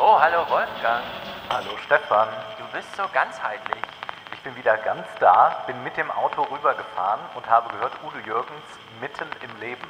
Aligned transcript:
Oh, 0.00 0.16
hallo 0.20 0.48
Wolfgang. 0.48 1.02
Hallo 1.50 1.76
Stefan, 1.84 2.28
Du 2.56 2.64
bist 2.72 2.94
so 2.96 3.02
ganzheitlich. 3.12 3.82
ich 4.32 4.38
bin 4.42 4.54
wieder 4.54 4.76
ganz 4.76 5.04
da, 5.18 5.64
bin 5.66 5.82
mit 5.82 5.96
dem 5.96 6.08
Auto 6.12 6.42
rübergefahren 6.42 7.18
und 7.34 7.50
habe 7.50 7.68
gehört, 7.70 7.92
Udo 8.06 8.18
Jürgens 8.24 8.62
mitten 9.00 9.26
im 9.42 9.60
Leben. 9.60 9.82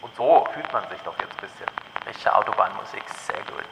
Und 0.00 0.14
so 0.14 0.46
fühlt 0.54 0.72
man 0.72 0.88
sich 0.90 1.00
doch 1.02 1.18
jetzt 1.18 1.34
ein 1.34 1.40
bisschen. 1.40 1.66
Richtige 2.06 2.36
Autobahnmusik, 2.36 3.02
sehr 3.10 3.42
gut. 3.50 3.64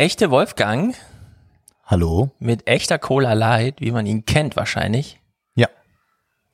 Echte 0.00 0.30
Wolfgang 0.30 0.96
Hallo? 1.84 2.30
mit 2.38 2.66
echter 2.66 2.98
Cola 2.98 3.34
Light, 3.34 3.82
wie 3.82 3.90
man 3.90 4.06
ihn 4.06 4.24
kennt 4.24 4.56
wahrscheinlich. 4.56 5.19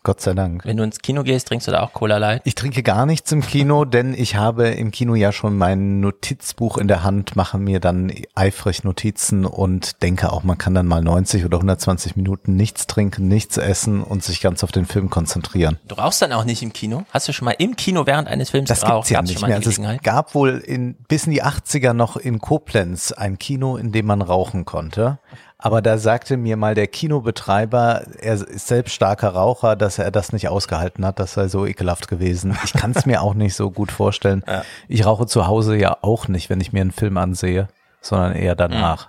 Gott 0.06 0.20
sei 0.20 0.34
Dank. 0.34 0.64
Wenn 0.64 0.76
du 0.76 0.84
ins 0.84 1.00
Kino 1.00 1.24
gehst, 1.24 1.48
trinkst 1.48 1.66
du 1.66 1.72
da 1.72 1.82
auch 1.82 1.92
Cola 1.92 2.18
Light. 2.18 2.40
Ich 2.44 2.54
trinke 2.54 2.84
gar 2.84 3.06
nichts 3.06 3.32
im 3.32 3.40
Kino, 3.40 3.84
denn 3.84 4.14
ich 4.14 4.36
habe 4.36 4.68
im 4.68 4.92
Kino 4.92 5.16
ja 5.16 5.32
schon 5.32 5.58
mein 5.58 5.98
Notizbuch 5.98 6.78
in 6.78 6.86
der 6.86 7.02
Hand, 7.02 7.34
mache 7.34 7.58
mir 7.58 7.80
dann 7.80 8.12
eifrig 8.36 8.84
Notizen 8.84 9.44
und 9.44 10.00
denke 10.04 10.32
auch, 10.32 10.44
man 10.44 10.58
kann 10.58 10.74
dann 10.74 10.86
mal 10.86 11.02
90 11.02 11.44
oder 11.44 11.56
120 11.56 12.14
Minuten 12.14 12.54
nichts 12.54 12.86
trinken, 12.86 13.26
nichts 13.26 13.56
essen 13.56 14.00
und 14.00 14.22
sich 14.22 14.40
ganz 14.40 14.62
auf 14.62 14.70
den 14.70 14.86
Film 14.86 15.10
konzentrieren. 15.10 15.80
Du 15.88 15.96
rauchst 15.96 16.22
dann 16.22 16.32
auch 16.32 16.44
nicht 16.44 16.62
im 16.62 16.72
Kino? 16.72 17.04
Hast 17.10 17.26
du 17.26 17.32
schon 17.32 17.46
mal 17.46 17.56
im 17.58 17.74
Kino 17.74 18.06
während 18.06 18.28
eines 18.28 18.50
Films 18.50 18.68
Das 18.68 18.82
geraucht? 18.82 19.08
gibt's 19.08 19.10
ja 19.10 19.22
nicht 19.22 19.44
mehr. 19.44 19.56
Also 19.56 19.70
es 19.70 20.02
gab 20.04 20.36
wohl 20.36 20.58
in, 20.58 20.94
bis 21.08 21.26
in 21.26 21.32
die 21.32 21.42
80er 21.42 21.94
noch 21.94 22.16
in 22.16 22.38
Koblenz 22.38 23.10
ein 23.10 23.40
Kino, 23.40 23.76
in 23.76 23.90
dem 23.90 24.06
man 24.06 24.22
rauchen 24.22 24.64
konnte. 24.66 25.18
Aber 25.66 25.82
da 25.82 25.98
sagte 25.98 26.36
mir 26.36 26.56
mal 26.56 26.76
der 26.76 26.86
Kinobetreiber, 26.86 28.04
er 28.20 28.34
ist 28.34 28.68
selbst 28.68 28.94
starker 28.94 29.30
Raucher, 29.30 29.74
dass 29.74 29.98
er 29.98 30.12
das 30.12 30.32
nicht 30.32 30.48
ausgehalten 30.48 31.04
hat. 31.04 31.18
Das 31.18 31.34
sei 31.34 31.48
so 31.48 31.66
ekelhaft 31.66 32.06
gewesen. 32.06 32.56
Ich 32.62 32.72
kann 32.72 32.92
es 32.94 33.04
mir 33.04 33.20
auch 33.20 33.34
nicht 33.34 33.56
so 33.56 33.72
gut 33.72 33.90
vorstellen. 33.90 34.44
Ich 34.86 35.04
rauche 35.04 35.26
zu 35.26 35.48
Hause 35.48 35.76
ja 35.76 35.96
auch 36.02 36.28
nicht, 36.28 36.50
wenn 36.50 36.60
ich 36.60 36.72
mir 36.72 36.82
einen 36.82 36.92
Film 36.92 37.16
ansehe, 37.16 37.66
sondern 38.00 38.36
eher 38.36 38.54
danach. 38.54 39.08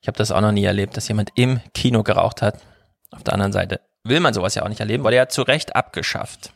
Ich 0.00 0.08
habe 0.08 0.16
das 0.16 0.30
auch 0.30 0.40
noch 0.40 0.52
nie 0.52 0.64
erlebt, 0.64 0.96
dass 0.96 1.06
jemand 1.06 1.32
im 1.34 1.60
Kino 1.74 2.02
geraucht 2.02 2.40
hat. 2.40 2.60
Auf 3.10 3.22
der 3.22 3.34
anderen 3.34 3.52
Seite 3.52 3.82
will 4.04 4.20
man 4.20 4.32
sowas 4.32 4.54
ja 4.54 4.62
auch 4.62 4.70
nicht 4.70 4.80
erleben, 4.80 5.04
weil 5.04 5.12
er 5.12 5.22
hat 5.22 5.32
zu 5.32 5.42
Recht 5.42 5.76
abgeschafft. 5.76 6.50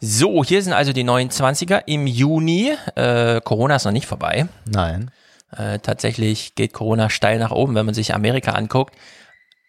So, 0.00 0.44
hier 0.44 0.62
sind 0.62 0.74
also 0.74 0.92
die 0.92 1.04
29er 1.04 1.84
im 1.86 2.06
Juni. 2.06 2.74
Äh, 2.96 3.40
Corona 3.40 3.76
ist 3.76 3.86
noch 3.86 3.92
nicht 3.92 4.06
vorbei. 4.06 4.46
Nein. 4.66 5.10
Äh, 5.56 5.78
tatsächlich 5.78 6.54
geht 6.54 6.72
Corona 6.72 7.10
steil 7.10 7.38
nach 7.38 7.50
oben, 7.50 7.74
wenn 7.74 7.86
man 7.86 7.94
sich 7.94 8.14
Amerika 8.14 8.52
anguckt. 8.52 8.94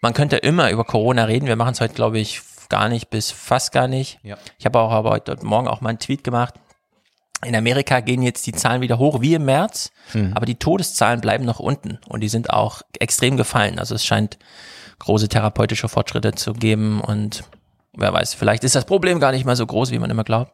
Man 0.01 0.13
könnte 0.13 0.37
immer 0.37 0.71
über 0.71 0.83
Corona 0.83 1.25
reden. 1.25 1.47
Wir 1.47 1.55
machen 1.55 1.73
es 1.73 1.81
heute, 1.81 1.93
glaube 1.93 2.19
ich, 2.19 2.41
gar 2.69 2.89
nicht 2.89 3.09
bis 3.09 3.31
fast 3.31 3.71
gar 3.71 3.87
nicht. 3.87 4.19
Ja. 4.23 4.37
Ich 4.57 4.65
habe 4.65 4.79
auch 4.79 4.91
aber 4.91 5.09
heute 5.09 5.35
Morgen 5.43 5.67
auch 5.67 5.81
mal 5.81 5.89
einen 5.89 5.99
Tweet 5.99 6.23
gemacht. 6.23 6.53
In 7.45 7.55
Amerika 7.55 8.01
gehen 8.01 8.21
jetzt 8.21 8.45
die 8.47 8.51
Zahlen 8.51 8.81
wieder 8.81 8.99
hoch 8.99 9.21
wie 9.21 9.33
im 9.33 9.45
März, 9.45 9.91
aber 10.33 10.45
die 10.45 10.55
Todeszahlen 10.55 11.21
bleiben 11.21 11.45
noch 11.45 11.59
unten 11.59 11.97
und 12.09 12.19
die 12.19 12.27
sind 12.27 12.49
auch 12.49 12.81
extrem 12.99 13.37
gefallen. 13.37 13.79
Also 13.79 13.95
es 13.95 14.05
scheint 14.05 14.37
große 14.99 15.29
therapeutische 15.29 15.87
Fortschritte 15.87 16.33
zu 16.33 16.51
geben 16.51 16.99
und 16.99 17.45
wer 17.93 18.11
weiß, 18.11 18.33
vielleicht 18.33 18.65
ist 18.65 18.75
das 18.75 18.83
Problem 18.83 19.21
gar 19.21 19.31
nicht 19.31 19.45
mal 19.45 19.55
so 19.55 19.65
groß, 19.65 19.91
wie 19.91 19.99
man 19.99 20.09
immer 20.09 20.25
glaubt. 20.25 20.51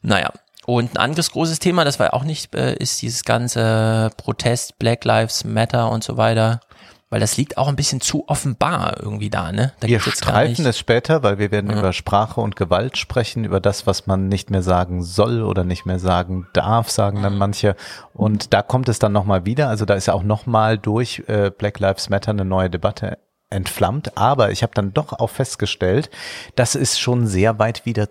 Naja, 0.00 0.32
und 0.68 0.92
ein 0.92 0.96
anderes 0.98 1.30
großes 1.30 1.60
Thema, 1.60 1.86
das 1.86 1.98
war 1.98 2.12
auch 2.12 2.24
nicht, 2.24 2.54
äh, 2.54 2.74
ist 2.74 3.00
dieses 3.00 3.24
ganze 3.24 4.10
Protest, 4.18 4.78
Black 4.78 5.02
Lives 5.06 5.44
Matter 5.44 5.90
und 5.90 6.04
so 6.04 6.18
weiter, 6.18 6.60
weil 7.08 7.20
das 7.20 7.38
liegt 7.38 7.56
auch 7.56 7.68
ein 7.68 7.76
bisschen 7.76 8.02
zu 8.02 8.28
offenbar 8.28 8.98
irgendwie 9.00 9.30
da, 9.30 9.50
ne? 9.50 9.72
Da 9.80 9.88
Wir 9.88 9.98
streifen 9.98 10.66
es 10.66 10.78
später, 10.78 11.22
weil 11.22 11.38
wir 11.38 11.50
werden 11.52 11.70
über 11.70 11.94
Sprache 11.94 12.42
und 12.42 12.54
Gewalt 12.54 12.98
sprechen, 12.98 13.44
über 13.44 13.60
das, 13.60 13.86
was 13.86 14.06
man 14.06 14.28
nicht 14.28 14.50
mehr 14.50 14.60
sagen 14.60 15.02
soll 15.02 15.42
oder 15.42 15.64
nicht 15.64 15.86
mehr 15.86 15.98
sagen 15.98 16.46
darf, 16.52 16.90
sagen 16.90 17.22
dann 17.22 17.38
manche. 17.38 17.74
Und 18.12 18.52
da 18.52 18.60
kommt 18.60 18.90
es 18.90 18.98
dann 18.98 19.12
nochmal 19.12 19.46
wieder. 19.46 19.70
Also 19.70 19.86
da 19.86 19.94
ist 19.94 20.04
ja 20.04 20.12
auch 20.12 20.22
nochmal 20.22 20.76
durch 20.76 21.22
äh, 21.28 21.50
Black 21.50 21.80
Lives 21.80 22.10
Matter 22.10 22.32
eine 22.32 22.44
neue 22.44 22.68
Debatte 22.68 23.16
entflammt. 23.48 24.18
Aber 24.18 24.50
ich 24.50 24.62
habe 24.62 24.74
dann 24.74 24.92
doch 24.92 25.14
auch 25.14 25.30
festgestellt, 25.30 26.10
dass 26.56 26.74
es 26.74 26.98
schon 26.98 27.26
sehr 27.26 27.58
weit 27.58 27.86
wieder 27.86 28.10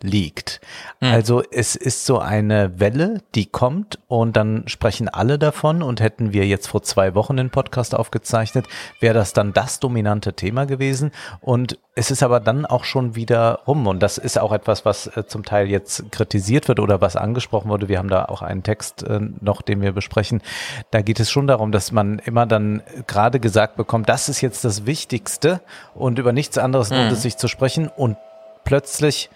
zurückliegt. 0.00 0.60
Also 1.00 1.42
es 1.50 1.76
ist 1.76 2.06
so 2.06 2.18
eine 2.18 2.80
Welle, 2.80 3.20
die 3.34 3.46
kommt 3.46 3.98
und 4.08 4.36
dann 4.36 4.64
sprechen 4.66 5.08
alle 5.08 5.38
davon 5.38 5.82
und 5.82 6.00
hätten 6.00 6.32
wir 6.32 6.46
jetzt 6.46 6.68
vor 6.68 6.82
zwei 6.82 7.14
Wochen 7.14 7.36
den 7.36 7.50
Podcast 7.50 7.94
aufgezeichnet, 7.94 8.66
wäre 9.00 9.14
das 9.14 9.32
dann 9.32 9.52
das 9.52 9.80
dominante 9.80 10.32
Thema 10.32 10.66
gewesen 10.66 11.12
und 11.40 11.78
es 11.94 12.10
ist 12.10 12.22
aber 12.22 12.40
dann 12.40 12.66
auch 12.66 12.84
schon 12.84 13.14
wieder 13.14 13.60
rum 13.66 13.86
und 13.86 14.02
das 14.02 14.18
ist 14.18 14.38
auch 14.38 14.52
etwas, 14.52 14.84
was 14.84 15.06
äh, 15.16 15.26
zum 15.26 15.44
Teil 15.44 15.68
jetzt 15.68 16.10
kritisiert 16.12 16.68
wird 16.68 16.80
oder 16.80 17.00
was 17.00 17.16
angesprochen 17.16 17.70
wurde. 17.70 17.88
Wir 17.88 17.98
haben 17.98 18.10
da 18.10 18.26
auch 18.26 18.42
einen 18.42 18.62
Text 18.62 19.02
äh, 19.02 19.20
noch, 19.40 19.62
den 19.62 19.80
wir 19.80 19.92
besprechen. 19.92 20.42
Da 20.90 21.02
geht 21.02 21.20
es 21.20 21.30
schon 21.30 21.46
darum, 21.46 21.72
dass 21.72 21.92
man 21.92 22.18
immer 22.18 22.46
dann 22.46 22.82
gerade 23.06 23.40
gesagt 23.40 23.76
bekommt, 23.76 24.08
das 24.08 24.28
ist 24.28 24.40
jetzt 24.40 24.64
das 24.64 24.86
Wichtigste 24.86 25.60
und 25.94 26.18
über 26.18 26.32
nichts 26.32 26.58
anderes 26.58 26.90
lohnt 26.90 27.12
es 27.12 27.22
sich 27.22 27.36
zu 27.36 27.48
sprechen 27.48 27.88
und 27.88 28.16
plötzlich 28.64 29.30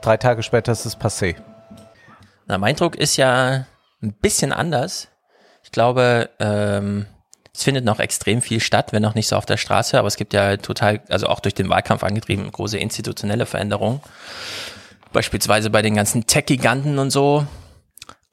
drei 0.00 0.16
Tage 0.16 0.42
später 0.42 0.72
ist 0.72 0.84
es 0.84 0.98
passé. 0.98 1.36
Na, 2.46 2.58
mein 2.58 2.76
Druck 2.76 2.96
ist 2.96 3.16
ja 3.16 3.66
ein 4.02 4.12
bisschen 4.12 4.52
anders. 4.52 5.08
Ich 5.64 5.70
glaube, 5.70 6.30
ähm, 6.40 7.06
es 7.54 7.64
findet 7.64 7.84
noch 7.84 8.00
extrem 8.00 8.42
viel 8.42 8.60
statt, 8.60 8.92
wenn 8.92 9.04
auch 9.04 9.14
nicht 9.14 9.28
so 9.28 9.36
auf 9.36 9.46
der 9.46 9.56
Straße, 9.56 9.98
aber 9.98 10.08
es 10.08 10.16
gibt 10.16 10.32
ja 10.32 10.56
total, 10.56 11.00
also 11.08 11.26
auch 11.26 11.40
durch 11.40 11.54
den 11.54 11.68
Wahlkampf 11.68 12.02
angetrieben, 12.02 12.50
große 12.50 12.78
institutionelle 12.78 13.46
Veränderungen. 13.46 14.00
Beispielsweise 15.12 15.68
bei 15.70 15.82
den 15.82 15.94
ganzen 15.94 16.26
Tech-Giganten 16.26 16.98
und 16.98 17.10
so. 17.10 17.46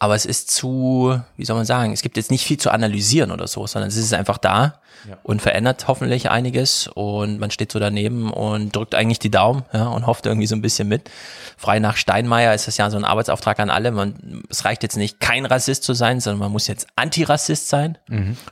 Aber 0.01 0.15
es 0.15 0.25
ist 0.25 0.49
zu, 0.49 1.19
wie 1.35 1.45
soll 1.45 1.57
man 1.57 1.65
sagen, 1.65 1.91
es 1.91 2.01
gibt 2.01 2.15
jetzt 2.15 2.31
nicht 2.31 2.45
viel 2.45 2.57
zu 2.57 2.71
analysieren 2.71 3.31
oder 3.31 3.47
so, 3.47 3.67
sondern 3.67 3.89
es 3.89 3.97
ist 3.97 4.13
einfach 4.13 4.37
da 4.37 4.79
und 5.23 5.41
verändert 5.41 5.87
hoffentlich 5.87 6.29
einiges 6.29 6.87
und 6.87 7.39
man 7.39 7.51
steht 7.51 7.71
so 7.71 7.79
daneben 7.79 8.31
und 8.31 8.75
drückt 8.75 8.95
eigentlich 8.95 9.19
die 9.19 9.31
Daumen 9.31 9.63
ja, 9.73 9.87
und 9.87 10.07
hofft 10.07 10.25
irgendwie 10.25 10.47
so 10.47 10.55
ein 10.55 10.61
bisschen 10.61 10.87
mit. 10.87 11.09
Frei 11.57 11.79
nach 11.79 11.97
Steinmeier 11.97 12.53
ist 12.53 12.67
das 12.67 12.77
ja 12.77 12.89
so 12.89 12.97
ein 12.97 13.05
Arbeitsauftrag 13.05 13.59
an 13.59 13.69
alle. 13.69 13.91
Man, 13.91 14.43
es 14.49 14.63
reicht 14.65 14.83
jetzt 14.83 14.97
nicht, 14.97 15.19
kein 15.19 15.45
Rassist 15.45 15.83
zu 15.83 15.93
sein, 15.93 16.19
sondern 16.21 16.39
man 16.39 16.51
muss 16.51 16.67
jetzt 16.67 16.87
Antirassist 16.95 17.67
sein. 17.69 17.97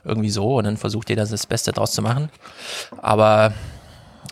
Irgendwie 0.04 0.30
so 0.30 0.56
und 0.56 0.64
dann 0.64 0.76
versucht 0.76 1.08
jeder 1.08 1.24
das 1.26 1.46
Beste 1.46 1.72
draus 1.72 1.92
zu 1.92 2.02
machen. 2.02 2.30
Aber 3.00 3.52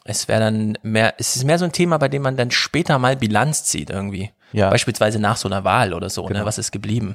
es 0.05 0.29
wäre 0.29 0.41
dann 0.41 0.79
mehr, 0.83 1.15
es 1.19 1.37
ist 1.37 1.45
mehr 1.45 1.59
so 1.59 1.65
ein 1.65 1.73
Thema, 1.73 1.99
bei 1.99 2.09
dem 2.09 2.23
man 2.23 2.37
dann 2.37 2.51
später 2.51 2.99
mal 2.99 3.17
Bilanz 3.17 3.65
zieht 3.65 3.91
irgendwie. 3.91 4.33
Ja. 4.53 4.71
Beispielsweise 4.71 5.19
nach 5.19 5.37
so 5.37 5.49
einer 5.49 5.65
Wahl 5.65 5.95
oder 5.95 6.11
so, 6.11 6.23
ne? 6.23 6.35
Genau. 6.35 6.45
Was 6.45 6.59
ist 6.59 6.73
geblieben? 6.73 7.15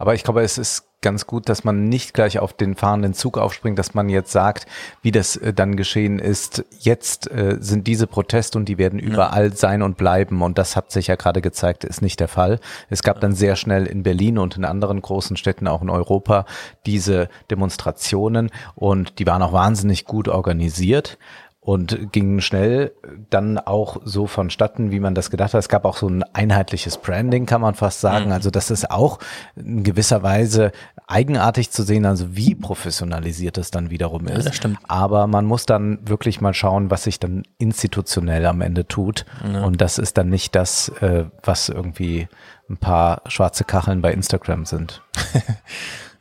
Aber 0.00 0.14
ich 0.14 0.24
glaube, 0.24 0.42
es 0.42 0.56
ist 0.56 0.84
ganz 1.02 1.26
gut, 1.26 1.48
dass 1.50 1.62
man 1.62 1.90
nicht 1.90 2.14
gleich 2.14 2.38
auf 2.38 2.54
den 2.54 2.74
fahrenden 2.74 3.12
Zug 3.12 3.36
aufspringt, 3.36 3.78
dass 3.78 3.92
man 3.92 4.08
jetzt 4.08 4.32
sagt, 4.32 4.66
wie 5.02 5.12
das 5.12 5.36
äh, 5.36 5.52
dann 5.52 5.76
geschehen 5.76 6.18
ist. 6.18 6.64
Jetzt 6.78 7.30
äh, 7.30 7.58
sind 7.60 7.86
diese 7.86 8.06
Proteste 8.06 8.56
und 8.56 8.66
die 8.66 8.78
werden 8.78 8.98
überall 8.98 9.54
sein 9.54 9.82
und 9.82 9.98
bleiben. 9.98 10.40
Und 10.40 10.56
das 10.56 10.74
hat 10.74 10.90
sich 10.90 11.08
ja 11.08 11.16
gerade 11.16 11.42
gezeigt, 11.42 11.84
ist 11.84 12.00
nicht 12.00 12.18
der 12.18 12.28
Fall. 12.28 12.60
Es 12.88 13.02
gab 13.02 13.20
dann 13.20 13.34
sehr 13.34 13.56
schnell 13.56 13.84
in 13.84 14.02
Berlin 14.02 14.38
und 14.38 14.56
in 14.56 14.64
anderen 14.64 15.02
großen 15.02 15.36
Städten, 15.36 15.68
auch 15.68 15.82
in 15.82 15.90
Europa, 15.90 16.46
diese 16.86 17.28
Demonstrationen 17.50 18.50
und 18.74 19.18
die 19.18 19.26
waren 19.26 19.42
auch 19.42 19.52
wahnsinnig 19.52 20.06
gut 20.06 20.28
organisiert 20.28 21.18
und 21.62 22.10
gingen 22.10 22.40
schnell 22.40 22.92
dann 23.28 23.58
auch 23.58 23.98
so 24.04 24.26
vonstatten, 24.26 24.90
wie 24.90 25.00
man 25.00 25.14
das 25.14 25.30
gedacht 25.30 25.52
hat. 25.52 25.58
Es 25.58 25.68
gab 25.68 25.84
auch 25.84 25.98
so 25.98 26.08
ein 26.08 26.22
einheitliches 26.32 26.96
Branding, 26.96 27.44
kann 27.44 27.60
man 27.60 27.74
fast 27.74 28.00
sagen. 28.00 28.32
Also 28.32 28.50
das 28.50 28.70
ist 28.70 28.90
auch 28.90 29.18
in 29.56 29.84
gewisser 29.84 30.22
Weise 30.22 30.72
eigenartig 31.06 31.70
zu 31.70 31.82
sehen, 31.82 32.06
also 32.06 32.34
wie 32.34 32.54
professionalisiert 32.54 33.58
es 33.58 33.70
dann 33.70 33.90
wiederum 33.90 34.26
ist. 34.26 34.46
das 34.46 34.56
stimmt. 34.56 34.78
Aber 34.88 35.26
man 35.26 35.44
muss 35.44 35.66
dann 35.66 35.98
wirklich 36.08 36.40
mal 36.40 36.54
schauen, 36.54 36.90
was 36.90 37.02
sich 37.04 37.20
dann 37.20 37.42
institutionell 37.58 38.46
am 38.46 38.62
Ende 38.62 38.86
tut. 38.88 39.26
Und 39.62 39.82
das 39.82 39.98
ist 39.98 40.16
dann 40.16 40.30
nicht 40.30 40.54
das, 40.54 40.88
äh, 41.00 41.26
was 41.42 41.68
irgendwie 41.68 42.26
ein 42.70 42.78
paar 42.78 43.20
schwarze 43.26 43.64
Kacheln 43.64 44.00
bei 44.00 44.12
Instagram 44.12 44.64
sind. 44.64 45.02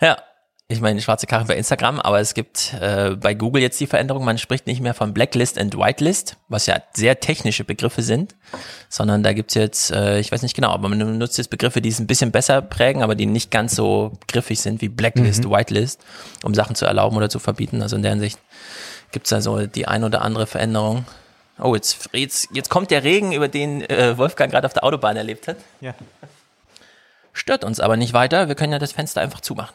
Ja. 0.02 0.18
Ich 0.72 0.82
meine, 0.82 1.02
schwarze 1.02 1.26
Karre 1.26 1.46
bei 1.46 1.56
Instagram, 1.56 2.00
aber 2.00 2.20
es 2.20 2.36
gibt 2.36 2.76
äh, 2.80 3.16
bei 3.16 3.34
Google 3.34 3.60
jetzt 3.60 3.80
die 3.80 3.88
Veränderung, 3.88 4.24
man 4.24 4.38
spricht 4.38 4.68
nicht 4.68 4.82
mehr 4.82 4.94
von 4.94 5.16
Blacklist 5.16 5.58
and 5.58 5.76
Whitelist, 5.76 6.38
was 6.48 6.68
ja 6.68 6.80
sehr 6.94 7.20
technische 7.20 7.64
Begriffe 7.64 8.04
sind, 8.04 8.36
sondern 8.88 9.24
da 9.24 9.34
gibt's 9.34 9.56
jetzt, 9.56 9.90
äh, 9.90 10.20
ich 10.20 10.32
weiß 10.32 10.44
nicht 10.44 10.56
genau, 10.56 10.70
aber 10.70 10.88
man 10.88 11.18
nutzt 11.18 11.40
jetzt 11.40 11.50
Begriffe, 11.50 11.82
die 11.82 11.90
es 11.90 12.00
ein 12.00 12.06
bisschen 12.06 12.32
besser 12.32 12.62
prägen, 12.62 13.02
aber 13.02 13.16
die 13.16 13.26
nicht 13.26 13.50
ganz 13.50 13.76
so 13.76 14.14
griffig 14.28 14.62
sind 14.62 14.80
wie 14.84 14.90
Blacklist, 14.90 15.44
mhm. 15.44 15.50
Whitelist, 15.50 16.02
um 16.44 16.54
Sachen 16.54 16.76
zu 16.76 16.86
erlauben 16.86 17.18
oder 17.18 17.32
zu 17.32 17.40
verbieten. 17.40 17.82
Also 17.82 17.96
in 17.96 18.04
der 18.04 18.12
Hinsicht 18.12 18.38
gibt's 19.12 19.32
da 19.32 19.42
so 19.42 19.66
die 19.66 19.88
ein 19.88 20.04
oder 20.04 20.22
andere 20.22 20.46
Veränderung. 20.46 21.04
Oh, 21.58 21.74
jetzt, 21.74 22.10
jetzt, 22.14 22.50
jetzt 22.54 22.70
kommt 22.70 22.92
der 22.92 23.04
Regen, 23.04 23.32
über 23.32 23.48
den 23.48 23.82
äh, 23.90 24.20
Wolfgang 24.20 24.52
gerade 24.52 24.68
auf 24.68 24.74
der 24.74 24.84
Autobahn 24.84 25.18
erlebt 25.18 25.48
hat. 25.48 25.58
Ja. 25.82 25.96
Stört 27.34 27.64
uns 27.64 27.80
aber 27.80 27.98
nicht 27.98 28.14
weiter, 28.14 28.48
wir 28.48 28.54
können 28.54 28.72
ja 28.72 28.78
das 28.80 28.92
Fenster 28.92 29.22
einfach 29.22 29.42
zumachen. 29.42 29.74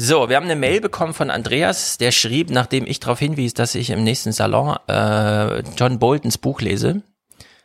So, 0.00 0.28
wir 0.28 0.36
haben 0.36 0.44
eine 0.44 0.54
Mail 0.54 0.80
bekommen 0.80 1.12
von 1.12 1.28
Andreas, 1.28 1.98
der 1.98 2.12
schrieb, 2.12 2.50
nachdem 2.50 2.86
ich 2.86 3.00
darauf 3.00 3.18
hinwies, 3.18 3.52
dass 3.52 3.74
ich 3.74 3.90
im 3.90 4.04
nächsten 4.04 4.30
Salon 4.30 4.76
äh, 4.86 5.64
John 5.76 5.98
Boltons 5.98 6.38
Buch 6.38 6.60
lese. 6.60 7.02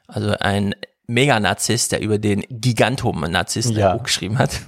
Also 0.07 0.31
ein 0.39 0.73
Mega-Narzisst, 1.05 1.91
der 1.91 2.01
über 2.01 2.17
den 2.17 2.43
Gigantum-Narzissten 2.49 3.77
ja. 3.77 3.93
Buch 3.93 4.01
geschrieben 4.01 4.39
hat. 4.39 4.61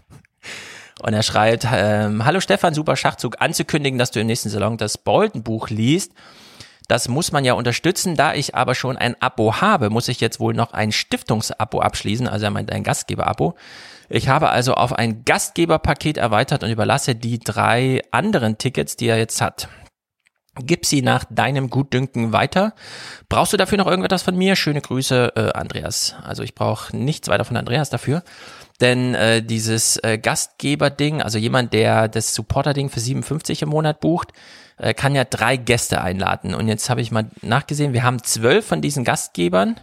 Und 1.02 1.16
er 1.16 1.24
schreibt, 1.24 1.66
ähm, 1.74 2.24
Hallo 2.24 2.40
Stefan, 2.40 2.76
super 2.76 2.96
Schachzug, 2.96 3.42
anzukündigen, 3.42 3.98
dass 3.98 4.12
du 4.12 4.20
im 4.20 4.28
nächsten 4.28 4.50
Salon 4.50 4.78
das 4.78 5.00
Bolton-Buch 5.00 5.70
liest. 5.70 6.12
Das 6.88 7.08
muss 7.08 7.32
man 7.32 7.46
ja 7.46 7.54
unterstützen. 7.54 8.16
Da 8.16 8.36
ich 8.36 8.54
aber 8.54 8.76
schon 8.76 8.96
ein 8.96 9.20
Abo 9.24 9.56
habe, 9.56 9.90
muss 9.90 10.08
ich 10.08 10.22
jetzt 10.22 10.40
wohl 10.40 10.54
noch 10.54 10.74
ein 10.74 10.92
Stiftungsabo 10.92 11.80
abschließen. 11.80 12.28
Also 12.28 12.46
er 12.46 12.52
meint 12.52 12.72
ein 12.72 12.84
Gastgeber-Abo. 12.84 13.56
Ich 14.10 14.28
habe 14.28 14.50
also 14.50 14.74
auf 14.74 14.94
ein 14.94 15.25
Gastgeberpaket 15.25 16.18
erweitert 16.18 16.63
und 16.63 16.69
überlasse 16.69 17.16
die 17.16 17.40
drei 17.40 18.02
anderen 18.12 18.57
Tickets, 18.57 18.96
die 18.96 19.07
er 19.07 19.18
jetzt 19.18 19.42
hat. 19.42 19.68
Gib 20.57 20.86
sie 20.86 21.02
nach 21.02 21.25
deinem 21.30 21.69
Gutdünken 21.69 22.31
weiter. 22.31 22.74
Brauchst 23.28 23.52
du 23.52 23.57
dafür 23.57 23.78
noch 23.78 23.88
irgendetwas 23.88 24.24
von 24.24 24.38
mir? 24.38 24.56
Schöne 24.56 24.80
Grüße, 24.80 25.34
äh, 25.36 25.52
Andreas. 25.52 26.16
Also 26.24 26.44
ich 26.44 26.56
brauche 26.56 26.96
nichts 26.96 27.28
weiter 27.28 27.44
von 27.44 27.57
Andreas 27.57 27.90
dafür. 27.90 28.24
Denn 28.80 29.16
äh, 29.16 29.42
dieses 29.44 29.98
äh, 29.98 30.18
Gastgeber-Ding, 30.18 31.22
also 31.22 31.38
jemand, 31.38 31.74
der 31.74 32.07
das 32.07 32.34
Supporter-Ding 32.34 32.90
für 32.90 33.02
57 33.02 33.63
im 33.63 33.69
Monat 33.69 34.00
bucht, 34.00 34.31
äh, 34.78 34.94
kann 34.94 35.13
ja 35.13 35.25
drei 35.25 35.57
Gäste 35.57 36.02
einladen. 36.02 36.54
Und 36.54 36.69
jetzt 36.69 36.90
habe 36.90 37.02
ich 37.02 37.12
mal 37.12 37.30
nachgesehen, 37.42 37.94
wir 37.94 38.04
haben 38.04 38.24
zwölf 38.24 38.66
von 38.66 38.81
diesen 38.81 39.04
Gastgebern. 39.04 39.80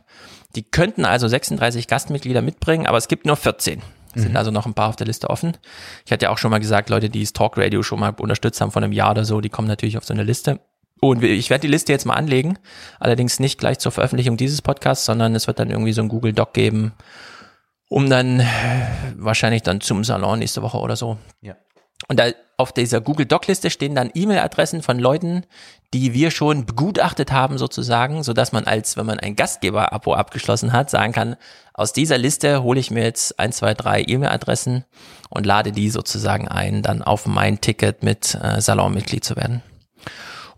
Die 0.56 0.62
könnten 0.62 1.04
also 1.04 1.28
36 1.28 1.86
Gastmitglieder 1.86 2.42
mitbringen, 2.42 2.86
aber 2.86 2.98
es 2.98 3.08
gibt 3.08 3.26
nur 3.26 3.36
14. 3.36 3.82
Es 4.14 4.22
sind 4.22 4.32
mhm. 4.32 4.36
also 4.36 4.50
noch 4.50 4.66
ein 4.66 4.74
paar 4.74 4.88
auf 4.88 4.96
der 4.96 5.06
Liste 5.06 5.30
offen. 5.30 5.56
Ich 6.04 6.12
hatte 6.12 6.24
ja 6.24 6.30
auch 6.30 6.38
schon 6.38 6.50
mal 6.50 6.58
gesagt, 6.58 6.90
Leute, 6.90 7.08
die 7.08 7.20
das 7.20 7.32
Talk 7.32 7.56
Radio 7.56 7.82
schon 7.82 8.00
mal 8.00 8.14
unterstützt 8.18 8.60
haben 8.60 8.70
von 8.70 8.84
einem 8.84 8.92
Jahr 8.92 9.12
oder 9.12 9.24
so, 9.24 9.40
die 9.40 9.48
kommen 9.48 9.68
natürlich 9.68 9.96
auf 9.96 10.04
so 10.04 10.14
eine 10.14 10.24
Liste. 10.24 10.60
Und 11.00 11.24
ich 11.24 11.50
werde 11.50 11.62
die 11.62 11.72
Liste 11.72 11.92
jetzt 11.92 12.06
mal 12.06 12.14
anlegen, 12.14 12.58
allerdings 13.00 13.40
nicht 13.40 13.58
gleich 13.58 13.80
zur 13.80 13.90
Veröffentlichung 13.90 14.36
dieses 14.36 14.62
Podcasts, 14.62 15.04
sondern 15.04 15.34
es 15.34 15.48
wird 15.48 15.58
dann 15.58 15.70
irgendwie 15.70 15.92
so 15.92 16.00
ein 16.00 16.08
Google 16.08 16.32
Doc 16.32 16.54
geben, 16.54 16.92
um 17.88 18.08
dann 18.08 18.46
wahrscheinlich 19.16 19.62
dann 19.62 19.80
zum 19.80 20.04
Salon 20.04 20.38
nächste 20.38 20.62
Woche 20.62 20.78
oder 20.78 20.94
so 20.94 21.18
ja. 21.40 21.56
Und 22.08 22.18
da 22.18 22.30
auf 22.56 22.72
dieser 22.72 23.00
Google 23.00 23.26
Doc-Liste 23.26 23.70
stehen 23.70 23.94
dann 23.94 24.10
E-Mail-Adressen 24.14 24.82
von 24.82 24.98
Leuten, 24.98 25.44
die 25.94 26.14
wir 26.14 26.30
schon 26.30 26.64
begutachtet 26.64 27.32
haben 27.32 27.58
sozusagen, 27.58 28.22
so 28.22 28.32
dass 28.32 28.52
man 28.52 28.64
als, 28.64 28.96
wenn 28.96 29.06
man 29.06 29.18
ein 29.18 29.36
Gastgeber-Abo 29.36 30.14
abgeschlossen 30.14 30.72
hat, 30.72 30.90
sagen 30.90 31.12
kann, 31.12 31.36
aus 31.74 31.92
dieser 31.92 32.18
Liste 32.18 32.62
hole 32.62 32.80
ich 32.80 32.90
mir 32.90 33.02
jetzt 33.02 33.38
ein, 33.38 33.52
zwei, 33.52 33.74
drei 33.74 34.02
E-Mail-Adressen 34.06 34.84
und 35.30 35.46
lade 35.46 35.72
die 35.72 35.90
sozusagen 35.90 36.48
ein, 36.48 36.82
dann 36.82 37.02
auf 37.02 37.26
mein 37.26 37.60
Ticket 37.60 38.02
mit 38.02 38.38
äh, 38.40 38.60
Salonmitglied 38.60 39.24
zu 39.24 39.36
werden. 39.36 39.62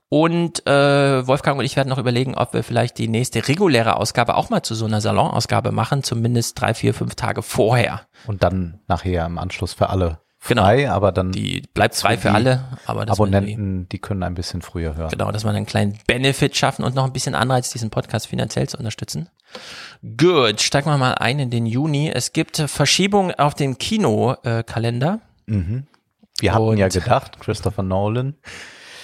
Und 0.08 0.64
äh, 0.66 1.26
Wolfgang 1.26 1.58
und 1.58 1.64
ich 1.64 1.74
werden 1.74 1.88
noch 1.88 1.98
überlegen, 1.98 2.36
ob 2.36 2.52
wir 2.52 2.62
vielleicht 2.62 2.98
die 2.98 3.08
nächste 3.08 3.48
reguläre 3.48 3.96
Ausgabe 3.96 4.36
auch 4.36 4.50
mal 4.50 4.62
zu 4.62 4.74
so 4.74 4.84
einer 4.84 5.00
Salonausgabe 5.00 5.72
machen, 5.72 6.04
zumindest 6.04 6.60
drei, 6.60 6.74
vier, 6.74 6.94
fünf 6.94 7.16
Tage 7.16 7.42
vorher. 7.42 8.02
Und 8.26 8.42
dann 8.44 8.80
nachher 8.86 9.26
im 9.26 9.38
Anschluss 9.38 9.72
für 9.72 9.88
alle. 9.88 10.20
Frei, 10.44 10.76
genau. 10.82 10.92
aber 10.92 11.12
dann. 11.12 11.32
Die 11.32 11.62
bleibt 11.72 11.94
frei 11.94 12.18
für 12.18 12.32
alle, 12.32 12.64
aber 12.86 13.08
Abonnenten, 13.08 13.82
die, 13.84 13.88
die, 13.88 13.98
können 13.98 14.22
ein 14.22 14.34
bisschen 14.34 14.62
früher 14.62 14.94
hören. 14.96 15.10
Genau, 15.10 15.32
dass 15.32 15.44
wir 15.44 15.50
einen 15.50 15.66
kleinen 15.66 15.98
Benefit 16.06 16.56
schaffen 16.56 16.84
und 16.84 16.94
noch 16.94 17.04
ein 17.04 17.12
bisschen 17.12 17.34
Anreiz, 17.34 17.70
diesen 17.70 17.90
Podcast 17.90 18.26
finanziell 18.26 18.68
zu 18.68 18.76
unterstützen. 18.76 19.28
Gut, 20.16 20.60
steigen 20.60 20.90
wir 20.90 20.98
mal 20.98 21.14
ein 21.14 21.38
in 21.38 21.50
den 21.50 21.66
Juni. 21.66 22.10
Es 22.10 22.32
gibt 22.32 22.58
Verschiebungen 22.58 23.34
auf 23.36 23.54
dem 23.54 23.78
Kinokalender. 23.78 25.20
Mhm. 25.46 25.86
Wir 26.40 26.52
hatten 26.52 26.64
und 26.64 26.78
ja 26.78 26.88
gedacht, 26.88 27.40
Christopher 27.40 27.82
Nolan. 27.82 28.34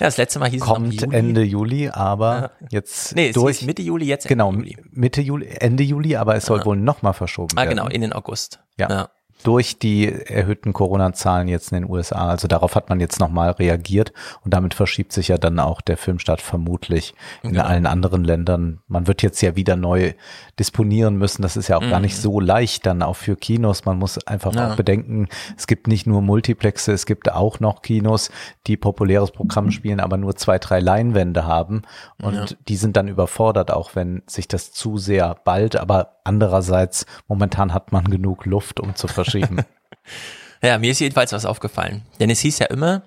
Ja, 0.01 0.07
das 0.07 0.17
letzte 0.17 0.39
Mal 0.39 0.51
hieß 0.51 0.63
kommt 0.63 0.95
es 0.95 1.01
Juli. 1.03 1.17
Ende 1.17 1.43
Juli, 1.43 1.89
aber 1.89 2.53
ja. 2.61 2.67
jetzt 2.71 3.15
nee, 3.15 3.33
durch 3.33 3.63
Mitte 3.63 3.83
Juli 3.83 4.07
jetzt 4.07 4.25
Ende 4.25 4.33
genau 4.33 4.53
Juli. 4.53 4.77
Mitte 4.91 5.21
Juli 5.21 5.47
Ende 5.61 5.85
Juli, 5.85 6.17
aber 6.17 6.37
es 6.37 6.47
soll 6.47 6.59
ja. 6.59 6.65
wohl 6.65 6.77
noch 6.77 7.03
mal 7.03 7.13
verschoben 7.13 7.57
ah, 7.57 7.63
werden. 7.63 7.79
Ah 7.79 7.83
genau, 7.85 7.95
in 7.95 8.01
den 8.01 8.13
August. 8.13 8.61
Ja. 8.79 8.89
ja 8.89 9.09
durch 9.43 9.79
die 9.79 10.11
erhöhten 10.11 10.73
Corona-Zahlen 10.73 11.49
jetzt 11.49 11.73
in 11.73 11.83
den 11.83 11.91
USA. 11.91 12.29
Also 12.29 12.49
darauf 12.49 12.75
hat 12.75 12.89
man 12.89 13.01
jetzt 13.01 13.21
nochmal 13.21 13.51
reagiert 13.53 14.13
und 14.45 14.55
damit 14.55 14.75
verschiebt 14.75 15.13
sich 15.13 15.29
ja 15.29 15.39
dann 15.39 15.59
auch 15.59 15.81
der 15.81 15.97
Filmstart 15.97 16.41
vermutlich 16.41 17.15
in 17.43 17.55
ja. 17.55 17.65
allen 17.65 17.87
anderen 17.87 18.25
Ländern. 18.25 18.81
Man 18.89 19.07
wird 19.07 19.23
jetzt 19.23 19.41
ja 19.41 19.57
wieder 19.57 19.77
neu 19.77 20.13
disponieren 20.59 21.17
müssen. 21.17 21.43
Das 21.43 21.57
ist 21.57 21.69
ja 21.69 21.77
auch 21.77 21.83
mhm. 21.83 21.91
gar 21.91 22.01
nicht 22.01 22.17
mhm. 22.17 22.23
so 22.23 22.41
leicht 22.41 22.87
dann 22.87 23.03
auch 23.03 23.17
für 23.17 23.37
Kinos. 23.37 23.85
Man 23.85 23.99
muss 23.99 24.25
einfach 24.27 24.55
ja. 24.55 24.71
auch 24.73 24.77
bedenken, 24.77 25.29
es 25.57 25.67
gibt 25.67 25.87
nicht 25.87 26.07
nur 26.07 26.23
Multiplexe, 26.23 26.93
es 26.93 27.07
gibt 27.07 27.33
auch 27.33 27.61
noch 27.61 27.83
Kinos, 27.83 28.31
die 28.67 28.77
populäres 28.77 29.31
Programm 29.31 29.71
spielen, 29.71 30.01
aber 30.01 30.17
nur 30.17 30.37
zwei, 30.37 30.59
drei 30.59 30.81
Leinwände 30.81 31.45
haben 31.45 31.83
und 32.21 32.35
ja. 32.35 32.45
die 32.69 32.77
sind 32.77 32.97
dann 32.97 33.09
überfordert, 33.09 33.71
auch 33.71 33.95
wenn 33.95 34.23
sich 34.27 34.49
das 34.49 34.73
zu 34.73 34.99
sehr 34.99 35.37
bald, 35.45 35.77
aber 35.77 36.21
andererseits 36.25 37.07
momentan 37.29 37.75
hat 37.75 37.93
man 37.93 38.05
genug 38.05 38.47
Luft, 38.47 38.81
um 38.81 38.95
zu 38.95 39.09
verschieben. 39.31 39.65
ja, 40.62 40.79
mir 40.79 40.91
ist 40.91 41.00
jedenfalls 41.00 41.32
was 41.32 41.44
aufgefallen. 41.44 42.03
Denn 42.19 42.31
es 42.31 42.41
hieß 42.41 42.59
ja 42.59 42.67
immer, 42.67 43.03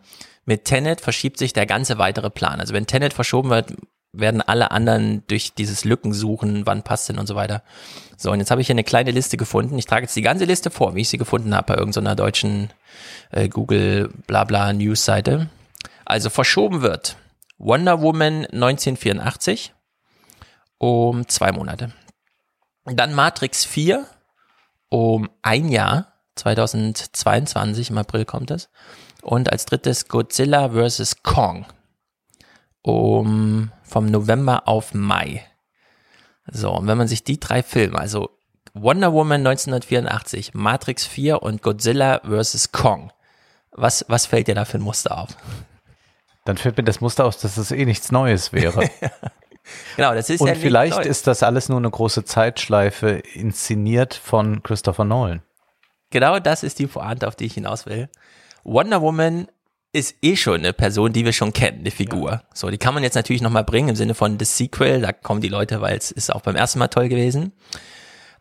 mit 0.46 0.66
Tenet 0.66 1.02
verschiebt 1.02 1.38
sich 1.38 1.54
der 1.54 1.66
ganze 1.66 1.98
weitere 1.98 2.30
Plan. 2.30 2.60
Also 2.60 2.74
wenn 2.74 2.88
Tenet 2.88 3.14
verschoben 3.14 3.50
wird, 3.50 3.74
werden 4.14 4.42
alle 4.42 4.72
anderen 4.72 5.24
durch 5.28 5.54
dieses 5.54 5.86
Lücken 5.86 6.14
suchen, 6.14 6.66
wann 6.66 6.84
passt 6.84 7.10
denn 7.10 7.18
und 7.18 7.28
so 7.28 7.36
weiter. 7.36 7.64
So, 8.16 8.32
und 8.32 8.40
jetzt 8.40 8.52
habe 8.52 8.62
ich 8.62 8.68
hier 8.68 8.76
eine 8.76 8.84
kleine 8.84 9.12
Liste 9.12 9.38
gefunden. 9.38 9.78
Ich 9.78 9.88
trage 9.88 10.04
jetzt 10.04 10.16
die 10.16 10.22
ganze 10.22 10.46
Liste 10.46 10.70
vor, 10.70 10.96
wie 10.96 11.02
ich 11.02 11.10
sie 11.10 11.18
gefunden 11.18 11.56
habe 11.56 11.74
bei 11.74 11.80
irgendeiner 11.80 12.16
deutschen 12.16 12.70
äh, 13.32 13.50
Google 13.50 14.10
Blabla 14.28 14.72
News 14.74 15.04
Seite. 15.04 15.50
Also 16.06 16.30
verschoben 16.30 16.82
wird 16.82 17.18
Wonder 17.58 18.02
Woman 18.02 18.46
1984 18.46 19.74
um 20.78 21.28
zwei 21.28 21.52
Monate. 21.52 21.94
Dann 22.86 23.14
Matrix 23.14 23.66
4 23.66 24.06
um 24.90 25.30
ein 25.42 25.70
Jahr, 25.70 26.13
2022 26.36 27.90
im 27.90 27.98
April 27.98 28.26
kommt 28.26 28.52
es. 28.52 28.70
Und 29.22 29.52
als 29.52 29.66
drittes 29.66 30.08
Godzilla 30.08 30.70
vs. 30.70 31.24
Kong 31.24 31.66
um 32.84 33.72
vom 33.84 34.06
November 34.06 34.68
auf 34.68 34.94
Mai. 34.94 35.46
So, 36.52 36.72
und 36.72 36.88
wenn 36.88 36.98
man 36.98 37.08
sich 37.08 37.24
die 37.24 37.40
drei 37.40 37.64
Filme, 37.64 37.98
also 37.98 38.30
Wonder 38.74 39.14
Woman 39.14 39.46
1984, 39.48 40.54
Matrix 40.54 41.06
4 41.06 41.42
und 41.42 41.62
Godzilla 41.62 42.22
vs. 42.26 42.72
Kong, 42.72 43.12
was, 43.72 44.06
was 44.08 44.26
fällt 44.26 44.48
dir 44.48 44.56
da 44.56 44.66
für 44.66 44.78
ein 44.78 44.84
Muster 44.84 45.18
auf? 45.18 45.30
Dann 46.46 46.58
fällt 46.58 46.78
mir 46.78 46.84
das 46.84 47.00
Muster 47.00 47.26
aus, 47.26 47.38
dass 47.38 47.58
es 47.58 47.72
eh 47.72 47.86
nichts 47.86 48.12
Neues 48.12 48.52
wäre. 48.52 48.90
genau, 49.96 50.14
das 50.14 50.30
ist 50.30 50.42
und 50.42 50.48
ja 50.50 50.56
vielleicht 50.56 51.06
ist 51.06 51.28
das 51.28 51.44
alles 51.44 51.70
nur 51.70 51.78
eine 51.78 51.90
große 51.90 52.26
Zeitschleife 52.26 53.12
inszeniert 53.34 54.14
von 54.14 54.62
Christopher 54.62 55.06
Nolan. 55.06 55.42
Genau 56.14 56.38
das 56.38 56.62
ist 56.62 56.78
die 56.78 56.86
Pointe, 56.86 57.28
auf 57.28 57.36
die 57.36 57.46
ich 57.46 57.56
hinaus 57.56 57.88
will. 57.88 58.08
Wonder 58.64 59.02
Woman 59.02 59.48
ist 59.94 60.16
eh 60.22 60.36
schon 60.36 60.60
eine 60.60 60.72
Person, 60.72 61.12
die 61.12 61.26
wir 61.26 61.34
schon 61.34 61.54
kennen, 61.54 61.80
eine 61.80 61.90
Figur. 61.90 62.32
Ja. 62.32 62.44
So, 62.54 62.70
die 62.70 62.78
kann 62.78 62.94
man 62.94 63.02
jetzt 63.02 63.16
natürlich 63.16 63.42
nochmal 63.42 63.64
bringen 63.64 63.90
im 63.90 63.96
Sinne 63.96 64.14
von 64.14 64.38
das 64.38 64.56
Sequel, 64.56 65.02
da 65.02 65.12
kommen 65.12 65.42
die 65.42 65.50
Leute, 65.50 65.82
weil 65.82 65.98
es 65.98 66.12
ist 66.12 66.32
auch 66.32 66.42
beim 66.42 66.56
ersten 66.56 66.78
Mal 66.78 66.90
toll 66.90 67.10
gewesen. 67.10 67.52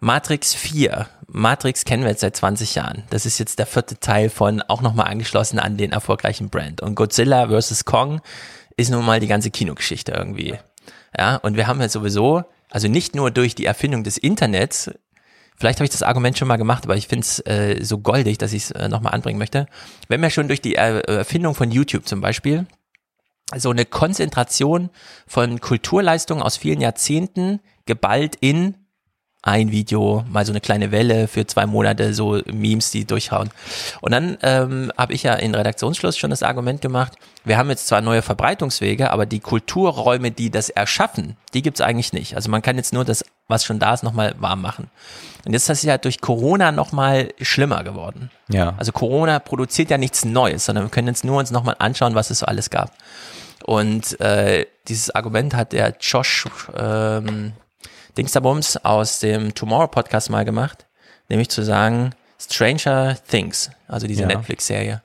Matrix 0.00 0.52
4. 0.52 1.08
Matrix 1.28 1.86
kennen 1.86 2.02
wir 2.02 2.10
jetzt 2.10 2.20
seit 2.20 2.36
20 2.36 2.74
Jahren. 2.74 3.04
Das 3.08 3.24
ist 3.24 3.38
jetzt 3.38 3.58
der 3.58 3.66
vierte 3.66 3.98
Teil 3.98 4.28
von, 4.28 4.60
auch 4.60 4.82
nochmal 4.82 5.06
angeschlossen 5.06 5.58
an 5.58 5.78
den 5.78 5.92
erfolgreichen 5.92 6.50
Brand. 6.50 6.82
Und 6.82 6.94
Godzilla 6.94 7.48
vs. 7.48 7.86
Kong 7.86 8.20
ist 8.76 8.90
nun 8.90 9.06
mal 9.06 9.18
die 9.18 9.28
ganze 9.28 9.50
Kinogeschichte 9.50 10.12
irgendwie. 10.12 10.58
Ja, 11.16 11.36
und 11.36 11.56
wir 11.56 11.68
haben 11.68 11.80
ja 11.80 11.88
sowieso, 11.88 12.44
also 12.68 12.88
nicht 12.88 13.14
nur 13.14 13.30
durch 13.30 13.54
die 13.54 13.64
Erfindung 13.64 14.04
des 14.04 14.18
Internets 14.18 14.90
Vielleicht 15.56 15.78
habe 15.78 15.84
ich 15.84 15.90
das 15.90 16.02
Argument 16.02 16.36
schon 16.36 16.48
mal 16.48 16.56
gemacht, 16.56 16.84
aber 16.84 16.96
ich 16.96 17.06
finde 17.06 17.24
es 17.24 17.38
äh, 17.40 17.82
so 17.82 17.98
goldig, 17.98 18.38
dass 18.38 18.52
ich 18.52 18.64
es 18.64 18.70
äh, 18.72 18.88
nochmal 18.88 19.14
anbringen 19.14 19.38
möchte. 19.38 19.66
Wenn 20.08 20.20
wir 20.20 20.30
schon 20.30 20.48
durch 20.48 20.60
die 20.60 20.74
Erfindung 20.74 21.54
von 21.54 21.70
YouTube 21.70 22.06
zum 22.06 22.20
Beispiel 22.20 22.66
so 23.56 23.70
eine 23.70 23.84
Konzentration 23.84 24.90
von 25.26 25.60
Kulturleistungen 25.60 26.42
aus 26.42 26.56
vielen 26.56 26.80
Jahrzehnten 26.80 27.60
geballt 27.86 28.36
in 28.40 28.76
ein 29.42 29.72
Video, 29.72 30.24
mal 30.30 30.46
so 30.46 30.52
eine 30.52 30.60
kleine 30.60 30.92
Welle 30.92 31.26
für 31.26 31.46
zwei 31.46 31.66
Monate, 31.66 32.14
so 32.14 32.40
Memes, 32.46 32.92
die 32.92 33.04
durchhauen. 33.04 33.50
Und 34.00 34.12
dann 34.12 34.38
ähm, 34.42 34.92
habe 34.96 35.12
ich 35.12 35.24
ja 35.24 35.34
in 35.34 35.54
Redaktionsschluss 35.54 36.16
schon 36.16 36.30
das 36.30 36.44
Argument 36.44 36.80
gemacht, 36.80 37.12
wir 37.44 37.58
haben 37.58 37.70
jetzt 37.70 37.88
zwar 37.88 38.00
neue 38.02 38.22
Verbreitungswege, 38.22 39.10
aber 39.10 39.26
die 39.26 39.40
Kulturräume, 39.40 40.30
die 40.30 40.50
das 40.50 40.70
erschaffen, 40.70 41.36
die 41.54 41.62
gibt's 41.62 41.80
eigentlich 41.80 42.12
nicht. 42.12 42.36
Also 42.36 42.50
man 42.50 42.62
kann 42.62 42.76
jetzt 42.76 42.92
nur 42.92 43.04
das, 43.04 43.24
was 43.48 43.64
schon 43.64 43.80
da 43.80 43.94
ist, 43.94 44.04
nochmal 44.04 44.34
warm 44.38 44.60
machen. 44.62 44.90
Und 45.44 45.52
jetzt 45.52 45.62
ist 45.62 45.70
das 45.70 45.82
ja 45.82 45.98
durch 45.98 46.20
Corona 46.20 46.70
nochmal 46.70 47.30
schlimmer 47.40 47.82
geworden. 47.82 48.30
Ja. 48.48 48.74
Also 48.76 48.92
Corona 48.92 49.40
produziert 49.40 49.90
ja 49.90 49.98
nichts 49.98 50.24
Neues, 50.24 50.66
sondern 50.66 50.84
wir 50.84 50.90
können 50.90 51.08
jetzt 51.08 51.24
nur 51.24 51.38
uns 51.38 51.50
nochmal 51.50 51.74
anschauen, 51.80 52.14
was 52.14 52.30
es 52.30 52.38
so 52.40 52.46
alles 52.46 52.70
gab. 52.70 52.92
Und 53.64 54.20
äh, 54.20 54.66
dieses 54.86 55.10
Argument 55.10 55.54
hat 55.54 55.72
der 55.72 55.96
Josh 56.00 56.46
ähm, 56.76 57.52
Dingsterbums 58.16 58.76
aus 58.78 59.20
dem 59.20 59.54
Tomorrow 59.54 59.88
Podcast 59.88 60.30
mal 60.30 60.44
gemacht, 60.44 60.86
nämlich 61.28 61.48
zu 61.48 61.62
sagen, 61.62 62.14
Stranger 62.38 63.16
Things, 63.28 63.70
also 63.88 64.06
diese 64.06 64.22
Ja. 64.22 64.28
Netflix-Serie, 64.28 65.02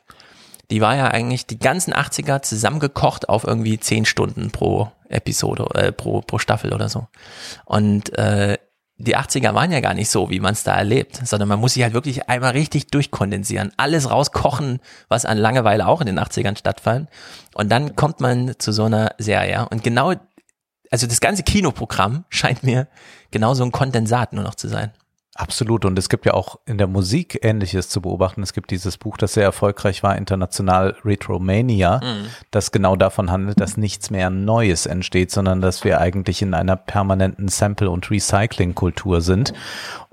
die 0.69 0.81
war 0.81 0.95
ja 0.95 1.07
eigentlich 1.07 1.45
die 1.47 1.59
ganzen 1.59 1.93
80er 1.93 2.41
zusammengekocht 2.41 3.29
auf 3.29 3.45
irgendwie 3.45 3.79
10 3.79 4.05
Stunden 4.05 4.51
pro 4.51 4.91
Episode, 5.07 5.67
äh, 5.75 5.91
pro, 5.91 6.21
pro 6.21 6.39
Staffel 6.39 6.73
oder 6.73 6.89
so. 6.89 7.07
Und 7.65 8.17
äh, 8.17 8.57
die 8.97 9.15
80er 9.15 9.53
waren 9.53 9.71
ja 9.71 9.79
gar 9.79 9.93
nicht 9.93 10.09
so, 10.09 10.29
wie 10.31 10.39
man 10.39 10.53
es 10.53 10.63
da 10.63 10.75
erlebt, 10.75 11.21
sondern 11.23 11.47
man 11.47 11.59
muss 11.59 11.75
sich 11.75 11.83
halt 11.83 11.93
wirklich 11.93 12.27
einmal 12.27 12.51
richtig 12.51 12.87
durchkondensieren, 12.87 13.71
alles 13.77 14.09
rauskochen, 14.09 14.79
was 15.07 15.23
an 15.25 15.37
Langeweile 15.37 15.87
auch 15.87 16.01
in 16.01 16.07
den 16.07 16.19
80ern 16.19 16.57
stattfand. 16.57 17.07
Und 17.53 17.69
dann 17.71 17.95
kommt 17.95 18.19
man 18.19 18.55
zu 18.57 18.71
so 18.71 18.85
einer 18.85 19.13
Serie. 19.19 19.67
Und 19.69 19.83
genau, 19.83 20.13
also 20.91 21.07
das 21.07 21.19
ganze 21.19 21.43
Kinoprogramm 21.43 22.25
scheint 22.29 22.63
mir 22.63 22.87
genau 23.31 23.53
so 23.53 23.63
ein 23.63 23.71
Kondensat 23.71 24.33
nur 24.33 24.43
noch 24.43 24.55
zu 24.55 24.67
sein. 24.67 24.91
Absolut. 25.37 25.85
Und 25.85 25.99
es 25.99 26.09
gibt 26.09 26.25
ja 26.25 26.33
auch 26.33 26.57
in 26.65 26.79
der 26.79 26.87
Musik 26.87 27.39
Ähnliches 27.43 27.89
zu 27.89 28.01
beobachten. 28.01 28.41
Es 28.41 28.53
gibt 28.53 28.71
dieses 28.71 28.97
Buch, 28.97 29.17
das 29.17 29.35
sehr 29.35 29.43
erfolgreich 29.43 30.01
war, 30.01 30.17
international 30.17 30.95
Retromania, 31.05 32.01
das 32.49 32.71
genau 32.71 32.95
davon 32.95 33.29
handelt, 33.29 33.59
dass 33.59 33.77
nichts 33.77 34.09
mehr 34.09 34.31
Neues 34.31 34.87
entsteht, 34.87 35.29
sondern 35.29 35.61
dass 35.61 35.83
wir 35.83 36.01
eigentlich 36.01 36.41
in 36.41 36.55
einer 36.55 36.75
permanenten 36.75 37.49
Sample- 37.49 37.91
und 37.91 38.09
Recycling-Kultur 38.09 39.21
sind. 39.21 39.53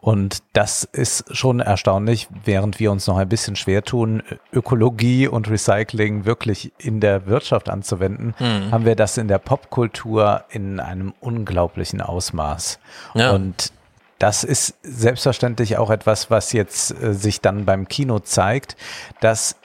Und 0.05 0.43
das 0.53 0.85
ist 0.85 1.35
schon 1.35 1.61
erstaunlich, 1.61 2.29
während 2.45 2.79
wir 2.79 2.93
uns 2.93 3.07
noch 3.07 3.17
ein 3.17 3.27
bisschen 3.27 3.57
schwer 3.57 3.83
tun, 3.83 4.23
Ökologie 4.53 5.29
und 5.29 5.49
Recycling 5.49 6.27
wirklich 6.27 6.73
in 6.77 7.01
der 7.01 7.25
Wirtschaft 7.25 7.71
anzuwenden, 7.71 8.35
haben 8.71 8.85
wir 8.85 8.97
das 8.97 9.17
in 9.17 9.29
der 9.29 9.39
Popkultur 9.39 10.45
in 10.51 10.79
einem 10.79 11.15
unglaublichen 11.21 12.03
Ausmaß. 12.03 12.81
Ja. 13.15 13.31
Und 13.31 13.73
das 14.19 14.45
ist 14.45 14.75
selbstverständlich 14.83 15.79
auch 15.79 15.89
etwas, 15.89 16.31
was 16.31 16.53
jetzt 16.53 16.91
äh, 17.03 17.15
sich 17.15 17.41
dann 17.41 17.65
beim 17.65 17.89
Kino 17.89 18.19
zeigt, 18.19 18.77
dass 19.23 19.57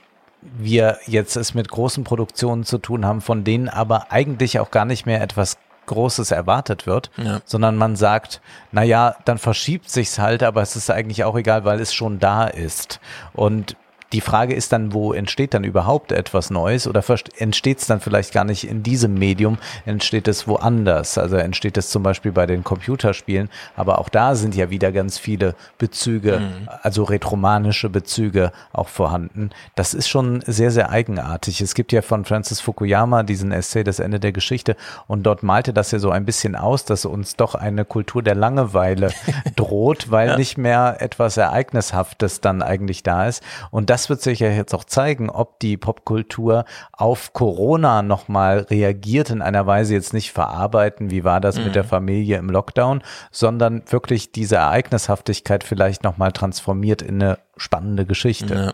wir 0.41 0.99
jetzt 1.05 1.35
es 1.35 1.53
mit 1.53 1.67
großen 1.67 2.05
Produktionen 2.05 2.63
zu 2.63 2.77
tun 2.77 3.05
haben, 3.05 3.19
von 3.19 3.43
denen 3.43 3.67
aber 3.67 4.13
eigentlich 4.13 4.57
auch 4.61 4.71
gar 4.71 4.85
nicht 4.85 5.05
mehr 5.05 5.21
etwas 5.21 5.57
Großes 5.89 6.31
erwartet 6.31 6.87
wird, 6.87 7.11
Ja. 7.17 7.41
sondern 7.45 7.75
man 7.75 7.95
sagt, 7.95 8.41
na 8.71 8.83
ja, 8.83 9.15
dann 9.25 9.37
verschiebt 9.37 9.89
sich's 9.89 10.17
halt, 10.19 10.41
aber 10.43 10.61
es 10.61 10.75
ist 10.75 10.89
eigentlich 10.89 11.23
auch 11.25 11.35
egal, 11.35 11.65
weil 11.65 11.79
es 11.81 11.93
schon 11.93 12.19
da 12.19 12.45
ist. 12.45 12.99
Und 13.33 13.75
die 14.11 14.21
Frage 14.21 14.55
ist 14.55 14.71
dann, 14.73 14.93
wo 14.93 15.13
entsteht 15.13 15.53
dann 15.53 15.63
überhaupt 15.63 16.11
etwas 16.11 16.49
Neues 16.49 16.87
oder 16.87 17.03
entsteht 17.37 17.79
es 17.79 17.87
dann 17.87 17.99
vielleicht 17.99 18.33
gar 18.33 18.43
nicht 18.43 18.67
in 18.67 18.81
diesem 18.81 19.13
Medium, 19.13 19.57
entsteht 19.85 20.27
es 20.27 20.47
woanders? 20.47 21.17
Also 21.17 21.35
entsteht 21.35 21.77
es 21.77 21.89
zum 21.89 22.01
Beispiel 22.01 22.31
bei 22.31 22.47
den 22.47 22.63
Computerspielen, 22.63 23.49
aber 23.75 23.99
auch 23.99 24.09
da 24.09 24.33
sind 24.35 24.55
ja 24.55 24.71
wieder 24.71 24.91
ganz 24.91 25.19
viele 25.19 25.55
Bezüge, 25.77 26.41
also 26.81 27.03
retromanische 27.03 27.89
Bezüge 27.89 28.51
auch 28.73 28.87
vorhanden. 28.87 29.51
Das 29.75 29.93
ist 29.93 30.09
schon 30.09 30.41
sehr, 30.45 30.71
sehr 30.71 30.89
eigenartig. 30.89 31.61
Es 31.61 31.75
gibt 31.75 31.91
ja 31.91 32.01
von 32.01 32.25
Francis 32.25 32.61
Fukuyama 32.61 33.23
diesen 33.23 33.51
Essay 33.51 33.83
Das 33.83 33.99
Ende 33.99 34.19
der 34.19 34.31
Geschichte 34.31 34.75
und 35.07 35.23
dort 35.23 35.43
malte 35.43 35.73
das 35.73 35.91
ja 35.91 35.99
so 35.99 36.09
ein 36.09 36.25
bisschen 36.25 36.55
aus, 36.55 36.83
dass 36.83 37.05
uns 37.05 37.35
doch 37.35 37.53
eine 37.53 37.85
Kultur 37.85 38.23
der 38.23 38.35
Langeweile 38.35 39.11
droht, 39.55 40.09
weil 40.09 40.35
nicht 40.37 40.57
mehr 40.57 40.97
etwas 40.99 41.37
Ereignishaftes 41.37 42.41
dann 42.41 42.61
eigentlich 42.63 43.03
da 43.03 43.27
ist. 43.27 43.43
Und 43.69 43.89
das 43.89 43.98
wird 44.07 44.21
sich 44.21 44.39
ja 44.39 44.49
jetzt 44.49 44.73
auch 44.73 44.85
zeigen, 44.85 45.29
ob 45.29 45.59
die 45.59 45.75
Popkultur 45.75 46.63
auf 46.93 47.33
Corona 47.33 48.01
nochmal 48.01 48.59
reagiert 48.69 49.31
in 49.31 49.41
einer 49.41 49.67
Weise 49.67 49.95
jetzt 49.95 50.13
nicht 50.13 50.31
verarbeiten, 50.31 51.11
wie 51.11 51.25
war 51.25 51.41
das 51.41 51.57
mit 51.57 51.75
der 51.75 51.83
Familie 51.83 52.37
im 52.37 52.49
Lockdown, 52.49 53.01
sondern 53.31 53.81
wirklich 53.89 54.31
diese 54.31 54.57
Ereignishaftigkeit 54.57 55.63
vielleicht 55.63 56.03
nochmal 56.03 56.31
transformiert 56.31 57.01
in 57.01 57.21
eine 57.21 57.39
spannende 57.57 58.05
Geschichte. 58.05 58.73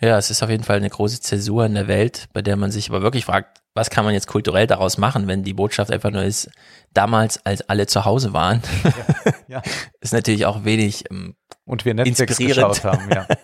Ja. 0.00 0.08
ja, 0.08 0.18
es 0.18 0.30
ist 0.30 0.42
auf 0.42 0.50
jeden 0.50 0.64
Fall 0.64 0.76
eine 0.76 0.90
große 0.90 1.20
Zäsur 1.20 1.64
in 1.66 1.74
der 1.74 1.88
Welt, 1.88 2.28
bei 2.34 2.42
der 2.42 2.56
man 2.56 2.70
sich 2.70 2.90
aber 2.90 3.02
wirklich 3.02 3.24
fragt, 3.24 3.62
was 3.74 3.90
kann 3.90 4.04
man 4.04 4.12
jetzt 4.12 4.26
kulturell 4.26 4.66
daraus 4.66 4.98
machen, 4.98 5.26
wenn 5.28 5.42
die 5.44 5.54
Botschaft 5.54 5.90
einfach 5.90 6.10
nur 6.10 6.22
ist, 6.22 6.50
damals, 6.94 7.44
als 7.46 7.68
alle 7.68 7.86
zu 7.86 8.04
Hause 8.04 8.32
waren, 8.32 8.60
Ja. 9.48 9.62
ist 10.00 10.12
natürlich 10.12 10.46
auch 10.46 10.64
wenig 10.64 11.04
ähm, 11.10 11.36
Und 11.64 11.84
wir 11.84 11.94
Netflix 11.94 12.20
Inspirierend. 12.20 12.74
geschaut 12.74 12.84
haben, 12.84 13.08
ja. 13.10 13.26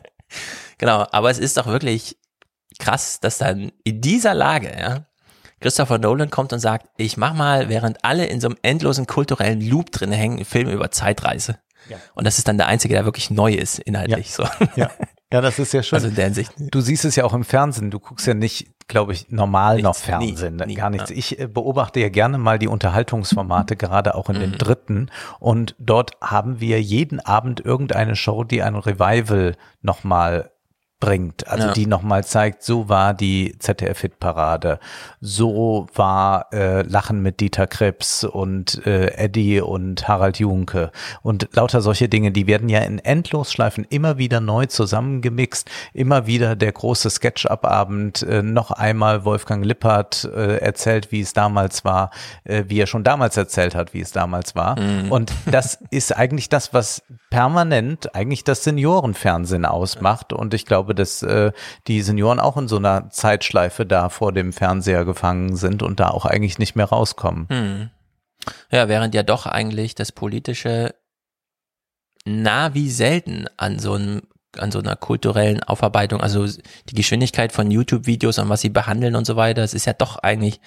Genau, 0.78 1.06
aber 1.12 1.30
es 1.30 1.38
ist 1.38 1.56
doch 1.56 1.66
wirklich 1.66 2.16
krass, 2.78 3.20
dass 3.20 3.38
dann 3.38 3.72
in 3.84 4.00
dieser 4.00 4.34
Lage, 4.34 4.72
ja, 4.78 5.06
Christopher 5.60 5.98
Nolan 5.98 6.30
kommt 6.30 6.52
und 6.52 6.58
sagt, 6.60 6.88
ich 6.96 7.16
mach 7.16 7.32
mal, 7.34 7.68
während 7.68 8.04
alle 8.04 8.26
in 8.26 8.40
so 8.40 8.48
einem 8.48 8.56
endlosen 8.62 9.06
kulturellen 9.06 9.60
Loop 9.60 9.92
drin 9.92 10.12
hängen, 10.12 10.36
einen 10.36 10.44
Film 10.44 10.68
über 10.68 10.90
Zeitreise. 10.90 11.58
Ja. 11.88 11.96
Und 12.14 12.26
das 12.26 12.38
ist 12.38 12.48
dann 12.48 12.58
der 12.58 12.66
einzige, 12.66 12.94
der 12.94 13.04
wirklich 13.04 13.30
neu 13.30 13.52
ist, 13.52 13.78
inhaltlich 13.78 14.32
so. 14.32 14.44
ja. 14.76 14.90
Ja, 15.32 15.40
das 15.40 15.58
ist 15.58 15.72
ja 15.72 15.82
schön. 15.82 15.96
Also 15.96 16.08
in 16.08 16.14
der 16.14 16.26
Hinsicht. 16.26 16.52
Du 16.56 16.80
siehst 16.80 17.04
es 17.04 17.16
ja 17.16 17.24
auch 17.24 17.32
im 17.34 17.44
Fernsehen. 17.44 17.90
Du 17.90 17.98
guckst 17.98 18.24
ja 18.26 18.34
nicht, 18.34 18.68
glaube 18.86 19.12
ich, 19.14 19.30
normal 19.30 19.80
noch 19.82 19.94
Nichts, 19.94 20.02
Fernsehen. 20.02 20.56
nie, 20.56 20.66
nie, 20.66 20.74
gar 20.74 20.90
nichts. 20.90 21.10
ja. 21.10 21.16
Ich 21.16 21.40
äh, 21.40 21.48
beobachte 21.48 21.98
ja 21.98 22.08
gerne 22.08 22.38
mal 22.38 22.58
die 22.58 22.68
Unterhaltungsformate, 22.68 23.74
gerade 23.74 24.14
auch 24.14 24.28
in 24.30 24.36
Mhm. 24.36 24.40
den 24.40 24.52
dritten. 24.58 25.10
Und 25.40 25.74
dort 25.78 26.12
haben 26.20 26.60
wir 26.60 26.80
jeden 26.80 27.18
Abend 27.20 27.58
irgendeine 27.64 28.14
Show, 28.16 28.44
die 28.44 28.62
ein 28.62 28.76
Revival 28.76 29.56
nochmal 29.82 30.50
bringt, 31.04 31.46
also 31.48 31.66
Ja. 31.68 31.72
die 31.72 31.86
nochmal 31.86 32.24
zeigt, 32.24 32.62
so 32.62 32.88
war 32.88 33.12
die 33.14 33.56
ZDF-Hitparade, 33.58 34.78
so 35.20 35.86
war 35.94 36.46
äh, 36.52 36.82
Lachen 36.82 37.20
mit 37.22 37.40
Dieter 37.40 37.66
Krebs 37.66 38.24
und 38.24 38.84
äh, 38.86 39.08
Eddie 39.16 39.60
und 39.60 40.08
Harald 40.08 40.38
Junke. 40.38 40.90
Und 41.22 41.48
lauter 41.52 41.80
solche 41.80 42.08
Dinge, 42.08 42.32
die 42.32 42.46
werden 42.46 42.68
ja 42.68 42.80
in 42.80 42.98
Endlosschleifen 42.98 43.84
immer 43.90 44.18
wieder 44.18 44.40
neu 44.40 44.66
zusammengemixt, 44.66 45.70
immer 45.92 46.26
wieder 46.26 46.56
der 46.56 46.72
große 46.72 47.10
Sketch-Up-Abend, 47.10 48.22
äh, 48.22 48.42
noch 48.42 48.70
einmal 48.70 49.24
Wolfgang 49.24 49.64
Lippert 49.64 50.24
äh, 50.34 50.56
erzählt, 50.58 51.12
wie 51.12 51.20
es 51.20 51.32
damals 51.32 51.84
war, 51.84 52.10
äh, 52.44 52.64
wie 52.68 52.80
er 52.80 52.86
schon 52.86 53.04
damals 53.04 53.36
erzählt 53.36 53.74
hat, 53.74 53.92
wie 53.94 54.00
es 54.00 54.12
damals 54.12 54.54
war. 54.54 54.76
Und 55.10 55.32
das 55.46 55.78
ist 55.90 56.16
eigentlich 56.16 56.48
das, 56.48 56.72
was 56.72 57.02
permanent 57.30 58.14
eigentlich 58.14 58.44
das 58.44 58.64
Seniorenfernsehen 58.64 59.64
ausmacht. 59.64 60.32
Und 60.32 60.54
ich 60.54 60.66
glaube, 60.66 60.93
dass 60.94 61.22
äh, 61.22 61.52
die 61.86 62.02
Senioren 62.02 62.40
auch 62.40 62.56
in 62.56 62.68
so 62.68 62.76
einer 62.76 63.10
Zeitschleife 63.10 63.86
da 63.86 64.08
vor 64.08 64.32
dem 64.32 64.52
Fernseher 64.52 65.04
gefangen 65.04 65.56
sind 65.56 65.82
und 65.82 66.00
da 66.00 66.08
auch 66.08 66.24
eigentlich 66.24 66.58
nicht 66.58 66.76
mehr 66.76 66.86
rauskommen. 66.86 67.90
Ja, 68.70 68.88
während 68.88 69.14
ja 69.14 69.22
doch 69.22 69.46
eigentlich 69.46 69.94
das 69.94 70.12
politische 70.12 70.94
nah 72.24 72.74
wie 72.74 72.90
selten 72.90 73.46
an 73.56 73.78
so 73.78 73.94
einem 73.94 74.22
an 74.58 74.70
so 74.70 74.78
einer 74.78 74.94
kulturellen 74.94 75.64
Aufarbeitung, 75.64 76.20
also 76.20 76.46
die 76.46 76.94
Geschwindigkeit 76.94 77.50
von 77.50 77.72
YouTube-Videos 77.72 78.38
und 78.38 78.48
was 78.48 78.60
sie 78.60 78.68
behandeln 78.68 79.16
und 79.16 79.26
so 79.26 79.34
weiter, 79.34 79.62
es 79.62 79.74
ist 79.74 79.84
ja 79.84 79.94
doch 79.94 80.18
eigentlich 80.18 80.60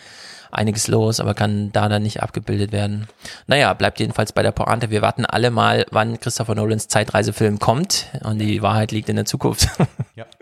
einiges 0.52 0.88
los, 0.88 1.20
aber 1.20 1.34
kann 1.34 1.72
da 1.72 1.90
dann 1.90 2.04
nicht 2.04 2.22
abgebildet 2.22 2.72
werden. 2.72 3.08
Naja, 3.48 3.74
bleibt 3.74 4.00
jedenfalls 4.00 4.32
bei 4.32 4.44
der 4.44 4.52
Pointe. 4.52 4.90
Wir 4.90 5.02
warten 5.02 5.26
alle 5.26 5.52
mal, 5.52 5.86
wann 5.92 6.20
Christopher 6.20 6.56
Nolans 6.56 6.88
Zeitreisefilm 6.88 7.60
kommt 7.60 8.08
und 8.24 8.40
die 8.40 8.62
Wahrheit 8.62 8.92
liegt 8.92 9.10
in 9.10 9.16
der 9.16 9.26
Zukunft. 9.26 9.70
Ja. 10.16 10.26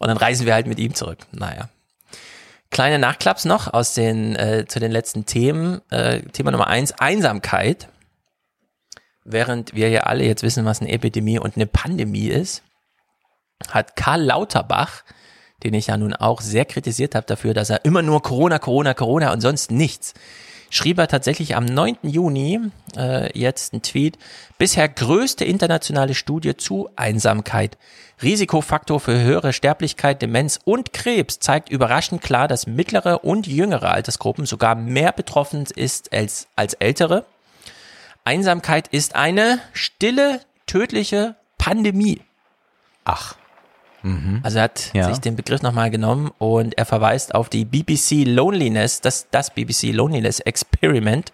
Und 0.00 0.08
dann 0.08 0.16
reisen 0.16 0.46
wir 0.46 0.54
halt 0.54 0.66
mit 0.66 0.80
ihm 0.80 0.94
zurück. 0.94 1.18
Naja. 1.30 1.68
Kleine 2.70 2.98
Nachklaps 2.98 3.44
noch 3.44 3.72
aus 3.72 3.94
den, 3.94 4.34
äh, 4.34 4.64
zu 4.66 4.80
den 4.80 4.90
letzten 4.90 5.26
Themen. 5.26 5.80
Äh, 5.90 6.22
Thema 6.22 6.50
Nummer 6.50 6.66
eins, 6.66 6.92
Einsamkeit. 6.92 7.88
Während 9.24 9.74
wir 9.74 9.90
ja 9.90 10.02
alle 10.02 10.24
jetzt 10.24 10.42
wissen, 10.42 10.64
was 10.64 10.80
eine 10.80 10.90
Epidemie 10.90 11.38
und 11.38 11.56
eine 11.56 11.66
Pandemie 11.66 12.26
ist, 12.26 12.62
hat 13.70 13.96
Karl 13.96 14.22
Lauterbach, 14.22 15.04
den 15.64 15.74
ich 15.74 15.88
ja 15.88 15.96
nun 15.96 16.14
auch 16.14 16.40
sehr 16.40 16.64
kritisiert 16.64 17.14
habe 17.14 17.26
dafür, 17.26 17.54
dass 17.54 17.70
er 17.70 17.84
immer 17.84 18.02
nur 18.02 18.22
Corona, 18.22 18.58
Corona, 18.58 18.94
Corona 18.94 19.32
und 19.32 19.40
sonst 19.40 19.70
nichts, 19.70 20.14
schrieb 20.70 20.98
er 20.98 21.08
tatsächlich 21.08 21.56
am 21.56 21.64
9. 21.64 21.98
Juni 22.02 22.60
äh, 22.96 23.36
jetzt 23.38 23.72
einen 23.72 23.82
Tweet, 23.82 24.18
bisher 24.58 24.88
größte 24.88 25.44
internationale 25.44 26.14
Studie 26.14 26.56
zu 26.56 26.90
Einsamkeit. 26.96 27.78
Risikofaktor 28.22 29.00
für 29.00 29.20
höhere 29.20 29.52
Sterblichkeit, 29.52 30.22
Demenz 30.22 30.58
und 30.64 30.92
Krebs 30.92 31.38
zeigt 31.40 31.68
überraschend 31.68 32.22
klar, 32.22 32.48
dass 32.48 32.66
mittlere 32.66 33.24
und 33.24 33.46
jüngere 33.46 33.90
Altersgruppen 33.90 34.46
sogar 34.46 34.74
mehr 34.74 35.12
betroffen 35.12 35.64
ist 35.74 36.12
als, 36.12 36.48
als 36.56 36.74
ältere. 36.74 37.24
Einsamkeit 38.24 38.88
ist 38.88 39.14
eine 39.14 39.60
stille, 39.72 40.40
tödliche 40.66 41.36
Pandemie. 41.58 42.20
Ach. 43.04 43.36
Also 44.42 44.58
er 44.58 44.64
hat 44.64 44.90
Ja. 44.92 45.04
sich 45.08 45.18
den 45.18 45.34
Begriff 45.36 45.62
nochmal 45.62 45.90
genommen 45.90 46.30
und 46.38 46.76
er 46.76 46.84
verweist 46.84 47.34
auf 47.34 47.48
die 47.48 47.64
BBC 47.64 48.24
Loneliness, 48.26 49.00
das, 49.00 49.28
das 49.30 49.50
BBC 49.50 49.92
Loneliness 49.92 50.40
Experiment. 50.40 51.32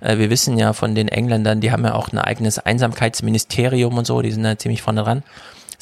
Äh, 0.00 0.16
wir 0.18 0.30
wissen 0.30 0.56
ja 0.58 0.72
von 0.72 0.94
den 0.94 1.08
Engländern, 1.08 1.60
die 1.60 1.70
haben 1.72 1.84
ja 1.84 1.94
auch 1.94 2.10
ein 2.12 2.18
eigenes 2.18 2.58
Einsamkeitsministerium 2.58 3.98
und 3.98 4.06
so, 4.06 4.22
die 4.22 4.32
sind 4.32 4.42
da 4.44 4.56
ziemlich 4.56 4.80
vorne 4.82 5.02
dran. 5.02 5.22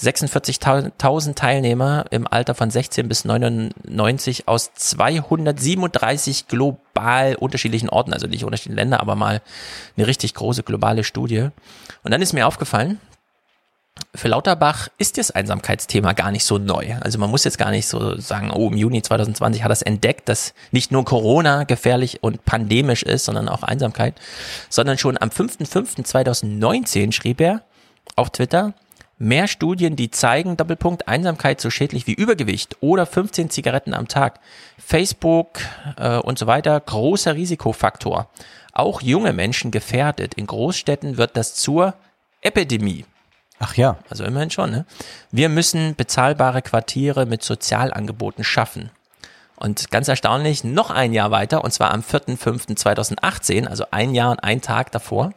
46.000 0.01 1.35
Teilnehmer 1.35 2.05
im 2.11 2.27
Alter 2.29 2.55
von 2.55 2.71
16 2.71 3.09
bis 3.09 3.25
99 3.25 4.47
aus 4.47 4.71
237 4.75 6.47
global 6.47 7.35
unterschiedlichen 7.37 7.89
Orten, 7.89 8.13
also 8.13 8.27
nicht 8.27 8.45
unterschiedlichen 8.45 8.77
Länder, 8.79 9.01
aber 9.01 9.17
mal 9.17 9.41
eine 9.97 10.07
richtig 10.07 10.35
große 10.35 10.63
globale 10.63 11.03
Studie. 11.05 11.49
Und 12.05 12.11
dann 12.13 12.23
ist 12.23 12.33
mir 12.33 12.47
aufgefallen, 12.47 13.01
für 14.15 14.29
Lauterbach 14.29 14.89
ist 14.99 15.19
das 15.19 15.31
Einsamkeitsthema 15.31 16.13
gar 16.13 16.31
nicht 16.31 16.45
so 16.45 16.59
neu. 16.59 16.95
Also 17.01 17.19
man 17.19 17.31
muss 17.31 17.45
jetzt 17.45 17.59
gar 17.59 17.71
nicht 17.71 17.87
so 17.87 18.19
sagen, 18.19 18.51
oh, 18.51 18.69
im 18.69 18.77
Juni 18.77 19.03
2020 19.03 19.63
hat 19.63 19.71
er 19.71 19.75
es 19.75 19.83
entdeckt, 19.83 20.29
dass 20.29 20.55
nicht 20.73 20.91
nur 20.93 21.05
Corona 21.05 21.65
gefährlich 21.65 22.23
und 22.23 22.45
pandemisch 22.45 23.03
ist, 23.03 23.25
sondern 23.25 23.49
auch 23.49 23.63
Einsamkeit, 23.63 24.15
sondern 24.69 24.99
schon 24.99 25.17
am 25.21 25.29
5.5.2019 25.29 27.13
schrieb 27.13 27.41
er 27.41 27.63
auf 28.17 28.31
Twitter, 28.31 28.75
mehr 29.19 29.49
Studien, 29.49 29.97
die 29.97 30.11
zeigen, 30.11 30.57
Doppelpunkt, 30.57 31.09
Einsamkeit 31.09 31.61
so 31.61 31.71
schädlich 31.71 32.07
wie 32.07 32.15
Übergewicht 32.15 32.77
oder 32.81 33.07
15 33.07 33.51
Zigaretten 33.51 33.95
am 33.95 34.09
Tag, 34.09 34.41
Facebook 34.79 35.61
äh, 35.97 36.19
und 36.19 36.39
so 36.39 36.47
weiter, 36.47 36.81
großer 36.81 37.35
Risikofaktor. 37.35 38.29
Auch 38.73 39.03
junge 39.03 39.33
Menschen 39.33 39.71
gefährdet. 39.71 40.35
In 40.35 40.47
Großstädten 40.47 41.17
wird 41.17 41.37
das 41.37 41.55
zur 41.55 41.95
Epidemie. 42.41 43.05
Ach 43.59 43.75
ja. 43.75 43.99
Also 44.09 44.25
immerhin 44.25 44.51
schon, 44.51 44.71
ne? 44.71 44.85
Wir 45.31 45.49
müssen 45.49 45.95
bezahlbare 45.97 46.63
Quartiere 46.63 47.27
mit 47.27 47.43
Sozialangeboten 47.43 48.45
schaffen. 48.45 48.91
Und 49.57 49.91
ganz 49.91 50.07
erstaunlich, 50.07 50.63
noch 50.63 50.91
ein 50.91 51.13
Jahr 51.13 51.33
weiter, 51.33 51.65
und 51.65 51.73
zwar 51.73 51.91
am 51.93 52.01
4.5.2018, 52.01 53.67
also 53.67 53.85
ein 53.91 54.15
Jahr 54.15 54.31
und 54.31 54.45
ein 54.45 54.61
Tag 54.61 54.93
davor, 54.93 55.33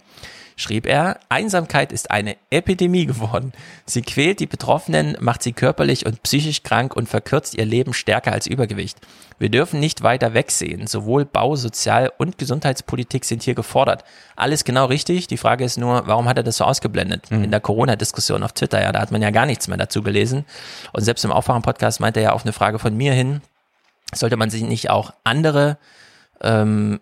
schrieb 0.55 0.85
er, 0.85 1.19
Einsamkeit 1.29 1.91
ist 1.91 2.11
eine 2.11 2.35
Epidemie 2.49 3.05
geworden. 3.05 3.53
Sie 3.85 4.01
quält 4.01 4.39
die 4.39 4.47
Betroffenen, 4.47 5.17
macht 5.19 5.43
sie 5.43 5.53
körperlich 5.53 6.05
und 6.05 6.23
psychisch 6.23 6.63
krank 6.63 6.95
und 6.95 7.09
verkürzt 7.09 7.55
ihr 7.55 7.65
Leben 7.65 7.93
stärker 7.93 8.31
als 8.31 8.47
Übergewicht. 8.47 8.97
Wir 9.41 9.49
dürfen 9.49 9.79
nicht 9.79 10.03
weiter 10.03 10.35
wegsehen. 10.35 10.85
Sowohl 10.85 11.25
Bau-, 11.25 11.55
Sozial- 11.55 12.11
und 12.19 12.37
Gesundheitspolitik 12.37 13.25
sind 13.25 13.41
hier 13.41 13.55
gefordert. 13.55 14.03
Alles 14.35 14.63
genau 14.63 14.85
richtig. 14.85 15.25
Die 15.27 15.37
Frage 15.37 15.65
ist 15.65 15.79
nur, 15.79 16.05
warum 16.05 16.29
hat 16.29 16.37
er 16.37 16.43
das 16.43 16.57
so 16.57 16.63
ausgeblendet? 16.63 17.31
In 17.31 17.49
der 17.49 17.59
Corona-Diskussion 17.59 18.43
auf 18.43 18.53
Twitter, 18.53 18.81
ja, 18.81 18.91
da 18.91 19.01
hat 19.01 19.11
man 19.11 19.21
ja 19.21 19.31
gar 19.31 19.47
nichts 19.47 19.67
mehr 19.67 19.77
dazu 19.77 20.03
gelesen. 20.03 20.45
Und 20.93 21.01
selbst 21.01 21.25
im 21.25 21.31
Aufwachen-Podcast 21.31 21.99
meinte 21.99 22.19
er 22.19 22.25
ja 22.25 22.31
auf 22.33 22.43
eine 22.43 22.53
Frage 22.53 22.77
von 22.77 22.95
mir 22.95 23.13
hin, 23.13 23.41
sollte 24.13 24.37
man 24.37 24.51
sich 24.51 24.61
nicht 24.61 24.91
auch 24.91 25.11
andere 25.23 25.77
ähm, 26.41 26.99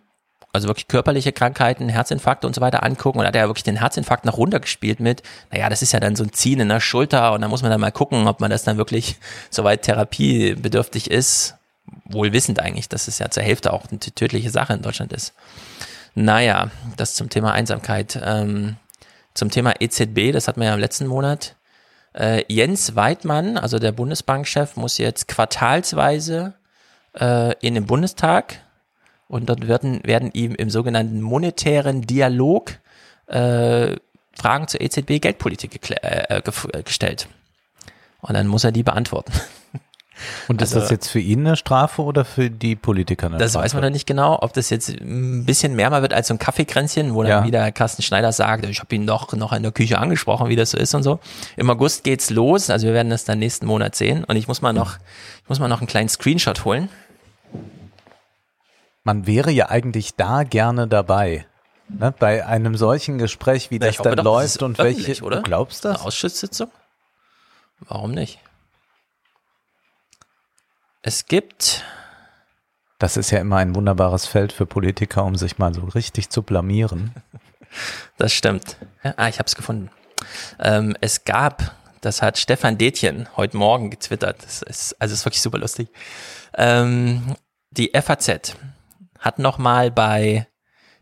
also 0.51 0.68
wirklich 0.68 0.88
körperliche 0.88 1.32
Krankheiten, 1.32 1.89
Herzinfarkte 1.89 2.48
und 2.48 2.56
so 2.56 2.62
weiter 2.62 2.84
angucken. 2.84 3.20
Und 3.20 3.25
hat 3.25 3.36
er 3.36 3.44
ja 3.44 3.48
wirklich 3.48 3.63
den 3.63 3.77
Herzinfarkt 3.77 4.25
noch 4.25 4.38
runtergespielt 4.38 5.00
mit, 5.00 5.22
naja, 5.51 5.70
das 5.70 5.82
ist 5.82 5.91
ja 5.91 6.00
dann 6.00 6.15
so 6.15 6.24
ein 6.24 6.34
Ziehen 6.34 6.60
in 6.60 6.70
der 6.70 6.79
Schulter 6.79 7.34
und 7.34 7.41
da 7.41 7.48
muss 7.48 7.62
man 7.62 7.72
dann 7.72 7.82
mal 7.82 7.91
gucken, 7.91 8.27
ob 8.27 8.39
man 8.39 8.50
das 8.50 8.63
dann 8.63 8.77
wirklich 8.77 9.18
soweit 9.50 9.84
therapiebedürftig 9.84 11.12
ist. 11.12 11.56
Wohl 12.06 12.34
wissend 12.34 12.60
eigentlich, 12.60 12.89
dass 12.89 13.08
es 13.08 13.20
ja 13.20 13.29
zur 13.29 13.44
Hälfte 13.44 13.74
auch 13.74 13.86
eine 13.89 14.00
tödliche 14.00 14.50
Sache 14.50 14.74
in 14.74 14.82
Deutschland 14.82 15.13
ist. 15.13 15.34
Naja, 16.15 16.70
das 16.98 17.15
zum 17.15 17.29
Thema 17.29 17.53
Einsamkeit. 17.53 18.20
Ähm, 18.24 18.77
zum 19.34 19.50
Thema 19.50 19.74
EZB, 19.79 20.32
das 20.34 20.48
hatten 20.48 20.60
wir 20.60 20.68
ja 20.68 20.74
im 20.74 20.79
letzten 20.79 21.08
Monat. 21.08 21.56
Äh, 22.13 22.44
Jens 22.48 22.96
Weidmann, 22.96 23.58
also 23.58 23.79
der 23.79 23.91
Bundesbankchef, 23.91 24.75
muss 24.75 24.98
jetzt 24.98 25.27
quartalsweise 25.27 26.53
äh, 27.20 27.53
in 27.60 27.75
den 27.75 27.86
Bundestag 27.86 28.60
und 29.29 29.48
dort 29.48 29.65
werden, 29.69 30.01
werden 30.03 30.31
ihm 30.33 30.53
im 30.55 30.69
sogenannten 30.69 31.21
monetären 31.21 32.01
Dialog 32.01 32.72
äh, 33.27 33.96
Fragen 34.33 34.68
zur 34.68 34.81
EZB 34.81 35.20
Geldpolitik 35.22 35.72
geklä- 35.74 36.01
äh, 36.01 36.42
gef- 36.46 36.74
äh, 36.77 36.83
gestellt. 36.83 37.27
Und 38.22 38.33
dann 38.33 38.48
muss 38.48 38.63
er 38.65 38.72
die 38.74 38.83
beantworten. 38.83 39.31
Und 40.50 40.61
ist 40.61 40.74
Also- 40.74 40.81
das 40.81 40.89
jetzt 40.89 41.07
für 41.07 41.20
ihn 41.22 41.46
eine 41.48 41.55
Strafe 41.55 42.01
oder 42.01 42.25
für 42.25 42.50
die 42.50 42.75
Politiker 42.75 43.27
eine 43.27 43.37
Das 43.37 43.51
Strafe? 43.51 43.63
weiß 43.65 43.74
man 43.75 43.83
noch 43.83 43.89
nicht 43.89 44.05
genau, 44.05 44.37
ob 44.42 44.51
das 44.51 44.70
jetzt 44.70 44.89
ein 44.89 45.46
bisschen 45.46 45.75
mehr 45.77 45.89
mal 45.89 46.01
wird 46.01 46.13
als 46.13 46.27
so 46.27 46.33
ein 46.33 46.39
Kaffeekränzchen, 46.39 47.13
wo 47.13 47.22
dann 47.24 47.31
Ja. 47.31 47.44
wieder 47.46 47.72
Carsten 47.72 48.01
Schneider 48.01 48.33
sagt, 48.33 48.65
ich 48.65 48.79
habe 48.81 48.94
ihn 48.94 49.07
doch 49.07 49.31
noch 49.33 49.53
in 49.53 49.63
der 49.63 49.72
Küche 49.72 49.98
angesprochen, 49.98 50.50
wie 50.50 50.57
das 50.57 50.72
so 50.72 50.77
ist 50.77 50.94
und 50.94 51.03
so. 51.03 51.20
Im 51.55 51.70
August 51.70 52.03
geht's 52.03 52.29
los, 52.31 52.70
also 52.70 52.87
wir 52.87 52.94
werden 52.94 53.09
das 53.09 53.24
dann 53.24 53.39
nächsten 53.39 53.65
Monat 53.65 53.96
sehen. 53.96 54.25
Und 54.25 54.35
ich 54.35 54.48
muss 54.50 54.61
mal 54.61 54.74
noch, 54.74 54.98
ich 55.44 55.48
muss 55.50 55.59
mal 55.59 55.70
noch 55.70 55.79
einen 55.79 55.87
kleinen 55.87 56.09
Screenshot 56.09 56.65
holen. 56.65 56.89
Man 59.09 59.25
wäre 59.25 59.50
ja 59.50 59.69
eigentlich 59.69 60.13
da 60.13 60.43
gerne 60.43 60.87
dabei. 60.87 61.48
Ne? 61.87 62.13
Bei 62.19 62.45
einem 62.45 62.77
solchen 62.77 63.17
Gespräch, 63.17 63.72
wie 63.72 63.79
das 63.79 63.98
dann 63.98 64.17
doch, 64.17 64.17
das 64.17 64.24
läuft 64.24 64.45
ist 64.45 64.61
und 64.61 64.77
welche. 64.77 65.24
oder? 65.24 65.37
Du 65.37 65.41
glaubst 65.41 65.83
das? 65.83 65.95
Eine 65.95 66.05
Ausschusssitzung? 66.05 66.69
Warum 67.79 68.11
nicht? 68.11 68.37
Es 71.01 71.25
gibt, 71.25 71.83
Das 73.00 73.17
ist 73.17 73.31
ja 73.31 73.39
immer 73.39 73.55
ein 73.55 73.74
wunderbares 73.74 74.27
Feld 74.27 74.53
für 74.53 74.67
Politiker, 74.67 75.25
um 75.25 75.35
sich 75.35 75.57
mal 75.57 75.74
so 75.74 75.85
richtig 75.85 76.29
zu 76.29 76.43
blamieren. 76.43 77.11
das 78.19 78.31
stimmt. 78.31 78.77
Ja, 79.03 79.15
ah, 79.17 79.27
ich 79.27 79.39
habe 79.39 79.48
es 79.48 79.55
gefunden. 79.55 79.89
Ähm, 80.59 80.95
es 81.01 81.24
gab, 81.24 81.74
das 82.01 82.22
hat 82.22 82.37
Stefan 82.37 82.77
Detjen 82.77 83.27
heute 83.35 83.57
Morgen 83.57 83.89
getwittert. 83.89 84.43
Das 84.43 84.61
ist, 84.61 85.01
also 85.01 85.15
ist 85.15 85.25
wirklich 85.25 85.41
super 85.41 85.57
lustig. 85.57 85.89
Ähm, 86.53 87.35
die 87.72 87.89
FAZ 88.00 88.53
hat 89.20 89.40
nochmal 89.40 89.92
bei 89.92 90.48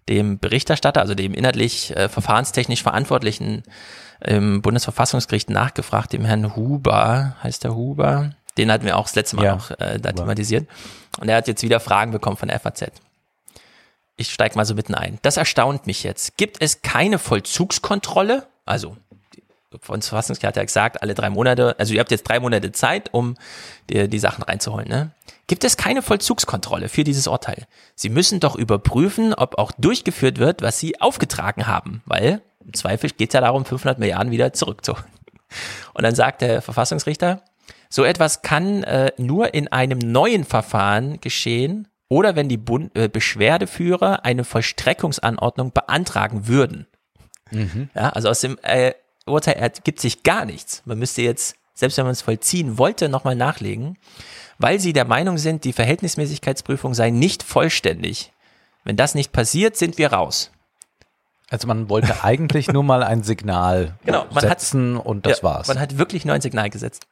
dem 0.10 0.40
Berichterstatter, 0.40 1.02
also 1.02 1.16
dem 1.16 1.34
inhaltlich 1.34 1.96
äh, 1.96 2.10
verfahrenstechnisch 2.10 2.84
Verantwortlichen 2.84 3.64
im 4.22 4.62
Bundesverfassungsgericht 4.62 5.50
nachgefragt, 5.50 6.14
dem 6.14 6.26
Herrn 6.26 6.56
Huber, 6.56 7.36
heißt 7.44 7.64
der 7.64 7.76
Huber? 7.76 8.32
Den 8.58 8.72
hatten 8.72 8.86
wir 8.86 8.98
auch 8.98 9.04
das 9.04 9.16
letzte 9.16 9.36
Mal 9.36 9.46
Ja, 9.46 9.56
noch 9.56 9.72
äh, 9.72 10.00
da 10.00 10.10
Huber. 10.10 10.22
thematisiert. 10.22 10.68
Und 11.20 11.30
er 11.30 11.38
hat 11.38 11.48
jetzt 11.48 11.62
wieder 11.62 11.80
Fragen 11.80 12.12
bekommen 12.12 12.38
von 12.38 12.48
der 12.48 12.60
FAZ. 12.60 12.92
Ich 14.16 14.34
steige 14.34 14.56
mal 14.56 14.66
so 14.66 14.74
mitten 14.74 14.96
ein. 14.96 15.20
Das 15.22 15.38
erstaunt 15.38 15.86
mich 15.86 16.04
jetzt. 16.04 16.38
Gibt 16.38 16.62
es 16.62 16.82
keine 16.82 17.20
Vollzugskontrolle? 17.20 18.48
Also, 18.66 18.98
die 19.36 19.44
Bundesverfassungsgericht 19.86 20.48
hat 20.48 20.56
ja 20.56 20.64
gesagt, 20.64 21.04
alle 21.04 21.14
drei 21.14 21.30
Monate, 21.30 21.76
also 21.78 21.94
ihr 21.94 22.00
habt 22.00 22.10
jetzt 22.10 22.24
drei 22.24 22.40
Monate 22.40 22.72
Zeit, 22.72 23.14
um 23.14 23.36
dir 23.92 24.08
die 24.08 24.20
Sachen 24.20 24.44
reinzuholen, 24.44 24.88
ne? 24.88 25.12
Gibt 25.48 25.64
es 25.64 25.78
keine 25.78 26.02
Vollzugskontrolle 26.02 26.90
für 26.90 27.04
dieses 27.04 27.28
Urteil? 27.28 27.68
Sie 27.96 28.10
müssen 28.10 28.40
doch 28.40 28.56
überprüfen, 28.56 29.34
ob 29.34 29.58
auch 29.58 29.72
durchgeführt 29.78 30.40
wird, 30.40 30.62
was 30.62 30.80
Sie 30.80 31.00
aufgetragen 31.00 31.68
haben, 31.68 32.02
weil 32.06 32.42
im 32.64 32.74
Zweifel 32.74 33.10
geht 33.12 33.30
es 33.30 33.34
ja 33.34 33.42
darum, 33.42 33.64
500 33.64 33.98
Milliarden 33.98 34.32
wieder 34.32 34.52
zurückzuholen. 34.52 35.06
Und 35.94 36.04
dann 36.04 36.16
sagt 36.16 36.42
der 36.42 36.62
Verfassungsrichter, 36.62 37.42
so 37.90 38.04
etwas 38.04 38.42
kann 38.42 38.84
äh, 38.84 39.14
nur 39.18 39.54
in 39.54 39.70
einem 39.70 40.00
neuen 40.00 40.44
Verfahren 40.44 41.22
geschehen 41.22 41.88
oder 42.10 42.36
wenn 42.36 42.50
die 42.50 42.58
Bund 42.58 42.96
äh, 42.98 43.08
Beschwerdeführer 43.08 44.26
eine 44.26 44.44
Vollstreckungsanordnung 44.44 45.72
beantragen 45.72 46.48
würden. 46.48 46.88
Ja, 47.96 48.10
also 48.10 48.28
aus 48.28 48.42
dem 48.42 48.58
äh, 48.62 48.94
Urteil 49.26 49.56
ergibt 49.56 50.02
sich 50.02 50.24
gar 50.24 50.44
nichts. 50.44 50.82
Man 50.84 51.00
müsste 51.00 51.22
jetzt, 51.22 51.56
selbst 51.74 51.98
wenn 51.98 52.06
man 52.06 52.12
es 52.12 52.22
vollziehen 52.22 52.78
wollte, 52.78 53.08
nochmal 53.08 53.36
nachlegen, 53.36 53.98
weil 54.60 54.80
sie 54.80 54.94
der 54.94 55.06
Meinung 55.06 55.38
sind, 55.38 55.64
die 55.64 55.74
Verhältnismäßigkeitsprüfung 55.74 56.94
sei 56.94 57.10
nicht 57.10 57.44
vollständig. 57.44 58.32
Wenn 58.84 58.96
das 58.96 59.16
nicht 59.16 59.32
passiert, 59.32 59.76
sind 59.76 59.98
wir 59.98 60.14
raus. 60.14 60.52
Also 61.50 61.68
man 61.68 61.90
wollte 61.90 62.24
eigentlich 62.24 62.68
nur 62.72 62.84
mal 62.84 63.04
ein 63.04 63.24
Signal 63.24 63.98
Genau, 64.06 64.26
man 64.26 64.36
hat- 64.36 64.60
setzen 64.62 64.98
und 64.98 65.26
das 65.26 65.40
ja, 65.40 65.44
war's. 65.44 65.68
Man 65.68 65.80
hat 65.80 65.98
wirklich 65.98 66.26
nur 66.26 66.36
ein 66.36 66.42
Signal 66.42 66.70
gesetzt. 66.70 67.08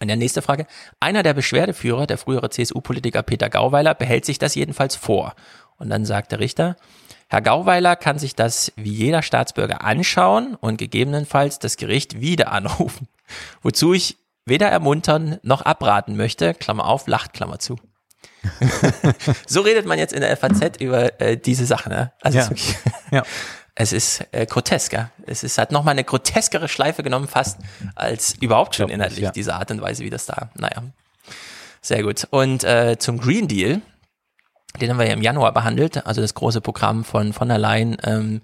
Und 0.00 0.08
der 0.08 0.16
nächste 0.16 0.42
Frage. 0.42 0.66
Einer 1.00 1.22
der 1.22 1.32
Beschwerdeführer, 1.32 2.06
der 2.06 2.18
frühere 2.18 2.50
CSU-Politiker 2.50 3.22
Peter 3.22 3.48
Gauweiler, 3.48 3.94
behält 3.94 4.26
sich 4.26 4.38
das 4.38 4.54
jedenfalls 4.54 4.96
vor. 4.96 5.34
Und 5.78 5.88
dann 5.88 6.04
sagt 6.04 6.30
der 6.32 6.40
Richter, 6.40 6.76
Herr 7.28 7.40
Gauweiler 7.40 7.96
kann 7.96 8.18
sich 8.18 8.34
das 8.34 8.72
wie 8.76 8.92
jeder 8.92 9.22
Staatsbürger 9.22 9.82
anschauen 9.84 10.56
und 10.60 10.76
gegebenenfalls 10.76 11.58
das 11.58 11.76
Gericht 11.78 12.20
wieder 12.20 12.52
anrufen. 12.52 13.08
Wozu 13.62 13.94
ich 13.94 14.18
weder 14.48 14.68
ermuntern 14.68 15.38
noch 15.42 15.62
abraten 15.62 16.16
möchte, 16.16 16.54
Klammer 16.54 16.86
auf, 16.86 17.06
lacht, 17.06 17.32
Klammer 17.32 17.58
zu. 17.58 17.76
so 19.46 19.60
redet 19.60 19.86
man 19.86 19.98
jetzt 19.98 20.12
in 20.12 20.20
der 20.20 20.36
FAZ 20.36 20.80
über 20.80 21.20
äh, 21.20 21.36
diese 21.36 21.66
Sache. 21.66 21.88
Ne? 21.88 22.12
Also 22.20 22.38
Ja. 22.38 22.44
es 22.44 22.50
wirklich, 22.50 22.76
ja. 23.10 23.22
es 23.74 23.92
ist 23.92 24.24
äh, 24.32 24.46
grotesk, 24.46 24.92
ja. 24.92 25.10
Es 25.26 25.44
ist 25.44 25.58
halt 25.58 25.72
nochmal 25.72 25.92
eine 25.92 26.04
groteskere 26.04 26.68
Schleife 26.68 27.02
genommen, 27.02 27.28
fast 27.28 27.58
als 27.94 28.34
überhaupt 28.40 28.74
schon 28.76 28.88
inhaltlich, 28.90 29.20
ja. 29.20 29.30
diese 29.30 29.54
Art 29.54 29.70
und 29.70 29.80
Weise, 29.80 30.04
wie 30.04 30.10
das 30.10 30.26
da. 30.26 30.50
Naja. 30.54 30.82
Sehr 31.80 32.02
gut. 32.02 32.26
Und 32.30 32.64
äh, 32.64 32.96
zum 32.98 33.18
Green 33.18 33.48
Deal, 33.48 33.80
den 34.80 34.90
haben 34.90 34.98
wir 34.98 35.06
ja 35.06 35.12
im 35.12 35.22
Januar 35.22 35.52
behandelt, 35.52 36.06
also 36.06 36.20
das 36.20 36.34
große 36.34 36.60
Programm 36.60 37.04
von 37.04 37.32
von 37.32 37.48
der 37.48 37.58
Leyen, 37.58 37.96
ähm, 38.04 38.42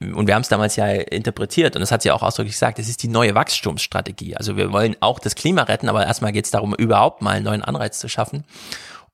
und 0.00 0.28
wir 0.28 0.34
haben 0.34 0.42
es 0.42 0.48
damals 0.48 0.76
ja 0.76 0.86
interpretiert 0.86 1.74
und 1.74 1.80
das 1.80 1.90
hat 1.90 2.02
sie 2.02 2.10
auch 2.12 2.22
ausdrücklich 2.22 2.54
gesagt, 2.54 2.78
es 2.78 2.88
ist 2.88 3.02
die 3.02 3.08
neue 3.08 3.34
Wachstumsstrategie. 3.34 4.36
Also 4.36 4.56
wir 4.56 4.72
wollen 4.72 4.96
auch 5.00 5.18
das 5.18 5.34
Klima 5.34 5.62
retten, 5.62 5.88
aber 5.88 6.06
erstmal 6.06 6.32
geht 6.32 6.44
es 6.44 6.52
darum, 6.52 6.74
überhaupt 6.74 7.20
mal 7.20 7.36
einen 7.36 7.44
neuen 7.44 7.64
Anreiz 7.64 7.98
zu 7.98 8.08
schaffen. 8.08 8.44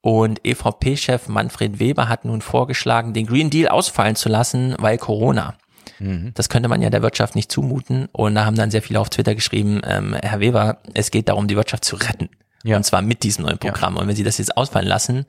Und 0.03 0.45
EVP-Chef 0.45 1.29
Manfred 1.29 1.79
Weber 1.79 2.11
hat 2.11 2.27
nun 2.27 2.43
vorgeschlagen, 2.43 3.15
den 3.15 3.27
Green 3.27 3.49
Deal 3.49 3.69
ausfallen 3.69 4.17
zu 4.17 4.29
lassen, 4.29 4.75
weil 4.79 4.99
Corona. 4.99 5.55
Mhm. 5.99 6.33
Das 6.35 6.51
könnte 6.51 6.69
man 6.69 6.83
ja 6.83 6.91
der 6.91 7.01
Wirtschaft 7.01 7.35
nicht 7.35 7.51
zumuten. 7.51 8.09
Und 8.13 8.35
da 8.35 8.45
haben 8.45 8.57
dann 8.57 8.71
sehr 8.71 8.83
viele 8.83 9.01
auf 9.01 9.09
Twitter 9.09 9.35
geschrieben, 9.35 9.81
ähm, 9.87 10.15
Herr 10.15 10.41
Weber, 10.41 10.79
es 10.93 11.11
geht 11.11 11.31
darum, 11.31 11.49
die 11.49 11.57
Wirtschaft 11.57 11.87
zu 11.87 11.97
retten. 11.97 12.29
Ja. 12.65 12.77
Und 12.77 12.85
zwar 12.85 13.01
mit 13.01 13.23
diesem 13.23 13.47
neuen 13.47 13.57
Programm. 13.57 13.95
Ja. 13.95 14.03
Und 14.03 14.09
wenn 14.09 14.17
Sie 14.17 14.25
das 14.25 14.37
jetzt 14.37 14.59
ausfallen 14.59 14.87
lassen, 14.87 15.25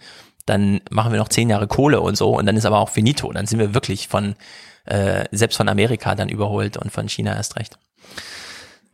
dann 0.46 0.82
machen 0.90 1.14
wir 1.14 1.20
noch 1.20 1.30
zehn 1.30 1.50
Jahre 1.50 1.68
Kohle 1.68 2.02
und 2.02 2.18
so. 2.18 2.38
Und 2.38 2.46
dann 2.46 2.58
ist 2.58 2.66
aber 2.66 2.80
auch 2.80 2.90
finito. 2.90 3.32
Dann 3.32 3.46
sind 3.46 3.60
wir 3.60 3.74
wirklich 3.74 4.10
von, 4.10 4.36
äh, 4.86 5.26
selbst 5.32 5.58
von 5.58 5.70
Amerika 5.70 6.16
dann 6.16 6.30
überholt 6.30 6.78
und 6.78 6.92
von 6.92 7.10
China 7.10 7.36
erst 7.36 7.56
recht. 7.56 7.78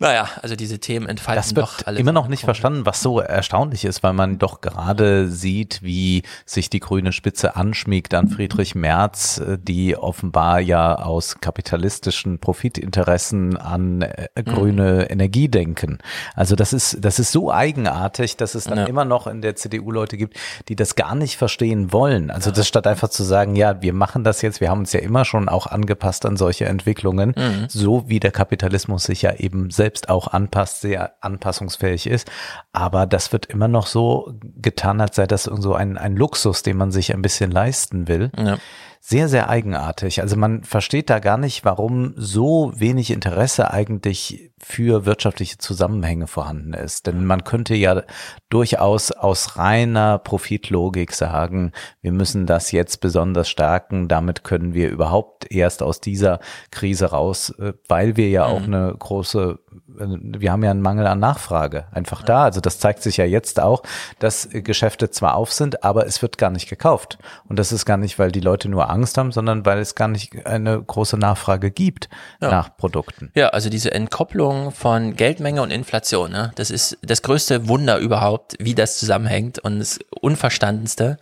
Naja, 0.02 0.28
also 0.42 0.56
diese 0.56 0.80
Themen 0.80 1.08
entfalten 1.08 1.40
das 1.44 1.56
wird 1.56 1.64
doch 1.64 1.86
alle. 1.86 2.00
Immer 2.00 2.12
noch 2.12 2.28
nicht 2.28 2.44
verstanden, 2.44 2.88
was 2.88 3.04
so 3.04 3.20
erstaunlich 3.20 3.86
ist, 3.86 4.02
weil 4.02 4.14
man 4.14 4.40
doch 4.40 4.60
gerade 4.60 5.28
sieht, 5.28 5.84
wie 5.84 6.24
sich 6.44 6.72
die 6.72 6.80
grüne 6.80 7.12
Spitze 7.12 7.56
anschmiegt 7.56 8.16
an 8.16 8.28
Friedrich 8.28 8.74
Merz, 8.74 9.38
äh, 9.38 9.60
die 9.62 9.96
offenbar 9.96 10.60
ja 10.60 10.96
aus 10.96 11.40
kapitalistischen 11.40 12.40
Profitinteressen 12.40 13.58
an 13.58 14.02
äh, 14.02 14.28
grüne 14.44 15.04
mhm. 15.04 15.12
Energie 15.12 15.50
denken. 15.50 16.00
Also 16.34 16.56
das 16.56 16.74
ist, 16.74 16.98
das 17.00 17.20
ist 17.20 17.32
so 17.32 17.52
eigenartig, 17.52 18.38
dass 18.38 18.56
es 18.56 18.64
dann 18.64 18.80
ja. 18.80 18.86
immer 18.86 19.06
noch 19.06 19.28
in 19.28 19.44
der 19.44 19.56
CDU 19.56 19.92
Leute 19.92 20.18
gibt, 20.18 20.36
die 20.68 20.76
das 20.76 20.96
gar 20.96 21.14
nicht 21.14 21.38
verstehen 21.38 21.94
wollen. 21.94 22.32
Also 22.32 22.50
das 22.50 22.68
statt 22.68 22.88
einfach 22.88 23.10
zu 23.10 23.24
sagen, 23.24 23.56
ja, 23.56 23.84
wir 23.84 23.94
machen 23.94 24.24
das 24.24 24.42
jetzt, 24.42 24.62
wir 24.62 24.72
haben 24.72 24.80
uns 24.80 24.94
ja 24.94 25.00
immer 25.00 25.26
schon 25.26 25.48
auch 25.48 25.68
angepasst 25.68 26.26
an 26.26 26.38
solche 26.38 26.66
Entwicklungen, 26.66 27.36
mhm. 27.38 27.66
so 27.68 28.10
wie 28.10 28.20
der 28.20 28.32
Kapitalismus 28.32 29.04
sich 29.04 29.22
ja 29.22 29.36
eben 29.36 29.70
selbst 29.70 29.91
selbst 29.92 30.10
auch 30.10 30.28
anpasst, 30.28 30.80
sehr 30.80 31.16
anpassungsfähig 31.20 32.08
ist. 32.08 32.32
Aber 32.72 33.06
das 33.06 33.34
wird 33.34 33.48
immer 33.48 33.68
noch 33.68 33.88
so 33.88 34.34
getan, 34.42 35.02
als 35.02 35.18
sei 35.18 35.28
das 35.28 35.44
so 35.44 35.74
ein, 35.74 35.98
ein 35.98 36.16
Luxus, 36.16 36.64
den 36.64 36.78
man 36.78 36.92
sich 36.92 37.14
ein 37.14 37.22
bisschen 37.22 37.52
leisten 37.52 38.08
will. 38.08 38.32
Ja 38.38 38.58
sehr, 39.04 39.28
sehr 39.28 39.50
eigenartig. 39.50 40.22
Also 40.22 40.36
man 40.38 40.64
versteht 40.64 41.10
da 41.10 41.18
gar 41.18 41.38
nicht, 41.38 41.66
warum 41.66 42.14
so 42.18 42.72
wenig 42.76 43.10
Interesse 43.10 43.72
eigentlich 43.72 44.52
für 44.60 45.08
wirtschaftliche 45.08 45.58
Zusammenhänge 45.58 46.28
vorhanden 46.28 46.74
ist. 46.74 47.08
Denn 47.08 47.26
man 47.26 47.44
könnte 47.44 47.74
ja 47.74 48.04
durchaus 48.50 49.12
aus 49.12 49.58
reiner 49.58 50.20
Profitlogik 50.20 51.14
sagen, 51.14 51.72
wir 52.02 52.12
müssen 52.12 52.46
das 52.46 52.72
jetzt 52.72 53.02
besonders 53.02 53.50
stärken, 53.50 54.08
damit 54.08 54.44
können 54.44 54.76
wir 54.76 54.92
überhaupt 54.92 55.52
erst 55.52 55.82
aus 55.82 56.00
dieser 56.00 56.40
Krise 56.70 57.08
raus, 57.08 57.50
äh, 57.58 57.74
weil 57.88 58.18
wir 58.18 58.30
ja 58.30 58.46
auch 58.46 58.60
mhm. 58.60 58.74
eine 58.74 58.96
große, 59.00 59.58
wir 59.98 60.52
haben 60.52 60.64
ja 60.64 60.72
einen 60.72 60.82
Mangel 60.82 61.08
an 61.08 61.20
Nachfrage 61.20 61.86
einfach 61.92 62.24
da. 62.24 62.44
Also 62.44 62.62
das 62.62 62.80
zeigt 62.80 63.04
sich 63.04 63.18
ja 63.18 63.26
jetzt 63.26 63.60
auch, 63.60 63.84
dass 64.20 64.50
Geschäfte 64.52 65.10
zwar 65.10 65.36
auf 65.36 65.52
sind, 65.52 65.84
aber 65.84 66.06
es 66.06 66.22
wird 66.22 66.38
gar 66.38 66.50
nicht 66.50 66.70
gekauft. 66.70 67.18
Und 67.48 67.60
das 67.60 67.72
ist 67.72 67.86
gar 67.86 67.98
nicht, 67.98 68.20
weil 68.20 68.32
die 68.32 68.40
Leute 68.40 68.70
nur 68.70 68.90
Angst 68.90 69.18
haben, 69.18 69.32
sondern 69.32 69.66
weil 69.66 69.80
es 69.80 69.96
gar 69.96 70.08
nicht 70.08 70.46
eine 70.46 70.82
große 70.82 71.18
Nachfrage 71.18 71.72
gibt 71.72 72.10
ja. 72.42 72.50
nach 72.50 72.76
Produkten. 72.78 73.32
Ja, 73.36 73.50
also 73.50 73.70
diese 73.70 73.92
Entkopplung 73.92 74.72
von 74.72 75.16
Geldmenge 75.16 75.62
und 75.62 75.72
Inflation, 75.72 76.32
ne? 76.32 76.52
das 76.56 76.72
ist 76.72 76.98
das 77.02 77.22
größte 77.22 77.68
Wunder 77.68 77.98
überhaupt, 77.98 78.56
wie 78.60 78.76
das 78.76 78.98
zusammenhängt 78.98 79.60
und 79.60 79.80
das 79.80 80.00
Unverstandenste. 80.22 81.18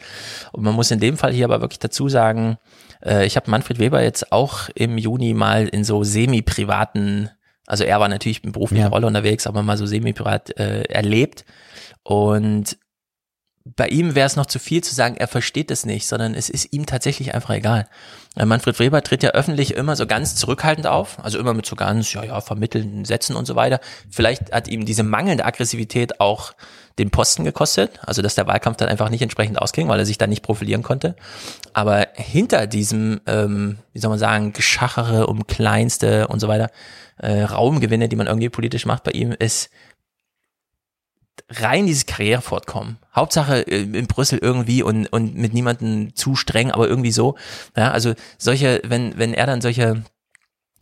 Und 0.52 0.64
man 0.64 0.74
muss 0.74 0.92
in 0.92 1.00
dem 1.00 1.18
Fall 1.18 1.34
hier 1.34 1.46
aber 1.46 1.62
wirklich 1.62 1.80
dazu 1.80 2.10
sagen, 2.10 2.58
äh, 3.04 3.26
ich 3.26 3.36
habe 3.36 3.50
Manfred 3.50 3.80
Weber 3.80 4.02
jetzt 4.02 4.32
auch 4.32 4.70
im 4.76 4.98
Juni 4.98 5.34
mal 5.34 5.68
in 5.68 5.84
so 5.84 6.04
semi-privaten, 6.04 7.30
also 7.70 7.84
er 7.84 8.00
war 8.00 8.10
natürlich 8.10 8.44
in 8.44 8.52
beruflicher 8.52 8.86
ja. 8.86 8.90
Rolle 8.90 9.08
unterwegs, 9.08 9.48
aber 9.48 9.62
mal 9.62 9.78
so 9.78 9.86
semi-privat 9.86 10.58
äh, 10.60 10.82
erlebt. 10.84 11.46
Und 12.04 12.78
bei 13.66 13.88
ihm 13.88 14.16
wäre 14.16 14.26
es 14.26 14.36
noch 14.36 14.46
zu 14.46 14.60
viel 14.60 14.84
zu 14.84 14.96
sagen, 14.96 15.16
er 15.18 15.28
versteht 15.28 15.70
es 15.72 15.86
nicht, 15.86 16.08
sondern 16.08 16.34
es 16.34 16.50
ist 16.50 16.72
ihm 16.74 16.86
tatsächlich 16.86 17.34
einfach 17.34 17.54
egal. 17.54 17.88
Äh, 18.36 18.46
Manfred 18.46 18.80
Weber 18.80 19.04
tritt 19.04 19.24
ja 19.24 19.32
öffentlich 19.32 19.76
immer 19.76 19.96
so 19.96 20.08
ganz 20.08 20.36
zurückhaltend 20.36 20.88
auf, 20.88 21.24
also 21.24 21.38
immer 21.38 21.54
mit 21.54 21.66
so 21.66 21.76
ganz, 21.76 22.14
ja, 22.14 22.24
ja, 22.24 22.42
vermittelnden 22.42 23.06
Sätzen 23.06 23.36
und 23.36 23.46
so 23.46 23.56
weiter. 23.56 23.80
Vielleicht 24.10 24.52
hat 24.54 24.68
ihm 24.68 24.86
diese 24.86 25.04
mangelnde 25.04 25.46
Aggressivität 25.46 26.20
auch 26.20 26.54
den 26.98 27.12
Posten 27.12 27.46
gekostet, 27.46 28.00
also 28.06 28.22
dass 28.22 28.36
der 28.36 28.48
Wahlkampf 28.48 28.78
dann 28.78 28.90
einfach 28.90 29.10
nicht 29.10 29.22
entsprechend 29.22 29.62
ausging, 29.62 29.88
weil 29.88 30.00
er 30.00 30.06
sich 30.06 30.18
dann 30.18 30.30
nicht 30.30 30.44
profilieren 30.44 30.84
konnte. 30.84 31.16
Aber 31.74 32.08
hinter 32.14 32.68
diesem, 32.68 33.22
ähm, 33.26 33.80
wie 33.94 34.00
soll 34.00 34.10
man 34.10 34.20
sagen, 34.20 34.54
Geschachere 34.54 35.28
um 35.28 35.48
Kleinste 35.48 36.28
und 36.28 36.40
so 36.40 36.48
weiter, 36.48 36.70
äh, 37.18 37.44
Raumgewinne, 37.44 38.10
die 38.10 38.16
man 38.16 38.28
irgendwie 38.28 38.50
politisch 38.50 38.86
macht 38.86 39.04
bei 39.04 39.12
ihm, 39.12 39.32
ist 39.38 39.70
rein 41.50 41.86
dieses 41.86 42.06
Karrierefortkommen. 42.06 42.98
Hauptsache 43.16 43.68
äh, 43.68 43.82
in 43.82 44.08
Brüssel 44.08 44.40
irgendwie 44.40 44.84
und, 44.84 45.08
und 45.08 45.36
mit 45.36 45.54
niemandem 45.54 46.16
zu 46.16 46.36
streng, 46.36 46.72
aber 46.72 46.88
irgendwie 46.88 47.12
so. 47.12 47.36
Ja, 47.76 47.92
also 47.92 48.14
solche, 48.38 48.82
wenn, 48.86 49.18
wenn 49.18 49.34
er 49.34 49.46
dann 49.46 49.62
solche 49.62 50.04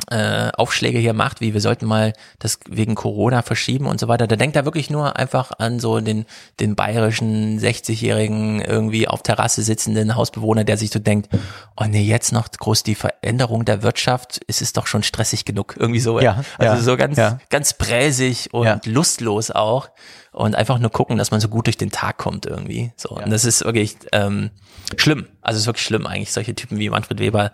äh, 0.09 0.51
Aufschläge 0.55 0.99
hier 0.99 1.13
macht, 1.13 1.41
wie 1.41 1.53
wir 1.53 1.61
sollten 1.61 1.85
mal 1.85 2.13
das 2.39 2.59
wegen 2.69 2.95
Corona 2.95 3.41
verschieben 3.41 3.87
und 3.87 3.99
so 3.99 4.07
weiter, 4.07 4.27
da 4.27 4.35
denkt 4.35 4.55
er 4.55 4.63
wirklich 4.65 4.89
nur 4.89 5.17
einfach 5.17 5.51
an 5.57 5.79
so 5.79 5.99
den, 5.99 6.25
den 6.59 6.75
bayerischen 6.75 7.59
60-jährigen 7.59 8.61
irgendwie 8.61 9.07
auf 9.07 9.23
Terrasse 9.23 9.63
sitzenden 9.63 10.15
Hausbewohner, 10.15 10.63
der 10.63 10.77
sich 10.77 10.91
so 10.91 10.99
denkt, 10.99 11.29
oh 11.75 11.85
nee, 11.85 12.03
jetzt 12.03 12.31
noch 12.31 12.49
groß 12.49 12.83
die 12.83 12.95
Veränderung 12.95 13.65
der 13.65 13.83
Wirtschaft, 13.83 14.39
es 14.47 14.61
ist 14.61 14.77
doch 14.77 14.87
schon 14.87 15.03
stressig 15.03 15.45
genug, 15.45 15.75
irgendwie 15.77 15.99
so. 15.99 16.19
Ja, 16.19 16.43
also 16.57 16.75
ja, 16.75 16.81
so 16.81 16.95
ganz, 16.95 17.17
ja. 17.17 17.39
ganz 17.49 17.73
bräsig 17.73 18.53
und 18.53 18.85
lustlos 18.85 19.51
auch 19.51 19.89
und 20.31 20.55
einfach 20.55 20.77
nur 20.77 20.91
gucken, 20.91 21.17
dass 21.17 21.31
man 21.31 21.39
so 21.39 21.47
gut 21.47 21.65
durch 21.65 21.77
den 21.77 21.91
Tag 21.91 22.17
kommt 22.17 22.45
irgendwie. 22.45 22.91
So. 22.95 23.09
Und 23.09 23.31
das 23.31 23.43
ist 23.43 23.65
wirklich 23.65 23.97
ähm, 24.11 24.51
schlimm. 24.95 25.27
Also 25.41 25.57
es 25.57 25.61
ist 25.63 25.67
wirklich 25.67 25.85
schlimm 25.85 26.05
eigentlich, 26.05 26.31
solche 26.31 26.53
Typen 26.53 26.77
wie 26.77 26.89
Manfred 26.91 27.19
Weber 27.19 27.51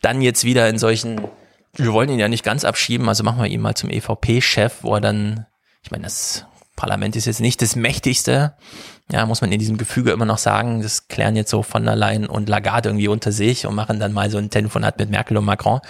dann 0.00 0.22
jetzt 0.22 0.44
wieder 0.44 0.68
in 0.68 0.78
solchen 0.78 1.20
wir 1.74 1.92
wollen 1.92 2.08
ihn 2.08 2.18
ja 2.18 2.28
nicht 2.28 2.44
ganz 2.44 2.64
abschieben, 2.64 3.08
also 3.08 3.22
machen 3.24 3.42
wir 3.42 3.48
ihn 3.48 3.60
mal 3.60 3.74
zum 3.74 3.90
EVP-Chef, 3.90 4.82
wo 4.82 4.94
er 4.94 5.00
dann, 5.00 5.46
ich 5.82 5.90
meine, 5.90 6.04
das 6.04 6.46
Parlament 6.76 7.14
ist 7.16 7.26
jetzt 7.26 7.40
nicht 7.40 7.62
das 7.62 7.76
mächtigste, 7.76 8.54
ja, 9.12 9.26
muss 9.26 9.40
man 9.40 9.52
in 9.52 9.58
diesem 9.58 9.76
Gefüge 9.76 10.12
immer 10.12 10.24
noch 10.24 10.38
sagen, 10.38 10.82
das 10.82 11.08
klären 11.08 11.36
jetzt 11.36 11.50
so 11.50 11.62
von 11.62 11.84
der 11.84 11.96
Leyen 11.96 12.26
und 12.26 12.48
Lagarde 12.48 12.88
irgendwie 12.88 13.08
unter 13.08 13.32
sich 13.32 13.66
und 13.66 13.74
machen 13.74 14.00
dann 14.00 14.12
mal 14.12 14.30
so 14.30 14.38
ein 14.38 14.50
Telefonat 14.50 14.98
mit 14.98 15.10
Merkel 15.10 15.36
und 15.36 15.44
Macron, 15.44 15.80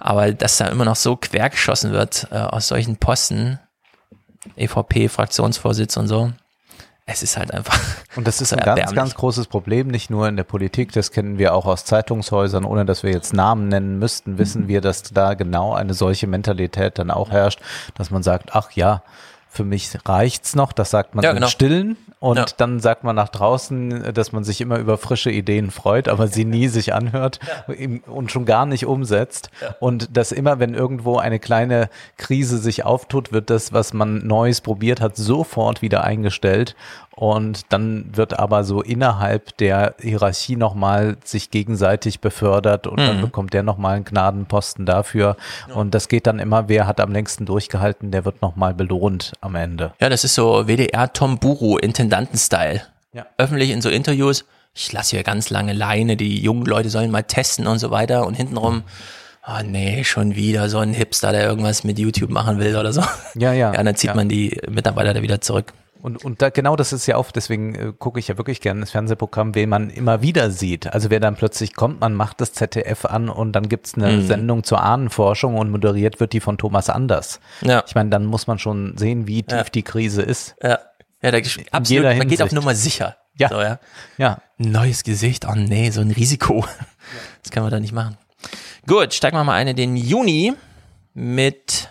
aber 0.00 0.32
dass 0.32 0.58
da 0.58 0.68
immer 0.68 0.84
noch 0.84 0.96
so 0.96 1.16
quergeschossen 1.16 1.92
wird 1.92 2.28
äh, 2.30 2.36
aus 2.36 2.68
solchen 2.68 2.96
Posten, 2.96 3.58
EVP-Fraktionsvorsitz 4.56 5.96
und 5.96 6.08
so, 6.08 6.32
es 7.06 7.22
ist 7.22 7.36
halt 7.36 7.52
einfach. 7.52 7.78
Und 8.16 8.26
das 8.26 8.40
ist 8.40 8.52
ein 8.52 8.64
ganz, 8.64 8.94
ganz 8.94 9.14
großes 9.14 9.46
Problem, 9.46 9.88
nicht 9.88 10.10
nur 10.10 10.28
in 10.28 10.36
der 10.36 10.44
Politik, 10.44 10.92
das 10.92 11.10
kennen 11.10 11.38
wir 11.38 11.54
auch 11.54 11.66
aus 11.66 11.84
Zeitungshäusern, 11.84 12.64
ohne 12.64 12.84
dass 12.84 13.02
wir 13.02 13.10
jetzt 13.10 13.32
Namen 13.32 13.68
nennen 13.68 13.98
müssten, 13.98 14.38
wissen 14.38 14.68
wir, 14.68 14.80
dass 14.80 15.02
da 15.02 15.34
genau 15.34 15.74
eine 15.74 15.94
solche 15.94 16.26
Mentalität 16.26 16.98
dann 16.98 17.10
auch 17.10 17.30
herrscht, 17.30 17.60
dass 17.94 18.10
man 18.10 18.22
sagt, 18.22 18.54
ach 18.54 18.70
ja, 18.72 19.02
für 19.48 19.64
mich 19.64 19.90
reicht's 20.06 20.54
noch, 20.54 20.72
das 20.72 20.90
sagt 20.90 21.14
man 21.14 21.24
ja, 21.24 21.32
genau. 21.32 21.46
im 21.46 21.50
Stillen 21.50 21.96
und 22.22 22.36
ja. 22.36 22.46
dann 22.56 22.78
sagt 22.78 23.02
man 23.02 23.16
nach 23.16 23.30
draußen, 23.30 24.14
dass 24.14 24.30
man 24.30 24.44
sich 24.44 24.60
immer 24.60 24.78
über 24.78 24.96
frische 24.96 25.32
Ideen 25.32 25.72
freut, 25.72 26.06
aber 26.06 26.28
sie 26.28 26.44
nie 26.44 26.68
sich 26.68 26.94
anhört 26.94 27.40
ja. 27.66 27.98
und 28.06 28.30
schon 28.30 28.44
gar 28.44 28.64
nicht 28.64 28.86
umsetzt 28.86 29.50
und 29.80 30.16
dass 30.16 30.30
immer, 30.30 30.60
wenn 30.60 30.72
irgendwo 30.72 31.18
eine 31.18 31.40
kleine 31.40 31.90
Krise 32.18 32.58
sich 32.58 32.84
auftut, 32.84 33.32
wird 33.32 33.50
das, 33.50 33.72
was 33.72 33.92
man 33.92 34.24
Neues 34.24 34.60
probiert 34.60 35.00
hat, 35.00 35.16
sofort 35.16 35.82
wieder 35.82 36.04
eingestellt 36.04 36.76
und 37.14 37.72
dann 37.72 38.16
wird 38.16 38.38
aber 38.38 38.64
so 38.64 38.80
innerhalb 38.80 39.56
der 39.58 39.94
Hierarchie 40.00 40.56
nochmal 40.56 41.16
sich 41.24 41.50
gegenseitig 41.50 42.20
befördert 42.20 42.86
und 42.86 42.98
mhm. 42.98 43.06
dann 43.06 43.20
bekommt 43.20 43.52
der 43.52 43.62
nochmal 43.62 43.96
einen 43.96 44.04
Gnadenposten 44.04 44.86
dafür. 44.86 45.36
Ja. 45.68 45.74
Und 45.74 45.94
das 45.94 46.08
geht 46.08 46.26
dann 46.26 46.38
immer, 46.38 46.68
wer 46.68 46.86
hat 46.86 47.00
am 47.00 47.12
längsten 47.12 47.44
durchgehalten, 47.44 48.10
der 48.10 48.24
wird 48.24 48.40
nochmal 48.40 48.72
belohnt 48.72 49.32
am 49.40 49.54
Ende. 49.54 49.92
Ja, 50.00 50.08
das 50.08 50.24
ist 50.24 50.34
so 50.34 50.66
WDR 50.66 51.12
Tom 51.12 51.38
Buru, 51.38 51.76
Intendanten-Style. 51.76 52.82
Ja. 53.12 53.26
Öffentlich 53.36 53.70
in 53.70 53.82
so 53.82 53.90
Interviews, 53.90 54.46
ich 54.74 54.90
lasse 54.92 55.16
hier 55.16 55.22
ganz 55.22 55.50
lange 55.50 55.74
Leine, 55.74 56.16
die 56.16 56.40
jungen 56.40 56.64
Leute 56.64 56.88
sollen 56.88 57.10
mal 57.10 57.22
testen 57.22 57.66
und 57.66 57.78
so 57.78 57.90
weiter 57.90 58.26
und 58.26 58.34
hintenrum, 58.34 58.84
oh 59.46 59.62
nee, 59.62 60.02
schon 60.04 60.34
wieder 60.34 60.70
so 60.70 60.78
ein 60.78 60.94
Hipster, 60.94 61.32
der 61.32 61.44
irgendwas 61.44 61.84
mit 61.84 61.98
YouTube 61.98 62.30
machen 62.30 62.58
will 62.58 62.74
oder 62.74 62.92
so. 62.92 63.02
Ja, 63.34 63.52
ja. 63.52 63.72
Ja, 63.74 63.82
dann 63.82 63.96
zieht 63.96 64.08
ja. 64.08 64.14
man 64.14 64.30
die 64.30 64.58
Mitarbeiter 64.68 65.12
da 65.12 65.20
wieder 65.20 65.42
zurück. 65.42 65.74
Und, 66.02 66.24
und 66.24 66.42
da, 66.42 66.50
genau 66.50 66.74
das 66.74 66.92
ist 66.92 67.06
ja 67.06 67.16
auch, 67.16 67.30
deswegen 67.30 67.74
äh, 67.76 67.92
gucke 67.96 68.18
ich 68.18 68.26
ja 68.26 68.36
wirklich 68.36 68.60
gerne 68.60 68.80
das 68.80 68.90
Fernsehprogramm, 68.90 69.54
wen 69.54 69.68
man 69.68 69.88
immer 69.88 70.20
wieder 70.20 70.50
sieht. 70.50 70.92
Also 70.92 71.10
wer 71.10 71.20
dann 71.20 71.36
plötzlich 71.36 71.74
kommt, 71.74 72.00
man 72.00 72.12
macht 72.12 72.40
das 72.40 72.52
ZDF 72.52 73.04
an 73.04 73.28
und 73.28 73.52
dann 73.52 73.68
gibt's 73.68 73.94
eine 73.94 74.10
mhm. 74.10 74.26
Sendung 74.26 74.64
zur 74.64 74.82
Ahnenforschung 74.82 75.56
und 75.56 75.70
moderiert 75.70 76.18
wird 76.18 76.32
die 76.32 76.40
von 76.40 76.58
Thomas 76.58 76.90
Anders. 76.90 77.38
Ja. 77.60 77.84
Ich 77.86 77.94
meine, 77.94 78.10
dann 78.10 78.26
muss 78.26 78.48
man 78.48 78.58
schon 78.58 78.98
sehen, 78.98 79.28
wie 79.28 79.44
tief 79.44 79.58
ja. 79.58 79.64
die 79.72 79.84
Krise 79.84 80.22
ist. 80.22 80.56
Ja, 80.60 80.80
ja 81.22 81.30
da, 81.30 81.38
absolut, 81.70 82.02
man 82.02 82.26
geht 82.26 82.42
auf 82.42 82.50
Nummer 82.50 82.74
sicher. 82.74 83.16
Ja. 83.38 83.48
So, 83.48 83.60
ja. 83.60 83.78
ja. 84.18 84.38
Neues 84.58 85.04
Gesicht, 85.04 85.46
oh 85.48 85.54
nee, 85.54 85.90
so 85.90 86.00
ein 86.00 86.10
Risiko. 86.10 86.66
Das 87.42 87.50
kann 87.50 87.64
man 87.64 87.72
da 87.72 87.80
nicht 87.80 87.92
machen. 87.92 88.16
Gut, 88.86 89.12
steigen 89.12 89.36
wir 89.36 89.42
mal 89.42 89.54
ein 89.54 89.68
in 89.68 89.76
den 89.76 89.96
Juni 89.96 90.54
mit, 91.14 91.90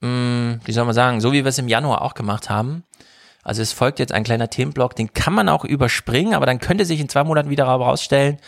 mh, 0.00 0.60
wie 0.64 0.72
soll 0.72 0.84
man 0.84 0.94
sagen, 0.94 1.20
so 1.20 1.32
wie 1.32 1.44
wir 1.44 1.48
es 1.48 1.58
im 1.58 1.68
Januar 1.68 2.02
auch 2.02 2.14
gemacht 2.14 2.50
haben. 2.50 2.84
Also 3.42 3.62
es 3.62 3.72
folgt 3.72 3.98
jetzt 3.98 4.12
ein 4.12 4.24
kleiner 4.24 4.50
Themenblock, 4.50 4.94
den 4.94 5.12
kann 5.12 5.32
man 5.32 5.48
auch 5.48 5.64
überspringen, 5.64 6.34
aber 6.34 6.46
dann 6.46 6.60
könnte 6.60 6.84
sich 6.84 7.00
in 7.00 7.08
zwei 7.08 7.24
Monaten 7.24 7.50
wieder 7.50 7.66
herausstellen, 7.66 8.38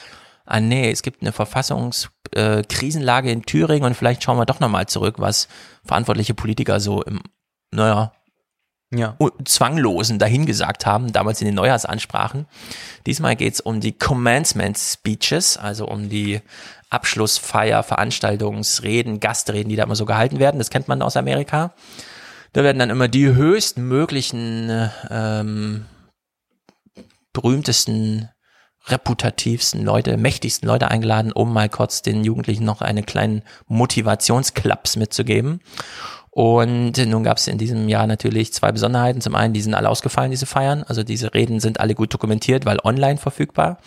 ah 0.44 0.60
nee, 0.60 0.90
es 0.90 1.02
gibt 1.02 1.22
eine 1.22 1.32
Verfassungskrisenlage 1.32 3.28
äh, 3.28 3.32
in 3.32 3.42
Thüringen 3.42 3.84
und 3.84 3.94
vielleicht 3.94 4.22
schauen 4.22 4.36
wir 4.36 4.46
doch 4.46 4.60
nochmal 4.60 4.86
zurück, 4.86 5.14
was 5.18 5.48
verantwortliche 5.84 6.34
Politiker 6.34 6.80
so 6.80 7.02
im, 7.02 7.20
naja, 7.70 8.12
ja. 8.92 9.16
zwanglosen 9.44 10.18
dahingesagt 10.18 10.84
haben, 10.84 11.12
damals 11.12 11.40
in 11.40 11.46
den 11.46 11.54
Neujahrsansprachen. 11.54 12.46
Diesmal 13.06 13.36
geht's 13.36 13.60
um 13.60 13.80
die 13.80 13.92
Commencement 13.92 14.76
Speeches, 14.76 15.56
also 15.56 15.86
um 15.86 16.08
die 16.08 16.40
Abschlussfeier, 16.90 17.82
Veranstaltungsreden, 17.82 19.20
Gastreden, 19.20 19.70
die 19.70 19.76
da 19.76 19.84
immer 19.84 19.96
so 19.96 20.04
gehalten 20.04 20.38
werden. 20.38 20.58
Das 20.58 20.70
kennt 20.70 20.88
man 20.88 21.02
aus 21.02 21.16
Amerika. 21.16 21.72
Da 22.52 22.64
werden 22.64 22.78
dann 22.80 22.90
immer 22.90 23.08
die 23.08 23.32
höchstmöglichen, 23.32 24.90
ähm, 25.08 25.86
berühmtesten, 27.32 28.28
reputativsten 28.86 29.84
Leute, 29.84 30.16
mächtigsten 30.16 30.68
Leute 30.68 30.90
eingeladen, 30.90 31.32
um 31.32 31.52
mal 31.52 31.68
kurz 31.68 32.02
den 32.02 32.24
Jugendlichen 32.24 32.64
noch 32.64 32.80
einen 32.80 33.06
kleinen 33.06 33.42
Motivationsklaps 33.68 34.96
mitzugeben. 34.96 35.60
Und 36.30 36.96
nun 36.96 37.24
gab 37.24 37.38
es 37.38 37.48
in 37.48 37.58
diesem 37.58 37.88
Jahr 37.88 38.06
natürlich 38.06 38.52
zwei 38.52 38.70
Besonderheiten. 38.72 39.20
Zum 39.20 39.34
einen, 39.34 39.52
die 39.52 39.60
sind 39.60 39.74
alle 39.74 39.88
ausgefallen, 39.88 40.30
diese 40.30 40.46
Feiern. 40.46 40.84
Also 40.84 41.02
diese 41.02 41.34
Reden 41.34 41.60
sind 41.60 41.80
alle 41.80 41.94
gut 41.94 42.14
dokumentiert, 42.14 42.64
weil 42.66 42.78
online 42.82 43.18
verfügbar. 43.18 43.78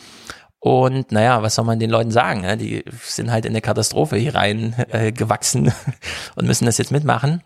Und 0.63 1.12
naja, 1.12 1.41
was 1.43 1.56
soll 1.56 1.65
man 1.65 1.78
den 1.78 1.89
Leuten 1.89 2.10
sagen? 2.10 2.39
Ne? 2.39 2.56
Die 2.56 2.86
sind 3.02 3.30
halt 3.32 3.43
in 3.43 3.52
eine 3.52 3.60
Katastrophe 3.60 4.15
hier 4.15 4.34
rein 4.34 4.73
äh, 4.91 5.12
gewachsen 5.12 5.73
und 6.38 6.47
müssen 6.47 6.65
das 6.65 6.78
jetzt 6.78 6.89
mitmachen. 6.89 7.43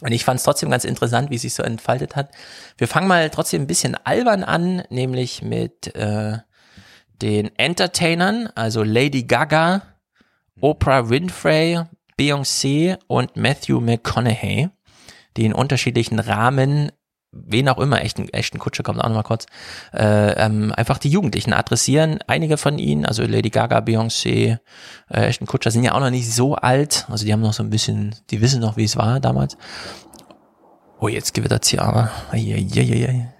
Und 0.00 0.12
ich 0.12 0.24
fand 0.24 0.38
es 0.38 0.44
trotzdem 0.44 0.70
ganz 0.70 0.84
interessant, 0.84 1.30
wie 1.30 1.34
es 1.34 1.42
sich 1.42 1.54
so 1.54 1.64
entfaltet 1.64 2.14
hat. 2.14 2.30
Wir 2.78 2.86
fangen 2.86 3.08
mal 3.08 3.30
trotzdem 3.30 3.62
ein 3.62 3.66
bisschen 3.66 3.96
albern 3.96 4.44
an, 4.44 4.84
nämlich 4.90 5.42
mit 5.42 5.92
äh, 5.96 6.38
den 7.20 7.50
Entertainern, 7.58 8.48
also 8.54 8.84
Lady 8.84 9.24
Gaga, 9.24 9.82
Oprah 10.60 11.10
Winfrey, 11.10 11.80
Beyoncé 12.16 12.96
und 13.08 13.36
Matthew 13.36 13.80
McConaughey, 13.80 14.68
die 15.36 15.46
in 15.46 15.52
unterschiedlichen 15.52 16.20
Rahmen 16.20 16.92
wen 17.32 17.68
auch 17.68 17.78
immer, 17.78 18.00
echten, 18.02 18.28
echten 18.30 18.58
Kutsche 18.58 18.82
kommt 18.82 19.00
auch 19.00 19.08
nochmal 19.08 19.22
kurz, 19.22 19.46
äh, 19.92 20.32
ähm, 20.32 20.72
einfach 20.74 20.98
die 20.98 21.10
Jugendlichen 21.10 21.52
adressieren. 21.52 22.18
Einige 22.26 22.56
von 22.56 22.78
ihnen, 22.78 23.04
also 23.04 23.22
Lady 23.24 23.50
Gaga, 23.50 23.78
Beyoncé, 23.78 24.58
äh, 25.10 25.26
echten 25.26 25.46
Kutscher 25.46 25.70
sind 25.70 25.84
ja 25.84 25.94
auch 25.94 26.00
noch 26.00 26.10
nicht 26.10 26.32
so 26.32 26.54
alt, 26.54 27.06
also 27.08 27.24
die 27.24 27.32
haben 27.32 27.42
noch 27.42 27.52
so 27.52 27.62
ein 27.62 27.70
bisschen, 27.70 28.14
die 28.30 28.40
wissen 28.40 28.60
noch, 28.60 28.76
wie 28.76 28.84
es 28.84 28.96
war 28.96 29.20
damals. 29.20 29.56
Oh, 30.98 31.08
jetzt 31.08 31.34
gewittert's 31.34 31.68
hier 31.68 31.82
aber. 31.82 32.10
Eieieiei. 32.30 33.32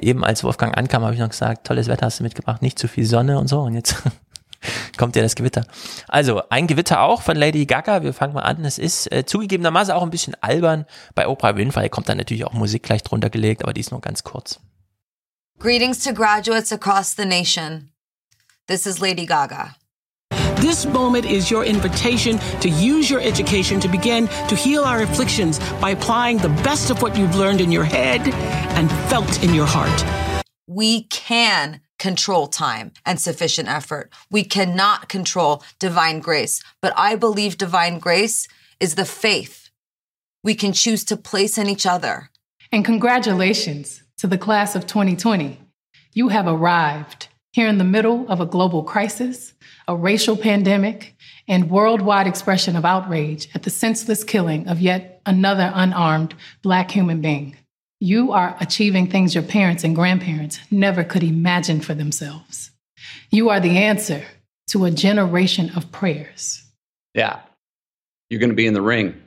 Eben 0.00 0.24
als 0.24 0.44
Wolfgang 0.44 0.76
ankam, 0.76 1.02
habe 1.02 1.14
ich 1.14 1.20
noch 1.20 1.28
gesagt, 1.28 1.66
tolles 1.66 1.88
Wetter 1.88 2.06
hast 2.06 2.20
du 2.20 2.22
mitgebracht, 2.22 2.62
nicht 2.62 2.78
zu 2.78 2.88
viel 2.88 3.04
Sonne 3.04 3.38
und 3.38 3.48
so 3.48 3.60
und 3.60 3.74
jetzt 3.74 3.96
kommt 4.96 5.16
ja 5.16 5.22
das 5.22 5.34
Gewitter. 5.34 5.64
Also, 6.08 6.42
ein 6.50 6.66
Gewitter 6.66 7.02
auch 7.02 7.22
von 7.22 7.36
Lady 7.36 7.66
Gaga. 7.66 8.02
Wir 8.02 8.12
fangen 8.12 8.34
mal 8.34 8.42
an. 8.42 8.64
Es 8.64 8.78
ist 8.78 9.10
äh, 9.12 9.24
zugegebenermaßen 9.24 9.94
auch 9.94 10.02
ein 10.02 10.10
bisschen 10.10 10.34
albern. 10.40 10.86
Bei 11.14 11.26
Oprah 11.28 11.56
Winfrey 11.56 11.88
kommt 11.88 12.08
dann 12.08 12.18
natürlich 12.18 12.44
auch 12.44 12.52
Musik 12.52 12.82
gleich 12.82 13.02
drunter 13.02 13.30
gelegt, 13.30 13.62
aber 13.62 13.72
die 13.72 13.80
ist 13.80 13.90
nur 13.90 14.00
ganz 14.00 14.24
kurz. 14.24 14.60
Greetings 15.58 16.02
to 16.02 16.14
graduates 16.14 16.72
across 16.72 17.14
the 17.16 17.26
nation. 17.26 17.90
This 18.66 18.86
is 18.86 19.00
Lady 19.00 19.26
Gaga. 19.26 19.74
This 20.60 20.84
moment 20.84 21.24
is 21.24 21.50
your 21.50 21.64
invitation 21.64 22.38
to 22.60 22.68
use 22.68 23.10
your 23.10 23.20
education 23.20 23.80
to 23.80 23.88
begin 23.88 24.28
to 24.48 24.54
heal 24.54 24.84
our 24.84 25.00
afflictions 25.00 25.58
by 25.80 25.90
applying 25.90 26.36
the 26.36 26.50
best 26.62 26.90
of 26.90 27.00
what 27.00 27.16
you've 27.16 27.34
learned 27.34 27.60
in 27.60 27.72
your 27.72 27.84
head 27.84 28.20
and 28.76 28.90
felt 29.08 29.42
in 29.42 29.54
your 29.54 29.66
heart. 29.66 30.04
We 30.66 31.04
can 31.04 31.80
control 32.00 32.48
time 32.48 32.90
and 33.06 33.20
sufficient 33.20 33.68
effort. 33.68 34.12
We 34.30 34.42
cannot 34.42 35.08
control 35.08 35.62
divine 35.78 36.18
grace, 36.18 36.60
but 36.82 36.92
I 36.96 37.14
believe 37.14 37.56
divine 37.56 38.00
grace 38.00 38.48
is 38.80 38.96
the 38.96 39.04
faith 39.04 39.70
we 40.42 40.54
can 40.54 40.72
choose 40.72 41.04
to 41.04 41.16
place 41.16 41.58
in 41.58 41.68
each 41.68 41.86
other. 41.86 42.30
And 42.72 42.84
congratulations 42.84 44.02
to 44.18 44.26
the 44.26 44.38
class 44.38 44.74
of 44.74 44.86
2020. 44.86 45.60
You 46.14 46.28
have 46.28 46.46
arrived 46.46 47.28
here 47.52 47.68
in 47.68 47.78
the 47.78 47.84
middle 47.84 48.28
of 48.28 48.40
a 48.40 48.46
global 48.46 48.82
crisis, 48.82 49.54
a 49.86 49.96
racial 49.96 50.36
pandemic, 50.36 51.14
and 51.48 51.70
worldwide 51.70 52.26
expression 52.26 52.76
of 52.76 52.84
outrage 52.84 53.48
at 53.54 53.64
the 53.64 53.70
senseless 53.70 54.24
killing 54.24 54.68
of 54.68 54.80
yet 54.80 55.20
another 55.26 55.70
unarmed 55.74 56.34
Black 56.62 56.90
human 56.90 57.20
being. 57.20 57.56
You 58.00 58.32
are 58.32 58.56
achieving 58.60 59.08
things 59.08 59.34
your 59.34 59.44
parents 59.44 59.84
and 59.84 59.94
grandparents 59.94 60.58
never 60.70 61.04
could 61.04 61.22
imagine 61.22 61.80
for 61.80 61.92
themselves. 61.92 62.70
You 63.30 63.50
are 63.50 63.60
the 63.60 63.76
answer 63.76 64.24
to 64.68 64.86
a 64.86 64.90
generation 64.90 65.70
of 65.76 65.92
prayers. 65.92 66.62
Yeah, 67.14 67.40
you're 68.30 68.40
going 68.40 68.50
to 68.50 68.56
be 68.56 68.66
in 68.66 68.72
the 68.72 68.80
ring. 68.80 69.20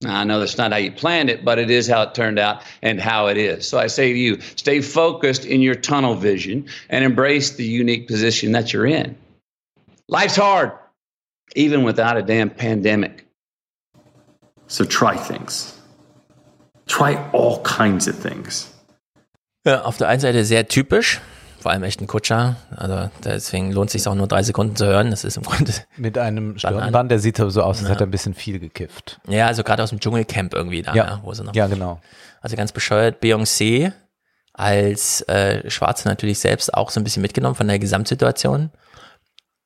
Now, 0.00 0.18
I 0.20 0.24
know 0.24 0.40
that's 0.40 0.56
not 0.56 0.72
how 0.72 0.78
you 0.78 0.90
planned 0.90 1.28
it, 1.30 1.44
but 1.44 1.58
it 1.58 1.70
is 1.70 1.86
how 1.86 2.02
it 2.02 2.14
turned 2.14 2.38
out 2.38 2.62
and 2.80 2.98
how 2.98 3.26
it 3.26 3.36
is. 3.36 3.68
So 3.68 3.78
I 3.78 3.88
say 3.88 4.12
to 4.12 4.18
you, 4.18 4.40
stay 4.56 4.80
focused 4.80 5.44
in 5.44 5.60
your 5.60 5.74
tunnel 5.74 6.14
vision 6.14 6.68
and 6.88 7.04
embrace 7.04 7.52
the 7.52 7.64
unique 7.64 8.08
position 8.08 8.52
that 8.52 8.72
you're 8.72 8.86
in. 8.86 9.16
Life's 10.08 10.36
hard, 10.36 10.72
even 11.54 11.84
without 11.84 12.16
a 12.16 12.22
damn 12.22 12.50
pandemic. 12.50 13.26
So 14.66 14.84
try 14.84 15.16
things. 15.16 15.78
Try 16.86 17.16
all 17.32 17.62
kinds 17.62 18.08
of 18.08 18.20
things. 18.20 18.72
Ja, 19.64 19.82
auf 19.82 19.96
der 19.96 20.08
einen 20.08 20.20
Seite 20.20 20.44
sehr 20.44 20.66
typisch, 20.66 21.20
vor 21.60 21.70
allem 21.70 21.84
echten 21.84 22.08
Kutscher. 22.08 22.56
Also 22.74 23.10
deswegen 23.24 23.70
lohnt 23.70 23.88
es 23.88 23.92
sich 23.92 24.08
auch 24.08 24.14
nur 24.16 24.26
drei 24.26 24.42
Sekunden 24.42 24.74
zu 24.74 24.86
hören. 24.86 25.10
Das 25.10 25.22
ist 25.22 25.36
im 25.36 25.44
Grunde. 25.44 25.72
Mit 25.96 26.18
einem 26.18 26.58
Stirnband, 26.58 27.10
der 27.10 27.20
sieht 27.20 27.36
so 27.36 27.44
aus, 27.44 27.78
als 27.78 27.82
ja. 27.82 27.88
hätte 27.90 28.04
er 28.04 28.08
ein 28.08 28.10
bisschen 28.10 28.34
viel 28.34 28.58
gekifft. 28.58 29.20
Ja, 29.28 29.46
also 29.46 29.62
gerade 29.62 29.82
aus 29.82 29.90
dem 29.90 30.00
Dschungelcamp 30.00 30.54
irgendwie 30.54 30.82
da, 30.82 30.94
ja. 30.94 31.04
Ne, 31.04 31.20
wo 31.22 31.32
sie 31.32 31.44
noch. 31.44 31.54
Ja, 31.54 31.68
genau. 31.68 32.00
Also 32.40 32.56
ganz 32.56 32.72
bescheuert. 32.72 33.22
Beyoncé 33.22 33.92
als 34.52 35.22
äh, 35.28 35.70
Schwarze 35.70 36.08
natürlich 36.08 36.40
selbst 36.40 36.74
auch 36.74 36.90
so 36.90 37.00
ein 37.00 37.04
bisschen 37.04 37.22
mitgenommen 37.22 37.54
von 37.54 37.68
der 37.68 37.78
Gesamtsituation. 37.78 38.70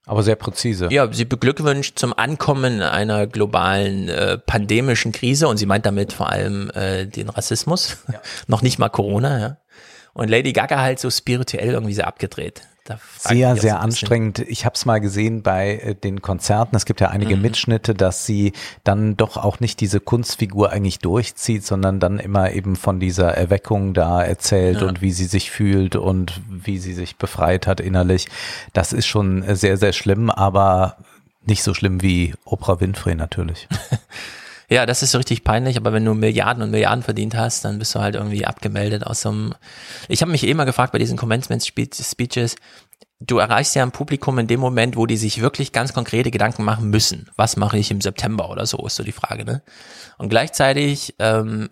Aber 0.07 0.23
sehr 0.23 0.37
präzise. 0.37 0.89
Ja, 0.91 1.13
sie 1.13 1.25
beglückwünscht 1.25 1.99
zum 1.99 2.17
Ankommen 2.17 2.81
einer 2.81 3.27
globalen 3.27 4.09
äh, 4.09 4.39
pandemischen 4.39 5.11
Krise 5.11 5.49
und 5.49 5.57
sie 5.57 5.67
meint 5.67 5.85
damit 5.85 6.13
vor 6.13 6.31
allem 6.31 6.71
äh, 6.71 7.07
den 7.07 7.29
Rassismus, 7.29 7.99
ja. 8.11 8.21
noch 8.47 8.63
nicht 8.63 8.79
mal 8.79 8.89
Corona, 8.89 9.41
ja. 9.41 9.57
Und 10.15 10.31
Lady 10.31 10.53
Gaga 10.53 10.81
halt 10.81 11.01
so 11.01 11.11
spirituell 11.11 11.73
irgendwie 11.73 11.93
so 11.93 12.03
abgedreht. 12.03 12.63
Sehr, 13.19 13.57
sehr 13.57 13.81
anstrengend. 13.81 14.39
Ich 14.41 14.65
habe 14.65 14.75
es 14.75 14.85
mal 14.85 15.01
gesehen 15.01 15.43
bei 15.43 15.77
äh, 15.77 15.95
den 15.95 16.23
Konzerten. 16.23 16.77
Es 16.77 16.85
gibt 16.85 17.01
ja 17.01 17.09
einige 17.09 17.37
mhm. 17.37 17.43
Mitschnitte, 17.43 17.95
dass 17.95 18.27
sie 18.27 18.53
dann 18.85 19.17
doch 19.17 19.37
auch 19.37 19.61
nicht 19.61 19.81
diese 19.81 20.01
Kunstfigur 20.01 20.71
eigentlich 20.71 20.99
durchzieht, 21.01 21.65
sondern 21.65 22.01
dann 22.01 22.19
immer 22.19 22.53
eben 22.53 22.77
von 22.77 23.01
dieser 23.01 23.33
Erweckung 23.35 23.95
da 23.95 24.23
erzählt 24.23 24.81
ja. 24.81 24.87
und 24.87 25.03
wie 25.03 25.13
sie 25.13 25.25
sich 25.25 25.51
fühlt 25.51 25.97
und 25.97 26.41
wie 26.49 26.79
sie 26.79 26.95
sich 26.95 27.17
befreit 27.17 27.67
hat 27.67 27.81
innerlich. 27.81 28.29
Das 28.73 28.93
ist 28.93 29.07
schon 29.07 29.45
sehr, 29.55 29.77
sehr 29.77 29.93
schlimm, 29.93 30.31
aber 30.31 30.97
nicht 31.45 31.63
so 31.63 31.75
schlimm 31.75 32.03
wie 32.03 32.35
Oprah 32.45 32.81
Winfrey 32.81 33.15
natürlich. 33.15 33.69
Ja, 34.69 34.87
das 34.87 35.03
ist 35.03 35.13
so 35.13 35.19
richtig 35.19 35.45
peinlich, 35.45 35.77
aber 35.77 35.93
wenn 35.93 36.05
du 36.05 36.15
Milliarden 36.15 36.63
und 36.63 36.71
Milliarden 36.71 37.03
verdient 37.03 37.37
hast, 37.37 37.65
dann 37.65 37.79
bist 37.79 37.95
du 37.95 38.01
halt 38.01 38.17
irgendwie 38.17 38.47
abgemeldet 38.47 39.07
aus 39.07 39.23
so 39.23 39.29
einem. 39.29 39.55
Ich 40.09 40.23
habe 40.23 40.33
mich 40.33 40.45
eh 40.45 40.51
immer 40.51 40.65
gefragt 40.65 40.93
bei 40.93 40.99
diesen 40.99 41.17
Commencement-Speeches, 41.17 42.57
du 43.21 43.39
erreichst 43.39 43.75
ja 43.75 43.83
ein 43.83 43.93
Publikum 43.93 44.39
in 44.39 44.47
dem 44.47 44.61
Moment, 44.61 44.97
wo 44.97 45.07
die 45.07 45.17
sich 45.17 45.41
wirklich 45.41 45.73
ganz 45.73 45.93
konkrete 45.93 46.31
Gedanken 46.31 46.65
machen 46.65 46.91
müssen. 46.91 47.31
Was 47.37 47.57
mache 47.57 47.79
ich 47.79 47.91
im 47.91 48.01
September 48.01 48.51
oder 48.51 48.67
so, 48.67 48.85
ist 48.87 48.97
so 48.97 49.05
die 49.05 49.13
Frage, 49.13 49.45
ne? 49.45 49.63
Und 50.19 50.29
gleichzeitig 50.29 51.15
ähm, 51.19 51.69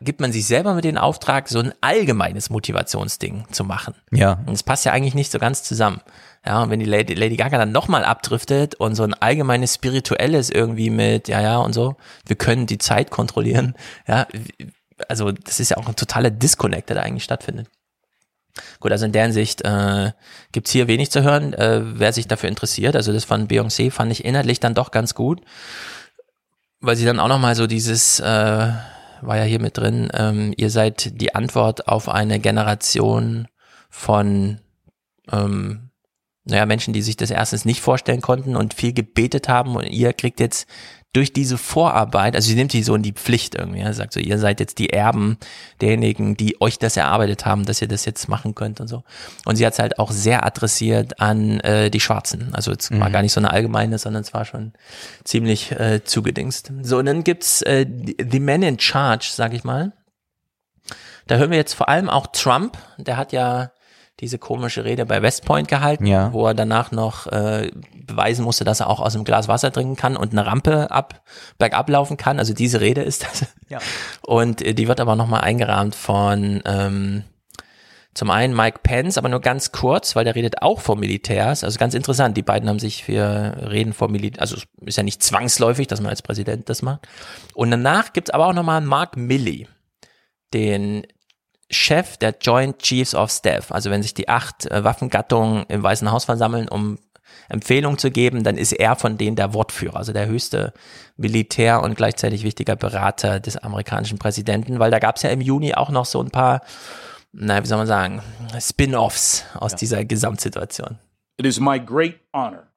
gibt 0.00 0.20
man 0.20 0.32
sich 0.32 0.46
selber 0.46 0.74
mit 0.74 0.84
den 0.84 0.98
Auftrag, 0.98 1.48
so 1.48 1.60
ein 1.60 1.72
allgemeines 1.80 2.50
Motivationsding 2.50 3.46
zu 3.50 3.64
machen. 3.64 3.94
Ja. 4.10 4.40
Und 4.46 4.54
es 4.54 4.62
passt 4.62 4.84
ja 4.84 4.92
eigentlich 4.92 5.14
nicht 5.14 5.30
so 5.30 5.38
ganz 5.38 5.62
zusammen. 5.62 6.00
Ja, 6.48 6.62
und 6.62 6.70
wenn 6.70 6.80
die 6.80 6.86
Lady, 6.86 7.12
Lady 7.12 7.36
Gaga 7.36 7.58
dann 7.58 7.72
nochmal 7.72 8.06
abdriftet 8.06 8.74
und 8.76 8.94
so 8.94 9.02
ein 9.02 9.12
allgemeines 9.12 9.74
Spirituelles 9.74 10.48
irgendwie 10.48 10.88
mit, 10.88 11.28
ja, 11.28 11.42
ja 11.42 11.58
und 11.58 11.74
so, 11.74 11.96
wir 12.24 12.36
können 12.36 12.66
die 12.66 12.78
Zeit 12.78 13.10
kontrollieren, 13.10 13.74
ja, 14.06 14.26
also 15.08 15.30
das 15.30 15.60
ist 15.60 15.68
ja 15.68 15.76
auch 15.76 15.86
ein 15.86 15.94
totaler 15.94 16.30
Disconnect, 16.30 16.88
der 16.88 16.96
da 16.96 17.02
eigentlich 17.02 17.24
stattfindet. 17.24 17.68
Gut, 18.80 18.92
also 18.92 19.04
in 19.04 19.12
der 19.12 19.24
Hinsicht 19.24 19.60
äh, 19.60 20.12
gibt 20.50 20.68
hier 20.68 20.88
wenig 20.88 21.10
zu 21.10 21.22
hören, 21.22 21.52
äh, 21.52 21.82
wer 21.82 22.14
sich 22.14 22.28
dafür 22.28 22.48
interessiert. 22.48 22.96
Also 22.96 23.12
das 23.12 23.26
von 23.26 23.46
Beyoncé 23.46 23.90
fand 23.90 24.10
ich 24.10 24.24
inhaltlich 24.24 24.58
dann 24.58 24.72
doch 24.72 24.90
ganz 24.90 25.14
gut, 25.14 25.42
weil 26.80 26.96
sie 26.96 27.04
dann 27.04 27.20
auch 27.20 27.28
nochmal 27.28 27.56
so 27.56 27.66
dieses, 27.66 28.20
äh, 28.20 28.24
war 28.24 29.36
ja 29.36 29.44
hier 29.44 29.60
mit 29.60 29.76
drin, 29.76 30.08
ähm, 30.14 30.54
ihr 30.56 30.70
seid 30.70 31.20
die 31.20 31.34
Antwort 31.34 31.88
auf 31.88 32.08
eine 32.08 32.40
Generation 32.40 33.48
von 33.90 34.62
ähm, 35.30 35.87
naja, 36.48 36.66
Menschen, 36.66 36.94
die 36.94 37.02
sich 37.02 37.16
das 37.16 37.30
erstens 37.30 37.64
nicht 37.64 37.80
vorstellen 37.80 38.20
konnten 38.20 38.56
und 38.56 38.74
viel 38.74 38.92
gebetet 38.92 39.48
haben 39.48 39.76
und 39.76 39.84
ihr 39.84 40.12
kriegt 40.12 40.40
jetzt 40.40 40.66
durch 41.14 41.32
diese 41.32 41.56
Vorarbeit, 41.56 42.36
also 42.36 42.48
sie 42.48 42.54
nimmt 42.54 42.70
sie 42.70 42.82
so 42.82 42.94
in 42.94 43.02
die 43.02 43.12
Pflicht 43.12 43.54
irgendwie, 43.54 43.80
ja, 43.80 43.92
sagt 43.92 44.12
so, 44.12 44.20
ihr 44.20 44.38
seid 44.38 44.60
jetzt 44.60 44.78
die 44.78 44.90
Erben 44.90 45.38
derjenigen, 45.80 46.36
die 46.36 46.60
euch 46.60 46.78
das 46.78 46.98
erarbeitet 46.98 47.46
haben, 47.46 47.64
dass 47.64 47.80
ihr 47.80 47.88
das 47.88 48.04
jetzt 48.04 48.28
machen 48.28 48.54
könnt 48.54 48.80
und 48.80 48.88
so. 48.88 49.04
Und 49.46 49.56
sie 49.56 49.64
hat 49.64 49.72
es 49.72 49.78
halt 49.78 49.98
auch 49.98 50.10
sehr 50.10 50.44
adressiert 50.44 51.18
an 51.20 51.60
äh, 51.60 51.90
die 51.90 52.00
Schwarzen. 52.00 52.50
Also 52.52 52.72
es 52.72 52.90
war 52.90 53.10
gar 53.10 53.22
nicht 53.22 53.32
so 53.32 53.40
eine 53.40 53.50
allgemeine, 53.50 53.98
sondern 53.98 54.22
es 54.22 54.34
war 54.34 54.44
schon 54.44 54.74
ziemlich 55.24 55.72
äh, 55.72 56.04
zugedingst. 56.04 56.72
So, 56.82 56.98
und 56.98 57.06
dann 57.06 57.24
gibt's 57.24 57.62
äh, 57.62 57.86
The 57.86 58.40
Man 58.40 58.62
in 58.62 58.78
Charge, 58.78 59.30
sag 59.32 59.54
ich 59.54 59.64
mal. 59.64 59.94
Da 61.26 61.36
hören 61.36 61.50
wir 61.50 61.58
jetzt 61.58 61.74
vor 61.74 61.88
allem 61.88 62.10
auch 62.10 62.28
Trump, 62.28 62.76
der 62.98 63.16
hat 63.16 63.32
ja 63.32 63.70
diese 64.20 64.38
komische 64.38 64.84
Rede 64.84 65.06
bei 65.06 65.22
West 65.22 65.44
Point 65.44 65.68
gehalten, 65.68 66.06
Ja. 66.06 66.32
wo 66.32 66.46
er 66.46 66.54
danach 66.54 66.90
noch 66.90 67.26
äh, 67.28 67.70
beweisen 67.94 68.44
musste, 68.44 68.64
dass 68.64 68.80
er 68.80 68.90
auch 68.90 69.00
aus 69.00 69.14
einem 69.14 69.24
Glas 69.24 69.46
Wasser 69.48 69.70
trinken 69.72 69.96
kann 69.96 70.16
und 70.16 70.32
eine 70.32 70.44
Rampe 70.44 70.90
ab 70.90 71.22
bergab 71.58 71.88
laufen 71.88 72.16
kann. 72.16 72.38
Also 72.38 72.52
diese 72.54 72.80
Rede 72.80 73.02
ist 73.02 73.22
das. 73.24 73.46
Ja. 73.68 73.78
Und 74.22 74.62
äh, 74.62 74.74
die 74.74 74.88
wird 74.88 74.98
aber 75.00 75.14
nochmal 75.14 75.42
eingerahmt 75.42 75.94
von 75.94 76.62
ähm, 76.64 77.24
zum 78.14 78.30
einen 78.30 78.56
Mike 78.56 78.80
Pence, 78.82 79.16
aber 79.18 79.28
nur 79.28 79.40
ganz 79.40 79.70
kurz, 79.70 80.16
weil 80.16 80.24
der 80.24 80.34
redet 80.34 80.62
auch 80.62 80.80
vor 80.80 80.96
Militärs. 80.96 81.62
Also 81.62 81.78
ganz 81.78 81.94
interessant, 81.94 82.36
die 82.36 82.42
beiden 82.42 82.68
haben 82.68 82.80
sich 82.80 83.04
für 83.04 83.56
Reden 83.70 83.92
vor 83.92 84.08
Militär, 84.08 84.40
also 84.40 84.56
es 84.56 84.64
ist 84.86 84.96
ja 84.96 85.04
nicht 85.04 85.22
zwangsläufig, 85.22 85.86
dass 85.86 86.00
man 86.00 86.10
als 86.10 86.22
Präsident 86.22 86.68
das 86.68 86.82
macht. 86.82 87.06
Und 87.54 87.70
danach 87.70 88.12
gibt's 88.12 88.30
aber 88.30 88.46
auch 88.48 88.54
nochmal 88.54 88.80
Mark 88.80 89.16
Milley, 89.16 89.68
den 90.52 91.06
Chef 91.70 92.16
der 92.16 92.34
Joint 92.40 92.78
Chiefs 92.78 93.14
of 93.14 93.30
Staff. 93.30 93.70
Also 93.72 93.90
wenn 93.90 94.02
sich 94.02 94.14
die 94.14 94.28
acht 94.28 94.70
äh, 94.70 94.84
Waffengattungen 94.84 95.64
im 95.68 95.82
Weißen 95.82 96.10
Haus 96.10 96.24
versammeln, 96.24 96.68
um 96.68 96.98
Empfehlungen 97.48 97.98
zu 97.98 98.10
geben, 98.10 98.42
dann 98.42 98.56
ist 98.56 98.72
er 98.72 98.96
von 98.96 99.16
denen 99.16 99.36
der 99.36 99.54
Wortführer, 99.54 99.96
also 99.96 100.12
der 100.12 100.26
höchste 100.26 100.72
Militär 101.16 101.82
und 101.82 101.94
gleichzeitig 101.94 102.42
wichtiger 102.42 102.76
Berater 102.76 103.40
des 103.40 103.56
amerikanischen 103.56 104.18
Präsidenten, 104.18 104.78
weil 104.78 104.90
da 104.90 104.98
gab's 104.98 105.22
ja 105.22 105.30
im 105.30 105.40
Juni 105.40 105.74
auch 105.74 105.90
noch 105.90 106.04
so 106.04 106.22
ein 106.22 106.30
paar, 106.30 106.62
na, 107.32 107.62
wie 107.62 107.66
soll 107.66 107.78
man 107.78 107.86
sagen, 107.86 108.22
Spin-offs 108.60 109.44
aus 109.54 109.74
dieser 109.74 110.04
Gesamtsituation. 110.04 110.98
It 111.38 111.46
is 111.46 111.60
my 111.60 111.78
great 111.78 112.16
honor 112.34 112.68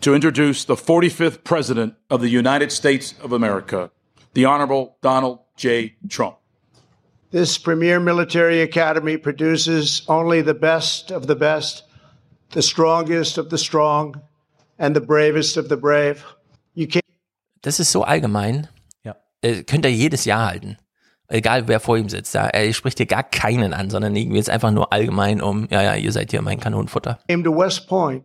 to 0.00 0.14
introduce 0.14 0.64
the 0.66 0.74
45th 0.74 1.44
President 1.44 1.94
of 2.08 2.20
the 2.20 2.28
United 2.28 2.72
States 2.72 3.14
of 3.22 3.32
America, 3.32 3.90
the 4.34 4.46
Honorable 4.46 4.96
Donald 5.02 5.40
J. 5.56 5.92
Trump. 6.08 6.36
This 7.30 7.58
premier 7.58 8.00
military 8.00 8.62
academy 8.62 9.18
produces 9.18 10.02
only 10.08 10.42
the 10.42 10.54
best 10.54 11.10
of 11.12 11.26
the 11.26 11.34
best, 11.34 11.84
the 12.52 12.62
strongest 12.62 13.36
of 13.38 13.50
the 13.50 13.58
strong, 13.58 14.16
and 14.78 14.94
the 14.96 15.00
bravest 15.00 15.56
of 15.58 15.68
the 15.68 15.76
brave. 15.76 16.24
You 16.74 16.86
can't 16.86 17.04
Das 17.62 17.80
ist 17.80 17.92
so 17.92 18.02
allgemein, 18.04 18.68
Ja. 19.04 19.16
äh, 19.42 19.62
könnt 19.64 19.84
ihr 19.84 19.92
jedes 19.92 20.24
Jahr 20.24 20.46
halten. 20.46 20.78
Egal 21.30 21.68
wer 21.68 21.80
vor 21.80 21.98
ihm 21.98 22.08
sitzt, 22.08 22.34
da, 22.34 22.46
er 22.48 22.72
spricht 22.72 22.96
hier 22.96 23.06
gar 23.06 23.24
keinen 23.24 23.74
an, 23.74 23.90
sondern 23.90 24.16
irgendwie 24.16 24.38
jetzt 24.38 24.48
einfach 24.48 24.70
nur 24.70 24.90
allgemein 24.94 25.42
um, 25.42 25.66
ja, 25.70 25.82
ja, 25.82 25.94
ihr 25.96 26.12
seid 26.12 26.30
hier 26.30 26.40
mein 26.40 26.58
Kanonenfutter. 26.60 27.18
came 27.28 27.42
to 27.44 27.50
West 27.54 27.86
Point 27.88 28.24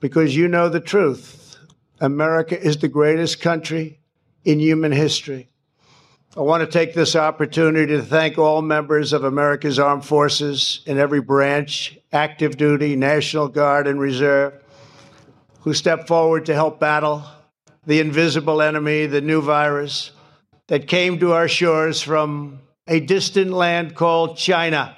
because 0.00 0.34
you 0.36 0.48
know 0.48 0.68
the 0.70 0.80
truth. 0.80 1.56
America 2.00 2.54
is 2.54 2.76
the 2.78 2.88
greatest 2.90 3.40
country 3.40 3.98
in 4.44 4.58
human 4.60 4.92
history. 4.92 5.48
I 6.36 6.42
want 6.42 6.60
to 6.60 6.66
take 6.66 6.92
this 6.92 7.16
opportunity 7.16 7.94
to 7.94 8.02
thank 8.02 8.36
all 8.36 8.60
members 8.60 9.14
of 9.14 9.24
America's 9.24 9.78
armed 9.78 10.04
forces 10.04 10.82
in 10.84 10.98
every 10.98 11.22
branch, 11.22 11.98
active 12.12 12.58
duty, 12.58 12.94
National 12.94 13.48
Guard, 13.48 13.86
and 13.86 13.98
Reserve, 13.98 14.52
who 15.60 15.72
stepped 15.72 16.06
forward 16.06 16.44
to 16.44 16.54
help 16.54 16.78
battle 16.78 17.24
the 17.86 18.00
invisible 18.00 18.60
enemy, 18.60 19.06
the 19.06 19.22
new 19.22 19.40
virus 19.40 20.10
that 20.66 20.86
came 20.86 21.18
to 21.20 21.32
our 21.32 21.48
shores 21.48 22.02
from 22.02 22.60
a 22.86 23.00
distant 23.00 23.52
land 23.52 23.94
called 23.94 24.36
China. 24.36 24.94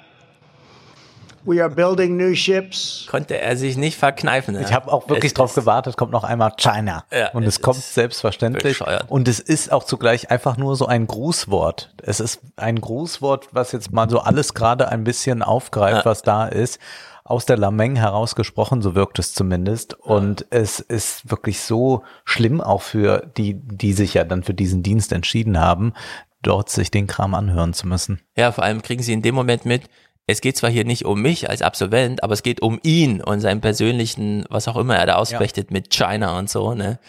We 1.45 1.61
are 1.63 1.69
building 1.69 2.17
new 2.17 2.35
ships. 2.35 3.05
Konnte 3.09 3.39
er 3.39 3.55
sich 3.57 3.77
nicht 3.77 3.97
verkneifen. 3.97 4.55
ne? 4.55 4.61
Ich 4.61 4.73
habe 4.73 4.91
auch 4.91 5.07
wirklich 5.09 5.31
Es 5.31 5.33
drauf 5.33 5.51
ist- 5.51 5.55
gewartet, 5.55 5.97
kommt 5.97 6.11
noch 6.11 6.23
einmal 6.23 6.51
China. 6.57 7.03
Ja, 7.11 7.29
und 7.31 7.43
es, 7.43 7.55
es 7.55 7.61
kommt 7.61 7.77
selbstverständlich. 7.81 8.63
bescheuert. 8.79 9.05
Und 9.09 9.27
es 9.27 9.39
ist 9.39 9.71
auch 9.71 9.83
zugleich 9.83 10.31
einfach 10.31 10.57
nur 10.57 10.75
so 10.75 10.85
ein 10.85 11.07
Grußwort. 11.07 11.93
Es 12.03 12.19
ist 12.19 12.41
ein 12.57 12.79
Grußwort, 12.81 13.47
was 13.51 13.71
jetzt 13.71 13.91
mal 13.91 14.09
so 14.09 14.19
alles 14.19 14.53
gerade 14.53 14.89
ein 14.89 15.03
bisschen 15.03 15.41
aufgreift, 15.43 16.05
Ja. 16.05 16.11
was 16.11 16.21
da 16.21 16.47
ist. 16.47 16.79
Aus 17.23 17.45
der 17.45 17.57
Lameng 17.57 17.95
herausgesprochen, 17.95 18.81
so 18.81 18.95
wirkt 18.95 19.19
es 19.19 19.33
zumindest. 19.35 19.93
Und 19.93 20.47
es 20.49 20.79
ist 20.79 21.29
wirklich 21.29 21.61
so 21.61 22.03
schlimm 22.25 22.59
auch 22.59 22.81
für 22.81 23.27
die, 23.37 23.53
die 23.53 23.93
sich 23.93 24.15
ja 24.15 24.23
dann 24.23 24.41
für 24.43 24.55
diesen 24.55 24.81
Dienst 24.81 25.11
entschieden 25.13 25.59
haben, 25.59 25.93
dort 26.41 26.69
sich 26.69 26.89
den 26.89 27.05
Kram 27.05 27.35
anhören 27.35 27.73
zu 27.73 27.85
müssen. 27.87 28.19
Ja, 28.35 28.51
vor 28.51 28.63
allem 28.63 28.81
kriegen 28.81 29.03
sie 29.03 29.13
in 29.13 29.21
dem 29.21 29.35
Moment 29.35 29.65
mit, 29.65 29.83
es 30.31 30.41
geht 30.41 30.57
zwar 30.57 30.69
hier 30.69 30.85
nicht 30.85 31.05
um 31.05 31.21
mich 31.21 31.49
als 31.49 31.61
Absolvent, 31.61 32.23
aber 32.23 32.33
es 32.33 32.43
geht 32.43 32.61
um 32.61 32.79
ihn 32.83 33.21
und 33.21 33.41
seinen 33.41 33.61
persönlichen, 33.61 34.45
was 34.49 34.67
auch 34.67 34.77
immer 34.77 34.95
er 34.95 35.05
da 35.05 35.15
ausfechtet 35.15 35.71
mit 35.71 35.89
China 35.89 36.37
und 36.37 36.49
so, 36.49 36.73
ne? 36.73 36.99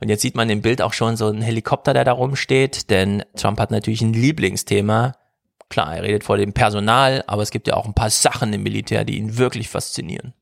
Und 0.00 0.08
jetzt 0.08 0.22
sieht 0.22 0.34
man 0.34 0.48
im 0.50 0.62
Bild 0.62 0.80
auch 0.82 0.92
schon 0.92 1.16
so 1.16 1.26
einen 1.26 1.42
Helikopter, 1.42 1.92
der 1.92 2.04
da 2.04 2.12
rumsteht, 2.12 2.90
denn 2.90 3.22
Trump 3.36 3.60
hat 3.60 3.70
natürlich 3.70 4.00
ein 4.02 4.14
Lieblingsthema. 4.14 5.14
Klar, 5.68 5.96
er 5.96 6.02
redet 6.02 6.24
vor 6.24 6.36
dem 6.36 6.52
Personal, 6.52 7.22
aber 7.26 7.42
es 7.42 7.50
gibt 7.50 7.68
ja 7.68 7.74
auch 7.74 7.86
ein 7.86 7.94
paar 7.94 8.10
Sachen 8.10 8.52
im 8.52 8.62
Militär, 8.62 9.04
die 9.04 9.18
ihn 9.18 9.38
wirklich 9.38 9.68
faszinieren. 9.68 10.34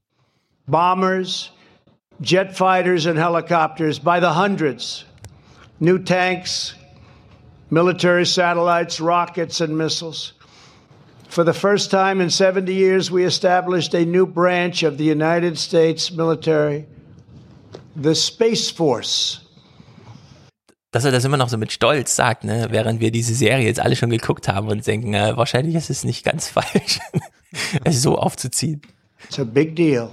bombers, 0.68 1.50
jet 2.20 2.56
fighters, 2.56 3.06
and 3.06 3.18
helicopters 3.18 3.98
by 3.98 4.20
the 4.20 4.32
hundreds, 4.34 5.04
new 5.80 5.98
tanks, 5.98 6.74
military 7.70 8.26
satellites, 8.26 9.00
rockets, 9.00 9.60
and 9.60 9.76
missiles. 9.76 10.34
For 11.28 11.44
the 11.44 11.52
first 11.52 11.90
time 11.90 12.22
in 12.22 12.30
70 12.30 12.72
years, 12.72 13.10
we 13.10 13.24
established 13.24 13.94
a 13.94 14.04
new 14.04 14.26
branch 14.26 14.82
of 14.82 14.96
the 14.96 15.04
United 15.04 15.58
States 15.58 16.10
military, 16.10 16.86
the 17.94 18.14
Space 18.14 18.70
Force. 18.70 19.44
Dass 20.90 21.04
er 21.04 21.12
das 21.12 21.24
immer 21.26 21.36
noch 21.36 21.50
so 21.50 21.58
mit 21.58 21.70
Stolz 21.70 22.16
sagt, 22.16 22.44
ne? 22.44 22.68
während 22.70 23.00
wir 23.00 23.10
diese 23.10 23.34
Serie 23.34 23.66
jetzt 23.66 23.78
alle 23.78 23.94
schon 23.94 24.08
geguckt 24.08 24.48
haben 24.48 24.68
und 24.68 24.86
denken, 24.86 25.12
äh, 25.12 25.36
wahrscheinlich 25.36 25.74
ist 25.74 25.90
es 25.90 26.02
nicht 26.02 26.24
ganz 26.24 26.48
falsch, 26.50 26.98
es 27.84 28.00
so 28.00 28.16
aufzuziehen. 28.16 28.80
It's 29.24 29.38
a 29.38 29.44
big 29.44 29.76
deal. 29.76 30.08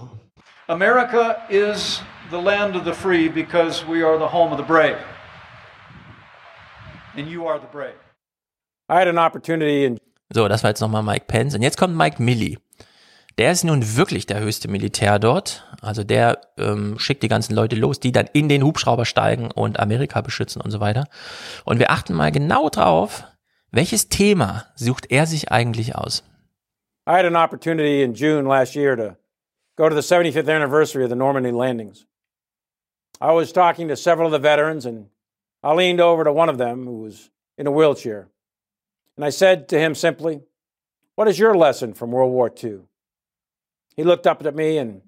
America 0.68 1.38
is 1.50 2.02
the 2.30 2.38
land 2.38 2.76
of 2.76 2.84
the 2.84 2.94
free 2.94 3.30
because 3.30 3.86
we 3.88 4.06
are 4.06 4.18
the 4.18 4.28
home 4.28 4.52
of 4.52 4.58
the 4.58 4.66
brave. 4.66 4.98
And 7.16 7.30
you 7.30 7.48
are 7.48 7.58
the 7.58 7.72
brave. 7.72 7.96
I 8.90 9.00
had 9.00 9.08
an 9.08 9.18
opportunity 9.18 9.86
in 9.86 9.98
So, 10.30 10.48
das 10.48 10.64
war 10.64 10.72
jetzt 10.72 10.82
nochmal 10.82 11.04
Mike 11.04 11.26
Pence. 11.28 11.56
Und 11.56 11.62
jetzt 11.62 11.78
kommt 11.78 11.96
Mike 11.96 12.22
Milley. 12.22 12.58
Der 13.38 13.52
ist 13.52 13.64
nun 13.64 13.98
wirklich 13.98 14.26
der 14.26 14.40
höchste 14.40 14.70
Militär 14.70 15.20
dort. 15.20 15.68
Also 15.82 16.04
der 16.04 16.40
ähm, 16.58 16.98
schickt 17.00 17.22
die 17.22 17.28
ganzen 17.28 17.54
Leute 17.54 17.76
los, 17.76 18.00
die 18.00 18.12
dann 18.12 18.30
in 18.32 18.48
den 18.48 18.64
Hubschrauber 18.64 19.06
steigen 19.06 19.52
und 19.52 19.80
Amerika 19.80 20.22
beschützen 20.22 20.62
und 20.62 20.72
so 20.72 20.80
weiter. 20.80 21.08
Und 21.66 21.80
wir 21.80 21.92
achten 21.92 22.14
mal 22.14 22.32
genau 22.32 22.70
drauf, 22.70 23.26
welches 23.72 24.08
Thema 24.08 24.66
sucht 24.76 25.12
er 25.12 25.26
sich 25.26 25.52
eigentlich 25.52 25.96
aus? 25.96 26.24
I 27.08 27.12
had 27.12 27.26
an 27.26 27.36
opportunity 27.36 28.02
in 28.04 28.14
June 28.14 28.48
last 28.48 28.74
year 28.76 28.96
to 28.96 29.18
go 29.76 29.90
to 29.90 29.96
the 29.96 30.02
75th 30.02 30.50
anniversary 30.50 31.04
of 31.04 31.10
the 31.10 31.16
Normandy 31.16 31.52
landings. 31.52 32.08
I 33.22 33.32
was 33.32 33.52
talking 33.52 33.90
to 33.90 33.96
several 33.96 34.28
of 34.28 34.34
the 34.34 34.42
veterans, 34.42 34.86
and 34.86 35.10
I 35.62 35.74
leaned 35.74 36.02
over 36.02 36.24
to 36.24 36.34
one 36.34 36.50
of 36.50 36.58
them 36.58 36.86
who 36.86 37.02
was 37.02 37.30
in 37.58 37.68
a 37.68 37.72
wheelchair. 37.72 38.30
And 39.16 39.26
I 39.26 39.30
said 39.30 39.70
to 39.70 39.80
him 39.80 39.96
simply, 39.96 40.42
What 41.16 41.28
is 41.28 41.40
your 41.40 41.56
lesson 41.56 41.94
from 41.94 42.12
World 42.12 42.32
War 42.32 42.52
II? 42.64 42.80
He 43.96 44.04
looked 44.04 44.28
up 44.28 44.46
at 44.46 44.56
me, 44.56 44.78
and 44.78 45.02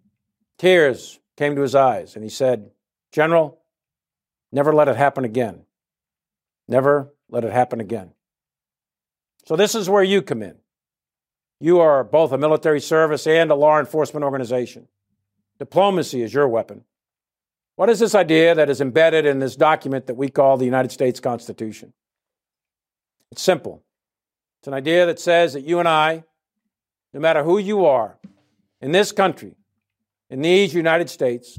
tears 0.58 1.20
came 1.36 1.56
to 1.56 1.62
his 1.62 1.76
eyes, 1.76 2.16
and 2.16 2.24
he 2.24 2.30
said, 2.30 2.72
General, 3.12 3.60
never 4.52 4.74
let 4.74 4.88
it 4.88 4.96
happen 4.96 5.26
again. 5.26 5.64
Never 6.68 7.14
let 7.30 7.44
it 7.44 7.52
happen 7.52 7.80
again. 7.80 8.12
So, 9.46 9.56
this 9.56 9.76
is 9.76 9.90
where 9.90 10.04
you 10.04 10.22
come 10.22 10.42
in. 10.42 10.56
You 11.60 11.80
are 11.80 12.04
both 12.04 12.32
a 12.32 12.38
military 12.38 12.82
service 12.82 13.26
and 13.26 13.50
a 13.50 13.56
law 13.56 13.80
enforcement 13.80 14.24
organization. 14.24 14.88
Diplomacy 15.60 16.22
is 16.22 16.34
your 16.34 16.48
weapon. 16.48 16.84
What 17.76 17.90
is 17.90 18.00
this 18.00 18.16
idea 18.16 18.56
that 18.56 18.70
is 18.70 18.82
embedded 18.82 19.26
in 19.26 19.40
this 19.40 19.56
document 19.56 20.08
that 20.08 20.16
we 20.16 20.30
call 20.30 20.58
the 20.58 20.66
United 20.66 20.92
States 20.92 21.20
Constitution? 21.20 21.94
It's 23.32 23.42
simple. 23.42 23.84
It's 24.60 24.68
an 24.68 24.74
idea 24.74 25.06
that 25.06 25.20
says 25.20 25.54
that 25.54 25.64
you 25.64 25.80
and 25.80 25.88
I, 25.88 26.24
no 27.14 27.20
matter 27.20 27.44
who 27.44 27.58
you 27.58 27.86
are 27.86 28.18
in 28.82 28.92
this 28.92 29.12
country, 29.12 29.56
in 30.30 30.42
these 30.42 30.74
United 30.74 31.10
States, 31.10 31.58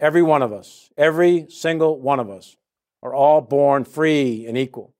every 0.00 0.22
one 0.22 0.42
of 0.42 0.52
us, 0.52 0.90
every 0.96 1.46
single 1.48 2.00
one 2.00 2.20
of 2.20 2.30
us, 2.30 2.56
are 3.02 3.14
all 3.14 3.40
born 3.40 3.84
free 3.84 4.46
and 4.46 4.56
equal. 4.58 4.94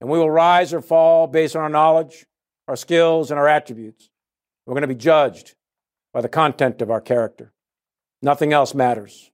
And 0.00 0.10
we 0.10 0.18
will 0.18 0.30
rise 0.30 0.72
or 0.74 0.80
fall 0.80 1.26
based 1.26 1.56
on 1.56 1.62
our 1.62 1.68
knowledge, 1.68 2.26
our 2.68 2.76
skills, 2.76 3.30
and 3.30 3.38
our 3.38 3.48
attributes. 3.48 4.10
We're 4.64 4.74
going 4.74 4.82
to 4.82 4.88
be 4.88 4.94
judged 4.94 5.54
by 6.12 6.20
the 6.20 6.28
content 6.28 6.82
of 6.82 6.90
our 6.90 7.00
character. 7.00 7.52
Nothing 8.22 8.52
else 8.52 8.74
matters. 8.74 9.30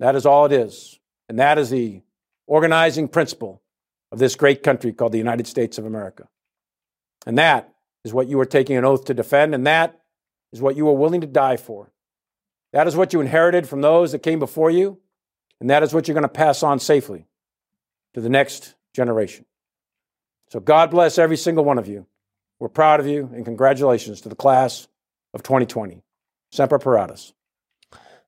That 0.00 0.16
is 0.16 0.26
all 0.26 0.46
it 0.46 0.52
is. 0.52 0.98
And 1.28 1.38
that 1.38 1.58
is 1.58 1.70
the 1.70 2.02
organizing 2.46 3.08
principle 3.08 3.61
of 4.12 4.18
this 4.18 4.36
great 4.36 4.62
country 4.62 4.92
called 4.92 5.10
the 5.12 5.18
United 5.18 5.46
States 5.46 5.78
of 5.78 5.86
America. 5.86 6.28
And 7.26 7.38
that 7.38 7.72
is 8.04 8.12
what 8.12 8.28
you 8.28 8.38
are 8.38 8.46
taking 8.46 8.76
an 8.76 8.84
oath 8.84 9.06
to 9.06 9.14
defend, 9.14 9.54
and 9.54 9.66
that 9.66 9.98
is 10.52 10.60
what 10.60 10.76
you 10.76 10.86
are 10.88 10.96
willing 10.96 11.22
to 11.22 11.26
die 11.26 11.56
for. 11.56 11.90
That 12.72 12.86
is 12.86 12.94
what 12.94 13.12
you 13.12 13.20
inherited 13.20 13.66
from 13.68 13.80
those 13.80 14.12
that 14.12 14.22
came 14.22 14.38
before 14.38 14.70
you, 14.70 14.98
and 15.60 15.70
that 15.70 15.82
is 15.82 15.94
what 15.94 16.06
you're 16.06 16.14
going 16.14 16.22
to 16.22 16.28
pass 16.28 16.62
on 16.62 16.78
safely 16.78 17.26
to 18.12 18.20
the 18.20 18.28
next 18.28 18.74
generation. 18.92 19.46
So 20.50 20.60
God 20.60 20.90
bless 20.90 21.18
every 21.18 21.38
single 21.38 21.64
one 21.64 21.78
of 21.78 21.88
you. 21.88 22.06
We're 22.58 22.68
proud 22.68 23.00
of 23.00 23.06
you, 23.06 23.30
and 23.34 23.44
congratulations 23.44 24.20
to 24.20 24.28
the 24.28 24.36
class 24.36 24.88
of 25.32 25.42
2020. 25.42 26.02
Semper 26.50 26.78
Paratus. 26.78 27.32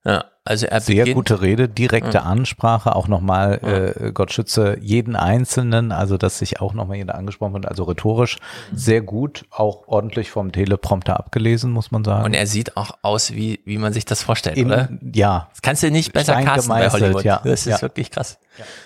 Ja, 0.03 0.23
also 0.45 0.67
er 0.67 0.79
Sehr 0.79 0.97
beginnt, 1.05 1.15
gute 1.15 1.41
Rede, 1.41 1.67
direkte 1.67 2.17
Ja. 2.17 2.23
Ansprache, 2.23 2.95
auch 2.95 3.07
nochmal, 3.07 3.93
äh, 3.99 4.11
Gott 4.11 4.31
schütze 4.31 4.77
jeden 4.79 5.15
Einzelnen, 5.15 5.91
also 5.91 6.17
dass 6.17 6.37
sich 6.39 6.61
auch 6.61 6.73
nochmal 6.73 6.97
jeder 6.97 7.15
angesprochen 7.15 7.53
wird, 7.55 7.67
also 7.67 7.83
rhetorisch 7.83 8.37
sehr 8.73 9.01
gut, 9.01 9.45
auch 9.49 9.87
ordentlich 9.87 10.29
vom 10.29 10.51
Teleprompter 10.51 11.19
abgelesen, 11.19 11.71
muss 11.71 11.89
man 11.91 12.03
sagen. 12.03 12.25
Und 12.25 12.33
er 12.35 12.45
sieht 12.47 12.77
auch 12.77 12.91
aus, 13.01 13.31
wie, 13.33 13.59
wie 13.65 13.77
man 13.79 13.91
sich 13.91 14.05
das 14.05 14.21
vorstellt, 14.21 14.57
In- 14.57 14.67
oder? 14.67 14.89
Ja. 15.13 15.47
Das 15.51 15.61
kannst 15.61 15.81
du 15.83 15.89
nicht 15.91 16.13
besser 16.13 16.41
casten 16.43 16.69
bei 16.69 16.89
Hollywood. 16.89 17.23
ja. 17.23 17.41
Das 17.43 17.61
ist 17.65 17.65
Ja. 17.65 17.81
wirklich 17.81 18.11
krass. 18.11 18.37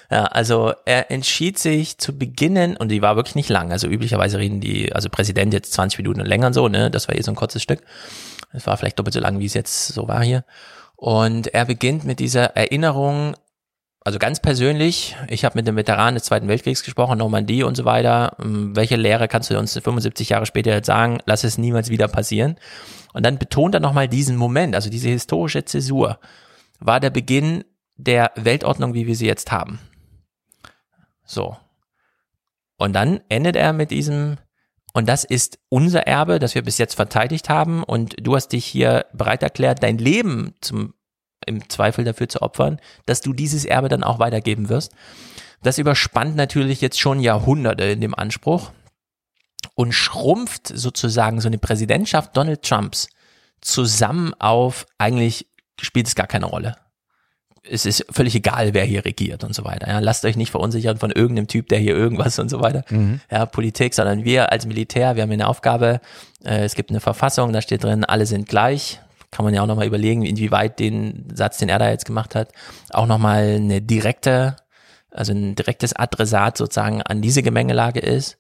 Ja. 0.10 0.24
also 0.26 0.74
er 0.86 1.12
entschied 1.12 1.60
sich 1.60 2.00
zu 2.00 2.18
beginnen, 2.18 2.76
und 2.76 2.90
die 2.90 3.04
war 3.04 3.16
wirklich 3.16 3.36
nicht 3.36 3.50
lang. 3.50 3.72
Also 3.72 3.88
üblicherweise 3.88 4.40
reden 4.40 4.62
die, 4.62 4.92
also 4.96 5.10
Präsident 5.10 5.54
jetzt 5.54 5.74
20 5.74 6.00
Minuten 6.00 6.22
und 6.22 6.26
länger 6.26 6.48
und 6.48 6.54
so, 6.54 6.68
ne? 6.70 6.90
Das 6.90 7.08
war 7.08 7.16
eh 7.16 7.22
so 7.22 7.32
ein 7.32 7.36
kurzes 7.36 7.62
Stück. 7.62 7.82
Das 8.52 8.66
war 8.66 8.76
vielleicht 8.78 8.98
doppelt 8.98 9.14
so 9.14 9.20
lang, 9.20 9.38
wie 9.38 9.46
es 9.46 9.54
jetzt 9.54 9.90
so 9.90 10.08
war 10.08 10.24
hier. 10.24 10.44
Und 11.00 11.48
er 11.54 11.64
beginnt 11.64 12.04
mit 12.04 12.20
dieser 12.20 12.58
Erinnerung, 12.58 13.34
also 14.02 14.20
ganz 14.20 14.42
persönlich, 14.42 15.16
ich 15.30 15.46
habe 15.46 15.58
mit 15.58 15.66
dem 15.66 15.78
Veteran 15.78 16.16
des 16.16 16.26
Zweiten 16.26 16.50
Weltkriegs 16.50 16.84
gesprochen, 16.84 17.20
Normandie 17.20 17.64
und 17.64 17.76
so 17.76 17.86
weiter. 17.86 18.36
Ähm, 18.38 18.76
Welche 18.76 18.98
Lehre 18.98 19.30
kannst 19.30 19.50
du 19.50 19.58
uns 19.58 19.80
75 19.80 20.28
Jahre 20.28 20.46
später 20.46 20.72
jetzt 20.72 20.88
sagen? 20.88 21.20
Lass 21.26 21.46
es 21.46 21.58
niemals 21.58 21.90
wieder 21.90 22.10
passieren. 22.10 22.58
Und 23.14 23.26
dann 23.26 23.38
betont 23.38 23.76
er 23.76 23.80
nochmal 23.80 24.10
diesen 24.10 24.36
Moment, 24.36 24.76
also 24.76 24.90
diese 24.90 25.08
historische 25.08 25.64
Zäsur, 25.64 26.20
war 26.82 27.00
der 27.00 27.12
Beginn 27.12 27.64
der 27.96 28.34
Weltordnung, 28.36 28.94
wie 28.94 29.08
wir 29.08 29.16
sie 29.16 29.26
jetzt 29.26 29.54
haben. 29.54 29.80
So. 31.24 31.56
Und 32.76 32.92
dann 32.92 33.22
endet 33.30 33.56
er 33.56 33.72
mit 33.72 33.90
diesem, 33.92 34.36
und 34.94 35.08
das 35.08 35.24
ist 35.24 35.60
unser 35.70 36.08
Erbe, 36.08 36.40
das 36.40 36.56
wir 36.56 36.64
bis 36.64 36.78
jetzt 36.78 36.96
verteidigt 36.96 37.50
haben. 37.50 37.84
Und 37.84 38.16
du 38.20 38.36
hast 38.36 38.50
dich 38.50 38.66
hier 38.66 39.06
bereit 39.14 39.44
erklärt, 39.44 39.84
dein 39.84 39.98
Leben 39.98 40.56
zum, 40.62 40.94
im 41.46 41.70
Zweifel 41.70 42.04
dafür 42.04 42.28
zu 42.28 42.42
opfern, 42.42 42.80
dass 43.06 43.22
du 43.22 43.34
dieses 43.34 43.66
Erbe 43.66 43.90
dann 43.90 44.04
auch 44.04 44.20
weitergeben 44.20 44.70
wirst. 44.70 44.94
Das 45.62 45.78
überspannt 45.78 46.36
natürlich 46.36 46.82
jetzt 46.82 47.00
schon 47.00 47.20
Jahrhunderte 47.20 47.84
in 47.84 48.02
dem 48.02 48.16
Anspruch 48.16 48.72
und 49.76 49.94
schrumpft 49.94 50.68
sozusagen 50.68 51.42
so 51.42 51.48
eine 51.48 51.58
Präsidentschaft 51.58 52.36
Donald 52.36 52.64
Trumps 52.64 53.10
zusammen 53.62 54.34
auf, 54.36 54.86
eigentlich 54.98 55.48
spielt 55.80 56.08
es 56.08 56.16
gar 56.16 56.28
keine 56.28 56.46
Rolle. 56.46 56.76
Es 57.72 57.86
ist 57.86 58.06
völlig 58.10 58.36
egal, 58.36 58.74
wer 58.74 58.84
hier 58.84 59.06
regiert 59.06 59.44
und 59.44 59.54
so 59.54 59.64
weiter. 59.64 59.88
Ja, 59.88 60.00
lasst 60.00 60.26
euch 60.26 60.36
nicht 60.36 60.52
verunsichern 60.52 60.98
von 60.98 61.12
irgendeinem 61.12 61.48
Typ, 61.48 61.70
der 61.70 61.80
hier 61.80 61.96
irgendwas 61.96 62.40
und 62.40 62.50
so 62.50 62.62
weiter. 62.62 62.84
Mhm. 62.90 63.22
Ja, 63.32 63.46
Politik, 63.46 63.94
sondern 63.94 64.24
wir 64.24 64.52
als 64.52 64.66
Militär, 64.66 65.16
wir 65.16 65.24
haben 65.24 65.30
hier 65.30 65.36
eine 65.36 65.48
Aufgabe. 65.48 66.02
Äh, 66.44 66.64
es 66.64 66.76
gibt 66.76 66.90
eine 66.90 67.00
Verfassung, 67.00 67.54
da 67.54 67.62
steht 67.62 67.84
drin, 67.84 68.04
alle 68.04 68.26
sind 68.26 68.48
gleich. 68.48 69.00
Kann 69.32 69.46
man 69.46 69.54
ja 69.54 69.62
auch 69.62 69.68
nochmal 69.68 69.86
überlegen, 69.86 70.26
inwieweit 70.26 70.80
den 70.80 71.28
Satz, 71.34 71.58
den 71.58 71.70
er 71.70 71.78
da 71.78 71.90
jetzt 71.90 72.06
gemacht 72.06 72.34
hat, 72.34 72.50
auch 72.90 73.06
nochmal 73.06 73.58
eine 73.58 73.82
direkte, 73.82 74.56
also 75.12 75.34
ein 75.34 75.54
direktes 75.54 75.96
Adressat 75.96 76.58
sozusagen 76.58 77.04
an 77.04 77.22
diese 77.22 77.44
Gemengelage 77.44 78.00
ist. 78.00 78.40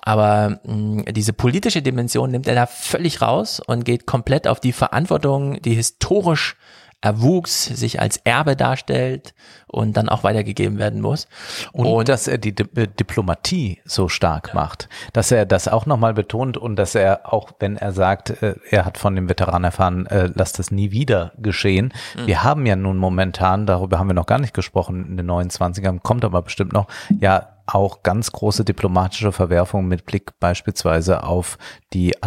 Aber 0.00 0.60
mh, 0.64 1.12
diese 1.12 1.34
politische 1.34 1.82
Dimension 1.82 2.30
nimmt 2.30 2.48
er 2.48 2.54
da 2.54 2.66
völlig 2.66 3.20
raus 3.20 3.60
und 3.60 3.84
geht 3.84 4.06
komplett 4.06 4.48
auf 4.48 4.58
die 4.58 4.72
Verantwortung, 4.72 5.60
die 5.60 5.74
historisch 5.74 6.56
erwuchs, 7.02 7.64
sich 7.64 8.00
als 8.00 8.16
Erbe 8.18 8.56
darstellt 8.56 9.34
und 9.66 9.96
dann 9.96 10.08
auch 10.08 10.24
weitergegeben 10.24 10.78
werden 10.78 11.00
muss. 11.00 11.26
Und, 11.72 12.08
dass 12.08 12.28
er 12.28 12.38
die 12.38 12.54
Di 12.54 12.64
äh, 12.76 12.86
Diplomatie 12.86 13.80
so 13.84 14.08
stark 14.08 14.54
macht, 14.54 14.88
dass 15.12 15.32
er 15.32 15.44
das 15.44 15.68
auch 15.68 15.84
nochmal 15.84 16.14
betont 16.14 16.56
und 16.56 16.76
dass 16.76 16.94
er 16.94 17.32
auch, 17.32 17.50
wenn 17.58 17.76
er 17.76 17.92
sagt, 17.92 18.42
äh, 18.42 18.54
er 18.70 18.84
hat 18.84 18.98
von 18.98 19.16
dem 19.16 19.28
Veteran 19.28 19.64
erfahren, 19.64 20.06
äh, 20.06 20.30
lasst 20.32 20.58
das 20.58 20.70
nie 20.70 20.92
wieder 20.92 21.32
geschehen. 21.38 21.92
Mhm. 22.16 22.26
Wir 22.26 22.44
haben 22.44 22.66
ja 22.66 22.76
nun 22.76 22.98
momentan, 22.98 23.66
darüber 23.66 23.98
haben 23.98 24.08
wir 24.08 24.14
noch 24.14 24.26
gar 24.26 24.38
nicht 24.38 24.54
gesprochen 24.54 25.04
in 25.06 25.16
den 25.16 25.30
29ern, 25.30 26.00
kommt 26.02 26.24
aber 26.24 26.42
bestimmt 26.42 26.72
noch, 26.72 26.86
ja 27.20 27.48
auch 27.66 28.02
ganz 28.02 28.32
große 28.32 28.64
diplomatische 28.64 29.32
Verwerfungen 29.32 29.88
mit 29.88 30.04
Blick 30.04 30.38
beispielsweise 30.40 31.24
auf 31.24 31.58
die 31.92 32.22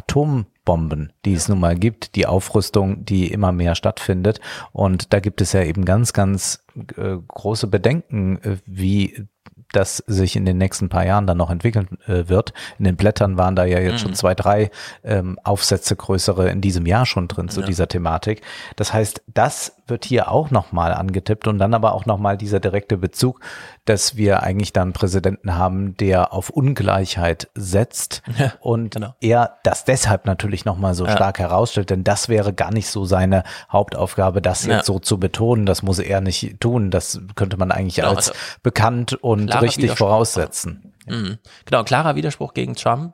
Atombomben, 0.66 1.14
die 1.24 1.34
es 1.34 1.48
nun 1.48 1.60
mal 1.60 1.76
gibt, 1.76 2.16
die 2.16 2.26
Aufrüstung, 2.26 3.06
die 3.06 3.32
immer 3.32 3.52
mehr 3.52 3.76
stattfindet. 3.76 4.40
Und 4.72 5.14
da 5.14 5.20
gibt 5.20 5.42
es 5.42 5.54
ja 5.54 5.64
eben 5.64 5.86
ganz, 5.86 6.14
ganz 6.14 6.66
äh, 6.98 7.18
große 7.28 7.68
Bedenken, 7.68 8.38
äh, 8.44 8.58
wie 8.66 9.28
das 9.72 9.98
sich 10.08 10.36
in 10.36 10.46
den 10.46 10.58
nächsten 10.58 10.90
paar 10.90 11.06
Jahren 11.06 11.28
dann 11.28 11.38
noch 11.38 11.50
entwickeln 11.50 11.98
äh, 12.08 12.30
wird. 12.30 12.54
In 12.80 12.86
den 12.86 12.96
Blättern 12.96 13.38
waren 13.38 13.56
da 13.56 13.66
ja 13.66 13.80
jetzt 13.80 14.00
schon 14.02 14.12
Mhm. 14.12 14.16
zwei, 14.16 14.34
drei 14.36 14.72
ähm, 15.04 15.38
Aufsätze 15.44 15.96
größere 15.96 16.50
in 16.50 16.62
diesem 16.62 16.86
Jahr 16.86 17.06
schon 17.06 17.28
drin 17.28 17.50
zu 17.50 17.62
Ja. 17.62 17.66
dieser 17.66 17.88
Thematik. 17.88 18.42
Das 18.78 18.94
heißt, 18.94 19.22
das 19.34 19.76
wird 19.88 20.06
hier 20.06 20.32
auch 20.32 20.52
nochmal 20.52 20.94
angetippt 20.94 21.48
und 21.48 21.58
dann 21.60 21.74
aber 21.74 21.94
auch 21.94 22.06
nochmal 22.06 22.38
dieser 22.38 22.60
direkte 22.60 22.98
Bezug, 22.98 23.40
dass 23.86 24.16
wir 24.16 24.42
eigentlich 24.44 24.74
dann 24.74 24.84
einen 24.86 24.94
Präsidenten 24.94 25.56
haben, 25.56 25.96
der 25.98 26.34
auf 26.34 26.50
Ungleichheit 26.50 27.50
setzt 27.56 28.22
Ja, 28.38 28.54
und 28.62 28.96
genau. 28.96 29.14
er 29.22 29.58
das 29.64 29.86
deshalb 29.86 30.26
natürlich 30.26 30.66
nochmal 30.66 30.94
so 30.96 31.06
Ja. 31.06 31.12
stark 31.12 31.40
herausstellt, 31.40 31.90
denn 31.90 32.04
das 32.04 32.30
wäre 32.30 32.54
gar 32.54 32.72
nicht 32.72 32.88
so 32.90 33.06
seine 33.06 33.44
Hauptaufgabe, 33.72 34.42
das 34.42 34.66
Ja. 34.66 34.78
jetzt 34.78 34.86
so 34.88 35.00
zu 35.00 35.20
betonen. 35.20 35.66
Das 35.66 35.84
muss 35.84 36.00
er 36.00 36.22
nicht 36.22 36.60
tun. 36.60 36.92
Das 36.92 37.22
könnte 37.36 37.58
man 37.58 37.72
eigentlich 37.72 37.96
Genau, 37.96 38.10
als 38.10 38.30
also 38.30 38.40
bekannt 38.64 39.14
und 39.14 39.50
richtig 39.62 39.92
voraussetzen. 39.98 40.94
Mhm. 41.08 41.38
Genau, 41.66 41.84
klarer 41.84 42.16
Widerspruch 42.16 42.54
gegen 42.54 42.76
Trump, 42.76 43.14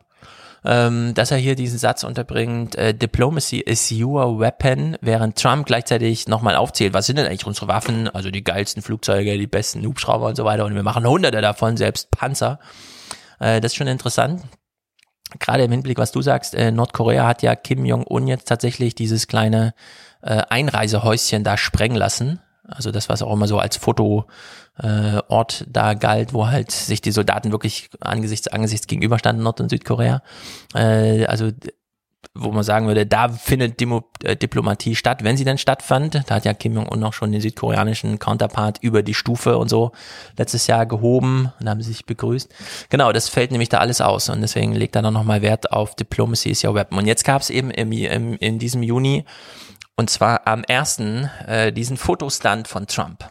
ähm, 0.63 1.13
dass 1.15 1.31
er 1.31 1.37
hier 1.37 1.55
diesen 1.55 1.79
Satz 1.79 2.03
unterbringt, 2.03 2.75
äh, 2.75 2.93
Diplomacy 2.93 3.59
is 3.59 3.91
your 3.91 4.39
weapon, 4.39 4.97
während 5.01 5.37
Trump 5.37 5.65
gleichzeitig 5.65 6.27
nochmal 6.27 6.55
aufzählt, 6.55 6.93
was 6.93 7.07
sind 7.07 7.17
denn 7.17 7.25
eigentlich 7.25 7.47
unsere 7.47 7.67
Waffen, 7.67 8.07
also 8.07 8.29
die 8.29 8.43
geilsten 8.43 8.83
Flugzeuge, 8.83 9.37
die 9.37 9.47
besten 9.47 9.85
Hubschrauber 9.85 10.27
und 10.27 10.35
so 10.35 10.45
weiter 10.45 10.65
und 10.65 10.75
wir 10.75 10.83
machen 10.83 11.07
hunderte 11.07 11.41
davon, 11.41 11.77
selbst 11.77 12.11
Panzer. 12.11 12.59
Äh, 13.39 13.59
das 13.59 13.71
ist 13.71 13.77
schon 13.77 13.87
interessant. 13.87 14.43
Gerade 15.39 15.63
im 15.63 15.71
Hinblick, 15.71 15.97
was 15.97 16.11
du 16.11 16.21
sagst, 16.21 16.53
äh, 16.53 16.71
Nordkorea 16.71 17.25
hat 17.25 17.41
ja 17.41 17.55
Kim 17.55 17.85
Jong-un 17.85 18.27
jetzt 18.27 18.47
tatsächlich 18.47 18.95
dieses 18.95 19.27
kleine 19.27 19.73
äh, 20.21 20.41
Einreisehäuschen 20.49 21.43
da 21.43 21.57
sprengen 21.57 21.97
lassen. 21.97 22.39
Also 22.71 22.91
das, 22.91 23.09
was 23.09 23.21
auch 23.21 23.33
immer 23.33 23.47
so 23.47 23.59
als 23.59 23.77
Fotoort 23.77 24.27
äh, 24.81 25.19
Ort 25.27 25.65
da 25.69 25.93
galt, 25.93 26.33
wo 26.33 26.47
halt 26.47 26.71
sich 26.71 27.01
die 27.01 27.11
Soldaten 27.11 27.51
wirklich 27.51 27.89
angesichts 27.99 28.47
angesichts 28.47 28.87
gegenüberstanden, 28.87 29.43
Nord- 29.43 29.61
und 29.61 29.69
Südkorea. 29.69 30.23
Äh, 30.73 31.25
also 31.25 31.51
wo 32.33 32.51
man 32.51 32.63
sagen 32.63 32.87
würde, 32.87 33.05
da 33.05 33.27
findet 33.29 33.79
Demo, 33.79 34.05
äh, 34.23 34.37
Diplomatie 34.37 34.95
statt, 34.95 35.23
wenn 35.23 35.35
sie 35.35 35.43
denn 35.43 35.57
stattfand. 35.57 36.23
Da 36.27 36.35
hat 36.35 36.45
ja 36.45 36.53
Kim 36.53 36.73
Jong-un 36.73 37.03
auch 37.03 37.13
schon 37.13 37.31
den 37.31 37.41
südkoreanischen 37.41 38.19
Counterpart 38.19 38.77
über 38.81 39.03
die 39.03 39.13
Stufe 39.13 39.57
und 39.57 39.69
so 39.69 39.91
letztes 40.37 40.67
Jahr 40.67 40.85
gehoben 40.85 41.51
und 41.59 41.69
haben 41.69 41.81
sich 41.81 42.05
begrüßt. 42.05 42.49
Genau, 42.89 43.11
das 43.11 43.27
fällt 43.27 43.51
nämlich 43.51 43.69
da 43.69 43.79
alles 43.79 43.99
aus 43.99 44.29
und 44.29 44.41
deswegen 44.41 44.73
legt 44.73 44.95
er 44.95 45.01
dann 45.01 45.13
nochmal 45.13 45.41
Wert 45.41 45.73
auf 45.73 45.95
Diplomacy 45.95 46.51
is 46.51 46.63
your 46.63 46.73
weapon. 46.73 46.97
Und 46.99 47.05
jetzt 47.05 47.25
gab 47.25 47.41
es 47.41 47.49
eben 47.49 47.69
im, 47.69 47.91
im, 47.91 48.35
in 48.35 48.59
diesem 48.59 48.81
Juni 48.81 49.25
und 49.95 50.09
zwar 50.09 50.47
am 50.47 50.63
ersten 50.63 51.29
äh, 51.47 51.71
diesen 51.71 51.97
Fotostand 51.97 52.67
von 52.67 52.87
Trump. 52.87 53.29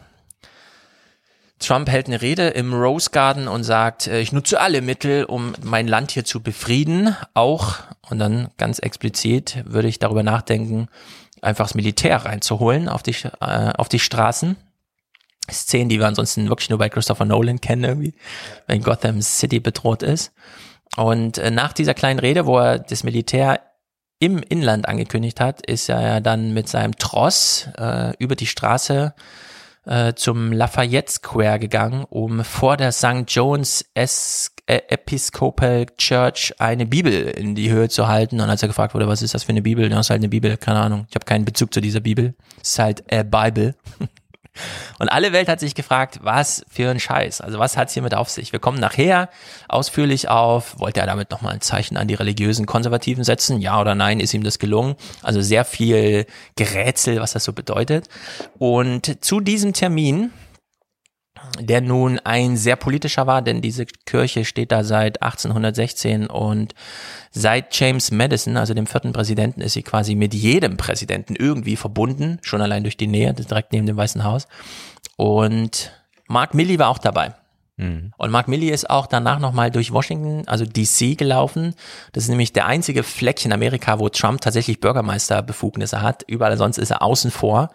Trump 1.61 1.89
hält 1.89 2.07
eine 2.07 2.21
Rede 2.21 2.47
im 2.49 2.73
Rose 2.73 3.11
Garden 3.11 3.47
und 3.47 3.63
sagt, 3.63 4.07
äh, 4.07 4.19
ich 4.19 4.31
nutze 4.31 4.59
alle 4.59 4.81
Mittel, 4.81 5.25
um 5.25 5.53
mein 5.61 5.87
Land 5.87 6.11
hier 6.11 6.25
zu 6.25 6.41
befrieden. 6.41 7.15
Auch, 7.33 7.77
und 8.09 8.19
dann 8.19 8.49
ganz 8.57 8.79
explizit 8.79 9.63
würde 9.65 9.87
ich 9.87 9.99
darüber 9.99 10.23
nachdenken, 10.23 10.87
einfach 11.41 11.65
das 11.65 11.75
Militär 11.75 12.25
reinzuholen 12.25 12.89
auf 12.89 13.03
die, 13.03 13.15
äh, 13.39 13.73
auf 13.77 13.89
die 13.89 13.99
Straßen. 13.99 14.57
Szenen, 15.49 15.89
die 15.89 15.99
wir 15.99 16.07
ansonsten 16.07 16.49
wirklich 16.49 16.69
nur 16.69 16.79
bei 16.79 16.89
Christopher 16.89 17.25
Nolan 17.25 17.61
kennen, 17.61 17.83
irgendwie, 17.83 18.13
wenn 18.67 18.81
Gotham 18.81 19.21
City 19.21 19.59
bedroht 19.59 20.03
ist. 20.03 20.31
Und 20.97 21.37
äh, 21.37 21.51
nach 21.51 21.73
dieser 21.73 21.93
kleinen 21.93 22.19
Rede, 22.19 22.45
wo 22.45 22.57
er 22.59 22.79
das 22.79 23.03
Militär 23.03 23.61
im 24.21 24.37
Inland 24.37 24.87
angekündigt 24.87 25.39
hat, 25.39 25.65
ist 25.65 25.89
er 25.89 26.01
ja 26.01 26.19
dann 26.19 26.53
mit 26.53 26.69
seinem 26.69 26.95
Tross 26.95 27.67
äh, 27.77 28.15
über 28.19 28.35
die 28.35 28.45
Straße 28.45 29.15
äh, 29.85 30.13
zum 30.13 30.51
Lafayette 30.51 31.11
Square 31.11 31.57
gegangen, 31.57 32.05
um 32.07 32.43
vor 32.43 32.77
der 32.77 32.91
St. 32.91 33.23
John's 33.27 33.83
es 33.95 34.51
äh, 34.67 34.79
Episcopal 34.89 35.87
Church 35.97 36.53
eine 36.59 36.85
Bibel 36.85 37.11
in 37.11 37.55
die 37.55 37.71
Höhe 37.71 37.89
zu 37.89 38.07
halten. 38.07 38.39
Und 38.39 38.47
als 38.47 38.61
er 38.61 38.67
gefragt 38.67 38.93
wurde, 38.93 39.07
was 39.07 39.23
ist 39.23 39.33
das 39.33 39.43
für 39.43 39.49
eine 39.49 39.63
Bibel, 39.63 39.89
dann 39.89 39.99
ist 39.99 40.11
halt 40.11 40.19
eine 40.19 40.29
Bibel, 40.29 40.55
keine 40.55 40.81
Ahnung. 40.81 41.07
Ich 41.09 41.15
habe 41.15 41.25
keinen 41.25 41.43
Bezug 41.43 41.73
zu 41.73 41.81
dieser 41.81 41.99
Bibel. 41.99 42.35
Es 42.61 42.69
ist 42.69 42.79
halt 42.79 43.03
äh, 43.07 43.23
Bible. 43.23 43.73
Und 44.99 45.09
alle 45.09 45.31
Welt 45.31 45.47
hat 45.47 45.59
sich 45.59 45.75
gefragt, 45.75 46.19
was 46.21 46.65
für 46.69 46.89
ein 46.89 46.99
Scheiß. 46.99 47.41
Also 47.41 47.57
was 47.57 47.77
hat's 47.77 47.93
hiermit 47.93 48.13
auf 48.13 48.29
sich? 48.29 48.51
Wir 48.51 48.59
kommen 48.59 48.79
nachher 48.79 49.29
ausführlich 49.67 50.29
auf, 50.29 50.79
wollte 50.79 50.99
er 50.99 51.05
damit 51.05 51.31
nochmal 51.31 51.53
ein 51.53 51.61
Zeichen 51.61 51.97
an 51.97 52.07
die 52.07 52.13
religiösen 52.13 52.65
Konservativen 52.65 53.23
setzen? 53.23 53.61
Ja 53.61 53.79
oder 53.79 53.95
nein, 53.95 54.19
ist 54.19 54.33
ihm 54.33 54.43
das 54.43 54.59
gelungen? 54.59 54.95
Also 55.23 55.41
sehr 55.41 55.65
viel 55.65 56.25
Gerätsel, 56.55 57.19
was 57.19 57.31
das 57.33 57.43
so 57.43 57.53
bedeutet. 57.53 58.09
Und 58.57 59.23
zu 59.23 59.39
diesem 59.39 59.73
Termin 59.73 60.31
der 61.59 61.81
nun 61.81 62.19
ein 62.19 62.57
sehr 62.57 62.75
politischer 62.75 63.27
war, 63.27 63.41
denn 63.41 63.61
diese 63.61 63.85
Kirche 63.85 64.45
steht 64.45 64.71
da 64.71 64.83
seit 64.83 65.21
1816 65.21 66.27
und 66.27 66.73
seit 67.31 67.75
James 67.77 68.11
Madison, 68.11 68.57
also 68.57 68.73
dem 68.73 68.87
vierten 68.87 69.13
Präsidenten, 69.13 69.61
ist 69.61 69.73
sie 69.73 69.83
quasi 69.83 70.15
mit 70.15 70.33
jedem 70.33 70.77
Präsidenten 70.77 71.35
irgendwie 71.35 71.75
verbunden, 71.75 72.39
schon 72.41 72.61
allein 72.61 72.83
durch 72.83 72.97
die 72.97 73.07
Nähe, 73.07 73.33
direkt 73.33 73.73
neben 73.73 73.85
dem 73.85 73.97
Weißen 73.97 74.23
Haus. 74.23 74.47
Und 75.17 75.91
Mark 76.27 76.53
Milley 76.53 76.79
war 76.79 76.89
auch 76.89 76.99
dabei. 76.99 77.33
Mhm. 77.81 78.13
Und 78.15 78.29
Mark 78.29 78.47
Milley 78.47 78.69
ist 78.69 78.89
auch 78.89 79.07
danach 79.07 79.39
nochmal 79.39 79.71
durch 79.71 79.91
Washington, 79.91 80.47
also 80.47 80.65
DC 80.65 81.17
gelaufen. 81.17 81.73
Das 82.11 82.23
ist 82.25 82.29
nämlich 82.29 82.53
der 82.53 82.67
einzige 82.67 83.01
Fleck 83.01 83.43
in 83.43 83.51
Amerika, 83.51 83.97
wo 83.97 84.07
Trump 84.07 84.39
tatsächlich 84.39 84.79
Bürgermeisterbefugnisse 84.79 86.01
hat. 86.01 86.23
Überall 86.27 86.57
sonst 86.57 86.77
ist 86.77 86.91
er 86.91 87.01
außen 87.01 87.31
vor. 87.31 87.71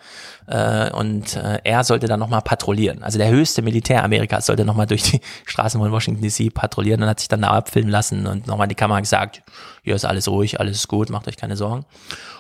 Äh, 0.46 0.92
und 0.92 1.34
äh, 1.34 1.59
er 1.64 1.82
sollte 1.82 2.07
dann 2.07 2.20
nochmal 2.20 2.42
patrouillieren. 2.42 3.02
Also 3.02 3.18
der 3.18 3.30
höchste 3.30 3.62
Militär 3.62 4.04
Amerikas 4.04 4.46
sollte 4.46 4.64
nochmal 4.64 4.86
durch 4.86 5.02
die 5.02 5.20
Straßen 5.44 5.80
von 5.80 5.90
Washington 5.90 6.22
DC 6.22 6.54
patrouillieren 6.54 7.02
und 7.02 7.09
hat 7.09 7.18
sich 7.18 7.28
dann 7.28 7.42
da 7.42 7.50
abfilmen 7.50 7.90
lassen 7.90 8.28
und 8.28 8.46
nochmal 8.46 8.66
in 8.66 8.70
die 8.70 8.76
Kamera 8.76 9.00
gesagt, 9.00 9.42
hier 9.82 9.96
ist 9.96 10.04
alles 10.04 10.28
ruhig, 10.28 10.61
alles 10.61 10.76
ist 10.78 10.88
gut, 10.88 11.11
macht 11.11 11.26
euch 11.26 11.36
keine 11.36 11.57
Sorgen. 11.57 11.84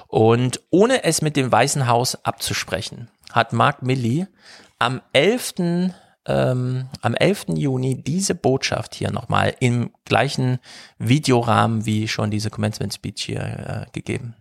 Und 0.06 0.60
ohne 0.70 1.02
es 1.02 1.20
mit 1.20 1.34
dem 1.34 1.50
Weißen 1.50 1.88
Haus 1.88 2.16
abzusprechen, 2.24 3.08
hat 3.32 3.52
Mark 3.52 3.82
Milley 3.82 4.28
am 4.78 5.00
11 5.12 5.54
ähm, 6.26 6.88
am 7.02 7.14
11. 7.14 7.46
Juni 7.56 8.02
diese 8.02 8.34
Botschaft 8.34 8.94
hier 8.94 9.10
nochmal 9.10 9.54
im 9.60 9.90
gleichen 10.04 10.58
Videorahmen 10.98 11.86
wie 11.86 12.08
schon 12.08 12.30
diese 12.30 12.50
Commencement 12.50 12.92
Speech 12.92 13.24
hier 13.24 13.40
äh, 13.40 13.86
gegeben. 13.92 14.34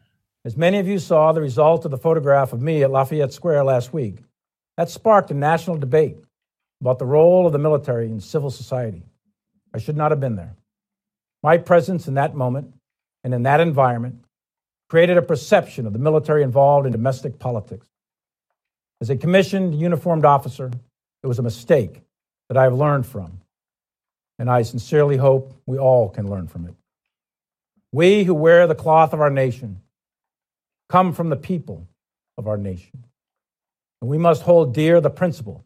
As 0.46 0.56
many 0.56 0.80
of 0.80 0.88
you 0.88 1.00
saw 1.00 1.34
the 1.34 1.42
result 1.42 1.86
of 1.86 1.92
the 1.92 1.98
photograph 1.98 2.54
of 2.54 2.62
me 2.62 2.84
at 2.84 2.92
Lafayette 2.92 3.34
Square 3.34 3.64
last 3.64 3.94
week, 3.94 4.24
that 4.78 4.90
sparked 4.90 5.32
a 5.32 5.34
national 5.34 5.80
debate 5.80 6.18
about 6.82 7.00
the 7.00 7.06
role 7.06 7.48
of 7.48 7.52
the 7.52 7.58
military 7.58 8.06
in 8.06 8.20
civil 8.20 8.52
society. 8.52 9.04
I 9.74 9.80
should 9.80 9.98
not 9.98 10.12
have 10.12 10.20
been 10.20 10.36
there. 10.36 10.56
My 11.42 11.58
presence 11.58 12.08
in 12.08 12.14
that 12.16 12.36
moment 12.36 12.74
and 13.24 13.34
in 13.34 13.44
that 13.44 13.60
environment 13.60 14.24
created 14.88 15.18
a 15.18 15.22
perception 15.22 15.88
of 15.88 15.94
the 15.94 16.00
military 16.00 16.44
involved 16.44 16.86
in 16.86 16.92
domestic 16.92 17.40
politics. 17.40 17.88
As 19.02 19.10
a 19.10 19.18
commissioned 19.18 19.74
uniformed 19.74 20.26
officer, 20.26 20.72
it 21.26 21.28
was 21.28 21.40
a 21.40 21.44
mistake 21.44 22.04
that 22.50 22.58
I 22.58 22.64
have 22.64 22.76
learned 22.76 23.08
from, 23.08 23.42
and 24.38 24.48
I 24.48 24.62
sincerely 24.62 25.18
hope 25.18 25.60
we 25.66 25.80
all 25.80 26.08
can 26.08 26.30
learn 26.30 26.48
from 26.48 26.68
it. 26.68 26.76
We 27.92 28.24
who 28.26 28.36
wear 28.36 28.68
the 28.68 28.76
cloth 28.76 29.12
of 29.12 29.22
our 29.22 29.32
nation 29.32 29.82
come 30.88 31.14
from 31.14 31.30
the 31.30 31.36
people 31.36 31.88
of 32.38 32.48
our 32.48 32.58
nation, 32.58 33.06
and 34.02 34.10
we 34.12 34.20
must 34.20 34.44
hold 34.44 34.76
dear 34.76 35.02
the 35.02 35.10
principle 35.10 35.64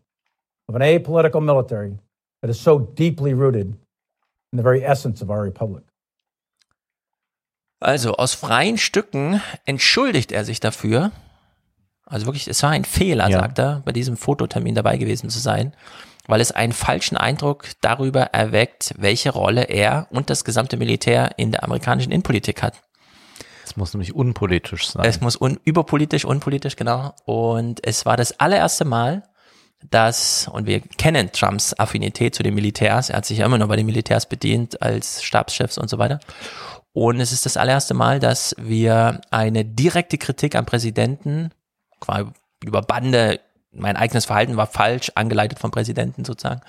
of 0.70 0.76
an 0.76 0.82
apolitical 0.82 1.44
military 1.44 1.98
that 2.42 2.50
is 2.50 2.58
so 2.58 2.80
deeply 2.80 3.34
rooted 3.34 3.68
in 4.54 4.58
the 4.58 4.64
very 4.64 4.82
essence 4.86 5.22
of 5.22 5.30
our 5.30 5.44
republic. 5.44 5.84
Also 7.82 8.14
aus 8.14 8.34
freien 8.34 8.78
Stücken 8.78 9.42
entschuldigt 9.66 10.32
er 10.32 10.46
sich 10.46 10.62
dafür, 10.62 11.12
Also 12.10 12.26
wirklich, 12.26 12.48
es 12.48 12.62
war 12.64 12.72
ein 12.72 12.86
Fehler, 12.86 13.30
ja. 13.30 13.40
sagt 13.40 13.60
er, 13.60 13.82
bei 13.86 13.92
diesem 13.92 14.18
Fototermin 14.18 14.76
dabei 14.76 14.98
gewesen 14.98 15.30
zu 15.30 15.40
sein, 15.40 15.74
weil 16.28 16.42
es 16.42 16.52
einen 16.52 16.74
falschen 16.74 17.18
Eindruck 17.18 17.70
darüber 17.82 18.22
erweckt, 18.22 18.94
welche 18.98 19.32
Rolle 19.32 19.64
er 19.64 20.08
und 20.10 20.30
das 20.30 20.44
gesamte 20.44 20.78
Militär 20.78 21.32
in 21.38 21.52
der 21.52 21.64
amerikanischen 21.64 22.12
Innenpolitik 22.12 22.64
hat. 22.64 22.74
Es 23.64 23.78
muss 23.78 23.94
nämlich 23.94 24.16
unpolitisch 24.16 24.90
sein. 24.90 25.06
Es 25.06 25.22
muss 25.22 25.40
un 25.40 25.60
überpolitisch, 25.64 26.26
unpolitisch, 26.26 26.76
genau. 26.76 27.14
Und 27.26 27.86
es 27.86 28.06
war 28.06 28.18
das 28.18 28.40
allererste 28.40 28.84
Mal, 28.84 29.24
dass, 29.90 30.48
und 30.48 30.66
wir 30.66 30.82
kennen 30.82 31.32
Trumps 31.32 31.74
Affinität 31.78 32.36
zu 32.36 32.44
den 32.44 32.56
Militärs, 32.56 33.10
er 33.10 33.18
hat 33.18 33.26
sich 33.26 33.38
ja 33.38 33.46
immer 33.46 33.60
nur 33.60 33.68
bei 33.68 33.76
den 33.76 33.86
Militärs 33.86 34.28
bedient 34.28 34.82
als 34.82 35.24
Stabschefs 35.24 35.78
und 35.78 35.90
so 35.90 36.00
weiter. 36.00 36.20
Und 36.92 37.20
es 37.20 37.32
ist 37.32 37.46
das 37.46 37.58
allererste 37.58 37.94
Mal, 37.94 38.20
dass 38.20 38.56
wir 38.60 39.22
eine 39.30 39.64
direkte 39.64 40.18
Kritik 40.18 40.56
am 40.56 40.66
Präsidenten 40.66 41.52
quasi 42.00 42.30
über 42.64 42.82
Bande, 42.82 43.40
mein 43.72 43.98
eigenes 43.98 44.26
Verhalten 44.26 44.58
war 44.58 44.68
falsch, 44.68 45.12
angeleitet 45.16 45.60
vom 45.60 45.72
Präsidenten 45.72 46.26
sozusagen. 46.26 46.62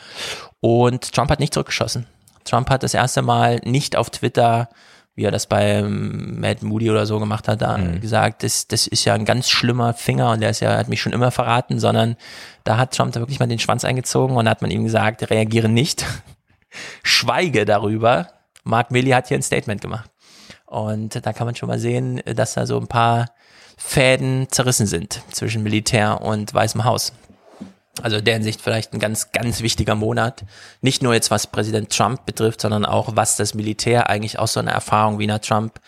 Und 0.61 1.13
Trump 1.13 1.31
hat 1.31 1.41
nicht 1.41 1.55
zurückgeschossen. 1.55 2.07
Trump 2.45 2.71
hat 2.71 2.83
das 2.83 2.95
erste 2.95 3.23
Mal 3.23 3.61
nicht 3.65 3.97
auf 3.97 4.11
Twitter, 4.11 4.69
wie 5.15 5.25
er 5.25 5.31
das 5.31 5.47
bei 5.47 5.83
Matt 5.83 6.63
Moody 6.63 6.91
oder 6.91 7.07
so 7.07 7.19
gemacht 7.19 7.49
hat, 7.49 7.63
da 7.63 7.77
mhm. 7.77 8.01
gesagt, 8.01 8.43
das, 8.43 8.69
das 8.69 8.87
ist 8.87 9.05
ja 9.05 9.15
ein 9.15 9.25
ganz 9.25 9.51
schlimmer 9.51 9.93
Finger 9.93 10.31
und 10.31 10.41
der 10.41 10.51
ist 10.51 10.61
ja, 10.61 10.77
hat 10.77 10.89
mich 10.89 11.03
schon 11.03 11.13
immer 11.13 11.31
verraten, 11.31 11.79
sondern 11.79 12.17
da 12.65 12.77
hat 12.77 12.95
Trump 12.95 13.13
da 13.13 13.21
wirklich 13.21 13.41
mal 13.41 13.49
den 13.49 13.59
Schwanz 13.59 13.85
eingezogen 13.85 14.37
und 14.37 14.49
hat 14.49 14.63
man 14.63 14.71
ihm 14.71 14.85
gesagt, 14.85 15.29
reagiere 15.31 15.69
nicht, 15.69 16.07
schweige 17.03 17.65
darüber. 17.65 18.29
Mark 18.65 18.91
Milley 18.91 19.11
hat 19.11 19.29
hier 19.29 19.39
ein 19.39 19.43
Statement 19.43 19.81
gemacht. 19.81 20.11
Und 20.67 21.27
da 21.27 21.33
kann 21.33 21.47
man 21.47 21.57
schon 21.57 21.69
mal 21.69 21.81
sehen, 21.81 22.23
dass 22.25 22.55
da 22.55 22.65
so 22.65 22.79
ein 22.79 22.87
paar 22.87 23.27
Fäden 23.83 24.47
zerrissen 24.51 24.87
sind 24.87 25.23
zwischen 25.33 25.63
Militär 25.63 26.21
und 26.21 26.53
Weißem 26.53 26.85
Haus. 26.85 27.13
Also 28.03 28.21
der 28.21 28.35
Hinsicht 28.35 28.61
vielleicht 28.61 28.93
ein 28.93 29.01
ganz, 29.01 29.33
ganz 29.33 29.63
wichtiger 29.63 29.95
Monat. 29.95 30.45
Nicht 30.81 31.03
nur 31.03 31.13
jetzt 31.13 31.31
was 31.31 31.49
Präsident 31.49 31.91
Trump 31.91 32.25
betrifft, 32.25 32.61
sondern 32.61 32.85
auch 32.85 33.17
was 33.17 33.37
das 33.37 33.55
Militär 33.55 34.09
eigentlich 34.09 34.39
aus 34.39 34.53
so 34.53 34.61
einer 34.61 34.71
Erfahrung 34.71 35.19
wie 35.19 35.25
einer 35.25 35.41
Trump 35.41 35.81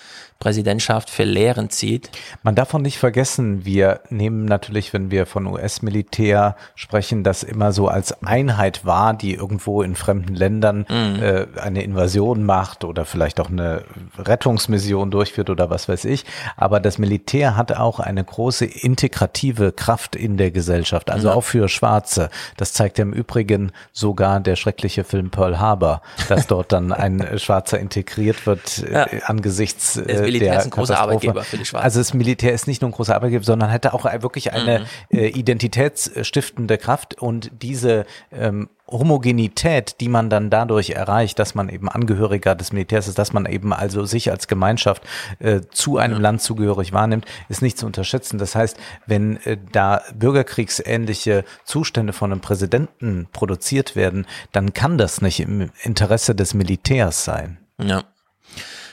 Präsidentschaft 0.42 1.08
für 1.08 1.22
Lehren 1.22 1.70
zieht. 1.70 2.10
Man 2.42 2.56
darf 2.56 2.74
auch 2.74 2.80
nicht 2.80 2.98
vergessen, 2.98 3.64
wir 3.64 4.00
nehmen 4.10 4.44
natürlich, 4.44 4.92
wenn 4.92 5.12
wir 5.12 5.24
von 5.24 5.46
US-Militär 5.46 6.56
sprechen, 6.74 7.22
das 7.22 7.44
immer 7.44 7.72
so 7.72 7.86
als 7.86 8.24
Einheit 8.24 8.84
wahr, 8.84 9.14
die 9.14 9.34
irgendwo 9.34 9.82
in 9.82 9.94
fremden 9.94 10.34
Ländern 10.34 10.84
mhm. 10.88 11.22
äh, 11.22 11.46
eine 11.60 11.84
Invasion 11.84 12.44
macht 12.44 12.82
oder 12.82 13.04
vielleicht 13.04 13.38
auch 13.38 13.50
eine 13.50 13.84
Rettungsmission 14.18 15.12
durchführt 15.12 15.48
oder 15.48 15.70
was 15.70 15.88
weiß 15.88 16.06
ich. 16.06 16.24
Aber 16.56 16.80
das 16.80 16.98
Militär 16.98 17.56
hat 17.56 17.76
auch 17.76 18.00
eine 18.00 18.24
große 18.24 18.64
integrative 18.64 19.70
Kraft 19.70 20.16
in 20.16 20.38
der 20.38 20.50
Gesellschaft, 20.50 21.08
also 21.08 21.30
mhm. 21.30 21.36
auch 21.36 21.44
für 21.44 21.68
Schwarze. 21.68 22.30
Das 22.56 22.72
zeigt 22.72 22.98
ja 22.98 23.02
im 23.02 23.12
Übrigen 23.12 23.70
sogar 23.92 24.40
der 24.40 24.56
schreckliche 24.56 25.04
Film 25.04 25.30
Pearl 25.30 25.60
Harbor, 25.60 26.02
dass 26.28 26.48
dort 26.48 26.72
dann 26.72 26.90
ein 26.90 27.38
Schwarzer 27.38 27.78
integriert 27.78 28.44
wird 28.44 28.78
ja. 28.78 29.04
äh, 29.04 29.20
angesichts 29.26 29.98
äh, 29.98 30.31
Militär 30.32 30.58
ist 30.58 30.64
ein 30.64 30.70
großer 30.70 30.98
Arbeitgeber 30.98 31.42
für 31.44 31.58
die 31.58 31.64
Schwarzen. 31.64 31.84
Also 31.84 32.00
das 32.00 32.14
Militär 32.14 32.52
ist 32.52 32.66
nicht 32.66 32.82
nur 32.82 32.90
ein 32.90 32.94
großer 32.94 33.14
Arbeitgeber, 33.14 33.44
sondern 33.44 33.70
hätte 33.70 33.94
auch 33.94 34.04
wirklich 34.04 34.52
eine 34.52 34.80
mhm. 35.10 35.18
äh, 35.18 35.28
identitätsstiftende 35.28 36.78
Kraft 36.78 37.20
und 37.20 37.50
diese 37.60 38.04
ähm, 38.30 38.68
Homogenität, 38.92 40.00
die 40.00 40.08
man 40.08 40.28
dann 40.30 40.50
dadurch 40.50 40.90
erreicht, 40.90 41.38
dass 41.38 41.54
man 41.54 41.68
eben 41.68 41.88
Angehöriger 41.88 42.54
des 42.54 42.72
Militärs 42.72 43.08
ist, 43.08 43.18
dass 43.18 43.32
man 43.32 43.46
eben 43.46 43.72
also 43.72 44.04
sich 44.04 44.30
als 44.30 44.48
Gemeinschaft 44.48 45.02
äh, 45.38 45.60
zu 45.70 45.96
einem 45.96 46.16
ja. 46.16 46.20
Land 46.20 46.42
zugehörig 46.42 46.92
wahrnimmt, 46.92 47.24
ist 47.48 47.62
nicht 47.62 47.78
zu 47.78 47.86
unterschätzen. 47.86 48.38
Das 48.38 48.54
heißt, 48.54 48.76
wenn 49.06 49.38
äh, 49.44 49.56
da 49.72 50.02
bürgerkriegsähnliche 50.14 51.44
Zustände 51.64 52.12
von 52.12 52.32
einem 52.32 52.40
Präsidenten 52.40 53.28
produziert 53.32 53.96
werden, 53.96 54.26
dann 54.52 54.74
kann 54.74 54.98
das 54.98 55.22
nicht 55.22 55.40
im 55.40 55.70
Interesse 55.82 56.34
des 56.34 56.54
Militärs 56.54 57.24
sein. 57.24 57.58
Ja. 57.80 58.04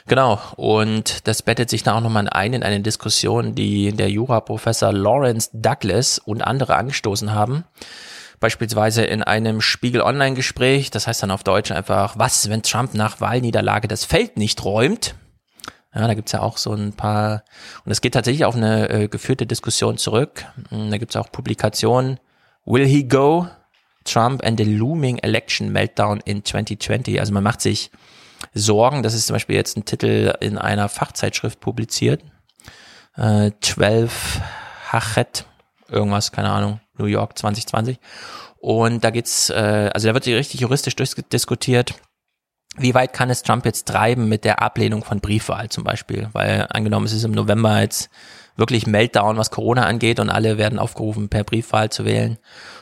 Genau, 0.07 0.39
und 0.55 1.27
das 1.27 1.41
bettet 1.41 1.69
sich 1.69 1.83
da 1.83 1.95
auch 1.95 2.01
nochmal 2.01 2.27
ein 2.29 2.53
in 2.53 2.63
eine 2.63 2.81
Diskussion, 2.81 3.55
die 3.55 3.91
der 3.91 4.09
Juraprofessor 4.09 4.93
Lawrence 4.93 5.49
Douglas 5.53 6.19
und 6.19 6.41
andere 6.41 6.75
angestoßen 6.75 7.33
haben. 7.33 7.65
Beispielsweise 8.39 9.03
in 9.03 9.21
einem 9.21 9.59
Spiegel 9.59 10.01
Online-Gespräch, 10.01 10.91
das 10.91 11.07
heißt 11.07 11.23
dann 11.23 11.31
auf 11.31 11.43
Deutsch 11.43 11.71
einfach, 11.71 12.17
was, 12.17 12.49
wenn 12.49 12.63
Trump 12.63 12.93
nach 12.93 13.19
Wahlniederlage 13.19 13.87
das 13.87 14.05
Feld 14.05 14.37
nicht 14.37 14.63
räumt? 14.63 15.15
Ja, 15.93 16.07
da 16.07 16.13
gibt's 16.13 16.31
ja 16.31 16.41
auch 16.41 16.57
so 16.57 16.73
ein 16.73 16.93
paar, 16.93 17.43
und 17.83 17.91
es 17.91 17.99
geht 17.99 18.13
tatsächlich 18.13 18.45
auf 18.45 18.55
eine 18.55 18.89
äh, 18.89 19.07
geführte 19.07 19.45
Diskussion 19.45 19.97
zurück. 19.97 20.45
Da 20.69 20.97
gibt's 20.97 21.15
auch 21.15 21.31
Publikationen. 21.31 22.19
Will 22.65 22.85
he 22.85 23.07
go? 23.07 23.47
Trump 24.05 24.43
and 24.45 24.57
the 24.59 24.65
looming 24.65 25.17
election 25.17 25.71
meltdown 25.71 26.21
in 26.23 26.45
2020. 26.45 27.19
Also 27.19 27.33
man 27.33 27.43
macht 27.43 27.61
sich 27.61 27.91
Sorgen. 28.53 29.03
Das 29.03 29.13
ist 29.13 29.27
zum 29.27 29.35
Beispiel 29.35 29.55
jetzt 29.55 29.77
ein 29.77 29.85
Titel 29.85 30.33
in 30.39 30.57
einer 30.57 30.89
Fachzeitschrift 30.89 31.59
publiziert. 31.59 32.23
Äh, 33.15 33.51
12 33.61 34.41
Hachet, 34.91 35.45
irgendwas, 35.89 36.31
keine 36.31 36.49
Ahnung. 36.49 36.81
New 36.97 37.05
York 37.05 37.37
2020. 37.37 37.99
Und 38.57 39.03
da 39.03 39.09
geht's, 39.09 39.49
äh, 39.49 39.89
also 39.93 40.07
da 40.07 40.13
wird 40.13 40.27
richtig 40.27 40.59
juristisch 40.59 40.95
diskutiert, 40.95 41.95
wie 42.77 42.93
weit 42.93 43.13
kann 43.13 43.29
es 43.29 43.43
Trump 43.43 43.65
jetzt 43.65 43.87
treiben 43.87 44.29
mit 44.29 44.45
der 44.45 44.61
Ablehnung 44.61 45.03
von 45.03 45.19
Briefwahl 45.19 45.69
zum 45.69 45.83
Beispiel? 45.83 46.29
Weil 46.33 46.67
angenommen, 46.69 47.05
es 47.05 47.13
ist 47.13 47.23
im 47.23 47.31
November 47.31 47.81
jetzt 47.81 48.09
wirklich 48.59 48.85
Meltdown, 48.85 49.37
was 49.37 49.51
Corona 49.51 49.85
angeht 49.85 50.19
und 50.19 50.29
alle 50.29 50.57
werden 50.57 50.79
aufgerufen, 50.79 51.29
per 51.29 51.43
Briefwahl 51.43 51.89
zu 51.89 52.05
wählen. 52.05 52.37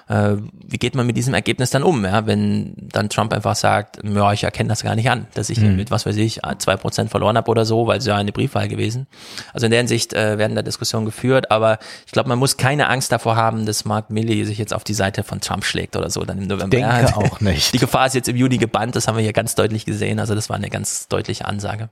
Äh, 0.09 0.37
wie 0.65 0.77
geht 0.77 0.95
man 0.95 1.05
mit 1.05 1.17
diesem 1.17 1.33
Ergebnis 1.33 1.69
dann 1.69 1.83
um, 1.83 2.05
ja? 2.05 2.25
wenn 2.25 2.73
dann 2.77 3.09
Trump 3.09 3.33
einfach 3.33 3.55
sagt, 3.55 3.99
ja, 4.03 4.33
ich 4.33 4.43
erkenne 4.43 4.69
das 4.69 4.83
gar 4.83 4.95
nicht 4.95 5.09
an, 5.09 5.27
dass 5.33 5.49
ich 5.49 5.59
mhm. 5.59 5.75
mit, 5.75 5.91
was 5.91 6.05
weiß 6.05 6.15
ich, 6.17 6.39
zwei 6.59 6.77
Prozent 6.77 7.11
verloren 7.11 7.37
habe 7.37 7.51
oder 7.51 7.65
so, 7.65 7.87
weil 7.87 7.99
es 7.99 8.05
ja 8.05 8.15
eine 8.15 8.31
Briefwahl 8.31 8.67
gewesen. 8.67 9.07
Also 9.53 9.65
in 9.65 9.71
der 9.71 9.79
Hinsicht 9.79 10.13
äh, 10.13 10.37
werden 10.37 10.55
da 10.55 10.61
Diskussionen 10.61 11.05
geführt, 11.05 11.51
aber 11.51 11.79
ich 12.05 12.11
glaube, 12.11 12.29
man 12.29 12.39
muss 12.39 12.57
keine 12.57 12.87
Angst 12.87 13.11
davor 13.11 13.35
haben, 13.35 13.65
dass 13.65 13.85
Mark 13.85 14.09
Milley 14.09 14.45
sich 14.45 14.57
jetzt 14.57 14.73
auf 14.73 14.83
die 14.83 14.93
Seite 14.93 15.23
von 15.23 15.41
Trump 15.41 15.65
schlägt 15.65 15.95
oder 15.95 16.09
so 16.09 16.23
dann 16.23 16.37
im 16.37 16.47
November. 16.47 16.77
Ich 16.77 16.83
denke 16.83 17.17
auch 17.17 17.41
nicht. 17.41 17.73
Die 17.73 17.79
Gefahr 17.79 18.07
ist 18.07 18.15
jetzt 18.15 18.29
im 18.29 18.37
Juni 18.37 18.57
gebannt, 18.57 18.95
das 18.95 19.07
haben 19.07 19.17
wir 19.17 19.23
hier 19.23 19.33
ganz 19.33 19.55
deutlich 19.55 19.85
gesehen, 19.85 20.19
also 20.19 20.35
das 20.35 20.49
war 20.49 20.55
eine 20.55 20.69
ganz 20.69 21.07
deutliche 21.09 21.45
Ansage. 21.45 21.89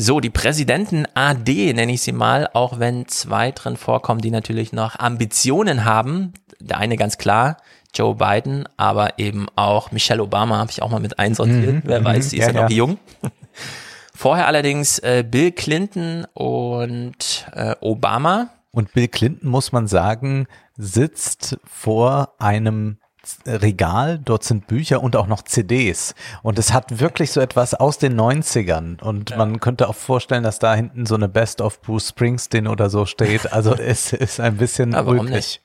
So, 0.00 0.20
die 0.20 0.30
Präsidenten 0.30 1.06
AD 1.14 1.72
nenne 1.72 1.90
ich 1.90 2.02
sie 2.02 2.12
mal, 2.12 2.48
auch 2.52 2.78
wenn 2.78 3.08
zwei 3.08 3.50
drin 3.50 3.76
vorkommen, 3.76 4.20
die 4.20 4.30
natürlich 4.30 4.72
noch 4.72 4.96
Ambitionen 4.96 5.84
haben. 5.84 6.34
Der 6.60 6.78
eine 6.78 6.96
ganz 6.96 7.18
klar, 7.18 7.56
Joe 7.92 8.14
Biden, 8.14 8.68
aber 8.76 9.18
eben 9.18 9.48
auch 9.56 9.90
Michelle 9.90 10.22
Obama 10.22 10.58
habe 10.58 10.70
ich 10.70 10.82
auch 10.82 10.90
mal 10.90 11.00
mit 11.00 11.18
einsortiert. 11.18 11.74
Mhm, 11.74 11.82
Wer 11.82 12.04
weiß, 12.04 12.30
sie 12.30 12.38
ist 12.38 12.46
ja, 12.46 12.52
ja 12.52 12.62
noch 12.62 12.70
jung. 12.70 12.98
Vorher 14.14 14.46
allerdings 14.46 15.00
äh, 15.00 15.24
Bill 15.28 15.50
Clinton 15.50 16.26
und 16.32 17.48
äh, 17.52 17.74
Obama. 17.80 18.50
Und 18.70 18.92
Bill 18.92 19.08
Clinton, 19.08 19.48
muss 19.48 19.72
man 19.72 19.88
sagen, 19.88 20.46
sitzt 20.76 21.58
vor 21.64 22.36
einem 22.38 22.98
Regal, 23.46 24.18
dort 24.18 24.44
sind 24.44 24.66
Bücher 24.66 25.02
und 25.02 25.16
auch 25.16 25.26
noch 25.26 25.42
CDs. 25.42 26.14
Und 26.42 26.58
es 26.58 26.72
hat 26.72 27.00
wirklich 27.00 27.32
so 27.32 27.40
etwas 27.40 27.74
aus 27.74 27.98
den 27.98 28.18
90ern. 28.18 29.00
Und 29.02 29.30
ja. 29.30 29.36
man 29.36 29.60
könnte 29.60 29.88
auch 29.88 29.94
vorstellen, 29.94 30.42
dass 30.42 30.58
da 30.58 30.74
hinten 30.74 31.06
so 31.06 31.14
eine 31.14 31.28
Best 31.28 31.60
of 31.60 31.80
Bruce 31.82 32.08
Springsteen 32.08 32.66
oder 32.66 32.90
so 32.90 33.06
steht. 33.06 33.52
Also 33.52 33.74
es 33.78 34.12
ist 34.12 34.40
ein 34.40 34.56
bisschen 34.56 34.94
Aber 34.94 35.12
warum 35.12 35.26
nicht? 35.26 35.62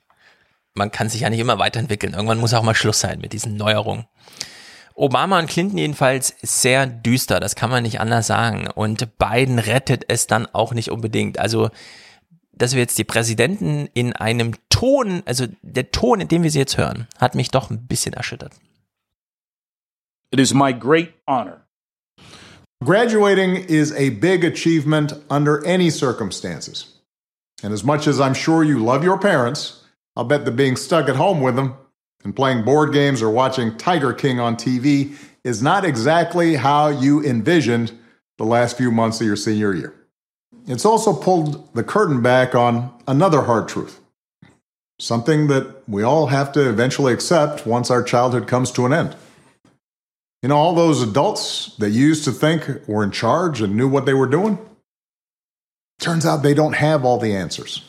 Man 0.74 0.90
kann 0.90 1.08
sich 1.08 1.20
ja 1.22 1.30
nicht 1.30 1.40
immer 1.40 1.58
weiterentwickeln. 1.58 2.14
Irgendwann 2.14 2.38
muss 2.38 2.54
auch 2.54 2.62
mal 2.62 2.74
Schluss 2.74 3.00
sein 3.00 3.20
mit 3.20 3.32
diesen 3.32 3.56
Neuerungen. 3.56 4.06
Obama 4.94 5.38
und 5.40 5.48
Clinton 5.48 5.78
jedenfalls 5.78 6.34
sehr 6.42 6.86
düster, 6.86 7.40
das 7.40 7.56
kann 7.56 7.70
man 7.70 7.82
nicht 7.82 8.00
anders 8.00 8.28
sagen. 8.28 8.68
Und 8.68 9.18
Biden 9.18 9.58
rettet 9.58 10.04
es 10.08 10.28
dann 10.28 10.46
auch 10.52 10.72
nicht 10.72 10.90
unbedingt. 10.90 11.38
Also 11.38 11.70
dass 12.56 12.72
wir 12.72 12.80
jetzt 12.80 12.98
die 12.98 13.04
Präsidenten 13.04 13.88
in 13.94 14.12
einem 14.12 14.54
Ton, 14.68 15.22
also 15.26 15.46
der 15.62 15.90
Ton, 15.90 16.20
in 16.20 16.28
dem 16.28 16.42
wir 16.42 16.50
sie 16.50 16.58
jetzt 16.58 16.76
hören, 16.76 17.06
hat 17.18 17.34
mich 17.34 17.50
doch 17.50 17.70
ein 17.70 17.86
bisschen 17.86 18.14
erschüttert. 18.14 18.52
It 20.30 20.40
is 20.40 20.52
my 20.52 20.72
great 20.72 21.14
honor. 21.28 21.62
Graduating 22.84 23.56
is 23.68 23.92
a 23.92 24.10
big 24.10 24.44
achievement 24.44 25.14
under 25.30 25.64
any 25.64 25.90
circumstances. 25.90 26.86
And 27.62 27.72
as 27.72 27.84
much 27.84 28.06
as 28.06 28.20
I'm 28.20 28.34
sure 28.34 28.62
you 28.62 28.78
love 28.78 29.04
your 29.04 29.18
parents, 29.18 29.84
I'll 30.16 30.24
bet 30.24 30.44
that 30.44 30.56
being 30.56 30.76
stuck 30.76 31.08
at 31.08 31.16
home 31.16 31.40
with 31.40 31.56
them 31.56 31.74
and 32.24 32.34
playing 32.36 32.64
board 32.64 32.92
games 32.92 33.22
or 33.22 33.30
watching 33.30 33.76
Tiger 33.76 34.12
King 34.12 34.38
on 34.38 34.56
TV 34.56 35.16
is 35.44 35.62
not 35.62 35.84
exactly 35.84 36.56
how 36.56 36.88
you 36.88 37.24
envisioned 37.24 37.92
the 38.38 38.44
last 38.44 38.76
few 38.76 38.90
months 38.90 39.20
of 39.20 39.26
your 39.26 39.36
senior 39.36 39.72
year. 39.72 39.94
It's 40.66 40.84
also 40.84 41.12
pulled 41.12 41.74
the 41.74 41.84
curtain 41.84 42.22
back 42.22 42.54
on 42.54 42.92
another 43.06 43.42
hard 43.42 43.68
truth. 43.68 44.00
Something 45.00 45.48
that 45.48 45.88
we 45.88 46.02
all 46.02 46.28
have 46.28 46.52
to 46.52 46.68
eventually 46.68 47.12
accept 47.12 47.66
once 47.66 47.90
our 47.90 48.02
childhood 48.02 48.46
comes 48.46 48.70
to 48.72 48.86
an 48.86 48.92
end. 48.92 49.16
You 50.42 50.48
know, 50.48 50.56
all 50.56 50.74
those 50.74 51.02
adults 51.02 51.74
that 51.78 51.90
used 51.90 52.24
to 52.24 52.32
think 52.32 52.86
were 52.86 53.02
in 53.02 53.10
charge 53.10 53.60
and 53.60 53.76
knew 53.76 53.88
what 53.88 54.06
they 54.06 54.14
were 54.14 54.26
doing, 54.26 54.58
turns 56.00 56.26
out 56.26 56.42
they 56.42 56.54
don't 56.54 56.74
have 56.74 57.04
all 57.04 57.18
the 57.18 57.34
answers. 57.34 57.82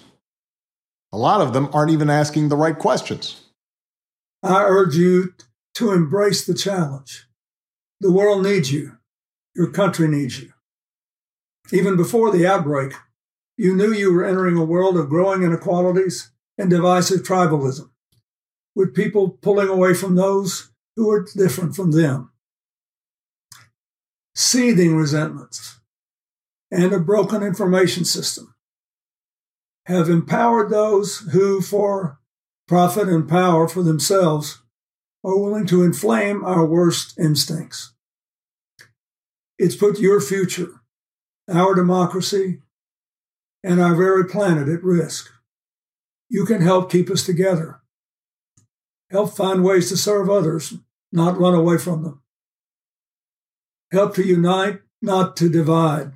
A 1.11 1.17
lot 1.17 1.41
of 1.41 1.53
them 1.53 1.69
aren't 1.73 1.91
even 1.91 2.09
asking 2.09 2.49
the 2.49 2.57
right 2.57 2.77
questions. 2.77 3.41
I 4.41 4.63
urge 4.63 4.95
you 4.95 5.33
to 5.75 5.91
embrace 5.91 6.45
the 6.45 6.53
challenge. 6.53 7.27
The 7.99 8.11
world 8.11 8.43
needs 8.43 8.71
you. 8.71 8.97
Your 9.55 9.71
country 9.71 10.07
needs 10.07 10.41
you. 10.41 10.51
Even 11.71 11.97
before 11.97 12.31
the 12.31 12.45
outbreak, 12.45 12.93
you 13.57 13.75
knew 13.75 13.91
you 13.91 14.13
were 14.13 14.25
entering 14.25 14.57
a 14.57 14.65
world 14.65 14.97
of 14.97 15.09
growing 15.09 15.43
inequalities 15.43 16.31
and 16.57 16.69
divisive 16.69 17.21
tribalism, 17.21 17.89
with 18.75 18.93
people 18.93 19.29
pulling 19.29 19.69
away 19.69 19.93
from 19.93 20.15
those 20.15 20.71
who 20.95 21.09
are 21.09 21.25
different 21.35 21.75
from 21.75 21.91
them. 21.91 22.31
Seething 24.35 24.95
resentments 24.95 25.79
and 26.71 26.93
a 26.93 26.99
broken 26.99 27.41
information 27.41 28.05
system 28.05 28.53
have 29.85 30.09
empowered 30.09 30.69
those 30.69 31.19
who, 31.31 31.61
for 31.61 32.19
profit 32.67 33.07
and 33.07 33.29
power 33.29 33.67
for 33.67 33.83
themselves, 33.83 34.61
are 35.23 35.37
willing 35.37 35.65
to 35.67 35.83
inflame 35.83 36.43
our 36.43 36.65
worst 36.65 37.17
instincts. 37.17 37.93
It's 39.57 39.75
put 39.75 39.99
your 39.99 40.19
future 40.19 40.81
our 41.49 41.75
democracy, 41.75 42.59
and 43.63 43.81
our 43.81 43.95
very 43.95 44.25
planet 44.25 44.67
at 44.67 44.83
risk. 44.83 45.31
You 46.29 46.45
can 46.45 46.61
help 46.61 46.91
keep 46.91 47.09
us 47.09 47.23
together. 47.23 47.81
Help 49.11 49.35
find 49.35 49.63
ways 49.63 49.89
to 49.89 49.97
serve 49.97 50.29
others, 50.29 50.73
not 51.11 51.37
run 51.37 51.53
away 51.53 51.77
from 51.77 52.03
them. 52.03 52.21
Help 53.91 54.15
to 54.15 54.25
unite, 54.25 54.81
not 55.01 55.37
to 55.37 55.49
divide. 55.49 56.13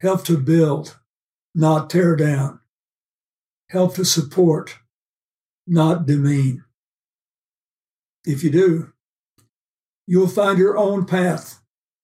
Help 0.00 0.24
to 0.24 0.38
build, 0.38 0.98
not 1.54 1.90
tear 1.90 2.16
down. 2.16 2.60
Help 3.70 3.94
to 3.94 4.04
support, 4.04 4.78
not 5.66 6.06
demean. 6.06 6.64
If 8.24 8.42
you 8.42 8.50
do, 8.50 8.92
you'll 10.06 10.28
find 10.28 10.58
your 10.58 10.76
own 10.76 11.04
path 11.04 11.60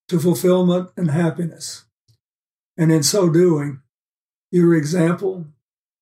to 0.08 0.18
fulfillment 0.18 0.90
and 0.96 1.10
happiness. 1.10 1.84
And 2.80 2.90
in 2.90 3.02
so 3.02 3.28
doing, 3.28 3.82
your 4.50 4.74
example 4.74 5.44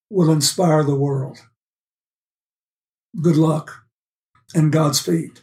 will 0.09 0.31
inspire 0.31 0.85
the 0.85 0.95
world. 0.95 1.39
Good 3.21 3.37
luck 3.37 3.85
and 4.55 4.71
Godspeed. 4.71 5.43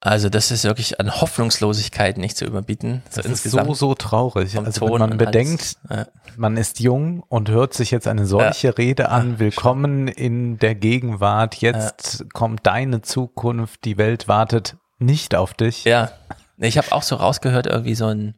Also 0.00 0.28
das 0.28 0.50
ist 0.50 0.64
wirklich 0.64 0.98
an 0.98 1.20
Hoffnungslosigkeit 1.20 2.18
nicht 2.18 2.36
zu 2.36 2.46
überbieten. 2.46 3.02
So 3.10 3.22
das 3.22 3.44
ist 3.44 3.52
so, 3.52 3.74
so 3.74 3.94
traurig. 3.94 4.58
Also 4.58 4.88
wenn 4.88 4.98
man 4.98 5.16
bedenkt, 5.18 5.76
alles, 5.88 6.06
ja. 6.06 6.06
man 6.36 6.56
ist 6.56 6.80
jung 6.80 7.22
und 7.28 7.48
hört 7.48 7.74
sich 7.74 7.92
jetzt 7.92 8.08
eine 8.08 8.26
solche 8.26 8.68
ja. 8.68 8.72
Rede 8.74 9.08
an, 9.08 9.32
ja, 9.32 9.38
willkommen 9.38 10.08
in 10.08 10.58
der 10.58 10.74
Gegenwart, 10.74 11.56
jetzt 11.56 12.26
kommt 12.32 12.66
deine 12.66 13.02
Zukunft, 13.02 13.84
die 13.84 13.98
Welt 13.98 14.26
wartet 14.26 14.76
nicht 14.98 15.36
auf 15.36 15.54
dich. 15.54 15.84
Ja, 15.84 16.10
ich 16.56 16.78
habe 16.78 16.90
auch 16.90 17.02
so 17.02 17.16
rausgehört, 17.16 17.66
irgendwie 17.66 17.94
so 17.94 18.06
ein, 18.06 18.34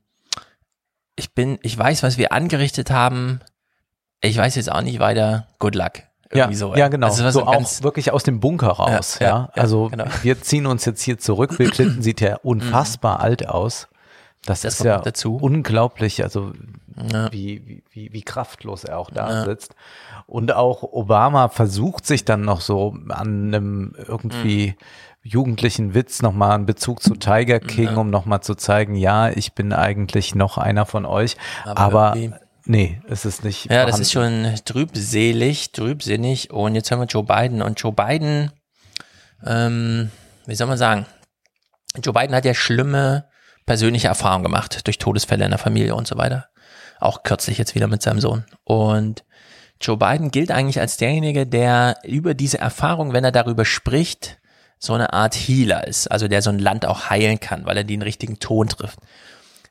ich 1.20 1.34
bin, 1.34 1.58
ich 1.62 1.78
weiß, 1.78 2.02
was 2.02 2.18
wir 2.18 2.32
angerichtet 2.32 2.90
haben. 2.90 3.40
Ich 4.20 4.36
weiß 4.36 4.56
jetzt 4.56 4.72
auch 4.72 4.80
nicht 4.80 4.98
weiter. 4.98 5.46
Good 5.58 5.74
luck. 5.74 5.92
Irgendwie 6.32 6.52
ja, 6.52 6.58
so, 6.58 6.74
ja, 6.74 6.88
genau. 6.88 7.08
Also 7.08 7.28
so 7.30 7.46
auch 7.46 7.82
wirklich 7.82 8.12
aus 8.12 8.22
dem 8.22 8.40
Bunker 8.40 8.68
raus. 8.68 9.18
Ja, 9.20 9.26
ja. 9.26 9.50
ja 9.54 9.62
also 9.62 9.88
genau. 9.88 10.04
wir 10.22 10.40
ziehen 10.40 10.66
uns 10.66 10.84
jetzt 10.84 11.02
hier 11.02 11.18
zurück. 11.18 11.56
Bill 11.58 11.70
Clinton 11.70 12.02
sieht 12.02 12.20
ja 12.20 12.36
unfassbar 12.42 13.18
mhm. 13.18 13.24
alt 13.24 13.48
aus. 13.48 13.88
Das, 14.46 14.62
das 14.62 14.74
ist 14.74 14.84
ja 14.84 15.00
dazu. 15.00 15.36
unglaublich, 15.36 16.22
also 16.22 16.52
ja. 17.12 17.30
wie, 17.30 17.82
wie, 17.90 18.12
wie 18.12 18.22
kraftlos 18.22 18.84
er 18.84 18.98
auch 18.98 19.10
da 19.10 19.44
sitzt. 19.44 19.74
Und 20.26 20.52
auch 20.54 20.82
Obama 20.82 21.48
versucht 21.48 22.06
sich 22.06 22.24
dann 22.24 22.40
noch 22.42 22.62
so 22.62 22.96
an 23.08 23.52
einem 23.52 23.94
irgendwie 24.08 24.68
mhm 24.68 24.84
jugendlichen 25.22 25.94
Witz 25.94 26.22
nochmal 26.22 26.52
einen 26.52 26.66
Bezug 26.66 27.02
zu 27.02 27.14
Tiger 27.14 27.60
King, 27.60 27.92
ja. 27.92 27.96
um 27.96 28.10
nochmal 28.10 28.42
zu 28.42 28.54
zeigen, 28.54 28.94
ja, 28.94 29.28
ich 29.28 29.52
bin 29.52 29.72
eigentlich 29.72 30.34
noch 30.34 30.56
einer 30.58 30.86
von 30.86 31.04
euch, 31.04 31.36
aber, 31.64 32.12
aber 32.14 32.16
nee, 32.64 33.00
es 33.08 33.24
ist 33.24 33.44
nicht. 33.44 33.66
Ja, 33.66 33.70
vorhanden. 33.70 33.90
das 33.90 34.00
ist 34.00 34.12
schon 34.12 34.54
trübselig, 34.64 35.72
trübsinnig 35.72 36.50
und 36.50 36.74
jetzt 36.74 36.90
haben 36.90 37.00
wir 37.00 37.06
Joe 37.06 37.24
Biden 37.24 37.60
und 37.60 37.78
Joe 37.80 37.92
Biden, 37.92 38.50
ähm, 39.44 40.10
wie 40.46 40.54
soll 40.54 40.66
man 40.66 40.78
sagen, 40.78 41.06
Joe 42.02 42.14
Biden 42.14 42.34
hat 42.34 42.44
ja 42.44 42.54
schlimme 42.54 43.26
persönliche 43.66 44.08
Erfahrungen 44.08 44.44
gemacht 44.44 44.86
durch 44.86 44.98
Todesfälle 44.98 45.44
in 45.44 45.50
der 45.50 45.58
Familie 45.58 45.94
und 45.94 46.06
so 46.06 46.16
weiter. 46.16 46.46
Auch 46.98 47.22
kürzlich 47.22 47.58
jetzt 47.58 47.74
wieder 47.74 47.86
mit 47.86 48.02
seinem 48.02 48.20
Sohn. 48.20 48.44
Und 48.64 49.24
Joe 49.80 49.96
Biden 49.96 50.30
gilt 50.30 50.50
eigentlich 50.50 50.80
als 50.80 50.96
derjenige, 50.96 51.46
der 51.46 51.98
über 52.04 52.34
diese 52.34 52.58
Erfahrung, 52.58 53.12
wenn 53.12 53.24
er 53.24 53.32
darüber 53.32 53.64
spricht, 53.64 54.40
so 54.80 54.94
eine 54.94 55.12
Art 55.12 55.34
Healer 55.34 55.86
ist, 55.86 56.10
also 56.10 56.26
der 56.26 56.40
so 56.40 56.50
ein 56.50 56.58
Land 56.58 56.86
auch 56.86 57.10
heilen 57.10 57.38
kann, 57.38 57.66
weil 57.66 57.76
er 57.76 57.84
den 57.84 58.00
richtigen 58.00 58.38
Ton 58.38 58.66
trifft. 58.66 58.98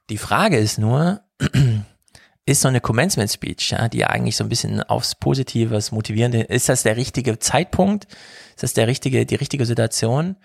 Die 0.09 0.19
Frage 0.19 0.57
ist 0.57 0.77
nur, 0.77 1.21
ist 2.45 2.61
so 2.61 2.67
eine 2.67 2.79
Commencement 2.79 3.29
Speech, 3.29 3.71
ja, 3.71 3.89
die 3.89 4.05
eigentlich 4.05 4.35
so 4.35 4.43
ein 4.43 4.49
bisschen 4.49 4.83
aufs 4.83 5.15
Positive, 5.15 5.73
das 5.73 5.91
Motivierende, 5.91 6.41
ist 6.41 6.69
das 6.69 6.83
der 6.83 6.95
richtige 6.95 7.39
Zeitpunkt? 7.39 8.05
Ist 8.55 8.61
das 8.61 8.73
der 8.73 8.87
richtige, 8.87 9.25
die 9.25 9.35
richtige 9.35 9.65
Situation? 9.65 10.35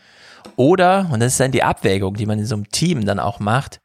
Oder, 0.57 1.11
und 1.12 1.21
das 1.21 1.33
ist 1.33 1.41
dann 1.41 1.53
die 1.53 1.62
Abwägung, 1.62 2.15
die 2.15 2.27
man 2.27 2.39
in 2.39 2.47
so 2.47 2.55
einem 2.55 2.71
Team 2.71 3.05
dann 3.05 3.21
auch 3.21 3.41
macht, 3.41 3.81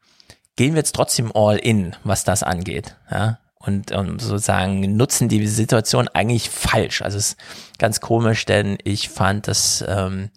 gehen 0.56 0.72
wir 0.72 0.78
jetzt 0.78 0.94
trotzdem 0.94 1.30
all 1.34 1.56
in, 1.56 1.94
was 2.04 2.24
das 2.24 2.42
angeht, 2.42 2.96
ja? 3.10 3.38
Und, 3.62 3.92
und 3.92 4.22
sozusagen 4.22 4.96
nutzen 4.96 5.28
die 5.28 5.46
Situation 5.46 6.08
eigentlich 6.08 6.48
falsch. 6.48 7.02
Also 7.02 7.18
es 7.18 7.32
ist 7.32 7.38
ganz 7.78 8.00
komisch, 8.00 8.46
denn 8.46 8.78
ich 8.84 9.10
fand, 9.10 9.48
das 9.48 9.84
ähm, 9.86 10.30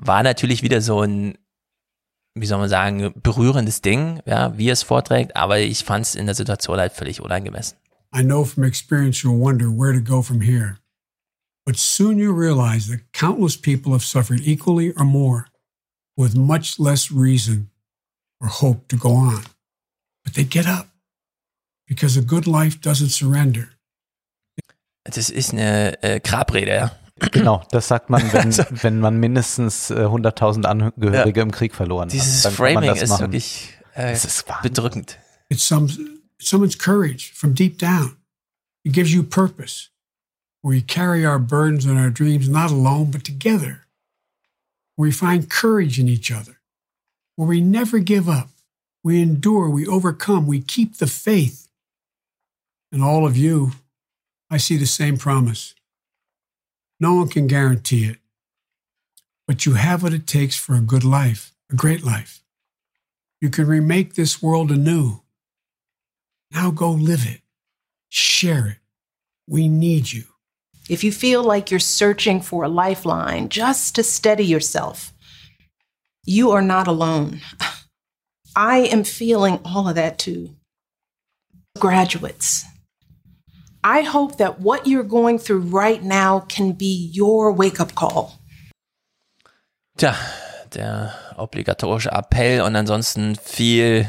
war 0.00 0.22
natürlich 0.22 0.62
wieder 0.62 0.80
so 0.80 1.02
ein 1.02 1.36
wie 2.34 2.46
soll 2.46 2.58
man 2.58 2.68
sagen, 2.68 3.12
berührendes 3.22 3.82
Ding, 3.82 4.20
ja, 4.24 4.56
wie 4.56 4.68
er 4.68 4.74
es 4.74 4.82
vorträgt, 4.82 5.36
aber 5.36 5.58
ich 5.58 5.84
fand 5.84 6.06
es 6.06 6.14
in 6.14 6.26
der 6.26 6.34
Situation 6.34 6.78
halt 6.78 6.92
völlig 6.92 7.20
unangemessen. 7.20 7.76
I 8.14 8.22
know 8.22 8.44
from 8.44 8.64
experience 8.64 9.22
you'll 9.22 9.38
wonder 9.38 9.66
where 9.66 9.92
to 9.92 10.00
go 10.00 10.22
from 10.22 10.40
here. 10.40 10.78
But 11.64 11.76
soon 11.76 12.18
you 12.18 12.32
realize 12.32 12.88
that 12.88 13.12
countless 13.12 13.56
people 13.56 13.92
have 13.92 14.04
suffered 14.04 14.40
equally 14.40 14.92
or 14.96 15.04
more 15.04 15.46
with 16.16 16.34
much 16.34 16.78
less 16.78 17.12
reason 17.12 17.70
or 18.40 18.48
hope 18.48 18.88
to 18.88 18.96
go 18.96 19.10
on. 19.10 19.44
But 20.24 20.34
they 20.34 20.44
get 20.44 20.66
up 20.66 20.88
because 21.86 22.18
a 22.18 22.22
good 22.22 22.46
life 22.46 22.80
doesn't 22.80 23.10
surrender. 23.10 23.68
Das 25.04 25.30
ist 25.30 25.52
eine 25.52 26.02
äh, 26.02 26.20
Grabrede, 26.20 26.74
ja. 26.74 26.99
Genau, 27.32 27.62
das 27.70 27.88
sagt 27.88 28.10
man, 28.10 28.22
wenn, 28.32 28.56
wenn 28.82 29.00
man 29.00 29.18
mindestens 29.18 29.90
äh, 29.90 29.94
100.000 29.94 30.64
Angehörige 30.64 31.40
ja. 31.40 31.44
im 31.44 31.50
Krieg 31.50 31.74
verloren 31.74 32.06
hat. 32.06 32.12
Dieses 32.12 32.46
Framing 32.46 32.94
ist 32.94 33.08
machen. 33.08 33.20
wirklich 33.20 33.74
äh, 33.94 34.12
ist 34.12 34.44
bedrückend. 34.62 35.18
It's, 35.48 35.66
some, 35.66 35.88
someone's 36.38 36.78
courage 36.78 37.32
from 37.34 37.54
deep 37.54 37.78
down. 37.78 38.16
It 38.84 38.92
gives 38.92 39.12
you 39.12 39.22
purpose. 39.22 39.90
We 40.62 40.82
carry 40.82 41.24
our 41.24 41.38
burdens 41.38 41.86
and 41.86 41.98
our 41.98 42.10
dreams 42.10 42.48
not 42.48 42.70
alone, 42.70 43.10
but 43.10 43.24
together. 43.24 43.86
We 44.96 45.12
find 45.12 45.48
courage 45.48 45.98
in 45.98 46.08
each 46.08 46.30
other. 46.30 46.60
Where 47.36 47.48
we 47.48 47.60
never 47.60 47.98
give 47.98 48.28
up. 48.28 48.48
We 49.02 49.22
endure, 49.22 49.70
we 49.70 49.86
overcome, 49.86 50.46
we 50.46 50.60
keep 50.60 50.98
the 50.98 51.06
faith. 51.06 51.68
And 52.92 53.02
all 53.02 53.24
of 53.24 53.36
you, 53.36 53.72
I 54.50 54.58
see 54.58 54.76
the 54.76 54.86
same 54.86 55.16
promise. 55.16 55.74
No 57.00 57.14
one 57.14 57.28
can 57.28 57.46
guarantee 57.46 58.04
it. 58.04 58.18
But 59.46 59.64
you 59.64 59.72
have 59.74 60.02
what 60.02 60.12
it 60.12 60.26
takes 60.26 60.56
for 60.56 60.74
a 60.74 60.80
good 60.80 61.02
life, 61.02 61.52
a 61.72 61.74
great 61.74 62.04
life. 62.04 62.42
You 63.40 63.48
can 63.48 63.66
remake 63.66 64.14
this 64.14 64.42
world 64.42 64.70
anew. 64.70 65.22
Now 66.52 66.70
go 66.70 66.90
live 66.90 67.26
it. 67.26 67.40
Share 68.10 68.66
it. 68.66 68.76
We 69.48 69.66
need 69.66 70.12
you. 70.12 70.24
If 70.90 71.02
you 71.02 71.10
feel 71.10 71.42
like 71.42 71.70
you're 71.70 71.80
searching 71.80 72.40
for 72.40 72.64
a 72.64 72.68
lifeline 72.68 73.48
just 73.48 73.94
to 73.94 74.02
steady 74.02 74.44
yourself, 74.44 75.12
you 76.26 76.50
are 76.50 76.62
not 76.62 76.86
alone. 76.86 77.40
I 78.56 78.78
am 78.78 79.04
feeling 79.04 79.60
all 79.64 79.88
of 79.88 79.94
that 79.94 80.18
too. 80.18 80.56
Graduates, 81.78 82.64
I 83.82 84.02
hope 84.02 84.36
that 84.36 84.60
what 84.60 84.86
you're 84.86 85.04
going 85.04 85.38
through 85.38 85.60
right 85.60 86.02
now 86.02 86.40
can 86.40 86.72
be 86.72 87.10
your 87.12 87.52
wake 87.52 87.80
up 87.80 87.94
call. 87.94 88.38
Tja, 89.96 90.14
der 90.74 91.14
obligatorische 91.36 92.12
Appell 92.12 92.62
und 92.62 92.76
ansonsten 92.76 93.36
viel, 93.36 94.06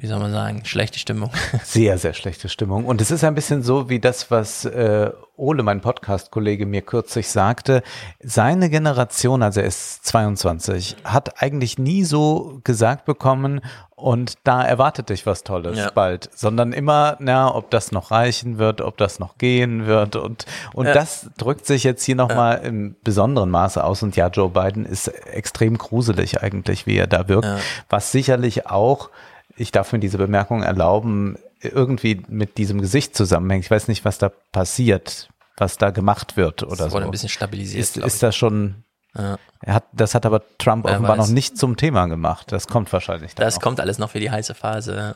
wie 0.00 0.06
soll 0.06 0.20
man 0.20 0.30
sagen, 0.30 0.64
schlechte 0.64 1.00
Stimmung. 1.00 1.30
Sehr, 1.64 1.98
sehr 1.98 2.14
schlechte 2.14 2.48
Stimmung. 2.48 2.84
Und 2.84 3.00
es 3.00 3.10
ist 3.10 3.24
ein 3.24 3.34
bisschen 3.34 3.64
so 3.64 3.88
wie 3.88 3.98
das, 3.98 4.30
was 4.30 4.64
äh, 4.64 5.10
Ole, 5.36 5.64
mein 5.64 5.80
Podcast-Kollege, 5.80 6.66
mir 6.66 6.82
kürzlich 6.82 7.28
sagte. 7.28 7.82
Seine 8.20 8.70
Generation, 8.70 9.42
also 9.42 9.60
er 9.60 9.66
ist 9.66 10.04
22, 10.06 10.96
hat 11.02 11.42
eigentlich 11.42 11.78
nie 11.78 12.04
so 12.04 12.60
gesagt 12.62 13.06
bekommen, 13.06 13.60
und 13.96 14.34
da 14.44 14.62
erwartet 14.62 15.08
dich 15.08 15.26
was 15.26 15.42
Tolles 15.42 15.76
ja. 15.76 15.90
bald, 15.90 16.30
sondern 16.32 16.72
immer, 16.72 17.16
na, 17.18 17.52
ob 17.52 17.68
das 17.70 17.90
noch 17.90 18.12
reichen 18.12 18.58
wird, 18.58 18.80
ob 18.80 18.96
das 18.96 19.18
noch 19.18 19.38
gehen 19.38 19.86
wird 19.86 20.14
und 20.14 20.46
und 20.72 20.86
ja. 20.86 20.92
das 20.92 21.28
drückt 21.36 21.66
sich 21.66 21.82
jetzt 21.82 22.04
hier 22.04 22.14
nochmal 22.14 22.60
ja. 22.62 22.68
im 22.68 22.94
besonderen 23.02 23.50
Maße 23.50 23.82
aus 23.82 24.04
und 24.04 24.14
ja, 24.14 24.28
Joe 24.28 24.50
Biden 24.50 24.86
ist 24.86 25.08
extrem 25.08 25.76
gruselig 25.76 26.40
eigentlich, 26.40 26.86
wie 26.86 26.96
er 26.96 27.08
da 27.08 27.26
wirkt, 27.26 27.46
ja. 27.46 27.58
was 27.88 28.12
sicherlich 28.12 28.68
auch, 28.68 29.10
ich 29.58 29.72
darf 29.72 29.92
mir 29.92 29.98
diese 29.98 30.18
Bemerkung 30.18 30.62
erlauben, 30.62 31.36
irgendwie 31.60 32.22
mit 32.28 32.58
diesem 32.58 32.80
Gesicht 32.80 33.16
zusammenhängt. 33.16 33.64
Ich 33.64 33.70
weiß 33.70 33.88
nicht, 33.88 34.04
was 34.04 34.18
da 34.18 34.30
passiert, 34.52 35.28
was 35.56 35.76
da 35.76 35.90
gemacht 35.90 36.36
wird 36.36 36.62
oder 36.62 36.76
das 36.84 36.92
wurde 36.92 37.04
so. 37.04 37.08
ein 37.08 37.10
bisschen 37.10 37.28
stabilisiert. 37.28 37.82
Ist, 37.82 37.96
ist 37.96 38.22
das 38.22 38.36
schon 38.36 38.84
ja. 39.16 39.38
Er 39.60 39.74
hat, 39.74 39.84
das 39.92 40.14
hat 40.14 40.24
aber 40.26 40.42
Trump 40.58 40.84
Wer 40.84 40.92
offenbar 40.92 41.18
weiß. 41.18 41.28
noch 41.28 41.34
nicht 41.34 41.58
zum 41.58 41.76
Thema 41.76 42.06
gemacht. 42.06 42.52
Das 42.52 42.68
kommt 42.68 42.92
wahrscheinlich. 42.92 43.34
Das 43.34 43.56
noch. 43.56 43.62
kommt 43.62 43.80
alles 43.80 43.98
noch 43.98 44.10
für 44.10 44.20
die 44.20 44.30
heiße 44.30 44.54
Phase. 44.54 45.14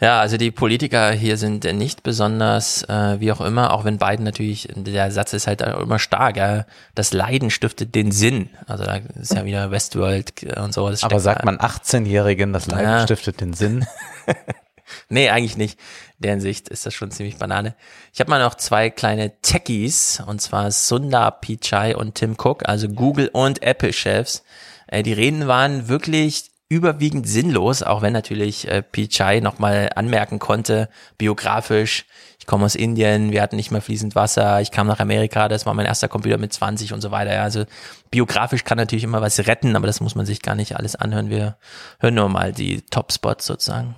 Ja, 0.00 0.20
also 0.20 0.36
die 0.36 0.50
Politiker 0.50 1.12
hier 1.12 1.36
sind 1.36 1.64
nicht 1.64 2.02
besonders, 2.02 2.82
äh, 2.84 3.20
wie 3.20 3.32
auch 3.32 3.40
immer, 3.40 3.72
auch 3.72 3.84
wenn 3.84 3.98
Biden 3.98 4.24
natürlich, 4.24 4.68
der 4.74 5.10
Satz 5.10 5.32
ist 5.32 5.46
halt 5.46 5.62
immer 5.62 5.98
stark, 5.98 6.36
ja, 6.36 6.66
das 6.94 7.12
Leiden 7.12 7.50
stiftet 7.50 7.94
den 7.94 8.10
Sinn. 8.10 8.50
Also 8.66 8.84
da 8.84 8.96
ist 9.20 9.34
ja 9.34 9.44
wieder 9.44 9.70
Westworld 9.70 10.32
und 10.56 10.74
so. 10.74 10.86
Aber 10.86 11.20
sagt 11.20 11.44
man 11.44 11.58
18-Jährigen, 11.58 12.52
das 12.52 12.66
Leiden 12.66 12.90
ja. 12.90 13.02
stiftet 13.04 13.40
den 13.40 13.54
Sinn? 13.54 13.86
nee, 15.08 15.30
eigentlich 15.30 15.56
nicht 15.56 15.78
deren 16.18 16.40
Sicht 16.40 16.68
ist 16.68 16.86
das 16.86 16.94
schon 16.94 17.10
ziemlich 17.10 17.36
Banane. 17.36 17.74
Ich 18.12 18.20
habe 18.20 18.30
mal 18.30 18.40
noch 18.40 18.54
zwei 18.54 18.90
kleine 18.90 19.40
Techies, 19.42 20.22
und 20.26 20.40
zwar 20.40 20.70
Sundar 20.70 21.40
Pichai 21.40 21.96
und 21.96 22.14
Tim 22.14 22.36
Cook, 22.38 22.68
also 22.68 22.88
Google 22.88 23.28
und 23.32 23.62
Apple-Chefs. 23.62 24.42
Äh, 24.86 25.02
die 25.02 25.12
Reden 25.12 25.46
waren 25.46 25.88
wirklich 25.88 26.50
überwiegend 26.74 27.28
sinnlos, 27.28 27.82
auch 27.82 28.02
wenn 28.02 28.12
natürlich 28.12 28.68
äh, 28.68 28.82
Pichai 28.82 29.40
nochmal 29.40 29.90
anmerken 29.94 30.40
konnte, 30.40 30.88
biografisch, 31.18 32.04
ich 32.38 32.46
komme 32.46 32.64
aus 32.64 32.74
Indien, 32.74 33.30
wir 33.30 33.40
hatten 33.40 33.56
nicht 33.56 33.70
mehr 33.70 33.80
fließend 33.80 34.16
Wasser, 34.16 34.60
ich 34.60 34.72
kam 34.72 34.88
nach 34.88 34.98
Amerika, 34.98 35.48
das 35.48 35.66
war 35.66 35.74
mein 35.74 35.86
erster 35.86 36.08
Computer 36.08 36.36
mit 36.36 36.52
20 36.52 36.92
und 36.92 37.00
so 37.00 37.10
weiter. 37.10 37.40
Also 37.40 37.64
biografisch 38.10 38.64
kann 38.64 38.76
natürlich 38.76 39.04
immer 39.04 39.22
was 39.22 39.46
retten, 39.46 39.76
aber 39.76 39.86
das 39.86 40.00
muss 40.00 40.16
man 40.16 40.26
sich 40.26 40.42
gar 40.42 40.56
nicht 40.56 40.76
alles 40.76 40.96
anhören. 40.96 41.30
Wir 41.30 41.56
hören 42.00 42.14
nur 42.14 42.28
mal 42.28 42.52
die 42.52 42.82
Top-Spots 42.82 43.46
sozusagen. 43.46 43.94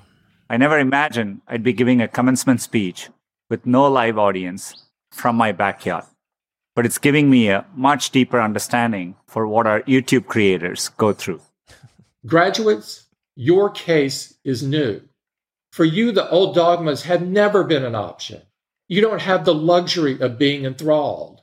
I 0.53 0.59
never 0.59 0.79
imagined 0.79 1.41
I'd 1.49 1.63
be 1.63 1.73
giving 1.73 2.03
a 2.03 2.07
commencement 2.07 2.61
speech 2.61 3.11
with 3.49 3.61
no 3.65 3.89
live 3.89 4.19
audience 4.19 4.75
from 5.11 5.37
my 5.37 5.53
backyard. 5.53 6.05
But 6.75 6.85
it's 6.85 7.01
giving 7.01 7.31
me 7.31 7.51
a 7.51 7.65
much 7.75 8.11
deeper 8.11 8.39
understanding 8.39 9.17
for 9.27 9.49
what 9.49 9.67
our 9.67 9.81
YouTube 9.87 10.27
creators 10.27 10.91
go 10.99 11.15
through. 11.15 11.41
Graduates, 12.27 13.05
your 13.37 13.71
case 13.71 14.35
is 14.45 14.63
new. 14.63 15.01
For 15.71 15.85
you, 15.85 16.11
the 16.11 16.29
old 16.31 16.55
dogmas 16.55 17.03
have 17.05 17.23
never 17.23 17.63
been 17.63 17.85
an 17.85 17.95
option. 17.95 18.43
You 18.89 19.01
don't 19.01 19.23
have 19.23 19.45
the 19.45 19.55
luxury 19.55 20.19
of 20.21 20.39
being 20.39 20.65
enthralled. 20.65 21.43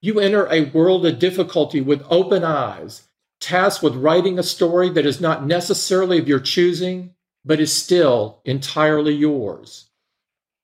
You 0.00 0.18
enter 0.18 0.46
a 0.50 0.70
world 0.70 1.04
of 1.06 1.18
difficulty 1.18 1.80
with 1.80 2.02
open 2.08 2.42
eyes, 2.42 3.02
tasked 3.40 3.82
with 3.82 3.94
writing 3.94 4.38
a 4.38 4.42
story 4.42 4.88
that 4.90 5.06
is 5.06 5.20
not 5.20 5.46
necessarily 5.46 6.18
of 6.18 6.26
your 6.26 6.40
choosing, 6.40 7.14
but 7.44 7.60
is 7.60 7.72
still 7.72 8.40
entirely 8.44 9.14
yours. 9.14 9.90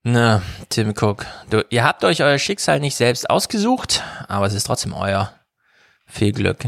Na, 0.04 0.40
Tim 0.68 0.94
Cook, 0.94 1.26
du, 1.50 1.64
ihr 1.70 1.82
habt 1.84 2.04
euch 2.04 2.22
euer 2.22 2.38
Schicksal 2.38 2.80
nicht 2.80 2.96
selbst 2.96 3.28
ausgesucht, 3.28 4.02
aber 4.28 4.46
es 4.46 4.54
ist 4.54 4.66
trotzdem 4.66 4.94
euer. 4.94 5.32
Viel 6.06 6.32
Glück. 6.32 6.66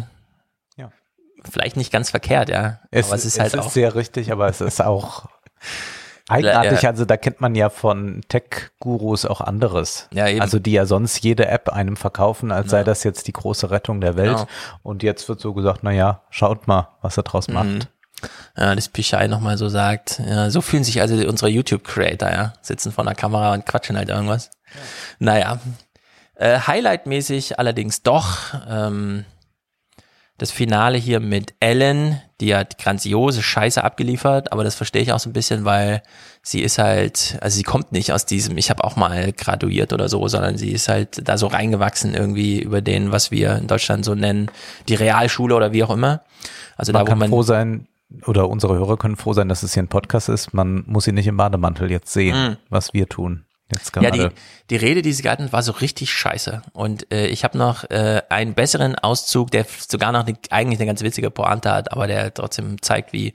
Vielleicht 1.51 1.77
nicht 1.77 1.93
ganz 1.93 2.11
verkehrt, 2.11 2.49
ja. 2.49 2.81
Es, 2.91 3.07
aber 3.07 3.17
es 3.17 3.25
ist 3.25 3.39
halt 3.39 3.49
es 3.49 3.55
ist 3.55 3.67
auch 3.67 3.71
sehr 3.71 3.95
richtig, 3.95 4.33
aber 4.33 4.49
es 4.49 4.61
ist 4.61 4.83
auch 4.83 5.27
eigenartig. 6.29 6.87
Also 6.87 7.05
da 7.05 7.17
kennt 7.17 7.41
man 7.41 7.55
ja 7.55 7.71
von 7.71 8.23
Tech-Gurus 8.29 9.27
auch 9.27 9.41
anderes. 9.41 10.09
Ja, 10.13 10.29
eben. 10.29 10.41
Also 10.41 10.59
die 10.59 10.73
ja 10.73 10.87
sonst 10.87 11.23
jede 11.23 11.47
App 11.47 11.69
einem 11.71 11.97
verkaufen, 11.97 12.53
als 12.53 12.67
ja. 12.67 12.71
sei 12.71 12.85
das 12.85 13.05
jetzt 13.05 13.27
die 13.27 13.33
große 13.33 13.71
Rettung 13.71 14.01
der 14.01 14.17
Welt. 14.17 14.37
Genau. 14.37 14.49
Und 14.83 15.03
jetzt 15.03 15.29
wird 15.29 15.41
so 15.41 15.55
gesagt, 15.55 15.81
na 15.83 15.93
ja, 15.93 16.23
schaut 16.31 16.69
mal, 16.69 16.89
was 17.01 17.17
er 17.17 17.23
draus 17.23 17.49
mhm. 17.49 17.55
macht 17.55 17.89
ja, 18.57 18.75
das 18.75 18.89
Pichai 18.89 19.29
nochmal 19.29 19.59
so 19.59 19.69
sagt. 19.69 20.21
Ja, 20.27 20.51
so 20.51 20.61
fühlen 20.61 20.85
sich 20.85 21.01
also 21.01 21.15
unsere 21.29 21.51
YouTube-Creator, 21.51 22.31
ja, 22.31 22.53
sitzen 22.61 22.93
vor 22.93 23.05
der 23.05 23.15
Kamera 23.15 23.53
und 23.55 23.67
quatschen 23.67 23.97
halt 23.97 24.09
irgendwas. 24.09 24.51
Ja. 24.67 24.81
Naja, 25.19 25.59
äh, 26.35 26.59
Highlight-mäßig 26.59 27.59
allerdings 27.59 28.03
doch 28.03 28.55
ähm, 28.69 29.25
das 30.39 30.51
Finale 30.53 30.97
hier 30.99 31.21
mit 31.21 31.55
Ellen, 31.61 32.21
die 32.41 32.55
hat 32.55 32.79
grandiose 32.79 33.43
Scheiße 33.43 33.83
abgeliefert, 33.83 34.53
aber 34.53 34.63
das 34.65 34.77
verstehe 34.77 35.03
ich 35.03 35.13
auch 35.13 35.19
so 35.19 35.29
ein 35.29 35.33
bisschen, 35.33 35.65
weil 35.65 36.03
sie 36.43 36.63
ist 36.63 36.79
halt, 36.79 37.37
also 37.41 37.57
sie 37.57 37.65
kommt 37.65 37.91
nicht 37.93 38.13
aus 38.13 38.25
diesem, 38.25 38.57
ich 38.57 38.71
habe 38.71 38.85
auch 38.85 38.95
mal 38.97 39.33
graduiert 39.33 39.93
oder 39.93 40.09
so, 40.09 40.27
sondern 40.29 40.57
sie 40.57 40.71
ist 40.71 40.89
halt 40.89 41.29
da 41.29 41.37
so 41.37 41.49
reingewachsen 41.49 42.15
irgendwie 42.15 42.61
über 42.63 42.81
den, 42.81 43.11
was 43.11 43.31
wir 43.33 43.57
in 43.57 43.67
Deutschland 43.67 44.05
so 44.05 44.15
nennen, 44.15 44.49
die 44.89 44.95
Realschule 44.95 45.55
oder 45.55 45.73
wie 45.73 45.83
auch 45.83 45.91
immer. 45.91 46.23
Also 46.77 46.93
man 46.93 47.05
da, 47.05 47.11
kann 47.11 47.19
man 47.19 47.31
froh 47.31 47.43
sein, 47.43 47.89
oder 48.25 48.49
unsere 48.49 48.75
Hörer 48.75 48.97
können 48.97 49.17
froh 49.17 49.33
sein, 49.33 49.49
dass 49.49 49.65
es 49.65 49.75
hier 49.75 49.83
ein 49.83 49.89
Podcast 49.89 50.29
ist. 50.29 50.55
Man 50.55 50.85
muss 50.87 51.07
ihn 51.09 51.17
nicht 51.17 51.27
im 51.27 51.37
Bademantel 51.37 51.91
jetzt 51.91 52.13
sehen, 52.13 52.51
Mhm. 52.51 52.57
was 52.71 52.95
wir 52.95 53.09
tun. 53.09 53.45
Jetzt 53.73 53.95
Ja, 53.97 54.11
gerade. 54.11 54.31
die, 54.31 54.35
die 54.71 54.77
Rede, 54.77 55.03
die 55.03 55.13
sie 55.13 55.23
gehalten 55.23 55.45
hat, 55.45 55.53
war 55.53 55.63
so 55.63 55.73
richtig 55.73 56.13
scheiße. 56.13 56.63
Und 56.73 57.13
äh, 57.13 57.27
ich 57.27 57.45
habe 57.45 57.59
noch 57.59 57.85
äh, 57.91 58.23
einen 58.31 58.55
besseren 58.55 58.95
Auszug, 58.95 59.51
der 59.51 59.67
sogar 59.89 60.13
noch 60.13 60.27
eine, 60.27 60.37
eigentlich 60.51 60.79
eine 60.79 60.87
ganz 60.87 61.03
witzige 61.03 61.31
Pointe 61.31 61.71
hat, 61.71 61.93
aber 61.93 62.07
der 62.07 62.33
trotzdem 62.33 62.81
zeigt, 62.81 63.13
wie, 63.13 63.35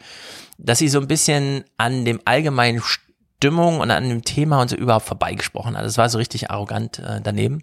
dass 0.57 0.79
sie 0.79 0.89
so 0.89 0.99
ein 0.99 1.07
bisschen 1.07 1.65
an 1.77 2.03
dem 2.05 2.19
allgemeinen 2.25 2.81
Stimmung 2.81 3.79
und 3.79 3.91
an 3.91 4.07
dem 4.07 4.23
Thema 4.23 4.61
und 4.61 4.69
so 4.69 4.75
überhaupt 4.75 5.05
vorbeigesprochen 5.05 5.77
hat. 5.77 5.83
Das 5.83 5.97
war 5.97 6.09
so 6.09 6.17
richtig 6.17 6.49
arrogant 6.49 6.99
äh, 6.99 7.19
daneben. 7.21 7.61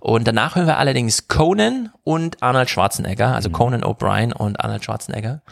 Und 0.00 0.26
danach 0.26 0.54
hören 0.54 0.68
wir 0.68 0.78
allerdings 0.78 1.28
Conan 1.28 1.92
und 2.04 2.42
Arnold 2.42 2.70
Schwarzenegger, 2.70 3.34
also 3.34 3.50
Conan 3.50 3.82
O'Brien 3.82 4.32
und 4.32 4.60
Arnold 4.60 4.84
Schwarzenegger. 4.84 5.42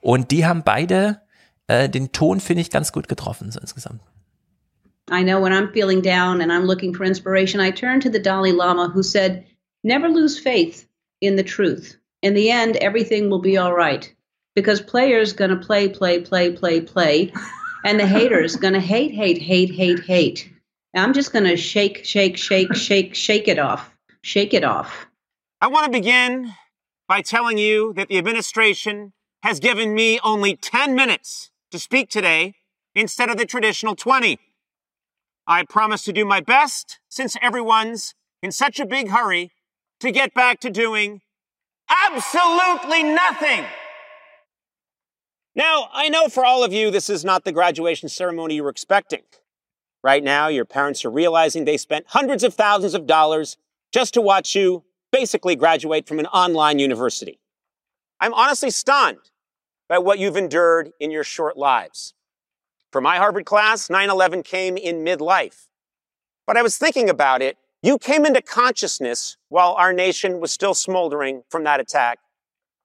Und 0.00 0.30
die 0.30 0.46
haben 0.46 0.62
beide 0.62 1.20
äh, 1.66 1.88
den 1.88 2.12
Ton, 2.12 2.40
finde 2.40 2.62
ich, 2.62 2.70
ganz 2.70 2.92
gut 2.92 3.08
getroffen, 3.08 3.50
so 3.50 3.60
insgesamt. 3.60 4.00
I 5.10 5.22
know 5.22 5.40
when 5.40 5.52
I'm 5.52 5.72
feeling 5.72 6.00
down 6.00 6.40
and 6.40 6.52
I'm 6.52 6.64
looking 6.64 6.94
for 6.94 7.04
inspiration, 7.04 7.60
I 7.60 7.70
turn 7.70 8.00
to 8.00 8.10
the 8.10 8.18
Dalai 8.18 8.52
Lama 8.52 8.88
who 8.88 9.02
said, 9.02 9.46
Never 9.82 10.08
lose 10.08 10.38
faith 10.38 10.88
in 11.20 11.36
the 11.36 11.42
truth. 11.42 11.96
In 12.22 12.32
the 12.32 12.50
end, 12.50 12.76
everything 12.76 13.28
will 13.28 13.40
be 13.40 13.58
all 13.58 13.74
right. 13.74 14.12
Because 14.54 14.80
players 14.80 15.34
gonna 15.34 15.56
play, 15.56 15.88
play, 15.88 16.20
play, 16.20 16.52
play, 16.52 16.80
play, 16.80 17.32
and 17.84 18.00
the 18.00 18.06
haters 18.06 18.56
gonna 18.56 18.80
hate, 18.80 19.12
hate, 19.12 19.42
hate, 19.42 19.70
hate, 19.70 20.00
hate. 20.00 20.50
I'm 20.94 21.12
just 21.12 21.32
gonna 21.32 21.56
shake, 21.56 22.04
shake, 22.04 22.38
shake, 22.38 22.74
shake, 22.74 23.14
shake 23.14 23.48
it 23.48 23.58
off. 23.58 23.94
Shake 24.22 24.54
it 24.54 24.64
off. 24.64 25.06
I 25.60 25.66
want 25.66 25.84
to 25.84 25.90
begin 25.90 26.54
by 27.06 27.20
telling 27.20 27.58
you 27.58 27.92
that 27.94 28.08
the 28.08 28.16
administration 28.16 29.12
has 29.42 29.60
given 29.60 29.92
me 29.92 30.18
only 30.24 30.56
10 30.56 30.94
minutes 30.94 31.50
to 31.70 31.78
speak 31.78 32.08
today 32.08 32.54
instead 32.94 33.28
of 33.28 33.36
the 33.36 33.44
traditional 33.44 33.94
20. 33.94 34.38
I 35.46 35.64
promise 35.64 36.04
to 36.04 36.12
do 36.12 36.24
my 36.24 36.40
best 36.40 37.00
since 37.08 37.36
everyone's 37.42 38.14
in 38.42 38.50
such 38.50 38.80
a 38.80 38.86
big 38.86 39.08
hurry 39.08 39.52
to 40.00 40.10
get 40.10 40.34
back 40.34 40.60
to 40.60 40.70
doing 40.70 41.20
absolutely 41.88 43.02
nothing. 43.02 43.64
Now, 45.54 45.88
I 45.92 46.08
know 46.08 46.28
for 46.28 46.44
all 46.44 46.64
of 46.64 46.72
you, 46.72 46.90
this 46.90 47.08
is 47.08 47.24
not 47.24 47.44
the 47.44 47.52
graduation 47.52 48.08
ceremony 48.08 48.56
you 48.56 48.64
were 48.64 48.70
expecting. 48.70 49.22
Right 50.02 50.22
now, 50.22 50.48
your 50.48 50.64
parents 50.64 51.04
are 51.04 51.10
realizing 51.10 51.64
they 51.64 51.76
spent 51.76 52.06
hundreds 52.08 52.42
of 52.42 52.54
thousands 52.54 52.94
of 52.94 53.06
dollars 53.06 53.56
just 53.92 54.14
to 54.14 54.20
watch 54.20 54.54
you 54.54 54.84
basically 55.12 55.56
graduate 55.56 56.08
from 56.08 56.18
an 56.18 56.26
online 56.26 56.78
university. 56.78 57.38
I'm 58.20 58.34
honestly 58.34 58.70
stunned 58.70 59.30
by 59.88 59.98
what 59.98 60.18
you've 60.18 60.36
endured 60.36 60.90
in 60.98 61.10
your 61.10 61.24
short 61.24 61.56
lives. 61.56 62.14
For 62.94 63.00
my 63.00 63.16
Harvard 63.16 63.44
class, 63.44 63.90
9 63.90 64.08
11 64.08 64.44
came 64.44 64.76
in 64.76 65.04
midlife. 65.04 65.66
But 66.46 66.56
I 66.56 66.62
was 66.62 66.78
thinking 66.78 67.10
about 67.10 67.42
it. 67.42 67.56
You 67.82 67.98
came 67.98 68.24
into 68.24 68.40
consciousness 68.40 69.36
while 69.48 69.72
our 69.72 69.92
nation 69.92 70.38
was 70.38 70.52
still 70.52 70.74
smoldering 70.74 71.42
from 71.50 71.64
that 71.64 71.80
attack, 71.80 72.20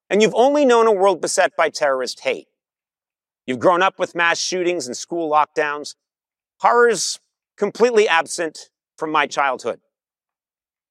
and 0.10 0.20
you've 0.20 0.34
only 0.34 0.66
known 0.66 0.88
a 0.88 0.92
world 0.92 1.22
beset 1.22 1.56
by 1.56 1.70
terrorist 1.70 2.22
hate. 2.22 2.48
You've 3.46 3.60
grown 3.60 3.84
up 3.84 4.00
with 4.00 4.16
mass 4.16 4.40
shootings 4.40 4.88
and 4.88 4.98
school 4.98 5.30
lockdowns, 5.30 5.94
horrors 6.62 7.20
completely 7.56 8.08
absent 8.08 8.72
from 8.98 9.12
my 9.12 9.28
childhood. 9.28 9.80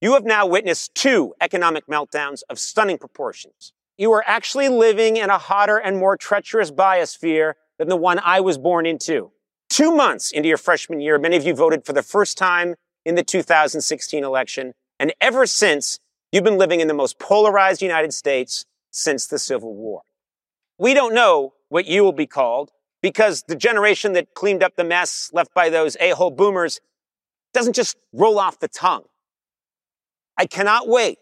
You 0.01 0.13
have 0.13 0.27
now 0.27 0.47
witnessed 0.47 0.95
two 0.95 1.35
economic 1.41 1.89
meltdowns 1.89 2.43
of 2.49 2.61
stunning 2.61 2.99
proportions. 2.99 3.73
You 3.97 4.13
are 4.13 4.23
actually 4.29 4.69
living 4.69 5.17
in 5.17 5.29
a 5.29 5.39
hotter 5.39 5.77
and 5.77 5.99
more 5.99 6.17
treacherous 6.17 6.71
biosphere 6.71 7.55
than 7.79 7.89
the 7.89 7.97
one 7.97 8.21
I 8.25 8.41
was 8.41 8.59
born 8.59 8.87
into. 8.87 9.31
Two 9.69 9.95
months 9.95 10.31
into 10.31 10.49
your 10.49 10.59
freshman 10.59 11.01
year, 11.01 11.19
many 11.19 11.37
of 11.37 11.45
you 11.45 11.55
voted 11.55 11.85
for 11.85 11.93
the 11.93 12.03
first 12.03 12.37
time 12.37 12.75
in 13.05 13.15
the 13.15 13.23
2016 13.23 14.25
election. 14.25 14.73
And 14.99 15.13
ever 15.21 15.47
since, 15.47 15.99
you've 16.33 16.45
been 16.45 16.59
living 16.59 16.81
in 16.81 16.89
the 16.89 16.95
most 16.95 17.19
polarized 17.19 17.83
United 17.83 18.13
States 18.13 18.65
since 18.91 19.27
the 19.27 19.39
Civil 19.39 19.75
War. 19.75 20.03
We 20.79 20.95
don't 20.95 21.15
know 21.15 21.55
what 21.69 21.87
you 21.87 22.03
will 22.03 22.13
be 22.13 22.27
called 22.27 22.71
because 23.03 23.45
the 23.45 23.57
generation 23.57 24.13
that 24.15 24.35
cleaned 24.35 24.63
up 24.63 24.77
the 24.77 24.85
mess 24.85 25.31
left 25.33 25.55
by 25.55 25.69
those 25.69 25.97
a-hole 26.01 26.31
boomers 26.31 26.81
doesn't 27.53 27.75
just 27.75 27.97
roll 28.13 28.39
off 28.39 28.59
the 28.59 28.69
tongue. 28.69 29.05
I 30.37 30.47
cannot 30.47 30.89
wait 30.89 31.19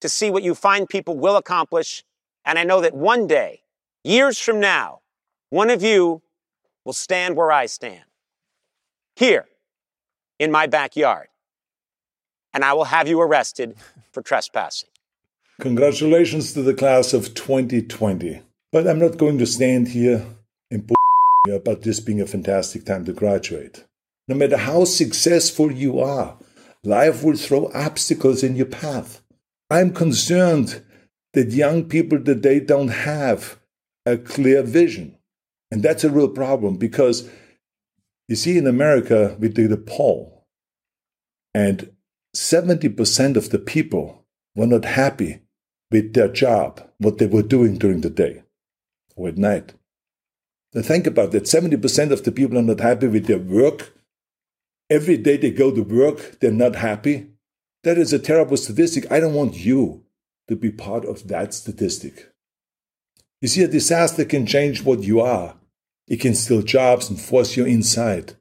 to 0.00 0.08
see 0.08 0.30
what 0.30 0.42
you 0.42 0.54
find 0.54 0.88
people 0.88 1.18
will 1.18 1.36
accomplish. 1.36 2.04
And 2.44 2.58
I 2.58 2.64
know 2.64 2.80
that 2.80 2.94
one 2.94 3.26
day, 3.26 3.62
years 4.04 4.38
from 4.38 4.60
now, 4.60 4.97
one 5.50 5.70
of 5.70 5.82
you 5.82 6.22
will 6.84 6.92
stand 6.92 7.36
where 7.36 7.52
I 7.52 7.66
stand, 7.66 8.04
here 9.16 9.46
in 10.38 10.50
my 10.50 10.66
backyard. 10.66 11.28
And 12.54 12.64
I 12.64 12.72
will 12.72 12.84
have 12.84 13.08
you 13.08 13.20
arrested 13.20 13.76
for 14.10 14.22
trespassing. 14.22 14.88
Congratulations 15.60 16.52
to 16.52 16.62
the 16.62 16.74
class 16.74 17.12
of 17.12 17.34
2020. 17.34 18.42
But 18.72 18.86
I'm 18.86 18.98
not 18.98 19.16
going 19.16 19.38
to 19.38 19.46
stand 19.46 19.88
here 19.88 20.24
and 20.70 20.86
bull 20.86 20.96
you 21.46 21.54
about 21.54 21.82
this 21.82 22.00
being 22.00 22.20
a 22.20 22.26
fantastic 22.26 22.84
time 22.84 23.04
to 23.04 23.12
graduate. 23.12 23.84
No 24.28 24.34
matter 24.34 24.56
how 24.56 24.84
successful 24.84 25.72
you 25.72 26.00
are, 26.00 26.36
life 26.84 27.22
will 27.22 27.36
throw 27.36 27.70
obstacles 27.74 28.42
in 28.42 28.56
your 28.56 28.66
path. 28.66 29.22
I'm 29.70 29.92
concerned 29.92 30.82
that 31.34 31.50
young 31.50 31.84
people 31.84 32.22
today 32.22 32.60
don't 32.60 32.88
have 32.88 33.58
a 34.06 34.16
clear 34.16 34.62
vision. 34.62 35.17
And 35.70 35.82
that's 35.82 36.04
a 36.04 36.10
real 36.10 36.28
problem 36.28 36.76
because 36.76 37.28
you 38.28 38.36
see, 38.36 38.58
in 38.58 38.66
America, 38.66 39.36
we 39.38 39.48
did 39.48 39.72
a 39.72 39.76
poll, 39.78 40.46
and 41.54 41.90
70% 42.36 43.36
of 43.36 43.50
the 43.50 43.58
people 43.58 44.26
were 44.54 44.66
not 44.66 44.84
happy 44.84 45.40
with 45.90 46.12
their 46.12 46.28
job, 46.28 46.82
what 46.98 47.16
they 47.18 47.26
were 47.26 47.42
doing 47.42 47.78
during 47.78 48.02
the 48.02 48.10
day 48.10 48.42
or 49.16 49.28
at 49.28 49.38
night. 49.38 49.74
Now 50.74 50.82
think 50.82 51.06
about 51.06 51.32
that 51.32 51.44
70% 51.44 52.12
of 52.12 52.24
the 52.24 52.32
people 52.32 52.58
are 52.58 52.62
not 52.62 52.80
happy 52.80 53.08
with 53.08 53.26
their 53.26 53.38
work. 53.38 53.94
Every 54.90 55.16
day 55.16 55.38
they 55.38 55.50
go 55.50 55.74
to 55.74 55.82
work, 55.82 56.38
they're 56.40 56.52
not 56.52 56.76
happy. 56.76 57.28
That 57.84 57.96
is 57.96 58.12
a 58.12 58.18
terrible 58.18 58.56
statistic. 58.56 59.10
I 59.10 59.20
don't 59.20 59.34
want 59.34 59.56
you 59.56 60.04
to 60.48 60.56
be 60.56 60.70
part 60.70 61.04
of 61.06 61.28
that 61.28 61.54
statistic. 61.54 62.30
You 63.40 63.48
see, 63.48 63.62
a 63.62 63.68
disaster 63.68 64.24
can 64.24 64.46
change 64.46 64.82
what 64.82 65.02
you 65.02 65.20
are. 65.20 65.54
It 66.08 66.20
can 66.20 66.34
steal 66.34 66.62
jobs 66.62 67.08
and 67.08 67.20
force 67.20 67.56
you 67.56 67.64
inside. 67.64 68.34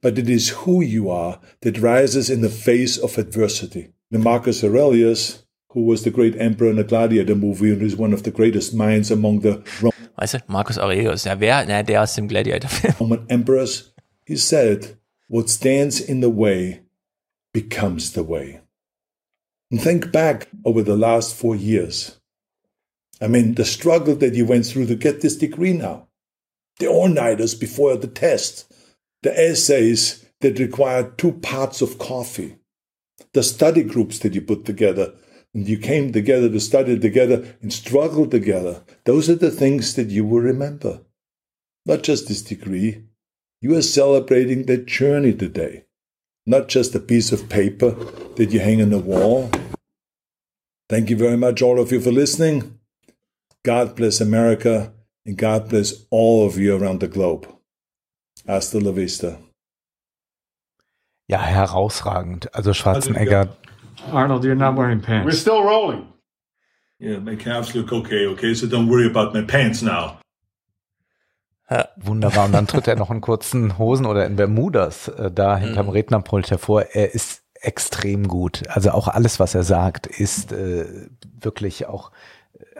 But 0.00 0.18
it 0.18 0.30
is 0.30 0.50
who 0.50 0.80
you 0.80 1.10
are 1.10 1.40
that 1.62 1.80
rises 1.80 2.30
in 2.30 2.40
the 2.40 2.48
face 2.48 2.96
of 2.96 3.18
adversity. 3.18 3.92
The 4.10 4.18
Marcus 4.18 4.64
Aurelius, 4.64 5.44
who 5.70 5.84
was 5.84 6.04
the 6.04 6.10
great 6.10 6.36
emperor 6.40 6.70
in 6.70 6.76
the 6.76 6.84
Gladiator 6.84 7.34
movie 7.34 7.72
and 7.72 7.82
is 7.82 7.96
one 7.96 8.12
of 8.12 8.22
the 8.22 8.30
greatest 8.30 8.72
minds 8.74 9.10
among 9.10 9.40
the 9.40 9.62
Roman. 9.82 10.08
Weißt 10.16 10.34
du, 10.34 10.38
Marcus 10.48 10.78
Aurelius, 10.78 11.24
ja, 11.24 11.38
wer? 11.38 11.64
Na, 11.66 11.82
der 11.82 12.02
aus 12.02 12.14
dem 12.14 12.26
Gladiator-Film. 12.26 12.94
Roman 13.00 13.26
emperors, 13.28 13.92
he 14.24 14.36
said, 14.36 14.96
What 15.28 15.48
stands 15.48 16.00
in 16.00 16.20
the 16.20 16.30
way 16.30 16.80
becomes 17.52 18.12
the 18.12 18.22
way. 18.22 18.60
And 19.70 19.80
think 19.80 20.10
back 20.10 20.48
over 20.64 20.82
the 20.82 20.96
last 20.96 21.34
four 21.34 21.54
years. 21.54 22.18
I 23.20 23.26
mean, 23.26 23.54
the 23.54 23.64
struggle 23.64 24.14
that 24.16 24.34
you 24.34 24.46
went 24.46 24.66
through 24.66 24.86
to 24.86 24.94
get 24.94 25.20
this 25.20 25.36
degree 25.36 25.72
now, 25.72 26.06
the 26.78 26.86
all 26.86 27.08
nighters 27.08 27.54
before 27.54 27.96
the 27.96 28.06
test, 28.06 28.72
the 29.22 29.36
essays 29.36 30.24
that 30.40 30.58
required 30.58 31.18
two 31.18 31.32
parts 31.32 31.82
of 31.82 31.98
coffee, 31.98 32.58
the 33.32 33.42
study 33.42 33.82
groups 33.82 34.20
that 34.20 34.34
you 34.34 34.40
put 34.40 34.64
together, 34.64 35.14
and 35.52 35.68
you 35.68 35.78
came 35.78 36.12
together 36.12 36.48
to 36.48 36.60
study 36.60 36.98
together 36.98 37.56
and 37.60 37.72
struggle 37.72 38.26
together. 38.26 38.82
Those 39.04 39.28
are 39.28 39.34
the 39.34 39.50
things 39.50 39.94
that 39.94 40.08
you 40.10 40.24
will 40.24 40.40
remember. 40.40 41.00
Not 41.86 42.02
just 42.02 42.28
this 42.28 42.42
degree. 42.42 43.02
You 43.60 43.74
are 43.76 43.82
celebrating 43.82 44.66
that 44.66 44.86
journey 44.86 45.32
today, 45.32 45.86
not 46.46 46.68
just 46.68 46.94
a 46.94 47.00
piece 47.00 47.32
of 47.32 47.48
paper 47.48 47.90
that 48.36 48.52
you 48.52 48.60
hang 48.60 48.80
on 48.80 48.90
the 48.90 48.98
wall. 48.98 49.50
Thank 50.88 51.10
you 51.10 51.16
very 51.16 51.36
much, 51.36 51.60
all 51.60 51.80
of 51.80 51.90
you, 51.90 52.00
for 52.00 52.12
listening. 52.12 52.77
God 53.68 53.94
bless 53.96 54.22
America, 54.22 54.94
and 55.26 55.36
God 55.36 55.68
bless 55.68 56.06
all 56.10 56.46
of 56.46 56.56
you 56.56 56.74
around 56.74 57.00
the 57.00 57.08
globe. 57.08 57.46
Hasta 58.46 58.78
la 58.78 58.92
vista. 58.92 59.36
Ja, 61.26 61.42
herausragend. 61.42 62.54
Also 62.54 62.72
Schwarzenegger. 62.72 63.48
Arnold, 64.10 64.44
you're 64.44 64.54
not 64.54 64.74
wearing 64.74 65.02
pants. 65.02 65.26
We're 65.26 65.38
still 65.38 65.62
rolling. 65.62 66.06
Yeah, 66.98 67.20
my 67.20 67.36
calves 67.36 67.74
look 67.74 67.92
okay, 67.92 68.26
okay? 68.28 68.54
So 68.54 68.66
don't 68.66 68.88
worry 68.88 69.06
about 69.06 69.34
my 69.34 69.42
pants 69.42 69.82
now. 69.82 70.18
Wunderbar. 71.96 72.46
Und 72.46 72.52
dann 72.52 72.66
tritt 72.66 72.88
er 72.88 72.96
noch 72.96 73.10
in 73.10 73.20
kurzen 73.20 73.76
Hosen 73.76 74.06
oder 74.06 74.24
in 74.24 74.36
Bermudas 74.36 75.08
äh, 75.08 75.30
da 75.30 75.58
hinterm 75.58 75.90
Rednerpult 75.90 76.50
hervor. 76.50 76.86
Er 76.94 77.14
ist 77.14 77.42
extrem 77.60 78.28
gut. 78.28 78.66
Also 78.68 78.92
auch 78.92 79.08
alles, 79.08 79.38
was 79.38 79.54
er 79.54 79.62
sagt, 79.62 80.06
ist 80.06 80.52
äh, 80.52 80.86
wirklich 81.38 81.84
auch 81.84 82.12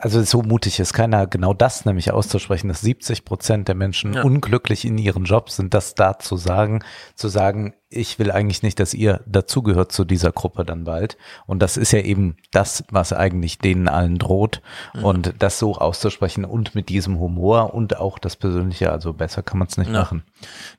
also 0.00 0.22
so 0.22 0.42
mutig 0.42 0.78
ist 0.80 0.92
keiner, 0.92 1.26
genau 1.26 1.54
das 1.54 1.84
nämlich 1.84 2.12
auszusprechen, 2.12 2.68
dass 2.68 2.80
70 2.80 3.24
Prozent 3.24 3.68
der 3.68 3.74
Menschen 3.74 4.12
Ja. 4.14 4.22
unglücklich 4.22 4.84
in 4.84 4.98
ihren 4.98 5.24
Jobs 5.24 5.56
sind, 5.56 5.74
das 5.74 5.94
da 5.94 6.18
zu 6.18 6.36
sagen, 6.36 6.84
zu 7.14 7.28
sagen, 7.28 7.74
ich 7.88 8.18
will 8.18 8.30
eigentlich 8.30 8.62
nicht, 8.62 8.78
dass 8.80 8.94
ihr 8.94 9.20
dazugehört 9.26 9.92
zu 9.92 10.04
dieser 10.04 10.30
Gruppe 10.32 10.64
dann 10.64 10.84
bald. 10.84 11.16
Und 11.46 11.60
das 11.62 11.76
ist 11.76 11.92
ja 11.92 12.00
eben 12.00 12.36
das, 12.52 12.84
was 12.90 13.12
eigentlich 13.12 13.58
denen 13.58 13.88
allen 13.88 14.18
droht. 14.18 14.62
Mhm. 14.94 15.04
Und 15.04 15.34
das 15.38 15.58
so 15.58 15.74
auszusprechen 15.76 16.44
und 16.44 16.74
mit 16.74 16.88
diesem 16.88 17.18
Humor 17.18 17.74
und 17.74 17.96
auch 17.98 18.18
das 18.18 18.36
Persönliche, 18.36 18.92
also 18.92 19.12
besser 19.14 19.42
kann 19.42 19.58
man 19.58 19.68
es 19.68 19.76
nicht 19.78 19.90
Ja. 19.90 20.00
machen. 20.00 20.24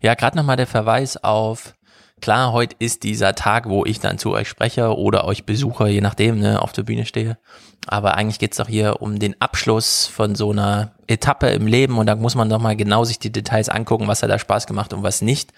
Ja, 0.01 0.13
gerade 0.13 0.37
nochmal 0.37 0.57
der 0.57 0.67
Verweis 0.67 1.17
auf, 1.23 1.73
klar, 2.21 2.51
heute 2.51 2.75
ist 2.79 3.03
dieser 3.03 3.33
Tag, 3.33 3.67
wo 3.69 3.85
ich 3.85 3.99
dann 3.99 4.17
zu 4.17 4.31
euch 4.31 4.47
spreche 4.49 4.95
oder 4.97 5.25
euch 5.25 5.45
besuche, 5.45 5.87
je 5.87 6.01
nachdem, 6.01 6.39
ne, 6.39 6.61
auf 6.61 6.71
der 6.73 6.83
Bühne 6.83 7.05
stehe. 7.05 7.37
Aber 7.87 8.15
eigentlich 8.15 8.39
geht's 8.39 8.57
doch 8.57 8.67
hier 8.67 9.01
um 9.01 9.19
den 9.19 9.39
Abschluss 9.41 10.05
von 10.05 10.35
so 10.35 10.51
einer 10.51 10.91
Etappe 11.07 11.49
im 11.49 11.65
Leben 11.65 11.97
und 11.97 12.05
da 12.05 12.15
muss 12.15 12.35
man 12.35 12.49
doch 12.49 12.59
mal 12.59 12.75
genau 12.75 13.03
sich 13.03 13.17
die 13.17 13.31
Details 13.31 13.69
angucken, 13.69 14.07
was 14.07 14.21
hat 14.21 14.29
da 14.29 14.37
Spaß 14.37 14.67
gemacht 14.67 14.93
und 14.93 15.01
was 15.01 15.21
nicht. 15.21 15.53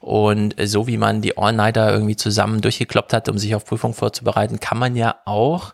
Und 0.00 0.56
so 0.62 0.86
wie 0.86 0.96
man 0.96 1.20
die 1.20 1.38
All-Nighter 1.38 1.92
irgendwie 1.92 2.16
zusammen 2.16 2.60
durchgekloppt 2.60 3.12
hat, 3.12 3.28
um 3.28 3.38
sich 3.38 3.54
auf 3.54 3.64
Prüfung 3.64 3.94
vorzubereiten, 3.94 4.58
kann 4.58 4.78
man 4.78 4.96
ja 4.96 5.16
auch 5.26 5.72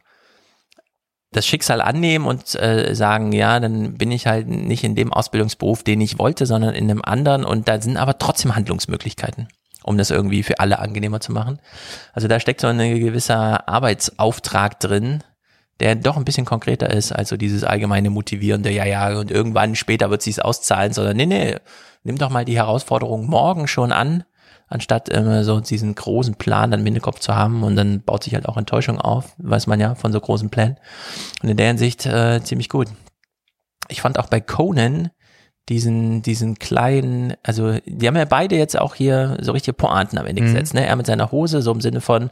das 1.33 1.47
Schicksal 1.47 1.81
annehmen 1.81 2.27
und 2.27 2.55
äh, 2.57 2.95
sagen, 2.95 3.33
ja, 3.33 3.61
dann 3.61 3.95
bin 3.95 4.11
ich 4.11 4.27
halt 4.27 4.49
nicht 4.49 4.85
in 4.85 4.95
dem 4.95 5.13
Ausbildungsberuf, 5.13 5.83
den 5.83 6.01
ich 6.01 6.19
wollte, 6.19 6.47
sondern 6.47 6.75
in 6.75 6.91
einem 6.91 7.03
anderen 7.03 7.45
und 7.45 7.69
da 7.69 7.81
sind 7.81 7.97
aber 7.97 8.19
trotzdem 8.19 8.55
Handlungsmöglichkeiten, 8.55 9.49
um 9.83 9.99
das 9.99 10.11
irgendwie 10.11 10.43
für 10.43 10.61
alle 10.61 10.79
angenehmer 10.79 11.21
zu 11.21 11.33
machen. 11.33 11.61
Also 12.13 12.29
da 12.29 12.41
steckt 12.41 12.61
so 12.61 12.69
ein 12.69 12.79
gewisser 12.79 13.69
Arbeitsauftrag 13.69 14.81
drin, 14.81 15.23
der 15.81 15.95
doch 15.95 16.17
ein 16.17 16.25
bisschen 16.25 16.47
konkreter 16.47 16.91
ist 16.91 17.13
als 17.13 17.29
so 17.29 17.37
dieses 17.37 17.65
allgemeine 17.65 18.11
motivierende, 18.11 18.71
ja, 18.71 18.85
ja, 18.85 19.19
und 19.19 19.31
irgendwann 19.31 19.77
später 19.77 20.11
wird 20.11 20.23
sich's 20.23 20.39
auszahlen, 20.39 20.93
sondern 20.93 21.17
nee, 21.17 21.27
nee, 21.27 21.57
nimm 22.03 22.19
doch 22.19 22.31
mal 22.31 22.45
die 22.45 22.57
Herausforderung 22.57 23.27
morgen 23.27 23.69
schon 23.69 23.93
an, 23.93 24.25
anstatt 24.69 25.09
immer 25.09 25.45
so 25.45 25.61
diesen 25.61 25.95
großen 25.95 26.37
Plan 26.37 26.71
dann 26.71 26.81
im 26.81 26.87
Hinterkopf 26.87 27.21
zu 27.21 27.35
haben 27.35 27.63
und 27.63 27.77
dann 27.77 28.03
baut 28.03 28.25
sich 28.25 28.35
halt 28.35 28.49
auch 28.49 28.57
Enttäuschung 28.57 29.01
auf, 29.01 29.35
weiß 29.39 29.67
man 29.67 29.81
ja 29.81 29.95
von 29.95 30.13
so 30.13 30.21
großen 30.21 30.51
Plänen. 30.51 30.77
Und 31.43 31.51
in 31.51 31.57
der 31.57 31.69
Hinsicht 31.69 32.07
äh, 32.07 32.43
ziemlich 32.43 32.69
gut. 32.69 32.89
Ich 33.89 34.01
fand 34.01 34.19
auch 34.19 34.27
bei 34.27 34.41
Conan 34.41 35.11
diesen, 35.69 36.23
diesen 36.23 36.59
kleinen, 36.59 37.35
also 37.43 37.79
die 37.87 38.07
haben 38.07 38.17
ja 38.17 38.25
beide 38.25 38.57
jetzt 38.57 38.79
auch 38.79 38.95
hier 38.95 39.37
so 39.41 39.51
richtige 39.53 39.73
Pointen 39.73 40.17
am 40.19 40.27
Ende 40.27 40.43
Mhm. 40.43 40.47
gesetzt, 40.47 40.75
ne? 40.75 40.87
Er 40.87 40.95
mit 40.97 41.07
seiner 41.07 41.33
Hose, 41.33 41.61
so 41.63 41.73
im 41.73 41.81
Sinne 41.81 42.01
von, 42.01 42.31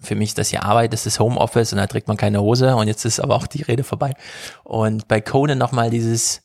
für 0.00 0.14
mich 0.14 0.28
ist 0.30 0.38
das 0.38 0.50
hier 0.50 0.62
Arbeit, 0.62 0.92
das 0.92 1.04
ist 1.04 1.18
Homeoffice 1.18 1.72
und 1.72 1.78
da 1.78 1.86
trägt 1.88 2.06
man 2.06 2.16
keine 2.16 2.40
Hose 2.40 2.76
und 2.76 2.86
jetzt 2.86 3.04
ist 3.04 3.18
aber 3.18 3.34
auch 3.34 3.46
die 3.48 3.62
Rede 3.62 3.82
vorbei. 3.82 4.14
Und 4.62 5.08
bei 5.08 5.20
Conan 5.20 5.58
nochmal 5.58 5.90
dieses, 5.90 6.42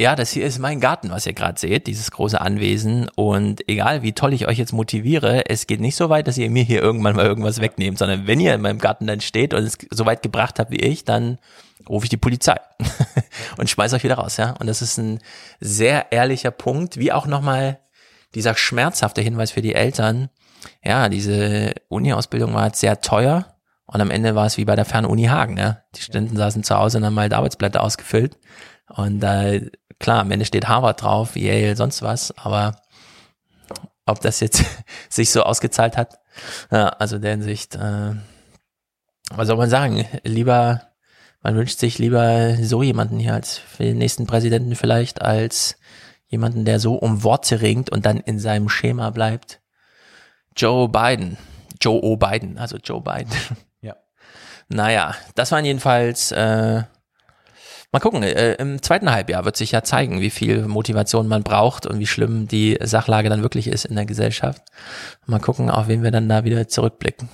ja, 0.00 0.14
das 0.16 0.30
hier 0.30 0.44
ist 0.44 0.58
mein 0.58 0.80
Garten, 0.80 1.10
was 1.10 1.26
ihr 1.26 1.32
gerade 1.32 1.58
seht, 1.58 1.86
dieses 1.86 2.10
große 2.10 2.38
Anwesen. 2.40 3.08
Und 3.14 3.66
egal, 3.68 4.02
wie 4.02 4.12
toll 4.12 4.34
ich 4.34 4.46
euch 4.48 4.58
jetzt 4.58 4.72
motiviere, 4.72 5.48
es 5.48 5.66
geht 5.66 5.80
nicht 5.80 5.96
so 5.96 6.10
weit, 6.10 6.26
dass 6.26 6.36
ihr 6.36 6.50
mir 6.50 6.64
hier 6.64 6.82
irgendwann 6.82 7.16
mal 7.16 7.24
irgendwas 7.24 7.60
wegnehmt, 7.60 7.98
sondern 7.98 8.26
wenn 8.26 8.40
ihr 8.40 8.52
in 8.54 8.60
meinem 8.60 8.78
Garten 8.78 9.06
dann 9.06 9.20
steht 9.22 9.54
und 9.54 9.62
es 9.62 9.78
so 9.90 10.04
weit 10.04 10.22
gebracht 10.22 10.58
habt 10.58 10.70
wie 10.70 10.80
ich, 10.80 11.04
dann 11.04 11.38
rufe 11.88 12.04
ich 12.04 12.10
die 12.10 12.16
Polizei 12.16 12.56
und 13.58 13.70
schmeiß 13.70 13.92
euch 13.92 14.04
wieder 14.04 14.16
raus, 14.16 14.36
ja. 14.36 14.50
Und 14.58 14.66
das 14.66 14.82
ist 14.82 14.98
ein 14.98 15.20
sehr 15.60 16.12
ehrlicher 16.12 16.50
Punkt, 16.50 16.98
wie 16.98 17.12
auch 17.12 17.26
nochmal 17.26 17.80
dieser 18.34 18.54
schmerzhafte 18.56 19.22
Hinweis 19.22 19.52
für 19.52 19.62
die 19.62 19.74
Eltern. 19.74 20.28
Ja, 20.82 21.08
diese 21.08 21.74
Uni-Ausbildung 21.88 22.54
war 22.54 22.66
jetzt 22.66 22.80
sehr 22.80 23.00
teuer. 23.00 23.56
Und 23.86 24.00
am 24.00 24.10
Ende 24.10 24.34
war 24.34 24.46
es 24.46 24.56
wie 24.56 24.64
bei 24.64 24.74
der 24.74 24.84
Fernuni 24.84 25.24
Hagen, 25.24 25.56
ja. 25.58 25.78
Die 25.94 26.02
Studenten 26.02 26.36
saßen 26.36 26.64
zu 26.64 26.76
Hause 26.76 26.98
und 26.98 27.04
haben 27.04 27.18
halt 27.18 27.32
Arbeitsblätter 27.32 27.82
ausgefüllt. 27.82 28.36
Und 28.88 29.22
äh, 29.22 29.70
klar, 29.98 30.20
am 30.20 30.30
Ende 30.30 30.44
steht 30.44 30.68
Harvard 30.68 31.02
drauf, 31.02 31.36
Yale, 31.36 31.76
sonst 31.76 32.02
was, 32.02 32.36
aber 32.36 32.76
ob 34.06 34.20
das 34.20 34.40
jetzt 34.40 34.64
sich 35.08 35.30
so 35.30 35.42
ausgezahlt 35.42 35.96
hat, 35.96 36.18
ja, 36.70 36.88
also 36.88 37.18
der 37.18 37.32
Hinsicht, 37.32 37.74
äh, 37.76 38.14
was 39.30 39.48
soll 39.48 39.56
man 39.56 39.70
sagen, 39.70 40.06
lieber, 40.22 40.82
man 41.46 41.54
wünscht 41.54 41.78
sich 41.78 41.98
lieber 41.98 42.56
so 42.60 42.82
jemanden 42.82 43.20
hier 43.20 43.32
als 43.32 43.56
für 43.56 43.84
den 43.84 43.98
nächsten 43.98 44.26
Präsidenten 44.26 44.74
vielleicht, 44.74 45.22
als 45.22 45.78
jemanden, 46.26 46.64
der 46.64 46.80
so 46.80 46.96
um 46.96 47.22
Worte 47.22 47.60
ringt 47.60 47.88
und 47.88 48.04
dann 48.04 48.18
in 48.18 48.40
seinem 48.40 48.68
Schema 48.68 49.10
bleibt. 49.10 49.60
Joe 50.56 50.88
Biden, 50.88 51.36
Joe 51.80 52.02
O. 52.02 52.16
Biden, 52.16 52.58
also 52.58 52.78
Joe 52.78 53.00
Biden. 53.00 53.30
Ja. 53.80 53.94
Naja, 54.68 55.14
das 55.36 55.52
waren 55.52 55.64
jedenfalls, 55.64 56.32
äh, 56.32 56.82
mal 57.92 58.00
gucken, 58.00 58.24
äh, 58.24 58.54
im 58.54 58.82
zweiten 58.82 59.12
Halbjahr 59.12 59.44
wird 59.44 59.56
sich 59.56 59.70
ja 59.70 59.84
zeigen, 59.84 60.20
wie 60.20 60.30
viel 60.30 60.66
Motivation 60.66 61.28
man 61.28 61.44
braucht 61.44 61.86
und 61.86 62.00
wie 62.00 62.08
schlimm 62.08 62.48
die 62.48 62.76
Sachlage 62.82 63.28
dann 63.28 63.42
wirklich 63.42 63.68
ist 63.68 63.84
in 63.84 63.94
der 63.94 64.06
Gesellschaft. 64.06 64.62
Mal 65.26 65.38
gucken, 65.38 65.70
auf 65.70 65.86
wen 65.86 66.02
wir 66.02 66.10
dann 66.10 66.28
da 66.28 66.42
wieder 66.42 66.66
zurückblicken. 66.66 67.28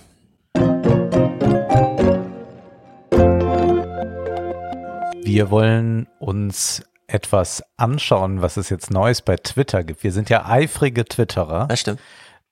Wir 5.25 5.51
wollen 5.51 6.09
uns 6.19 6.83
etwas 7.07 7.63
anschauen, 7.77 8.43
was 8.43 8.57
es 8.57 8.71
jetzt 8.71 8.91
Neues 8.91 9.23
bei 9.23 9.37
Twitter 9.37 9.85
gibt. 9.85 10.03
Wir 10.03 10.13
sind 10.13 10.31
ja 10.31 10.47
eifrige 10.47 11.05
Twitterer. 11.05 11.67
Das 11.69 11.81
stimmt. 11.81 12.01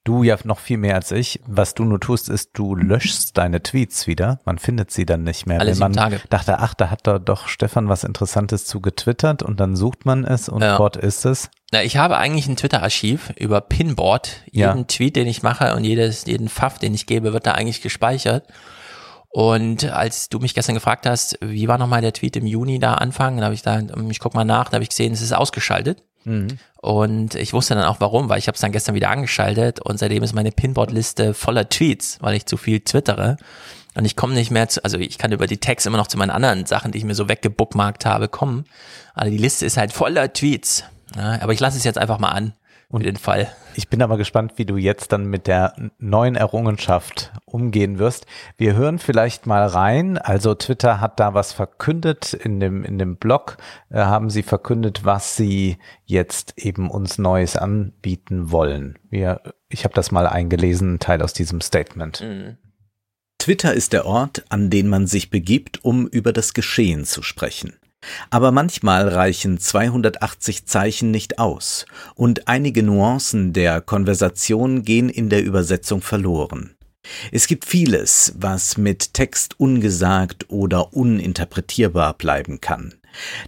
Du 0.04 0.22
ja 0.22 0.36
noch 0.44 0.58
viel 0.60 0.78
mehr 0.78 0.94
als 0.94 1.10
ich. 1.12 1.40
Was 1.46 1.74
du 1.74 1.84
nur 1.84 2.00
tust, 2.00 2.30
ist, 2.30 2.50
du 2.54 2.74
löschst 2.74 3.36
deine 3.36 3.62
Tweets 3.62 4.06
wieder. 4.06 4.40
Man 4.46 4.58
findet 4.58 4.90
sie 4.90 5.04
dann 5.04 5.24
nicht 5.24 5.46
mehr. 5.46 5.60
Alle 5.60 5.72
Wenn 5.72 5.78
man 5.78 5.92
Tage. 5.92 6.20
dachte, 6.30 6.58
ach, 6.58 6.72
da 6.72 6.90
hat 6.90 7.06
da 7.06 7.18
doch 7.18 7.48
Stefan 7.48 7.88
was 7.88 8.04
Interessantes 8.04 8.64
zu 8.64 8.80
getwittert 8.80 9.42
und 9.42 9.60
dann 9.60 9.76
sucht 9.76 10.06
man 10.06 10.24
es 10.24 10.48
und 10.48 10.62
Ja. 10.62 10.78
dort 10.78 10.96
ist 10.96 11.26
es. 11.26 11.50
Na, 11.70 11.82
ich 11.82 11.98
habe 11.98 12.16
eigentlich 12.16 12.48
ein 12.48 12.56
Twitter-Archiv 12.56 13.30
über 13.36 13.60
Pinboard. 13.60 14.42
Ja. 14.52 14.68
Jeden 14.74 14.86
Tweet, 14.86 15.16
den 15.16 15.26
ich 15.26 15.42
mache 15.42 15.74
und 15.74 15.84
jedes, 15.84 16.24
jeden 16.24 16.48
Pfaff, 16.48 16.78
den 16.78 16.94
ich 16.94 17.06
gebe, 17.06 17.32
wird 17.34 17.46
da 17.46 17.52
eigentlich 17.52 17.82
gespeichert. 17.82 18.46
Und 19.32 19.84
als 19.84 20.28
du 20.28 20.40
mich 20.40 20.54
gestern 20.54 20.74
gefragt 20.74 21.06
hast, 21.06 21.38
wie 21.40 21.68
war 21.68 21.78
nochmal 21.78 22.00
der 22.00 22.12
Tweet 22.12 22.36
im 22.36 22.46
Juni 22.46 22.80
da 22.80 22.94
anfangen, 22.94 23.36
dann 23.36 23.44
habe 23.44 23.54
ich 23.54 23.62
da, 23.62 23.80
ich 24.10 24.18
guck 24.18 24.34
mal 24.34 24.44
nach, 24.44 24.68
da 24.68 24.74
habe 24.74 24.82
ich 24.82 24.90
gesehen, 24.90 25.12
es 25.12 25.22
ist 25.22 25.32
ausgeschaltet. 25.32 26.02
Mhm. 26.24 26.58
Und 26.82 27.34
ich 27.36 27.52
wusste 27.52 27.74
dann 27.74 27.84
auch 27.84 28.00
warum, 28.00 28.28
weil 28.28 28.38
ich 28.38 28.48
habe 28.48 28.56
es 28.56 28.60
dann 28.60 28.72
gestern 28.72 28.94
wieder 28.94 29.10
angeschaltet 29.10 29.80
und 29.80 29.98
seitdem 29.98 30.22
ist 30.22 30.34
meine 30.34 30.50
Pinboard-Liste 30.50 31.34
voller 31.34 31.68
Tweets, 31.68 32.18
weil 32.20 32.34
ich 32.34 32.46
zu 32.46 32.56
viel 32.56 32.80
twittere. 32.80 33.36
Und 33.94 34.04
ich 34.04 34.16
komme 34.16 34.34
nicht 34.34 34.50
mehr 34.50 34.68
zu, 34.68 34.82
also 34.84 34.98
ich 34.98 35.18
kann 35.18 35.32
über 35.32 35.46
die 35.46 35.58
Tags 35.58 35.86
immer 35.86 35.98
noch 35.98 36.06
zu 36.06 36.18
meinen 36.18 36.30
anderen 36.30 36.66
Sachen, 36.66 36.92
die 36.92 36.98
ich 36.98 37.04
mir 37.04 37.14
so 37.14 37.28
weggebookmarkt 37.28 38.06
habe, 38.06 38.28
kommen. 38.28 38.64
Aber 39.14 39.30
die 39.30 39.38
Liste 39.38 39.66
ist 39.66 39.76
halt 39.76 39.92
voller 39.92 40.32
Tweets. 40.32 40.84
Ja, 41.16 41.40
aber 41.40 41.52
ich 41.52 41.60
lasse 41.60 41.76
es 41.76 41.84
jetzt 41.84 41.98
einfach 41.98 42.18
mal 42.18 42.28
an, 42.28 42.52
für 42.90 42.98
den 42.98 43.16
Fall. 43.16 43.48
Ich 43.76 43.88
bin 43.88 44.02
aber 44.02 44.16
gespannt, 44.16 44.54
wie 44.56 44.64
du 44.64 44.76
jetzt 44.76 45.12
dann 45.12 45.26
mit 45.26 45.46
der 45.46 45.74
neuen 45.98 46.34
Errungenschaft 46.34 47.32
umgehen 47.44 47.98
wirst. 47.98 48.26
Wir 48.56 48.74
hören 48.74 48.98
vielleicht 48.98 49.46
mal 49.46 49.66
rein. 49.66 50.18
Also 50.18 50.54
Twitter 50.54 51.00
hat 51.00 51.20
da 51.20 51.34
was 51.34 51.52
verkündet 51.52 52.34
in 52.34 52.60
dem 52.60 52.84
in 52.84 52.98
dem 52.98 53.16
Blog 53.16 53.58
äh, 53.90 54.00
haben 54.00 54.30
sie 54.30 54.42
verkündet, 54.42 55.04
was 55.04 55.36
sie 55.36 55.78
jetzt 56.04 56.54
eben 56.58 56.90
uns 56.90 57.18
Neues 57.18 57.56
anbieten 57.56 58.50
wollen. 58.50 58.98
Wir, 59.08 59.40
ich 59.68 59.84
habe 59.84 59.94
das 59.94 60.10
mal 60.10 60.26
eingelesen, 60.26 60.94
ein 60.94 60.98
Teil 60.98 61.22
aus 61.22 61.32
diesem 61.32 61.60
Statement. 61.60 62.20
Twitter 63.38 63.72
ist 63.72 63.94
der 63.94 64.04
Ort, 64.04 64.44
an 64.50 64.68
den 64.68 64.88
man 64.88 65.06
sich 65.06 65.30
begibt, 65.30 65.82
um 65.82 66.06
über 66.06 66.32
das 66.32 66.52
Geschehen 66.52 67.04
zu 67.04 67.22
sprechen. 67.22 67.79
Aber 68.30 68.50
manchmal 68.52 69.08
reichen 69.08 69.58
280 69.58 70.66
Zeichen 70.66 71.10
nicht 71.10 71.38
aus 71.38 71.86
und 72.14 72.48
einige 72.48 72.82
Nuancen 72.82 73.52
der 73.52 73.80
Konversation 73.80 74.82
gehen 74.82 75.08
in 75.08 75.28
der 75.28 75.44
Übersetzung 75.44 76.00
verloren. 76.00 76.76
Es 77.32 77.46
gibt 77.46 77.64
vieles, 77.64 78.34
was 78.36 78.76
mit 78.76 79.14
Text 79.14 79.58
ungesagt 79.58 80.46
oder 80.48 80.92
uninterpretierbar 80.92 82.14
bleiben 82.14 82.60
kann. 82.60 82.94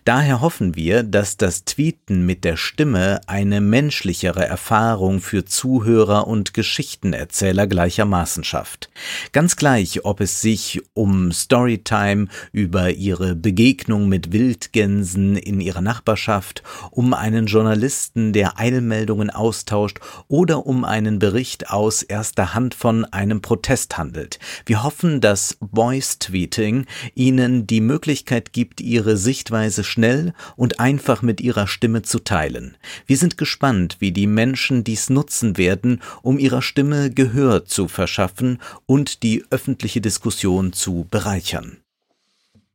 Daher 0.05 0.41
hoffen 0.41 0.75
wir, 0.75 1.03
dass 1.03 1.37
das 1.37 1.65
Tweeten 1.65 2.27
mit 2.27 2.45
der 2.45 2.57
Stimme 2.57 3.21
eine 3.27 3.61
menschlichere 3.61 4.45
Erfahrung 4.45 5.21
für 5.21 5.45
Zuhörer 5.45 6.27
und 6.27 6.55
Geschichtenerzähler 6.55 7.67
gleichermaßen 7.67 8.45
schafft. 8.45 8.91
Ganz 9.33 9.57
gleich, 9.57 10.05
ob 10.05 10.21
es 10.21 10.41
sich 10.41 10.83
um 10.95 11.33
Storytime 11.33 12.29
über 12.53 12.91
ihre 12.91 13.35
Begegnung 13.35 14.09
mit 14.09 14.33
Wildgänsen 14.33 15.37
in 15.37 15.61
ihrer 15.61 15.81
Nachbarschaft, 15.81 16.63
um 16.91 17.15
einen 17.15 17.47
Journalisten, 17.47 18.33
der 18.33 18.59
Eilmeldungen 18.59 19.31
austauscht 19.31 20.01
oder 20.29 20.67
um 20.67 20.85
einen 20.85 21.19
Bericht 21.19 21.71
aus 21.71 22.03
erster 22.03 22.55
Hand 22.55 22.75
von 22.75 23.05
einem 23.07 23.43
Protest 23.43 23.99
handelt. 23.99 24.39
Wir 24.67 24.83
hoffen, 24.83 25.21
dass 25.21 25.57
Voice 25.75 26.19
Tweeting 26.19 26.87
Ihnen 27.15 27.67
die 27.67 27.81
Möglichkeit 27.81 28.53
gibt, 28.53 28.81
Ihre 28.81 29.17
Sichtweise 29.53 29.85
schnell 29.85 30.33
und 30.57 30.81
einfach 30.81 31.21
mit 31.21 31.41
Ihrer 31.43 31.67
Stimme 31.67 32.01
zu 32.01 32.21
teilen. 32.21 32.77
Wir 33.07 33.19
sind 33.19 33.37
gespannt, 33.37 33.97
wie 33.99 34.11
die 34.11 34.27
Menschen 34.27 34.83
dies 34.83 35.11
nutzen 35.11 35.59
werden, 35.59 36.01
um 36.23 36.39
ihrer 36.39 36.63
Stimme 36.63 37.11
Gehör 37.11 37.67
zu 37.67 37.87
verschaffen 37.87 38.61
und 38.87 39.23
die 39.23 39.45
öffentliche 39.51 40.01
Diskussion 40.01 40.73
zu 40.73 41.07
bereichern. 41.11 41.77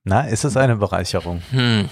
Na, 0.04 0.28
ist 0.28 0.46
es 0.46 0.56
eine 0.56 0.76
Bereicherung? 0.76 1.42
Hm. 1.50 1.90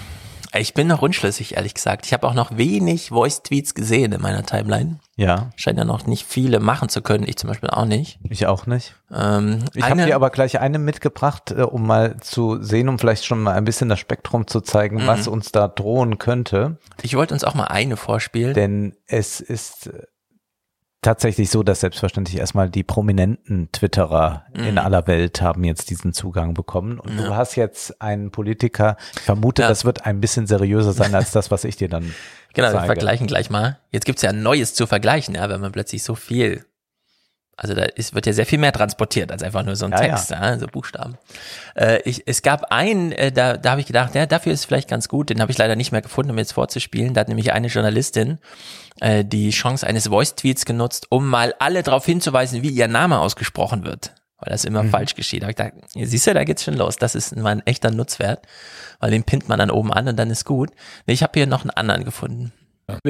Ich 0.54 0.74
bin 0.74 0.86
noch 0.86 1.02
unschlüssig, 1.02 1.56
ehrlich 1.56 1.74
gesagt. 1.74 2.06
Ich 2.06 2.12
habe 2.12 2.26
auch 2.26 2.34
noch 2.34 2.56
wenig 2.56 3.08
Voice-Tweets 3.10 3.74
gesehen 3.74 4.12
in 4.12 4.20
meiner 4.22 4.44
Timeline. 4.44 4.98
Ja. 5.16 5.50
Scheint 5.56 5.78
ja 5.78 5.84
noch 5.84 6.06
nicht 6.06 6.26
viele 6.26 6.60
machen 6.60 6.88
zu 6.88 7.02
können. 7.02 7.24
Ich 7.26 7.36
zum 7.36 7.48
Beispiel 7.48 7.70
auch 7.70 7.84
nicht. 7.84 8.18
Ich 8.28 8.46
auch 8.46 8.66
nicht. 8.66 8.94
Ähm, 9.12 9.64
Ich 9.74 9.82
habe 9.82 10.04
dir 10.04 10.14
aber 10.14 10.30
gleich 10.30 10.60
eine 10.60 10.78
mitgebracht, 10.78 11.50
äh, 11.50 11.62
um 11.62 11.86
mal 11.86 12.16
zu 12.20 12.62
sehen, 12.62 12.88
um 12.88 12.98
vielleicht 12.98 13.24
schon 13.24 13.42
mal 13.42 13.54
ein 13.54 13.64
bisschen 13.64 13.88
das 13.88 13.98
Spektrum 13.98 14.46
zu 14.46 14.60
zeigen, 14.60 15.02
Mhm. 15.02 15.06
was 15.06 15.26
uns 15.28 15.52
da 15.52 15.68
drohen 15.68 16.18
könnte. 16.18 16.78
Ich 17.02 17.16
wollte 17.16 17.34
uns 17.34 17.44
auch 17.44 17.54
mal 17.54 17.64
eine 17.64 17.96
vorspielen. 17.96 18.54
Denn 18.54 18.94
es 19.06 19.40
ist 19.40 19.88
äh, 19.88 20.02
tatsächlich 21.06 21.50
so, 21.50 21.62
dass 21.62 21.80
selbstverständlich 21.80 22.36
erstmal 22.38 22.68
die 22.68 22.82
prominenten 22.82 23.70
Twitterer 23.72 24.44
in 24.54 24.72
Mhm. 24.72 24.78
aller 24.78 25.06
Welt 25.06 25.40
haben 25.40 25.64
jetzt 25.64 25.88
diesen 25.90 26.12
Zugang 26.12 26.52
bekommen. 26.54 26.98
Und 27.00 27.16
du 27.16 27.24
Ja. 27.24 27.36
hast 27.36 27.54
jetzt 27.56 28.00
einen 28.02 28.30
Politiker, 28.30 28.96
ich 29.14 29.22
vermute, 29.22 29.62
Ja. 29.62 29.68
das 29.68 29.84
wird 29.84 30.04
ein 30.06 30.20
bisschen 30.20 30.46
seriöser 30.46 30.92
sein 30.92 31.14
als 31.14 31.30
das, 31.30 31.50
was 31.50 31.64
ich 31.64 31.76
dir 31.76 31.88
dann 31.88 32.14
Genau, 32.54 32.68
wir 32.68 32.72
zeige. 32.74 32.86
vergleichen 32.86 33.26
gleich 33.26 33.50
mal. 33.50 33.78
Jetzt 33.90 34.04
gibt's 34.06 34.22
ja 34.22 34.32
Neues 34.32 34.74
zu 34.74 34.86
vergleichen, 34.86 35.34
ja, 35.34 35.48
wenn 35.48 35.60
man 35.60 35.72
plötzlich 35.72 36.02
so 36.02 36.14
viel. 36.14 36.64
Also 37.58 37.74
da 37.74 37.84
ist, 37.84 38.14
wird 38.14 38.26
ja 38.26 38.34
sehr 38.34 38.44
viel 38.44 38.58
mehr 38.58 38.72
transportiert 38.72 39.32
als 39.32 39.42
einfach 39.42 39.64
nur 39.64 39.76
so 39.76 39.86
ein 39.86 39.92
Ja, 39.92 39.98
Text, 39.98 40.30
ja. 40.30 40.58
so 40.58 40.66
Buchstaben. 40.66 41.16
Äh, 41.74 42.02
ich, 42.04 42.24
es 42.26 42.42
gab 42.42 42.70
einen, 42.70 43.12
äh, 43.12 43.32
da, 43.32 43.56
da 43.56 43.70
habe 43.70 43.80
ich 43.80 43.86
gedacht, 43.86 44.14
ja, 44.14 44.26
dafür 44.26 44.52
ist 44.52 44.60
es 44.60 44.64
vielleicht 44.66 44.90
ganz 44.90 45.08
gut, 45.08 45.30
den 45.30 45.40
habe 45.40 45.50
ich 45.50 45.56
leider 45.56 45.74
nicht 45.74 45.90
mehr 45.90 46.02
gefunden, 46.02 46.32
um 46.32 46.38
jetzt 46.38 46.52
vorzuspielen. 46.52 47.14
Da 47.14 47.22
hat 47.22 47.28
nämlich 47.28 47.52
eine 47.52 47.68
Journalistin 47.68 48.38
äh, 49.00 49.24
die 49.24 49.50
Chance 49.50 49.86
eines 49.86 50.08
Voice-Tweets 50.08 50.66
genutzt, 50.66 51.06
um 51.08 51.28
mal 51.28 51.54
alle 51.58 51.82
darauf 51.82 52.04
hinzuweisen, 52.04 52.62
wie 52.62 52.68
ihr 52.68 52.88
Name 52.88 53.20
ausgesprochen 53.20 53.84
wird. 53.86 54.12
Weil 54.38 54.50
das 54.50 54.66
immer 54.66 54.84
falsch 54.84 55.14
geschieht. 55.14 55.42
Da 55.42 55.46
gedacht, 55.46 55.72
siehst 55.94 56.26
du, 56.26 56.34
da 56.34 56.44
geht's 56.44 56.62
schon 56.62 56.74
los. 56.74 56.96
Das 56.96 57.14
ist 57.14 57.34
mal 57.36 57.52
ein 57.52 57.66
echter 57.66 57.90
Nutzwert, 57.90 58.46
weil 59.00 59.10
den 59.10 59.24
pinnt 59.24 59.48
man 59.48 59.58
dann 59.58 59.70
oben 59.70 59.94
an 59.94 60.08
und 60.08 60.16
dann 60.16 60.28
ist 60.28 60.44
gut. 60.44 60.72
Nee, 61.06 61.14
ich 61.14 61.22
habe 61.22 61.32
hier 61.34 61.46
noch 61.46 61.62
einen 61.62 61.70
anderen 61.70 62.04
gefunden. 62.04 62.52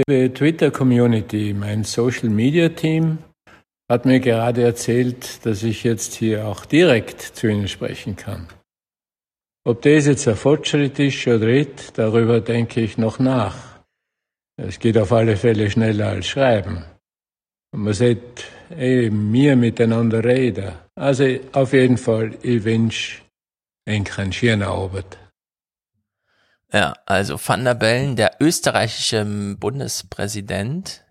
Die 0.08 0.28
Twitter-Community, 0.28 1.52
mein 1.52 1.82
Social-Media-Team, 1.82 3.18
hat 3.88 4.04
mir 4.04 4.20
gerade 4.20 4.62
erzählt, 4.62 5.44
dass 5.46 5.62
ich 5.62 5.84
jetzt 5.84 6.14
hier 6.14 6.46
auch 6.46 6.64
direkt 6.64 7.20
zu 7.20 7.46
Ihnen 7.48 7.68
sprechen 7.68 8.16
kann. 8.16 8.48
Ob 9.64 9.82
das 9.82 10.06
jetzt 10.06 10.28
ein 10.28 10.36
Fortschritt 10.36 10.98
ist 10.98 11.26
oder 11.26 11.46
nicht, 11.46 11.98
darüber 11.98 12.40
denke 12.40 12.80
ich 12.80 12.98
noch 12.98 13.18
nach. 13.18 13.56
Es 14.56 14.78
geht 14.78 14.96
auf 14.96 15.12
alle 15.12 15.36
Fälle 15.36 15.70
schneller 15.70 16.08
als 16.08 16.26
Schreiben. 16.26 16.84
Und 17.72 17.82
man 17.82 17.92
sieht 17.92 18.44
eben 18.76 19.30
mir 19.30 19.56
miteinander 19.56 20.24
reden. 20.24 20.72
Also 20.94 21.26
auf 21.52 21.72
jeden 21.72 21.98
Fall, 21.98 22.36
ich 22.42 22.64
wünsche 22.64 23.22
Ihnen 23.86 24.06
einen 24.16 24.32
schönen 24.32 24.62
Abend. 24.62 25.18
Ja, 26.72 26.94
also 27.06 27.38
Van 27.44 27.64
der 27.64 27.74
Bellen, 27.74 28.16
der 28.16 28.36
österreichische 28.40 29.24
Bundespräsident, 29.58 31.04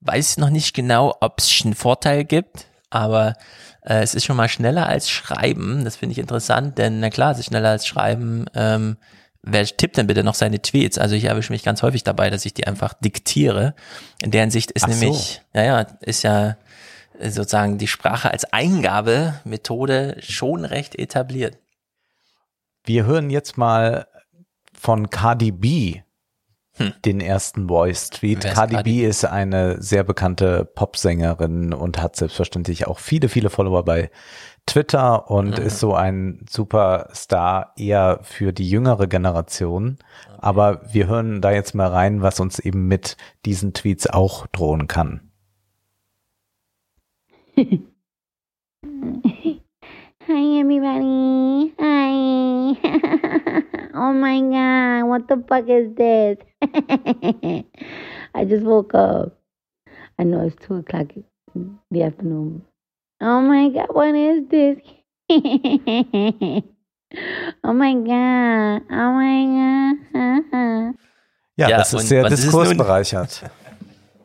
weiß 0.00 0.38
noch 0.38 0.50
nicht 0.50 0.74
genau, 0.74 1.14
ob 1.20 1.38
es 1.38 1.62
einen 1.64 1.74
Vorteil 1.74 2.24
gibt, 2.24 2.66
aber 2.90 3.34
äh, 3.82 4.02
es 4.02 4.14
ist 4.14 4.24
schon 4.24 4.36
mal 4.36 4.48
schneller 4.48 4.86
als 4.86 5.10
Schreiben. 5.10 5.84
Das 5.84 5.96
finde 5.96 6.12
ich 6.12 6.18
interessant, 6.18 6.78
denn 6.78 7.00
na 7.00 7.10
klar, 7.10 7.32
es 7.32 7.38
ist 7.38 7.46
schneller 7.46 7.70
als 7.70 7.86
Schreiben. 7.86 8.46
Ähm, 8.54 8.96
wer 9.42 9.64
tippt 9.64 9.96
denn 9.96 10.06
bitte 10.06 10.24
noch 10.24 10.34
seine 10.34 10.60
Tweets? 10.60 10.98
Also 10.98 11.14
ich 11.14 11.24
erwische 11.24 11.52
mich 11.52 11.64
ganz 11.64 11.82
häufig 11.82 12.04
dabei, 12.04 12.30
dass 12.30 12.44
ich 12.44 12.54
die 12.54 12.66
einfach 12.66 12.94
diktiere. 12.94 13.74
In 14.22 14.30
deren 14.30 14.50
Sicht 14.50 14.70
ist 14.70 14.84
Ach 14.84 14.90
so. 14.90 15.00
nämlich, 15.00 15.42
ja, 15.54 15.62
ja, 15.64 15.80
ist 16.00 16.22
ja 16.22 16.56
äh, 17.18 17.30
sozusagen 17.30 17.78
die 17.78 17.88
Sprache 17.88 18.30
als 18.30 18.52
Eingabemethode 18.52 20.16
schon 20.20 20.64
recht 20.64 20.98
etabliert. 20.98 21.58
Wir 22.84 23.04
hören 23.04 23.30
jetzt 23.30 23.58
mal 23.58 24.06
von 24.72 25.10
Cardi 25.10 25.50
B 25.50 26.00
Hm. 26.78 26.92
den 27.04 27.20
ersten 27.20 27.68
Voice-Tweet. 27.68 28.44
Wer 28.44 28.50
ist 28.52 28.56
Cardi, 28.56 28.74
Cardi 28.76 28.92
B 29.00 29.06
ist 29.06 29.24
eine 29.24 29.82
sehr 29.82 30.04
bekannte 30.04 30.64
Popsängerin 30.64 31.72
und 31.72 32.00
hat 32.00 32.16
selbstverständlich 32.16 32.86
auch 32.86 32.98
viele, 32.98 33.28
viele 33.28 33.50
Follower 33.50 33.84
bei 33.84 34.10
Twitter 34.66 35.30
und 35.30 35.58
Mhm. 35.58 35.64
ist 35.66 35.80
so 35.80 35.94
ein 35.94 36.44
Superstar 36.48 37.72
eher 37.76 38.20
für 38.22 38.52
die 38.52 38.68
jüngere 38.68 39.06
Generation. 39.06 39.98
Aber 40.38 40.82
wir 40.92 41.06
hören 41.08 41.40
da 41.40 41.50
jetzt 41.50 41.74
mal 41.74 41.88
rein, 41.88 42.22
was 42.22 42.38
uns 42.38 42.58
eben 42.58 42.86
mit 42.86 43.16
diesen 43.44 43.72
Tweets 43.74 44.06
auch 44.06 44.46
drohen 44.48 44.86
kann. 44.86 45.20
Hi, 50.28 50.60
everybody. 50.60 51.74
Hi. 51.80 52.76
oh 53.94 54.12
my 54.12 54.40
God. 54.42 55.08
What 55.08 55.26
the 55.26 55.42
fuck 55.48 55.64
is 55.68 55.94
this? 55.96 56.36
I 58.34 58.44
just 58.44 58.62
woke 58.64 58.94
up. 58.94 59.38
I 60.18 60.24
know 60.24 60.42
it's 60.46 60.56
2 60.66 60.76
o'clock 60.76 61.06
in 61.54 61.78
the 61.90 62.02
afternoon. 62.02 62.62
Oh 63.22 63.40
my 63.40 63.70
God. 63.70 63.88
What 63.90 64.14
is 64.14 64.42
this? 64.50 64.76
oh 67.64 67.72
my 67.72 67.94
God. 67.94 68.82
Oh 68.92 69.12
my 69.16 69.96
God. 70.12 70.94
Ja, 71.56 71.68
Ja, 71.70 71.78
das 71.78 71.94
und 71.94 72.00
ist 72.00 72.08
sehr 72.08 72.22
was 72.24 72.32
ist 72.34 72.40
es 72.40 72.52
nun? 72.52 72.64
diskursbereichert. 72.64 73.50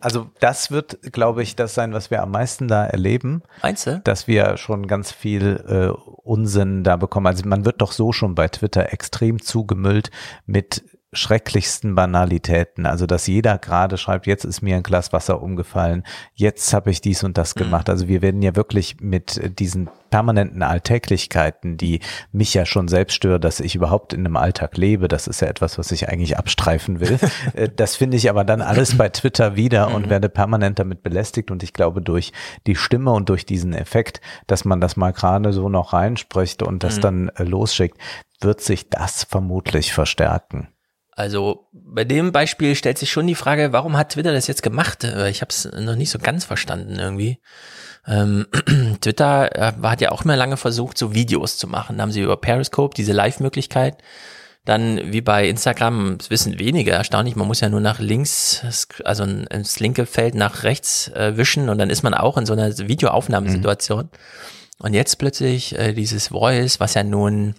Also 0.03 0.29
das 0.41 0.69
wird, 0.69 1.13
glaube 1.13 1.43
ich, 1.43 1.55
das 1.55 1.75
sein, 1.75 1.93
was 1.93 2.11
wir 2.11 2.21
am 2.21 2.31
meisten 2.31 2.67
da 2.67 2.85
erleben. 2.85 3.41
Meinst 3.61 3.87
du? 3.87 4.01
Dass 4.03 4.27
wir 4.27 4.57
schon 4.57 4.85
ganz 4.87 5.13
viel 5.13 5.63
äh, 5.65 5.87
Unsinn 6.23 6.83
da 6.83 6.97
bekommen. 6.97 7.27
Also 7.27 7.47
man 7.47 7.63
wird 7.63 7.81
doch 7.81 7.93
so 7.93 8.11
schon 8.11 8.35
bei 8.35 8.49
Twitter 8.49 8.91
extrem 8.91 9.41
zugemüllt 9.41 10.11
mit 10.45 10.83
schrecklichsten 11.13 11.95
Banalitäten. 11.95 12.85
Also 12.85 13.05
dass 13.05 13.27
jeder 13.27 13.57
gerade 13.57 13.97
schreibt, 13.97 14.27
jetzt 14.27 14.45
ist 14.45 14.61
mir 14.61 14.75
ein 14.75 14.83
Glas 14.83 15.13
Wasser 15.13 15.41
umgefallen, 15.41 16.03
jetzt 16.33 16.73
habe 16.73 16.91
ich 16.91 17.01
dies 17.01 17.23
und 17.23 17.37
das 17.37 17.55
gemacht. 17.55 17.89
Also 17.89 18.07
wir 18.07 18.21
werden 18.21 18.41
ja 18.41 18.55
wirklich 18.55 18.97
mit 18.99 19.59
diesen 19.59 19.89
permanenten 20.09 20.61
Alltäglichkeiten, 20.61 21.75
die 21.75 21.99
mich 22.31 22.53
ja 22.53 22.67
schon 22.67 22.87
selbst 22.87 23.15
stören, 23.15 23.41
dass 23.41 23.59
ich 23.59 23.73
überhaupt 23.73 24.13
in 24.13 24.19
einem 24.19 24.37
Alltag 24.37 24.77
lebe. 24.77 25.07
Das 25.07 25.25
ist 25.25 25.41
ja 25.41 25.47
etwas, 25.47 25.79
was 25.79 25.91
ich 25.91 26.07
eigentlich 26.07 26.37
abstreifen 26.37 26.99
will. 26.99 27.19
Äh, 27.55 27.69
das 27.75 27.95
finde 27.95 28.15
ich 28.17 28.29
aber 28.29 28.43
dann 28.43 28.61
alles 28.61 28.97
bei 28.97 29.09
Twitter 29.09 29.55
wieder 29.55 29.93
und 29.93 30.09
werde 30.09 30.29
permanent 30.29 30.79
damit 30.79 31.03
belästigt. 31.03 31.51
Und 31.51 31.61
ich 31.61 31.73
glaube, 31.73 32.01
durch 32.01 32.31
die 32.67 32.75
Stimme 32.75 33.11
und 33.11 33.29
durch 33.29 33.45
diesen 33.45 33.73
Effekt, 33.73 34.21
dass 34.47 34.65
man 34.65 34.79
das 34.79 34.95
mal 34.95 35.11
gerade 35.11 35.51
so 35.51 35.67
noch 35.67 35.93
reinspricht 35.93 36.63
und 36.63 36.83
das 36.83 36.97
Mhm. 36.97 37.01
dann 37.01 37.29
äh, 37.29 37.43
losschickt, 37.43 37.97
wird 38.39 38.61
sich 38.61 38.89
das 38.89 39.23
vermutlich 39.23 39.93
verstärken. 39.93 40.67
Also 41.15 41.67
bei 41.71 42.03
dem 42.03 42.31
Beispiel 42.31 42.75
stellt 42.75 42.97
sich 42.97 43.11
schon 43.11 43.27
die 43.27 43.35
Frage, 43.35 43.71
warum 43.71 43.97
hat 43.97 44.13
Twitter 44.13 44.33
das 44.33 44.47
jetzt 44.47 44.63
gemacht? 44.63 45.03
Äh, 45.03 45.29
Ich 45.29 45.41
habe 45.41 45.49
es 45.49 45.65
noch 45.65 45.95
nicht 45.95 46.09
so 46.09 46.19
ganz 46.19 46.45
verstanden 46.45 46.97
irgendwie. 46.97 47.39
Ähm, 48.07 48.47
Twitter 49.01 49.55
äh, 49.55 49.73
hat 49.83 50.01
ja 50.01 50.11
auch 50.11 50.23
immer 50.23 50.35
lange 50.35 50.57
versucht, 50.57 50.97
so 50.97 51.13
Videos 51.13 51.57
zu 51.57 51.67
machen. 51.67 51.97
Da 51.97 52.03
haben 52.03 52.11
sie 52.11 52.21
über 52.21 52.37
Periscope 52.37 52.95
diese 52.95 53.13
Live-Möglichkeit. 53.13 53.97
Dann 54.65 55.11
wie 55.11 55.21
bei 55.21 55.47
Instagram, 55.47 56.17
das 56.17 56.29
wissen 56.29 56.57
wenige, 56.57 56.91
erstaunlich, 56.91 57.35
man 57.35 57.47
muss 57.47 57.59
ja 57.59 57.67
nur 57.67 57.81
nach 57.81 57.99
links, 57.99 58.87
also 59.03 59.23
ins 59.23 59.79
linke 59.81 60.05
Feld 60.05 60.35
nach 60.35 60.63
rechts 60.63 61.09
äh, 61.09 61.35
wischen 61.35 61.67
und 61.67 61.77
dann 61.79 61.89
ist 61.89 62.01
man 62.01 62.13
auch 62.13 62.37
in 62.37 62.45
so 62.45 62.53
einer 62.53 62.77
Videoaufnahmesituation. 62.77 64.09
Und 64.79 64.93
jetzt 64.93 65.17
plötzlich 65.17 65.77
äh, 65.77 65.93
dieses 65.93 66.29
Voice, 66.29 66.79
was 66.79 66.93
ja 66.93 67.03
nun 67.03 67.55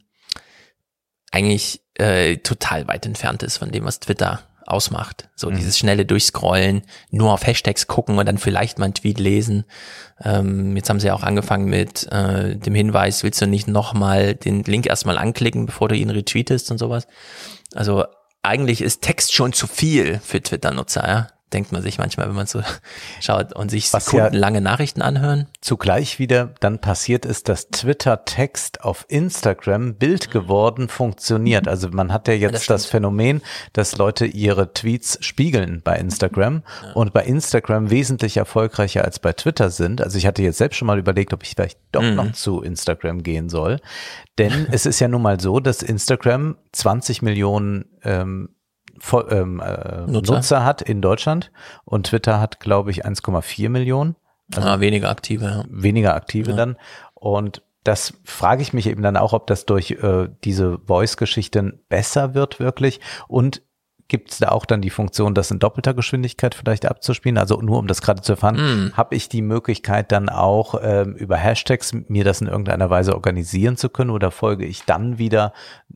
eigentlich 1.31 1.84
äh, 1.99 2.37
total 2.39 2.89
weit 2.89 3.07
entfernt 3.07 3.43
ist 3.43 3.59
von 3.59 3.71
dem, 3.71 3.85
was 3.85 4.01
Twitter 4.01 4.41
ausmacht. 4.67 5.29
So 5.37 5.51
Mhm. 5.51 5.57
dieses 5.57 5.79
schnelle 5.79 6.07
Durchscrollen, 6.07 6.83
nur 7.11 7.33
auf 7.33 7.47
Hashtags 7.47 7.87
gucken 7.87 8.19
und 8.19 8.27
dann 8.27 8.39
vielleicht 8.39 8.79
mal 8.79 8.87
einen 8.87 8.95
Tweet 8.95 9.19
lesen. 9.21 9.65
Ähm, 10.23 10.75
jetzt 10.77 10.89
haben 10.89 11.01
sie 11.01 11.11
auch 11.11 11.23
angefangen 11.23 11.67
mit 11.67 12.11
äh, 12.11 12.57
dem 12.57 12.75
Hinweis, 12.75 13.23
willst 13.23 13.43
du 13.43 13.47
nicht 13.47 13.69
nochmal 13.69 14.35
den 14.35 14.65
Link 14.65 14.87
erstmal 14.87 15.19
anklicken, 15.19 15.67
bevor 15.67 15.89
du 15.89 15.97
ihn 15.97 16.11
retweetest 16.11 16.71
und 16.71 16.79
sowas. 16.79 17.07
Also 17.75 18.05
eigentlich 18.43 18.81
ist 18.81 19.03
Text 19.03 19.35
schon 19.35 19.53
zu 19.53 19.67
viel 19.67 20.19
für 20.25 20.43
Twitter-Nutzer, 20.43 21.07
ja. 21.07 21.29
Denkt 21.53 21.71
man 21.71 21.83
sich 21.83 21.99
manchmal, 21.99 22.27
wenn 22.29 22.35
man 22.35 22.47
so 22.47 22.63
schaut 23.21 23.55
und 23.55 23.71
sich 23.71 23.93
Was 23.93 24.07
ja- 24.07 24.11
sekundenlange 24.13 24.61
Nachrichten 24.61 25.03
anhören. 25.03 25.47
Zugleich 25.61 26.19
wieder 26.19 26.53
dann 26.61 26.81
passiert 26.81 27.25
ist, 27.25 27.49
dass 27.49 27.69
Twitter-Text 27.69 28.83
auf 28.83 29.05
Instagram 29.09 29.95
Bild 29.95 30.31
geworden 30.31 30.89
funktioniert. 30.89 31.69
Also 31.69 31.89
man 31.91 32.13
hat 32.13 32.27
ja 32.29 32.35
jetzt 32.35 32.71
das, 32.71 32.87
Phänomen, 32.87 33.41
dass 33.73 33.97
Leute 33.97 34.27
ihre 34.27 34.73
Tweets 34.75 35.19
spiegeln 35.21 35.81
bei 35.85 35.97
Instagram 35.97 36.63
und 36.95 37.13
bei 37.13 37.25
Instagram 37.25 37.91
wesentlich 37.91 38.37
erfolgreicher 38.37 39.05
als 39.05 39.19
bei 39.21 39.33
Twitter 39.33 39.71
sind. 39.71 40.03
Also 40.03 40.19
ich 40.19 40.27
hatte 40.27 40.43
jetzt 40.43 40.59
selbst 40.59 40.77
schon 40.77 40.87
mal 40.87 40.99
überlegt, 40.99 41.33
ob 41.33 41.43
ich 41.45 41.51
vielleicht 41.51 41.79
doch 41.93 42.03
Mhm. 42.03 42.15
noch 42.17 42.33
zu 42.33 42.63
Instagram 42.63 43.23
gehen 43.23 43.49
soll. 43.49 43.81
Denn 44.39 44.67
es 44.73 44.87
ist 44.87 44.99
ja 45.01 45.07
nun 45.09 45.23
mal 45.23 45.39
so, 45.39 45.61
dass 45.61 45.83
Instagram 45.83 46.57
20 46.73 47.23
Millionen 47.23 47.85
ähm, 48.03 48.49
ähm, 49.13 49.61
äh, 49.61 50.07
Nutzer. 50.07 50.35
Nutzer. 50.35 50.65
hat 50.65 50.83
in 50.83 51.01
Deutschland 51.01 51.51
und 51.85 52.07
Twitter 52.07 52.41
hat, 52.41 52.61
glaube 52.61 52.91
ich, 52.91 53.05
1,4 53.05 53.69
Millionen. 53.69 54.17
Ah, 54.57 54.81
weniger 54.81 55.11
aktive, 55.11 55.45
ja. 55.45 55.65
Weniger 55.69 56.15
aktive 56.15 56.51
Ja. 56.51 56.57
dann. 56.57 56.77
Und 57.15 57.63
das 57.83 58.15
frage 58.25 58.63
ich 58.63 58.73
mich 58.73 58.87
eben 58.87 59.03
dann 59.03 59.17
auch, 59.17 59.33
ob 59.33 59.47
das 59.47 59.67
durch 59.67 59.93
äh, 59.93 60.29
diese 60.45 60.79
Voice-Geschichten 60.87 61.81
besser 61.89 62.35
wird 62.35 62.59
wirklich 62.61 63.01
und 63.29 63.63
gibt 64.09 64.33
es 64.33 64.39
da 64.39 64.49
auch 64.49 64.67
dann 64.67 64.83
die 64.83 64.91
Funktion, 64.91 65.35
das 65.35 65.51
in 65.51 65.59
doppelter 65.59 65.95
Geschwindigkeit 65.95 66.55
vielleicht 66.55 66.87
abzuspielen? 66.87 67.39
Also 67.39 67.61
nur 67.61 67.79
um 67.79 67.87
das 67.87 68.03
gerade 68.03 68.23
zu 68.23 68.33
erfahren, 68.33 68.57
Mm. 68.57 68.93
habe 68.97 69.15
ich 69.15 69.29
die 69.29 69.43
Möglichkeit 69.43 70.13
dann 70.13 70.29
auch 70.29 70.75
ähm, 70.83 71.15
über 71.15 71.37
Hashtags 71.37 71.93
mir 72.09 72.25
das 72.25 72.41
in 72.41 72.47
irgendeiner 72.49 72.91
Weise 72.91 73.15
organisieren 73.15 73.77
zu 73.77 73.89
können 73.89 74.11
oder 74.11 74.31
folge 74.31 74.65
ich 74.65 74.85
dann 74.85 75.19
wieder 75.19 75.53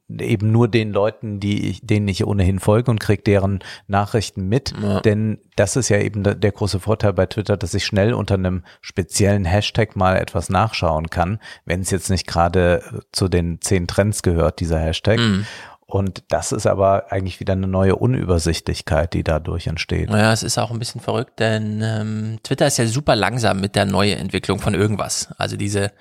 eben 0.08 0.50
nur 0.50 0.68
den 0.68 0.92
Leuten, 0.92 1.38
die 1.38 1.68
ich, 1.68 1.80
denen 1.82 2.08
ich 2.08 2.26
ohnehin 2.26 2.60
folge 2.60 2.90
und 2.90 2.98
kriege 2.98 3.22
deren 3.22 3.58
Nachrichten 3.86 4.48
mit? 4.48 4.72
Ja. 4.82 5.00
Denn 5.00 5.38
das 5.56 5.76
ist 5.76 5.88
ja 5.88 5.98
eben 5.98 6.22
der, 6.22 6.34
der 6.34 6.52
große 6.52 6.80
Vorteil 6.80 7.12
bei 7.12 7.26
Twitter, 7.26 7.56
dass 7.56 7.74
ich 7.74 7.84
schnell 7.84 8.14
unter 8.14 8.34
einem 8.34 8.62
speziellen 8.80 9.44
Hashtag 9.44 9.96
mal 9.96 10.16
etwas 10.16 10.48
nachschauen 10.48 11.10
kann, 11.10 11.38
wenn 11.64 11.80
es 11.80 11.90
jetzt 11.90 12.10
nicht 12.10 12.26
gerade 12.26 12.82
äh, 12.92 12.98
zu 13.12 13.28
den 13.28 13.60
zehn 13.60 13.86
Trends 13.86 14.22
gehört, 14.22 14.60
dieser 14.60 14.78
Hashtag. 14.78 15.18
Mm. 15.18 15.44
Und 15.90 16.22
das 16.28 16.52
ist 16.52 16.66
aber 16.66 17.10
eigentlich 17.12 17.40
wieder 17.40 17.54
eine 17.54 17.66
neue 17.66 17.96
Unübersichtlichkeit, 17.96 19.14
die 19.14 19.24
dadurch 19.24 19.68
entsteht. 19.68 20.10
Naja, 20.10 20.34
es 20.34 20.42
ist 20.42 20.58
auch 20.58 20.70
ein 20.70 20.78
bisschen 20.78 21.00
verrückt, 21.00 21.40
denn 21.40 21.80
ähm, 21.82 22.38
Twitter 22.42 22.66
ist 22.66 22.76
ja 22.76 22.86
super 22.86 23.16
langsam 23.16 23.58
mit 23.62 23.74
der 23.74 23.86
Neuentwicklung 23.86 24.58
von 24.58 24.74
irgendwas. 24.74 25.28
Also 25.38 25.56
diese 25.56 25.92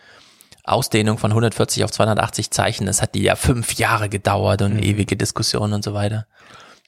Ausdehnung 0.66 1.18
von 1.18 1.32
140 1.32 1.86
auf 1.86 1.92
280 1.92 2.52
Zeichen, 2.52 2.86
das 2.86 3.02
hat 3.02 3.16
die 3.16 3.22
ja 3.22 3.38
fünf 3.38 3.76
Jahre 3.76 4.10
gedauert 4.10 4.62
und 4.62 4.78
ewige 4.78 5.16
Diskussionen 5.16 5.72
und 5.72 5.86
so 5.86 5.94
weiter. 5.94 6.28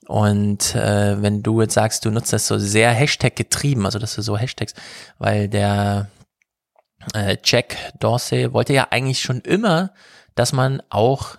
Und 0.05 0.75
äh, 0.75 1.21
wenn 1.21 1.41
du 1.41 1.61
jetzt 1.61 1.75
sagst, 1.75 2.03
du 2.03 2.11
nutzt 2.11 2.33
das 2.33 2.47
so 2.47 2.57
sehr 2.57 2.91
Hashtag 2.91 3.33
getrieben, 3.33 3.85
also 3.85 3.97
dass 3.97 4.15
du 4.15 4.21
so 4.21 4.37
Hashtags, 4.37 4.73
weil 5.19 5.47
der 5.47 6.09
äh, 7.13 7.37
Jack 7.45 7.77
Dorsey 8.01 8.51
wollte 8.51 8.73
ja 8.73 8.87
eigentlich 8.91 9.21
schon 9.21 9.39
immer, 9.39 9.93
dass 10.35 10.51
man 10.51 10.83
auch 10.89 11.37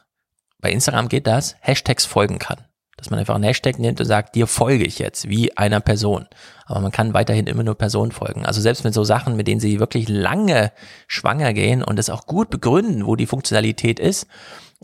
bei 0.60 0.70
Instagram 0.70 1.08
geht 1.08 1.26
das, 1.26 1.56
Hashtags 1.60 2.04
folgen 2.04 2.38
kann. 2.38 2.58
Dass 2.96 3.08
man 3.08 3.18
einfach 3.18 3.34
einen 3.34 3.44
Hashtag 3.44 3.78
nimmt 3.78 3.98
und 3.98 4.06
sagt, 4.06 4.34
dir 4.34 4.46
folge 4.46 4.84
ich 4.84 4.98
jetzt, 4.98 5.28
wie 5.28 5.56
einer 5.56 5.80
Person. 5.80 6.26
Aber 6.66 6.80
man 6.80 6.92
kann 6.92 7.14
weiterhin 7.14 7.46
immer 7.46 7.62
nur 7.62 7.74
Personen 7.74 8.12
folgen. 8.12 8.44
Also 8.44 8.60
selbst 8.60 8.84
mit 8.84 8.92
so 8.92 9.04
Sachen, 9.04 9.36
mit 9.36 9.48
denen 9.48 9.60
sie 9.60 9.80
wirklich 9.80 10.08
lange 10.08 10.70
schwanger 11.06 11.54
gehen 11.54 11.82
und 11.82 11.98
das 11.98 12.10
auch 12.10 12.26
gut 12.26 12.50
begründen, 12.50 13.06
wo 13.06 13.16
die 13.16 13.26
Funktionalität 13.26 13.98
ist, 13.98 14.26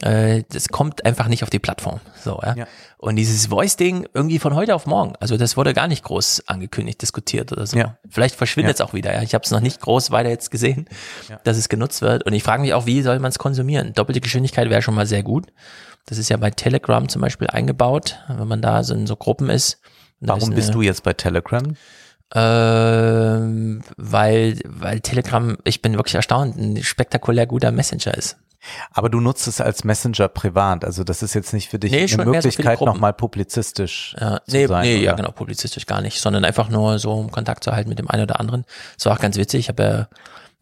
äh, 0.03 0.43
das 0.51 0.69
kommt 0.69 1.05
einfach 1.07 1.29
nicht 1.29 1.43
auf 1.43 1.51
die 1.51 1.59
Plattform. 1.59 2.01
So, 2.23 2.39
ja. 2.43 2.55
Ja. 2.55 2.67
Und 2.99 3.17
dieses 3.17 3.47
Voice-Ding 3.47 4.07
irgendwie 4.15 4.39
von 4.39 4.55
heute 4.55 4.75
auf 4.75 4.87
morgen, 4.87 5.15
also 5.21 5.37
das 5.37 5.57
wurde 5.57 5.73
gar 5.75 5.89
nicht 5.89 6.03
groß 6.05 6.45
angekündigt, 6.47 7.01
diskutiert 7.01 7.53
oder 7.53 7.67
so. 7.67 7.79
Ja. 7.79 7.97
Vielleicht 8.09 8.35
verschwindet 8.35 8.75
es 8.75 8.79
Ja. 8.81 8.87
auch 8.87 8.95
wieder. 8.95 9.15
Ja. 9.15 9.23
Ich 9.23 9.33
habe 9.35 9.43
es 9.45 9.51
noch 9.51 9.61
nicht 9.61 9.81
groß 9.81 10.11
weiter 10.11 10.29
jetzt 10.29 10.51
gesehen, 10.51 10.87
dass 11.45 11.57
es 11.57 11.69
genutzt 11.69 12.03
wird. 12.03 12.25
Und 12.27 12.33
ich 12.35 12.43
frage 12.43 12.63
mich 12.63 12.75
auch, 12.75 12.87
wie 12.87 13.03
soll 13.03 13.19
man 13.21 13.31
es 13.31 13.39
konsumieren? 13.39 13.93
Doppelte 13.95 14.21
Geschwindigkeit 14.21 14.69
wäre 14.71 14.83
schon 14.83 14.95
mal 14.95 15.07
sehr 15.07 15.23
gut. 15.23 15.47
Das 16.07 16.19
ist 16.19 16.29
ja 16.29 16.37
bei 16.37 16.51
Telegram 16.51 17.09
zum 17.09 17.23
Beispiel 17.23 17.49
eingebaut, 17.49 18.19
wenn 18.29 18.49
man 18.49 18.63
da 18.63 18.83
so 18.85 18.95
in 18.95 19.07
so 19.07 19.17
Gruppen 19.17 19.51
ist. 19.51 19.81
Warum 20.21 20.51
ist 20.51 20.57
bist 20.57 20.75
du 20.75 20.83
jetzt 20.83 21.03
bei 21.03 21.13
Telegram? 21.15 21.75
Ähm, 22.35 23.83
weil, 23.97 24.59
weil 24.65 25.01
Telegram, 25.01 25.57
ich 25.65 25.83
bin 25.83 25.95
wirklich 25.97 26.15
erstaunt, 26.15 26.57
ein 26.57 26.83
spektakulär 26.83 27.47
guter 27.47 27.73
Messenger 27.73 28.15
ist. 28.17 28.37
Aber 28.93 29.09
du 29.09 29.21
nutzt 29.21 29.47
es 29.49 29.61
als 29.61 29.85
Messenger 29.85 30.29
privat, 30.29 30.85
also 30.85 31.05
das 31.05 31.23
ist 31.23 31.35
jetzt 31.35 31.53
nicht 31.53 31.69
für 31.69 31.79
dich 31.79 31.93
Nee, 31.93 31.99
eine 32.01 32.09
so 32.09 32.17
Möglichkeit, 32.25 32.79
Gruppen. 32.79 32.93
nochmal 32.95 33.13
publizistisch 33.13 34.17
Ja, 34.21 34.41
zu 34.47 34.57
nee, 34.57 34.67
sein. 34.67 34.83
nee, 34.83 34.97
ja 35.03 35.13
oder? 35.13 35.23
genau, 35.23 35.33
publizistisch 35.33 35.87
gar 35.87 36.01
nicht, 36.01 36.21
sondern 36.21 36.45
einfach 36.45 36.69
nur 36.69 36.99
so 36.99 37.13
um 37.13 37.31
Kontakt 37.31 37.65
zu 37.65 37.73
halten 37.73 37.89
mit 37.89 37.99
dem 37.99 38.09
einen 38.11 38.23
oder 38.25 38.41
anderen. 38.41 38.65
Das 38.97 39.07
war 39.07 39.13
auch 39.15 39.21
ganz 39.21 39.37
witzig. 39.37 39.61
Ich 39.61 39.69
habe 39.69 39.83
ja 39.83 40.09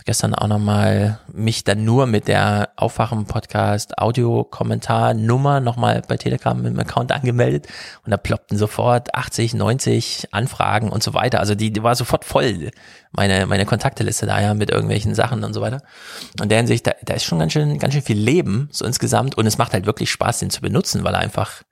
gestern 0.04 0.34
auch 0.34 0.48
nochmal 0.48 1.18
mich 1.32 1.64
dann 1.64 1.84
nur 1.84 2.06
mit 2.06 2.28
der 2.28 2.70
Aufwachen-Podcast 2.76 3.98
Audio-Kommentar-Nummer 3.98 5.60
nochmal 5.60 6.02
bei 6.06 6.16
Telegram 6.16 6.62
dem 6.62 6.78
Account 6.78 7.10
angemeldet 7.12 7.66
und 8.04 8.10
da 8.10 8.16
ploppten 8.16 8.58
sofort 8.58 9.14
80, 9.14 9.54
90 9.54 10.28
Anfragen 10.32 10.90
und 10.90 11.02
so 11.02 11.14
weiter. 11.14 11.40
Also 11.40 11.54
die, 11.54 11.72
die 11.72 11.82
war 11.82 11.94
sofort 11.94 12.24
voll, 12.24 12.70
meine, 13.12 13.46
meine 13.46 13.64
Kontakteliste 13.64 14.26
da 14.26 14.40
ja 14.40 14.54
mit 14.54 14.70
irgendwelchen 14.70 15.14
Sachen 15.14 15.42
und 15.42 15.54
so 15.54 15.60
weiter. 15.60 15.82
Und 16.40 16.50
der 16.50 16.58
Hinsicht, 16.58 16.86
da, 16.86 16.92
da 17.02 17.14
ist 17.14 17.24
schon 17.24 17.38
ganz 17.38 17.52
schön, 17.52 17.78
ganz 17.78 17.94
schön 17.94 18.02
viel 18.02 18.18
Leben 18.18 18.68
so 18.72 18.84
insgesamt 18.84 19.36
und 19.36 19.46
es 19.46 19.58
macht 19.58 19.72
halt 19.72 19.86
wirklich 19.86 20.10
Spaß, 20.10 20.40
den 20.40 20.50
zu 20.50 20.60
benutzen, 20.60 21.04
weil 21.04 21.14
er 21.14 21.20
einfach 21.20 21.62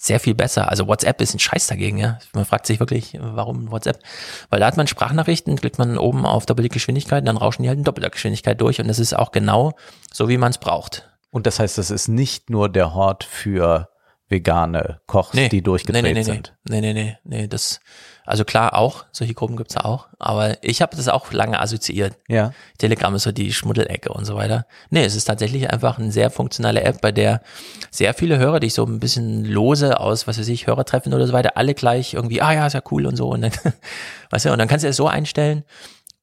sehr 0.00 0.20
viel 0.20 0.34
besser. 0.34 0.68
Also 0.68 0.86
WhatsApp 0.86 1.20
ist 1.20 1.34
ein 1.34 1.40
Scheiß 1.40 1.66
dagegen, 1.66 1.98
ja. 1.98 2.18
Man 2.32 2.44
fragt 2.44 2.66
sich 2.66 2.78
wirklich, 2.78 3.18
warum 3.20 3.72
WhatsApp? 3.72 3.98
Weil 4.48 4.60
da 4.60 4.66
hat 4.66 4.76
man 4.76 4.86
Sprachnachrichten, 4.86 5.56
klickt 5.56 5.78
man 5.78 5.98
oben 5.98 6.24
auf 6.24 6.46
doppelte 6.46 6.68
Geschwindigkeit, 6.68 7.26
dann 7.26 7.36
rauschen 7.36 7.64
die 7.64 7.68
halt 7.68 7.78
in 7.78 7.84
doppelter 7.84 8.10
Geschwindigkeit 8.10 8.60
durch 8.60 8.80
und 8.80 8.86
das 8.86 9.00
ist 9.00 9.14
auch 9.14 9.32
genau 9.32 9.72
so, 10.12 10.28
wie 10.28 10.38
man 10.38 10.50
es 10.50 10.58
braucht. 10.58 11.10
Und 11.30 11.46
das 11.46 11.58
heißt, 11.58 11.78
das 11.78 11.90
ist 11.90 12.06
nicht 12.06 12.48
nur 12.48 12.68
der 12.68 12.94
Hort 12.94 13.24
für 13.24 13.88
vegane 14.28 15.00
Kochs, 15.06 15.32
die 15.32 15.62
durchgedreht 15.62 16.04
nee, 16.04 16.12
nee, 16.12 16.18
nee, 16.20 16.22
sind. 16.22 16.56
Nee, 16.68 16.80
nee, 16.80 16.92
nee, 16.92 17.18
nee, 17.24 17.48
das, 17.48 17.80
also 18.28 18.44
klar 18.44 18.76
auch, 18.76 19.06
solche 19.10 19.32
Gruppen 19.32 19.56
gibt's 19.56 19.74
ja 19.74 19.86
auch, 19.86 20.08
aber 20.18 20.62
ich 20.62 20.82
habe 20.82 20.94
das 20.94 21.08
auch 21.08 21.32
lange 21.32 21.58
assoziiert. 21.60 22.14
Ja. 22.28 22.52
Telegram 22.76 23.14
ist 23.14 23.22
so 23.22 23.32
die 23.32 23.54
Schmuddelecke 23.54 24.12
und 24.12 24.26
so 24.26 24.36
weiter. 24.36 24.66
Nee, 24.90 25.04
es 25.04 25.14
ist 25.14 25.24
tatsächlich 25.24 25.70
einfach 25.70 25.98
eine 25.98 26.12
sehr 26.12 26.30
funktionale 26.30 26.82
App, 26.82 27.00
bei 27.00 27.10
der 27.10 27.40
sehr 27.90 28.12
viele 28.12 28.36
Hörer, 28.38 28.60
die 28.60 28.66
ich 28.66 28.74
so 28.74 28.84
ein 28.84 29.00
bisschen 29.00 29.46
lose 29.46 29.98
aus, 29.98 30.26
was 30.26 30.38
weiß 30.38 30.48
ich, 30.48 30.66
Hörertreffen 30.66 31.14
oder 31.14 31.26
so 31.26 31.32
weiter, 31.32 31.56
alle 31.56 31.72
gleich 31.72 32.12
irgendwie, 32.12 32.42
ah 32.42 32.52
ja, 32.52 32.66
ist 32.66 32.74
ja 32.74 32.82
cool 32.90 33.06
und 33.06 33.16
so 33.16 33.30
und 33.30 33.40
dann, 33.40 33.52
weißt 34.30 34.44
du, 34.44 34.52
und 34.52 34.58
dann 34.58 34.68
kannst 34.68 34.84
du 34.84 34.88
es 34.88 34.96
so 34.96 35.08
einstellen, 35.08 35.64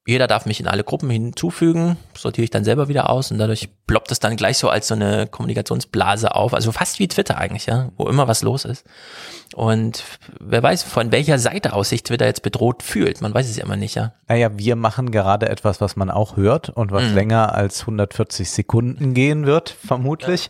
jeder 0.07 0.27
darf 0.27 0.45
mich 0.45 0.59
in 0.59 0.67
alle 0.67 0.83
Gruppen 0.83 1.09
hinzufügen, 1.09 1.97
sortiere 2.15 2.43
ich 2.43 2.51
dann 2.51 2.63
selber 2.63 2.87
wieder 2.87 3.09
aus 3.09 3.31
und 3.31 3.39
dadurch 3.39 3.69
ploppt 3.87 4.11
es 4.11 4.19
dann 4.19 4.35
gleich 4.35 4.57
so 4.59 4.69
als 4.69 4.87
so 4.87 4.93
eine 4.93 5.25
Kommunikationsblase 5.27 6.35
auf, 6.35 6.53
also 6.53 6.71
fast 6.71 6.99
wie 6.99 7.07
Twitter 7.07 7.37
eigentlich, 7.39 7.65
ja, 7.65 7.89
wo 7.97 8.07
immer 8.07 8.27
was 8.27 8.43
los 8.43 8.65
ist. 8.65 8.85
Und 9.55 10.03
wer 10.39 10.61
weiß, 10.61 10.83
von 10.83 11.11
welcher 11.11 11.39
Seite 11.39 11.73
aus 11.73 11.89
sich 11.89 12.03
Twitter 12.03 12.25
jetzt 12.25 12.43
bedroht 12.43 12.83
fühlt, 12.83 13.21
man 13.21 13.33
weiß 13.33 13.49
es 13.49 13.57
ja 13.57 13.63
immer 13.63 13.77
nicht, 13.77 13.95
ja. 13.95 14.13
Naja, 14.27 14.49
wir 14.55 14.75
machen 14.75 15.09
gerade 15.09 15.49
etwas, 15.49 15.81
was 15.81 15.95
man 15.95 16.11
auch 16.11 16.37
hört 16.37 16.69
und 16.69 16.91
was 16.91 17.03
Mhm. 17.05 17.15
länger 17.15 17.55
als 17.55 17.81
140 17.87 18.49
Sekunden 18.51 19.13
gehen 19.15 19.45
wird, 19.47 19.69
vermutlich. 19.69 20.49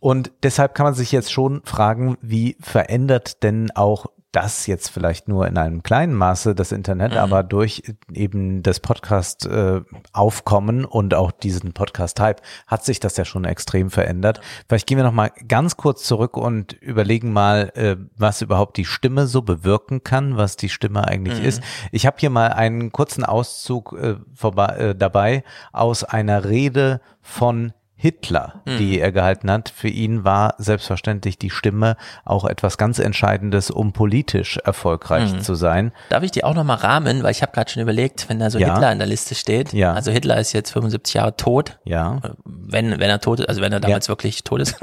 Und 0.00 0.32
deshalb 0.42 0.74
kann 0.74 0.84
man 0.84 0.94
sich 0.94 1.12
jetzt 1.12 1.32
schon 1.32 1.60
fragen, 1.64 2.16
wie 2.20 2.56
verändert 2.60 3.42
denn 3.42 3.70
auch 3.72 4.06
das 4.42 4.66
jetzt 4.68 4.88
vielleicht 4.90 5.26
nur 5.28 5.46
in 5.48 5.58
einem 5.58 5.82
kleinen 5.82 6.14
Maße 6.14 6.54
das 6.54 6.70
Internet, 6.70 7.12
Mhm. 7.12 7.18
aber 7.18 7.42
durch 7.42 7.82
eben 8.12 8.62
das 8.62 8.78
Podcast 8.80 9.46
äh, 9.46 9.80
Aufkommen 10.12 10.84
und 10.84 11.12
auch 11.14 11.32
diesen 11.32 11.72
Podcast 11.72 12.20
Hype 12.20 12.40
hat 12.66 12.84
sich 12.84 13.00
das 13.00 13.16
ja 13.16 13.24
schon 13.24 13.44
extrem 13.44 13.90
verändert. 13.90 14.40
Vielleicht 14.68 14.86
gehen 14.86 14.96
wir 14.96 15.04
noch 15.04 15.12
mal 15.12 15.30
ganz 15.48 15.76
kurz 15.76 16.04
zurück 16.04 16.36
und 16.36 16.72
überlegen 16.74 17.32
mal, 17.32 17.72
äh, 17.74 17.96
was 18.16 18.40
überhaupt 18.42 18.76
die 18.76 18.84
Stimme 18.84 19.26
so 19.26 19.42
bewirken 19.42 20.04
kann, 20.04 20.36
was 20.36 20.56
die 20.56 20.68
Stimme 20.68 21.06
eigentlich 21.06 21.40
Mhm. 21.40 21.44
ist. 21.46 21.62
Ich 21.90 22.06
habe 22.06 22.16
hier 22.20 22.30
mal 22.30 22.52
einen 22.52 22.92
kurzen 22.92 23.24
Auszug 23.24 23.92
äh, 24.00 24.16
vorbei, 24.34 24.66
äh, 24.78 24.94
dabei 24.94 25.42
aus 25.72 26.04
einer 26.04 26.44
Rede 26.44 27.00
von 27.22 27.72
Hitler, 28.00 28.62
Mhm. 28.64 28.78
die 28.78 29.00
er 29.00 29.10
gehalten 29.10 29.50
hat. 29.50 29.70
Für 29.74 29.88
ihn 29.88 30.22
war 30.22 30.54
selbstverständlich 30.58 31.36
die 31.36 31.50
Stimme 31.50 31.96
auch 32.24 32.44
etwas 32.44 32.78
ganz 32.78 33.00
Entscheidendes, 33.00 33.72
um 33.72 33.92
politisch 33.92 34.56
erfolgreich 34.58 35.32
Mhm. 35.34 35.40
zu 35.40 35.56
sein. 35.56 35.90
Darf 36.08 36.22
ich 36.22 36.30
die 36.30 36.44
auch 36.44 36.54
nochmal 36.54 36.76
rahmen, 36.76 37.24
weil 37.24 37.32
ich 37.32 37.42
habe 37.42 37.50
gerade 37.50 37.68
schon 37.70 37.82
überlegt, 37.82 38.28
wenn 38.28 38.38
da 38.38 38.50
so 38.50 38.58
Ja. 38.60 38.72
Hitler 38.74 38.92
in 38.92 38.98
der 38.98 39.08
Liste 39.08 39.34
steht. 39.34 39.72
Ja. 39.72 39.94
Also 39.94 40.12
Hitler 40.12 40.38
ist 40.38 40.52
jetzt 40.52 40.70
75 40.70 41.14
Jahre 41.14 41.36
tot. 41.36 41.80
Ja. 41.84 42.20
Wenn, 42.44 42.92
wenn 42.92 43.10
er 43.10 43.20
tot 43.20 43.40
ist, 43.40 43.48
also 43.48 43.60
wenn 43.60 43.72
er 43.72 43.80
damals 43.80 44.08
wirklich 44.08 44.44
tot 44.44 44.60
ist. 44.60 44.76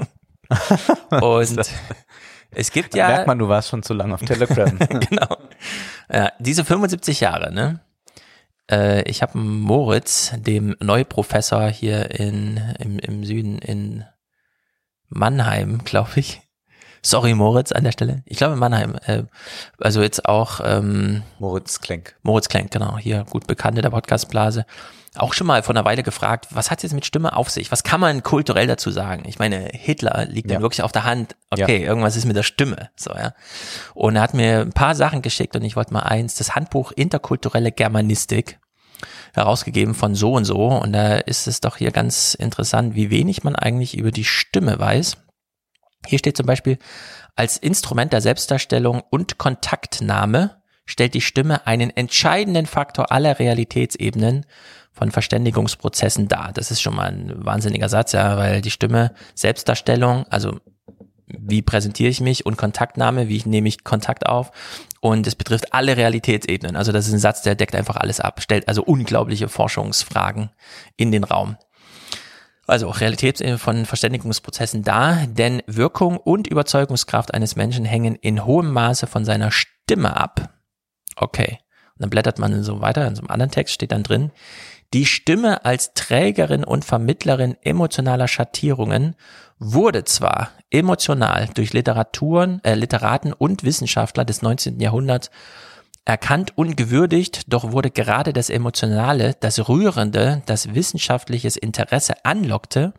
Und 1.22 1.60
es 2.52 2.72
gibt 2.72 2.94
Da 2.94 2.98
ja. 2.98 3.08
merkt 3.08 3.28
man, 3.28 3.40
du 3.40 3.48
warst 3.48 3.70
schon 3.70 3.82
zu 3.82 3.94
lange 3.94 4.14
auf 4.14 4.22
Telegram. 4.22 4.78
genau. 5.10 5.38
Ja, 6.12 6.32
diese 6.40 6.64
75 6.66 7.20
Jahre, 7.22 7.54
ne? 7.54 7.80
Äh, 8.70 9.04
ich 9.10 9.22
habe 9.22 9.38
Moritz, 9.38 10.34
dem 10.38 10.76
Neuprofessor 10.80 11.68
hier 11.68 12.12
in, 12.12 12.58
im, 12.80 13.00
im 13.00 13.24
Süden 13.24 13.60
in 13.60 14.06
Mannheim, 15.10 15.80
glaube 15.86 16.12
ich. 16.16 16.42
Sorry, 17.02 17.36
Moritz, 17.36 17.72
an 17.72 17.84
der 17.84 17.92
Stelle. 17.92 18.24
Ich 18.26 18.38
glaube 18.38 18.54
in 18.54 18.60
Mannheim. 18.60 18.96
Äh, 19.06 19.24
also 19.80 20.02
jetzt 20.02 20.28
auch 20.28 20.60
ähm, 20.64 21.22
Moritz 21.38 21.80
Klenk. 21.80 22.16
Moritz 22.24 22.50
Klenk, 22.50 22.72
genau, 22.72 22.98
hier 22.98 23.26
gut 23.30 23.46
bekannt 23.46 23.78
in 23.78 23.84
der 23.84 23.92
Podcastblase. 23.92 24.66
Auch 25.18 25.34
schon 25.34 25.48
mal 25.48 25.64
vor 25.64 25.74
einer 25.74 25.86
Weile 25.86 26.04
gefragt, 26.04 26.48
was 26.52 26.72
hat 26.72 26.84
jetzt 26.84 26.94
mit 26.94 27.06
Stimme 27.06 27.36
auf 27.36 27.50
sich? 27.50 27.72
Was 27.72 27.84
kann 27.84 28.00
man 28.00 28.24
kulturell 28.24 28.68
dazu 28.68 28.92
sagen? 28.92 29.24
Ich 29.28 29.40
meine, 29.40 29.70
Hitler 29.72 30.26
liegt 30.26 30.50
Ja. 30.50 30.56
dann 30.56 30.62
wirklich 30.64 30.84
auf 30.84 30.92
der 30.92 31.04
Hand. 31.04 31.36
Okay, 31.52 31.84
irgendwas 31.84 32.16
ist 32.16 32.26
mit 32.26 32.36
der 32.36 32.44
Stimme. 32.44 32.90
So, 32.96 33.12
ja. 33.12 33.34
Und 33.94 34.16
er 34.18 34.22
hat 34.22 34.34
mir 34.34 34.62
ein 34.62 34.74
paar 34.74 34.96
Sachen 34.96 35.22
geschickt 35.22 35.56
und 35.56 35.64
ich 35.64 35.76
wollte 35.76 35.94
mal 35.94 36.02
eins, 36.02 36.36
das 36.36 36.56
Handbuch 36.56 36.92
Interkulturelle 36.92 37.72
Germanistik 37.72 38.60
herausgegeben 39.34 39.94
von 39.94 40.16
so 40.16 40.34
und 40.34 40.46
so. 40.46 40.68
Und 40.68 40.94
da 40.94 41.16
ist 41.16 41.48
es 41.48 41.62
doch 41.62 41.78
hier 41.78 41.92
ganz 41.92 42.34
interessant, 42.34 42.96
wie 42.96 43.10
wenig 43.10 43.44
man 43.44 43.56
eigentlich 43.56 43.98
über 43.98 44.12
die 44.12 44.24
Stimme 44.24 44.80
weiß. 44.80 45.18
Hier 46.08 46.20
steht 46.20 46.38
zum 46.38 46.46
Beispiel, 46.46 46.78
als 47.36 47.58
Instrument 47.58 48.14
der 48.14 48.22
Selbstdarstellung 48.22 49.02
und 49.10 49.38
Kontaktnahme 49.38 50.62
stellt 50.86 51.16
die 51.16 51.22
Stimme 51.22 51.66
einen 51.66 51.90
entscheidenden 51.90 52.66
Faktor 52.68 53.12
aller 53.12 53.40
Realitätsebenen, 53.40 54.46
von 54.96 55.12
Verständigungsprozessen 55.12 56.28
da. 56.28 56.52
Das 56.54 56.72
ist 56.72 56.82
schon 56.82 56.96
mal 56.96 57.12
ein 57.12 57.46
wahnsinniger 57.46 57.90
Satz, 57.90 58.14
ja, 58.14 58.38
weil 58.38 58.62
die 58.62 58.72
Stimme, 58.72 59.14
Selbstdarstellung, 59.36 60.26
also 60.30 60.60
wie 61.28 61.62
präsentiere 61.62 62.10
ich 62.10 62.22
mich 62.22 62.46
und 62.46 62.58
Kontaktnahme, 62.58 63.28
wie 63.28 63.42
nehme 63.46 63.68
ich 63.68 63.84
Kontakt 63.84 64.26
auf 64.26 64.52
und 65.02 65.28
es 65.28 65.36
betrifft 65.36 65.74
alle 65.74 65.98
Realitätsebenen. 65.98 66.76
Also 66.76 66.92
das 66.92 67.08
ist 67.08 67.14
ein 67.14 67.20
Satz, 67.20 67.42
der 67.42 67.56
deckt 67.56 67.76
einfach 67.76 67.98
alles 67.98 68.20
ab, 68.20 68.42
stellt 68.42 68.68
also 68.68 68.84
unglaubliche 68.84 69.50
Forschungsfragen 69.50 70.52
in 70.96 71.12
den 71.12 71.24
Raum. 71.24 71.58
Also 72.68 72.90
Realitätsebene 72.90 73.58
von 73.58 73.86
Verständigungsprozessen 73.86 74.84
da, 74.84 75.26
denn 75.28 75.62
Wirkung 75.68 76.18
und 76.18 76.48
Überzeugungskraft 76.48 77.34
eines 77.34 77.56
Menschen 77.56 77.86
hängen 77.86 78.16
in 78.16 78.46
hohem 78.46 78.72
Maße 78.72 79.08
von 79.08 79.26
seiner 79.26 79.52
Stimme 79.52 80.16
ab. 80.16 80.50
Okay. 81.16 81.60
Und 81.96 82.02
dann 82.02 82.10
blättert 82.10 82.40
man 82.40 82.64
so 82.64 82.82
weiter, 82.82 83.08
in 83.08 83.16
so 83.16 83.22
einem 83.22 83.32
anderen 83.32 83.52
Text 83.52 83.74
steht 83.74 83.92
dann 83.92 84.04
drin, 84.04 84.32
die 84.94 85.06
Stimme 85.06 85.66
als 85.66 85.94
Trägerin 85.94 86.64
und 86.64 86.86
Vermittlerin 86.86 87.58
emotionaler 87.62 88.28
Schattierungen 88.28 89.16
wurde 89.60 90.04
zwar 90.04 90.52
emotional 90.70 91.50
durch 91.54 91.74
Literaturen, 91.74 92.64
äh, 92.64 92.76
Literaten 92.76 93.34
und 93.34 93.64
Wissenschaftler 93.64 94.26
des 94.26 94.42
19. 94.42 94.80
Jahrhunderts 94.80 95.32
erkannt 96.06 96.58
und 96.58 96.78
gewürdigt, 96.78 97.52
doch 97.52 97.72
wurde 97.72 97.90
gerade 97.90 98.32
das 98.32 98.50
Emotionale, 98.50 99.36
das 99.40 99.68
Rührende, 99.68 100.44
das 100.46 100.76
wissenschaftliches 100.76 101.58
Interesse 101.58 102.14
anlockte, 102.24 102.94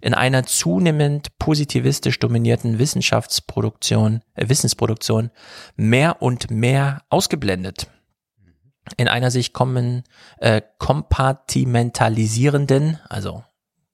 in 0.00 0.14
einer 0.14 0.44
zunehmend 0.44 1.38
positivistisch 1.38 2.18
dominierten 2.18 2.78
Wissenschaftsproduktion, 2.78 4.22
äh, 4.34 4.48
Wissensproduktion 4.48 5.30
mehr 5.76 6.22
und 6.22 6.50
mehr 6.50 7.02
ausgeblendet 7.10 7.88
in 8.96 9.08
einer 9.08 9.30
sich 9.30 9.52
kommen, 9.52 10.04
äh, 10.38 10.62
kompartimentalisierenden, 10.78 12.98
also 13.08 13.44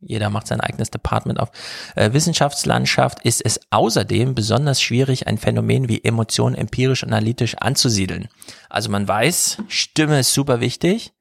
jeder 0.04 0.30
macht 0.30 0.48
sein 0.48 0.60
eigenes 0.60 0.90
Department 0.90 1.38
auf, 1.38 1.52
äh, 1.94 2.12
Wissenschaftslandschaft 2.12 3.24
ist 3.24 3.40
es 3.44 3.60
außerdem 3.70 4.34
besonders 4.34 4.82
schwierig, 4.82 5.28
ein 5.28 5.38
Phänomen 5.38 5.88
wie 5.88 6.02
Emotionen 6.02 6.56
empirisch 6.56 7.04
analytisch 7.04 7.54
anzusiedeln. 7.56 8.28
Also 8.68 8.90
man 8.90 9.06
weiß, 9.06 9.58
Stimme 9.68 10.18
ist 10.20 10.34
super 10.34 10.60
wichtig 10.60 11.12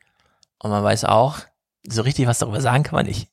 und 0.59 0.71
man 0.71 0.83
weiß 0.83 1.05
auch, 1.05 1.39
so 1.87 2.01
richtig 2.01 2.27
was 2.27 2.39
darüber 2.39 2.61
sagen 2.61 2.83
kann 2.83 2.95
man 2.95 3.05
nicht. 3.05 3.27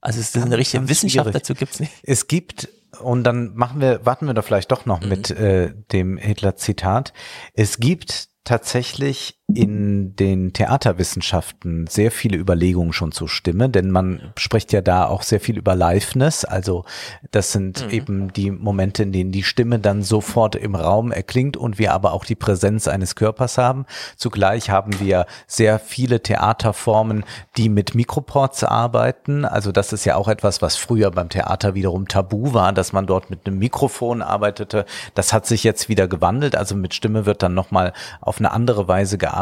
Also 0.00 0.20
es 0.20 0.34
ist 0.34 0.42
eine 0.42 0.58
richtige 0.58 0.88
Wissenschaft 0.88 1.26
schwierig. 1.26 1.42
dazu 1.42 1.54
gibt's 1.54 1.80
nicht. 1.80 1.92
Es 2.02 2.26
gibt 2.26 2.68
und 3.00 3.24
dann 3.24 3.54
machen 3.54 3.80
wir, 3.80 4.06
warten 4.06 4.26
wir 4.26 4.34
da 4.34 4.42
vielleicht 4.42 4.70
doch 4.70 4.86
noch 4.86 5.00
mit 5.00 5.30
äh, 5.30 5.74
dem 5.92 6.16
Hitler-Zitat. 6.16 7.12
Es 7.52 7.78
gibt 7.78 8.28
tatsächlich 8.44 9.40
in 9.52 10.16
den 10.16 10.54
Theaterwissenschaften 10.54 11.86
sehr 11.86 12.10
viele 12.10 12.38
Überlegungen 12.38 12.94
schon 12.94 13.12
zur 13.12 13.28
Stimme, 13.28 13.68
denn 13.68 13.90
man 13.90 14.32
spricht 14.38 14.72
ja 14.72 14.80
da 14.80 15.06
auch 15.06 15.22
sehr 15.22 15.38
viel 15.38 15.58
über 15.58 15.76
Liveness, 15.76 16.46
also 16.46 16.86
das 17.30 17.52
sind 17.52 17.84
Mhm. 17.84 17.90
eben 17.90 18.32
die 18.32 18.50
Momente, 18.50 19.02
in 19.02 19.12
denen 19.12 19.32
die 19.32 19.42
Stimme 19.42 19.78
dann 19.78 20.02
sofort 20.02 20.56
im 20.56 20.74
Raum 20.74 21.12
erklingt 21.12 21.58
und 21.58 21.78
wir 21.78 21.92
aber 21.92 22.14
auch 22.14 22.24
die 22.24 22.34
Präsenz 22.36 22.88
eines 22.88 23.16
Körpers 23.16 23.58
haben. 23.58 23.84
Zugleich 24.16 24.70
haben 24.70 24.98
wir 24.98 25.26
sehr 25.46 25.78
viele 25.78 26.22
Theaterformen, 26.22 27.24
die 27.58 27.68
mit 27.68 27.94
Mikroports 27.94 28.64
arbeiten, 28.64 29.44
also 29.44 29.72
das 29.72 29.92
ist 29.92 30.06
ja 30.06 30.16
auch 30.16 30.28
etwas, 30.28 30.62
was 30.62 30.76
früher 30.76 31.10
beim 31.10 31.28
Theater 31.28 31.74
wiederum 31.74 32.08
tabu 32.08 32.54
war, 32.54 32.72
dass 32.72 32.94
man 32.94 33.06
dort 33.06 33.28
mit 33.28 33.46
einem 33.46 33.58
Mikrofon 33.58 34.22
arbeitete. 34.22 34.86
Das 35.14 35.34
hat 35.34 35.44
sich 35.44 35.64
jetzt 35.64 35.90
wieder 35.90 36.08
gewandelt, 36.08 36.56
also 36.56 36.74
mit 36.74 36.94
Stimme 36.94 37.26
wird 37.26 37.42
dann 37.42 37.52
nochmal 37.52 37.92
auf 38.22 38.38
eine 38.38 38.50
andere 38.50 38.88
Weise 38.88 39.18
gearbeitet 39.18 39.33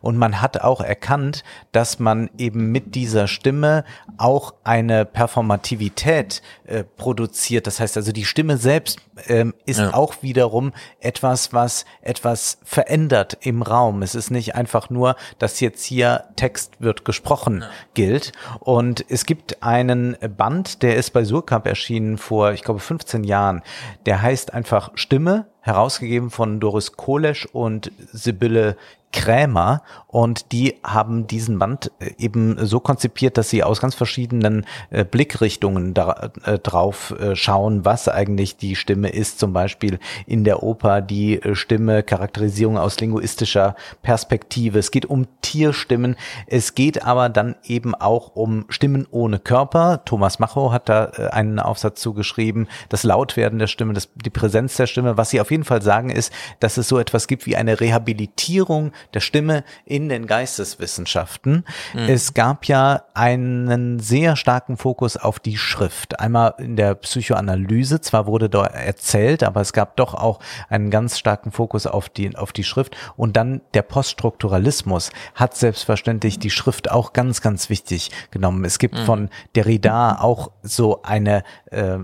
und 0.00 0.16
man 0.16 0.40
hat 0.40 0.60
auch 0.60 0.80
erkannt, 0.80 1.44
dass 1.72 1.98
man 1.98 2.30
eben 2.38 2.72
mit 2.72 2.94
dieser 2.94 3.28
Stimme 3.28 3.84
auch 4.18 4.54
eine 4.64 5.04
Performativität 5.04 6.42
äh, 6.64 6.84
produziert. 6.84 7.66
Das 7.66 7.80
heißt 7.80 7.96
also, 7.96 8.12
die 8.12 8.24
Stimme 8.24 8.56
selbst 8.56 8.98
ähm, 9.26 9.54
ist 9.66 9.78
Ja. 9.78 9.94
auch 9.94 10.22
wiederum 10.22 10.72
etwas, 11.00 11.52
was 11.52 11.84
etwas 12.00 12.58
verändert 12.64 13.38
im 13.42 13.62
Raum. 13.62 14.02
Es 14.02 14.14
ist 14.14 14.30
nicht 14.30 14.54
einfach 14.54 14.90
nur, 14.90 15.16
dass 15.38 15.60
jetzt 15.60 15.84
hier 15.84 16.24
Text 16.36 16.80
wird 16.80 17.04
gesprochen 17.04 17.64
gilt. 17.94 18.32
Und 18.60 19.04
es 19.08 19.26
gibt 19.26 19.62
einen 19.62 20.16
Band, 20.36 20.82
der 20.82 20.96
ist 20.96 21.10
bei 21.10 21.24
Surkamp 21.24 21.66
erschienen 21.66 22.18
vor, 22.18 22.52
ich 22.52 22.62
glaube, 22.62 22.80
15 22.80 23.24
Jahren. 23.24 23.62
Der 24.06 24.22
heißt 24.22 24.52
einfach 24.54 24.90
Stimme, 24.94 25.46
herausgegeben 25.62 26.30
von 26.30 26.60
Doris 26.60 26.92
Kolesch 26.92 27.46
und 27.46 27.90
Sibylle 28.12 28.76
Krämer 29.12 29.82
und 30.06 30.52
die 30.52 30.76
haben 30.82 31.26
diesen 31.26 31.58
Band 31.58 31.92
äh, 32.00 32.12
eben 32.18 32.56
so 32.66 32.80
konzipiert, 32.80 33.36
dass 33.36 33.50
sie 33.50 33.62
aus 33.62 33.80
ganz 33.80 33.94
verschiedenen 33.94 34.66
äh, 34.90 35.04
Blickrichtungen 35.04 35.94
da, 35.94 36.30
äh, 36.44 36.58
drauf 36.58 37.14
äh, 37.18 37.36
schauen, 37.36 37.84
was 37.84 38.08
eigentlich 38.08 38.56
die 38.56 38.74
Stimme 38.74 39.10
ist, 39.10 39.38
zum 39.38 39.52
Beispiel 39.52 39.98
in 40.26 40.44
der 40.44 40.62
Oper 40.62 41.02
die 41.02 41.40
äh, 41.40 41.54
Stimme, 41.54 42.02
Charakterisierung 42.02 42.78
aus 42.78 42.98
linguistischer 43.00 43.76
Perspektive. 44.02 44.78
Es 44.78 44.90
geht 44.90 45.06
um 45.06 45.26
Tierstimmen, 45.42 46.16
es 46.46 46.74
geht 46.74 47.04
aber 47.04 47.28
dann 47.28 47.56
eben 47.64 47.94
auch 47.94 48.34
um 48.34 48.64
Stimmen 48.70 49.06
ohne 49.10 49.38
Körper. 49.38 50.04
Thomas 50.04 50.38
Macho 50.38 50.72
hat 50.72 50.88
da 50.88 51.12
äh, 51.16 51.28
einen 51.28 51.58
Aufsatz 51.58 52.00
zugeschrieben, 52.00 52.66
das 52.88 53.02
Lautwerden 53.02 53.58
der 53.58 53.66
Stimme, 53.66 53.92
das, 53.92 54.08
die 54.14 54.30
Präsenz 54.30 54.76
der 54.76 54.86
Stimme. 54.86 55.18
Was 55.18 55.30
sie 55.30 55.40
auf 55.40 55.50
jeden 55.52 55.64
Fall 55.64 55.82
sagen 55.82 56.10
ist, 56.10 56.32
dass 56.60 56.76
es 56.76 56.88
so 56.88 56.98
etwas 56.98 57.26
gibt 57.26 57.46
wie 57.46 57.56
eine 57.56 57.78
Rehabilitierung 57.78 58.92
der 59.14 59.20
Stimme 59.20 59.64
in 59.84 60.08
den 60.08 60.26
Geisteswissenschaften. 60.26 61.64
Mhm. 61.94 62.08
Es 62.08 62.34
gab 62.34 62.64
ja 62.64 63.04
einen 63.14 64.00
sehr 64.00 64.36
starken 64.36 64.76
Fokus 64.76 65.16
auf 65.16 65.38
die 65.38 65.58
Schrift. 65.58 66.18
Einmal 66.18 66.54
in 66.58 66.76
der 66.76 66.94
Psychoanalyse, 66.94 68.00
zwar 68.00 68.26
wurde 68.26 68.48
da 68.48 68.64
erzählt, 68.64 69.42
aber 69.42 69.60
es 69.60 69.72
gab 69.72 69.96
doch 69.96 70.14
auch 70.14 70.40
einen 70.68 70.90
ganz 70.90 71.18
starken 71.18 71.52
Fokus 71.52 71.86
auf 71.86 72.08
die, 72.08 72.34
auf 72.36 72.52
die 72.52 72.64
Schrift. 72.64 72.96
Und 73.16 73.36
dann 73.36 73.60
der 73.74 73.82
Poststrukturalismus 73.82 75.10
hat 75.34 75.56
selbstverständlich 75.56 76.38
die 76.38 76.50
Schrift 76.50 76.90
auch 76.90 77.12
ganz, 77.12 77.42
ganz 77.42 77.68
wichtig 77.68 78.10
genommen. 78.30 78.64
Es 78.64 78.78
gibt 78.78 78.94
Mhm. 78.94 79.04
von 79.04 79.28
Derrida 79.54 80.18
auch 80.20 80.50
so 80.62 81.02
eine 81.02 81.42
äh, 81.70 81.98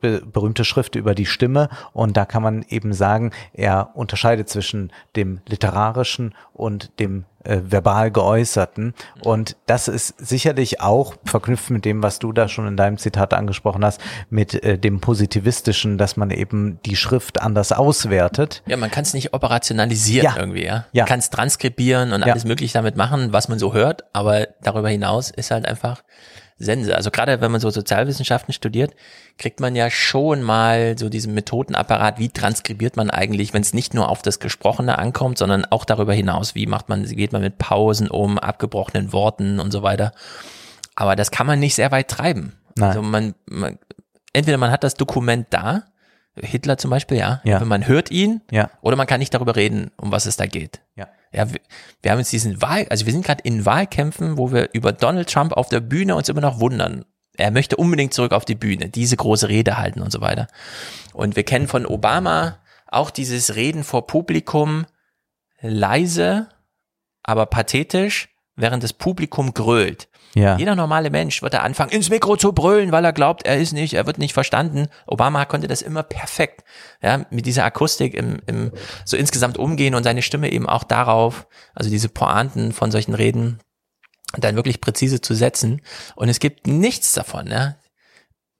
be 0.00 0.22
berühmte 0.24 0.64
Schrift 0.64 0.94
über 0.94 1.14
die 1.14 1.26
Stimme 1.26 1.68
und 1.92 2.16
da 2.16 2.24
kann 2.24 2.42
man 2.42 2.64
eben 2.68 2.92
sagen, 2.94 3.32
er 3.52 3.90
unterscheidet 3.94 4.48
zwischen 4.48 4.92
dem 5.16 5.40
literarischen 5.46 6.34
und 6.52 6.98
dem 7.00 7.24
äh, 7.44 7.60
verbal 7.62 8.10
geäußerten 8.10 8.94
und 9.22 9.56
das 9.66 9.86
ist 9.88 10.14
sicherlich 10.18 10.80
auch 10.80 11.14
verknüpft 11.24 11.68
mit 11.70 11.84
dem, 11.84 12.02
was 12.02 12.18
du 12.18 12.32
da 12.32 12.48
schon 12.48 12.66
in 12.66 12.76
deinem 12.78 12.96
Zitat 12.96 13.34
angesprochen 13.34 13.84
hast, 13.84 14.00
mit 14.30 14.62
äh, 14.64 14.78
dem 14.78 15.00
positivistischen, 15.00 15.98
dass 15.98 16.16
man 16.16 16.30
eben 16.30 16.78
die 16.86 16.96
Schrift 16.96 17.42
anders 17.42 17.72
auswertet. 17.72 18.62
Ja, 18.66 18.76
man 18.78 18.90
kann 18.90 19.02
es 19.02 19.12
nicht 19.14 19.34
operationalisieren 19.34 20.24
Ja. 20.34 20.36
irgendwie, 20.40 20.64
ja. 20.64 20.86
Ja. 20.92 21.02
Man 21.02 21.08
kann 21.08 21.18
es 21.18 21.28
transkribieren 21.30 22.12
und 22.12 22.22
Ja. 22.24 22.32
alles 22.32 22.44
mögliche 22.44 22.72
damit 22.74 22.96
machen, 22.96 23.32
was 23.32 23.48
man 23.48 23.58
so 23.58 23.74
hört, 23.74 24.04
aber 24.14 24.48
darüber 24.62 24.88
hinaus 24.88 25.30
ist 25.30 25.50
halt 25.50 25.66
einfach 25.66 26.02
Sense. 26.56 26.94
Also 26.94 27.10
gerade 27.10 27.40
wenn 27.40 27.50
man 27.50 27.60
so 27.60 27.68
Sozialwissenschaften 27.70 28.54
studiert, 28.54 28.94
kriegt 29.38 29.58
man 29.60 29.74
ja 29.74 29.90
schon 29.90 30.42
mal 30.42 30.96
so 30.96 31.08
diesen 31.08 31.34
Methodenapparat, 31.34 32.18
wie 32.18 32.28
transkribiert 32.28 32.96
man 32.96 33.10
eigentlich, 33.10 33.52
wenn 33.54 33.62
es 33.62 33.74
nicht 33.74 33.92
nur 33.94 34.08
auf 34.08 34.22
das 34.22 34.38
Gesprochene 34.38 34.96
ankommt, 34.98 35.38
sondern 35.38 35.64
auch 35.64 35.84
darüber 35.84 36.14
hinaus, 36.14 36.54
wie 36.54 36.66
macht 36.66 36.88
man, 36.88 37.04
geht 37.04 37.32
man 37.32 37.42
mit 37.42 37.58
Pausen 37.58 38.08
um, 38.08 38.38
abgebrochenen 38.38 39.12
Worten 39.12 39.58
und 39.58 39.72
so 39.72 39.82
weiter. 39.82 40.12
Aber 40.94 41.16
das 41.16 41.30
kann 41.32 41.46
man 41.46 41.58
nicht 41.58 41.74
sehr 41.74 41.90
weit 41.90 42.08
treiben. 42.08 42.52
Nein. 42.76 42.88
Also 42.88 43.02
man, 43.02 43.34
man, 43.46 43.78
entweder 44.32 44.58
man 44.58 44.70
hat 44.70 44.84
das 44.84 44.94
Dokument 44.94 45.48
da, 45.50 45.82
Hitler 46.36 46.78
zum 46.78 46.90
Beispiel, 46.90 47.16
ja, 47.18 47.40
Ja. 47.44 47.60
wenn 47.60 47.68
man 47.68 47.86
hört 47.86 48.10
ihn, 48.10 48.40
Ja. 48.50 48.70
oder 48.80 48.96
man 48.96 49.06
kann 49.06 49.20
nicht 49.20 49.34
darüber 49.34 49.56
reden, 49.56 49.90
um 49.96 50.12
was 50.12 50.26
es 50.26 50.36
da 50.36 50.46
geht. 50.46 50.80
Ja. 50.96 51.08
Ja, 51.34 51.52
wir, 51.52 51.60
wir 52.02 52.10
haben 52.12 52.18
uns 52.18 52.30
diesen 52.30 52.62
Wahl, 52.62 52.86
also 52.90 53.06
wir 53.06 53.12
sind 53.12 53.24
gerade 53.24 53.42
in 53.42 53.66
Wahlkämpfen, 53.66 54.38
wo 54.38 54.52
wir 54.52 54.70
über 54.72 54.92
Donald 54.92 55.30
Trump 55.30 55.52
auf 55.52 55.68
der 55.68 55.80
Bühne 55.80 56.14
uns 56.14 56.28
immer 56.28 56.40
noch 56.40 56.60
wundern. 56.60 57.04
Er 57.36 57.50
möchte 57.50 57.76
unbedingt 57.76 58.14
zurück 58.14 58.32
auf 58.32 58.44
die 58.44 58.54
Bühne, 58.54 58.88
diese 58.88 59.16
große 59.16 59.48
Rede 59.48 59.76
halten 59.76 60.00
und 60.00 60.12
so 60.12 60.20
weiter. 60.20 60.46
Und 61.12 61.34
wir 61.34 61.42
kennen 61.42 61.66
von 61.66 61.86
Obama 61.86 62.58
auch 62.86 63.10
dieses 63.10 63.56
Reden 63.56 63.82
vor 63.82 64.06
Publikum 64.06 64.86
leise, 65.60 66.48
aber 67.22 67.46
pathetisch, 67.46 68.28
während 68.56 68.82
das 68.82 68.92
Publikum 68.92 69.54
grölt. 69.54 70.08
Ja. 70.34 70.56
Jeder 70.56 70.74
normale 70.74 71.10
Mensch 71.10 71.42
wird 71.42 71.54
da 71.54 71.60
anfangen, 71.60 71.92
ins 71.92 72.10
Mikro 72.10 72.36
zu 72.36 72.52
brüllen, 72.52 72.90
weil 72.90 73.04
er 73.04 73.12
glaubt, 73.12 73.46
er 73.46 73.58
ist 73.58 73.72
nicht, 73.72 73.94
er 73.94 74.06
wird 74.06 74.18
nicht 74.18 74.34
verstanden. 74.34 74.88
Obama 75.06 75.44
konnte 75.44 75.68
das 75.68 75.80
immer 75.80 76.02
perfekt, 76.02 76.64
ja, 77.02 77.24
mit 77.30 77.46
dieser 77.46 77.64
Akustik 77.64 78.14
im, 78.14 78.40
im, 78.46 78.72
so 79.04 79.16
insgesamt 79.16 79.58
umgehen 79.58 79.94
und 79.94 80.02
seine 80.02 80.22
Stimme 80.22 80.50
eben 80.50 80.68
auch 80.68 80.84
darauf, 80.84 81.46
also 81.74 81.88
diese 81.88 82.08
Pointen 82.08 82.72
von 82.72 82.90
solchen 82.90 83.14
Reden, 83.14 83.60
dann 84.36 84.56
wirklich 84.56 84.80
präzise 84.80 85.20
zu 85.20 85.34
setzen. 85.34 85.82
Und 86.16 86.28
es 86.28 86.40
gibt 86.40 86.66
nichts 86.66 87.12
davon, 87.12 87.46
ja. 87.46 87.76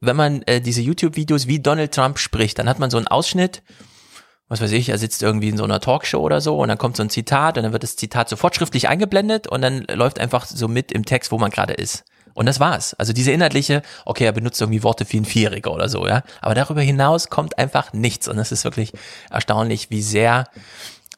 Wenn 0.00 0.16
man 0.16 0.42
äh, 0.42 0.60
diese 0.60 0.82
YouTube-Videos 0.82 1.48
wie 1.48 1.60
Donald 1.60 1.92
Trump 1.92 2.18
spricht, 2.18 2.58
dann 2.58 2.68
hat 2.68 2.78
man 2.78 2.90
so 2.90 2.98
einen 2.98 3.08
Ausschnitt 3.08 3.62
was 4.48 4.60
weiß 4.60 4.72
ich, 4.72 4.88
er 4.90 4.98
sitzt 4.98 5.22
irgendwie 5.22 5.48
in 5.48 5.56
so 5.56 5.64
einer 5.64 5.80
Talkshow 5.80 6.20
oder 6.20 6.40
so 6.40 6.58
und 6.58 6.68
dann 6.68 6.78
kommt 6.78 6.96
so 6.96 7.02
ein 7.02 7.10
Zitat 7.10 7.56
und 7.56 7.64
dann 7.64 7.72
wird 7.72 7.82
das 7.82 7.96
Zitat 7.96 8.28
sofort 8.28 8.54
schriftlich 8.54 8.88
eingeblendet 8.88 9.46
und 9.46 9.62
dann 9.62 9.84
läuft 9.92 10.18
einfach 10.20 10.46
so 10.46 10.68
mit 10.68 10.92
im 10.92 11.04
Text, 11.04 11.32
wo 11.32 11.38
man 11.38 11.50
gerade 11.50 11.74
ist. 11.74 12.04
Und 12.34 12.46
das 12.46 12.58
war's. 12.60 12.94
Also 12.94 13.12
diese 13.12 13.30
inhaltliche, 13.30 13.82
okay, 14.04 14.24
er 14.24 14.32
benutzt 14.32 14.60
irgendwie 14.60 14.82
Worte 14.82 15.06
wie 15.08 15.18
ein 15.20 15.24
Vierjähriger 15.24 15.72
oder 15.72 15.88
so, 15.88 16.06
ja. 16.06 16.22
Aber 16.40 16.54
darüber 16.54 16.80
hinaus 16.82 17.28
kommt 17.30 17.58
einfach 17.58 17.92
nichts. 17.92 18.26
Und 18.26 18.38
es 18.38 18.50
ist 18.50 18.64
wirklich 18.64 18.92
erstaunlich, 19.30 19.90
wie 19.90 20.02
sehr, 20.02 20.48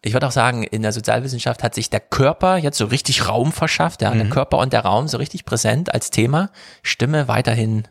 ich 0.02 0.12
würde 0.12 0.26
auch 0.26 0.32
sagen, 0.32 0.62
in 0.62 0.82
der 0.82 0.92
Sozialwissenschaft 0.92 1.62
hat 1.62 1.74
sich 1.74 1.88
der 1.88 2.00
Körper 2.00 2.58
jetzt 2.58 2.76
so 2.76 2.84
richtig 2.84 3.26
Raum 3.28 3.50
verschafft, 3.52 4.02
ja. 4.02 4.12
Der 4.14 4.26
Mhm. 4.26 4.30
Körper 4.30 4.58
und 4.58 4.74
der 4.74 4.80
Raum 4.84 5.08
so 5.08 5.16
richtig 5.16 5.46
präsent 5.46 5.92
als 5.92 6.10
Thema. 6.10 6.50
Stimme 6.82 7.28
weiterhin 7.28 7.88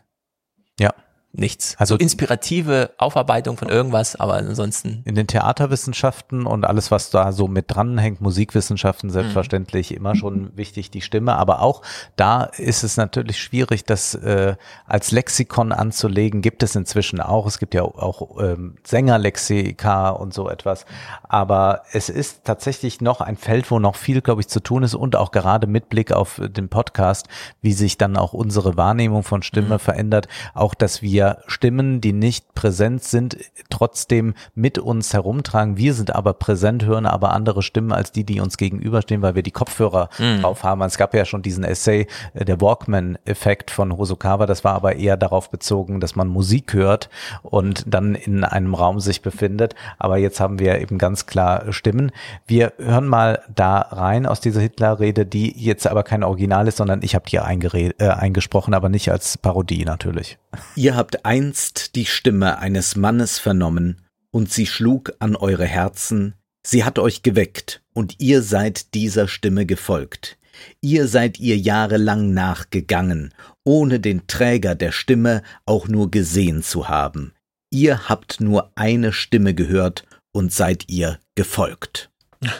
Ja. 0.78 0.94
Nichts. 1.38 1.74
Also 1.78 1.96
inspirative 1.96 2.90
Aufarbeitung 2.98 3.56
von 3.56 3.68
irgendwas, 3.68 4.16
aber 4.16 4.34
ansonsten. 4.34 5.02
In 5.04 5.14
den 5.14 5.26
Theaterwissenschaften 5.26 6.46
und 6.46 6.64
alles, 6.64 6.90
was 6.90 7.10
da 7.10 7.32
so 7.32 7.48
mit 7.48 7.66
dranhängt, 7.68 8.20
Musikwissenschaften 8.20 9.10
selbstverständlich 9.10 9.94
immer 9.94 10.14
schon 10.14 10.56
wichtig, 10.56 10.90
die 10.90 11.00
Stimme. 11.00 11.36
Aber 11.36 11.62
auch 11.62 11.82
da 12.16 12.44
ist 12.44 12.82
es 12.82 12.96
natürlich 12.96 13.40
schwierig, 13.40 13.84
das 13.84 14.14
äh, 14.14 14.56
als 14.86 15.10
Lexikon 15.10 15.72
anzulegen. 15.72 16.42
Gibt 16.42 16.62
es 16.62 16.74
inzwischen 16.74 17.20
auch. 17.20 17.46
Es 17.46 17.58
gibt 17.58 17.74
ja 17.74 17.82
auch 17.82 18.40
ähm, 18.42 18.76
Sängerlexika 18.84 20.10
und 20.10 20.32
so 20.32 20.48
etwas. 20.48 20.86
Aber 21.28 21.82
es 21.92 22.08
ist 22.08 22.44
tatsächlich 22.44 23.00
noch 23.00 23.20
ein 23.20 23.36
Feld, 23.36 23.70
wo 23.70 23.78
noch 23.78 23.96
viel, 23.96 24.20
glaube 24.20 24.40
ich, 24.40 24.48
zu 24.48 24.60
tun 24.60 24.82
ist 24.82 24.94
und 24.94 25.16
auch 25.16 25.32
gerade 25.32 25.66
mit 25.66 25.88
Blick 25.88 26.12
auf 26.12 26.40
den 26.42 26.68
Podcast, 26.68 27.28
wie 27.60 27.72
sich 27.72 27.98
dann 27.98 28.16
auch 28.16 28.32
unsere 28.32 28.76
Wahrnehmung 28.76 29.22
von 29.22 29.42
Stimme 29.42 29.78
verändert. 29.78 30.28
Auch, 30.54 30.74
dass 30.74 31.02
wir 31.02 31.25
Stimmen, 31.46 32.00
die 32.00 32.12
nicht 32.12 32.54
präsent 32.54 33.02
sind, 33.04 33.36
trotzdem 33.70 34.34
mit 34.54 34.78
uns 34.78 35.12
herumtragen. 35.12 35.76
Wir 35.76 35.94
sind 35.94 36.14
aber 36.14 36.32
präsent, 36.34 36.84
hören 36.84 37.06
aber 37.06 37.32
andere 37.32 37.62
Stimmen 37.62 37.92
als 37.92 38.12
die, 38.12 38.24
die 38.24 38.40
uns 38.40 38.56
gegenüberstehen, 38.56 39.22
weil 39.22 39.34
wir 39.34 39.42
die 39.42 39.50
Kopfhörer 39.50 40.08
Mhm. 40.18 40.42
drauf 40.42 40.62
haben. 40.62 40.82
Es 40.82 40.98
gab 40.98 41.14
ja 41.14 41.24
schon 41.24 41.42
diesen 41.42 41.64
Essay, 41.64 42.06
äh, 42.34 42.44
der 42.44 42.60
Walkman-Effekt 42.60 43.70
von 43.70 43.96
Hosokawa. 43.96 44.46
Das 44.46 44.64
war 44.64 44.74
aber 44.74 44.96
eher 44.96 45.16
darauf 45.16 45.50
bezogen, 45.50 46.00
dass 46.00 46.16
man 46.16 46.28
Musik 46.28 46.72
hört 46.72 47.10
und 47.42 47.84
dann 47.86 48.14
in 48.14 48.44
einem 48.44 48.74
Raum 48.74 49.00
sich 49.00 49.22
befindet. 49.22 49.74
Aber 49.98 50.16
jetzt 50.16 50.40
haben 50.40 50.58
wir 50.58 50.80
eben 50.80 50.98
ganz 50.98 51.26
klar 51.26 51.72
Stimmen. 51.72 52.12
Wir 52.46 52.72
hören 52.78 53.06
mal 53.06 53.42
da 53.54 53.78
rein 53.78 54.26
aus 54.26 54.40
dieser 54.40 54.60
Hitler-Rede, 54.60 55.26
die 55.26 55.52
jetzt 55.56 55.86
aber 55.86 56.02
kein 56.02 56.22
Original 56.22 56.68
ist, 56.68 56.78
sondern 56.78 57.02
ich 57.02 57.14
habe 57.14 57.28
die 57.28 57.36
äh, 57.36 58.08
eingesprochen, 58.08 58.74
aber 58.74 58.88
nicht 58.88 59.10
als 59.10 59.38
Parodie 59.38 59.84
natürlich. 59.84 60.38
Ihr 60.74 60.96
habt 60.96 61.05
einst 61.24 61.94
die 61.94 62.06
Stimme 62.06 62.58
eines 62.58 62.96
Mannes 62.96 63.38
vernommen, 63.38 64.02
und 64.30 64.52
sie 64.52 64.66
schlug 64.66 65.12
an 65.18 65.36
eure 65.36 65.64
Herzen, 65.64 66.34
sie 66.66 66.84
hat 66.84 66.98
euch 66.98 67.22
geweckt, 67.22 67.82
und 67.94 68.20
ihr 68.20 68.42
seid 68.42 68.94
dieser 68.94 69.28
Stimme 69.28 69.66
gefolgt. 69.66 70.38
Ihr 70.80 71.06
seid 71.06 71.38
ihr 71.38 71.56
jahrelang 71.56 72.32
nachgegangen, 72.32 73.34
ohne 73.64 74.00
den 74.00 74.26
Träger 74.26 74.74
der 74.74 74.92
Stimme 74.92 75.42
auch 75.64 75.88
nur 75.88 76.10
gesehen 76.10 76.62
zu 76.62 76.88
haben. 76.88 77.32
Ihr 77.70 78.08
habt 78.08 78.40
nur 78.40 78.72
eine 78.74 79.12
Stimme 79.12 79.54
gehört 79.54 80.04
und 80.32 80.52
seid 80.52 80.88
ihr 80.88 81.18
gefolgt. 81.34 82.10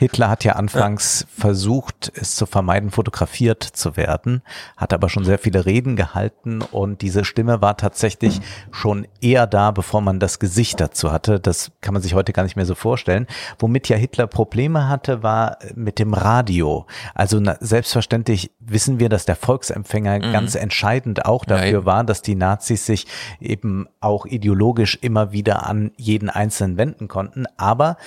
Hitler 0.00 0.30
hat 0.30 0.44
ja 0.44 0.54
anfangs 0.54 1.26
versucht, 1.36 2.10
es 2.14 2.34
zu 2.34 2.46
vermeiden, 2.46 2.90
fotografiert 2.90 3.62
zu 3.62 3.98
werden, 3.98 4.40
hat 4.78 4.94
aber 4.94 5.10
schon 5.10 5.24
sehr 5.26 5.38
viele 5.38 5.66
Reden 5.66 5.94
gehalten 5.94 6.62
und 6.62 7.02
diese 7.02 7.26
Stimme 7.26 7.60
war 7.60 7.76
tatsächlich 7.76 8.40
schon 8.72 9.06
eher 9.20 9.46
da, 9.46 9.72
bevor 9.72 10.00
man 10.00 10.18
das 10.18 10.38
Gesicht 10.38 10.80
dazu 10.80 11.12
hatte. 11.12 11.38
Das 11.38 11.70
kann 11.82 11.92
man 11.92 12.02
sich 12.02 12.14
heute 12.14 12.32
gar 12.32 12.44
nicht 12.44 12.56
mehr 12.56 12.64
so 12.64 12.74
vorstellen. 12.74 13.26
Womit 13.58 13.90
ja 13.90 13.98
Hitler 13.98 14.26
Probleme 14.26 14.88
hatte, 14.88 15.22
war 15.22 15.58
mit 15.74 15.98
dem 15.98 16.14
Radio. 16.14 16.86
Also 17.14 17.38
na, 17.38 17.58
selbstverständlich 17.60 18.52
wissen 18.58 19.00
wir, 19.00 19.10
dass 19.10 19.26
der 19.26 19.36
Volksempfänger 19.36 20.18
Mhm. 20.20 20.32
ganz 20.32 20.54
entscheidend 20.54 21.26
auch 21.26 21.44
Ja, 21.46 21.56
dafür 21.56 21.78
eben. 21.80 21.84
war, 21.84 22.04
dass 22.04 22.22
die 22.22 22.36
Nazis 22.36 22.86
sich 22.86 23.06
eben 23.38 23.86
auch 24.00 24.24
ideologisch 24.24 24.98
immer 25.02 25.32
wieder 25.32 25.66
an 25.66 25.90
jeden 25.98 26.30
Einzelnen 26.30 26.78
wenden 26.78 27.06
konnten. 27.06 27.44
Aber 27.58 27.98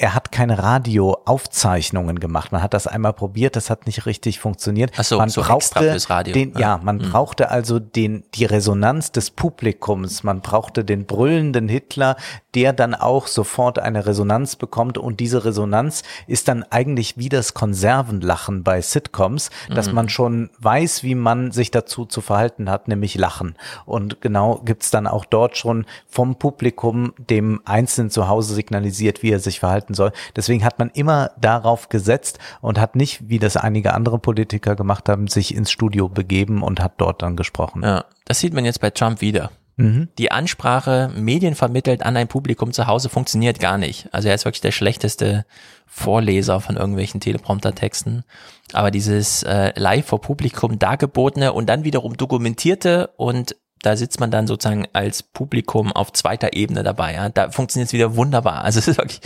er 0.00 0.14
hat 0.14 0.30
keine 0.32 0.62
Radioaufzeichnungen 0.62 2.20
gemacht. 2.20 2.52
Man 2.52 2.62
hat 2.62 2.72
das 2.74 2.86
einmal 2.86 3.12
probiert, 3.12 3.56
das 3.56 3.68
hat 3.70 3.86
nicht 3.86 4.06
richtig 4.06 4.38
funktioniert. 4.38 4.92
Ach 4.96 5.04
so, 5.04 5.18
man 5.18 5.28
so 5.28 5.42
brauchte. 5.42 5.96
Den, 6.32 6.52
ja, 6.54 6.60
Ja. 6.60 6.80
man 6.82 6.96
Mhm. 6.98 7.10
brauchte 7.10 7.50
also 7.50 7.78
den, 7.78 8.24
die 8.34 8.44
Resonanz 8.44 9.12
des 9.12 9.30
Publikums. 9.30 10.22
Man 10.22 10.40
brauchte 10.40 10.84
den 10.84 11.06
brüllenden 11.06 11.68
Hitler, 11.68 12.16
der 12.54 12.72
dann 12.72 12.94
auch 12.94 13.26
sofort 13.26 13.78
eine 13.78 14.06
Resonanz 14.06 14.56
bekommt. 14.56 14.98
Und 14.98 15.20
diese 15.20 15.44
Resonanz 15.44 16.02
ist 16.26 16.48
dann 16.48 16.62
eigentlich 16.70 17.16
wie 17.16 17.28
das 17.28 17.54
Konservenlachen 17.54 18.62
bei 18.64 18.80
Sitcoms, 18.80 19.50
dass 19.74 19.88
Mhm. 19.88 19.94
man 19.94 20.08
schon 20.08 20.50
weiß, 20.58 21.02
wie 21.02 21.14
man 21.14 21.50
sich 21.50 21.70
dazu 21.70 22.04
zu 22.04 22.20
verhalten 22.20 22.70
hat, 22.70 22.88
nämlich 22.88 23.16
lachen. 23.16 23.56
Und 23.84 24.20
genau 24.20 24.60
gibt's 24.64 24.90
dann 24.90 25.06
auch 25.06 25.24
dort 25.24 25.56
schon 25.56 25.86
vom 26.08 26.36
Publikum 26.36 27.12
dem 27.18 27.60
Einzelnen 27.64 28.10
zu 28.10 28.28
Hause 28.28 28.54
signalisiert, 28.54 29.22
wie 29.22 29.30
er 29.32 29.40
sich 29.40 29.60
verhalten 29.60 29.87
soll. 29.94 30.12
Deswegen 30.36 30.64
hat 30.64 30.78
man 30.78 30.90
immer 30.90 31.30
darauf 31.40 31.88
gesetzt 31.88 32.38
und 32.60 32.78
hat 32.78 32.96
nicht, 32.96 33.28
wie 33.28 33.38
das 33.38 33.56
einige 33.56 33.94
andere 33.94 34.18
Politiker 34.18 34.76
gemacht 34.76 35.08
haben, 35.08 35.28
sich 35.28 35.54
ins 35.54 35.70
Studio 35.70 36.08
begeben 36.08 36.62
und 36.62 36.80
hat 36.80 36.94
dort 36.98 37.22
dann 37.22 37.36
gesprochen. 37.36 37.82
Ja, 37.82 38.04
das 38.24 38.40
sieht 38.40 38.54
man 38.54 38.64
jetzt 38.64 38.80
bei 38.80 38.90
Trump 38.90 39.20
wieder. 39.20 39.50
Mhm. 39.78 40.08
Die 40.18 40.32
Ansprache 40.32 41.10
medienvermittelt 41.14 42.02
an 42.04 42.16
ein 42.16 42.26
Publikum 42.26 42.72
zu 42.72 42.88
Hause 42.88 43.08
funktioniert 43.08 43.60
gar 43.60 43.78
nicht. 43.78 44.08
Also 44.12 44.28
er 44.28 44.34
ist 44.34 44.44
wirklich 44.44 44.60
der 44.60 44.72
schlechteste 44.72 45.46
Vorleser 45.86 46.60
von 46.60 46.76
irgendwelchen 46.76 47.20
Teleprompter-Texten. 47.20 48.24
Aber 48.72 48.90
dieses 48.90 49.44
äh, 49.44 49.72
live 49.76 50.06
vor 50.06 50.20
Publikum 50.20 50.78
dargebotene 50.80 51.52
und 51.52 51.66
dann 51.66 51.84
wiederum 51.84 52.16
dokumentierte 52.16 53.10
und 53.16 53.56
da 53.82 53.96
sitzt 53.96 54.18
man 54.18 54.32
dann 54.32 54.48
sozusagen 54.48 54.86
als 54.92 55.22
Publikum 55.22 55.92
auf 55.92 56.12
zweiter 56.12 56.54
Ebene 56.54 56.82
dabei. 56.82 57.14
Ja? 57.14 57.28
Da 57.28 57.50
funktioniert 57.50 57.86
es 57.86 57.92
wieder 57.92 58.16
wunderbar. 58.16 58.64
Also 58.64 58.80
es 58.80 58.88
ist 58.88 58.98
wirklich, 58.98 59.20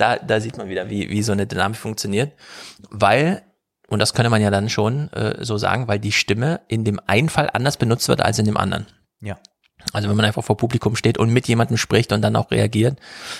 da, 0.00 0.16
da 0.16 0.40
sieht 0.40 0.56
man 0.56 0.68
wieder, 0.68 0.88
wie, 0.90 1.10
wie 1.10 1.22
so 1.22 1.32
eine 1.32 1.46
Dynamik 1.46 1.78
funktioniert. 1.78 2.32
Weil, 2.90 3.42
und 3.88 3.98
das 3.98 4.14
könnte 4.14 4.30
man 4.30 4.42
ja 4.42 4.50
dann 4.50 4.68
schon 4.68 5.12
äh, 5.12 5.44
so 5.44 5.58
sagen, 5.58 5.88
weil 5.88 5.98
die 5.98 6.12
Stimme 6.12 6.60
in 6.68 6.84
dem 6.84 7.00
einen 7.06 7.28
Fall 7.28 7.50
anders 7.52 7.76
benutzt 7.76 8.08
wird 8.08 8.22
als 8.22 8.38
in 8.38 8.46
dem 8.46 8.56
anderen. 8.56 8.86
Ja. 9.20 9.38
Also 9.92 10.08
wenn 10.08 10.16
man 10.16 10.26
einfach 10.26 10.44
vor 10.44 10.56
Publikum 10.56 10.94
steht 10.94 11.18
und 11.18 11.30
mit 11.30 11.48
jemandem 11.48 11.76
spricht 11.76 12.12
und 12.12 12.22
dann 12.22 12.36
auch 12.36 12.50
reagiert, 12.50 12.98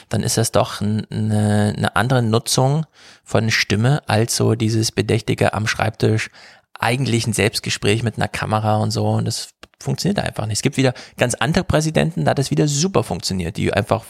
dann 0.08 0.22
ist 0.22 0.38
das 0.38 0.52
doch 0.52 0.80
eine, 0.80 1.74
eine 1.76 1.96
andere 1.96 2.22
Nutzung 2.22 2.86
von 3.24 3.50
Stimme 3.50 4.02
als 4.08 4.36
so 4.36 4.54
dieses 4.54 4.90
bedächtige 4.90 5.52
am 5.52 5.66
Schreibtisch, 5.66 6.30
eigentlich 6.78 7.26
ein 7.26 7.34
Selbstgespräch 7.34 8.02
mit 8.02 8.16
einer 8.16 8.28
Kamera 8.28 8.78
und 8.78 8.90
so. 8.90 9.06
Und 9.06 9.26
das 9.26 9.50
funktioniert 9.82 10.18
einfach 10.18 10.46
nicht. 10.46 10.56
Es 10.58 10.62
gibt 10.62 10.76
wieder 10.76 10.92
ganz 11.16 11.34
andere 11.34 11.64
Präsidenten, 11.64 12.24
da 12.24 12.32
hat 12.32 12.38
das 12.38 12.50
wieder 12.50 12.68
super 12.68 13.02
funktioniert, 13.02 13.56
die 13.56 13.72
einfach, 13.72 14.04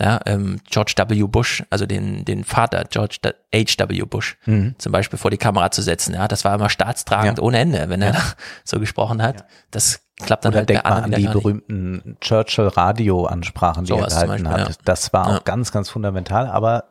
ja, 0.00 0.20
ähm, 0.26 0.60
George 0.70 0.94
W. 0.96 1.22
Bush, 1.24 1.62
also 1.70 1.86
den, 1.86 2.24
den 2.24 2.44
Vater 2.44 2.84
George 2.88 3.18
H.W. 3.54 4.02
Bush, 4.04 4.36
Mhm. 4.46 4.74
zum 4.78 4.92
Beispiel 4.92 5.18
vor 5.18 5.30
die 5.30 5.36
Kamera 5.38 5.70
zu 5.70 5.82
setzen. 5.82 6.14
Ja, 6.14 6.28
das 6.28 6.44
war 6.44 6.54
immer 6.54 6.70
staatstragend 6.70 7.38
Ja. 7.38 7.44
ohne 7.44 7.58
Ende, 7.58 7.88
wenn 7.88 8.02
er 8.02 8.14
Ja. 8.14 8.22
so 8.64 8.78
gesprochen 8.78 9.22
hat. 9.22 9.44
Das 9.70 10.00
klappt 10.20 10.44
dann 10.44 10.52
Oder 10.52 10.60
halt 10.60 10.68
denk 10.68 10.84
mal 10.84 11.02
an 11.02 11.10
die 11.12 11.26
berühmten 11.26 12.16
Churchill-Radio-Ansprachen, 12.20 13.84
die 13.84 13.92
er 13.92 13.98
Sowas 13.98 14.14
zum 14.14 14.22
gehalten 14.28 14.44
Beispiel, 14.44 14.64
hat. 14.66 14.78
Das 14.84 15.12
war 15.12 15.26
auch 15.28 15.44
ganz, 15.44 15.72
ganz 15.72 15.88
fundamental. 15.90 16.46
Aber 16.46 16.84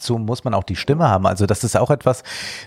dazu 0.00 0.16
muss 0.16 0.44
man 0.44 0.54
auch 0.54 0.64
die 0.64 0.76
Stimme 0.76 1.08
haben. 1.08 1.26
Also 1.26 1.44
das 1.44 1.62
ist 1.62 1.76
auch 1.76 1.90
etwas, 1.90 2.22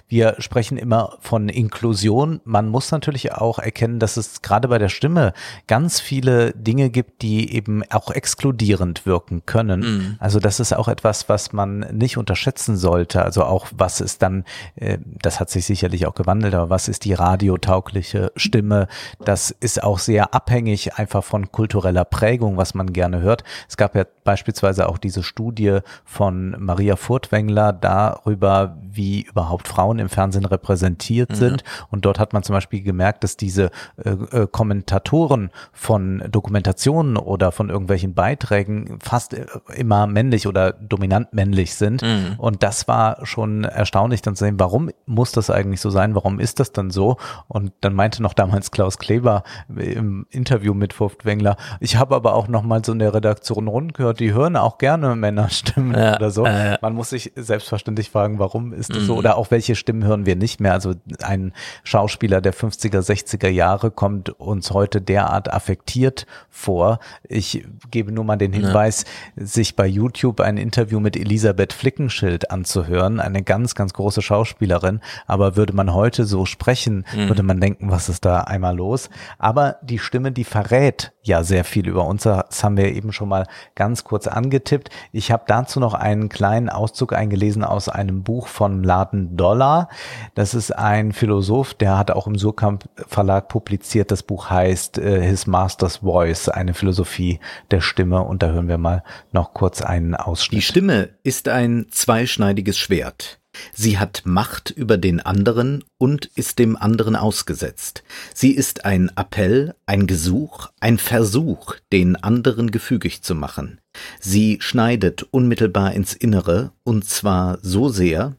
wir 0.07 0.35
sprechen 0.37 0.77
immer 0.77 1.17
von 1.19 1.49
Inklusion. 1.49 2.41
Man 2.45 2.69
muss 2.69 2.91
natürlich 2.91 3.33
auch 3.33 3.57
erkennen, 3.57 3.99
dass 3.99 4.17
es 4.17 4.43
gerade 4.43 4.67
bei 4.67 4.77
der 4.77 4.89
Stimme 4.89 5.33
ganz 5.67 5.99
viele 5.99 6.51
Dinge 6.53 6.91
gibt, 6.91 7.23
die 7.23 7.53
eben 7.55 7.83
auch 7.89 8.11
exkludierend 8.11 9.07
wirken 9.07 9.45
können. 9.47 9.79
Mhm. 9.79 10.15
Also 10.19 10.39
das 10.39 10.59
ist 10.59 10.73
auch 10.73 10.87
etwas, 10.87 11.27
was 11.27 11.53
man 11.53 11.79
nicht 11.91 12.17
unterschätzen 12.17 12.77
sollte. 12.77 13.23
Also 13.23 13.43
auch 13.43 13.67
was 13.75 13.99
ist 13.99 14.21
dann, 14.21 14.43
äh, 14.75 14.99
das 15.03 15.39
hat 15.39 15.49
sich 15.49 15.65
sicherlich 15.65 16.05
auch 16.05 16.13
gewandelt, 16.13 16.53
aber 16.53 16.69
was 16.69 16.87
ist 16.87 17.03
die 17.05 17.13
radiotaugliche 17.13 18.31
Stimme? 18.35 18.87
Das 19.25 19.49
ist 19.49 19.81
auch 19.81 19.97
sehr 19.97 20.35
abhängig 20.35 20.95
einfach 20.95 21.23
von 21.23 21.51
kultureller 21.51 22.05
Prägung, 22.05 22.57
was 22.57 22.75
man 22.75 22.93
gerne 22.93 23.21
hört. 23.21 23.43
Es 23.67 23.75
gab 23.75 23.95
ja 23.95 24.05
beispielsweise 24.23 24.87
auch 24.87 24.99
diese 24.99 25.23
Studie 25.23 25.79
von 26.05 26.55
Maria 26.59 26.95
Furtwängler, 26.95 27.22
Furtwängler 27.23 27.71
darüber, 27.71 28.75
wie 28.95 29.21
überhaupt 29.23 29.67
Frauen 29.67 29.99
im 29.99 30.09
Fernsehen 30.09 30.45
repräsentiert 30.45 31.31
Mhm. 31.31 31.35
sind. 31.35 31.63
Und 31.89 32.05
dort 32.05 32.19
hat 32.19 32.33
man 32.33 32.43
zum 32.43 32.53
Beispiel 32.53 32.81
gemerkt, 32.81 33.23
dass 33.23 33.37
diese 33.37 33.71
äh, 34.03 34.09
äh, 34.11 34.47
Kommentatoren 34.49 35.49
von 35.71 36.23
Dokumentationen 36.29 37.17
oder 37.17 37.51
von 37.51 37.69
irgendwelchen 37.69 38.13
Beiträgen 38.13 38.99
fast 39.01 39.33
äh, 39.33 39.45
immer 39.75 40.07
männlich 40.07 40.47
oder 40.47 40.73
dominant 40.73 41.33
männlich 41.33 41.75
sind. 41.75 42.01
Mhm. 42.01 42.35
Und 42.37 42.63
das 42.63 42.87
war 42.87 43.25
schon 43.25 43.63
erstaunlich 43.63 44.21
dann 44.21 44.35
zu 44.35 44.45
sehen, 44.45 44.59
warum 44.59 44.89
muss 45.05 45.31
das 45.31 45.49
eigentlich 45.49 45.81
so 45.81 45.89
sein? 45.89 46.15
Warum 46.15 46.39
ist 46.39 46.59
das 46.59 46.71
dann 46.71 46.91
so? 46.91 47.17
Und 47.47 47.71
dann 47.81 47.93
meinte 47.93 48.21
noch 48.21 48.33
damals 48.33 48.71
Klaus 48.71 48.97
Kleber 48.97 49.43
im 49.75 50.25
Interview 50.29 50.73
mit 50.73 50.93
Furtwängler, 50.93 51.55
ich 51.79 51.95
habe 51.97 52.15
aber 52.15 52.35
auch 52.35 52.47
noch 52.47 52.63
mal 52.63 52.83
so 52.83 52.91
in 52.91 52.99
der 52.99 53.13
Redaktion 53.13 53.67
rund 53.67 53.93
gehört, 53.93 54.19
die 54.19 54.33
hören 54.33 54.55
auch 54.55 54.77
gerne 54.77 55.15
Männerstimmen 55.15 55.93
Ja, 55.97 56.15
oder 56.15 56.31
so. 56.31 56.45
äh, 56.45 56.77
Man 56.81 56.93
muss 56.93 57.09
sich 57.09 57.31
selbstverständlich 57.35 58.09
fragen, 58.09 58.39
warum 58.39 58.73
ist 58.73 58.82
das 58.91 59.03
so? 59.03 59.13
Mhm. 59.13 59.19
Oder 59.19 59.37
auch 59.37 59.51
welche 59.51 59.75
Stimmen 59.75 60.03
hören 60.03 60.25
wir 60.25 60.35
nicht 60.35 60.59
mehr? 60.59 60.73
Also 60.73 60.93
ein 61.21 61.53
Schauspieler 61.83 62.41
der 62.41 62.53
50er, 62.53 62.99
60er 63.01 63.49
Jahre 63.49 63.91
kommt 63.91 64.29
uns 64.39 64.71
heute 64.71 65.01
derart 65.01 65.51
affektiert 65.53 66.25
vor. 66.49 66.99
Ich 67.23 67.65
gebe 67.91 68.11
nur 68.11 68.23
mal 68.23 68.37
den 68.37 68.53
Ja. 68.53 68.59
Hinweis, 68.59 69.05
sich 69.35 69.75
bei 69.75 69.85
YouTube 69.87 70.39
ein 70.39 70.57
Interview 70.57 70.99
mit 70.99 71.15
Elisabeth 71.15 71.73
Flickenschild 71.73 72.51
anzuhören. 72.51 73.19
Eine 73.19 73.43
ganz, 73.43 73.75
ganz 73.75 73.93
große 73.93 74.21
Schauspielerin. 74.21 74.99
Aber 75.27 75.55
würde 75.55 75.73
man 75.73 75.93
heute 75.93 76.25
so 76.25 76.45
sprechen, 76.45 77.05
Mhm. 77.15 77.27
würde 77.29 77.43
man 77.43 77.59
denken, 77.59 77.91
was 77.91 78.09
ist 78.09 78.25
da 78.25 78.41
einmal 78.41 78.75
los? 78.75 79.09
Aber 79.37 79.77
die 79.81 79.99
Stimme, 79.99 80.31
die 80.31 80.43
verrät 80.43 81.11
ja 81.23 81.43
sehr 81.43 81.63
viel 81.63 81.87
über 81.87 82.05
uns. 82.05 82.23
Das 82.23 82.63
haben 82.63 82.77
wir 82.77 82.93
eben 82.93 83.13
schon 83.13 83.29
mal 83.29 83.47
ganz 83.75 84.03
kurz 84.03 84.27
angetippt. 84.27 84.89
Ich 85.11 85.31
habe 85.31 85.43
dazu 85.47 85.79
noch 85.79 85.93
einen 85.93 86.29
kleinen 86.29 86.69
Auszug 86.69 87.13
eingelesen 87.13 87.63
aus 87.63 87.89
einem 87.89 88.23
Buch 88.23 88.47
von 88.47 88.72
Laden 88.81 89.35
Dollar. 89.35 89.89
Das 90.35 90.53
ist 90.53 90.71
ein 90.71 91.11
Philosoph, 91.11 91.73
der 91.73 91.97
hat 91.97 92.11
auch 92.11 92.27
im 92.27 92.37
Surkamp 92.37 92.85
Verlag 92.95 93.49
publiziert. 93.49 94.09
Das 94.09 94.23
Buch 94.23 94.49
heißt 94.49 94.99
äh, 94.99 95.21
His 95.21 95.47
Master's 95.47 95.97
Voice, 95.97 96.47
eine 96.47 96.73
Philosophie 96.73 97.41
der 97.71 97.81
Stimme. 97.81 98.21
Und 98.21 98.41
da 98.41 98.51
hören 98.51 98.69
wir 98.69 98.77
mal 98.77 99.03
noch 99.33 99.53
kurz 99.53 99.81
einen 99.81 100.15
Ausschnitt. 100.15 100.61
Die 100.61 100.65
Stimme 100.65 101.09
ist 101.23 101.49
ein 101.49 101.87
zweischneidiges 101.91 102.77
Schwert. 102.77 103.41
Sie 103.73 103.97
hat 103.97 104.23
Macht 104.25 104.71
über 104.71 104.97
den 104.97 105.19
anderen 105.19 105.83
und 105.97 106.25
ist 106.35 106.59
dem 106.59 106.75
anderen 106.75 107.15
ausgesetzt. 107.15 108.03
Sie 108.33 108.51
ist 108.51 108.85
ein 108.85 109.11
Appell, 109.15 109.75
ein 109.85 110.07
Gesuch, 110.07 110.69
ein 110.79 110.97
Versuch, 110.97 111.75
den 111.91 112.15
anderen 112.15 112.71
gefügig 112.71 113.21
zu 113.21 113.35
machen. 113.35 113.79
Sie 114.19 114.57
schneidet 114.59 115.23
unmittelbar 115.23 115.93
ins 115.93 116.13
Innere, 116.13 116.71
und 116.83 117.05
zwar 117.05 117.59
so 117.61 117.89
sehr, 117.89 118.35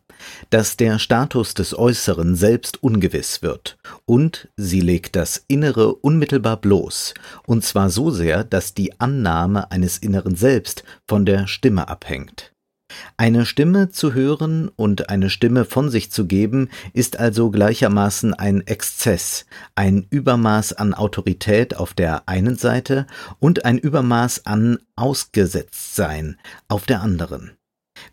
dass 0.51 0.77
der 0.77 0.99
Status 0.99 1.55
des 1.55 1.77
Äußeren 1.77 2.37
selbst 2.37 2.83
ungewiss 2.83 3.43
wird, 3.43 3.77
und 4.05 4.49
sie 4.57 4.81
legt 4.81 5.17
das 5.17 5.45
Innere 5.49 5.95
unmittelbar 5.95 6.57
bloß, 6.57 7.15
und 7.47 7.65
zwar 7.65 7.91
so 7.91 8.11
sehr, 8.11 8.45
dass 8.45 8.75
die 8.75 9.01
Annahme 9.01 9.71
eines 9.71 9.99
Inneren 9.99 10.37
selbst 10.37 10.85
von 11.09 11.27
der 11.27 11.47
Stimme 11.47 11.89
abhängt. 11.89 12.55
Eine 13.17 13.47
Stimme 13.47 13.91
zu 13.91 14.13
hören 14.13 14.69
und 14.69 15.09
eine 15.09 15.31
Stimme 15.31 15.65
von 15.65 15.91
sich 15.91 16.11
zu 16.11 16.27
geben, 16.27 16.69
ist 16.93 17.19
also 17.19 17.51
gleichermaßen 17.51 18.35
ein 18.35 18.67
Exzess, 18.67 19.47
ein 19.75 20.07
Übermaß 20.11 20.75
an 20.75 20.95
Autorität 20.95 21.77
auf 21.77 21.95
der 21.95 22.29
einen 22.29 22.57
Seite 22.57 23.07
und 23.39 23.65
ein 23.65 23.79
Übermaß 23.79 24.47
an 24.47 24.79
Ausgesetztsein 24.97 26.37
auf 26.69 26.87
der 26.87 27.03
anderen. 27.03 27.53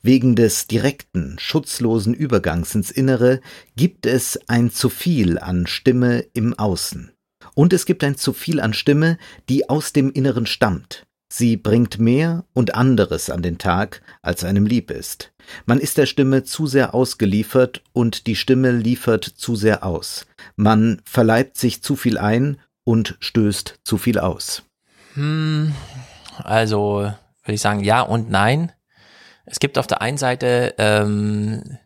Wegen 0.04 0.36
des 0.36 0.66
direkten, 0.66 1.38
schutzlosen 1.40 2.16
Übergangs 2.16 2.74
ins 2.74 2.90
Innere 2.90 3.40
gibt 3.76 4.08
es 4.08 4.40
ein 4.48 4.72
zu 4.72 4.90
viel 4.90 5.38
an 5.38 5.68
Stimme 5.68 6.26
im 6.34 6.58
Außen. 6.58 7.12
Und 7.54 7.72
es 7.74 7.86
gibt 7.86 8.04
ein 8.04 8.18
zu 8.18 8.34
viel 8.34 8.60
an 8.60 8.74
Stimme, 8.74 9.18
die 9.48 9.70
aus 9.70 9.94
dem 9.94 10.12
Inneren 10.12 10.48
stammt. 10.48 11.06
Sie 11.32 11.56
bringt 11.56 12.00
mehr 12.00 12.46
und 12.54 12.76
anderes 12.76 13.30
an 13.30 13.42
den 13.42 13.58
Tag, 13.58 14.02
als 14.22 14.44
einem 14.44 14.66
lieb 14.66 14.92
ist. 14.92 15.32
Man 15.66 15.80
ist 15.80 15.98
der 15.98 16.06
Stimme 16.06 16.44
zu 16.44 16.68
sehr 16.68 16.94
ausgeliefert 16.94 17.84
und 17.94 18.28
die 18.28 18.36
Stimme 18.36 18.72
liefert 18.72 19.24
zu 19.24 19.56
sehr 19.56 19.86
aus. 19.86 20.26
Man 20.56 21.02
verleibt 21.06 21.58
sich 21.58 21.84
zu 21.84 21.96
viel 21.96 22.18
ein 22.18 22.60
und 22.84 23.18
stößt 23.20 23.80
zu 23.84 23.98
viel 23.98 24.20
aus. 24.20 24.64
Hm, 25.14 25.74
also 26.38 27.14
würde 27.44 27.54
ich 27.54 27.62
sagen 27.62 27.84
ja 27.84 28.02
und 28.02 28.30
nein. 28.30 28.72
Es 29.52 29.60
gibt 29.60 29.78
auf 29.78 29.86
der 29.86 30.02
einen 30.02 30.18
Seite 30.18 30.74
ähm, 30.78 31.78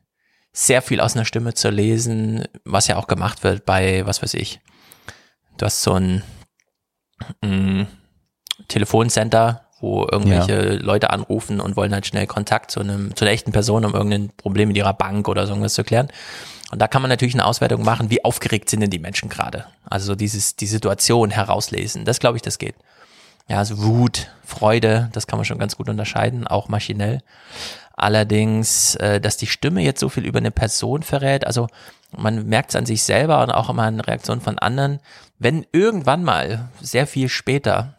sehr 0.54 0.82
viel 0.82 1.02
aus 1.02 1.16
einer 1.16 1.26
Stimme 1.26 1.56
zu 1.56 1.70
lesen, 1.70 2.46
was 2.64 2.88
ja 2.88 2.96
auch 2.96 3.08
gemacht 3.08 3.44
wird 3.44 3.66
bei, 3.66 4.06
was 4.06 4.22
weiß 4.22 4.36
ich. 4.36 4.62
Du 5.58 5.66
hast 5.66 5.82
so 5.82 5.94
ein 5.94 6.24
mh, 7.42 7.88
Telefoncenter, 8.68 9.66
wo 9.82 10.08
irgendwelche 10.10 10.76
Leute 10.76 11.10
anrufen 11.10 11.60
und 11.60 11.76
wollen 11.76 11.94
halt 11.94 12.06
schnell 12.06 12.28
Kontakt 12.28 12.70
zu 12.72 12.82
einem, 12.82 13.16
zu 13.16 13.26
einer 13.26 13.32
echten 13.32 13.52
Person, 13.52 13.84
um 13.84 13.94
irgendein 13.94 14.30
Problem 14.38 14.68
mit 14.68 14.78
ihrer 14.78 14.94
Bank 14.94 15.28
oder 15.28 15.48
so 15.48 15.54
irgendwas 15.54 15.74
zu 15.74 15.84
klären. 15.84 16.08
Und 16.72 16.82
da 16.82 16.88
kann 16.88 17.02
man 17.02 17.10
natürlich 17.10 17.34
eine 17.34 17.46
Auswertung 17.46 17.84
machen, 17.84 18.10
wie 18.10 18.24
aufgeregt 18.24 18.70
sind 18.70 18.82
denn 18.82 18.90
die 18.90 19.00
Menschen 19.00 19.28
gerade. 19.28 19.66
Also 19.86 20.08
so 20.08 20.16
dieses, 20.16 20.56
die 20.56 20.68
Situation 20.68 21.32
herauslesen. 21.32 22.06
Das 22.06 22.20
glaube 22.20 22.38
ich, 22.38 22.42
das 22.44 22.60
geht. 22.60 22.76
Ja, 23.48 23.60
also 23.60 23.84
Wut, 23.84 24.32
Freude, 24.44 25.10
das 25.14 25.28
kann 25.28 25.38
man 25.38 25.46
schon 25.46 25.60
ganz 25.60 25.78
gut 25.78 25.90
unterscheiden, 25.90 26.48
auch 26.48 26.68
maschinell. 26.68 27.22
Allerdings, 27.94 28.96
äh, 28.96 29.22
dass 29.22 29.38
die 29.38 29.48
Stimme 29.48 29.82
jetzt 29.82 30.00
so 30.00 30.10
viel 30.10 30.26
über 30.26 30.40
eine 30.40 30.52
Person 30.52 31.04
verrät, 31.04 31.46
also 31.46 31.68
man 32.18 32.48
merkt 32.48 32.72
es 32.72 32.76
an 32.76 32.86
sich 32.86 33.04
selber 33.04 33.42
und 33.44 33.52
auch 33.52 33.70
immer 33.70 33.88
in 33.88 34.00
Reaktionen 34.00 34.42
von 34.42 34.60
anderen, 34.60 35.00
wenn 35.38 35.66
irgendwann 35.72 36.24
mal, 36.24 36.70
sehr 36.82 37.08
viel 37.08 37.30
später, 37.30 37.96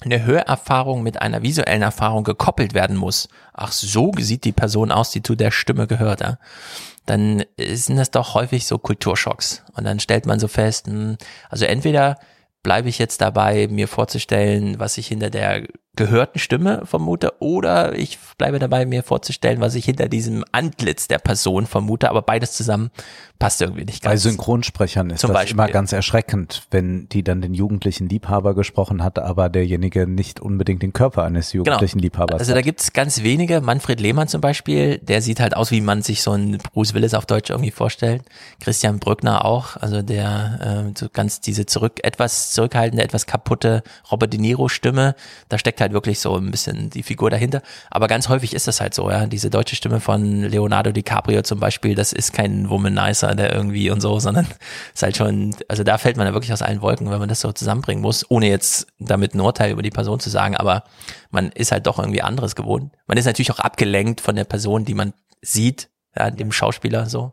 eine 0.00 0.24
Hörerfahrung 0.24 1.02
mit 1.02 1.22
einer 1.22 1.42
visuellen 1.42 1.82
Erfahrung 1.82 2.24
gekoppelt 2.24 2.74
werden 2.74 2.96
muss, 2.96 3.28
ach 3.52 3.72
so 3.72 4.12
sieht 4.18 4.44
die 4.44 4.52
Person 4.52 4.92
aus, 4.92 5.10
die 5.10 5.22
zu 5.22 5.34
der 5.34 5.50
Stimme 5.50 5.86
gehört, 5.86 6.20
ja, 6.20 6.38
dann 7.06 7.44
sind 7.58 7.96
das 7.96 8.10
doch 8.10 8.34
häufig 8.34 8.66
so 8.66 8.78
Kulturschocks. 8.78 9.62
Und 9.74 9.84
dann 9.84 10.00
stellt 10.00 10.26
man 10.26 10.40
so 10.40 10.48
fest, 10.48 10.86
hm, 10.86 11.16
also 11.48 11.64
entweder 11.64 12.18
bleibe 12.64 12.88
ich 12.88 12.98
jetzt 12.98 13.20
dabei, 13.20 13.68
mir 13.68 13.86
vorzustellen, 13.86 14.80
was 14.80 14.98
ich 14.98 15.06
hinter 15.06 15.30
der 15.30 15.62
gehörten 15.96 16.38
Stimme 16.38 16.82
vermute, 16.84 17.32
oder 17.40 17.96
ich 17.96 18.18
bleibe 18.38 18.58
dabei, 18.58 18.86
mir 18.86 19.02
vorzustellen, 19.02 19.60
was 19.60 19.74
ich 19.74 19.84
hinter 19.84 20.08
diesem 20.08 20.44
Antlitz 20.52 21.08
der 21.08 21.18
Person 21.18 21.66
vermute, 21.66 22.10
aber 22.10 22.22
beides 22.22 22.52
zusammen 22.52 22.90
passt 23.38 23.60
irgendwie 23.60 23.84
nicht 23.84 24.02
Bei 24.02 24.10
ganz. 24.10 24.22
Synchronsprechern 24.22 25.10
ist 25.10 25.20
Zum 25.20 25.28
das 25.28 25.34
Beispiel. 25.34 25.54
immer 25.54 25.68
ganz 25.68 25.92
erschreckend, 25.92 26.62
wenn 26.70 27.08
die 27.08 27.22
dann 27.22 27.40
den 27.40 27.54
jugendlichen 27.54 28.08
Liebhaber 28.08 28.54
gesprochen 28.54 29.02
hat, 29.02 29.18
aber 29.18 29.48
derjenige 29.48 30.06
nicht 30.06 30.40
unbedingt 30.40 30.82
den 30.82 30.92
Körper 30.92 31.24
eines 31.24 31.52
jugendlichen 31.52 31.98
Liebhabers 31.98 32.40
Also 32.40 32.54
da 32.54 32.60
gibt's 32.62 32.92
ganz 32.92 33.22
wenige. 33.22 33.60
Manfred 33.60 34.00
Lehmann 34.00 34.28
zum 34.28 34.40
Beispiel, 34.40 34.98
der 34.98 35.20
sieht 35.20 35.40
halt 35.40 35.56
aus, 35.56 35.70
wie 35.70 35.80
man 35.80 36.02
sich 36.02 36.22
so 36.22 36.30
einen 36.30 36.58
Bruce 36.58 36.94
Willis 36.94 37.14
auf 37.14 37.26
Deutsch 37.26 37.50
irgendwie 37.50 37.70
vorstellt. 37.70 38.22
Christian 38.60 38.98
Brückner 38.98 39.44
auch, 39.44 39.76
also 39.76 40.02
der 40.02 40.86
äh, 40.88 40.98
so 40.98 41.08
ganz 41.12 41.40
diese 41.40 41.66
zurück, 41.66 42.00
etwas 42.02 42.52
zurückhaltende, 42.52 43.02
etwas 43.02 43.26
kaputte 43.26 43.82
Robert 44.10 44.32
De 44.32 44.40
Niro 44.40 44.68
Stimme. 44.68 45.14
Da 45.48 45.58
steckt 45.58 45.80
halt 45.80 45.83
wirklich 45.92 46.20
so 46.20 46.36
ein 46.36 46.50
bisschen 46.50 46.90
die 46.90 47.02
Figur 47.02 47.30
dahinter. 47.30 47.62
Aber 47.90 48.06
ganz 48.06 48.28
häufig 48.28 48.54
ist 48.54 48.66
das 48.66 48.80
halt 48.80 48.94
so, 48.94 49.10
ja. 49.10 49.26
Diese 49.26 49.50
deutsche 49.50 49.76
Stimme 49.76 50.00
von 50.00 50.42
Leonardo 50.42 50.92
DiCaprio 50.92 51.42
zum 51.42 51.60
Beispiel, 51.60 51.94
das 51.94 52.12
ist 52.12 52.32
kein 52.32 52.70
Womanizer, 52.70 53.34
der 53.34 53.54
irgendwie 53.54 53.90
und 53.90 54.00
so, 54.00 54.18
sondern 54.18 54.46
ist 54.94 55.02
halt 55.02 55.16
schon, 55.16 55.54
also 55.68 55.84
da 55.84 55.98
fällt 55.98 56.16
man 56.16 56.26
ja 56.26 56.32
wirklich 56.32 56.52
aus 56.52 56.62
allen 56.62 56.80
Wolken, 56.80 57.10
wenn 57.10 57.18
man 57.18 57.28
das 57.28 57.40
so 57.40 57.52
zusammenbringen 57.52 58.02
muss, 58.02 58.24
ohne 58.30 58.48
jetzt 58.48 58.86
damit 58.98 59.34
ein 59.34 59.40
Urteil 59.40 59.72
über 59.72 59.82
die 59.82 59.90
Person 59.90 60.20
zu 60.20 60.30
sagen, 60.30 60.56
aber 60.56 60.84
man 61.30 61.50
ist 61.50 61.72
halt 61.72 61.86
doch 61.86 61.98
irgendwie 61.98 62.22
anderes 62.22 62.54
gewohnt. 62.56 62.92
Man 63.06 63.18
ist 63.18 63.26
natürlich 63.26 63.52
auch 63.52 63.58
abgelenkt 63.58 64.20
von 64.20 64.36
der 64.36 64.44
Person, 64.44 64.84
die 64.84 64.94
man 64.94 65.12
sieht, 65.42 65.90
ja, 66.16 66.30
dem 66.30 66.52
Schauspieler 66.52 67.06
so. 67.06 67.32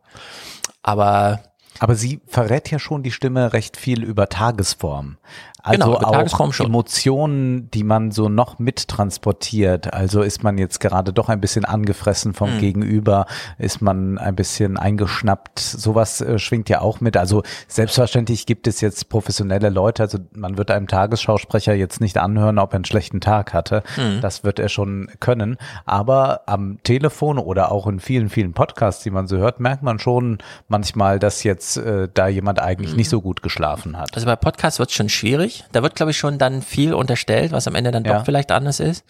Aber 0.83 1.41
Aber 1.79 1.95
sie 1.95 2.21
verrät 2.27 2.69
ja 2.69 2.77
schon 2.77 3.01
die 3.01 3.11
Stimme 3.11 3.53
recht 3.53 3.77
viel 3.77 4.03
über 4.03 4.27
Tagesform. 4.27 5.17
Also 5.63 5.93
Genau, 5.93 5.97
auch. 5.97 6.59
Emotionen, 6.59 7.69
die 7.71 7.83
man 7.83 8.11
so 8.11 8.29
noch 8.29 8.59
mittransportiert. 8.59 9.93
Also 9.93 10.21
ist 10.21 10.43
man 10.43 10.57
jetzt 10.57 10.79
gerade 10.79 11.13
doch 11.13 11.29
ein 11.29 11.41
bisschen 11.41 11.65
angefressen 11.65 12.33
vom 12.33 12.55
Mhm. 12.55 12.59
Gegenüber, 12.59 13.25
ist 13.57 13.81
man 13.81 14.17
ein 14.17 14.35
bisschen 14.35 14.77
eingeschnappt. 14.77 15.59
Sowas 15.59 16.21
äh, 16.21 16.39
schwingt 16.39 16.69
ja 16.69 16.81
auch 16.81 17.01
mit. 17.01 17.17
Also 17.17 17.43
selbstverständlich 17.67 18.45
gibt 18.45 18.67
es 18.67 18.81
jetzt 18.81 19.09
professionelle 19.09 19.69
Leute. 19.69 20.03
Also 20.03 20.19
man 20.33 20.57
wird 20.57 20.71
einem 20.71 20.87
Tagesschausprecher 20.87 21.73
jetzt 21.73 22.01
nicht 22.01 22.17
anhören, 22.17 22.59
ob 22.59 22.73
er 22.73 22.75
einen 22.77 22.85
schlechten 22.85 23.21
Tag 23.21 23.53
hatte. 23.53 23.83
Mhm. 23.97 24.21
Das 24.21 24.43
wird 24.43 24.59
er 24.59 24.69
schon 24.69 25.09
können. 25.19 25.57
Aber 25.85 26.41
am 26.47 26.79
Telefon 26.83 27.37
oder 27.37 27.71
auch 27.71 27.87
in 27.87 27.99
vielen, 27.99 28.29
vielen 28.29 28.53
Podcasts, 28.53 29.03
die 29.03 29.11
man 29.11 29.27
so 29.27 29.37
hört, 29.37 29.59
merkt 29.59 29.83
man 29.83 29.99
schon 29.99 30.39
manchmal, 30.67 31.19
dass 31.19 31.43
jetzt 31.43 31.77
äh, 31.77 32.07
da 32.13 32.27
jemand 32.27 32.59
eigentlich 32.59 32.95
nicht 32.95 33.09
so 33.09 33.21
gut 33.21 33.41
geschlafen 33.43 33.97
hat. 33.97 34.15
Also 34.15 34.25
bei 34.25 34.35
Podcasts 34.35 34.79
wird 34.79 34.89
es 34.89 34.95
schon 34.95 35.09
schwierig. 35.09 35.50
Da 35.71 35.83
wird, 35.83 35.95
glaube 35.95 36.11
ich, 36.11 36.17
schon 36.17 36.37
dann 36.37 36.61
viel 36.61 36.93
unterstellt, 36.93 37.51
was 37.51 37.67
am 37.67 37.75
Ende 37.75 37.91
dann 37.91 38.03
Ja. 38.03 38.17
doch 38.17 38.25
vielleicht 38.25 38.51
anders 38.51 38.79
ist. 38.79 39.03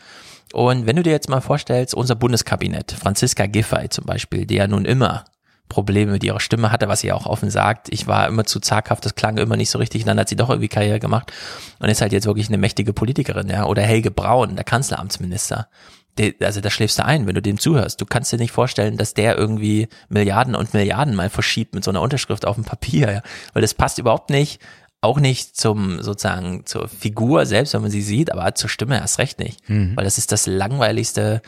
Und 0.53 0.85
wenn 0.85 0.95
du 0.97 1.03
dir 1.03 1.11
jetzt 1.11 1.29
mal 1.29 1.41
vorstellst, 1.41 1.93
unser 1.93 2.15
Bundeskabinett, 2.15 2.91
Franziska 2.91 3.45
Giffey 3.45 3.89
zum 3.89 4.05
Beispiel, 4.05 4.45
die 4.45 4.55
ja 4.55 4.67
nun 4.67 4.85
immer 4.85 5.25
Probleme 5.69 6.11
mit 6.11 6.23
ihrer 6.25 6.41
Stimme 6.41 6.69
hatte, 6.73 6.89
was 6.89 6.99
sie 6.99 7.13
auch 7.13 7.25
offen 7.25 7.49
sagt. 7.49 7.87
Ich 7.93 8.05
war 8.05 8.27
immer 8.27 8.43
zu 8.43 8.59
zaghaft, 8.59 9.05
das 9.05 9.15
klang 9.15 9.37
immer 9.37 9.55
nicht 9.55 9.69
so 9.69 9.79
richtig. 9.79 10.01
Und 10.01 10.07
dann 10.07 10.19
hat 10.19 10.27
sie 10.27 10.35
doch 10.35 10.49
irgendwie 10.49 10.67
Karriere 10.67 10.99
gemacht 10.99 11.31
und 11.79 11.87
ist 11.87 12.01
halt 12.01 12.11
jetzt 12.11 12.25
wirklich 12.25 12.49
eine 12.49 12.57
mächtige 12.57 12.91
Politikerin, 12.91 13.47
ja. 13.47 13.63
Oder 13.65 13.81
Helge 13.83 14.11
Braun, 14.11 14.55
der 14.55 14.65
Kanzleramtsminister. 14.65 15.69
Der, 16.17 16.33
also 16.41 16.59
da 16.59 16.69
schläfst 16.69 16.99
du 16.99 17.05
ein, 17.05 17.25
wenn 17.25 17.35
du 17.35 17.41
dem 17.41 17.57
zuhörst. 17.57 18.01
Du 18.01 18.05
kannst 18.05 18.33
dir 18.33 18.37
nicht 18.37 18.51
vorstellen, 18.51 18.97
dass 18.97 19.13
der 19.13 19.37
irgendwie 19.37 19.87
Milliarden 20.09 20.55
und 20.55 20.73
Milliarden 20.73 21.15
mal 21.15 21.29
verschiebt 21.29 21.73
mit 21.73 21.85
so 21.85 21.91
einer 21.91 22.01
Unterschrift 22.01 22.45
auf 22.45 22.55
dem 22.55 22.65
Papier, 22.65 23.09
ja. 23.09 23.21
Weil 23.53 23.61
das 23.61 23.73
passt 23.73 23.97
überhaupt 23.97 24.29
nicht. 24.29 24.61
Auch 25.03 25.19
nicht 25.19 25.57
zum, 25.57 26.01
sozusagen, 26.03 26.65
zur 26.67 26.87
Figur 26.87 27.47
selbst, 27.47 27.73
wenn 27.73 27.81
man 27.81 27.89
sie 27.89 28.03
sieht, 28.03 28.31
aber 28.31 28.53
zur 28.53 28.69
Stimme 28.69 28.97
erst 28.97 29.17
recht 29.17 29.39
nicht. 29.39 29.67
Mhm. 29.67 29.95
Weil 29.95 30.03
das 30.03 30.19
ist 30.19 30.31
das 30.31 30.45
langweiligste, 30.45 31.41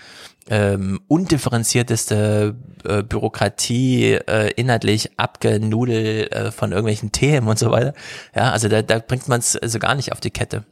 ähm, 0.50 1.00
undifferenzierteste 1.08 2.56
äh, 2.84 3.04
Bürokratie, 3.04 4.14
äh, 4.14 4.52
inhaltlich 4.56 5.12
abgenudel 5.18 6.28
äh, 6.32 6.52
von 6.52 6.72
irgendwelchen 6.72 7.12
Themen 7.12 7.48
und 7.48 7.60
so 7.60 7.72
weiter. 7.72 7.94
Ja, 8.36 8.52
also 8.52 8.68
da, 8.68 8.82
da 8.82 9.00
bringt 9.00 9.28
man 9.28 9.40
es 9.40 9.56
also 9.56 9.80
gar 9.80 9.96
nicht 9.96 10.12
auf 10.12 10.20
die 10.20 10.32
Kette. 10.32 10.64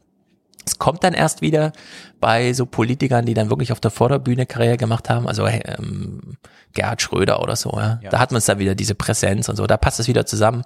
Es 0.65 0.77
kommt 0.79 1.03
dann 1.03 1.13
erst 1.13 1.41
wieder 1.41 1.71
bei 2.19 2.53
so 2.53 2.65
Politikern, 2.65 3.25
die 3.25 3.33
dann 3.33 3.49
wirklich 3.49 3.71
auf 3.71 3.79
der 3.79 3.89
Vorderbühne 3.91 4.45
Karriere 4.45 4.77
gemacht 4.77 5.09
haben, 5.09 5.27
also 5.27 5.47
ähm, 5.47 6.37
Gerhard 6.73 7.01
Schröder 7.01 7.41
oder 7.41 7.55
so, 7.55 7.71
ja. 7.75 7.99
Da 8.09 8.19
hat 8.19 8.31
man 8.31 8.37
es 8.37 8.45
da 8.45 8.59
wieder 8.59 8.75
diese 8.75 8.95
Präsenz 8.95 9.49
und 9.49 9.55
so, 9.55 9.65
da 9.67 9.75
passt 9.77 9.99
es 9.99 10.07
wieder 10.07 10.25
zusammen. 10.25 10.63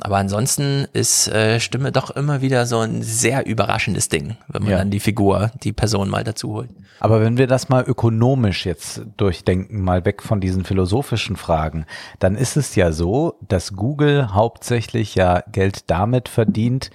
Aber 0.00 0.16
ansonsten 0.18 0.86
ist 0.92 1.28
äh, 1.28 1.60
Stimme 1.60 1.92
doch 1.92 2.10
immer 2.10 2.42
wieder 2.42 2.66
so 2.66 2.80
ein 2.80 3.02
sehr 3.02 3.46
überraschendes 3.46 4.08
Ding, 4.08 4.36
wenn 4.48 4.62
man 4.62 4.72
Ja. 4.72 4.78
dann 4.78 4.90
die 4.90 5.00
Figur, 5.00 5.52
die 5.62 5.72
Person 5.72 6.10
mal 6.10 6.24
dazu 6.24 6.54
holt. 6.54 6.70
Aber 6.98 7.20
wenn 7.20 7.38
wir 7.38 7.46
das 7.46 7.68
mal 7.68 7.84
ökonomisch 7.84 8.66
jetzt 8.66 9.02
durchdenken, 9.16 9.80
mal 9.82 10.04
weg 10.04 10.22
von 10.22 10.40
diesen 10.40 10.64
philosophischen 10.64 11.36
Fragen, 11.36 11.86
dann 12.18 12.36
ist 12.36 12.56
es 12.56 12.74
ja 12.74 12.90
so, 12.90 13.38
dass 13.46 13.74
Google 13.74 14.34
hauptsächlich 14.34 15.14
ja 15.14 15.42
Geld 15.52 15.88
damit 15.90 16.28
verdient, 16.28 16.90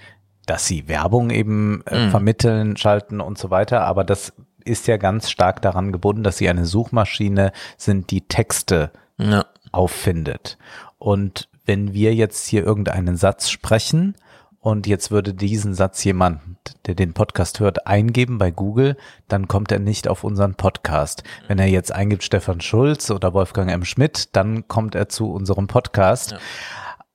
dass 0.46 0.66
sie 0.66 0.88
Werbung 0.88 1.30
eben 1.30 1.82
äh, 1.86 2.06
Mhm. 2.06 2.10
vermitteln, 2.10 2.76
schalten 2.76 3.20
und 3.20 3.38
so 3.38 3.50
weiter. 3.50 3.82
Aber 3.84 4.04
das 4.04 4.32
ist 4.64 4.86
ja 4.86 4.96
ganz 4.96 5.30
stark 5.30 5.60
daran 5.62 5.92
gebunden, 5.92 6.22
dass 6.22 6.38
sie 6.38 6.48
eine 6.48 6.66
Suchmaschine 6.66 7.52
sind, 7.76 8.10
die 8.10 8.26
Texte 8.28 8.90
Ja. 9.18 9.44
auffindet. 9.72 10.58
Und 10.98 11.48
wenn 11.64 11.92
wir 11.94 12.14
jetzt 12.14 12.46
hier 12.46 12.64
irgendeinen 12.64 13.16
Satz 13.16 13.48
sprechen 13.50 14.16
und 14.60 14.86
jetzt 14.86 15.10
würde 15.10 15.34
diesen 15.34 15.74
Satz 15.74 16.02
jemand, 16.04 16.40
der 16.86 16.94
den 16.94 17.12
Podcast 17.14 17.58
hört, 17.60 17.86
eingeben 17.88 18.38
bei 18.38 18.50
Google, 18.52 18.96
dann 19.28 19.48
kommt 19.48 19.72
er 19.72 19.78
nicht 19.80 20.06
auf 20.08 20.22
unseren 20.24 20.54
Podcast. 20.54 21.24
Wenn 21.48 21.58
er 21.58 21.66
jetzt 21.68 21.92
eingibt 21.92 22.22
Stefan 22.22 22.60
Schulz 22.60 23.10
oder 23.10 23.32
Wolfgang 23.34 23.70
M. 23.70 23.84
Schmidt, 23.84 24.34
dann 24.36 24.68
kommt 24.68 24.94
er 24.94 25.08
zu 25.08 25.32
unserem 25.32 25.66
Podcast. 25.66 26.36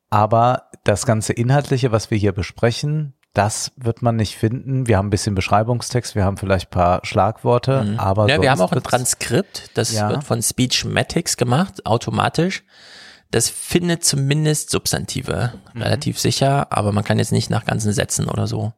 Aber 0.09 0.63
das 0.83 1.05
ganze 1.05 1.33
Inhaltliche, 1.33 1.91
was 1.91 2.11
wir 2.11 2.17
hier 2.17 2.31
besprechen, 2.31 3.13
das 3.37 3.71
wird 3.77 4.01
man 4.01 4.15
nicht 4.15 4.35
finden. 4.35 4.87
Wir 4.87 4.97
haben 4.97 5.07
ein 5.07 5.11
bisschen 5.11 5.35
Beschreibungstext, 5.35 6.15
wir 6.15 6.23
haben 6.25 6.37
vielleicht 6.37 6.67
ein 6.67 6.71
paar 6.71 7.01
Schlagworte, 7.03 7.95
aber 7.97 8.23
Mhm. 8.23 8.29
ja, 8.29 8.41
wir 8.41 8.51
haben 8.51 8.61
auch 8.61 8.71
ein 8.71 8.81
Transkript, 8.83 9.69
das 9.75 9.93
Ja. 9.93 10.09
wird 10.09 10.23
von 10.23 10.41
Speechmatics 10.41 11.37
gemacht, 11.37 11.85
automatisch. 11.85 12.63
Das 13.31 13.49
findet 13.49 14.03
zumindest 14.05 14.71
Substantive 14.71 15.53
Mhm. 15.73 15.81
relativ 15.81 16.19
sicher, 16.19 16.67
aber 16.71 16.91
man 16.91 17.03
kann 17.03 17.19
jetzt 17.19 17.31
nicht 17.31 17.49
nach 17.49 17.65
ganzen 17.65 17.91
Sätzen 17.93 18.27
oder 18.27 18.47
so 18.47 18.73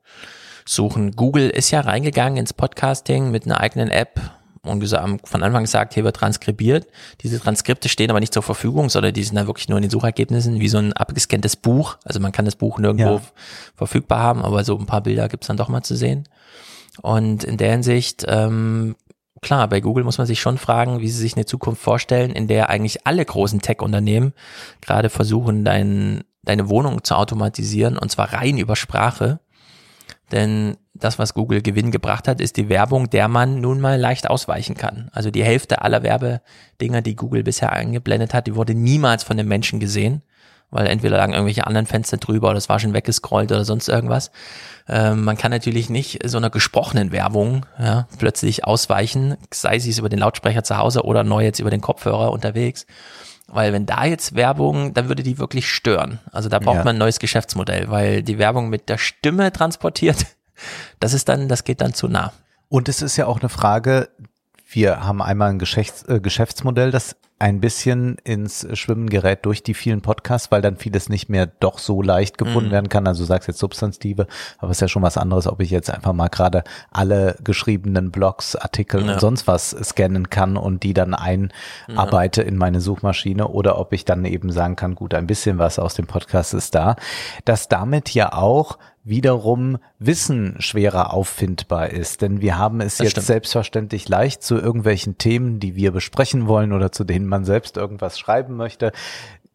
suchen. 0.65 1.11
Google 1.15 1.49
ist 1.49 1.71
ja 1.71 1.81
reingegangen 1.81 2.37
ins 2.37 2.53
Podcasting 2.53 3.31
mit 3.31 3.45
einer 3.45 3.59
eigenen 3.59 3.89
App 3.89 4.19
und 4.63 4.79
gesagt, 4.79 5.03
haben 5.03 5.19
von 5.23 5.43
Anfang 5.43 5.63
gesagt, 5.63 5.93
hier 5.93 6.03
wird 6.03 6.15
transkribiert. 6.17 6.87
Diese 7.21 7.39
Transkripte 7.39 7.89
stehen 7.89 8.09
aber 8.09 8.19
nicht 8.19 8.33
zur 8.33 8.43
Verfügung, 8.43 8.89
sondern 8.89 9.13
die 9.13 9.23
sind 9.23 9.35
dann 9.35 9.47
wirklich 9.47 9.69
nur 9.69 9.77
in 9.77 9.83
den 9.83 9.91
Suchergebnissen, 9.91 10.59
wie 10.59 10.67
so 10.67 10.77
ein 10.77 10.93
abgescanntes 10.93 11.55
Buch. 11.55 11.97
Also 12.03 12.19
man 12.19 12.31
kann 12.31 12.45
das 12.45 12.55
Buch 12.55 12.77
nirgendwo 12.79 13.15
Ja. 13.15 13.21
verfügbar 13.75 14.19
haben, 14.19 14.43
aber 14.43 14.63
so 14.63 14.77
ein 14.77 14.85
paar 14.85 15.01
Bilder 15.01 15.29
gibt's 15.29 15.47
dann 15.47 15.57
doch 15.57 15.69
mal 15.69 15.83
zu 15.83 15.95
sehen. 15.95 16.27
Und 17.01 17.43
in 17.45 17.57
der 17.57 17.71
Hinsicht, 17.71 18.25
ähm, 18.27 18.95
klar, 19.41 19.67
bei 19.69 19.79
Google 19.79 20.03
muss 20.03 20.17
man 20.17 20.27
sich 20.27 20.41
schon 20.41 20.57
fragen, 20.57 20.99
wie 20.99 21.07
sie 21.09 21.19
sich 21.21 21.35
eine 21.35 21.45
Zukunft 21.45 21.81
vorstellen, 21.81 22.31
in 22.31 22.47
der 22.47 22.69
eigentlich 22.69 23.07
alle 23.07 23.23
großen 23.23 23.61
Tech-Unternehmen 23.61 24.33
gerade 24.81 25.09
versuchen, 25.09 25.63
dein, 25.63 26.23
deine 26.43 26.67
Wohnung 26.69 27.03
zu 27.05 27.15
automatisieren 27.15 27.97
und 27.97 28.11
zwar 28.11 28.33
rein 28.33 28.57
über 28.57 28.75
Sprache. 28.75 29.39
Denn 30.31 30.77
das, 30.93 31.17
was 31.17 31.33
Google 31.33 31.61
Gewinn 31.61 31.91
gebracht 31.91 32.27
hat, 32.27 32.41
ist 32.41 32.57
die 32.57 32.69
Werbung, 32.69 33.09
der 33.09 33.27
man 33.27 33.61
nun 33.61 33.79
mal 33.79 33.99
leicht 33.99 34.29
ausweichen 34.29 34.75
kann. 34.75 35.09
Also 35.13 35.31
die 35.31 35.43
Hälfte 35.43 35.81
aller 35.81 36.03
Werbedinger, 36.03 37.01
die 37.01 37.15
Google 37.15 37.43
bisher 37.43 37.71
eingeblendet 37.71 38.33
hat, 38.33 38.47
die 38.47 38.55
wurde 38.55 38.73
niemals 38.73 39.23
von 39.23 39.37
den 39.37 39.47
Menschen 39.47 39.79
gesehen, 39.79 40.21
weil 40.71 40.87
entweder 40.87 41.17
lagen 41.17 41.33
irgendwelche 41.33 41.65
anderen 41.65 41.87
Fenster 41.87 42.17
drüber 42.17 42.49
oder 42.49 42.57
es 42.57 42.69
war 42.69 42.79
schon 42.79 42.93
weggescrollt 42.93 43.51
oder 43.51 43.65
sonst 43.65 43.87
irgendwas. 43.87 44.31
Ähm, 44.87 45.23
man 45.23 45.37
kann 45.37 45.51
natürlich 45.51 45.89
nicht 45.89 46.19
so 46.27 46.37
einer 46.37 46.49
gesprochenen 46.49 47.11
Werbung 47.11 47.65
ja, 47.79 48.07
plötzlich 48.17 48.65
ausweichen, 48.65 49.37
sei 49.51 49.79
sie 49.79 49.89
es 49.89 49.99
über 49.99 50.09
den 50.09 50.19
Lautsprecher 50.19 50.63
zu 50.63 50.77
Hause 50.77 51.03
oder 51.03 51.23
neu 51.23 51.43
jetzt 51.43 51.59
über 51.59 51.71
den 51.71 51.81
Kopfhörer 51.81 52.31
unterwegs. 52.31 52.85
Weil 53.51 53.73
wenn 53.73 53.85
da 53.85 54.05
jetzt 54.05 54.35
Werbung, 54.35 54.93
dann 54.93 55.07
würde 55.07 55.23
die 55.23 55.37
wirklich 55.39 55.69
stören. 55.69 56.19
Also 56.31 56.49
da 56.49 56.59
braucht 56.59 56.77
Ja. 56.77 56.83
man 56.83 56.95
ein 56.95 56.99
neues 56.99 57.19
Geschäftsmodell, 57.19 57.89
weil 57.89 58.23
die 58.23 58.37
Werbung 58.37 58.69
mit 58.69 58.89
der 58.89 58.97
Stimme 58.97 59.51
transportiert, 59.51 60.25
das 60.99 61.13
ist 61.13 61.29
dann, 61.29 61.47
das 61.47 61.63
geht 61.63 61.81
dann 61.81 61.93
zu 61.93 62.07
nah. 62.07 62.31
Und 62.67 62.87
es 62.89 63.01
ist 63.01 63.17
ja 63.17 63.25
auch 63.25 63.39
eine 63.39 63.49
Frage, 63.49 64.09
wir 64.71 65.03
haben 65.03 65.21
einmal 65.21 65.49
ein 65.49 65.59
Geschäfts 65.59 66.03
äh, 66.03 66.19
Geschäftsmodell, 66.19 66.91
das 66.91 67.15
ein 67.39 67.61
bisschen 67.61 68.17
ins 68.25 68.67
Schwimmen 68.73 69.09
gerät 69.09 69.45
durch 69.45 69.63
die 69.63 69.73
vielen 69.73 70.01
Podcasts, 70.01 70.51
weil 70.51 70.61
dann 70.61 70.75
vieles 70.75 71.07
nicht 71.07 71.29
mehr 71.29 71.47
doch 71.47 71.79
so 71.79 72.01
leicht 72.01 72.37
gefunden 72.37 72.67
Mhm. 72.69 72.73
werden 72.73 72.89
kann. 72.89 73.07
Also 73.07 73.23
du 73.23 73.27
sagst 73.27 73.47
jetzt 73.47 73.59
Substantive, 73.59 74.27
aber 74.57 74.71
es 74.71 74.77
ist 74.77 74.81
ja 74.81 74.87
schon 74.89 75.03
was 75.03 75.17
anderes, 75.17 75.47
ob 75.47 75.61
ich 75.61 75.69
jetzt 75.71 75.89
einfach 75.89 76.11
mal 76.13 76.27
gerade 76.27 76.63
alle 76.91 77.37
geschriebenen 77.43 78.11
Blogs, 78.11 78.55
Artikel 78.57 79.05
Ja. 79.05 79.13
und 79.13 79.19
sonst 79.21 79.47
was 79.47 79.69
scannen 79.71 80.29
kann 80.29 80.57
und 80.57 80.83
die 80.83 80.93
dann 80.93 81.13
einarbeite 81.13 82.41
in 82.41 82.57
meine 82.57 82.81
Suchmaschine 82.81 83.47
oder 83.47 83.79
ob 83.79 83.93
ich 83.93 84.05
dann 84.05 84.25
eben 84.25 84.51
sagen 84.51 84.75
kann, 84.75 84.95
gut, 84.95 85.13
ein 85.13 85.27
bisschen 85.27 85.57
was 85.57 85.79
aus 85.79 85.93
dem 85.93 86.07
Podcast 86.07 86.53
ist 86.53 86.75
da. 86.75 86.95
Dass 87.45 87.67
damit 87.69 88.13
ja 88.13 88.33
auch 88.33 88.77
wiederum 89.09 89.77
Wissen 89.97 90.55
schwerer 90.59 91.13
auffindbar 91.13 91.89
ist. 91.89 92.21
Denn 92.21 92.41
wir 92.41 92.57
haben 92.57 92.79
es 92.79 92.97
Das 92.97 93.05
jetzt 93.05 93.11
stimmt. 93.11 93.25
selbstverständlich 93.27 94.07
leicht 94.07 94.43
zu 94.43 94.55
irgendwelchen 94.55 95.17
Themen, 95.17 95.59
die 95.59 95.75
wir 95.75 95.91
besprechen 95.91 96.47
wollen 96.47 96.71
oder 96.71 96.91
zu 96.91 97.03
denen 97.03 97.27
man 97.27 97.43
selbst 97.43 97.75
irgendwas 97.75 98.17
schreiben 98.17 98.55
möchte, 98.55 98.91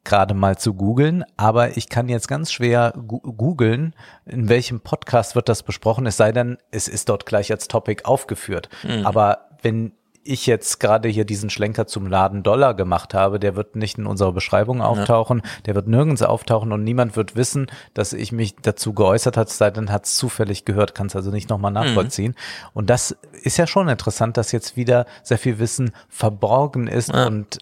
gerade 0.05 0.35
mal 0.35 0.59
zu 0.59 0.75
googeln. 0.75 1.25
Aber 1.37 1.77
ich 1.77 1.89
kann 1.89 2.09
jetzt 2.09 2.29
ganz 2.29 2.53
schwer 2.53 2.93
googeln, 2.97 3.95
in 4.27 4.49
welchem 4.49 4.81
Podcast 4.81 5.35
wird 5.35 5.49
das 5.49 5.63
besprochen, 5.63 6.07
es 6.07 6.17
sei 6.17 6.33
denn, 6.33 6.59
es 6.71 6.89
ist 6.89 7.09
dort 7.09 7.25
gleich 7.25 7.51
als 7.51 7.69
Topic 7.69 8.05
aufgeführt. 8.05 8.69
Mhm. 8.83 9.07
Aber 9.07 9.49
wenn 9.63 9.93
ich 10.25 10.47
jetzt 10.47 10.81
gerade 10.81 11.09
hier 11.09 11.25
diesen 11.25 11.51
Schlenker 11.51 11.87
zum 11.87 12.07
Laden 12.07 12.43
Dollar 12.43 12.75
gemacht 12.75 13.15
habe, 13.15 13.39
der 13.39 13.57
wird 13.57 13.77
nicht 13.77 13.99
in 13.99 14.07
unserer 14.07 14.33
Beschreibung 14.33 14.81
auftauchen, 14.81 15.43
der 15.67 15.75
wird 15.75 15.87
nirgends 15.87 16.23
auftauchen 16.23 16.73
und 16.73 16.83
niemand 16.83 17.17
wird 17.17 17.37
wissen, 17.37 17.67
dass 17.93 18.13
ich 18.13 18.33
mich 18.33 18.57
dazu 18.57 18.95
geäußert 18.95 19.37
hat, 19.37 19.51
sei 19.51 19.71
denn, 19.71 19.93
hat 19.93 20.07
es 20.07 20.17
zufällig 20.17 20.65
gehört, 20.65 20.95
kann 20.95 21.07
es 21.09 21.17
also 21.17 21.31
nicht 21.31 21.51
nochmal 21.51 21.73
nachvollziehen. 21.73 22.35
Und 22.73 22.91
das 22.91 23.17
ist 23.43 23.57
ja 23.59 23.67
schon 23.67 23.89
interessant, 23.89 24.37
dass 24.37 24.53
jetzt 24.53 24.77
wieder 24.77 25.07
sehr 25.23 25.39
viel 25.39 25.59
Wissen 25.59 25.93
verborgen 26.09 26.87
ist 26.87 27.13
und 27.13 27.59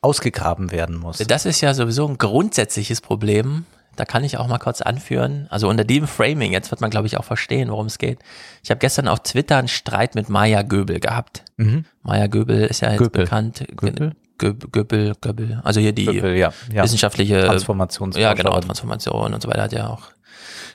ausgegraben 0.00 0.70
werden 0.70 0.96
muss. 0.96 1.18
Das 1.18 1.46
ist 1.46 1.60
ja 1.60 1.72
sowieso 1.72 2.06
ein 2.06 2.18
grundsätzliches 2.18 3.00
Problem. 3.00 3.64
Da 3.96 4.04
kann 4.04 4.24
ich 4.24 4.38
auch 4.38 4.46
mal 4.46 4.58
kurz 4.58 4.80
anführen. 4.80 5.46
Also 5.50 5.68
unter 5.68 5.84
dem 5.84 6.06
Framing, 6.06 6.52
jetzt 6.52 6.70
wird 6.70 6.80
man, 6.80 6.90
glaube 6.90 7.06
ich, 7.06 7.16
auch 7.18 7.24
verstehen, 7.24 7.70
worum 7.70 7.86
es 7.86 7.98
geht. 7.98 8.18
Ich 8.62 8.70
habe 8.70 8.78
gestern 8.78 9.08
auf 9.08 9.20
Twitter 9.22 9.56
einen 9.56 9.68
Streit 9.68 10.14
mit 10.14 10.28
Maya 10.28 10.62
Göbel 10.62 11.00
gehabt. 11.00 11.44
Mhm. 11.56 11.84
Maya 12.02 12.26
Göbel 12.26 12.64
ist 12.64 12.80
ja 12.80 12.90
jetzt 12.90 12.98
Göbel. 12.98 13.24
bekannt. 13.24 13.64
Göbel? 13.76 14.12
Göbel, 14.38 15.14
Göbel. 15.20 15.60
Also 15.62 15.80
hier 15.80 15.92
die 15.92 16.06
Göbel, 16.06 16.36
ja, 16.36 16.52
ja. 16.72 16.82
wissenschaftliche 16.82 17.44
Transformationsforscherin. 17.44 18.36
Ja, 18.36 18.42
genau, 18.42 18.58
Transformation 18.60 19.32
und 19.32 19.42
so 19.42 19.48
weiter 19.48 19.62
hat 19.62 19.72
ja 19.72 19.88
auch 19.88 20.10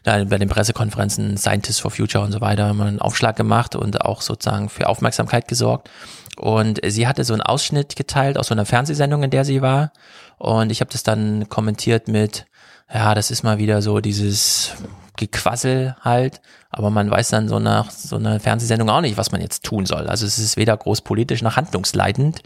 da 0.03 0.23
bei 0.23 0.37
den 0.37 0.47
Pressekonferenzen 0.47 1.37
Scientists 1.37 1.79
for 1.79 1.91
Future 1.91 2.23
und 2.23 2.31
so 2.31 2.41
weiter 2.41 2.69
immer 2.69 2.85
einen 2.85 2.99
Aufschlag 2.99 3.35
gemacht 3.35 3.75
und 3.75 4.01
auch 4.01 4.21
sozusagen 4.21 4.69
für 4.69 4.87
Aufmerksamkeit 4.87 5.47
gesorgt. 5.47 5.89
Und 6.37 6.79
sie 6.85 7.07
hatte 7.07 7.25
so 7.25 7.33
einen 7.33 7.41
Ausschnitt 7.41 7.95
geteilt 7.97 8.37
aus 8.37 8.47
so 8.47 8.53
einer 8.53 8.65
Fernsehsendung, 8.65 9.23
in 9.23 9.29
der 9.29 9.43
sie 9.43 9.61
war. 9.61 9.91
Und 10.37 10.71
ich 10.71 10.79
habe 10.79 10.89
das 10.89 11.03
dann 11.03 11.49
kommentiert 11.49 12.07
mit, 12.07 12.45
ja, 12.91 13.13
das 13.13 13.31
ist 13.31 13.43
mal 13.43 13.57
wieder 13.57 13.81
so 13.81 13.99
dieses 13.99 14.73
Gequassel 15.15 15.95
halt, 16.01 16.41
aber 16.69 16.89
man 16.89 17.11
weiß 17.11 17.29
dann 17.29 17.49
so 17.49 17.59
nach 17.59 17.91
so 17.91 18.15
einer 18.15 18.39
Fernsehsendung 18.39 18.89
auch 18.89 19.01
nicht, 19.01 19.17
was 19.17 19.31
man 19.31 19.41
jetzt 19.41 19.65
tun 19.65 19.85
soll. 19.85 20.07
Also 20.07 20.25
es 20.25 20.39
ist 20.39 20.57
weder 20.57 20.75
großpolitisch 20.77 21.41
noch 21.41 21.55
handlungsleitend. 21.55 22.39
Und 22.39 22.43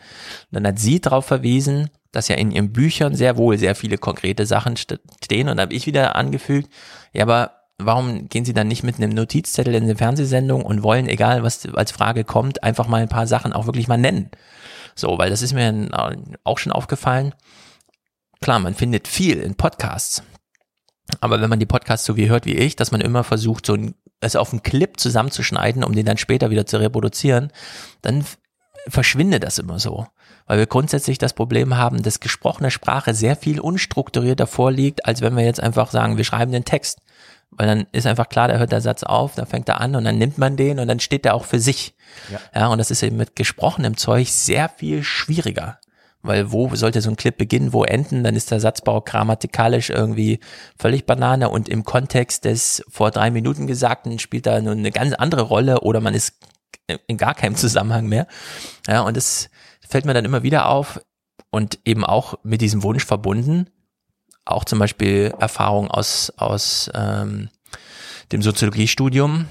dann 0.51 0.67
hat 0.67 0.79
sie 0.79 0.99
darauf 0.99 1.25
verwiesen, 1.25 1.89
dass 2.11 2.27
ja 2.27 2.35
in 2.35 2.51
ihren 2.51 2.73
Büchern 2.73 3.15
sehr 3.15 3.37
wohl 3.37 3.57
sehr 3.57 3.75
viele 3.75 3.97
konkrete 3.97 4.45
Sachen 4.45 4.75
stehen 4.77 5.49
und 5.49 5.59
habe 5.59 5.73
ich 5.73 5.85
wieder 5.85 6.15
angefügt, 6.15 6.71
ja, 7.13 7.23
aber 7.23 7.51
warum 7.77 8.27
gehen 8.29 8.45
Sie 8.45 8.53
dann 8.53 8.67
nicht 8.67 8.83
mit 8.83 8.97
einem 8.97 9.11
Notizzettel 9.11 9.75
in 9.75 9.83
eine 9.83 9.95
Fernsehsendung 9.95 10.63
und 10.63 10.83
wollen, 10.83 11.07
egal 11.07 11.43
was 11.43 11.67
als 11.73 11.91
Frage 11.91 12.23
kommt, 12.23 12.63
einfach 12.63 12.87
mal 12.87 13.01
ein 13.01 13.09
paar 13.09 13.27
Sachen 13.27 13.53
auch 13.53 13.65
wirklich 13.65 13.87
mal 13.87 13.97
nennen? 13.97 14.29
So, 14.95 15.17
weil 15.17 15.29
das 15.29 15.41
ist 15.41 15.53
mir 15.53 15.89
auch 16.43 16.57
schon 16.57 16.71
aufgefallen. 16.71 17.33
Klar, 18.41 18.59
man 18.59 18.75
findet 18.75 19.07
viel 19.07 19.39
in 19.39 19.55
Podcasts. 19.55 20.21
Aber 21.21 21.41
wenn 21.41 21.49
man 21.49 21.59
die 21.59 21.65
Podcasts 21.65 22.05
so 22.05 22.17
wie 22.17 22.29
hört 22.29 22.45
wie 22.45 22.55
ich, 22.55 22.75
dass 22.75 22.91
man 22.91 23.01
immer 23.01 23.23
versucht, 23.23 23.65
so 23.65 23.73
ein, 23.73 23.95
es 24.19 24.35
auf 24.35 24.51
einen 24.51 24.63
Clip 24.63 24.99
zusammenzuschneiden, 24.99 25.83
um 25.83 25.93
den 25.93 26.05
dann 26.05 26.17
später 26.17 26.49
wieder 26.49 26.65
zu 26.65 26.77
reproduzieren, 26.77 27.51
dann 28.01 28.25
verschwindet 28.87 29.43
das 29.43 29.59
immer 29.59 29.79
so. 29.79 30.07
Weil 30.45 30.59
wir 30.59 30.65
grundsätzlich 30.65 31.17
das 31.17 31.33
Problem 31.33 31.77
haben, 31.77 32.03
dass 32.03 32.19
gesprochene 32.19 32.69
Sprache 32.69 33.13
sehr 33.13 33.35
viel 33.35 33.59
unstrukturierter 33.59 34.47
vorliegt, 34.47 35.05
als 35.05 35.21
wenn 35.21 35.37
wir 35.37 35.45
jetzt 35.45 35.61
einfach 35.61 35.91
sagen, 35.91 36.17
wir 36.17 36.25
schreiben 36.25 36.51
den 36.51 36.65
Text. 36.65 36.99
Weil 37.51 37.67
dann 37.67 37.87
ist 37.91 38.07
einfach 38.07 38.29
klar, 38.29 38.47
da 38.47 38.57
hört 38.57 38.71
der 38.71 38.81
Satz 38.81 39.03
auf, 39.03 39.35
da 39.35 39.45
fängt 39.45 39.69
er 39.69 39.79
an 39.79 39.95
und 39.95 40.03
dann 40.03 40.17
nimmt 40.17 40.37
man 40.37 40.57
den 40.57 40.79
und 40.79 40.87
dann 40.87 40.99
steht 40.99 41.23
der 41.23 41.35
auch 41.35 41.45
für 41.45 41.59
sich. 41.59 41.95
Ja, 42.31 42.39
ja 42.55 42.67
und 42.67 42.77
das 42.77 42.91
ist 42.91 43.03
eben 43.03 43.15
mit 43.15 43.35
gesprochenem 43.35 43.95
Zeug 43.95 44.29
sehr 44.29 44.69
viel 44.69 45.03
schwieriger. 45.03 45.79
Weil 46.25 46.53
wo 46.53 46.73
sollte 46.73 47.01
so 47.01 47.09
ein 47.09 47.17
Clip 47.17 47.37
beginnen, 47.37 47.73
wo 47.73 47.83
enden, 47.83 48.23
dann 48.23 48.35
ist 48.35 48.49
der 48.49 48.61
Satzbau 48.61 49.01
grammatikalisch 49.01 49.89
irgendwie 49.89 50.39
völlig 50.79 51.05
Banane. 51.05 51.49
Und 51.49 51.67
im 51.67 51.83
Kontext 51.83 52.45
des 52.45 52.83
vor 52.89 53.11
drei 53.11 53.29
Minuten 53.29 53.67
Gesagten 53.67 54.17
spielt 54.19 54.45
da 54.45 54.61
nun 54.61 54.79
eine 54.79 54.91
ganz 54.91 55.13
andere 55.13 55.41
Rolle 55.41 55.81
oder 55.81 55.99
man 55.99 56.13
ist 56.13 56.35
in 57.07 57.17
gar 57.17 57.35
keinem 57.35 57.55
Zusammenhang 57.55 58.07
mehr. 58.07 58.27
Ja, 58.87 59.01
und 59.01 59.17
das 59.17 59.49
fällt 59.87 60.05
mir 60.05 60.13
dann 60.13 60.25
immer 60.25 60.43
wieder 60.43 60.69
auf. 60.69 61.01
Und 61.49 61.79
eben 61.85 62.03
auch 62.03 62.39
mit 62.43 62.61
diesem 62.61 62.81
Wunsch 62.81 63.05
verbunden, 63.05 63.69
auch 64.45 64.65
zum 64.65 64.79
Beispiel 64.79 65.33
Erfahrung 65.39 65.91
aus, 65.91 66.31
aus 66.37 66.89
ähm, 66.95 67.49
dem 68.31 68.41
Soziologiestudium, 68.41 69.45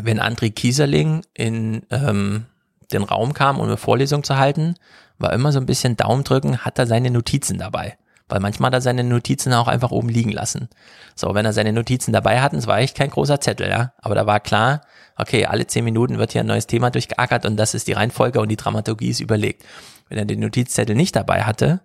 wenn 0.00 0.20
André 0.20 0.52
Kieserling 0.52 1.22
in 1.34 1.84
ähm, 1.90 2.46
den 2.92 3.02
Raum 3.02 3.34
kam, 3.34 3.58
um 3.58 3.66
eine 3.66 3.76
Vorlesung 3.76 4.22
zu 4.22 4.36
halten, 4.36 4.76
war 5.18 5.32
immer 5.32 5.52
so 5.52 5.60
ein 5.60 5.66
bisschen 5.66 5.96
Daumen 5.96 6.24
drücken, 6.24 6.58
hat 6.58 6.78
er 6.78 6.86
seine 6.86 7.10
Notizen 7.10 7.58
dabei. 7.58 7.96
Weil 8.28 8.40
manchmal 8.40 8.68
hat 8.68 8.74
er 8.74 8.80
seine 8.80 9.04
Notizen 9.04 9.52
auch 9.52 9.68
einfach 9.68 9.90
oben 9.90 10.08
liegen 10.08 10.32
lassen. 10.32 10.68
So, 11.14 11.34
wenn 11.34 11.44
er 11.44 11.52
seine 11.52 11.72
Notizen 11.72 12.12
dabei 12.12 12.40
hatten, 12.40 12.56
es 12.56 12.66
war 12.66 12.78
echt 12.78 12.96
kein 12.96 13.10
großer 13.10 13.40
Zettel, 13.40 13.68
ja. 13.68 13.92
Aber 13.98 14.14
da 14.14 14.26
war 14.26 14.40
klar, 14.40 14.82
okay, 15.16 15.44
alle 15.46 15.66
zehn 15.66 15.84
Minuten 15.84 16.18
wird 16.18 16.32
hier 16.32 16.42
ein 16.42 16.46
neues 16.46 16.66
Thema 16.66 16.90
durchgeackert 16.90 17.44
und 17.44 17.56
das 17.56 17.74
ist 17.74 17.88
die 17.88 17.92
Reihenfolge 17.92 18.40
und 18.40 18.48
die 18.48 18.56
Dramaturgie 18.56 19.10
ist 19.10 19.20
überlegt. 19.20 19.64
Wenn 20.08 20.18
er 20.18 20.24
den 20.24 20.40
Notizzettel 20.40 20.96
nicht 20.96 21.14
dabei 21.14 21.42
hatte, 21.42 21.82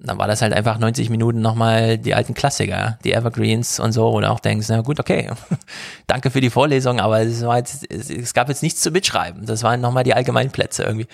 dann 0.00 0.16
war 0.18 0.28
das 0.28 0.42
halt 0.42 0.52
einfach 0.52 0.78
90 0.78 1.10
Minuten 1.10 1.40
nochmal 1.40 1.98
die 1.98 2.14
alten 2.14 2.34
Klassiker, 2.34 2.98
die 3.02 3.12
Evergreens 3.12 3.80
und 3.80 3.92
so, 3.92 4.08
oder 4.08 4.30
auch 4.30 4.38
denkst, 4.38 4.68
na 4.68 4.80
gut, 4.82 5.00
okay, 5.00 5.30
danke 6.06 6.30
für 6.30 6.40
die 6.40 6.50
Vorlesung, 6.50 7.00
aber 7.00 7.20
es, 7.20 7.42
war 7.42 7.58
jetzt, 7.58 7.90
es 7.90 8.32
gab 8.32 8.48
jetzt 8.48 8.62
nichts 8.62 8.80
zu 8.80 8.92
mitschreiben. 8.92 9.44
Das 9.44 9.64
waren 9.64 9.80
nochmal 9.80 10.04
die 10.04 10.14
allgemeinen 10.14 10.50
Plätze 10.50 10.84
irgendwie. 10.84 11.08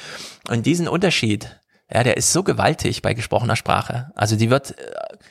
Und 0.49 0.67
diesen 0.67 0.87
Unterschied, 0.87 1.59
ja, 1.91 2.03
der 2.03 2.19
ist 2.19 2.33
so 2.33 2.43
gewaltig 2.43 3.01
bei 3.01 3.15
gesprochener 3.15 3.57
Sprache. 3.57 4.11
Also 4.17 4.37
die 4.37 4.51
wird, 4.51 4.75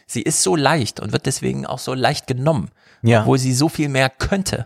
sie 0.08 0.24
ist 0.24 0.42
so 0.42 0.56
leicht 0.56 1.00
und 1.00 1.12
wird 1.12 1.28
deswegen 1.28 1.68
auch 1.68 1.80
so 1.80 1.94
leicht 1.94 2.26
genommen, 2.26 2.72
ja. 3.04 3.22
obwohl 3.22 3.38
sie 3.38 3.54
so 3.54 3.70
viel 3.70 3.90
mehr 3.90 4.10
könnte. 4.10 4.66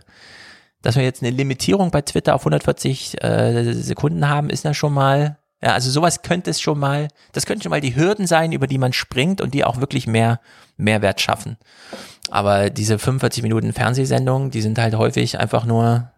Dass 0.80 0.96
wir 0.96 1.02
jetzt 1.02 1.22
eine 1.22 1.30
Limitierung 1.30 1.90
bei 1.90 2.02
Twitter 2.02 2.34
auf 2.34 2.42
140 2.42 3.22
äh, 3.22 3.72
Sekunden 3.74 4.28
haben, 4.28 4.48
ist 4.48 4.64
ja 4.64 4.72
schon 4.72 4.94
mal 4.94 5.36
ja, 5.62 5.72
also 5.72 5.90
sowas 5.90 6.22
könnte 6.22 6.50
es 6.50 6.60
schon 6.60 6.78
mal, 6.78 7.08
das 7.32 7.44
könnten 7.44 7.62
schon 7.62 7.70
mal 7.70 7.80
die 7.80 7.96
Hürden 7.96 8.26
sein, 8.26 8.52
über 8.52 8.66
die 8.66 8.78
man 8.78 8.92
springt 8.92 9.40
und 9.40 9.54
die 9.54 9.64
auch 9.64 9.80
wirklich 9.80 10.06
mehr 10.06 10.40
Mehrwert 10.76 11.20
schaffen. 11.20 11.56
Aber 12.30 12.70
diese 12.70 12.98
45 12.98 13.42
Minuten 13.42 13.72
Fernsehsendung, 13.72 14.50
die 14.50 14.60
sind 14.60 14.78
halt 14.78 14.94
häufig 14.94 15.40
einfach 15.40 15.64
nur, 15.64 16.12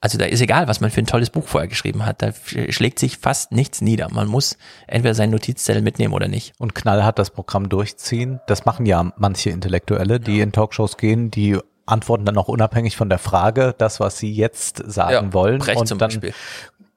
also 0.00 0.16
da 0.16 0.24
ist 0.24 0.40
egal, 0.40 0.68
was 0.68 0.80
man 0.80 0.90
für 0.90 1.00
ein 1.00 1.06
tolles 1.06 1.28
Buch 1.28 1.46
vorher 1.46 1.68
geschrieben 1.68 2.06
hat, 2.06 2.22
da 2.22 2.32
schlägt 2.70 2.98
sich 2.98 3.18
fast 3.18 3.52
nichts 3.52 3.82
nieder. 3.82 4.08
Man 4.10 4.28
muss 4.28 4.56
entweder 4.86 5.14
seinen 5.14 5.30
Notizzettel 5.30 5.82
mitnehmen 5.82 6.14
oder 6.14 6.28
nicht. 6.28 6.54
Und 6.58 6.74
knallhart 6.74 7.18
das 7.18 7.30
Programm 7.30 7.68
durchziehen. 7.68 8.40
Das 8.46 8.64
machen 8.64 8.86
ja 8.86 9.12
manche 9.18 9.50
Intellektuelle, 9.50 10.20
die 10.20 10.40
in 10.40 10.52
Talkshows 10.52 10.96
gehen, 10.96 11.30
die 11.30 11.58
antworten 11.86 12.24
dann 12.24 12.38
auch 12.38 12.48
unabhängig 12.48 12.96
von 12.96 13.08
der 13.08 13.18
Frage, 13.18 13.74
das, 13.76 14.00
was 14.00 14.18
sie 14.18 14.32
jetzt 14.32 14.82
sagen 14.86 15.26
ja, 15.26 15.32
wollen. 15.32 15.58
Brecht 15.58 15.78
und 15.78 15.86
zum 15.86 15.98
dann 15.98 16.08
Beispiel 16.08 16.32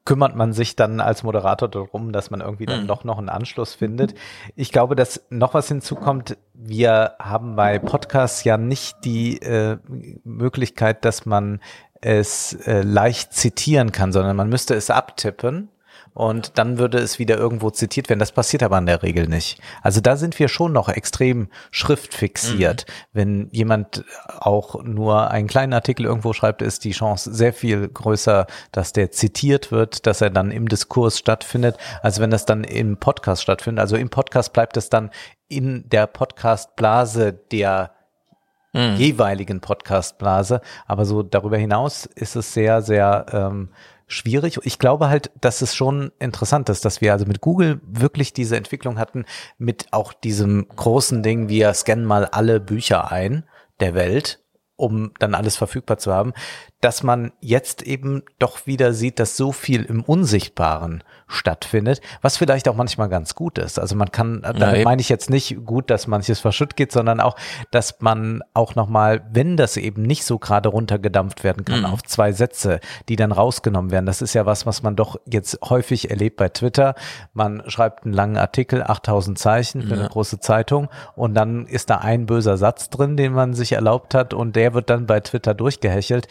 kümmert 0.08 0.34
man 0.34 0.54
sich 0.54 0.74
dann 0.74 1.00
als 1.00 1.22
Moderator 1.22 1.68
darum, 1.68 2.12
dass 2.12 2.30
man 2.30 2.40
irgendwie 2.40 2.64
dann 2.64 2.84
mhm. 2.84 2.86
doch 2.86 3.04
noch 3.04 3.18
einen 3.18 3.28
Anschluss 3.28 3.74
findet. 3.74 4.14
Ich 4.56 4.72
glaube, 4.72 4.96
dass 4.96 5.26
noch 5.28 5.52
was 5.52 5.68
hinzukommt. 5.68 6.38
Wir 6.54 7.12
haben 7.18 7.56
bei 7.56 7.78
Podcasts 7.78 8.42
ja 8.42 8.56
nicht 8.56 9.04
die 9.04 9.36
äh, 9.42 9.76
Möglichkeit, 10.24 11.04
dass 11.04 11.26
man 11.26 11.60
es 12.00 12.54
äh, 12.66 12.80
leicht 12.80 13.34
zitieren 13.34 13.92
kann, 13.92 14.10
sondern 14.10 14.34
man 14.34 14.48
müsste 14.48 14.74
es 14.74 14.88
abtippen 14.88 15.68
und 16.18 16.58
dann 16.58 16.78
würde 16.78 16.98
es 16.98 17.20
wieder 17.20 17.38
irgendwo 17.38 17.70
zitiert 17.70 18.08
werden. 18.08 18.18
Das 18.18 18.32
passiert 18.32 18.64
aber 18.64 18.76
in 18.78 18.86
der 18.86 19.04
Regel 19.04 19.28
nicht. 19.28 19.60
Also 19.82 20.00
da 20.00 20.16
sind 20.16 20.36
wir 20.40 20.48
schon 20.48 20.72
noch 20.72 20.88
extrem 20.88 21.46
schriftfixiert. 21.70 22.86
Mhm. 22.88 22.92
Wenn 23.12 23.48
jemand 23.52 24.04
auch 24.26 24.82
nur 24.82 25.30
einen 25.30 25.46
kleinen 25.46 25.72
Artikel 25.72 26.06
irgendwo 26.06 26.32
schreibt, 26.32 26.60
ist 26.60 26.82
die 26.82 26.90
Chance 26.90 27.32
sehr 27.32 27.52
viel 27.52 27.86
größer, 27.86 28.48
dass 28.72 28.92
der 28.92 29.12
zitiert 29.12 29.70
wird, 29.70 30.08
dass 30.08 30.20
er 30.20 30.30
dann 30.30 30.50
im 30.50 30.68
Diskurs 30.68 31.20
stattfindet, 31.20 31.76
als 32.02 32.18
wenn 32.18 32.30
das 32.30 32.44
dann 32.44 32.64
im 32.64 32.96
Podcast 32.96 33.42
stattfindet. 33.42 33.80
Also 33.80 33.94
im 33.94 34.10
Podcast 34.10 34.52
bleibt 34.52 34.76
es 34.76 34.90
dann 34.90 35.10
in 35.46 35.88
der 35.88 36.08
Podcastblase 36.08 37.32
der 37.32 37.92
mhm. 38.72 38.96
jeweiligen 38.96 39.60
Podcastblase. 39.60 40.62
Aber 40.88 41.04
so 41.04 41.22
darüber 41.22 41.58
hinaus 41.58 42.06
ist 42.06 42.34
es 42.34 42.52
sehr, 42.52 42.82
sehr 42.82 43.26
ähm, 43.30 43.68
schwierig. 44.08 44.58
Ich 44.64 44.78
glaube 44.78 45.08
halt, 45.08 45.30
dass 45.40 45.62
es 45.62 45.76
schon 45.76 46.10
interessant 46.18 46.68
ist, 46.70 46.84
dass 46.84 47.00
wir 47.00 47.12
also 47.12 47.26
mit 47.26 47.40
Google 47.40 47.80
wirklich 47.84 48.32
diese 48.32 48.56
Entwicklung 48.56 48.98
hatten, 48.98 49.24
mit 49.58 49.92
auch 49.92 50.12
diesem 50.12 50.66
großen 50.68 51.22
Ding, 51.22 51.48
wir 51.48 51.72
scannen 51.74 52.04
mal 52.04 52.24
alle 52.24 52.58
Bücher 52.58 53.12
ein 53.12 53.44
der 53.80 53.94
Welt, 53.94 54.40
um 54.76 55.12
dann 55.18 55.34
alles 55.34 55.56
verfügbar 55.56 55.98
zu 55.98 56.12
haben 56.12 56.32
dass 56.80 57.02
man 57.02 57.32
jetzt 57.40 57.82
eben 57.82 58.22
doch 58.38 58.66
wieder 58.66 58.92
sieht, 58.92 59.18
dass 59.18 59.36
so 59.36 59.50
viel 59.50 59.82
im 59.84 60.02
Unsichtbaren 60.02 61.02
stattfindet, 61.26 62.00
was 62.22 62.36
vielleicht 62.36 62.68
auch 62.68 62.76
manchmal 62.76 63.08
ganz 63.08 63.34
gut 63.34 63.58
ist. 63.58 63.78
Also 63.78 63.96
man 63.96 64.12
kann, 64.12 64.42
da 64.42 64.76
ja, 64.76 64.84
meine 64.84 65.00
ich 65.00 65.08
jetzt 65.08 65.28
nicht 65.28 65.64
gut, 65.66 65.90
dass 65.90 66.06
manches 66.06 66.38
verschütt 66.38 66.76
geht, 66.76 66.92
sondern 66.92 67.20
auch, 67.20 67.36
dass 67.72 68.00
man 68.00 68.42
auch 68.54 68.76
nochmal, 68.76 69.26
wenn 69.32 69.56
das 69.56 69.76
eben 69.76 70.02
nicht 70.02 70.24
so 70.24 70.38
gerade 70.38 70.68
runtergedampft 70.68 71.42
werden 71.42 71.64
kann, 71.64 71.80
mhm. 71.80 71.86
auf 71.86 72.02
zwei 72.04 72.30
Sätze, 72.32 72.78
die 73.08 73.16
dann 73.16 73.32
rausgenommen 73.32 73.90
werden. 73.90 74.06
Das 74.06 74.22
ist 74.22 74.34
ja 74.34 74.46
was, 74.46 74.64
was 74.64 74.82
man 74.82 74.94
doch 74.94 75.16
jetzt 75.26 75.58
häufig 75.68 76.10
erlebt 76.10 76.36
bei 76.36 76.48
Twitter. 76.48 76.94
Man 77.34 77.62
schreibt 77.66 78.04
einen 78.04 78.14
langen 78.14 78.36
Artikel, 78.36 78.84
8000 78.84 79.36
Zeichen 79.36 79.82
für 79.82 79.94
ja. 79.94 80.00
eine 80.00 80.08
große 80.08 80.38
Zeitung 80.38 80.88
und 81.16 81.34
dann 81.34 81.66
ist 81.66 81.90
da 81.90 81.96
ein 81.96 82.26
böser 82.26 82.56
Satz 82.56 82.88
drin, 82.88 83.16
den 83.16 83.32
man 83.32 83.52
sich 83.52 83.72
erlaubt 83.72 84.14
hat 84.14 84.32
und 84.32 84.54
der 84.54 84.74
wird 84.74 84.90
dann 84.90 85.06
bei 85.06 85.18
Twitter 85.20 85.54
durchgehechelt 85.54 86.28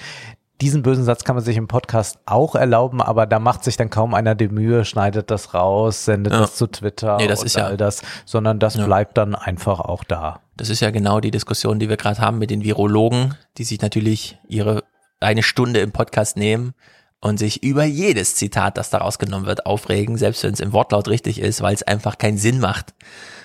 diesen 0.62 0.82
bösen 0.82 1.04
Satz 1.04 1.24
kann 1.24 1.36
man 1.36 1.46
sich 1.46 1.58
im 1.58 1.68
Podcast 1.68 2.20
auch 2.26 2.56
erlauben, 2.56 3.02
aber 3.02 3.26
da 3.28 3.40
macht 3.40 3.64
sich 3.64 3.78
dann 3.78 3.90
kaum 3.90 4.14
einer 4.14 4.34
die 4.34 4.48
Mühe, 4.48 4.86
schneidet 4.86 5.30
das 5.30 5.54
raus, 5.54 6.06
sendet 6.06 6.34
ja. 6.34 6.40
das 6.40 6.56
zu 6.56 6.68
Twitter 6.68 7.18
nee, 7.18 7.28
das 7.28 7.42
und 7.42 7.46
ist 7.46 7.58
all 7.58 7.72
ja, 7.72 7.78
das, 7.78 8.02
sondern 8.26 8.60
das 8.60 8.76
ja. 8.76 8.86
bleibt 8.86 9.18
dann 9.18 9.36
einfach 9.36 9.80
auch 9.80 10.04
da. 10.04 10.42
Das 10.56 10.70
ist 10.70 10.80
ja 10.80 10.90
genau 10.90 11.20
die 11.20 11.32
Diskussion, 11.32 11.80
die 11.80 11.90
wir 11.90 11.98
gerade 11.98 12.20
haben 12.20 12.40
mit 12.40 12.50
den 12.50 12.64
Virologen, 12.64 13.36
die 13.58 13.64
sich 13.64 13.82
natürlich 13.82 14.40
ihre 14.48 14.84
eine 15.20 15.44
Stunde 15.44 15.80
im 15.80 15.92
Podcast 15.92 16.38
nehmen 16.38 16.74
und 17.22 17.38
sich 17.38 17.64
über 17.64 17.84
jedes 17.84 18.36
Zitat, 18.36 18.78
das 18.78 18.90
da 18.90 19.00
rausgenommen 19.00 19.48
wird, 19.48 19.66
aufregen, 19.66 20.18
selbst 20.18 20.44
wenn 20.44 20.54
es 20.54 20.60
im 20.60 20.74
Wortlaut 20.74 21.08
richtig 21.08 21.40
ist, 21.40 21.62
weil 21.62 21.74
es 21.74 21.84
einfach 21.84 22.18
keinen 22.18 22.38
Sinn 22.38 22.60
macht, 22.60 22.94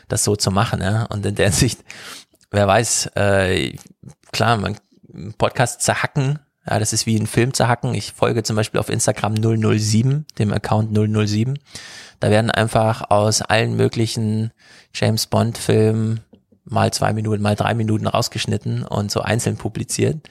das 0.09 0.25
so 0.25 0.37
zu 0.37 0.51
machen. 0.51 0.81
Ja? 0.81 1.05
Und 1.05 1.25
in 1.25 1.35
der 1.35 1.53
Sicht, 1.53 1.81
wer 2.51 2.67
weiß, 2.67 3.11
äh, 3.17 3.75
klar, 4.33 4.57
man 4.57 4.77
Podcast 5.37 5.83
zerhacken 5.83 6.39
ja, 6.69 6.79
das 6.79 6.93
ist 6.93 7.07
wie 7.07 7.17
ein 7.17 7.27
Film 7.27 7.55
zu 7.55 7.67
hacken. 7.67 7.95
Ich 7.95 8.13
folge 8.13 8.43
zum 8.43 8.57
Beispiel 8.57 8.79
auf 8.79 8.89
Instagram 8.89 9.35
007, 9.37 10.27
dem 10.39 10.53
Account 10.53 10.97
007. 10.97 11.59
Da 12.21 12.31
werden 12.31 12.51
einfach 12.51 13.11
aus 13.11 13.43
allen 13.43 13.75
möglichen 13.77 14.53
James 14.95 15.27
Bond 15.27 15.59
Filmen 15.59 16.21
mal 16.65 16.93
zwei 16.93 17.13
Minuten, 17.13 17.43
mal 17.43 17.57
drei 17.57 17.75
Minuten 17.75 18.07
rausgeschnitten 18.07 18.85
und 18.85 19.11
so 19.11 19.21
einzeln 19.21 19.57
publiziert. 19.57 20.29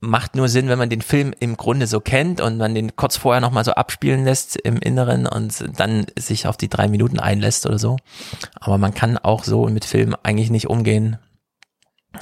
Macht 0.00 0.34
nur 0.34 0.48
Sinn, 0.48 0.68
wenn 0.68 0.78
man 0.78 0.90
den 0.90 1.02
Film 1.02 1.34
im 1.40 1.56
Grunde 1.56 1.86
so 1.86 2.00
kennt 2.00 2.40
und 2.40 2.56
man 2.58 2.74
den 2.74 2.96
kurz 2.96 3.16
vorher 3.16 3.40
nochmal 3.40 3.64
so 3.64 3.72
abspielen 3.72 4.24
lässt 4.24 4.56
im 4.56 4.78
Inneren 4.78 5.26
und 5.26 5.64
dann 5.78 6.06
sich 6.18 6.46
auf 6.46 6.56
die 6.56 6.68
drei 6.68 6.88
Minuten 6.88 7.20
einlässt 7.20 7.66
oder 7.66 7.78
so. 7.78 7.96
Aber 8.54 8.78
man 8.78 8.94
kann 8.94 9.18
auch 9.18 9.44
so 9.44 9.66
mit 9.68 9.84
Film 9.84 10.14
eigentlich 10.22 10.50
nicht 10.50 10.68
umgehen. 10.68 11.18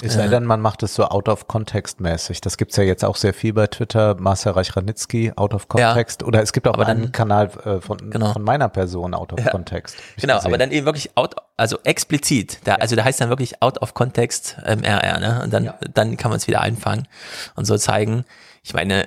Es 0.03 0.15
sei 0.15 0.29
denn, 0.29 0.45
man 0.45 0.61
macht 0.61 0.83
es 0.83 0.95
so 0.95 1.05
out 1.05 1.29
of 1.29 1.47
context 1.49 2.01
mäßig. 2.01 2.41
Das 2.41 2.57
gibt's 2.57 2.77
ja 2.77 2.83
jetzt 2.83 3.05
auch 3.05 3.17
sehr 3.17 3.35
viel 3.35 3.53
bei 3.53 3.67
Twitter. 3.67 4.17
Marcel 4.19 4.53
Reich-Ranitzky, 4.53 5.33
out 5.37 5.55
of 5.55 5.69
context. 5.69 6.23
Oder 6.23 6.43
es 6.43 6.53
gibt 6.53 6.67
auch 6.67 6.79
einen 6.79 7.03
dann- 7.03 7.13
Kanal 7.13 7.51
äh, 7.65 7.81
von, 7.81 8.11
Genau. 8.11 8.33
von 8.33 8.43
meiner 8.43 8.69
Person, 8.69 9.15
out 9.15 9.33
of 9.33 9.39
Ja. 9.39 9.51
context. 9.51 9.97
Genau, 10.21 10.37
gesehen. 10.37 10.49
aber 10.49 10.59
dann 10.59 10.71
eben 10.73 10.87
wirklich 10.87 11.17
out, 11.17 11.37
also 11.57 11.79
explizit. 11.85 12.59
Da, 12.65 12.77
Also 12.77 12.97
da 12.97 13.05
heißt 13.05 13.21
dann 13.21 13.29
wirklich 13.29 13.63
out 13.63 13.81
of 13.83 13.95
context 13.95 14.57
ähm, 14.65 14.83
RR, 14.83 15.21
ne? 15.21 15.41
Und 15.45 15.53
dann, 15.53 15.73
dann 15.95 16.17
kann 16.17 16.31
man 16.31 16.39
es 16.39 16.49
wieder 16.49 16.61
einfangen 16.63 17.07
und 17.55 17.65
so 17.67 17.77
zeigen. 17.79 18.25
Ich 18.65 18.75
meine, 18.75 19.07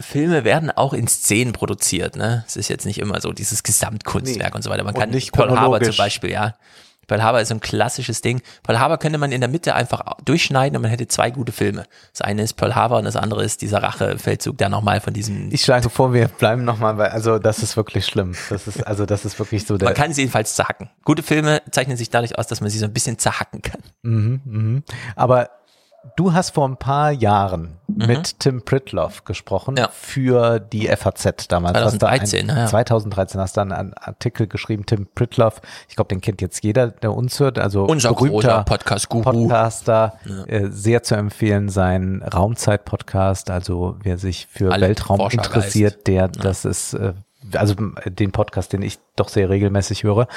Filme 0.00 0.44
werden 0.44 0.70
auch 0.70 0.92
in 0.92 1.08
Szenen 1.08 1.52
produziert, 1.52 2.16
ne? 2.16 2.44
Es 2.46 2.56
ist 2.56 2.68
jetzt 2.68 2.86
nicht 2.86 2.98
immer 2.98 3.20
so 3.20 3.32
dieses 3.32 3.62
Gesamtkunstwerk 3.62 4.52
Nee. 4.52 4.56
und 4.56 4.62
so 4.62 4.70
weiter. 4.70 4.84
Man 4.84 4.94
Und 4.94 5.00
kann 5.00 5.10
nicht 5.10 5.32
Pearl 5.32 5.58
Harbor 5.58 5.80
zum. 5.80 5.96
Beispiel, 5.96 6.30
ja. 6.30 6.54
Pearl 7.08 7.22
Harbor 7.22 7.40
ist 7.40 7.48
so 7.48 7.54
ein 7.54 7.60
klassisches 7.60 8.20
Ding. 8.20 8.40
Pearl 8.62 8.78
Harbor 8.78 8.98
könnte 8.98 9.18
man 9.18 9.32
in 9.32 9.40
der 9.40 9.50
Mitte 9.50 9.74
einfach 9.74 10.02
durchschneiden 10.24 10.76
und 10.76 10.82
man 10.82 10.90
hätte 10.90 11.08
zwei 11.08 11.30
gute 11.30 11.50
Filme. 11.50 11.84
Das 12.12 12.20
eine 12.20 12.42
ist 12.42 12.52
Pearl 12.52 12.76
Harbor 12.76 12.98
und 12.98 13.04
das 13.04 13.16
andere 13.16 13.42
ist 13.42 13.62
dieser 13.62 13.82
Rachefeldzug, 13.82 14.56
der 14.58 14.68
nochmal 14.68 15.00
von 15.00 15.12
diesem 15.12 15.50
Ich 15.50 15.62
schlage 15.62 15.90
vor, 15.90 16.12
wir 16.12 16.28
bleiben 16.28 16.64
nochmal 16.64 16.94
bei, 16.94 17.10
also 17.10 17.38
das 17.38 17.62
ist 17.62 17.76
wirklich 17.76 18.06
schlimm. 18.06 18.36
Das 18.50 18.68
ist, 18.68 18.86
also 18.86 19.06
das 19.06 19.24
ist 19.24 19.38
wirklich 19.38 19.66
so 19.66 19.76
der. 19.76 19.88
Man 19.88 19.94
kann 19.94 20.12
sie 20.12 20.20
jedenfalls 20.20 20.54
zerhacken. 20.54 20.90
Gute 21.04 21.22
Filme 21.22 21.62
zeichnen 21.70 21.96
sich 21.96 22.10
dadurch 22.10 22.38
aus, 22.38 22.46
dass 22.46 22.60
man 22.60 22.70
sie 22.70 22.78
so 22.78 22.84
ein 22.84 22.92
bisschen 22.92 23.18
zerhacken 23.18 23.62
kann. 23.62 23.80
Mhm, 24.02 24.40
mhm. 24.44 24.82
Aber 25.16 25.50
du 26.16 26.32
hast 26.32 26.50
vor 26.50 26.68
ein 26.68 26.76
paar 26.76 27.10
Jahren 27.12 27.76
Mhm. 27.88 28.06
mit 28.06 28.40
Tim 28.40 28.62
Pritloff 28.64 29.24
gesprochen 29.24 29.76
für 29.92 30.60
die 30.60 30.88
FAZ 30.88 31.48
damals. 31.48 31.78
Hast 31.78 31.94
du 31.94 31.98
2013, 32.00 32.50
ein, 32.50 32.56
ja. 32.56 32.66
2013 32.66 33.40
hast 33.40 33.56
du 33.56 33.60
dann 33.62 33.72
einen 33.72 33.94
Artikel 33.94 34.46
geschrieben, 34.46 34.84
Tim 34.84 35.06
Pritloff. 35.14 35.60
Ich 35.88 35.96
glaube, 35.96 36.08
den 36.08 36.20
kennt 36.20 36.42
jetzt 36.42 36.62
jeder, 36.62 36.88
der 36.88 37.14
uns 37.14 37.40
hört. 37.40 37.58
Also 37.58 37.84
Unser 37.84 38.12
berühmter 38.12 38.62
Podcast-Guru. 38.64 39.22
Podcaster, 39.22 40.14
Ja. 40.24 40.44
äh, 40.46 40.70
sehr 40.70 41.02
zu 41.02 41.14
empfehlen, 41.14 41.68
sein 41.70 42.22
Raumzeit-Podcast. 42.22 43.50
Also 43.50 43.96
wer 44.02 44.18
sich 44.18 44.46
für 44.50 44.70
Alle 44.72 44.88
Weltraum 44.88 45.20
interessiert, 45.30 46.06
der, 46.06 46.28
das 46.28 46.64
ist, 46.66 46.92
äh, 46.94 47.14
also 47.54 47.74
äh, 48.04 48.10
den 48.10 48.32
Podcast, 48.32 48.72
den 48.74 48.82
ich 48.82 48.98
doch 49.16 49.28
sehr 49.28 49.48
regelmäßig 49.48 50.02
höre. 50.04 50.28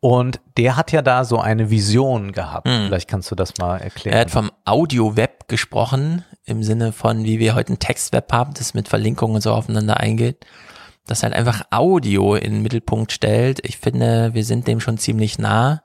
Und 0.00 0.40
der 0.56 0.76
hat 0.76 0.92
ja 0.92 1.02
da 1.02 1.24
so 1.24 1.40
eine 1.40 1.70
Vision 1.70 2.32
gehabt. 2.32 2.68
Hm. 2.68 2.86
Vielleicht 2.86 3.08
kannst 3.08 3.30
du 3.30 3.34
das 3.34 3.58
mal 3.58 3.78
erklären. 3.78 4.14
Er 4.14 4.20
hat 4.20 4.30
vom 4.30 4.52
Audio-Web 4.64 5.48
gesprochen, 5.48 6.24
im 6.44 6.62
Sinne 6.62 6.92
von, 6.92 7.24
wie 7.24 7.38
wir 7.40 7.54
heute 7.54 7.72
ein 7.72 7.78
Text-Web 7.78 8.32
haben, 8.32 8.54
das 8.54 8.74
mit 8.74 8.88
Verlinkungen 8.88 9.36
und 9.36 9.42
so 9.42 9.52
aufeinander 9.52 9.98
eingeht. 9.98 10.46
Das 11.06 11.22
halt 11.22 11.32
einfach 11.32 11.62
Audio 11.70 12.34
in 12.34 12.52
den 12.52 12.62
Mittelpunkt 12.62 13.12
stellt. 13.12 13.60
Ich 13.66 13.78
finde, 13.78 14.34
wir 14.34 14.44
sind 14.44 14.68
dem 14.68 14.78
schon 14.78 14.98
ziemlich 14.98 15.38
nah. 15.38 15.82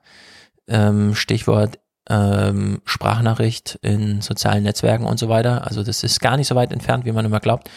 Ähm, 0.68 1.15
Stichwort 1.15 1.80
ähm, 2.10 2.81
Sprachnachricht 2.85 3.80
in 3.81 4.22
sozialen 4.22 4.64
Netzwerken 4.64 5.06
und 5.06 5.18
so 5.18 5.30
weiter. 5.30 5.65
Also 5.65 5.84
das 5.84 6.03
ist 6.03 6.19
gar 6.19 6.38
nicht 6.38 6.48
so 6.48 6.56
weit 6.56 6.72
entfernt, 6.72 7.06
wie 7.06 7.11
man 7.11 7.26
immer 7.26 7.40
glaubt. 7.40 7.69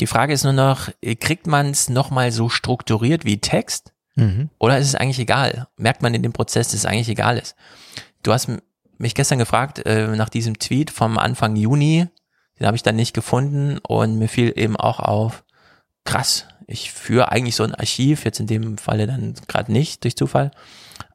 Die 0.00 0.06
Frage 0.06 0.32
ist 0.32 0.44
nur 0.44 0.52
noch, 0.52 0.88
äh, 1.00 1.14
kriegt 1.14 1.46
man 1.46 1.70
es 1.70 1.88
nochmal 1.88 2.32
so 2.32 2.48
strukturiert 2.48 3.24
wie 3.24 3.40
Text? 3.40 3.92
Mhm. 4.18 4.50
Oder 4.58 4.78
ist 4.78 4.88
es 4.88 4.94
eigentlich 4.94 5.18
egal? 5.18 5.68
Merkt 5.76 6.02
man 6.02 6.14
in 6.14 6.22
dem 6.22 6.32
Prozess, 6.32 6.68
dass 6.68 6.80
es 6.80 6.86
eigentlich 6.86 7.08
egal 7.08 7.38
ist? 7.38 7.54
Du 8.22 8.32
hast 8.32 8.48
mich 8.98 9.14
gestern 9.14 9.38
gefragt 9.38 9.84
äh, 9.86 10.08
nach 10.08 10.28
diesem 10.28 10.58
Tweet 10.58 10.90
vom 10.90 11.18
Anfang 11.18 11.56
Juni. 11.56 12.08
Den 12.58 12.66
habe 12.66 12.76
ich 12.76 12.82
dann 12.82 12.96
nicht 12.96 13.14
gefunden 13.14 13.78
und 13.78 14.18
mir 14.18 14.28
fiel 14.28 14.52
eben 14.56 14.76
auch 14.76 14.98
auf, 14.98 15.44
krass, 16.04 16.46
ich 16.66 16.92
führe 16.92 17.30
eigentlich 17.30 17.54
so 17.54 17.62
ein 17.62 17.74
Archiv, 17.74 18.24
jetzt 18.24 18.40
in 18.40 18.46
dem 18.46 18.76
Falle 18.76 19.06
dann 19.06 19.34
gerade 19.46 19.72
nicht 19.72 20.02
durch 20.04 20.16
Zufall. 20.16 20.50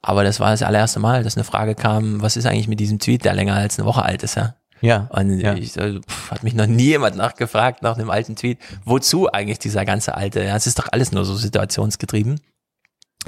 Aber 0.02 0.24
das 0.24 0.40
war 0.40 0.52
das 0.52 0.64
allererste 0.64 1.00
Mal, 1.00 1.24
dass 1.24 1.36
eine 1.36 1.44
Frage 1.44 1.76
kam, 1.76 2.22
was 2.22 2.38
ist 2.38 2.46
eigentlich 2.46 2.68
mit 2.68 2.80
diesem 2.80 3.00
Tweet, 3.00 3.26
der 3.26 3.34
länger 3.34 3.56
als 3.56 3.78
eine 3.78 3.86
Woche 3.86 4.04
alt 4.04 4.24
ist, 4.24 4.36
ja? 4.36 4.56
Ja. 4.82 5.08
Und 5.12 5.40
ja. 5.40 5.54
ich, 5.54 5.80
also, 5.80 6.02
pff, 6.02 6.32
hat 6.32 6.44
mich 6.44 6.56
noch 6.56 6.68
nie 6.68 6.88
jemand 6.88 7.16
nachgefragt 7.16 7.82
nach 7.84 7.96
dem 7.96 8.10
alten 8.10 8.36
Tweet. 8.36 8.60
Wozu 8.84 9.32
eigentlich 9.32 9.60
dieser 9.60 9.86
ganze 9.86 10.16
alte? 10.16 10.44
Ja, 10.44 10.58
es 10.58 10.68
ist 10.68 10.78
doch 10.78 10.90
alles 10.92 11.14
nur 11.14 11.24
so 11.24 11.36
situationsgetrieben. 11.36 12.42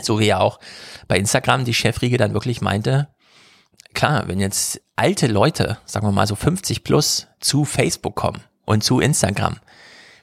So 0.01 0.19
wie 0.19 0.27
ja 0.27 0.39
auch 0.39 0.59
bei 1.07 1.17
Instagram 1.17 1.65
die 1.65 1.73
Chefriege 1.73 2.17
dann 2.17 2.34
wirklich 2.34 2.61
meinte, 2.61 3.07
klar, 3.93 4.27
wenn 4.27 4.39
jetzt 4.39 4.81
alte 4.95 5.27
Leute, 5.27 5.77
sagen 5.85 6.05
wir 6.05 6.11
mal 6.11 6.27
so 6.27 6.35
50 6.35 6.84
plus, 6.84 7.27
zu 7.39 7.65
Facebook 7.65 8.15
kommen 8.15 8.41
und 8.65 8.84
zu 8.84 8.99
Instagram, 8.99 9.57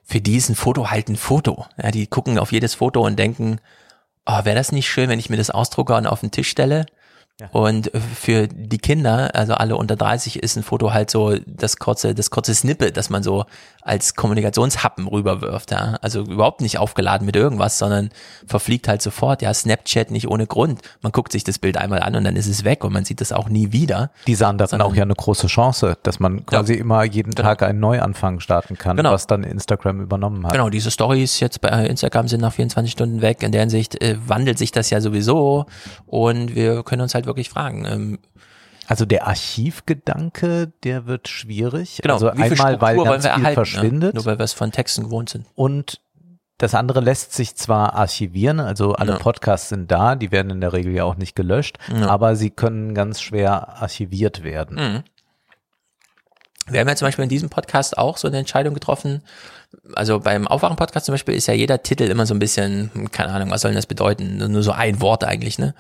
für 0.04 0.20
die 0.20 0.36
ist 0.36 0.48
ein 0.48 0.56
Foto 0.56 0.90
halt 0.90 1.08
ein 1.08 1.16
Foto. 1.16 1.66
Ja, 1.82 1.90
die 1.90 2.06
gucken 2.06 2.38
auf 2.38 2.52
jedes 2.52 2.74
Foto 2.74 3.04
und 3.04 3.18
denken, 3.18 3.60
oh, 4.26 4.44
wäre 4.44 4.56
das 4.56 4.72
nicht 4.72 4.88
schön, 4.88 5.08
wenn 5.08 5.18
ich 5.18 5.30
mir 5.30 5.36
das 5.36 5.50
ausdrucke 5.50 5.94
und 5.94 6.06
auf 6.06 6.20
den 6.20 6.30
Tisch 6.30 6.50
stelle? 6.50 6.86
Und 7.51 7.90
für 8.14 8.47
die 8.48 8.78
Kinder, 8.78 9.35
also 9.35 9.55
alle 9.55 9.77
unter 9.77 9.97
30, 9.97 10.43
ist 10.43 10.56
ein 10.56 10.62
Foto 10.62 10.93
halt 10.93 11.10
so 11.10 11.35
das 11.47 11.78
kurze, 11.78 12.14
das 12.14 12.31
kurze 12.31 12.55
Snippet, 12.55 12.97
das 12.97 13.10
man 13.10 13.23
so 13.23 13.44
als 13.85 14.14
Kommunikationshappen 14.14 15.09
rüberwirft. 15.09 15.73
Ja? 15.73 15.98
Also 16.02 16.20
überhaupt 16.23 16.60
nicht 16.60 16.78
aufgeladen 16.78 17.27
mit 17.27 17.35
irgendwas, 17.35 17.78
sondern 17.78 18.10
verfliegt 18.47 18.86
halt 18.86 19.02
sofort. 19.02 19.43
Ja, 19.43 19.52
Snapchat 19.52 20.10
nicht 20.12 20.28
ohne 20.28 20.47
Grund. 20.47 20.81
Man 21.01 21.10
guckt 21.10 21.32
sich 21.32 21.43
das 21.43 21.59
Bild 21.59 21.77
einmal 21.77 22.01
an 22.01 22.14
und 22.14 22.23
dann 22.24 22.36
ist 22.36 22.47
es 22.47 22.62
weg 22.64 22.85
und 22.85 22.93
man 22.93 23.05
sieht 23.05 23.20
das 23.20 23.32
auch 23.32 23.48
nie 23.48 23.73
wieder. 23.73 24.10
Die 24.28 24.36
sahen 24.36 24.56
darin 24.56 24.81
auch 24.81 24.94
ja 24.94 25.02
eine 25.02 25.14
große 25.14 25.48
Chance, 25.48 25.97
dass 26.05 26.20
man 26.20 26.47
quasi 26.47 26.74
immer 26.74 27.02
jeden 27.02 27.32
Tag 27.32 27.62
einen 27.64 27.81
Neuanfang 27.81 28.39
starten 28.39 28.78
kann, 28.78 28.97
Genau. 28.97 29.10
was 29.10 29.27
dann 29.27 29.43
Instagram 29.43 30.01
übernommen 30.01 30.47
hat. 30.47 30.52
Genau, 30.52 30.70
diese 30.70 30.90
Stories 30.93 31.40
jetzt 31.40 31.60
bei 31.60 31.69
Instagram 31.86 32.28
sind 32.28 32.40
nach 32.40 32.52
24 32.52 32.93
Stunden 32.93 33.20
weg. 33.20 33.43
In 33.43 33.51
der 33.51 33.62
Hinsicht 33.62 34.01
äh, 34.01 34.16
wandelt 34.27 34.59
sich 34.59 34.70
das 34.70 34.90
ja 34.90 35.01
sowieso 35.01 35.66
und 36.06 36.55
wir 36.55 36.85
können 36.85 37.02
uns 37.02 37.14
halt 37.14 37.27
wirklich 37.27 37.31
fragen. 37.50 37.84
Ähm, 37.84 38.18
Also 38.88 39.04
der 39.06 39.26
Archivgedanke, 39.26 40.72
der 40.84 41.06
wird 41.06 41.28
schwierig. 41.28 42.00
genau, 42.02 42.14
also 42.14 42.28
einmal, 42.30 42.80
weil 42.80 42.94
Struktur 42.94 43.04
ganz 43.04 43.06
wollen 43.06 43.22
wir 43.22 43.30
viel 43.34 43.40
erhalten, 43.42 43.54
verschwindet. 43.54 44.14
Ne? 44.14 44.18
Nur 44.18 44.24
weil 44.26 44.38
wir 44.38 44.44
es 44.44 44.52
von 44.52 44.72
Texten 44.72 45.04
gewohnt 45.04 45.28
sind. 45.30 45.46
Und 45.54 46.00
das 46.59 46.74
andere 46.74 47.00
lässt 47.00 47.32
sich 47.32 47.56
zwar 47.56 47.94
archivieren, 47.94 48.60
also 48.60 48.92
alle 48.92 49.12
Ja. 49.12 49.18
Podcasts 49.18 49.68
sind 49.70 49.90
da, 49.90 50.14
die 50.14 50.30
werden 50.30 50.50
in 50.50 50.60
der 50.60 50.72
Regel 50.72 50.92
ja 50.94 51.04
auch 51.04 51.16
nicht 51.16 51.34
gelöscht, 51.34 51.78
Ja. 51.92 52.06
aber 52.09 52.36
sie 52.36 52.50
können 52.50 52.94
ganz 52.94 53.20
schwer 53.20 53.80
archiviert 53.82 54.42
werden. 54.44 54.76
Mhm. 54.76 55.02
Wir 56.68 56.80
haben 56.80 56.88
ja 56.88 56.94
zum 56.94 57.06
Beispiel 57.09 57.24
in 57.24 57.28
diesem 57.28 57.50
Podcast 57.50 57.98
auch 57.98 58.16
so 58.16 58.28
eine 58.28 58.38
Entscheidung 58.38 58.74
getroffen. 58.74 59.22
Also 59.94 60.20
beim 60.20 60.46
Aufwachen-Podcast 60.46 61.06
zum 61.06 61.14
Beispiel 61.14 61.34
ist 61.34 61.48
ja 61.48 61.54
jeder 61.54 61.82
Titel 61.82 62.04
immer 62.04 62.26
so 62.26 62.34
ein 62.34 62.38
bisschen, 62.38 62.90
hm, 62.94 63.10
keine 63.10 63.32
Ahnung, 63.32 63.50
was 63.50 63.62
soll 63.62 63.70
denn 63.72 63.76
das 63.78 63.86
bedeuten? 63.86 64.36
Nur 64.36 64.62
so 64.62 64.70
ein 64.70 65.00
Wort 65.00 65.24
eigentlich, 65.24 65.59
ne? 65.59 65.74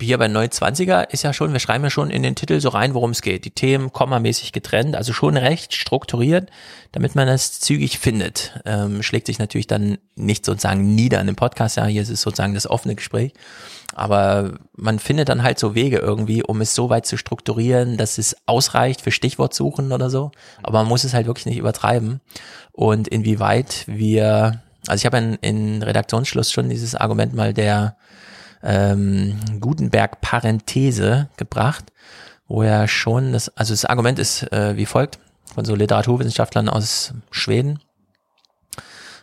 Hier 0.00 0.18
bei 0.18 0.26
29er 0.26 1.10
ist 1.10 1.22
ja 1.22 1.32
schon, 1.32 1.52
wir 1.52 1.60
schreiben 1.60 1.84
ja 1.84 1.90
schon 1.90 2.10
in 2.10 2.22
den 2.22 2.34
Titel 2.34 2.60
so 2.60 2.68
rein, 2.70 2.94
worum 2.94 3.10
es 3.10 3.22
geht. 3.22 3.44
Die 3.44 3.50
Themen 3.50 3.92
kommamäßig 3.92 4.52
getrennt, 4.52 4.96
also 4.96 5.12
schon 5.12 5.36
recht 5.36 5.74
strukturiert, 5.74 6.50
damit 6.92 7.14
man 7.14 7.26
das 7.26 7.60
zügig 7.60 7.98
findet. 7.98 8.60
Ähm, 8.64 9.02
schlägt 9.02 9.26
sich 9.26 9.38
natürlich 9.38 9.66
dann 9.66 9.98
nicht 10.14 10.44
sozusagen 10.44 10.94
nieder 10.94 11.20
in 11.20 11.26
dem 11.26 11.36
Podcast, 11.36 11.76
ja, 11.76 11.86
hier 11.86 12.02
ist 12.02 12.10
es 12.10 12.22
sozusagen 12.22 12.54
das 12.54 12.68
offene 12.68 12.94
Gespräch. 12.94 13.32
Aber 13.94 14.58
man 14.76 14.98
findet 14.98 15.28
dann 15.28 15.42
halt 15.42 15.58
so 15.58 15.74
Wege 15.74 15.98
irgendwie, 15.98 16.42
um 16.42 16.60
es 16.60 16.74
so 16.74 16.90
weit 16.90 17.06
zu 17.06 17.16
strukturieren, 17.16 17.96
dass 17.96 18.18
es 18.18 18.36
ausreicht 18.46 19.00
für 19.00 19.10
Stichwortsuchen 19.10 19.92
oder 19.92 20.10
so. 20.10 20.30
Aber 20.62 20.78
man 20.78 20.88
muss 20.88 21.04
es 21.04 21.14
halt 21.14 21.26
wirklich 21.26 21.46
nicht 21.46 21.58
übertreiben. 21.58 22.20
Und 22.72 23.08
inwieweit 23.08 23.84
wir, 23.86 24.62
also 24.86 25.00
ich 25.00 25.06
habe 25.06 25.18
in, 25.18 25.34
in 25.34 25.82
Redaktionsschluss 25.82 26.52
schon 26.52 26.68
dieses 26.68 26.94
Argument 26.94 27.34
mal 27.34 27.52
der 27.52 27.96
ähm, 28.62 29.38
Gutenberg-Parenthese 29.60 31.28
gebracht, 31.36 31.86
wo 32.48 32.62
er 32.62 32.88
schon 32.88 33.32
das, 33.32 33.48
also 33.56 33.72
das 33.72 33.84
Argument 33.84 34.18
ist 34.18 34.50
äh, 34.52 34.76
wie 34.76 34.86
folgt, 34.86 35.18
von 35.54 35.64
so 35.64 35.74
Literaturwissenschaftlern 35.74 36.68
aus 36.68 37.14
Schweden. 37.30 37.80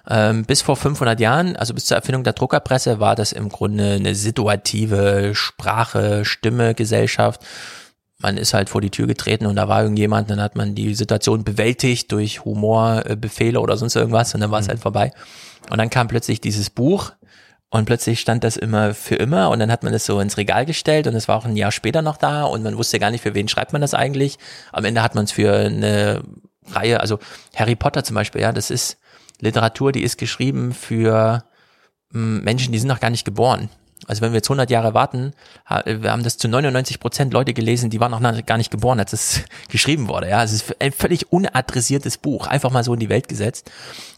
Ähm, 0.09 0.45
bis 0.45 0.61
vor 0.61 0.77
500 0.77 1.19
Jahren, 1.19 1.57
also 1.57 1.73
bis 1.73 1.85
zur 1.85 1.97
Erfindung 1.97 2.23
der 2.23 2.33
Druckerpresse, 2.33 2.99
war 2.99 3.15
das 3.15 3.33
im 3.33 3.49
Grunde 3.49 3.93
eine 3.93 4.15
situative 4.15 5.31
Sprache, 5.35 6.23
Stimme, 6.23 6.73
Gesellschaft. 6.73 7.41
Man 8.19 8.37
ist 8.37 8.53
halt 8.53 8.69
vor 8.69 8.79
die 8.79 8.89
Tür 8.89 9.05
getreten 9.05 9.45
und 9.45 9.57
da 9.57 9.67
war 9.67 9.81
irgendjemand, 9.81 10.31
dann 10.31 10.41
hat 10.41 10.55
man 10.55 10.75
die 10.75 10.95
Situation 10.95 11.43
bewältigt 11.43 12.11
durch 12.13 12.45
Humor, 12.45 13.03
äh, 13.05 13.15
Befehle 13.17 13.59
oder 13.59 13.75
sonst 13.75 13.95
irgendwas 13.95 14.33
und 14.33 14.39
dann 14.39 14.49
war 14.49 14.61
es 14.61 14.69
halt 14.69 14.79
vorbei. 14.79 15.11
Und 15.69 15.77
dann 15.77 15.89
kam 15.89 16.07
plötzlich 16.07 16.39
dieses 16.39 16.69
Buch 16.69 17.11
und 17.69 17.85
plötzlich 17.85 18.19
stand 18.19 18.43
das 18.43 18.55
immer 18.55 18.93
für 18.93 19.15
immer 19.15 19.49
und 19.49 19.59
dann 19.59 19.71
hat 19.71 19.83
man 19.83 19.91
das 19.91 20.05
so 20.05 20.19
ins 20.19 20.37
Regal 20.37 20.65
gestellt 20.65 21.07
und 21.07 21.15
es 21.15 21.27
war 21.27 21.37
auch 21.37 21.45
ein 21.45 21.57
Jahr 21.57 21.71
später 21.71 22.01
noch 22.01 22.17
da 22.17 22.43
und 22.43 22.63
man 22.63 22.77
wusste 22.77 22.99
gar 22.99 23.11
nicht, 23.11 23.21
für 23.21 23.35
wen 23.35 23.47
schreibt 23.47 23.73
man 23.73 23.81
das 23.81 23.93
eigentlich. 23.93 24.37
Am 24.71 24.85
Ende 24.85 25.03
hat 25.03 25.15
man 25.15 25.25
es 25.25 25.33
für 25.33 25.53
eine 25.53 26.23
Reihe, 26.65 27.01
also 27.01 27.19
Harry 27.55 27.75
Potter 27.75 28.03
zum 28.03 28.15
Beispiel, 28.15 28.41
ja, 28.41 28.53
das 28.53 28.69
ist 28.69 28.97
Literatur, 29.39 29.91
die 29.91 30.03
ist 30.03 30.17
geschrieben 30.17 30.73
für 30.73 31.43
mh, 32.11 32.41
Menschen, 32.43 32.71
die 32.71 32.79
sind 32.79 32.87
noch 32.87 33.01
gar 33.01 33.09
nicht 33.09 33.25
geboren. 33.25 33.69
Also 34.05 34.21
wenn 34.21 34.31
wir 34.31 34.37
jetzt 34.37 34.47
100 34.47 34.69
Jahre 34.69 34.93
warten, 34.93 35.33
wir 35.85 36.11
haben 36.11 36.23
das 36.23 36.37
zu 36.37 36.47
99 36.47 36.99
Prozent 36.99 37.33
Leute 37.33 37.53
gelesen, 37.53 37.89
die 37.89 37.99
waren 37.99 38.11
noch 38.11 38.45
gar 38.45 38.57
nicht 38.57 38.71
geboren, 38.71 38.99
als 38.99 39.11
es 39.11 39.41
geschrieben 39.69 40.07
wurde. 40.07 40.29
Ja, 40.29 40.43
es 40.43 40.53
ist 40.53 40.75
ein 40.79 40.93
völlig 40.93 41.33
unadressiertes 41.33 42.17
Buch, 42.17 42.47
einfach 42.47 42.71
mal 42.71 42.83
so 42.83 42.93
in 42.93 42.99
die 42.99 43.09
Welt 43.09 43.27
gesetzt 43.27 43.69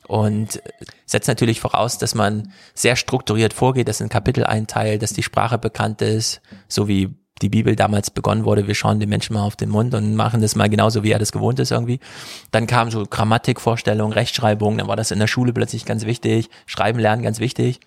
und 0.10 0.60
setzt 1.06 1.28
natürlich 1.28 1.62
voraus, 1.62 2.00
dass 2.00 2.16
man 2.16 2.52
sehr 2.74 2.96
strukturiert 2.96 3.54
vorgeht, 3.54 3.88
dass 3.88 4.02
ein 4.02 4.10
Kapitel 4.10 4.44
einteilt, 4.44 5.04
dass 5.04 5.14
die 5.14 5.22
Sprache 5.22 5.60
bekannt 5.60 6.02
ist, 6.02 6.42
so 6.68 6.88
wie 6.88 7.14
die 7.44 7.50
Bibel 7.50 7.76
damals 7.76 8.10
begonnen 8.10 8.44
wurde, 8.44 8.68
wir 8.68 8.74
schauen 8.74 9.00
den 9.00 9.08
Menschen 9.08 9.36
mal 9.36 9.44
auf 9.44 9.56
den 9.56 9.70
Mund 9.70 9.94
und 9.94 10.16
machen 10.16 10.42
das 10.42 10.56
mal 10.56 10.68
genauso, 10.68 11.04
wie 11.04 11.12
er 11.12 11.20
das 11.20 11.32
gewohnt 11.32 11.60
ist 11.60 11.72
irgendwie. 11.72 12.00
Dann 12.50 12.66
kam 12.66 12.90
so 12.90 13.04
Grammatikvorstellungen, 13.04 14.12
Rechtschreibung, 14.12 14.80
dann 14.80 14.88
war 14.88 14.96
das 14.96 15.12
in 15.12 15.20
der 15.20 15.28
Schule 15.28 15.54
plötzlich 15.54 15.86
ganz 15.86 16.06
wichtig, 16.06 16.50
Schreiben 16.66 16.98
lernen 16.98 17.22
ganz 17.22 17.40
wichtig. 17.40 17.80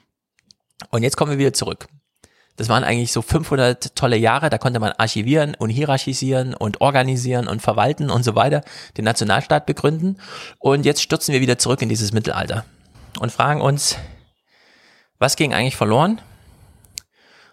Und 0.90 1.02
jetzt 1.02 1.16
kommen 1.16 1.32
wir 1.32 1.38
wieder 1.38 1.52
zurück. 1.52 1.88
Das 2.56 2.68
waren 2.68 2.84
eigentlich 2.84 3.12
so 3.12 3.22
500 3.22 3.96
tolle 3.96 4.16
Jahre, 4.16 4.50
da 4.50 4.58
konnte 4.58 4.78
man 4.78 4.92
archivieren 4.92 5.54
und 5.54 5.70
hierarchisieren 5.70 6.54
und 6.54 6.80
organisieren 6.80 7.48
und 7.48 7.62
verwalten 7.62 8.10
und 8.10 8.24
so 8.24 8.34
weiter, 8.34 8.62
den 8.96 9.04
Nationalstaat 9.04 9.64
begründen. 9.64 10.18
Und 10.58 10.84
jetzt 10.84 11.02
stürzen 11.02 11.32
wir 11.32 11.40
wieder 11.40 11.58
zurück 11.58 11.80
in 11.80 11.88
dieses 11.88 12.12
Mittelalter 12.12 12.64
und 13.20 13.32
fragen 13.32 13.60
uns, 13.60 13.96
was 15.18 15.36
ging 15.36 15.54
eigentlich 15.54 15.76
verloren 15.76 16.20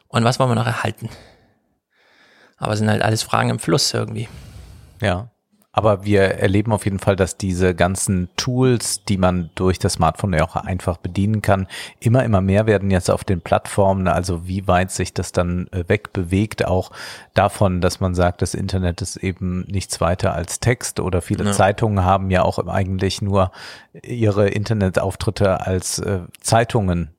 und 0.10 0.24
was 0.24 0.40
wollen 0.40 0.50
wir 0.50 0.56
noch 0.56 0.66
erhalten? 0.66 1.10
Aber 2.58 2.74
es 2.74 2.80
sind 2.80 2.90
halt 2.90 3.02
alles 3.02 3.24
Fragen 3.24 3.50
im 3.50 3.60
Fluss 3.60 3.94
irgendwie. 3.94 4.28
Ja. 5.02 5.32
Aber 5.72 6.04
wir 6.04 6.22
erleben 6.22 6.72
auf 6.74 6.86
jeden 6.86 6.98
Fall, 6.98 7.16
dass 7.16 7.38
diese 7.38 7.76
ganzen 7.76 8.30
Tools, 8.38 9.04
die 9.06 9.18
man 9.18 9.52
durch 9.54 9.78
das 9.78 9.94
Smartphone 9.94 10.34
ja 10.34 10.44
auch 10.44 10.56
einfach 10.56 10.98
bedienen 10.98 11.44
kann, 11.44 11.68
immer, 12.00 12.24
immer 12.24 12.42
mehr 12.42 12.66
werden 12.66 12.90
jetzt 12.90 13.12
auf 13.12 13.24
den 13.24 13.42
Plattformen. 13.42 14.08
Also 14.08 14.48
wie 14.48 14.68
weit 14.68 14.90
sich 14.90 15.14
das 15.14 15.32
dann 15.32 15.68
äh, 15.68 15.84
wegbewegt, 15.88 16.66
auch 16.66 16.92
davon, 17.36 17.82
dass 17.82 18.00
man 18.00 18.16
sagt, 18.16 18.42
das 18.42 18.56
Internet 18.56 19.04
ist 19.04 19.18
eben 19.18 19.62
nichts 19.68 20.02
weiter 20.02 20.34
als 20.34 20.60
Text 20.60 21.00
oder 21.00 21.22
viele 21.22 21.46
ja. 21.46 21.52
Zeitungen 21.52 22.04
haben 22.04 22.32
ja 22.32 22.42
auch 22.42 22.58
eigentlich 22.68 23.22
nur 23.22 23.52
ihre 24.02 24.50
Internetauftritte 24.50 25.68
als 25.68 26.00
äh, 26.00 26.22
Zeitungen 26.42 27.12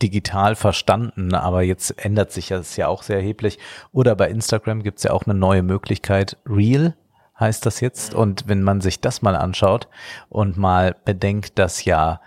digital 0.00 0.54
verstanden, 0.54 1.34
aber 1.34 1.62
jetzt 1.62 2.02
ändert 2.02 2.32
sich 2.32 2.48
das 2.48 2.76
ja 2.76 2.86
auch 2.86 3.02
sehr 3.02 3.16
erheblich. 3.16 3.58
Oder 3.92 4.14
bei 4.14 4.28
Instagram 4.28 4.84
gibt 4.84 4.98
es 4.98 5.04
ja 5.04 5.10
auch 5.10 5.24
eine 5.26 5.34
neue 5.34 5.62
Möglichkeit, 5.62 6.36
Real 6.46 6.94
heißt 7.38 7.66
das 7.66 7.80
jetzt. 7.80 8.14
Und 8.14 8.48
wenn 8.48 8.62
man 8.62 8.80
sich 8.80 9.00
das 9.00 9.22
mal 9.22 9.36
anschaut 9.36 9.88
und 10.28 10.56
mal 10.56 10.96
bedenkt, 11.04 11.58
dass 11.58 11.84
ja 11.84 12.20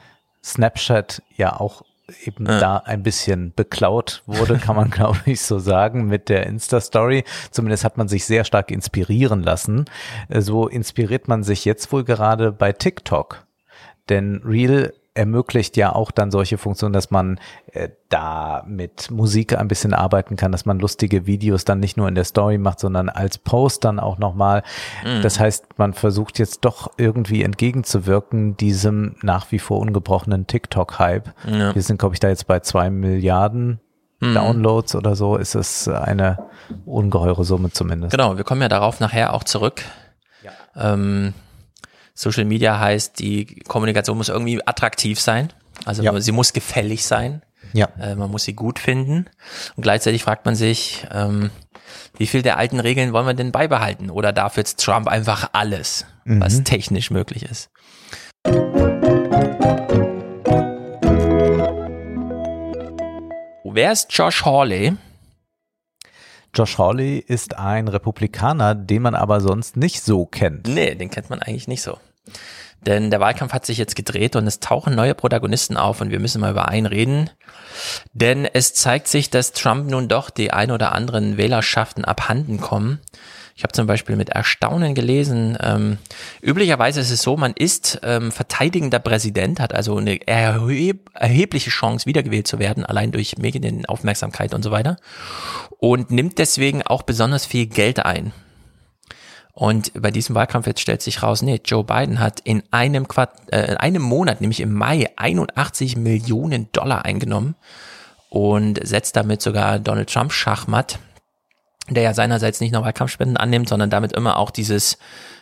Snapchat 0.44 1.22
ja 1.36 1.60
auch 1.60 1.84
eben 2.26 2.48
ja. 2.48 2.60
da 2.60 2.77
ein 2.77 3.03
bisschen 3.03 3.53
beklaut 3.56 4.23
wurde, 4.26 4.57
kann 4.57 4.76
man 4.76 4.90
glaube 4.91 5.19
ich 5.26 5.41
so 5.41 5.60
sagen, 5.60 6.07
mit 6.07 6.30
der 6.30 6.48
Insta-Story. 6.48 7.23
Zumindest 7.52 7.84
hat 7.84 7.98
man 7.98 8.07
sich 8.07 8.26
sehr 8.26 8.44
stark 8.44 8.72
inspirieren 8.72 9.44
lassen. 9.44 9.86
So 10.30 10.68
inspiriert 10.68 11.27
man 11.27 11.44
sich 11.44 11.65
jetzt 11.65 11.91
wohl 11.91 12.03
gerade 12.03 12.52
bei 12.52 12.72
TikTok. 12.72 13.45
Denn 14.10 14.41
Real 14.44 14.94
ermöglicht 15.19 15.75
ja 15.75 15.93
auch 15.93 16.11
dann 16.11 16.31
solche 16.31 16.57
Funktionen, 16.57 16.93
dass 16.93 17.11
man 17.11 17.41
äh, 17.73 17.89
da 18.07 18.63
mit 18.65 19.11
Musik 19.11 19.57
ein 19.57 19.67
bisschen 19.67 19.93
arbeiten 19.93 20.37
kann, 20.37 20.53
dass 20.53 20.65
man 20.65 20.79
lustige 20.79 21.27
Videos 21.27 21.65
dann 21.65 21.81
nicht 21.81 21.97
nur 21.97 22.07
in 22.07 22.15
der 22.15 22.23
Story 22.23 22.57
macht, 22.57 22.79
sondern 22.79 23.09
als 23.09 23.37
Post 23.37 23.83
dann 23.83 23.99
auch 23.99 24.17
nochmal. 24.17 24.63
Mhm. 25.03 25.21
Das 25.21 25.37
heißt, 25.37 25.77
man 25.77 25.93
versucht 25.93 26.39
jetzt 26.39 26.63
doch 26.63 26.91
irgendwie 26.95 27.43
entgegenzuwirken 27.43 28.55
diesem 28.55 29.17
nach 29.21 29.51
wie 29.51 29.59
vor 29.59 29.79
ungebrochenen 29.79 30.47
TikTok-Hype. 30.47 31.33
Ja. 31.45 31.75
Wir 31.75 31.81
sind, 31.81 31.99
glaube 31.99 32.15
ich, 32.15 32.21
da 32.21 32.29
jetzt 32.29 32.47
bei 32.47 32.61
zwei 32.61 32.89
Milliarden 32.89 33.81
mhm. 34.21 34.33
Downloads 34.33 34.95
oder 34.95 35.17
so. 35.17 35.35
Ist 35.35 35.55
es 35.55 35.89
eine 35.89 36.39
ungeheure 36.85 37.43
Summe 37.43 37.71
zumindest. 37.71 38.11
Genau, 38.11 38.37
wir 38.37 38.45
kommen 38.45 38.61
ja 38.61 38.69
darauf 38.69 39.01
nachher 39.01 39.33
auch 39.33 39.43
zurück. 39.43 39.83
Ja. 40.43 40.93
Ähm, 40.93 41.33
Social 42.19 42.43
Media 42.43 42.77
heißt, 42.77 43.17
die 43.19 43.45
Kommunikation 43.65 44.17
muss 44.17 44.27
irgendwie 44.27 44.59
attraktiv 44.67 45.21
sein. 45.21 45.53
Also 45.85 46.03
ja. 46.03 46.19
sie 46.19 46.33
muss 46.33 46.51
gefällig 46.51 47.05
sein. 47.05 47.43
Ja. 47.71 47.87
Äh, 47.97 48.15
man 48.15 48.29
muss 48.29 48.43
sie 48.43 48.51
gut 48.51 48.77
finden. 48.77 49.27
Und 49.77 49.83
gleichzeitig 49.83 50.21
fragt 50.21 50.45
man 50.45 50.53
sich, 50.53 51.07
ähm, 51.13 51.49
wie 52.17 52.27
viel 52.27 52.41
der 52.41 52.57
alten 52.57 52.81
Regeln 52.81 53.13
wollen 53.13 53.25
wir 53.25 53.35
denn 53.35 53.53
beibehalten? 53.53 54.09
Oder 54.09 54.33
darf 54.33 54.57
jetzt 54.57 54.83
Trump 54.83 55.07
einfach 55.07 55.51
alles, 55.53 56.05
mhm. 56.25 56.41
was 56.41 56.61
technisch 56.65 57.09
möglich 57.09 57.43
ist? 57.43 57.69
Wer 63.63 63.93
ist 63.93 64.07
Josh 64.11 64.43
Hawley? 64.43 64.97
Josh 66.53 66.77
Hawley 66.77 67.19
ist 67.19 67.57
ein 67.57 67.87
Republikaner, 67.87 68.75
den 68.75 69.03
man 69.03 69.15
aber 69.15 69.39
sonst 69.39 69.77
nicht 69.77 70.01
so 70.01 70.25
kennt. 70.25 70.67
Nee, 70.67 70.95
den 70.95 71.09
kennt 71.09 71.29
man 71.29 71.41
eigentlich 71.41 71.69
nicht 71.69 71.81
so. 71.81 71.97
Denn 72.81 73.11
der 73.11 73.19
Wahlkampf 73.19 73.51
hat 73.51 73.65
sich 73.65 73.77
jetzt 73.77 73.95
gedreht 73.95 74.35
und 74.35 74.47
es 74.47 74.60
tauchen 74.60 74.95
neue 74.95 75.14
Protagonisten 75.14 75.76
auf 75.76 75.99
und 75.99 76.11
wir 76.11 76.19
müssen 76.19 76.39
mal 76.39 76.51
über 76.51 76.69
einen 76.69 76.85
reden. 76.85 77.30
Denn 78.14 78.45
es 78.45 78.73
zeigt 78.73 79.07
sich, 79.07 79.30
dass 79.30 79.51
Trump 79.51 79.89
nun 79.89 80.07
doch 80.07 80.30
die 80.30 80.51
ein 80.51 80.72
oder 80.72 80.93
anderen 80.93 81.38
Wählerschaften 81.38 82.06
abhanden 82.06 82.61
kommen. 82.61 82.99
Ich 83.60 83.64
habe 83.64 83.73
zum 83.73 83.88
Beispiel 83.88 84.15
mit 84.15 84.30
Erstaunen 84.30 84.95
gelesen, 84.95 85.57
ähm, 85.61 85.97
üblicherweise 86.41 87.01
ist 87.01 87.11
es 87.11 87.22
so, 87.22 87.35
man 87.35 87.51
ist 87.51 87.99
ähm, 88.03 88.31
verteidigender 88.31 88.99
Präsident, 88.99 89.60
hat 89.60 89.76
also 89.76 89.97
eine 89.97 90.26
erheb 90.26 91.10
erhebliche 91.14 91.69
Chance, 91.69 92.06
wiedergewählt 92.06 92.47
zu 92.47 92.57
werden, 92.57 92.85
allein 92.85 93.11
durch 93.11 93.38
Medienaufmerksamkeit 93.38 94.53
und 94.53 94.64
so 94.64 94.72
weiter. 94.72 94.95
Und 95.77 96.10
nimmt 96.10 96.38
deswegen 96.38 96.84
auch 96.84 97.01
besonders 97.01 97.45
viel 97.45 97.65
Geld 97.65 98.06
ein. 98.06 98.31
Und 99.60 99.91
bei 100.02 100.10
diesem 100.10 100.36
Wahlkampf 100.36 100.68
jetzt 100.68 100.80
stellt 100.80 101.02
sich 101.02 101.22
raus, 101.22 101.41
nee, 101.41 101.60
Joe 101.65 101.84
Biden 101.84 102.22
hat 102.22 102.40
in 102.40 102.64
einem, 102.72 103.10
Quart 103.10 103.34
äh, 103.52 103.72
in 103.72 103.76
einem 103.76 104.02
Monat, 104.02 104.40
nämlich 104.40 104.61
im 104.61 104.73
Mai, 104.73 105.10
81 105.18 105.98
Millionen 105.98 106.72
Dollar 106.72 107.03
eingenommen 107.03 107.56
und 108.30 108.80
setzt 108.88 109.18
damit 109.18 109.41
sogar 109.41 109.77
Donald 109.80 110.10
Trump 110.14 110.31
Schachmatt, 110.31 110.99
der 111.90 112.03
ja 112.03 112.14
seinerseits 112.14 112.61
nicht 112.61 112.72
nur 112.72 112.86
Wahlkampfspenden 112.86 113.36
annimmt, 113.36 113.68
sondern 113.68 113.90
damit 113.90 114.14
immer 114.14 114.38
auch 114.38 114.52
dieses 114.52 114.98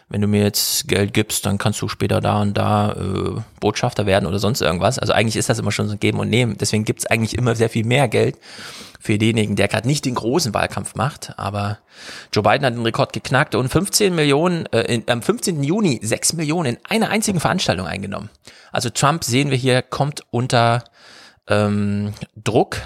wenn 0.09 0.21
du 0.21 0.27
mir 0.27 0.41
jetzt 0.41 0.88
Geld 0.88 1.13
gibst, 1.13 1.45
dann 1.45 1.57
kannst 1.57 1.81
du 1.81 1.89
später 1.89 2.21
da 2.21 2.41
und 2.41 2.57
da 2.57 2.93
äh, 2.93 3.41
Botschafter 3.59 4.05
werden 4.05 4.25
oder 4.25 4.39
sonst 4.39 4.61
irgendwas. 4.61 4.99
Also 4.99 5.11
eigentlich 5.11 5.35
ist 5.35 5.49
das 5.49 5.59
immer 5.59 5.71
schon 5.71 5.88
so 5.88 5.95
ein 5.95 5.99
Geben 5.99 6.19
und 6.19 6.29
Nehmen. 6.29 6.57
Deswegen 6.57 6.85
gibt's 6.85 7.05
eigentlich 7.05 7.38
immer 7.38 7.55
sehr 7.55 7.69
viel 7.69 7.85
mehr 7.85 8.07
Geld 8.07 8.38
für 9.01 9.17
denjenigen, 9.17 9.57
der 9.57 9.67
gerade 9.67 9.88
nicht 9.88 10.05
den 10.05 10.15
großen 10.15 10.53
Wahlkampf 10.53 10.95
macht. 10.95 11.34
Aber 11.38 11.79
Joe 12.31 12.41
Biden 12.41 12.65
hat 12.65 12.73
den 12.73 12.84
Rekord 12.84 13.11
geknackt 13.11 13.53
und 13.53 13.67
15 13.67 14.15
Millionen, 14.15 14.65
äh, 14.67 14.93
in, 14.93 15.03
am 15.07 15.21
15. 15.21 15.61
Juni 15.61 15.99
6 16.01 16.34
Millionen 16.34 16.75
in 16.75 16.77
einer 16.88 17.09
einzigen 17.09 17.41
Veranstaltung 17.41 17.85
eingenommen. 17.85 18.29
Also 18.71 18.89
Trump, 18.89 19.25
sehen 19.25 19.49
wir 19.49 19.57
hier, 19.57 19.81
kommt 19.81 20.21
unter 20.31 20.85
ähm, 21.47 22.13
Druck. 22.35 22.77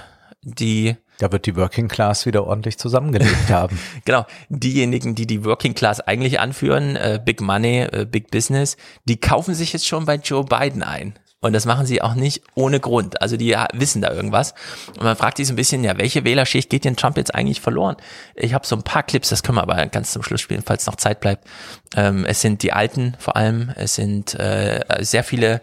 Die 0.44 0.96
da 1.22 1.32
wird 1.32 1.46
die 1.46 1.56
Working 1.56 1.88
Class 1.88 2.26
wieder 2.26 2.46
ordentlich 2.48 2.78
zusammengelegt 2.78 3.32
haben. 3.50 3.80
genau. 4.06 4.26
Diejenigen, 4.50 5.14
die 5.16 5.28
die 5.28 5.46
Working 5.46 5.76
Class 5.76 6.00
eigentlich 6.02 6.40
anführen, 6.40 6.96
äh, 6.96 7.20
Big 7.24 7.42
Money, 7.42 7.82
äh, 7.82 8.08
Big 8.10 8.32
Business, 8.32 8.78
die 9.06 9.20
kaufen 9.20 9.54
sich 9.54 9.74
jetzt 9.74 9.88
schon 9.88 10.06
bei 10.06 10.16
Joe 10.16 10.44
Biden 10.44 10.84
ein. 10.84 11.14
Und 11.44 11.54
das 11.54 11.66
machen 11.66 11.88
sie 11.88 12.04
auch 12.04 12.14
nicht 12.14 12.44
ohne 12.54 12.80
Grund. 12.80 13.20
Also 13.20 13.36
die 13.36 13.56
wissen 13.74 14.02
da 14.02 14.12
irgendwas. 14.12 14.54
Und 14.90 15.04
man 15.04 15.16
fragt 15.16 15.38
sich 15.38 15.48
so 15.48 15.54
ein 15.54 15.56
bisschen, 15.56 15.84
ja, 15.84 15.98
welche 15.98 16.24
Wählerschicht 16.24 16.70
geht 16.70 16.86
denn 16.86 16.96
Trump 16.96 17.18
jetzt 17.18 17.34
eigentlich 17.34 17.62
verloren? 17.62 17.98
Ich 18.36 18.54
habe 18.54 18.66
so 18.66 18.76
ein 18.76 18.84
paar 18.84 19.02
Clips, 19.02 19.30
das 19.30 19.42
können 19.42 19.58
wir 19.58 19.64
aber 19.64 19.88
ganz 19.88 20.12
zum 20.12 20.22
Schluss 20.22 20.42
spielen, 20.42 20.62
falls 20.64 20.86
noch 20.86 20.98
Zeit 20.98 21.20
bleibt. 21.20 21.48
Ähm, 21.96 22.26
es 22.26 22.42
sind 22.42 22.62
die 22.62 22.74
Alten 22.74 23.16
vor 23.18 23.38
allem, 23.38 23.72
es 23.76 23.96
sind 23.96 24.36
äh, 24.36 24.82
sehr 25.00 25.24
viele 25.24 25.62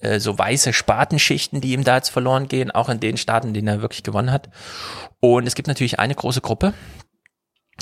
äh, 0.00 0.20
so 0.20 0.38
weiße 0.38 0.72
Spatenschichten, 0.72 1.60
die 1.60 1.72
ihm 1.72 1.84
da 1.84 1.96
jetzt 1.96 2.10
verloren 2.10 2.48
gehen, 2.48 2.70
auch 2.70 2.88
in 2.88 3.00
den 3.00 3.16
Staaten, 3.16 3.54
denen 3.54 3.68
er 3.68 3.82
wirklich 3.82 4.02
gewonnen 4.02 4.32
hat. 4.32 4.48
Und 5.20 5.46
es 5.46 5.54
gibt 5.54 5.68
natürlich 5.68 5.98
eine 5.98 6.14
große 6.14 6.40
Gruppe, 6.40 6.74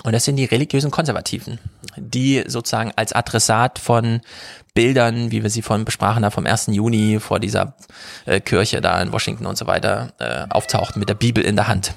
und 0.04 0.12
das 0.12 0.24
sind 0.24 0.36
die 0.36 0.44
religiösen 0.44 0.90
Konservativen, 0.90 1.58
die 1.96 2.44
sozusagen 2.46 2.92
als 2.96 3.12
Adressat 3.12 3.78
von 3.78 4.20
Bildern, 4.74 5.32
wie 5.32 5.42
wir 5.42 5.50
sie 5.50 5.62
vorhin 5.62 5.84
besprachen, 5.84 6.22
da 6.22 6.30
vom 6.30 6.46
1. 6.46 6.68
Juni 6.68 7.18
vor 7.20 7.40
dieser 7.40 7.74
äh, 8.24 8.40
Kirche 8.40 8.80
da 8.80 9.00
in 9.02 9.12
Washington 9.12 9.46
und 9.46 9.58
so 9.58 9.66
weiter, 9.66 10.12
äh, 10.18 10.46
auftauchten 10.50 11.00
mit 11.00 11.08
der 11.08 11.14
Bibel 11.14 11.44
in 11.44 11.56
der 11.56 11.66
Hand. 11.66 11.94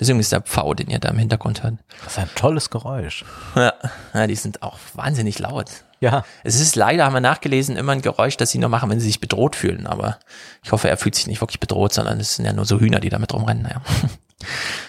Deswegen 0.00 0.18
ist 0.18 0.32
der 0.32 0.40
Pfau, 0.40 0.74
den 0.74 0.90
ihr 0.90 0.98
da 0.98 1.08
im 1.08 1.18
Hintergrund 1.18 1.62
hört. 1.62 1.74
Das 2.02 2.14
ist 2.14 2.18
ein 2.18 2.30
tolles 2.34 2.70
Geräusch. 2.70 3.24
Ja, 3.54 3.72
ja 4.12 4.26
die 4.26 4.34
sind 4.34 4.62
auch 4.62 4.78
wahnsinnig 4.94 5.38
laut. 5.38 5.70
Ja. 6.00 6.24
Es 6.44 6.60
ist 6.60 6.76
leider, 6.76 7.06
haben 7.06 7.14
wir 7.14 7.20
nachgelesen, 7.20 7.76
immer 7.76 7.92
ein 7.92 8.02
Geräusch, 8.02 8.36
das 8.36 8.50
sie 8.50 8.58
nur 8.58 8.68
machen, 8.68 8.90
wenn 8.90 9.00
sie 9.00 9.06
sich 9.06 9.20
bedroht 9.20 9.56
fühlen. 9.56 9.86
Aber 9.86 10.18
ich 10.62 10.72
hoffe, 10.72 10.88
er 10.88 10.96
fühlt 10.96 11.14
sich 11.14 11.26
nicht 11.26 11.40
wirklich 11.40 11.60
bedroht, 11.60 11.92
sondern 11.92 12.20
es 12.20 12.36
sind 12.36 12.44
ja 12.44 12.52
nur 12.52 12.64
so 12.64 12.80
Hühner, 12.80 13.00
die 13.00 13.10
damit 13.10 13.32
rumrennen. 13.32 13.66
Ja. 13.66 13.80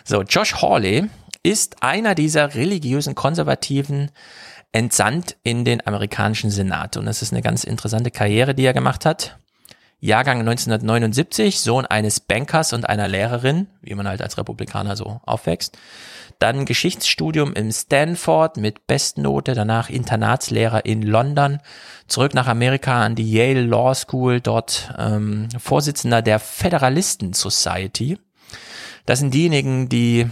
So, 0.03 0.23
Josh 0.23 0.61
Hawley 0.61 1.09
ist 1.41 1.81
einer 1.81 2.15
dieser 2.15 2.53
religiösen 2.53 3.15
Konservativen 3.15 4.11
entsandt 4.73 5.37
in 5.43 5.63
den 5.63 5.85
amerikanischen 5.87 6.51
Senat. 6.51 6.97
Und 6.97 7.05
das 7.05 7.21
ist 7.21 7.31
eine 7.31 7.41
ganz 7.41 7.63
interessante 7.63 8.11
Karriere, 8.11 8.53
die 8.53 8.65
er 8.65 8.73
gemacht 8.73 9.05
hat. 9.05 9.37
Jahrgang 9.99 10.41
1979, 10.41 11.59
Sohn 11.59 11.85
eines 11.85 12.19
Bankers 12.19 12.73
und 12.73 12.87
einer 12.87 13.07
Lehrerin, 13.07 13.67
wie 13.81 13.95
man 13.95 14.07
halt 14.07 14.21
als 14.21 14.37
Republikaner 14.37 14.95
so 14.95 15.21
aufwächst. 15.25 15.77
Dann 16.39 16.65
Geschichtsstudium 16.65 17.53
im 17.53 17.71
Stanford 17.71 18.57
mit 18.57 18.85
Bestnote, 18.85 19.53
danach 19.53 19.89
Internatslehrer 19.89 20.85
in 20.85 21.01
London, 21.01 21.59
zurück 22.07 22.33
nach 22.33 22.47
Amerika 22.47 23.03
an 23.03 23.15
die 23.15 23.31
Yale 23.31 23.63
Law 23.63 23.95
School, 23.95 24.39
dort 24.39 24.93
ähm, 24.97 25.49
Vorsitzender 25.57 26.21
der 26.21 26.39
Federalisten 26.39 27.33
Society. 27.33 28.19
Das 29.05 29.19
sind 29.19 29.33
diejenigen, 29.33 29.89
die 29.89 30.29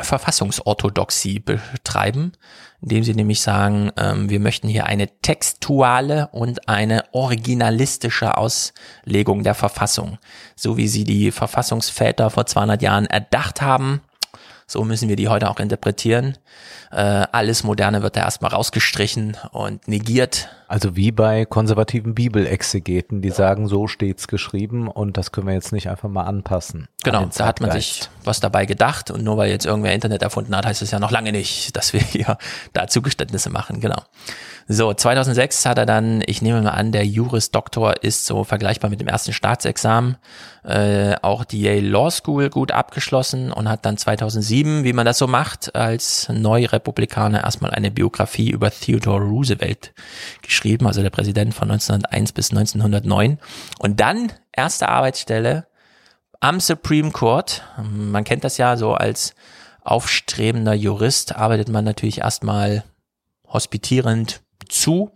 Verfassungsorthodoxie 0.00 1.38
betreiben, 1.40 2.32
indem 2.80 3.04
sie 3.04 3.14
nämlich 3.14 3.42
sagen, 3.42 3.90
ähm, 3.98 4.30
wir 4.30 4.40
möchten 4.40 4.66
hier 4.66 4.86
eine 4.86 5.08
textuale 5.20 6.28
und 6.32 6.68
eine 6.68 7.04
originalistische 7.12 8.38
Auslegung 8.38 9.42
der 9.42 9.54
Verfassung, 9.54 10.18
so 10.56 10.78
wie 10.78 10.88
sie 10.88 11.04
die 11.04 11.30
Verfassungsväter 11.30 12.30
vor 12.30 12.46
200 12.46 12.80
Jahren 12.80 13.06
erdacht 13.06 13.60
haben. 13.60 14.00
So 14.66 14.84
müssen 14.84 15.08
wir 15.08 15.16
die 15.16 15.28
heute 15.28 15.50
auch 15.50 15.58
interpretieren. 15.58 16.38
Äh, 16.90 16.96
alles 16.96 17.64
Moderne 17.64 18.02
wird 18.02 18.16
da 18.16 18.20
erstmal 18.20 18.52
rausgestrichen 18.52 19.36
und 19.52 19.88
negiert. 19.88 20.48
Also 20.68 20.96
wie 20.96 21.12
bei 21.12 21.44
konservativen 21.44 22.14
Bibelexegeten, 22.14 23.20
die 23.20 23.30
sagen, 23.30 23.68
so 23.68 23.86
steht's 23.86 24.28
geschrieben 24.28 24.88
und 24.88 25.16
das 25.16 25.32
können 25.32 25.46
wir 25.46 25.54
jetzt 25.54 25.72
nicht 25.72 25.88
einfach 25.88 26.08
mal 26.08 26.24
anpassen. 26.24 26.88
Genau, 27.04 27.20
an 27.20 27.30
da 27.36 27.46
hat 27.46 27.60
man 27.60 27.70
sich 27.72 28.08
was 28.24 28.40
dabei 28.40 28.64
gedacht 28.64 29.10
und 29.10 29.22
nur 29.22 29.36
weil 29.36 29.50
jetzt 29.50 29.66
irgendwer 29.66 29.92
Internet 29.92 30.22
erfunden 30.22 30.56
hat, 30.56 30.64
heißt 30.64 30.80
es 30.80 30.90
ja 30.90 30.98
noch 30.98 31.10
lange 31.10 31.32
nicht, 31.32 31.76
dass 31.76 31.92
wir 31.92 32.00
hier 32.00 32.38
da 32.72 32.86
Zugeständnisse 32.86 33.50
machen, 33.50 33.80
genau. 33.80 34.02
So, 34.68 34.94
2006 34.94 35.66
hat 35.66 35.78
er 35.78 35.86
dann, 35.86 36.22
ich 36.26 36.42
nehme 36.42 36.62
mal 36.62 36.70
an, 36.70 36.92
der 36.92 37.04
Juris 37.04 37.50
Doktor 37.50 38.02
ist 38.02 38.26
so 38.26 38.44
vergleichbar 38.44 38.90
mit 38.90 39.00
dem 39.00 39.08
ersten 39.08 39.32
Staatsexamen, 39.32 40.16
äh, 40.64 41.14
auch 41.22 41.44
die 41.44 41.62
Yale 41.62 41.80
Law 41.80 42.10
School 42.10 42.48
gut 42.48 42.70
abgeschlossen 42.70 43.52
und 43.52 43.68
hat 43.68 43.84
dann 43.84 43.96
2007, 43.96 44.84
wie 44.84 44.92
man 44.92 45.06
das 45.06 45.18
so 45.18 45.26
macht, 45.26 45.74
als 45.74 46.28
Neurepublikaner 46.28 47.42
erstmal 47.44 47.72
eine 47.72 47.90
Biografie 47.90 48.50
über 48.50 48.70
Theodore 48.70 49.24
Roosevelt 49.24 49.92
geschrieben, 50.42 50.86
also 50.86 51.02
der 51.02 51.10
Präsident 51.10 51.54
von 51.54 51.70
1901 51.70 52.32
bis 52.32 52.50
1909. 52.50 53.38
Und 53.78 54.00
dann 54.00 54.32
erste 54.52 54.88
Arbeitsstelle 54.88 55.66
am 56.40 56.60
Supreme 56.60 57.10
Court. 57.10 57.62
Man 57.82 58.24
kennt 58.24 58.44
das 58.44 58.58
ja 58.58 58.76
so 58.76 58.94
als 58.94 59.34
aufstrebender 59.84 60.74
Jurist, 60.74 61.34
arbeitet 61.34 61.68
man 61.68 61.84
natürlich 61.84 62.18
erstmal 62.18 62.84
hospitierend 63.48 64.40
zu. 64.72 65.12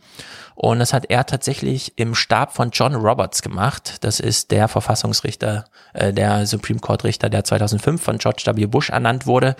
Und 0.55 0.79
das 0.79 0.95
hat 0.95 1.11
er 1.11 1.27
tatsächlich 1.27 1.99
im 1.99 2.15
Stab 2.15 2.55
von 2.55 2.71
John 2.71 2.95
Roberts 2.95 3.43
gemacht. 3.43 3.97
Das 4.01 4.21
ist 4.21 4.51
der 4.51 4.69
Verfassungsrichter, 4.69 5.67
äh, 5.93 6.15
der 6.15 6.47
Supreme 6.47 6.81
Court 6.81 7.05
Richter, 7.05 7.29
der 7.29 7.45
2005 7.45 8.03
von 8.03 8.19
George 8.19 8.45
W. 8.47 8.67
Bush 8.67 8.89
ernannt 8.89 9.27
wurde, 9.27 9.55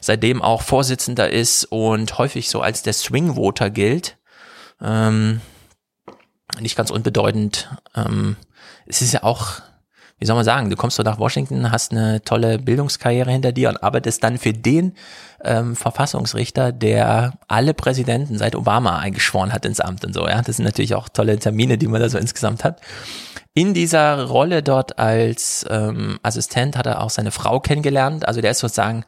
seitdem 0.00 0.42
auch 0.42 0.62
Vorsitzender 0.62 1.30
ist 1.30 1.66
und 1.66 2.18
häufig 2.18 2.50
so 2.50 2.60
als 2.60 2.82
der 2.82 2.94
Swing 2.94 3.34
Voter 3.36 3.70
gilt. 3.70 4.16
Ähm, 4.80 5.40
nicht 6.58 6.76
ganz 6.76 6.90
unbedeutend. 6.90 7.70
Ähm, 7.94 8.36
es 8.86 9.02
ist 9.02 9.12
ja 9.12 9.22
auch 9.22 9.62
wie 10.20 10.26
soll 10.26 10.36
man 10.36 10.44
sagen, 10.44 10.68
du 10.68 10.76
kommst 10.76 10.98
so 10.98 11.02
nach 11.02 11.18
Washington, 11.18 11.72
hast 11.72 11.92
eine 11.92 12.22
tolle 12.22 12.58
Bildungskarriere 12.58 13.30
hinter 13.30 13.52
dir 13.52 13.70
und 13.70 13.82
arbeitest 13.82 14.22
dann 14.22 14.36
für 14.36 14.52
den 14.52 14.92
ähm, 15.42 15.74
Verfassungsrichter, 15.74 16.72
der 16.72 17.32
alle 17.48 17.72
Präsidenten 17.72 18.36
seit 18.36 18.54
Obama 18.54 18.98
eingeschworen 18.98 19.50
hat 19.50 19.64
ins 19.64 19.80
Amt 19.80 20.04
und 20.04 20.12
so. 20.12 20.28
Ja, 20.28 20.42
das 20.42 20.56
sind 20.56 20.66
natürlich 20.66 20.94
auch 20.94 21.08
tolle 21.08 21.38
Termine, 21.38 21.78
die 21.78 21.86
man 21.86 22.02
da 22.02 22.10
so 22.10 22.18
insgesamt 22.18 22.64
hat. 22.64 22.82
In 23.54 23.72
dieser 23.72 24.24
Rolle 24.24 24.62
dort 24.62 24.98
als 24.98 25.64
ähm, 25.70 26.20
Assistent 26.22 26.76
hat 26.76 26.84
er 26.84 27.00
auch 27.00 27.10
seine 27.10 27.30
Frau 27.30 27.58
kennengelernt. 27.58 28.28
Also 28.28 28.42
der 28.42 28.50
ist 28.50 28.58
sozusagen 28.58 29.06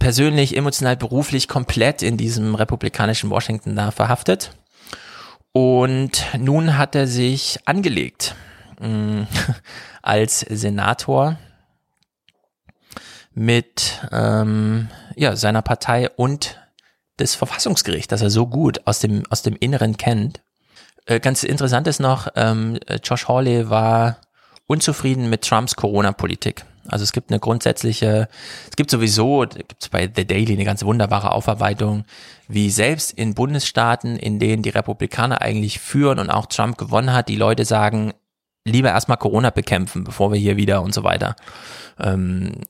persönlich, 0.00 0.56
emotional, 0.56 0.96
beruflich 0.96 1.46
komplett 1.46 2.02
in 2.02 2.16
diesem 2.16 2.56
republikanischen 2.56 3.30
Washington 3.30 3.76
da 3.76 3.92
verhaftet. 3.92 4.50
Und 5.52 6.24
nun 6.36 6.76
hat 6.76 6.96
er 6.96 7.06
sich 7.06 7.60
angelegt 7.64 8.34
mh, 8.80 9.26
als 10.02 10.40
Senator 10.40 11.38
mit 13.32 14.00
ähm, 14.12 14.88
ja, 15.16 15.36
seiner 15.36 15.62
Partei 15.62 16.10
und 16.10 16.58
des 17.18 17.34
Verfassungsgerichts, 17.34 18.08
das 18.08 18.22
er 18.22 18.30
so 18.30 18.46
gut 18.46 18.86
aus 18.86 19.00
dem, 19.00 19.22
aus 19.30 19.42
dem 19.42 19.56
Inneren 19.56 19.96
kennt. 19.96 20.40
Äh, 21.06 21.20
ganz 21.20 21.44
interessant 21.44 21.86
ist 21.86 22.00
noch, 22.00 22.28
ähm, 22.34 22.78
Josh 23.02 23.28
Hawley 23.28 23.68
war 23.70 24.18
unzufrieden 24.66 25.28
mit 25.28 25.42
Trumps 25.42 25.76
Corona-Politik. 25.76 26.64
Also 26.88 27.02
es 27.02 27.12
gibt 27.12 27.30
eine 27.30 27.38
grundsätzliche, 27.38 28.28
es 28.68 28.76
gibt 28.76 28.90
sowieso, 28.90 29.40
gibt 29.40 29.76
es 29.82 29.88
bei 29.88 30.10
The 30.14 30.26
Daily 30.26 30.54
eine 30.54 30.64
ganz 30.64 30.84
wunderbare 30.84 31.32
Aufarbeitung, 31.32 32.04
wie 32.48 32.70
selbst 32.70 33.12
in 33.12 33.34
Bundesstaaten, 33.34 34.16
in 34.16 34.38
denen 34.38 34.62
die 34.62 34.70
Republikaner 34.70 35.40
eigentlich 35.40 35.78
führen 35.78 36.18
und 36.18 36.30
auch 36.30 36.46
Trump 36.46 36.78
gewonnen 36.78 37.12
hat, 37.12 37.28
die 37.28 37.36
Leute 37.36 37.64
sagen, 37.64 38.12
lieber 38.64 38.90
erstmal 38.90 39.18
Corona 39.18 39.50
bekämpfen, 39.50 40.04
bevor 40.04 40.32
wir 40.32 40.38
hier 40.38 40.56
wieder 40.56 40.82
und 40.82 40.94
so 40.94 41.04
weiter. 41.04 41.36
Ähm, 41.98 42.62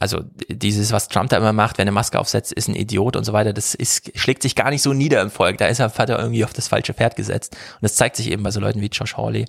also 0.00 0.22
dieses, 0.48 0.92
was 0.92 1.08
Trump 1.08 1.30
da 1.30 1.38
immer 1.38 1.52
macht, 1.52 1.78
wenn 1.78 1.88
er 1.88 1.92
Maske 1.92 2.20
aufsetzt, 2.20 2.52
ist 2.52 2.68
ein 2.68 2.76
Idiot 2.76 3.16
und 3.16 3.24
so 3.24 3.32
weiter, 3.32 3.52
das 3.52 3.74
ist, 3.74 4.16
schlägt 4.16 4.42
sich 4.42 4.54
gar 4.54 4.70
nicht 4.70 4.82
so 4.82 4.92
nieder 4.92 5.20
im 5.20 5.30
Volk. 5.30 5.58
Da 5.58 5.66
ist 5.66 5.80
er, 5.80 5.92
hat 5.92 6.08
er 6.08 6.20
irgendwie 6.20 6.44
auf 6.44 6.52
das 6.52 6.68
falsche 6.68 6.94
Pferd 6.94 7.16
gesetzt. 7.16 7.54
Und 7.54 7.82
das 7.82 7.96
zeigt 7.96 8.14
sich 8.14 8.30
eben 8.30 8.44
bei 8.44 8.52
so 8.52 8.60
Leuten 8.60 8.80
wie 8.80 8.86
Josh 8.86 9.16
Hawley. 9.16 9.46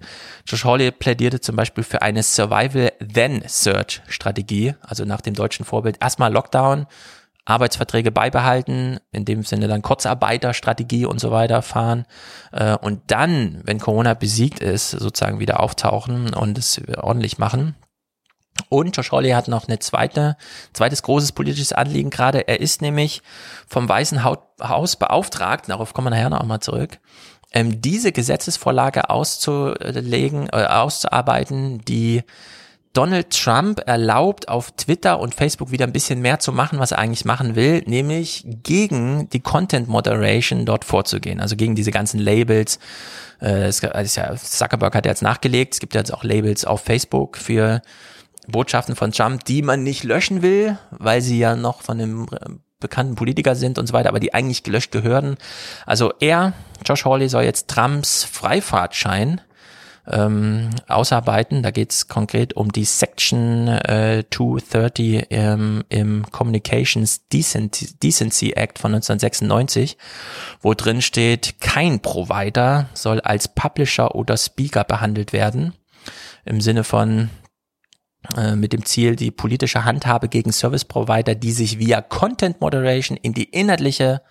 Josh 0.47 0.65
Hawley 0.65 0.89
plädierte 0.89 1.39
zum 1.39 1.55
Beispiel 1.55 1.84
für 1.84 2.01
eine 2.01 2.23
Survival-Then-Search-Strategie, 2.23 4.73
also 4.81 5.05
nach 5.05 5.21
dem 5.21 5.35
deutschen 5.35 5.65
Vorbild. 5.65 5.97
Erstmal 6.01 6.34
Lockdown, 6.34 6.88
Arbeitsverträge 7.49 8.11
beibehalten, 8.11 8.99
in 9.11 9.26
dem 9.26 9.43
Sinne 9.43 9.67
dann 9.67 9.81
Kurzarbeiterstrategie 9.81 11.05
und 11.05 11.19
so 11.19 11.31
weiter 11.31 11.61
fahren 11.61 12.05
äh, 12.51 12.76
und 12.77 13.01
dann, 13.07 13.61
wenn 13.63 13.80
Corona 13.80 14.13
besiegt 14.13 14.59
ist, 14.59 14.91
sozusagen 14.91 15.39
wieder 15.39 15.59
auftauchen 15.59 16.34
und 16.34 16.57
es 16.57 16.81
ordentlich 16.97 17.38
machen. 17.38 17.76
Und 18.67 18.95
Josh 18.95 19.11
Hawley 19.11 19.31
hat 19.31 19.47
noch 19.47 19.67
eine 19.67 19.80
zweite, 19.80 20.35
zweites 20.73 21.01
großes 21.03 21.31
politisches 21.31 21.71
Anliegen 21.71 22.09
gerade. 22.09 22.47
Er 22.47 22.59
ist 22.59 22.81
nämlich 22.81 23.21
vom 23.67 23.88
Weißen 23.88 24.23
Haus 24.23 24.95
beauftragt, 24.97 25.69
darauf 25.69 25.93
kommen 25.93 26.07
wir 26.07 26.11
nachher 26.11 26.30
noch 26.30 26.43
mal 26.43 26.59
zurück, 26.59 26.99
ähm, 27.51 27.81
diese 27.81 28.11
Gesetzesvorlage 28.11 29.09
auszulegen, 29.09 30.49
äh, 30.51 30.65
auszuarbeiten, 30.65 31.80
die 31.85 32.23
Donald 32.93 33.29
Trump 33.29 33.81
erlaubt, 33.85 34.49
auf 34.49 34.71
Twitter 34.71 35.19
und 35.19 35.35
Facebook 35.35 35.71
wieder 35.71 35.85
ein 35.85 35.93
bisschen 35.93 36.21
mehr 36.21 36.39
zu 36.39 36.51
machen, 36.51 36.79
was 36.79 36.91
er 36.91 36.99
eigentlich 36.99 37.23
machen 37.23 37.55
will, 37.55 37.83
nämlich 37.85 38.43
gegen 38.63 39.29
die 39.29 39.41
Content 39.41 39.87
Moderation 39.87 40.65
dort 40.65 40.85
vorzugehen, 40.85 41.39
also 41.39 41.55
gegen 41.55 41.75
diese 41.75 41.91
ganzen 41.91 42.19
Labels. 42.19 42.79
Äh, 43.41 43.67
es 43.67 43.79
ist 43.83 44.15
ja, 44.15 44.35
Zuckerberg 44.35 44.95
hat 44.95 45.05
jetzt 45.05 45.21
nachgelegt, 45.21 45.75
es 45.75 45.79
gibt 45.79 45.93
jetzt 45.93 46.13
auch 46.13 46.23
Labels 46.23 46.65
auf 46.65 46.81
Facebook 46.81 47.37
für 47.37 47.81
Botschaften 48.47 48.95
von 48.95 49.11
Trump, 49.11 49.45
die 49.45 49.61
man 49.61 49.83
nicht 49.83 50.03
löschen 50.03 50.41
will, 50.41 50.77
weil 50.89 51.21
sie 51.21 51.37
ja 51.37 51.55
noch 51.55 51.83
von 51.83 52.01
einem 52.01 52.27
bekannten 52.79 53.15
Politiker 53.15 53.55
sind 53.55 53.77
und 53.77 53.87
so 53.87 53.93
weiter, 53.93 54.09
aber 54.09 54.19
die 54.19 54.33
eigentlich 54.33 54.63
gelöscht 54.63 54.91
gehören. 54.91 55.37
Also 55.85 56.13
er, 56.19 56.53
Josh 56.85 57.05
Hawley, 57.05 57.29
soll 57.29 57.43
jetzt 57.43 57.67
Trumps 57.67 58.23
Freifahrtschein 58.23 59.41
ähm, 60.10 60.69
ausarbeiten. 60.88 61.64
Da 61.64 61.72
geht 61.72 61.91
es 61.91 62.07
konkret 62.07 62.53
um 62.53 62.72
die 62.72 62.86
Section 62.86 63.68
äh, 63.68 64.23
230 64.31 65.27
ähm, 65.30 65.84
im 65.90 66.26
Communications 66.31 67.27
Decency, 67.27 68.52
Act 68.52 68.80
von 68.80 68.94
1996, 68.94 69.98
wo 70.61 70.73
drin 70.73 71.02
steht, 71.02 71.60
kein 71.61 72.02
Provider 72.02 72.90
soll 72.94 73.19
als 73.22 73.48
Publisher 73.48 74.15
oder 74.15 74.38
Speaker 74.38 74.84
behandelt 74.84 75.34
werden. 75.34 75.73
Im 76.45 76.61
Sinne 76.61 76.84
von 76.84 77.30
äh, 78.36 78.56
mit 78.56 78.73
dem 78.73 78.86
Ziel, 78.86 79.15
die 79.15 79.31
politische 79.31 79.86
Handhabe 79.86 80.27
gegen 80.27 80.52
Service 80.52 80.86
Provider, 80.86 81.36
die 81.36 81.52
sich 81.52 81.80
via 81.80 82.02
Content 82.02 82.61
Moderation 82.61 83.18
in 83.18 83.34
die 83.34 83.45
inhaltliche 83.45 84.22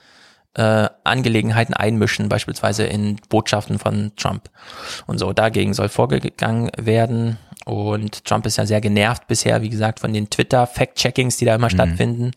äh, 0.55 0.89
Angelegenheiten 1.05 1.75
einmischen, 1.75 2.29
beispielsweise 2.29 2.85
in 2.85 3.17
Botschaften 3.29 3.79
von 3.79 4.13
Trump. 4.17 4.51
Und 5.07 5.19
so 5.19 5.33
dagegen 5.33 5.75
soll 5.75 5.89
vorgegangen 5.89 6.71
werden. 6.77 7.39
Und 7.65 8.25
Trump 8.25 8.47
ist 8.47 8.57
ja 8.57 8.67
sehr 8.67 8.81
genervt 8.81 9.27
bisher, 9.27 9.63
wie 9.63 9.69
gesagt, 9.69 10.01
von 10.01 10.13
den 10.13 10.31
Twitter-Fact-Checkings, 10.31 11.37
die 11.37 11.45
da 11.45 11.55
immer 11.55 11.67
mhm. 11.67 11.75
stattfinden. 11.75 12.31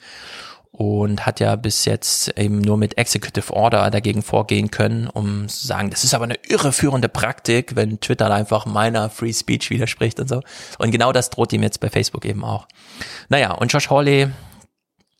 Und 0.71 1.25
hat 1.25 1.39
ja 1.39 1.55
bis 1.57 1.85
jetzt 1.85 2.37
eben 2.37 2.59
nur 2.59 2.77
mit 2.77 2.97
Executive 2.97 3.53
Order 3.53 3.89
dagegen 3.91 4.21
vorgehen 4.21 4.71
können, 4.71 5.07
um 5.07 5.47
zu 5.47 5.67
sagen, 5.67 5.89
das 5.89 6.03
ist 6.03 6.13
aber 6.13 6.23
eine 6.23 6.37
irreführende 6.47 7.09
Praktik, 7.09 7.75
wenn 7.75 7.99
Twitter 7.99 8.33
einfach 8.33 8.65
meiner 8.65 9.09
Free 9.09 9.33
Speech 9.33 9.69
widerspricht 9.69 10.19
und 10.19 10.29
so. 10.29 10.41
Und 10.79 10.91
genau 10.91 11.11
das 11.11 11.29
droht 11.29 11.53
ihm 11.53 11.61
jetzt 11.61 11.81
bei 11.81 11.89
Facebook 11.89 12.25
eben 12.25 12.43
auch. 12.43 12.67
Naja, 13.29 13.51
und 13.51 13.71
Josh 13.71 13.89
Hawley 13.89 14.29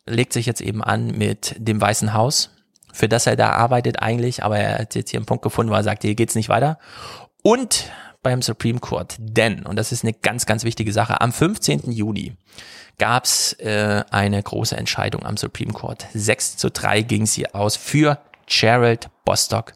legt 0.06 0.32
sich 0.32 0.46
jetzt 0.46 0.60
eben 0.60 0.82
an 0.82 1.08
mit 1.18 1.54
dem 1.58 1.80
Weißen 1.80 2.12
Haus 2.14 2.50
für 2.92 3.08
das 3.08 3.26
er 3.26 3.36
da 3.36 3.50
arbeitet 3.50 4.00
eigentlich, 4.00 4.44
aber 4.44 4.58
er 4.58 4.78
hat 4.78 4.94
jetzt 4.94 5.10
hier 5.10 5.18
einen 5.18 5.26
Punkt 5.26 5.42
gefunden, 5.42 5.72
wo 5.72 5.76
er 5.76 5.82
sagt, 5.82 6.02
hier 6.02 6.14
geht's 6.14 6.34
nicht 6.34 6.48
weiter. 6.48 6.78
Und 7.42 7.90
beim 8.22 8.40
Supreme 8.40 8.78
Court, 8.78 9.16
denn, 9.18 9.66
und 9.66 9.76
das 9.76 9.90
ist 9.90 10.04
eine 10.04 10.12
ganz, 10.12 10.46
ganz 10.46 10.62
wichtige 10.62 10.92
Sache, 10.92 11.20
am 11.20 11.32
15. 11.32 11.90
Juni 11.90 12.36
gab's 12.98 13.54
äh, 13.54 14.04
eine 14.10 14.42
große 14.42 14.76
Entscheidung 14.76 15.24
am 15.26 15.36
Supreme 15.36 15.72
Court. 15.72 16.06
6 16.14 16.56
zu 16.56 16.70
3 16.70 17.02
ging 17.02 17.26
sie 17.26 17.52
aus 17.52 17.74
für 17.74 18.18
Gerald 18.46 19.10
Bostock. 19.24 19.72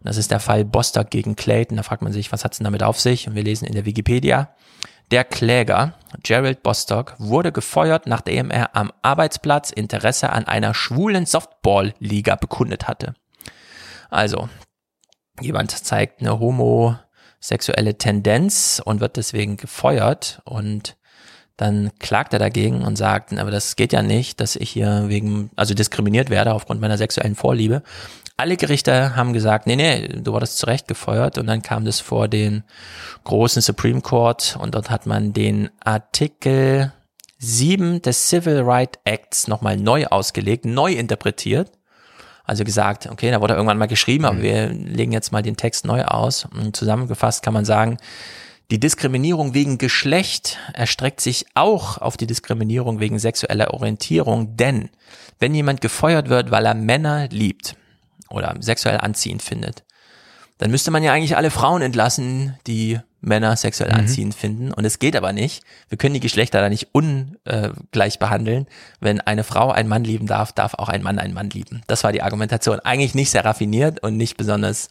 Und 0.00 0.08
das 0.08 0.16
ist 0.16 0.30
der 0.30 0.40
Fall 0.40 0.64
Bostock 0.64 1.10
gegen 1.10 1.36
Clayton. 1.36 1.76
Da 1.76 1.82
fragt 1.82 2.02
man 2.02 2.12
sich, 2.12 2.32
was 2.32 2.44
hat's 2.44 2.58
denn 2.58 2.64
damit 2.64 2.82
auf 2.82 2.98
sich? 2.98 3.28
Und 3.28 3.34
wir 3.34 3.44
lesen 3.44 3.66
in 3.66 3.74
der 3.74 3.84
Wikipedia. 3.84 4.54
Der 5.10 5.24
Kläger, 5.24 5.94
Gerald 6.22 6.62
Bostock, 6.62 7.14
wurde 7.18 7.50
gefeuert, 7.50 8.06
nachdem 8.06 8.50
er 8.50 8.76
am 8.76 8.92
Arbeitsplatz 9.00 9.70
Interesse 9.70 10.30
an 10.30 10.46
einer 10.46 10.74
schwulen 10.74 11.24
Softball-Liga 11.24 12.36
bekundet 12.36 12.88
hatte. 12.88 13.14
Also, 14.10 14.48
jemand 15.40 15.70
zeigt 15.70 16.20
eine 16.20 16.38
homosexuelle 16.38 17.96
Tendenz 17.96 18.82
und 18.84 19.00
wird 19.00 19.16
deswegen 19.16 19.56
gefeuert 19.56 20.42
und 20.44 20.96
dann 21.56 21.90
klagt 21.98 22.32
er 22.34 22.38
dagegen 22.38 22.82
und 22.82 22.96
sagt, 22.96 23.36
aber 23.36 23.50
das 23.50 23.76
geht 23.76 23.92
ja 23.92 24.02
nicht, 24.02 24.40
dass 24.40 24.56
ich 24.56 24.70
hier 24.70 25.08
wegen, 25.08 25.50
also 25.56 25.74
diskriminiert 25.74 26.30
werde 26.30 26.54
aufgrund 26.54 26.80
meiner 26.80 26.96
sexuellen 26.96 27.34
Vorliebe. 27.34 27.82
Alle 28.40 28.56
Gerichte 28.56 29.16
haben 29.16 29.32
gesagt, 29.32 29.66
nee, 29.66 29.74
nee, 29.74 30.06
du 30.06 30.32
wurdest 30.32 30.58
zurecht 30.58 30.86
gefeuert 30.86 31.38
und 31.38 31.48
dann 31.48 31.60
kam 31.60 31.84
das 31.84 31.98
vor 31.98 32.28
den 32.28 32.62
großen 33.24 33.60
Supreme 33.60 34.00
Court 34.00 34.56
und 34.60 34.76
dort 34.76 34.90
hat 34.90 35.06
man 35.06 35.32
den 35.32 35.70
Artikel 35.82 36.92
7 37.38 38.00
des 38.00 38.28
Civil 38.28 38.60
Rights 38.60 39.00
Acts 39.02 39.48
nochmal 39.48 39.76
neu 39.76 40.06
ausgelegt, 40.06 40.66
neu 40.66 40.92
interpretiert. 40.92 41.72
Also 42.44 42.62
gesagt, 42.62 43.08
okay, 43.10 43.32
da 43.32 43.40
wurde 43.40 43.54
irgendwann 43.54 43.76
mal 43.76 43.86
geschrieben, 43.86 44.24
aber 44.24 44.40
wir 44.40 44.68
legen 44.68 45.10
jetzt 45.10 45.32
mal 45.32 45.42
den 45.42 45.56
Text 45.56 45.84
neu 45.84 46.04
aus. 46.04 46.44
Und 46.44 46.76
zusammengefasst 46.76 47.42
kann 47.42 47.54
man 47.54 47.64
sagen, 47.64 47.96
die 48.70 48.78
Diskriminierung 48.78 49.52
wegen 49.52 49.78
Geschlecht 49.78 50.58
erstreckt 50.74 51.20
sich 51.20 51.44
auch 51.54 51.98
auf 51.98 52.16
die 52.16 52.28
Diskriminierung 52.28 53.00
wegen 53.00 53.18
sexueller 53.18 53.74
Orientierung, 53.74 54.56
denn 54.56 54.90
wenn 55.40 55.56
jemand 55.56 55.80
gefeuert 55.80 56.28
wird, 56.28 56.52
weil 56.52 56.66
er 56.66 56.74
Männer 56.74 57.26
liebt 57.30 57.74
oder 58.30 58.54
sexuell 58.60 58.98
anziehend 58.98 59.42
findet, 59.42 59.84
dann 60.58 60.70
müsste 60.70 60.90
man 60.90 61.02
ja 61.04 61.12
eigentlich 61.12 61.36
alle 61.36 61.50
Frauen 61.50 61.82
entlassen, 61.82 62.56
die 62.66 62.98
Männer 63.20 63.56
sexuell 63.56 63.92
Mhm. 63.92 63.98
anziehend 63.98 64.34
finden. 64.34 64.72
Und 64.72 64.84
es 64.84 64.98
geht 64.98 65.16
aber 65.16 65.32
nicht. 65.32 65.62
Wir 65.88 65.98
können 65.98 66.14
die 66.14 66.20
Geschlechter 66.20 66.60
da 66.60 66.68
nicht 66.68 66.88
ungleich 66.92 68.18
behandeln. 68.18 68.66
Wenn 69.00 69.20
eine 69.20 69.44
Frau 69.44 69.70
einen 69.70 69.88
Mann 69.88 70.04
lieben 70.04 70.26
darf, 70.26 70.52
darf 70.52 70.74
auch 70.74 70.88
ein 70.88 71.02
Mann 71.02 71.18
einen 71.18 71.34
Mann 71.34 71.50
lieben. 71.50 71.82
Das 71.86 72.04
war 72.04 72.12
die 72.12 72.22
Argumentation. 72.22 72.80
Eigentlich 72.80 73.14
nicht 73.14 73.30
sehr 73.30 73.44
raffiniert 73.44 74.02
und 74.02 74.16
nicht 74.16 74.36
besonders, 74.36 74.88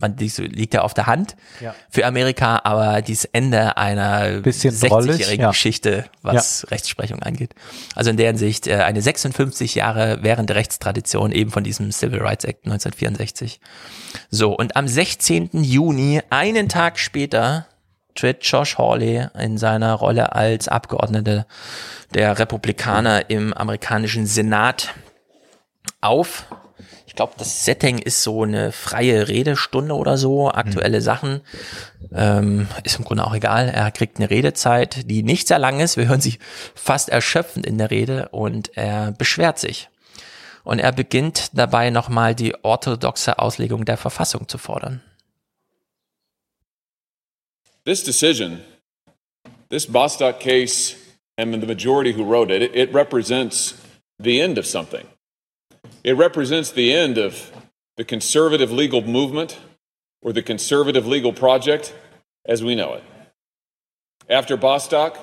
man 0.00 0.16
liegt 0.16 0.74
ja 0.74 0.82
auf 0.82 0.94
der 0.94 1.06
Hand 1.06 1.36
Ja. 1.60 1.74
für 1.90 2.06
Amerika, 2.06 2.60
aber 2.64 3.02
dieses 3.02 3.26
Ende 3.26 3.76
einer 3.76 4.40
Bisschen 4.40 4.78
drollig, 4.78 5.16
60-jährigen 5.16 5.42
ja. 5.42 5.50
Geschichte, 5.50 6.04
was 6.22 6.66
Rechtsprechung 6.70 7.22
angeht. 7.22 7.54
Also 7.94 8.10
in 8.10 8.16
der 8.16 8.28
Hinsicht 8.28 8.66
äh, 8.66 8.76
eine 8.76 9.02
56 9.02 9.74
Jahre 9.74 10.22
währende 10.22 10.54
Rechtstradition 10.54 11.32
eben 11.32 11.50
von 11.50 11.64
diesem 11.64 11.92
Civil 11.92 12.20
Rights 12.20 12.44
Act 12.44 12.64
1964. 12.66 13.60
So, 14.30 14.56
und 14.56 14.76
am 14.76 14.88
16. 14.88 15.50
Juni, 15.52 16.20
einen 16.30 16.68
Tag 16.68 16.98
später, 16.98 17.66
tritt 18.14 18.44
Josh 18.44 18.76
Hawley 18.78 19.28
in 19.38 19.56
seiner 19.58 19.94
Rolle 19.94 20.34
als 20.34 20.68
Abgeordneter 20.68 21.46
der 22.14 22.38
Republikaner 22.38 23.30
im 23.30 23.52
amerikanischen 23.52 24.26
Senat 24.26 24.94
auf. 26.00 26.46
Ich 27.20 27.22
glaube, 27.22 27.36
das 27.36 27.66
Setting 27.66 27.98
ist 27.98 28.22
so 28.22 28.44
eine 28.44 28.72
freie 28.72 29.28
Redestunde 29.28 29.94
oder 29.94 30.16
so, 30.16 30.50
aktuelle 30.50 31.02
Sachen. 31.02 31.42
Ähm, 32.14 32.66
ist 32.82 32.98
im 32.98 33.04
Grunde 33.04 33.26
auch 33.26 33.34
egal. 33.34 33.68
Er 33.68 33.90
kriegt 33.90 34.16
eine 34.16 34.30
Redezeit, 34.30 35.10
die 35.10 35.22
nicht 35.22 35.46
sehr 35.46 35.58
lang 35.58 35.80
ist. 35.80 35.98
Wir 35.98 36.08
hören 36.08 36.22
sie 36.22 36.38
fast 36.74 37.10
erschöpfend 37.10 37.66
in 37.66 37.76
der 37.76 37.90
Rede 37.90 38.30
und 38.30 38.74
er 38.74 39.12
beschwert 39.12 39.58
sich. 39.58 39.90
Und 40.64 40.78
er 40.78 40.92
beginnt 40.92 41.50
dabei 41.52 41.90
nochmal 41.90 42.34
die 42.34 42.54
orthodoxe 42.64 43.38
Auslegung 43.38 43.84
der 43.84 43.98
Verfassung 43.98 44.48
zu 44.48 44.56
fordern. 44.56 45.02
This 47.84 48.02
decision, 48.02 48.60
this 49.68 49.86
Bostock 49.86 50.40
case, 50.40 50.96
and 51.36 51.52
the 51.52 51.66
majority 51.66 52.16
who 52.16 52.24
wrote 52.24 52.50
it, 52.50 52.74
it 52.74 52.94
represents 52.94 53.74
the 54.18 54.40
end 54.40 54.58
of 54.58 54.64
something. 54.64 55.09
It 56.02 56.16
represents 56.16 56.70
the 56.70 56.92
end 56.92 57.18
of 57.18 57.52
the 57.96 58.04
conservative 58.04 58.72
legal 58.72 59.02
movement 59.02 59.58
or 60.22 60.32
the 60.32 60.42
conservative 60.42 61.06
legal 61.06 61.32
project 61.32 61.94
as 62.46 62.62
we 62.62 62.74
know 62.74 62.94
it. 62.94 63.04
After 64.28 64.56
Bostock, 64.56 65.18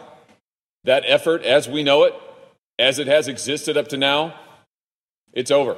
that 0.84 1.04
effort 1.08 1.44
as 1.44 1.68
we 1.68 1.84
know 1.84 2.04
it, 2.04 2.14
as 2.80 3.00
it 3.00 3.08
has 3.08 3.28
existed 3.28 3.78
up 3.78 3.88
to 3.90 3.98
now, 3.98 4.40
it's 5.34 5.52
over. 5.52 5.78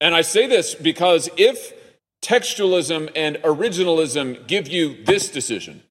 And 0.00 0.14
I 0.14 0.22
say 0.22 0.46
this 0.46 0.74
because 0.74 1.28
if 1.36 1.72
textualism 2.22 3.10
and 3.14 3.36
originalism 3.36 4.46
give 4.46 4.68
you 4.68 5.04
this 5.04 5.30
decision, 5.30 5.82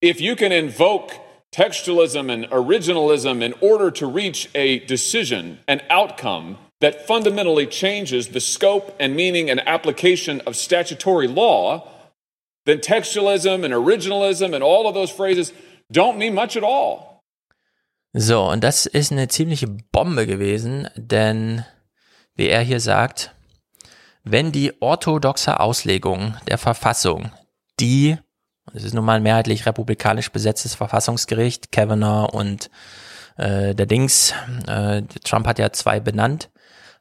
if 0.00 0.20
you 0.20 0.36
can 0.36 0.52
invoke 0.52 1.12
textualism 1.52 2.30
and 2.30 2.44
originalism 2.50 3.42
in 3.42 3.54
order 3.60 3.90
to 3.90 4.06
reach 4.06 4.48
a 4.54 4.80
decision, 4.80 5.58
an 5.66 5.80
outcome 5.88 6.58
that 6.80 7.06
fundamentally 7.06 7.66
changes 7.66 8.28
the 8.28 8.40
scope 8.40 8.94
and 9.00 9.16
meaning 9.16 9.50
and 9.50 9.60
application 9.66 10.40
of 10.46 10.56
statutory 10.56 11.26
law, 11.26 11.86
then 12.66 12.78
textualism 12.78 13.64
and 13.64 13.74
originalism 13.74 14.54
and 14.54 14.62
all 14.62 14.86
of 14.86 14.94
those 14.94 15.10
phrases 15.10 15.52
don't 15.92 16.18
mean 16.18 16.34
much 16.34 16.56
at 16.56 16.62
all. 16.62 17.22
So, 18.14 18.48
und 18.48 18.64
das 18.64 18.86
ist 18.86 19.12
eine 19.12 19.28
ziemliche 19.28 19.66
Bombe 19.66 20.26
gewesen, 20.26 20.88
denn 20.96 21.64
wie 22.34 22.48
er 22.48 22.62
hier 22.62 22.80
sagt, 22.80 23.34
wenn 24.24 24.52
die 24.52 24.80
orthodoxe 24.80 25.60
Auslegung 25.60 26.34
der 26.48 26.58
Verfassung, 26.58 27.32
die, 27.80 28.16
es 28.72 28.84
ist 28.84 28.94
nun 28.94 29.04
mal 29.04 29.16
ein 29.16 29.22
mehrheitlich 29.22 29.66
republikanisch 29.66 30.30
besetztes 30.30 30.74
Verfassungsgericht, 30.74 31.70
Kavanaugh 31.70 32.30
und 32.32 32.70
äh, 33.36 33.74
der 33.74 33.86
Dings, 33.86 34.34
äh, 34.66 35.02
Trump 35.24 35.46
hat 35.46 35.58
ja 35.58 35.72
zwei 35.72 36.00
benannt, 36.00 36.50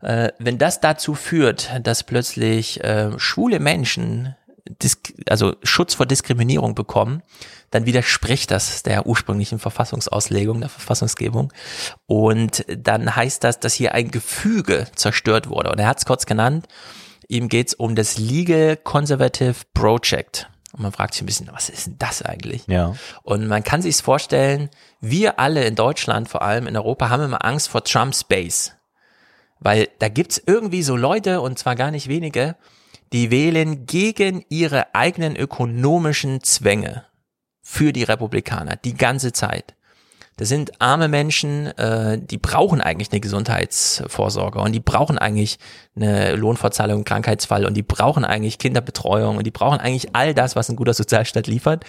äh, 0.01 0.29
wenn 0.39 0.57
das 0.57 0.79
dazu 0.79 1.15
führt, 1.15 1.69
dass 1.83 2.03
plötzlich 2.03 2.83
äh, 2.83 3.11
schwule 3.17 3.59
Menschen 3.59 4.35
Disk 4.69 5.13
also 5.29 5.55
Schutz 5.63 5.93
vor 5.93 6.05
Diskriminierung 6.05 6.75
bekommen, 6.75 7.23
dann 7.71 7.85
widerspricht 7.85 8.51
das 8.51 8.83
der 8.83 9.05
ursprünglichen 9.05 9.59
Verfassungsauslegung, 9.59 10.59
der 10.59 10.69
Verfassungsgebung. 10.69 11.51
Und 12.05 12.65
dann 12.67 13.15
heißt 13.15 13.43
das, 13.43 13.59
dass 13.59 13.73
hier 13.73 13.93
ein 13.93 14.11
Gefüge 14.11 14.87
zerstört 14.95 15.49
wurde. 15.49 15.71
Und 15.71 15.79
er 15.79 15.87
hat 15.87 15.99
es 15.99 16.05
kurz 16.05 16.25
genannt, 16.25 16.67
ihm 17.27 17.49
geht 17.49 17.69
es 17.69 17.73
um 17.73 17.95
das 17.95 18.17
Legal 18.17 18.77
Conservative 18.77 19.55
Project. 19.73 20.49
Und 20.73 20.81
man 20.81 20.91
fragt 20.91 21.13
sich 21.13 21.23
ein 21.23 21.27
bisschen, 21.27 21.49
was 21.51 21.69
ist 21.69 21.87
denn 21.87 21.95
das 21.97 22.21
eigentlich? 22.21 22.63
Ja. 22.67 22.93
Und 23.23 23.47
man 23.47 23.63
kann 23.63 23.81
sich's 23.81 24.01
vorstellen, 24.01 24.69
wir 25.01 25.39
alle 25.39 25.63
in 25.65 25.75
Deutschland, 25.75 26.29
vor 26.29 26.41
allem 26.41 26.67
in 26.67 26.75
Europa, 26.75 27.09
haben 27.09 27.23
immer 27.23 27.43
Angst 27.43 27.69
vor 27.69 27.83
Trump's 27.83 28.23
Base. 28.23 28.71
Weil 29.59 29.89
da 29.99 30.09
gibt's 30.09 30.41
irgendwie 30.45 30.83
so 30.83 30.95
Leute, 30.95 31.41
und 31.41 31.57
zwar 31.57 31.75
gar 31.75 31.91
nicht 31.91 32.07
wenige, 32.07 32.55
die 33.13 33.31
wählen 33.31 33.85
gegen 33.85 34.45
ihre 34.49 34.93
eigenen 34.93 35.35
ökonomischen 35.35 36.43
Zwänge 36.43 37.05
für 37.61 37.93
die 37.93 38.03
Republikaner 38.03 38.75
die 38.75 38.93
ganze 38.93 39.31
Zeit. 39.31 39.75
Das 40.37 40.49
sind 40.49 40.79
arme 40.79 41.07
Menschen, 41.07 41.65
äh, 41.77 42.19
die 42.19 42.37
brauchen 42.37 42.79
eigentlich 42.79 43.11
eine 43.11 43.19
Gesundheitsvorsorge 43.19 44.59
und 44.59 44.71
die 44.71 44.79
brauchen 44.79 45.17
eigentlich 45.17 45.57
eine 45.95 46.35
Lohnfortzahlung 46.35 46.99
im 46.99 47.03
Krankheitsfall 47.05 47.65
und 47.65 47.73
die 47.73 47.81
brauchen 47.81 48.23
eigentlich 48.23 48.59
Kinderbetreuung 48.59 49.37
und 49.37 49.47
die 49.47 49.51
brauchen 49.51 49.79
eigentlich 49.79 50.15
all 50.15 50.35
das, 50.35 50.55
was 50.55 50.69
ein 50.69 50.75
guter 50.75 50.93
Sozialstaat 50.93 51.47
liefert. 51.47 51.85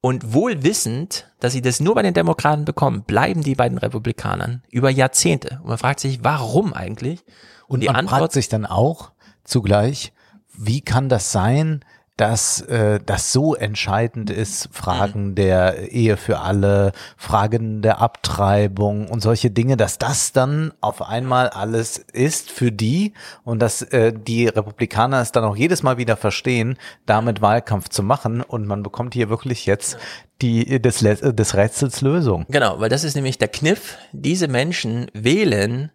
Und 0.00 0.32
wohl 0.32 0.62
wissend, 0.62 1.30
dass 1.40 1.52
sie 1.52 1.62
das 1.62 1.80
nur 1.80 1.94
bei 1.96 2.02
den 2.02 2.14
Demokraten 2.14 2.64
bekommen, 2.64 3.02
bleiben 3.02 3.42
die 3.42 3.56
bei 3.56 3.68
den 3.68 3.78
Republikanern 3.78 4.62
über 4.70 4.90
Jahrzehnte. 4.90 5.58
Und 5.62 5.68
man 5.68 5.78
fragt 5.78 6.00
sich, 6.00 6.22
warum 6.22 6.72
eigentlich? 6.72 7.24
Und, 7.66 7.80
die 7.80 7.86
man 7.86 7.96
Antwort 7.96 8.20
fragt 8.20 8.32
sich 8.32 8.48
dann 8.48 8.64
auch 8.64 9.10
zugleich, 9.44 10.12
wie 10.56 10.80
kann 10.80 11.08
das 11.08 11.32
sein, 11.32 11.84
dass 12.18 12.60
äh, 12.62 12.98
das 13.04 13.32
so 13.32 13.54
entscheidend 13.54 14.28
ist, 14.28 14.68
Fragen 14.72 15.34
der 15.36 15.92
Ehe 15.92 16.16
für 16.16 16.40
alle, 16.40 16.92
Fragen 17.16 17.80
der 17.80 18.00
Abtreibung 18.00 19.08
und 19.08 19.22
solche 19.22 19.50
Dinge, 19.50 19.76
dass 19.76 19.98
das 19.98 20.32
dann 20.32 20.74
auf 20.80 21.00
einmal 21.00 21.48
alles 21.48 21.96
ist 21.96 22.50
für 22.50 22.72
die 22.72 23.14
und 23.44 23.62
dass 23.62 23.82
äh, 23.82 24.12
die 24.12 24.48
Republikaner 24.48 25.20
es 25.20 25.32
dann 25.32 25.44
auch 25.44 25.56
jedes 25.56 25.84
Mal 25.84 25.96
wieder 25.96 26.16
verstehen, 26.16 26.76
damit 27.06 27.40
Wahlkampf 27.40 27.88
zu 27.88 28.02
machen 28.02 28.42
und 28.42 28.66
man 28.66 28.82
bekommt 28.82 29.14
hier 29.14 29.30
wirklich 29.30 29.64
jetzt 29.64 29.96
die 30.42 30.80
des, 30.82 30.98
des 30.98 31.54
Rätsels 31.54 32.00
Lösung. 32.00 32.46
Genau, 32.48 32.80
weil 32.80 32.88
das 32.88 33.04
ist 33.04 33.14
nämlich 33.14 33.38
der 33.38 33.48
Kniff. 33.48 33.96
Diese 34.12 34.48
Menschen 34.48 35.08
wählen 35.14 35.92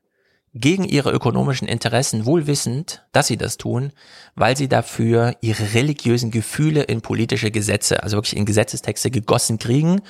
gegen 0.54 0.84
ihre 0.84 1.12
ökonomischen 1.12 1.68
Interessen, 1.68 2.26
wohl 2.26 2.46
wissend, 2.46 3.04
dass 3.12 3.28
sie 3.28 3.38
das 3.38 3.58
tun, 3.58 3.92
weil 4.36 4.56
sie 4.56 4.68
dafür 4.68 5.36
ihre 5.42 5.74
religiösen 5.74 6.30
Gefühle 6.30 6.84
in 6.84 7.02
politische 7.02 7.50
Gesetze, 7.50 8.04
also 8.04 8.18
wirklich 8.18 8.38
in 8.38 8.46
Gesetzestexte 8.46 9.10
gegossen 9.10 9.58
kriegen. 9.58 10.02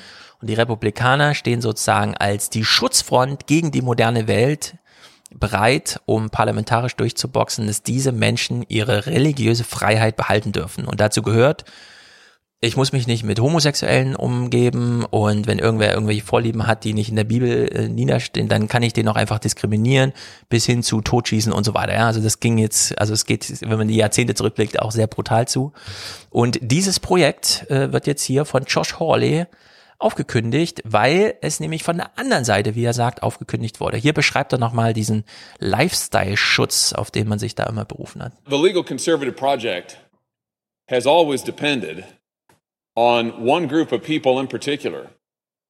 Und 0.41 0.49
die 0.49 0.53
Republikaner 0.55 1.33
stehen 1.33 1.61
sozusagen 1.61 2.15
als 2.15 2.49
die 2.49 2.65
Schutzfront 2.65 3.47
gegen 3.47 3.71
die 3.71 3.81
moderne 3.81 4.27
Welt 4.27 4.75
bereit, 5.33 6.01
um 6.05 6.29
parlamentarisch 6.29 6.95
durchzuboxen, 6.97 7.67
dass 7.67 7.81
diese 7.81 8.11
Menschen 8.11 8.65
ihre 8.67 9.05
religiöse 9.05 9.63
Freiheit 9.63 10.17
behalten 10.17 10.51
dürfen. 10.51 10.85
Und 10.85 10.99
dazu 10.99 11.21
gehört, 11.21 11.63
ich 12.63 12.77
muss 12.77 12.93
mich 12.93 13.07
nicht 13.07 13.25
mit 13.25 13.41
Homosexuellen 13.41 14.15
umgeben 14.15 15.03
und 15.03 15.47
wenn 15.47 15.59
irgendwer 15.59 15.93
irgendwelche 15.93 16.23
Vorlieben 16.23 16.65
hat, 16.65 16.85
die 16.85 16.93
nicht 16.93 17.09
in 17.09 17.17
der 17.17 17.25
Bibel 17.25 17.67
äh, 17.67 17.89
niederstehen, 17.89 18.47
dann 18.47 18.69
kann 18.69 18.83
ich 18.83 18.93
den 18.93 19.09
auch 19.09 19.17
einfach 19.17 19.39
diskriminieren 19.39 20.13
bis 20.47 20.65
hin 20.65 20.81
zu 20.81 21.01
Totschießen 21.01 21.51
und 21.51 21.65
so 21.65 21.73
weiter. 21.73 21.93
Ja, 21.93 22.07
also 22.07 22.21
das 22.21 22.39
ging 22.39 22.57
jetzt, 22.57 22.97
also 22.97 23.13
es 23.13 23.25
geht, 23.25 23.61
wenn 23.61 23.77
man 23.77 23.89
die 23.89 23.97
Jahrzehnte 23.97 24.33
zurückblickt, 24.33 24.79
auch 24.79 24.91
sehr 24.91 25.07
brutal 25.07 25.45
zu. 25.45 25.73
Und 26.29 26.57
dieses 26.61 27.01
Projekt 27.01 27.69
äh, 27.69 27.91
wird 27.91 28.07
jetzt 28.07 28.23
hier 28.23 28.45
von 28.45 28.63
Josh 28.63 28.97
Hawley 28.97 29.45
aufgekündigt, 29.99 30.81
weil 30.85 31.35
es 31.41 31.59
nämlich 31.59 31.83
von 31.83 31.97
der 31.97 32.17
anderen 32.17 32.45
Seite, 32.45 32.75
wie 32.75 32.85
er 32.85 32.93
sagt, 32.93 33.23
aufgekündigt 33.23 33.81
wurde. 33.81 33.97
Hier 33.97 34.13
beschreibt 34.13 34.53
er 34.53 34.57
nochmal 34.57 34.93
diesen 34.93 35.25
Lifestyle-Schutz, 35.59 36.93
auf 36.93 37.11
den 37.11 37.27
man 37.27 37.39
sich 37.39 37.55
da 37.55 37.65
immer 37.65 37.83
berufen 37.83 38.23
hat. 38.23 38.31
The 38.49 38.55
Legal 38.55 38.85
Conservative 38.85 39.33
Project 39.33 39.97
has 40.89 41.05
always 41.05 41.43
depended 41.43 42.05
on 42.95 43.43
one 43.43 43.67
group 43.67 43.91
of 43.91 44.03
people 44.03 44.39
in 44.39 44.47
particular 44.47 45.09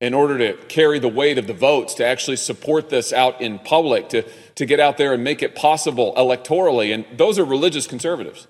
in 0.02 0.14
order 0.14 0.38
to 0.38 0.62
carry 0.66 1.00
the 1.00 1.08
weight 1.08 1.38
of 1.38 1.48
the 1.48 1.54
votes, 1.54 1.94
to 1.94 2.06
actually 2.06 2.36
support 2.36 2.90
this 2.90 3.14
out 3.14 3.40
in 3.40 3.58
public, 3.60 4.10
to, 4.10 4.22
to 4.56 4.66
get 4.66 4.78
out 4.78 4.98
there 4.98 5.14
and 5.14 5.24
make 5.24 5.42
it 5.42 5.56
possible 5.56 6.14
electorally. 6.18 6.94
And 6.94 7.06
those 7.18 7.40
are 7.40 7.46
religious 7.46 7.88
conservatives. 7.88 8.48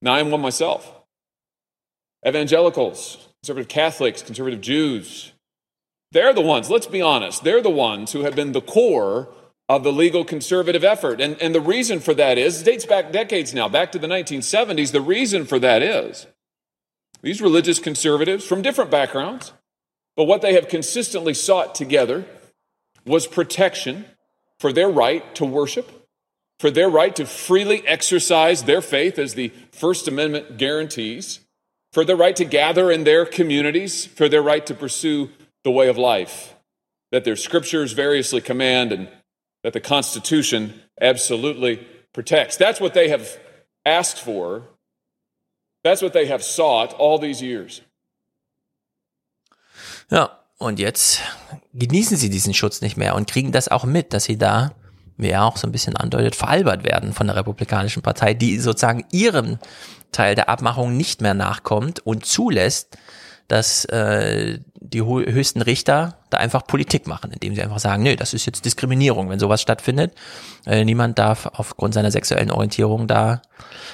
Now, 0.00 0.14
I'm 0.14 0.30
one 0.30 0.40
myself. 0.40 0.90
Evangelicals, 2.26 3.28
conservative 3.42 3.68
Catholics, 3.68 4.22
conservative 4.22 4.62
Jews, 4.62 5.32
they're 6.12 6.32
the 6.32 6.40
ones, 6.40 6.70
let's 6.70 6.86
be 6.86 7.02
honest, 7.02 7.44
they're 7.44 7.62
the 7.62 7.70
ones 7.70 8.12
who 8.12 8.22
have 8.22 8.34
been 8.34 8.52
the 8.52 8.62
core 8.62 9.28
of 9.68 9.84
the 9.84 9.92
legal 9.92 10.24
conservative 10.24 10.82
effort. 10.82 11.20
And, 11.20 11.40
and 11.40 11.54
the 11.54 11.60
reason 11.60 12.00
for 12.00 12.14
that 12.14 12.38
is, 12.38 12.62
it 12.62 12.64
dates 12.64 12.86
back 12.86 13.12
decades 13.12 13.54
now, 13.54 13.68
back 13.68 13.92
to 13.92 13.98
the 13.98 14.08
1970s. 14.08 14.92
The 14.92 15.00
reason 15.00 15.44
for 15.44 15.58
that 15.58 15.82
is 15.82 16.26
these 17.22 17.40
religious 17.42 17.78
conservatives 17.78 18.46
from 18.46 18.62
different 18.62 18.90
backgrounds, 18.90 19.52
but 20.16 20.24
what 20.24 20.42
they 20.42 20.54
have 20.54 20.68
consistently 20.68 21.34
sought 21.34 21.74
together 21.74 22.24
was 23.04 23.26
protection 23.26 24.04
for 24.58 24.72
their 24.72 24.88
right 24.88 25.34
to 25.34 25.44
worship, 25.44 26.08
for 26.58 26.70
their 26.70 26.90
right 26.90 27.14
to 27.16 27.26
freely 27.26 27.86
exercise 27.86 28.64
their 28.64 28.82
faith 28.82 29.18
as 29.18 29.34
the 29.34 29.52
First 29.72 30.08
Amendment 30.08 30.58
guarantees, 30.58 31.40
for 31.92 32.04
their 32.04 32.16
right 32.16 32.36
to 32.36 32.44
gather 32.44 32.90
in 32.90 33.04
their 33.04 33.24
communities, 33.24 34.06
for 34.06 34.28
their 34.28 34.42
right 34.42 34.64
to 34.66 34.74
pursue 34.74 35.30
the 35.64 35.70
way 35.70 35.88
of 35.88 35.98
life 35.98 36.54
that 37.10 37.24
their 37.24 37.36
scriptures 37.36 37.92
variously 37.92 38.40
command 38.40 38.92
and 38.92 39.08
that 39.62 39.72
the 39.72 39.80
Constitution 39.80 40.80
absolutely 41.00 41.86
protects. 42.12 42.56
That's 42.56 42.80
what 42.80 42.94
they 42.94 43.08
have 43.08 43.38
asked 43.84 44.18
for 44.18 44.62
That's 45.82 46.02
what 46.02 46.12
they 46.12 46.28
have 46.28 46.42
sought 46.42 46.94
all 46.98 47.18
these 47.18 47.44
years. 47.44 47.82
Ja, 50.10 50.40
und 50.58 50.78
jetzt 50.78 51.20
genießen 51.72 52.16
sie 52.16 52.28
diesen 52.28 52.52
Schutz 52.52 52.80
nicht 52.82 52.96
mehr 52.96 53.14
und 53.14 53.30
kriegen 53.30 53.52
das 53.52 53.68
auch 53.68 53.84
mit, 53.84 54.12
dass 54.12 54.24
sie 54.24 54.36
da, 54.36 54.74
wie 55.16 55.30
er 55.30 55.44
auch 55.44 55.56
so 55.56 55.66
ein 55.66 55.72
bisschen 55.72 55.96
andeutet, 55.96 56.36
veralbert 56.36 56.84
werden 56.84 57.12
von 57.12 57.28
der 57.28 57.36
Republikanischen 57.36 58.02
Partei, 58.02 58.34
die 58.34 58.58
sozusagen 58.58 59.06
ihrem 59.10 59.58
Teil 60.12 60.34
der 60.34 60.48
Abmachung 60.48 60.96
nicht 60.96 61.22
mehr 61.22 61.34
nachkommt 61.34 62.00
und 62.00 62.26
zulässt, 62.26 62.98
dass 63.48 63.84
äh, 63.86 64.58
die 64.80 65.02
höchsten 65.02 65.60
Richter 65.60 66.16
da 66.30 66.38
einfach 66.38 66.66
Politik 66.66 67.06
machen, 67.06 67.32
indem 67.32 67.54
sie 67.54 67.62
einfach 67.62 67.78
sagen, 67.78 68.02
nee, 68.02 68.16
das 68.16 68.32
ist 68.32 68.46
jetzt 68.46 68.64
Diskriminierung, 68.64 69.28
wenn 69.28 69.38
sowas 69.38 69.60
stattfindet. 69.60 70.14
Äh, 70.64 70.84
niemand 70.84 71.18
darf 71.18 71.46
aufgrund 71.52 71.92
seiner 71.92 72.10
sexuellen 72.10 72.50
Orientierung 72.50 73.06
da 73.06 73.42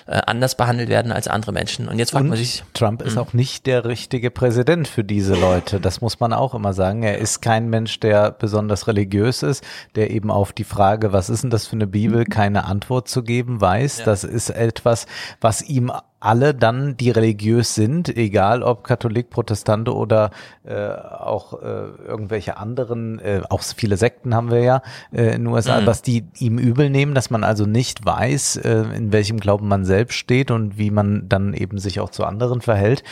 äh, 0.07 0.21
anders 0.27 0.55
behandelt 0.55 0.89
werden 0.89 1.11
als 1.11 1.27
andere 1.27 1.53
Menschen. 1.53 1.89
Und 1.89 1.99
jetzt 1.99 2.11
fragt 2.11 2.25
Und 2.25 2.29
man 2.29 2.39
sich. 2.39 2.63
Trump 2.75 3.03
ist 3.03 3.17
mh. 3.17 3.21
auch 3.23 3.33
nicht 3.33 3.67
der 3.67 3.85
richtige 3.85 4.31
Präsident 4.31 4.87
für 4.87 5.03
diese 5.03 5.35
Leute. 5.35 5.81
Das 5.81 6.01
muss 6.01 6.21
man 6.21 6.33
auch 6.33 6.55
immer 6.55 6.73
sagen. 6.73 7.03
Er 7.03 7.19
ist 7.19 7.41
kein 7.43 7.69
Mensch, 7.69 7.99
der 7.99 8.31
besonders 8.31 8.87
religiös 8.87 9.43
ist, 9.43 9.65
der 9.97 10.11
eben 10.11 10.31
auf 10.31 10.53
die 10.53 10.65
Frage, 10.65 11.13
was 11.13 11.31
ist 11.31 11.43
denn 11.43 11.51
das 11.51 11.67
für 11.67 11.77
eine 11.77 11.87
Bibel, 11.87 12.25
keine 12.25 12.65
Antwort 12.65 13.09
zu 13.09 13.23
geben 13.23 13.61
weiß. 13.61 13.99
Ja. 13.99 14.05
Das 14.05 14.23
ist 14.25 14.51
etwas, 14.51 15.07
was 15.41 15.63
ihm 15.63 15.91
alle 16.21 16.55
dann, 16.55 16.97
die 16.97 17.11
religiös 17.11 17.75
sind, 17.75 18.09
egal 18.17 18.63
ob 18.63 18.85
Katholik, 18.85 19.31
Protestante 19.31 19.95
oder 19.95 20.31
äh, 20.65 20.76
auch 20.77 21.61
äh, 21.63 21.67
irgendwelche 22.07 22.57
anderen, 22.57 23.19
äh, 23.19 23.43
auch 23.49 23.63
viele 23.63 23.97
Sekten 23.97 24.35
haben 24.35 24.51
wir 24.51 24.61
ja 24.61 24.83
äh, 25.13 25.35
in 25.35 25.45
den 25.45 25.47
USA, 25.47 25.81
Mhm. 25.81 25.87
was 25.87 26.03
die 26.03 26.25
ihm 26.39 26.59
übel 26.59 26.91
nehmen, 26.91 27.15
dass 27.15 27.31
man 27.31 27.45
also 27.45 27.67
nicht 27.67 28.05
weiß, 28.05 28.57
äh, 28.57 28.85
in 28.95 29.13
welchem 29.13 29.39
Glauben 29.39 29.69
man 29.69 29.85
selbst 29.85 30.17
steht 30.17 30.51
und 30.51 30.79
wie 30.79 30.91
man 30.91 31.29
dann 31.29 31.55
eben 31.55 31.79
sich 31.79 32.01
auch 32.01 32.11
zu 32.11 32.25
anderen 32.25 32.61
verhält. 32.61 33.03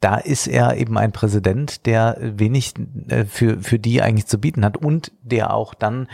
Da 0.00 0.16
ist 0.16 0.46
er 0.46 0.76
eben 0.76 0.96
ein 0.98 1.12
Präsident, 1.12 1.86
der 1.86 2.16
wenig 2.20 2.74
äh, 3.08 3.24
für, 3.24 3.60
für 3.60 3.78
die 3.78 4.02
eigentlich 4.02 4.26
zu 4.26 4.38
bieten 4.38 4.64
hat 4.64 4.76
und 4.76 5.12
der 5.22 5.52
auch 5.54 5.74
dann 5.74 6.08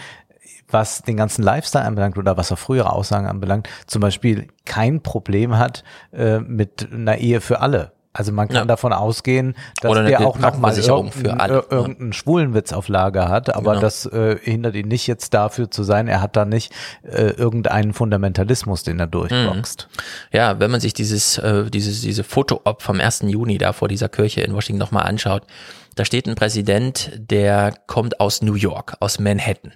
was 0.70 1.02
den 1.02 1.16
ganzen 1.16 1.42
Lifestyle 1.42 1.84
anbelangt 1.84 2.18
oder 2.18 2.36
was 2.36 2.50
auch 2.50 2.58
frühere 2.58 2.92
Aussagen 2.92 3.26
anbelangt, 3.26 3.68
zum 3.86 4.00
Beispiel 4.00 4.48
kein 4.64 5.02
Problem 5.02 5.56
hat 5.56 5.84
äh, 6.12 6.40
mit 6.40 6.88
einer 6.92 7.18
Ehe 7.18 7.40
für 7.40 7.60
alle. 7.60 7.92
Also 8.16 8.30
man 8.32 8.46
kann 8.46 8.56
Ja. 8.58 8.64
davon 8.64 8.92
ausgehen, 8.92 9.54
dass 9.82 9.92
der 9.92 10.20
auch 10.20 10.22
noch 10.22 10.34
mal 10.36 10.40
Krankenversicherung 10.40 11.10
für 11.12 11.24
irgendeinen, 11.26 11.52
äh, 11.58 11.62
irgendeinen 11.68 12.12
Schwulenwitz 12.12 12.72
auf 12.72 12.86
Lager 12.88 13.28
hat, 13.28 13.52
aber 13.54 13.72
Genau. 13.72 13.80
das 13.80 14.06
äh, 14.06 14.38
hindert 14.40 14.76
ihn 14.76 14.86
nicht 14.88 15.06
jetzt 15.08 15.34
dafür 15.34 15.68
zu 15.70 15.82
sein. 15.82 16.06
Er 16.06 16.20
hat 16.22 16.36
da 16.36 16.44
nicht 16.44 16.72
äh, 17.02 17.30
irgendeinen 17.30 17.92
Fundamentalismus, 17.92 18.84
den 18.84 19.00
er 19.00 19.08
durchboxt. 19.08 19.88
Ja, 20.32 20.60
wenn 20.60 20.70
man 20.70 20.80
sich 20.80 20.94
dieses, 20.94 21.38
äh, 21.38 21.68
dieses, 21.70 22.00
diese 22.02 22.22
Foto-Op 22.24 22.82
vom 22.82 23.00
1. 23.00 23.22
Juni 23.28 23.58
da 23.58 23.72
vor 23.72 23.88
dieser 23.88 24.08
Kirche 24.08 24.42
in 24.42 24.54
Washington 24.54 24.78
nochmal 24.78 25.02
anschaut, 25.06 25.42
da 25.96 26.04
steht 26.04 26.26
ein 26.28 26.36
Präsident, 26.36 27.10
der 27.16 27.74
kommt 27.88 28.20
aus 28.20 28.42
New 28.42 28.54
York, 28.54 28.96
aus 29.00 29.18
Manhattan. 29.18 29.72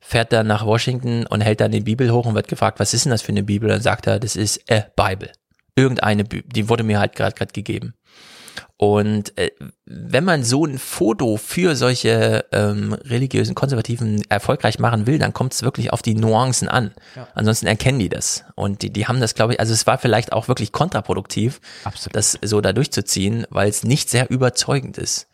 Fährt 0.00 0.32
dann 0.32 0.46
nach 0.46 0.64
Washington 0.64 1.26
und 1.26 1.40
hält 1.40 1.60
dann 1.60 1.72
die 1.72 1.80
Bibel 1.80 2.12
hoch 2.12 2.24
und 2.26 2.36
wird 2.36 2.46
gefragt, 2.46 2.78
was 2.78 2.94
ist 2.94 3.04
denn 3.04 3.10
das 3.10 3.22
für 3.22 3.32
eine 3.32 3.42
Bibel? 3.42 3.68
Dann 3.68 3.80
sagt 3.82 4.06
er, 4.06 4.20
das 4.20 4.36
ist 4.36 4.60
a 4.70 4.84
Bible. 4.94 5.30
Irgendeine 5.78 6.24
die 6.24 6.68
wurde 6.68 6.82
mir 6.82 6.98
halt 6.98 7.14
gerade 7.16 7.34
gerade 7.34 7.52
gegeben. 7.52 7.94
Und 8.76 9.36
äh, 9.36 9.50
wenn 9.86 10.24
man 10.24 10.44
so 10.44 10.64
ein 10.64 10.78
Foto 10.78 11.36
für 11.36 11.74
solche 11.74 12.44
ähm, 12.52 12.92
religiösen 12.92 13.56
Konservativen 13.56 14.22
erfolgreich 14.28 14.78
machen 14.78 15.06
will, 15.06 15.18
dann 15.18 15.32
kommt 15.32 15.52
es 15.52 15.62
wirklich 15.62 15.92
auf 15.92 16.00
die 16.00 16.14
Nuancen 16.14 16.68
an. 16.68 16.92
Ja. 17.16 17.26
Ansonsten 17.34 17.66
erkennen 17.66 17.98
die 17.98 18.08
das. 18.08 18.44
Und 18.54 18.82
die, 18.82 18.90
die 18.90 19.08
haben 19.08 19.20
das, 19.20 19.34
glaube 19.34 19.54
ich, 19.54 19.60
also 19.60 19.72
es 19.72 19.86
war 19.88 19.98
vielleicht 19.98 20.32
auch 20.32 20.46
wirklich 20.46 20.70
kontraproduktiv, 20.70 21.60
Absolut. 21.82 22.14
das 22.14 22.38
so 22.40 22.60
da 22.60 22.72
durchzuziehen, 22.72 23.46
weil 23.50 23.68
es 23.68 23.82
nicht 23.82 24.10
sehr 24.10 24.30
überzeugend 24.30 24.96
ist. 24.96 25.26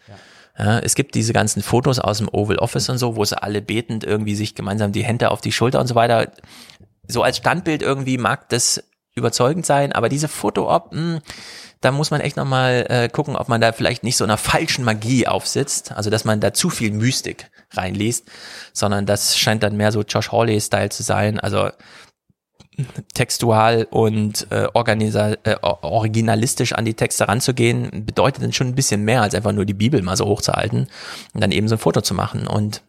Ja, 0.56 0.78
es 0.78 0.94
gibt 0.94 1.14
diese 1.16 1.32
ganzen 1.32 1.62
Fotos 1.62 1.98
aus 1.98 2.18
dem 2.18 2.28
Oval 2.28 2.58
Office 2.58 2.88
und 2.88 2.98
so, 2.98 3.16
wo 3.16 3.24
sie 3.24 3.42
alle 3.42 3.60
betend 3.60 4.04
irgendwie 4.04 4.36
sich 4.36 4.54
gemeinsam 4.54 4.92
die 4.92 5.04
Hände 5.04 5.30
auf 5.30 5.40
die 5.40 5.52
Schulter 5.52 5.80
und 5.80 5.88
so 5.88 5.96
weiter. 5.96 6.30
So 7.08 7.22
als 7.22 7.38
Standbild 7.38 7.82
irgendwie 7.82 8.18
mag 8.18 8.48
das 8.48 8.82
überzeugend 9.14 9.64
sein, 9.64 9.92
aber 9.92 10.08
diese 10.08 10.28
Foto-Op, 10.28 10.92
mh, 10.92 11.20
da 11.80 11.92
muss 11.92 12.10
man 12.10 12.20
echt 12.20 12.36
nochmal 12.36 12.86
äh, 12.88 13.08
gucken, 13.08 13.36
ob 13.36 13.48
man 13.48 13.60
da 13.60 13.72
vielleicht 13.72 14.04
nicht 14.04 14.16
so 14.16 14.24
einer 14.24 14.38
falschen 14.38 14.84
Magie 14.84 15.26
aufsitzt, 15.26 15.92
also 15.92 16.10
dass 16.10 16.24
man 16.24 16.40
da 16.40 16.54
zu 16.54 16.70
viel 16.70 16.90
Mystik 16.90 17.50
reinliest, 17.72 18.26
sondern 18.72 19.06
das 19.06 19.36
scheint 19.36 19.62
dann 19.62 19.76
mehr 19.76 19.92
so 19.92 20.02
Josh 20.02 20.32
Hawley-Style 20.32 20.88
zu 20.88 21.02
sein, 21.02 21.38
also 21.38 21.68
textual 23.12 23.86
und 23.90 24.50
äh, 24.50 24.66
organisa 24.74 25.34
äh, 25.44 25.56
or- 25.62 25.84
originalistisch 25.84 26.72
an 26.72 26.84
die 26.84 26.94
Texte 26.94 27.28
ranzugehen, 27.28 28.04
bedeutet 28.04 28.42
dann 28.42 28.52
schon 28.52 28.68
ein 28.68 28.74
bisschen 28.74 29.04
mehr, 29.04 29.22
als 29.22 29.34
einfach 29.34 29.52
nur 29.52 29.64
die 29.64 29.74
Bibel 29.74 30.02
mal 30.02 30.16
so 30.16 30.26
hochzuhalten 30.26 30.88
und 31.34 31.40
dann 31.40 31.52
eben 31.52 31.68
so 31.68 31.76
ein 31.76 31.80
Foto 31.80 32.00
zu 32.00 32.14
machen. 32.14 32.48
Und 32.48 32.82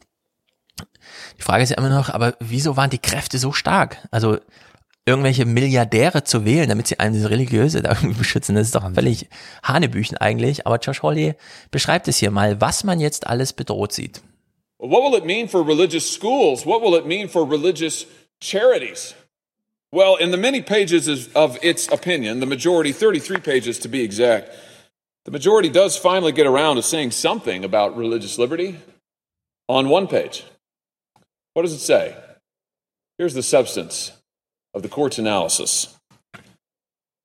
die 1.37 1.43
Frage 1.43 1.63
ist 1.63 1.69
ja 1.69 1.77
immer 1.77 1.89
noch, 1.89 2.09
aber 2.09 2.35
wieso 2.39 2.77
waren 2.77 2.89
die 2.89 2.97
Kräfte 2.97 3.37
so 3.37 3.51
stark? 3.51 3.97
Also 4.09 4.39
irgendwelche 5.05 5.45
Milliardäre 5.45 6.23
zu 6.23 6.45
wählen, 6.45 6.67
damit 6.67 6.87
sie 6.87 6.99
einem 6.99 7.13
diese 7.13 7.29
Religiöse 7.29 7.81
da 7.81 7.91
irgendwie 7.91 8.17
beschützen, 8.17 8.55
das 8.55 8.67
ist 8.67 8.75
doch 8.75 8.91
völlig 8.93 9.27
Hanebüchen 9.63 10.17
eigentlich. 10.17 10.65
Aber 10.65 10.79
Josh 10.79 11.03
Hawley 11.03 11.35
beschreibt 11.71 12.07
es 12.07 12.17
hier 12.17 12.31
mal, 12.31 12.59
was 12.59 12.83
man 12.83 12.99
jetzt 12.99 13.27
alles 13.27 13.53
bedroht 13.53 13.93
sieht. 13.93 14.21
What 14.79 15.03
will 15.03 15.17
it 15.17 15.25
mean 15.25 15.47
for 15.47 15.65
religious 15.65 16.11
schools? 16.11 16.65
What 16.65 16.81
will 16.81 16.97
it 16.97 17.05
mean 17.05 17.29
for 17.29 17.49
religious 17.49 18.05
charities? 18.41 19.15
Well, 19.91 20.17
in 20.19 20.31
the 20.31 20.37
many 20.37 20.61
pages 20.61 21.07
of- 21.07 21.33
of 21.35 21.63
its 21.63 21.87
opinion, 21.87 22.39
the 22.41 22.45
majority, 22.45 22.91
33 22.91 23.39
pages 23.39 23.79
to 23.79 23.87
be 23.87 24.01
exact, 24.03 24.49
the 25.23 25.31
majority 25.31 25.69
does 25.69 25.97
finally 25.97 26.33
get 26.33 26.45
around 26.45 26.75
to 26.75 26.81
saying 26.83 27.11
something 27.11 27.63
about 27.63 27.95
religious 27.95 28.37
liberty 28.37 28.75
on 29.69 29.87
one 29.89 30.07
page. 30.07 30.43
What 31.53 31.61
does 31.63 31.73
it 31.73 31.79
say? 31.79 32.13
Here's 33.17 33.33
the 33.33 33.43
substance 33.43 34.11
of 34.75 34.83
the 34.83 34.89
court's 34.89 35.17
analysis 35.17 35.97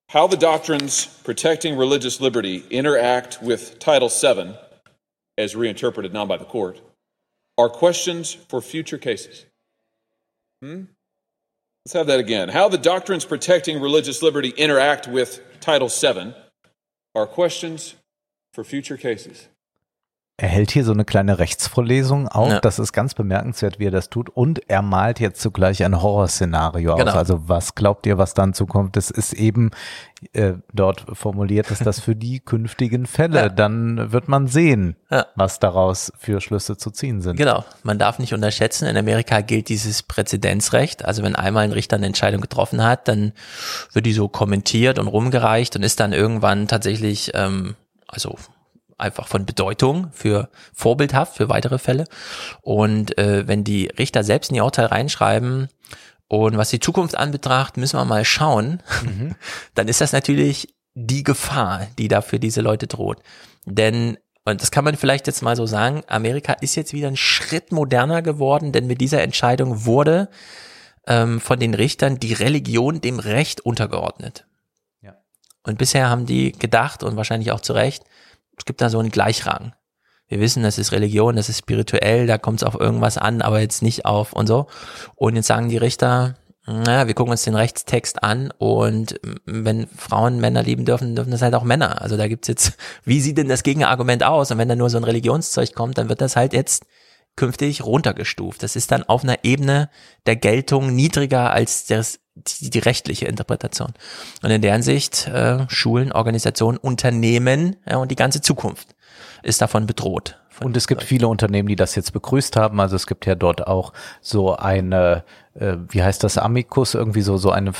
How 0.09 0.27
the 0.27 0.37
doctrines 0.37 1.05
protecting 1.23 1.77
religious 1.77 2.19
liberty 2.19 2.63
interact 2.69 3.43
with 3.43 3.79
Title 3.79 4.09
VII, 4.09 4.55
as 5.37 5.55
reinterpreted 5.55 6.13
now 6.13 6.25
by 6.25 6.37
the 6.37 6.45
court, 6.45 6.81
are 7.57 7.69
questions 7.69 8.33
for 8.33 8.61
future 8.61 8.97
cases. 8.97 9.45
Hmm? 10.61 10.83
Let's 11.85 11.93
have 11.93 12.07
that 12.07 12.19
again. 12.19 12.49
How 12.49 12.69
the 12.69 12.77
doctrines 12.77 13.25
protecting 13.25 13.81
religious 13.81 14.21
liberty 14.21 14.49
interact 14.49 15.07
with 15.07 15.41
Title 15.61 15.89
VII 15.89 16.33
are 17.15 17.27
questions 17.27 17.95
for 18.53 18.63
future 18.63 18.97
cases. 18.97 19.47
Er 20.41 20.47
hält 20.47 20.71
hier 20.71 20.83
so 20.83 20.91
eine 20.91 21.05
kleine 21.05 21.37
Rechtsvorlesung 21.37 22.27
auf. 22.27 22.49
Ja. 22.49 22.59
Das 22.61 22.79
ist 22.79 22.93
ganz 22.93 23.13
bemerkenswert, 23.13 23.77
wie 23.77 23.85
er 23.85 23.91
das 23.91 24.09
tut. 24.09 24.27
Und 24.27 24.67
er 24.67 24.81
malt 24.81 25.19
jetzt 25.19 25.39
zugleich 25.39 25.83
ein 25.85 26.01
Horrorszenario 26.01 26.95
Genau. 26.95 27.11
aus. 27.11 27.15
Also 27.17 27.47
was 27.47 27.75
glaubt 27.75 28.07
ihr, 28.07 28.17
was 28.17 28.33
dann 28.33 28.55
zukommt? 28.55 28.95
Das 28.95 29.11
ist 29.11 29.33
eben 29.33 29.69
äh, 30.33 30.53
dort 30.73 31.05
formuliert, 31.13 31.69
dass 31.69 31.77
das 31.79 31.99
für 31.99 32.15
die 32.15 32.39
künftigen 32.39 33.05
Fälle, 33.05 33.37
Ja. 33.39 33.49
dann 33.49 34.11
wird 34.11 34.27
man 34.29 34.47
sehen, 34.47 34.95
Ja. 35.11 35.27
was 35.35 35.59
daraus 35.59 36.11
für 36.17 36.41
Schlüsse 36.41 36.75
zu 36.75 36.89
ziehen 36.89 37.21
sind. 37.21 37.35
Genau, 37.37 37.63
man 37.83 37.99
darf 37.99 38.17
nicht 38.17 38.33
unterschätzen, 38.33 38.87
in 38.87 38.97
Amerika 38.97 39.41
gilt 39.41 39.69
dieses 39.69 40.01
Präzedenzrecht. 40.01 41.05
Also 41.05 41.21
wenn 41.21 41.35
einmal 41.35 41.65
ein 41.65 41.71
Richter 41.71 41.97
eine 41.97 42.07
Entscheidung 42.07 42.41
getroffen 42.41 42.83
hat, 42.83 43.07
dann 43.07 43.33
wird 43.93 44.07
die 44.07 44.13
so 44.13 44.27
kommentiert 44.27 44.97
und 44.97 45.07
rumgereicht 45.07 45.75
und 45.75 45.83
ist 45.83 45.99
dann 45.99 46.13
irgendwann 46.13 46.67
tatsächlich, 46.67 47.31
ähm, 47.35 47.75
also 48.07 48.35
einfach 49.01 49.27
von 49.27 49.45
Bedeutung 49.45 50.09
für 50.11 50.49
vorbildhaft 50.73 51.35
für 51.35 51.49
weitere 51.49 51.77
Fälle. 51.77 52.05
Und 52.61 53.17
äh, 53.17 53.47
wenn 53.47 53.63
die 53.63 53.87
Richter 53.87 54.23
selbst 54.23 54.49
in 54.49 54.55
die 54.55 54.61
Urteil 54.61 54.87
reinschreiben, 54.87 55.69
und 56.31 56.55
was 56.55 56.69
die 56.69 56.79
Zukunft 56.79 57.17
anbetracht, 57.17 57.75
müssen 57.75 57.99
wir 57.99 58.05
mal 58.05 58.23
schauen, 58.23 58.81
dann 59.75 59.89
ist 59.89 59.99
das 59.99 60.13
natürlich 60.13 60.73
die 60.93 61.23
Gefahr, 61.23 61.87
die 61.97 62.07
da 62.07 62.21
für 62.21 62.39
diese 62.39 62.61
Leute 62.61 62.87
droht. 62.87 63.21
Denn, 63.65 64.17
und 64.45 64.61
das 64.61 64.71
kann 64.71 64.85
man 64.85 64.95
vielleicht 64.95 65.27
jetzt 65.27 65.41
mal 65.41 65.57
so 65.57 65.65
sagen, 65.65 66.03
Amerika 66.07 66.53
ist 66.53 66.75
jetzt 66.75 66.93
wieder 66.93 67.09
ein 67.09 67.17
Schritt 67.17 67.73
moderner 67.73 68.21
geworden, 68.21 68.71
denn 68.71 68.87
mit 68.87 69.01
dieser 69.01 69.21
Entscheidung 69.21 69.83
wurde 69.85 70.29
ähm, 71.05 71.41
von 71.41 71.59
den 71.59 71.73
Richtern 71.73 72.17
die 72.17 72.31
Religion 72.33 73.01
dem 73.01 73.19
Recht 73.19 73.59
untergeordnet. 73.59 74.45
Ja. 75.01 75.17
Und 75.63 75.77
bisher 75.77 76.09
haben 76.09 76.25
die 76.25 76.53
gedacht 76.53 77.03
und 77.03 77.17
wahrscheinlich 77.17 77.51
auch 77.51 77.59
zu 77.59 77.73
Recht, 77.73 78.05
es 78.61 78.65
gibt 78.65 78.79
da 78.79 78.89
so 78.89 78.99
einen 78.99 79.09
Gleichrang. 79.09 79.73
Wir 80.27 80.39
wissen, 80.39 80.61
das 80.61 80.77
ist 80.77 80.91
Religion, 80.91 81.35
das 81.35 81.49
ist 81.49 81.57
spirituell, 81.57 82.27
da 82.27 82.37
kommt 82.37 82.61
es 82.61 82.63
auf 82.63 82.79
irgendwas 82.79 83.17
an, 83.17 83.41
aber 83.41 83.59
jetzt 83.59 83.81
nicht 83.81 84.05
auf 84.05 84.33
und 84.33 84.45
so. 84.45 84.67
Und 85.15 85.35
jetzt 85.35 85.47
sagen 85.47 85.69
die 85.69 85.77
Richter, 85.77 86.35
naja, 86.67 87.07
wir 87.07 87.15
gucken 87.15 87.31
uns 87.31 87.41
den 87.41 87.55
Rechtstext 87.55 88.21
an 88.21 88.53
und 88.59 89.19
wenn 89.45 89.87
Frauen 89.87 90.39
Männer 90.39 90.61
lieben 90.61 90.85
dürfen, 90.85 91.15
dürfen 91.15 91.31
das 91.31 91.41
halt 91.41 91.55
auch 91.55 91.63
Männer. 91.63 92.03
Also 92.03 92.17
da 92.17 92.27
gibt's 92.27 92.47
jetzt, 92.47 92.77
wie 93.03 93.19
sieht 93.19 93.39
denn 93.39 93.49
das 93.49 93.63
Gegenargument 93.63 94.23
aus? 94.23 94.51
Und 94.51 94.59
wenn 94.59 94.69
da 94.69 94.75
nur 94.75 94.91
so 94.91 94.97
ein 94.97 95.03
Religionszeug 95.03 95.73
kommt, 95.73 95.97
dann 95.97 96.07
wird 96.07 96.21
das 96.21 96.35
halt 96.35 96.53
jetzt 96.53 96.85
künftig 97.35 97.83
runtergestuft. 97.83 98.61
Das 98.61 98.75
ist 98.75 98.91
dann 98.91 99.03
auf 99.03 99.23
einer 99.23 99.43
Ebene 99.43 99.89
der 100.27 100.35
Geltung 100.35 100.93
niedriger 100.93 101.51
als 101.51 101.87
das, 101.87 102.19
die, 102.35 102.69
die 102.69 102.79
rechtliche 102.79 103.25
Interpretation. 103.25 103.93
Und 104.41 104.51
in 104.51 104.61
der 104.61 104.73
Hinsicht, 104.73 105.27
äh, 105.27 105.65
Schulen, 105.69 106.11
Organisationen, 106.11 106.77
Unternehmen 106.77 107.75
ja, 107.89 107.97
und 107.97 108.11
die 108.11 108.15
ganze 108.15 108.41
Zukunft 108.41 108.95
ist 109.43 109.61
davon 109.61 109.85
bedroht. 109.85 110.37
Und 110.61 110.77
es 110.77 110.87
gibt 110.87 111.03
viele 111.03 111.27
Unternehmen, 111.27 111.67
die 111.67 111.75
das 111.75 111.95
jetzt 111.95 112.13
begrüßt 112.13 112.55
haben. 112.55 112.79
Also 112.79 112.95
es 112.95 113.07
gibt 113.07 113.25
ja 113.25 113.35
dort 113.35 113.65
auch 113.65 113.93
so 114.21 114.55
eine, 114.55 115.23
wie 115.53 116.01
heißt 116.01 116.23
das, 116.23 116.37
Amicus, 116.37 116.93
irgendwie 116.93 117.21
so, 117.21 117.35
so 117.37 117.51
eine, 117.51 117.71
äh, 117.71 117.73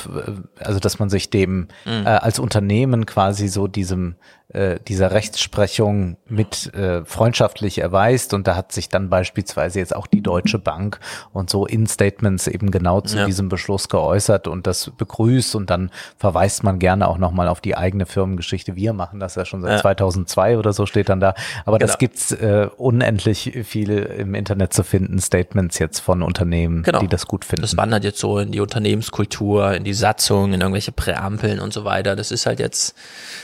also 0.62 0.78
dass 0.78 0.98
man 0.98 1.08
sich 1.08 1.30
dem 1.30 1.68
Mhm. 1.86 2.04
äh, 2.06 2.08
als 2.10 2.38
Unternehmen 2.38 3.06
quasi 3.06 3.48
so 3.48 3.66
diesem, 3.66 4.16
äh, 4.48 4.78
dieser 4.86 5.12
Rechtsprechung 5.12 6.18
mit 6.28 6.74
äh, 6.74 7.02
freundschaftlich 7.06 7.78
erweist. 7.78 8.34
Und 8.34 8.46
da 8.46 8.54
hat 8.56 8.72
sich 8.72 8.90
dann 8.90 9.08
beispielsweise 9.08 9.78
jetzt 9.78 9.96
auch 9.96 10.06
die 10.06 10.20
Deutsche 10.20 10.58
Bank 10.58 11.00
und 11.32 11.48
so 11.48 11.64
in 11.64 11.86
Statements 11.86 12.46
eben 12.46 12.70
genau 12.70 13.00
zu 13.00 13.16
Ja. 13.16 13.24
diesem 13.24 13.48
Beschluss 13.48 13.88
geäußert 13.88 14.48
und 14.48 14.66
das 14.66 14.90
begrüßt. 14.90 15.54
Und 15.54 15.70
dann 15.70 15.90
verweist 16.18 16.64
man 16.64 16.78
gerne 16.78 17.08
auch 17.08 17.16
nochmal 17.16 17.48
auf 17.48 17.62
die 17.62 17.74
eigene 17.78 18.04
Firmengeschichte. 18.04 18.76
Wir 18.76 18.92
machen 18.92 19.18
das 19.20 19.36
ja 19.36 19.46
schon 19.46 19.62
seit 19.62 19.72
Ja. 19.72 19.78
2002 19.80 20.58
oder 20.58 20.74
so 20.74 20.84
steht 20.84 21.08
dann 21.08 21.20
da. 21.20 21.32
Aber 21.64 21.78
das 21.78 21.92
Genau. 21.92 21.98
gibt's 22.00 22.32
äh, 22.32 22.68
unendlich 22.76 23.60
viel 23.64 23.90
im 23.90 24.34
Internet 24.34 24.74
zu 24.74 24.82
finden, 24.84 25.18
Statements 25.20 25.78
jetzt 25.78 26.00
von 26.00 26.20
Unternehmen, 26.22 26.82
Genau. 26.82 26.98
die 27.00 27.08
das 27.08 27.26
gut 27.26 27.46
finden. 27.46 27.61
Das 27.62 27.76
wandert 27.76 28.04
jetzt 28.04 28.18
so 28.18 28.38
in 28.38 28.52
die 28.52 28.60
Unternehmenskultur, 28.60 29.72
in 29.74 29.84
die 29.84 29.94
Satzung, 29.94 30.52
in 30.52 30.60
irgendwelche 30.60 30.92
Präampeln 30.92 31.60
und 31.60 31.72
so 31.72 31.84
weiter. 31.84 32.16
Das 32.16 32.30
ist 32.30 32.46
halt 32.46 32.60
jetzt, 32.60 32.94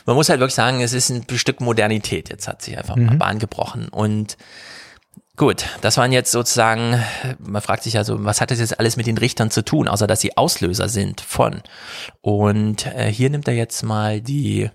man 0.05 0.17
muss 0.17 0.29
halt 0.29 0.41
wirklich 0.41 0.55
sagen, 0.55 0.81
es 0.81 0.93
ist 0.93 1.11
ein 1.11 1.25
Stück 1.37 1.61
Modernität. 1.61 2.29
Jetzt 2.29 2.49
hat 2.49 2.63
sich 2.63 2.77
einfach 2.77 2.97
mal 2.97 3.15
Mhm. 3.15 3.19
Bahn 3.19 3.39
gebrochen. 3.39 3.89
Und 3.89 4.37
gut, 5.37 5.65
das 5.81 5.97
waren 5.97 6.13
jetzt 6.13 6.33
sozusagen, 6.33 7.03
man 7.39 7.63
fragt 7.63 7.85
sich 7.85 7.97
also, 7.97 8.25
was 8.25 8.41
hat 8.41 8.51
das 8.51 8.59
jetzt 8.59 8.79
alles 8.79 8.97
mit 8.97 9.07
den 9.07 9.19
Richtern 9.19 9.51
zu 9.51 9.65
tun, 9.65 9.89
außer 9.89 10.07
dass 10.07 10.21
sie 10.21 10.37
Auslöser 10.37 10.89
sind 10.89 11.21
von. 11.21 11.63
Und 12.21 12.87
äh, 12.87 13.11
hier 13.11 13.31
nimmt 13.31 13.49
er 13.49 13.55
jetzt 13.55 13.83
mal 13.83 14.21
die 14.21 14.69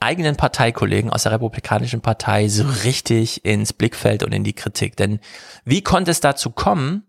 eigenen 0.00 0.36
Parteikollegen 0.36 1.10
aus 1.10 1.22
der 1.22 1.32
Republikanischen 1.32 2.02
Partei 2.02 2.48
so 2.48 2.64
richtig 2.84 3.44
ins 3.44 3.72
Blickfeld 3.72 4.22
und 4.22 4.32
in 4.32 4.44
die 4.44 4.52
Kritik. 4.52 4.96
Denn 4.96 5.18
wie 5.64 5.82
konnte 5.82 6.10
es 6.10 6.20
dazu 6.20 6.50
kommen, 6.50 7.04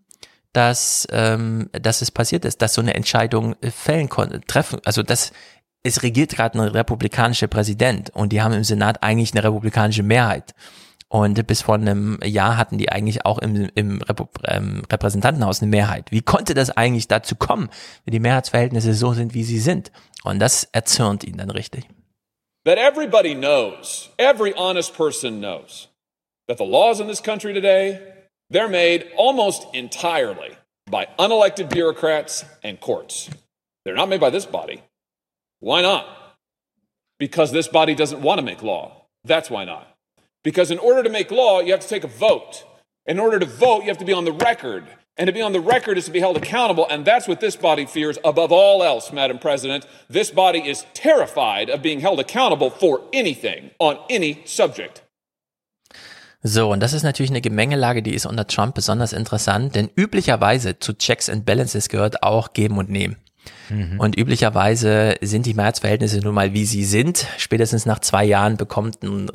dass, 0.56 1.06
ähm, 1.10 1.68
dass 1.72 2.02
es 2.02 2.10
passiert 2.10 2.44
ist, 2.44 2.62
dass 2.62 2.74
so 2.74 2.80
eine 2.80 2.94
Entscheidung 2.94 3.54
äh, 3.60 3.70
fällen 3.70 4.08
konnte, 4.08 4.40
treffen, 4.40 4.80
also 4.84 5.02
das, 5.02 5.32
es 5.82 6.02
regiert 6.02 6.30
gerade 6.30 6.58
ein 6.58 6.68
republikanischer 6.68 7.46
Präsident 7.46 8.10
und 8.10 8.32
die 8.32 8.42
haben 8.42 8.54
im 8.54 8.64
Senat 8.64 9.02
eigentlich 9.02 9.32
eine 9.32 9.44
republikanische 9.44 10.02
Mehrheit. 10.02 10.54
Und 11.08 11.46
bis 11.46 11.62
vor 11.62 11.76
einem 11.76 12.18
Jahr 12.24 12.56
hatten 12.56 12.78
die 12.78 12.90
eigentlich 12.90 13.24
auch 13.24 13.38
im, 13.38 13.70
im 13.76 14.02
ähm, 14.44 14.82
Repräsentantenhaus 14.90 15.62
eine 15.62 15.70
Mehrheit. 15.70 16.10
Wie 16.10 16.20
konnte 16.20 16.52
das 16.52 16.70
eigentlich 16.70 17.06
dazu 17.06 17.36
kommen, 17.36 17.70
wenn 18.04 18.12
die 18.12 18.18
Mehrheitsverhältnisse 18.18 18.92
so 18.92 19.12
sind, 19.12 19.32
wie 19.32 19.44
sie 19.44 19.60
sind? 19.60 19.92
Und 20.24 20.40
das 20.40 20.64
erzürnt 20.72 21.22
ihn 21.22 21.36
dann 21.36 21.50
richtig. 21.50 21.86
that 22.66 22.78
everybody 22.78 23.32
knows, 23.32 24.10
every 24.18 24.52
honest 24.56 24.92
person 24.92 25.40
knows, 25.40 25.86
that 26.48 26.58
the 26.58 26.64
laws 26.64 26.98
in 26.98 27.06
this 27.06 27.20
country 27.20 27.54
today, 27.54 28.00
they're 28.50 28.68
made 28.68 29.10
almost 29.16 29.66
entirely 29.74 30.56
by 30.86 31.08
unelected 31.18 31.70
bureaucrats 31.70 32.44
and 32.62 32.80
courts. 32.80 33.28
They're 33.84 33.94
not 33.94 34.08
made 34.08 34.20
by 34.20 34.30
this 34.30 34.46
body. 34.46 34.82
Why 35.60 35.82
not? 35.82 36.06
Because 37.18 37.50
this 37.50 37.68
body 37.68 37.94
doesn't 37.94 38.20
want 38.20 38.38
to 38.38 38.44
make 38.44 38.62
law. 38.62 39.06
That's 39.24 39.50
why 39.50 39.64
not. 39.64 39.96
Because 40.44 40.70
in 40.70 40.78
order 40.78 41.02
to 41.02 41.10
make 41.10 41.30
law, 41.30 41.60
you 41.60 41.72
have 41.72 41.80
to 41.80 41.88
take 41.88 42.04
a 42.04 42.08
vote. 42.08 42.64
In 43.06 43.18
order 43.18 43.38
to 43.38 43.46
vote, 43.46 43.80
you 43.80 43.88
have 43.88 43.98
to 43.98 44.04
be 44.04 44.12
on 44.12 44.24
the 44.24 44.32
record. 44.32 44.84
And 45.16 45.26
to 45.28 45.32
be 45.32 45.40
on 45.40 45.52
the 45.52 45.60
record 45.60 45.96
is 45.96 46.04
to 46.04 46.10
be 46.10 46.20
held 46.20 46.36
accountable. 46.36 46.86
And 46.88 47.04
that's 47.04 47.26
what 47.26 47.40
this 47.40 47.56
body 47.56 47.86
fears 47.86 48.18
above 48.24 48.52
all 48.52 48.82
else, 48.82 49.12
Madam 49.12 49.38
President. 49.38 49.86
This 50.08 50.30
body 50.30 50.68
is 50.68 50.84
terrified 50.92 51.70
of 51.70 51.82
being 51.82 52.00
held 52.00 52.20
accountable 52.20 52.70
for 52.70 53.02
anything 53.12 53.70
on 53.78 53.98
any 54.10 54.42
subject. 54.44 55.02
So, 56.48 56.70
und 56.70 56.78
das 56.80 56.92
ist 56.92 57.02
natürlich 57.02 57.32
eine 57.32 57.40
Gemengelage, 57.40 58.04
die 58.04 58.14
ist 58.14 58.24
unter 58.24 58.46
Trump 58.46 58.76
besonders 58.76 59.12
interessant, 59.12 59.74
denn 59.74 59.90
üblicherweise 59.96 60.78
zu 60.78 60.92
Checks 60.92 61.28
and 61.28 61.44
Balances 61.44 61.88
gehört 61.88 62.22
auch 62.22 62.52
Geben 62.52 62.78
und 62.78 62.88
Nehmen. 62.88 63.16
Und 63.98 64.16
üblicherweise 64.16 65.16
sind 65.20 65.46
die 65.46 65.54
Mehrheitsverhältnisse 65.54 66.20
nun 66.20 66.34
mal 66.34 66.52
wie 66.52 66.64
sie 66.64 66.84
sind. 66.84 67.26
Spätestens 67.36 67.84
nach 67.84 67.98
zwei 67.98 68.24
Jahren 68.24 68.56
bekommt 68.56 69.02
ein 69.02 69.28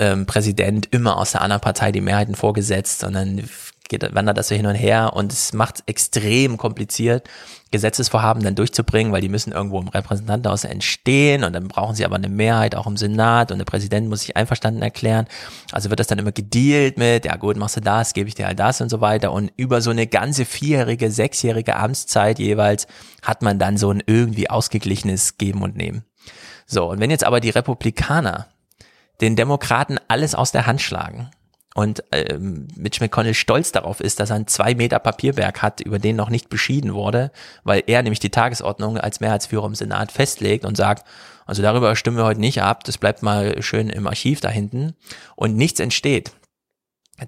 ähm, 0.00 0.26
Präsident 0.26 0.86
immer 0.90 1.16
aus 1.16 1.32
der 1.32 1.40
anderen 1.40 1.62
Partei 1.62 1.92
die 1.92 2.02
Mehrheiten 2.02 2.34
vorgesetzt 2.34 3.04
und 3.04 3.14
dann 3.14 3.42
geht, 3.88 4.14
wandert 4.14 4.36
das 4.36 4.48
so 4.48 4.54
hin 4.54 4.66
und 4.66 4.74
her 4.74 5.14
und 5.14 5.32
es 5.32 5.54
macht 5.54 5.76
es 5.76 5.82
extrem 5.86 6.58
kompliziert, 6.58 7.26
Gesetzesvorhaben 7.72 8.42
dann 8.42 8.54
durchzubringen, 8.54 9.12
weil 9.12 9.20
die 9.20 9.28
müssen 9.28 9.52
irgendwo 9.52 9.80
im 9.80 9.88
Repräsentantenhaus 9.88 10.64
entstehen 10.64 11.42
und 11.42 11.52
dann 11.54 11.66
brauchen 11.66 11.96
sie 11.96 12.04
aber 12.04 12.16
eine 12.16 12.28
Mehrheit 12.28 12.76
auch 12.76 12.86
im 12.86 12.96
Senat 12.96 13.50
und 13.50 13.58
der 13.58 13.64
Präsident 13.64 14.08
muss 14.08 14.20
sich 14.20 14.36
einverstanden 14.36 14.82
erklären. 14.82 15.26
Also 15.72 15.90
wird 15.90 15.98
das 15.98 16.06
dann 16.06 16.18
immer 16.18 16.32
gedealt 16.32 16.98
mit, 16.98 17.24
ja 17.24 17.36
gut, 17.36 17.56
machst 17.56 17.76
du 17.76 17.80
das, 17.80 18.14
gebe 18.14 18.28
ich 18.28 18.36
dir 18.36 18.46
all 18.46 18.54
das 18.54 18.80
und 18.80 18.88
so 18.88 19.00
weiter 19.00 19.32
und 19.32 19.50
über 19.56 19.80
so 19.80 19.90
eine 19.90 20.06
ganze 20.06 20.44
vierjährige, 20.44 21.10
sechsjährige 21.10 21.76
Amtszeit 21.76 22.38
jeweils 22.38 22.86
hat 23.22 23.42
man 23.42 23.58
dann 23.58 23.76
so 23.76 23.90
ein 23.90 24.02
irgendwie 24.06 24.48
ausgeglichenes 24.48 25.38
Geben 25.38 25.62
und 25.62 25.76
Nehmen. 25.76 26.04
So, 26.66 26.90
und 26.90 27.00
wenn 27.00 27.10
jetzt 27.10 27.24
aber 27.24 27.40
die 27.40 27.50
Republikaner 27.50 28.46
den 29.20 29.36
Demokraten 29.36 29.98
alles 30.08 30.34
aus 30.34 30.52
der 30.52 30.66
Hand 30.66 30.80
schlagen 30.80 31.30
und 31.74 32.04
ähm, 32.12 32.68
Mitch 32.76 33.02
McConnell 33.02 33.34
stolz 33.34 33.72
darauf 33.72 34.00
ist, 34.00 34.20
dass 34.20 34.30
er 34.30 34.36
einen 34.36 34.46
zwei 34.46 34.74
Meter 34.74 34.98
Papierberg 34.98 35.62
hat, 35.62 35.80
über 35.80 35.98
den 35.98 36.16
noch 36.16 36.30
nicht 36.30 36.48
beschieden 36.48 36.94
wurde, 36.94 37.30
weil 37.64 37.82
er 37.86 38.02
nämlich 38.02 38.20
die 38.20 38.30
Tagesordnung 38.30 38.98
als 38.98 39.20
Mehrheitsführer 39.20 39.66
im 39.66 39.74
Senat 39.74 40.12
festlegt 40.12 40.64
und 40.64 40.76
sagt, 40.76 41.06
also 41.46 41.62
darüber 41.62 41.96
stimmen 41.96 42.18
wir 42.18 42.24
heute 42.24 42.40
nicht 42.40 42.62
ab, 42.62 42.84
das 42.84 42.98
bleibt 42.98 43.22
mal 43.22 43.62
schön 43.62 43.88
im 43.88 44.06
Archiv 44.06 44.40
da 44.40 44.48
hinten 44.48 44.94
und 45.34 45.56
nichts 45.56 45.80
entsteht. 45.80 46.32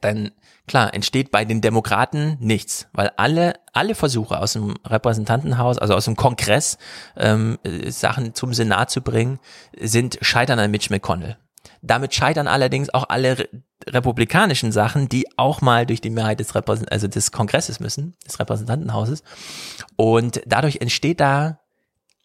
Dann 0.01 0.31
klar, 0.67 0.95
entsteht 0.95 1.31
bei 1.31 1.45
den 1.45 1.61
Demokraten 1.61 2.37
nichts, 2.41 2.89
weil 2.93 3.11
alle, 3.17 3.55
alle 3.73 3.95
Versuche 3.95 4.39
aus 4.39 4.55
dem 4.55 4.75
Repräsentantenhaus, 4.85 5.79
also 5.79 5.95
aus 5.95 6.07
dem 6.07 6.17
Kongress, 6.17 6.79
ähm, 7.17 7.59
äh, 7.65 7.91
Sachen 7.91 8.35
zum 8.35 8.55
Senat 8.55 8.91
zu 8.91 9.03
bringen, 9.03 9.39
sind 9.79 10.19
scheitern 10.21 10.59
an 10.59 10.71
Mitch 10.71 10.89
McConnell. 10.91 11.37
Damit 11.87 12.15
scheitern 12.15 12.49
allerdings 12.49 12.93
auch 12.93 13.09
alle 13.09 13.39
re 13.39 13.49
republikanischen 13.87 14.73
Sachen, 14.73 15.11
die 15.11 15.27
auch 15.37 15.61
mal 15.61 15.85
durch 15.85 16.01
die 16.01 16.09
Mehrheit 16.09 16.41
des, 16.41 16.55
Repräsent 16.55 16.91
also 16.91 17.07
des 17.07 17.33
Kongresses 17.33 17.81
müssen, 17.81 18.17
des 18.27 18.41
Repräsentantenhauses. 18.41 19.23
Und 19.97 20.41
dadurch 20.47 20.79
entsteht 20.81 21.21
da 21.21 21.61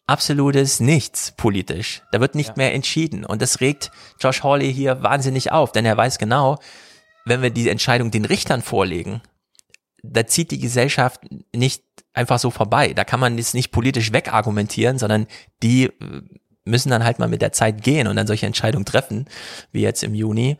absolutes 0.06 0.80
Nichts 0.80 1.32
politisch. 1.32 2.02
Da 2.12 2.20
wird 2.20 2.34
nicht 2.34 2.48
ja. 2.48 2.54
mehr 2.56 2.72
entschieden. 2.72 3.26
Und 3.26 3.42
das 3.42 3.60
regt 3.60 3.90
Josh 4.18 4.42
Hawley 4.42 4.72
hier 4.72 5.02
wahnsinnig 5.02 5.52
auf, 5.52 5.72
denn 5.72 5.84
er 5.84 5.98
weiß 5.98 6.18
genau, 6.18 6.58
wenn 7.26 7.42
wir 7.42 7.50
die 7.50 7.68
Entscheidung 7.68 8.10
den 8.10 8.24
Richtern 8.24 8.62
vorlegen, 8.62 9.20
da 10.02 10.26
zieht 10.26 10.50
die 10.52 10.58
Gesellschaft 10.58 11.20
nicht 11.54 11.84
einfach 12.14 12.38
so 12.38 12.50
vorbei. 12.50 12.94
Da 12.94 13.04
kann 13.04 13.20
man 13.20 13.38
es 13.38 13.52
nicht 13.52 13.70
politisch 13.70 14.14
wegargumentieren, 14.14 14.98
sondern 14.98 15.26
die 15.62 15.84
äh, 15.84 16.22
müssen 16.70 16.90
dann 16.90 17.04
halt 17.04 17.18
mal 17.18 17.28
mit 17.28 17.42
der 17.42 17.52
Zeit 17.52 17.82
gehen 17.82 18.06
und 18.06 18.16
dann 18.16 18.26
solche 18.26 18.46
Entscheidungen 18.46 18.84
treffen, 18.84 19.26
wie 19.72 19.82
jetzt 19.82 20.02
im 20.02 20.14
Juni. 20.14 20.56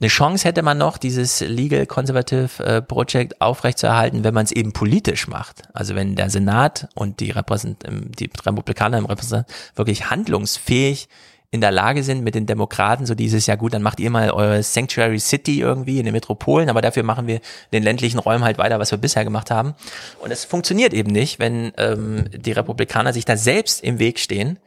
Eine 0.00 0.08
Chance 0.08 0.48
hätte 0.48 0.62
man 0.62 0.78
noch, 0.78 0.96
dieses 0.96 1.40
Legal 1.40 1.84
Conservative 1.84 2.64
äh, 2.64 2.80
Project 2.80 3.42
aufrechtzuerhalten, 3.42 4.24
wenn 4.24 4.32
man 4.32 4.46
es 4.46 4.52
eben 4.52 4.72
politisch 4.72 5.28
macht. 5.28 5.62
Also 5.74 5.94
wenn 5.94 6.16
der 6.16 6.30
Senat 6.30 6.88
und 6.94 7.20
die, 7.20 7.30
Repräsent 7.30 7.84
ähm, 7.86 8.10
die 8.18 8.30
Republikaner 8.46 8.96
im 8.96 9.04
Repräsentant 9.04 9.46
wirklich 9.74 10.08
handlungsfähig 10.08 11.08
in 11.50 11.60
der 11.60 11.70
Lage 11.70 12.02
sind 12.02 12.22
mit 12.22 12.34
den 12.34 12.46
Demokraten, 12.46 13.04
so 13.04 13.14
dieses, 13.14 13.46
ja 13.46 13.56
gut, 13.56 13.74
dann 13.74 13.82
macht 13.82 14.00
ihr 14.00 14.08
mal 14.08 14.30
eure 14.30 14.62
Sanctuary 14.62 15.18
City 15.18 15.60
irgendwie 15.60 15.98
in 15.98 16.04
den 16.06 16.14
Metropolen, 16.14 16.70
aber 16.70 16.80
dafür 16.80 17.02
machen 17.02 17.26
wir 17.26 17.40
den 17.72 17.82
ländlichen 17.82 18.20
Räumen 18.20 18.44
halt 18.44 18.56
weiter, 18.56 18.78
was 18.78 18.92
wir 18.92 18.98
bisher 18.98 19.24
gemacht 19.24 19.50
haben. 19.50 19.74
Und 20.20 20.30
es 20.30 20.44
funktioniert 20.46 20.94
eben 20.94 21.10
nicht, 21.10 21.40
wenn 21.40 21.72
ähm, 21.76 22.24
die 22.32 22.52
Republikaner 22.52 23.12
sich 23.12 23.26
da 23.26 23.36
selbst 23.36 23.82
im 23.82 23.98
Weg 23.98 24.18
stehen 24.18 24.58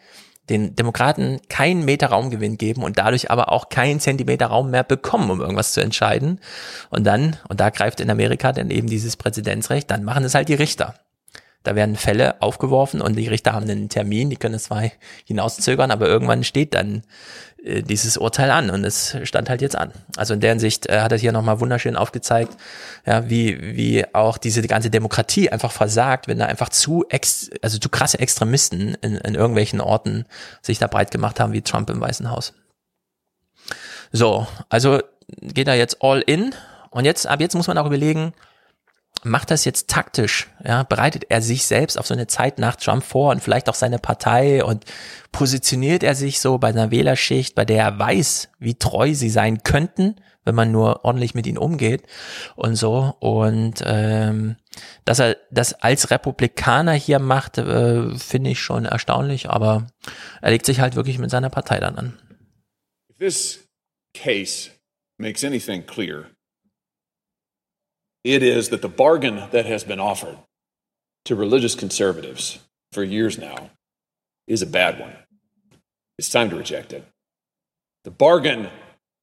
den 0.50 0.76
Demokraten 0.76 1.40
keinen 1.48 1.86
Meter 1.86 2.08
Raumgewinn 2.08 2.58
geben 2.58 2.84
und 2.84 2.98
dadurch 2.98 3.32
aber 3.32 3.52
auch 3.52 3.70
keinen 3.70 4.00
Zentimeter 4.00 4.48
Raum 4.48 4.72
mehr 4.72 4.84
bekommen, 4.84 5.32
um 5.32 5.40
irgendwas 5.40 5.74
zu 5.74 5.82
entscheiden. 5.82 6.40
Und 6.90 7.06
dann, 7.06 7.38
und 7.48 7.60
da 7.60 7.70
greift 7.70 8.02
in 8.02 8.10
Amerika 8.10 8.52
dann 8.52 8.70
eben 8.70 8.88
dieses 8.88 9.16
Präzedenzrecht, 9.16 9.90
dann 9.90 10.04
machen 10.04 10.26
es 10.26 10.36
halt 10.36 10.50
die 10.50 10.54
Richter. 10.56 10.96
Da 11.64 11.76
werden 11.76 11.96
Fälle 11.96 12.42
aufgeworfen 12.42 13.00
und 13.02 13.16
die 13.16 13.30
Richter 13.30 13.54
haben 13.54 13.70
einen 13.70 13.88
Termin, 13.88 14.30
die 14.30 14.36
können 14.36 14.56
es 14.56 14.66
zwar 14.66 14.84
hinauszögern, 15.24 15.92
aber 15.92 16.08
irgendwann 16.08 16.44
steht 16.44 16.74
dann 16.74 17.04
dieses 17.64 18.18
Urteil 18.18 18.52
an 18.52 18.70
und 18.70 18.84
es 18.84 19.16
stand 19.24 19.50
halt 19.50 19.62
jetzt 19.62 19.78
an. 19.78 19.94
Also 20.18 20.34
in 20.34 20.42
deren 20.42 20.60
Sicht 20.60 20.88
äh, 20.88 21.00
hat 21.00 21.14
er 21.14 21.18
hier 21.18 21.32
nochmal 21.32 21.62
wunderschön 21.62 21.96
aufgezeigt, 21.96 22.58
ja, 23.06 23.30
wie, 23.30 23.78
wie 23.78 24.06
auch 24.14 24.38
diese 24.38 24.62
ganze 24.64 24.90
Demokratie 24.90 25.50
einfach 25.50 25.72
versagt, 25.72 26.28
wenn 26.28 26.40
da 26.40 26.46
einfach 26.46 26.70
zu 26.70 27.06
ex, 27.08 27.50
also 27.62 27.78
zu 27.78 27.88
krasse 27.88 28.20
Extremisten 28.20 28.96
in, 29.02 29.16
in 29.16 29.36
irgendwelchen 29.36 29.80
Orten 29.80 30.26
sich 30.62 30.78
da 30.78 30.88
breit 30.88 31.12
gemacht 31.12 31.40
haben, 31.40 31.54
wie 31.54 31.62
Trump 31.62 31.90
im 31.90 32.02
Weißen 32.02 32.30
Haus. 32.30 32.54
So, 34.12 34.46
also 34.68 35.00
geht 35.42 35.70
er 35.70 35.76
jetzt 35.76 35.98
all 36.02 36.20
in 36.20 36.54
und 36.90 37.06
jetzt, 37.06 37.28
ab 37.28 37.40
jetzt 37.40 37.56
muss 37.56 37.68
man 37.68 37.78
auch 37.78 37.88
überlegen, 37.88 38.34
macht 39.24 39.52
das 39.52 39.66
jetzt 39.66 39.90
taktisch? 39.90 40.50
Ja, 40.64 40.84
bereitet 40.84 41.26
er 41.30 41.42
sich 41.42 41.66
selbst 41.66 41.98
auf 41.98 42.08
so 42.08 42.14
eine 42.14 42.28
Zeit 42.28 42.60
nach 42.60 42.76
Trump 42.76 43.04
vor 43.04 43.32
und 43.32 43.42
vielleicht 43.42 43.70
auch 43.70 43.76
seine 43.76 44.00
Partei 44.00 44.64
und 44.64 44.86
positioniert 45.32 46.04
er 46.04 46.16
sich 46.16 46.40
so 46.40 46.58
bei 46.58 46.70
einer 46.70 46.92
Wählerschicht, 46.92 47.56
bei 47.56 47.66
der 47.66 47.84
er 47.84 48.00
weiß, 48.00 48.50
wie 48.60 48.76
treu 48.76 49.14
sie 49.14 49.30
sein 49.30 49.64
könnten, 49.64 50.16
wenn 50.46 50.56
man 50.56 50.72
nur 50.72 51.06
ordentlich 51.06 51.36
mit 51.36 51.48
ihnen 51.48 51.58
umgeht 51.58 52.04
und 52.56 52.76
so. 52.76 53.16
Und 53.20 53.84
ähm, 53.86 54.58
dass 55.06 55.20
er 55.20 55.38
das 55.52 55.74
als 55.74 56.12
Republikaner 56.12 56.94
hier 56.94 57.20
macht, 57.20 57.58
äh, 57.58 58.16
finde 58.18 58.50
ich 58.50 58.60
schon 58.60 58.86
erstaunlich, 58.86 59.50
aber 59.50 59.88
er 60.42 60.52
legt 60.52 60.66
sich 60.66 60.82
halt 60.82 60.96
wirklich 60.96 61.18
mit 61.18 61.32
seiner 61.32 61.50
Partei 61.50 61.80
dann 61.80 61.98
an. 61.98 62.20
If 63.10 63.18
this 63.20 63.70
case 64.14 64.72
makes 65.18 65.44
anything 65.44 65.86
clear, 65.86 66.26
it 68.24 68.44
is 68.44 68.70
that 68.70 68.82
the 68.82 68.90
bargain 68.90 69.44
that 69.52 69.66
has 69.66 69.84
been 69.84 70.00
offered 70.00 70.38
to 71.26 71.36
religious 71.36 71.76
conservatives 71.76 72.60
for 72.92 73.04
years 73.04 73.38
now 73.38 73.70
is 74.48 74.62
a 74.62 74.68
bad 74.68 75.00
one. 75.00 75.16
It's 76.18 76.30
time 76.30 76.50
to 76.50 76.56
reject 76.56 76.94
it. 76.94 77.06
The 78.04 78.12
bargain 78.12 78.70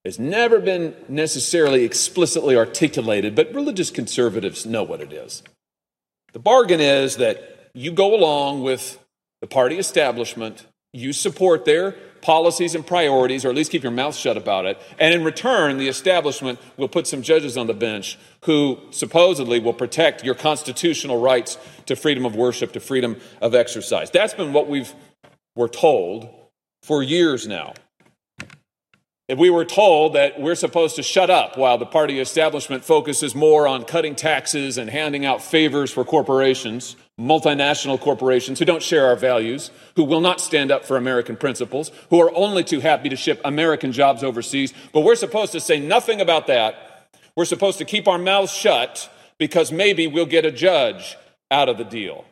has 0.05 0.19
never 0.19 0.61
been 0.61 0.95
necessarily 1.09 1.85
explicitly 1.85 2.57
articulated, 2.57 3.35
but 3.35 3.55
religious 3.55 3.91
conservatives 3.91 4.65
know 4.65 4.83
what 4.83 5.01
it 5.01 5.13
is. 5.13 5.43
The 6.33 6.39
bargain 6.39 6.81
is 6.81 7.17
that 7.17 7.71
you 7.75 7.93
go 7.93 8.15
along 8.15 8.63
with 8.63 8.99
the 9.41 9.47
party 9.47 9.79
establishment, 9.79 10.67
you 10.93 11.13
support 11.13 11.65
their 11.65 11.97
policies 12.23 12.75
and 12.75 12.87
priorities, 12.87 13.45
or 13.45 13.49
at 13.49 13.55
least 13.55 13.71
keep 13.71 13.83
your 13.83 13.93
mouth 13.93 14.15
shut 14.15 14.37
about 14.37 14.67
it. 14.67 14.81
And 14.99 15.15
in 15.15 15.25
return, 15.25 15.79
the 15.79 15.89
establishment 15.89 16.59
will 16.77 16.89
put 16.89 17.07
some 17.07 17.23
judges 17.23 17.57
on 17.57 17.67
the 17.67 17.75
bench 17.75 18.19
who 18.45 18.79
supposedly 18.91 19.61
will 19.61 19.73
protect 19.73 20.25
your 20.25 20.35
constitutional 20.35 21.21
rights 21.21 21.59
to 21.87 21.97
freedom 21.97 22.27
of 22.27 22.37
worship, 22.37 22.73
to 22.73 22.81
freedom 22.81 23.21
of 23.41 23.55
exercise. 23.55 24.11
That's 24.11 24.35
been 24.35 24.53
what 24.53 24.69
we've 24.69 24.95
were 25.57 25.69
told 25.69 26.29
for 26.83 27.03
years 27.03 27.47
now. 27.47 27.75
If 29.29 29.39
we 29.39 29.49
were 29.49 29.65
told 29.65 30.15
that 30.15 30.41
we're 30.41 30.57
supposed 30.57 30.97
to 30.97 31.05
shut 31.05 31.31
up 31.31 31.57
while 31.57 31.79
the 31.79 31.87
party 31.87 32.19
establishment 32.19 32.85
focuses 32.85 33.33
more 33.33 33.69
on 33.69 33.85
cutting 33.85 34.17
taxes 34.17 34.77
and 34.77 34.91
handing 34.91 35.25
out 35.25 35.41
favors 35.41 35.93
for 35.93 36.05
corporations, 36.05 36.97
multinational 37.21 38.01
corporations 38.01 38.59
who 38.59 38.65
don't 38.65 38.83
share 38.83 39.07
our 39.07 39.17
values, 39.17 39.71
who 39.95 40.05
will 40.05 40.21
not 40.21 40.41
stand 40.41 40.73
up 40.73 40.85
for 40.85 40.97
American 40.97 41.37
principles, 41.37 41.93
who 42.09 42.21
are 42.21 42.35
only 42.35 42.65
too 42.65 42.81
happy 42.81 43.09
to 43.11 43.17
ship 43.17 43.41
American 43.45 43.93
jobs 43.93 44.25
overseas. 44.25 44.73
But 44.93 45.03
we're 45.03 45.17
supposed 45.17 45.53
to 45.53 45.61
say 45.61 45.79
nothing 45.79 46.21
about 46.21 46.47
that. 46.47 47.09
We're 47.37 47.45
supposed 47.45 47.79
to 47.79 47.85
keep 47.85 48.09
our 48.09 48.19
mouths 48.19 48.53
shut 48.53 49.11
because 49.39 49.71
maybe 49.71 50.07
we'll 50.07 50.27
get 50.27 50.47
a 50.47 50.51
judge 50.51 51.17
out 51.51 51.69
of 51.69 51.79
the 51.79 51.85
deal. 51.85 52.25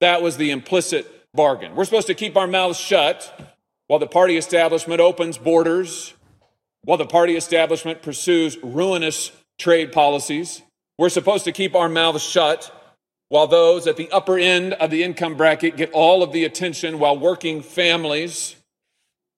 That 0.00 0.22
was 0.22 0.36
the 0.36 0.50
implicit 0.50 1.06
bargain. 1.34 1.74
We're 1.74 1.84
supposed 1.84 2.06
to 2.06 2.14
keep 2.14 2.36
our 2.36 2.46
mouths 2.46 2.78
shut 2.78 3.56
while 3.88 3.98
the 3.98 4.06
party 4.06 4.36
establishment 4.36 5.00
opens 5.00 5.38
borders, 5.38 6.14
while 6.82 6.98
the 6.98 7.06
party 7.06 7.36
establishment 7.36 8.02
pursues 8.02 8.58
ruinous 8.62 9.32
trade 9.58 9.92
policies. 9.92 10.62
We're 10.98 11.08
supposed 11.08 11.44
to 11.44 11.52
keep 11.52 11.74
our 11.74 11.88
mouths 11.88 12.22
shut 12.22 12.72
while 13.28 13.46
those 13.46 13.86
at 13.86 13.96
the 13.96 14.10
upper 14.10 14.38
end 14.38 14.72
of 14.74 14.90
the 14.90 15.02
income 15.02 15.36
bracket 15.36 15.76
get 15.76 15.90
all 15.92 16.22
of 16.22 16.32
the 16.32 16.44
attention, 16.44 16.98
while 16.98 17.18
working 17.18 17.62
families 17.62 18.56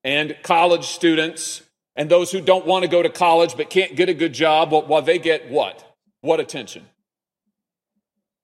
and 0.04 0.36
college 0.42 0.86
students 0.86 1.62
and 1.96 2.10
those 2.10 2.30
who 2.30 2.40
don't 2.40 2.66
want 2.66 2.84
to 2.84 2.88
go 2.88 3.02
to 3.02 3.08
college 3.08 3.56
but 3.56 3.70
can't 3.70 3.96
get 3.96 4.08
a 4.08 4.14
good 4.14 4.32
job, 4.32 4.70
while 4.72 5.02
they 5.02 5.18
get 5.18 5.50
what? 5.50 5.96
What 6.20 6.40
attention? 6.40 6.86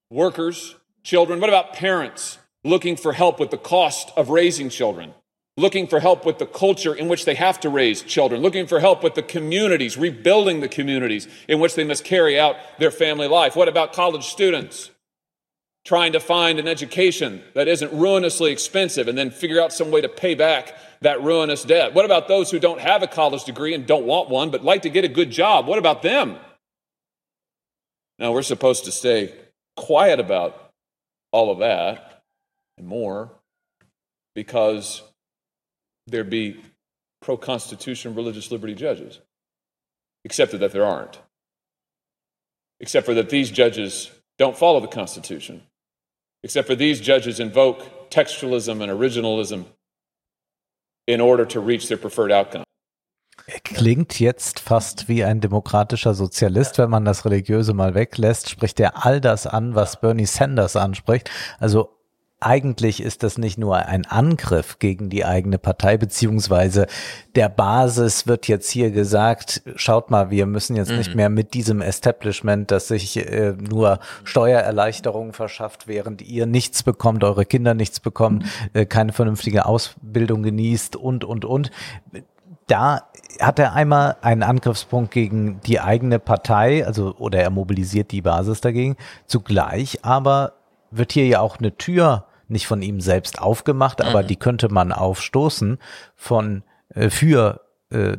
Workers, 0.09 0.75
children. 1.03 1.39
What 1.39 1.49
about 1.49 1.73
parents 1.73 2.37
looking 2.63 2.95
for 2.95 3.13
help 3.13 3.39
with 3.39 3.51
the 3.51 3.57
cost 3.57 4.11
of 4.17 4.29
raising 4.29 4.69
children? 4.69 5.13
looking 5.57 5.87
for 5.87 6.01
help 6.01 6.25
with 6.25 6.37
the 6.37 6.45
culture 6.45 6.93
in 6.93 7.07
which 7.07 7.23
they 7.23 7.35
have 7.35 7.59
to 7.61 7.69
raise 7.69 8.01
children, 8.01 8.41
looking 8.41 8.67
for 8.67 8.79
help 8.79 9.03
with 9.03 9.15
the 9.15 9.23
communities, 9.23 9.97
rebuilding 9.97 10.59
the 10.59 10.67
communities 10.67 11.27
in 11.47 11.59
which 11.59 11.75
they 11.75 11.83
must 11.83 12.03
carry 12.03 12.37
out 12.37 12.57
their 12.77 12.91
family 12.91 13.27
life. 13.27 13.55
What 13.55 13.69
about 13.69 13.93
college 13.93 14.25
students? 14.25 14.91
Trying 15.85 16.13
to 16.13 16.19
find 16.19 16.57
an 16.59 16.67
education 16.67 17.43
that 17.53 17.67
isn't 17.67 17.93
ruinously 17.93 18.51
expensive 18.51 19.07
and 19.07 19.17
then 19.17 19.29
figure 19.29 19.61
out 19.61 19.71
some 19.71 19.91
way 19.91 20.01
to 20.01 20.09
pay 20.09 20.33
back 20.33 20.75
that 21.01 21.21
ruinous 21.21 21.63
debt? 21.63 21.93
What 21.93 22.05
about 22.05 22.27
those 22.27 22.49
who 22.49 22.59
don't 22.59 22.81
have 22.81 23.03
a 23.03 23.07
college 23.07 23.43
degree 23.43 23.75
and 23.75 23.85
don't 23.85 24.05
want 24.05 24.29
one 24.29 24.49
but 24.49 24.63
like 24.63 24.81
to 24.81 24.89
get 24.89 25.05
a 25.05 25.07
good 25.07 25.29
job? 25.29 25.67
What 25.67 25.77
about 25.77 26.01
them? 26.01 26.37
Now, 28.17 28.31
we're 28.31 28.41
supposed 28.41 28.85
to 28.85 28.91
stay 28.91 29.33
quiet 29.77 30.19
about 30.19 30.71
all 31.31 31.51
of 31.51 31.59
that 31.59 32.23
and 32.77 32.87
more 32.87 33.29
because 34.33 35.03
there 36.07 36.23
be 36.23 36.59
pro 37.21 37.37
Constitution 37.37 38.15
religious 38.15 38.51
liberty 38.51 38.73
judges, 38.73 39.19
except 40.23 40.57
that 40.57 40.71
there 40.71 40.85
aren't. 40.85 41.19
Except 42.79 43.05
for 43.05 43.13
that 43.13 43.29
these 43.29 43.51
judges 43.51 44.11
don't 44.37 44.57
follow 44.57 44.79
the 44.79 44.87
Constitution 44.87 45.61
except 46.45 46.67
for 46.67 46.75
these 46.75 47.01
judges 47.01 47.39
invoke 47.39 48.09
textualism 48.11 48.79
and 48.79 48.91
originalism 48.91 49.65
in 51.07 51.19
order 51.19 51.43
to 51.43 51.59
reach 51.59 51.87
their 51.87 51.97
preferred 51.97 52.31
outcome. 52.31 52.63
Klingt 53.63 54.19
jetzt 54.19 54.59
fast 54.59 55.07
wie 55.07 55.23
ein 55.23 55.41
demokratischer 55.41 56.13
Sozialist, 56.13 56.77
wenn 56.77 56.89
man 56.89 57.03
das 57.03 57.25
Religiöse 57.25 57.73
mal 57.73 57.95
weglässt, 57.95 58.49
spricht 58.49 58.79
er 58.79 59.05
all 59.05 59.19
das 59.19 59.45
an, 59.47 59.75
was 59.75 59.99
Bernie 59.99 60.25
Sanders 60.25 60.75
anspricht. 60.75 61.29
Also 61.59 61.94
eigentlich 62.45 63.01
ist 63.01 63.23
das 63.23 63.39
nicht 63.39 63.57
nur 63.57 63.75
ein 63.77 64.05
Angriff 64.05 64.77
gegen 64.77 65.09
die 65.09 65.25
eigene 65.25 65.57
Partei, 65.57 65.97
beziehungsweise 65.97 66.85
der 67.33 67.49
Basis 67.49 68.27
wird 68.27 68.47
jetzt 68.47 68.69
hier 68.69 68.91
gesagt, 68.91 69.63
schaut 69.75 70.11
mal, 70.11 70.29
wir 70.29 70.45
müssen 70.45 70.75
jetzt 70.75 70.91
mhm. 70.91 70.97
nicht 70.97 71.15
mehr 71.15 71.29
mit 71.29 71.55
diesem 71.55 71.81
Establishment, 71.81 72.69
das 72.69 72.87
sich 72.89 73.17
äh, 73.17 73.53
nur 73.53 73.99
Steuererleichterungen 74.25 75.33
verschafft, 75.33 75.87
während 75.87 76.21
ihr 76.21 76.45
nichts 76.45 76.83
bekommt, 76.83 77.23
eure 77.23 77.45
Kinder 77.45 77.73
nichts 77.73 77.99
bekommen, 77.99 78.45
äh, 78.73 78.85
keine 78.85 79.11
vernünftige 79.11 79.65
Ausbildung 79.65 80.43
genießt 80.43 80.95
und, 80.95 81.23
und, 81.23 81.45
und. 81.45 81.71
Da 82.67 83.09
hat 83.39 83.57
er 83.57 83.73
einmal 83.73 84.17
einen 84.21 84.43
Angriffspunkt 84.43 85.11
gegen 85.11 85.61
die 85.61 85.79
eigene 85.79 86.19
Partei, 86.19 86.85
also 86.85 87.15
oder 87.17 87.39
er 87.39 87.49
mobilisiert 87.49 88.11
die 88.11 88.21
Basis 88.21 88.61
dagegen. 88.61 88.97
Zugleich 89.25 90.05
aber 90.05 90.53
wird 90.91 91.11
hier 91.11 91.25
ja 91.25 91.39
auch 91.39 91.57
eine 91.57 91.75
Tür 91.75 92.25
nicht 92.49 92.67
von 92.67 92.81
ihm 92.81 92.99
selbst 93.01 93.39
aufgemacht, 93.41 94.01
aber 94.01 94.23
Mhm. 94.23 94.27
die 94.27 94.35
könnte 94.37 94.69
man 94.69 94.91
aufstoßen 94.91 95.77
von 96.15 96.63
äh, 96.93 97.09
für 97.09 97.61
äh, 97.91 98.17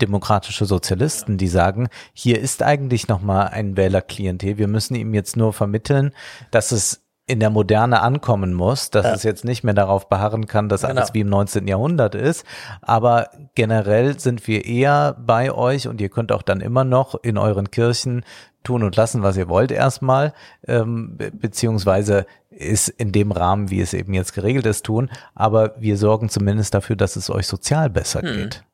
demokratische 0.00 0.66
Sozialisten, 0.66 1.38
die 1.38 1.48
sagen, 1.48 1.88
hier 2.12 2.38
ist 2.40 2.62
eigentlich 2.62 3.08
noch 3.08 3.22
mal 3.22 3.44
ein 3.44 3.76
Wählerklientel. 3.76 4.58
Wir 4.58 4.68
müssen 4.68 4.94
ihm 4.94 5.14
jetzt 5.14 5.36
nur 5.36 5.52
vermitteln, 5.54 6.12
dass 6.50 6.70
es 6.72 7.02
in 7.28 7.40
der 7.40 7.50
Moderne 7.50 8.02
ankommen 8.02 8.52
muss, 8.52 8.90
dass 8.90 9.04
Ja. 9.06 9.14
es 9.14 9.22
jetzt 9.24 9.44
nicht 9.44 9.64
mehr 9.64 9.74
darauf 9.74 10.08
beharren 10.08 10.46
kann, 10.46 10.68
dass 10.68 10.84
alles 10.84 11.06
Genau. 11.06 11.14
wie 11.14 11.20
im 11.22 11.28
19. 11.28 11.66
Jahrhundert 11.66 12.14
ist. 12.14 12.44
Aber 12.82 13.30
generell 13.56 14.18
sind 14.20 14.46
wir 14.46 14.64
eher 14.64 15.16
bei 15.18 15.50
euch 15.50 15.88
und 15.88 16.00
ihr 16.00 16.08
könnt 16.10 16.30
auch 16.30 16.42
dann 16.42 16.60
immer 16.60 16.84
noch 16.84 17.16
in 17.22 17.36
euren 17.38 17.70
Kirchen 17.72 18.22
tun 18.62 18.82
und 18.84 18.94
lassen, 18.96 19.22
was 19.24 19.36
ihr 19.36 19.48
wollt 19.48 19.72
erstmal, 19.72 20.34
ähm, 20.68 21.16
be 21.16 21.30
beziehungsweise 21.32 22.26
ist 22.56 22.88
in 22.88 23.12
dem 23.12 23.32
Rahmen, 23.32 23.70
wie 23.70 23.80
es 23.80 23.92
eben 23.92 24.14
jetzt 24.14 24.32
geregelt 24.34 24.66
ist, 24.66 24.84
tun. 24.84 25.10
Aber 25.34 25.74
wir 25.78 25.96
sorgen 25.96 26.28
zumindest 26.28 26.74
dafür, 26.74 26.96
dass 26.96 27.16
es 27.16 27.30
euch 27.30 27.46
sozial 27.46 27.90
besser 27.90 28.22
Hm. 28.22 28.34
geht. 28.36 28.64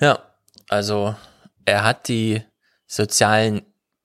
Ja, 0.00 0.18
also 0.68 1.14
er 1.64 1.84
hat 1.84 2.08
die 2.08 2.42
sozialen 2.86 3.62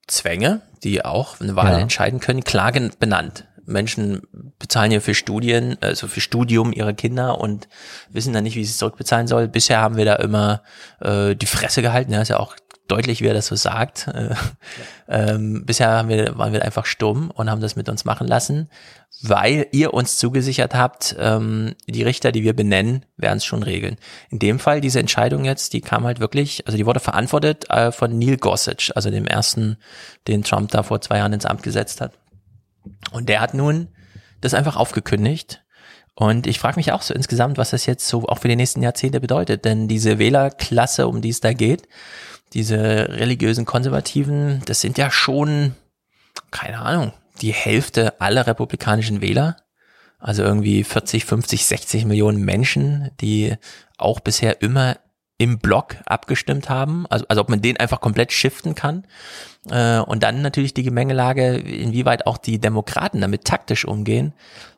Zwänge, 0.07 0.61
die 0.83 1.03
auch 1.05 1.39
eine 1.39 1.55
Wahl 1.55 1.73
Ja. 1.73 1.79
entscheiden 1.79 2.19
können, 2.19 2.43
klar 2.43 2.71
benannt. 2.71 3.47
Menschen 3.65 4.21
bezahlen 4.59 4.91
ja 4.91 4.99
für 4.99 5.13
Studien, 5.13 5.77
also 5.81 6.07
für 6.07 6.19
Studium 6.19 6.73
ihre 6.73 6.93
Kinder 6.93 7.39
und 7.39 7.69
wissen 8.09 8.33
dann 8.33 8.43
nicht, 8.43 8.55
wie 8.55 8.63
sie 8.65 8.71
es 8.71 8.77
zurückbezahlen 8.77 9.27
soll. 9.27 9.47
Bisher 9.47 9.79
haben 9.79 9.95
wir 9.97 10.05
da 10.05 10.15
immer 10.15 10.63
äh, 10.99 11.35
die 11.35 11.45
Fresse 11.45 11.81
gehalten. 11.81 12.11
Ja, 12.11 12.21
ist 12.21 12.29
ja 12.29 12.39
auch 12.39 12.55
deutlich, 12.91 13.21
wie 13.21 13.27
er 13.27 13.33
das 13.33 13.47
so 13.47 13.55
sagt. 13.55 14.07
Äh, 14.07 14.35
ähm, 15.07 15.65
bisher 15.65 15.89
haben 15.89 16.09
wir, 16.09 16.37
waren 16.37 16.53
wir 16.53 16.63
einfach 16.63 16.85
stumm 16.85 17.31
und 17.31 17.49
haben 17.49 17.61
das 17.61 17.75
mit 17.75 17.89
uns 17.89 18.05
machen 18.05 18.27
lassen, 18.27 18.69
weil 19.21 19.67
ihr 19.71 19.93
uns 19.93 20.17
zugesichert 20.17 20.75
habt, 20.75 21.15
ähm, 21.19 21.73
die 21.87 22.03
Richter, 22.03 22.31
die 22.31 22.43
wir 22.43 22.55
benennen, 22.55 23.05
werden 23.17 23.37
es 23.37 23.45
schon 23.45 23.63
regeln. 23.63 23.97
In 24.29 24.39
dem 24.39 24.59
Fall, 24.59 24.81
diese 24.81 24.99
Entscheidung 24.99 25.45
jetzt, 25.45 25.73
die 25.73 25.81
kam 25.81 26.05
halt 26.05 26.19
wirklich, 26.19 26.65
also 26.67 26.77
die 26.77 26.85
wurde 26.85 26.99
verantwortet 26.99 27.69
äh, 27.69 27.91
von 27.91 28.17
Neil 28.17 28.37
Gorsuch, 28.37 28.91
also 28.95 29.09
dem 29.09 29.25
ersten, 29.25 29.77
den 30.27 30.43
Trump 30.43 30.71
da 30.71 30.83
vor 30.83 31.01
zwei 31.01 31.17
Jahren 31.17 31.33
ins 31.33 31.45
Amt 31.45 31.63
gesetzt 31.63 32.01
hat. 32.01 32.13
Und 33.11 33.29
der 33.29 33.41
hat 33.41 33.53
nun 33.53 33.87
das 34.41 34.53
einfach 34.53 34.75
aufgekündigt. 34.75 35.63
Und 36.15 36.45
ich 36.45 36.59
frage 36.59 36.75
mich 36.75 36.91
auch 36.91 37.01
so 37.01 37.13
insgesamt, 37.13 37.57
was 37.57 37.71
das 37.71 37.85
jetzt 37.85 38.07
so 38.07 38.27
auch 38.27 38.39
für 38.39 38.47
die 38.47 38.55
nächsten 38.55 38.83
Jahrzehnte 38.83 39.21
bedeutet. 39.21 39.65
Denn 39.65 39.87
diese 39.87 40.19
Wählerklasse, 40.19 41.07
um 41.07 41.21
die 41.21 41.29
es 41.29 41.39
da 41.39 41.53
geht, 41.53 41.87
diese 42.53 42.79
religiösen 43.09 43.65
Konservativen, 43.65 44.61
das 44.65 44.81
sind 44.81 44.97
ja 44.97 45.09
schon, 45.11 45.75
keine 46.51 46.79
Ahnung, 46.79 47.13
die 47.41 47.53
Hälfte 47.53 48.19
aller 48.19 48.45
republikanischen 48.47 49.21
Wähler. 49.21 49.57
Also 50.19 50.43
irgendwie 50.43 50.83
40, 50.83 51.25
50, 51.25 51.65
60 51.65 52.05
Millionen 52.05 52.43
Menschen, 52.43 53.09
die 53.21 53.55
auch 53.97 54.19
bisher 54.19 54.61
immer 54.61 54.97
im 55.41 55.57
Block 55.57 55.95
abgestimmt 56.05 56.69
haben. 56.69 57.07
Also, 57.09 57.25
also 57.27 57.41
ob 57.41 57.49
man 57.49 57.63
den 57.63 57.77
einfach 57.77 57.99
komplett 57.99 58.31
shiften 58.31 58.75
kann. 58.75 59.07
Äh, 59.71 59.97
und 59.99 60.21
dann 60.21 60.43
natürlich 60.43 60.75
die 60.75 60.83
Gemengelage, 60.83 61.55
inwieweit 61.55 62.27
auch 62.27 62.37
die 62.37 62.59
Demokraten 62.59 63.21
damit 63.21 63.45
taktisch 63.45 63.85
umgehen. 63.85 64.33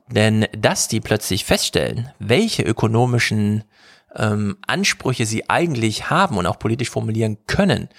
Denn 0.10 0.45
dass 0.58 0.88
die 0.88 1.02
plötzlich 1.02 1.44
feststellen, 1.44 2.10
welche 2.20 2.64
ökonomischen 2.64 3.66
ähm, 4.15 4.57
Ansprüche 4.68 5.26
sie 5.26 5.49
eigentlich 5.49 6.10
haben 6.10 6.38
und 6.38 6.45
auch 6.45 6.60
politisch 6.60 6.90
formulieren 6.90 7.38
können, 7.48 7.90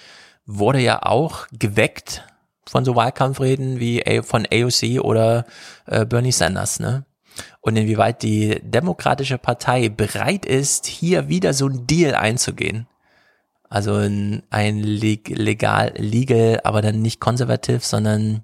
wurde 0.45 0.79
ja 0.79 1.03
auch 1.03 1.47
geweckt 1.51 2.23
von 2.67 2.85
so 2.85 2.95
Wahlkampfreden 2.95 3.79
wie 3.79 4.03
von 4.23 4.47
AOC 4.51 5.01
oder 5.01 5.45
äh, 5.85 6.05
Bernie 6.05 6.31
Sanders, 6.31 6.79
ne? 6.79 7.05
Und 7.61 7.75
inwieweit 7.75 8.23
die 8.23 8.61
Demokratische 8.63 9.37
Partei 9.37 9.89
bereit 9.89 10.45
ist, 10.45 10.85
hier 10.85 11.27
wieder 11.27 11.53
so 11.53 11.67
ein 11.67 11.85
Deal 11.85 12.15
einzugehen. 12.15 12.87
Also 13.67 13.95
ein, 13.95 14.43
ein 14.51 14.77
leg, 14.77 15.29
legal, 15.29 15.93
legal, 15.97 16.61
aber 16.63 16.81
dann 16.81 17.01
nicht 17.01 17.19
konservativ, 17.19 17.83
sondern 17.83 18.43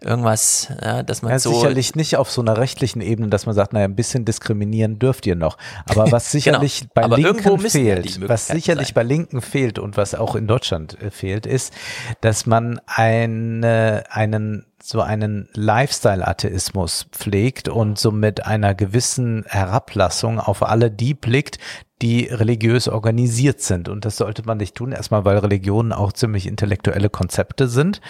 irgendwas, 0.00 0.68
ja, 0.82 1.02
dass 1.02 1.22
man 1.22 1.32
Ja, 1.32 1.38
so 1.38 1.52
sicherlich 1.54 1.94
nicht 1.94 2.16
auf 2.16 2.30
so 2.30 2.40
einer 2.40 2.56
rechtlichen 2.58 3.00
Ebene, 3.00 3.28
dass 3.28 3.46
man 3.46 3.54
sagt, 3.54 3.72
naja, 3.72 3.86
ein 3.86 3.96
bisschen 3.96 4.24
diskriminieren 4.24 4.98
dürft 4.98 5.26
ihr 5.26 5.36
noch. 5.36 5.56
Aber 5.86 6.10
was 6.12 6.30
sicherlich 6.30 6.80
Genau. 6.80 6.90
bei 6.94 7.02
Aber 7.04 7.16
Linken 7.16 7.62
müssen 7.62 7.84
ja 7.86 7.96
fehlt, 7.96 8.28
was 8.28 8.46
sicherlich 8.48 8.88
sein. 8.88 8.94
bei 8.94 9.02
Linken 9.02 9.40
fehlt 9.40 9.78
und 9.78 9.96
was 9.96 10.14
auch 10.14 10.34
in 10.36 10.46
Deutschland 10.46 11.00
äh, 11.00 11.10
fehlt, 11.10 11.46
ist, 11.46 11.72
dass 12.20 12.46
man 12.46 12.80
eine, 12.86 14.04
einen 14.10 14.66
so 14.82 15.00
einen 15.00 15.48
Lifestyle-Atheismus 15.54 17.06
pflegt 17.10 17.68
und 17.68 17.98
so 17.98 18.12
mit 18.12 18.46
einer 18.46 18.74
gewissen 18.74 19.44
Herablassung 19.48 20.38
auf 20.38 20.62
alle 20.62 20.90
die 20.90 21.14
blickt, 21.14 21.58
die 22.02 22.24
religiös 22.26 22.88
organisiert 22.88 23.60
sind. 23.62 23.88
Und 23.88 24.04
das 24.04 24.18
sollte 24.18 24.42
man 24.44 24.58
nicht 24.58 24.74
tun, 24.74 24.92
erstmal 24.92 25.24
weil 25.24 25.38
Religionen 25.38 25.92
auch 25.92 26.12
ziemlich 26.12 26.46
intellektuelle 26.46 27.08
Konzepte 27.08 27.68
sind 27.68 28.02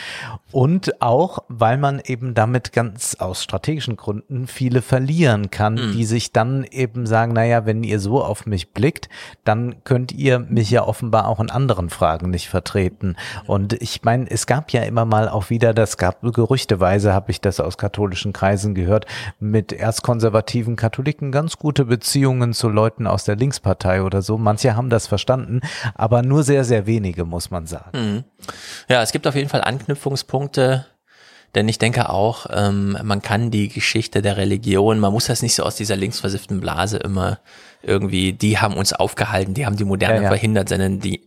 und 0.51 1.01
auch, 1.01 1.39
weil 1.49 1.79
man 1.79 2.01
eben 2.05 2.35
damit 2.35 2.73
ganz 2.73 3.15
aus 3.15 3.45
strategischen 3.45 3.97
Gründen 3.97 4.49
viele 4.49 4.83
verlieren 4.83 5.51
kann, 5.51 5.77
Hm. 5.77 5.93
die 5.93 6.05
sich 6.05 6.33
dann 6.33 6.65
eben 6.65 7.07
sagen, 7.07 7.33
naja, 7.33 7.65
wenn 7.65 7.85
ihr 7.85 8.01
so 8.01 8.25
auf 8.25 8.45
mich 8.45 8.73
blickt, 8.73 9.09
dann 9.45 9.85
könnt 9.85 10.11
ihr 10.11 10.41
mich 10.41 10.71
ja 10.71 10.83
offenbar 10.85 11.29
auch 11.29 11.39
in 11.39 11.51
anderen 11.51 11.89
Fragen 11.89 12.31
nicht 12.31 12.49
vertreten. 12.49 13.15
Und 13.47 13.75
ich 13.75 14.03
meine, 14.03 14.29
es 14.29 14.47
gab 14.47 14.73
ja 14.73 14.83
immer 14.83 15.05
mal 15.05 15.29
auch 15.29 15.49
wieder, 15.51 15.73
das 15.75 15.97
gab 15.97 16.23
gerüchteweise, 16.23 17.13
habe 17.13 17.31
ich 17.31 17.41
das 17.41 17.61
aus 17.61 17.79
katholischen 17.79 18.33
Kreisen 18.33 18.75
gehört, 18.75 19.07
mit 19.39 19.73
erzkonservativen 19.73 20.75
Katholiken 20.75 21.31
ganz 21.31 21.57
gute 21.57 21.85
Beziehungen 21.85 22.53
zu 22.53 22.69
Leuten 22.69 23.07
aus 23.07 23.23
der 23.25 23.37
Linkspartei 23.37 23.76
oder 23.85 24.23
so. 24.23 24.39
Manche 24.39 24.77
haben 24.77 24.91
das 24.91 25.07
verstanden, 25.07 25.61
aber 25.95 26.23
nur 26.23 26.43
sehr, 26.43 26.65
sehr 26.65 26.87
wenige, 26.87 27.25
muss 27.25 27.51
man 27.51 27.67
sagen. 27.67 27.91
Mhm. 27.99 28.25
Ja, 28.89 29.03
es 29.03 29.13
gibt 29.13 29.27
auf 29.27 29.35
jeden 29.35 29.49
Fall 29.49 29.63
Anknüpfungspunkte, 29.63 30.87
denn 31.55 31.69
ich 31.69 31.79
denke 31.79 32.11
auch, 32.11 32.47
ähm, 32.51 32.99
man 33.03 33.23
kann 33.23 33.51
die 33.51 33.69
Geschichte 33.69 34.21
der 34.23 34.37
Religion, 34.37 34.99
man 34.99 35.13
muss 35.13 35.27
das 35.27 35.43
nicht 35.43 35.55
so 35.55 35.63
aus 35.63 35.77
dieser 35.77 35.97
linksversifften 35.97 36.61
Blase 36.61 36.99
immer 36.99 37.39
irgendwie, 37.83 38.33
die 38.33 38.59
haben 38.59 38.75
uns 38.75 38.93
aufgehalten, 38.93 39.55
die 39.55 39.65
haben 39.65 39.77
die 39.77 39.85
Moderne 39.85 40.17
Ja, 40.17 40.23
ja. 40.23 40.29
verhindert, 40.29 40.69
sondern 40.69 41.01
die 41.01 41.27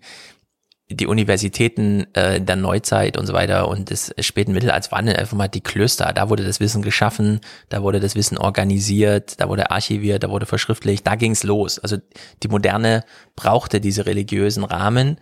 die 0.92 1.06
Universitäten 1.06 2.08
äh, 2.16 2.42
der 2.42 2.56
Neuzeit 2.56 3.16
und 3.18 3.28
so 3.28 3.34
weiter 3.34 3.68
und 3.68 3.92
des 3.92 4.12
späten 4.20 4.54
Mittelalters 4.54 4.92
waren 4.92 5.08
einfach 5.08 5.38
mal 5.38 5.48
die 5.48 5.62
Klöster. 5.62 6.12
Da 6.14 6.30
wurde 6.30 6.44
das 6.44 6.60
Wissen 6.60 6.82
geschaffen, 6.82 7.42
da 7.70 7.84
wurde 7.84 8.00
das 8.00 8.16
Wissen 8.16 8.40
organisiert, 8.40 9.40
da 9.40 9.50
wurde 9.50 9.70
archiviert, 9.70 10.24
da 10.24 10.32
wurde 10.32 10.48
verschriftlicht, 10.48 11.06
da 11.06 11.14
ging's 11.16 11.44
los. 11.44 11.78
Also 11.78 11.98
die 12.42 12.48
Moderne 12.48 13.04
brauchte 13.36 13.80
diese 13.80 14.08
religiösen 14.08 14.64
Rahmen. 14.64 15.20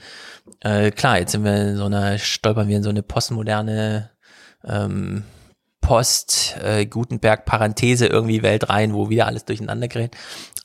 Äh, 0.62 0.92
klar, 0.92 1.20
jetzt 1.20 1.34
sind 1.34 1.44
wir 1.44 1.56
in 1.56 1.76
so 1.76 1.84
einer, 1.86 2.18
stolpern 2.18 2.70
wir 2.70 2.78
in 2.78 2.84
so 2.84 2.90
eine 2.90 3.04
postmoderne 3.04 4.12
ähm, 4.66 5.24
Post-Gutenberg-Parenthese 5.82 8.08
irgendwie 8.08 8.42
Welt 8.42 8.70
rein, 8.70 8.94
wo 8.94 9.10
wieder 9.10 9.28
alles 9.28 9.44
durcheinander 9.46 9.90
gerät. 9.90 10.16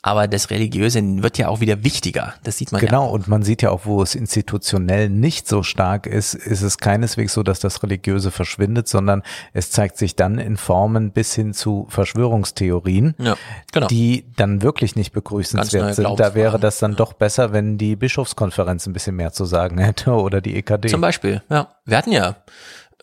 Aber 0.04 0.26
das 0.26 0.50
Religiöse 0.50 1.00
wird 1.22 1.38
ja 1.38 1.46
auch 1.46 1.60
wieder 1.60 1.84
wichtiger. 1.84 2.34
Das 2.42 2.58
sieht 2.58 2.72
man 2.72 2.80
ja. 2.82 2.88
Genau, 2.88 3.08
und 3.08 3.28
man 3.28 3.44
sieht 3.44 3.62
ja 3.62 3.70
auch, 3.70 3.82
wo 3.86 4.02
es 4.02 4.16
institutionell 4.16 5.08
nicht 5.08 5.46
so 5.46 5.62
stark 5.62 6.08
ist, 6.08 6.34
ist 6.34 6.62
es 6.62 6.78
keineswegs 6.78 7.34
so, 7.34 7.44
dass 7.44 7.60
das 7.60 7.84
Religiöse 7.84 8.32
verschwindet, 8.32 8.88
sondern 8.88 9.22
es 9.52 9.70
zeigt 9.70 9.96
sich 9.96 10.16
dann 10.16 10.38
in 10.38 10.56
Formen 10.56 11.12
bis 11.12 11.34
hin 11.34 11.54
zu 11.54 11.86
Verschwörungstheorien, 11.88 13.14
Ja, 13.18 13.36
genau. 13.70 13.86
die 13.86 14.24
dann 14.36 14.62
wirklich 14.62 14.96
nicht 14.96 15.12
begrüßenswert 15.12 15.94
sind. 15.94 16.18
Da 16.18 16.34
wäre 16.34 16.58
das 16.58 16.78
dann 16.80 16.96
doch 16.96 17.12
besser, 17.12 17.52
wenn 17.52 17.78
die 17.78 17.94
Bischofskonferenz 17.94 18.86
ein 18.86 18.92
bisschen 18.92 19.14
mehr 19.14 19.32
zu 19.32 19.44
sagen 19.44 19.78
hätte 19.78 20.10
oder 20.14 20.40
die 20.40 20.56
EKD. 20.56 20.88
Zum 20.88 21.00
Beispiel, 21.00 21.42
ja. 21.48 21.68
Wir 21.84 21.96
hatten 21.96 22.12
ja 22.12 22.36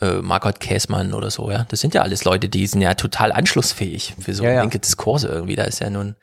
äh, 0.02 0.22
Margot 0.22 0.60
Käßmann 0.60 1.14
oder 1.14 1.30
so, 1.32 1.52
ja. 1.52 1.66
Das 1.70 1.82
sind 1.82 1.94
ja 1.94 2.02
alles 2.02 2.24
Leute, 2.24 2.50
die 2.50 2.68
sind 2.68 2.82
ja 2.82 2.94
total 2.94 3.32
anschlussfähig 3.32 4.16
für 4.20 4.34
so 4.34 4.44
Ja, 4.44 4.52
ja. 4.52 4.62
linke 4.62 4.80
Diskurse 4.80 5.28
irgendwie. 5.28 5.56
Da 5.56 5.64
ist 5.64 5.80
ja 5.80 5.90
nun, 5.90 6.16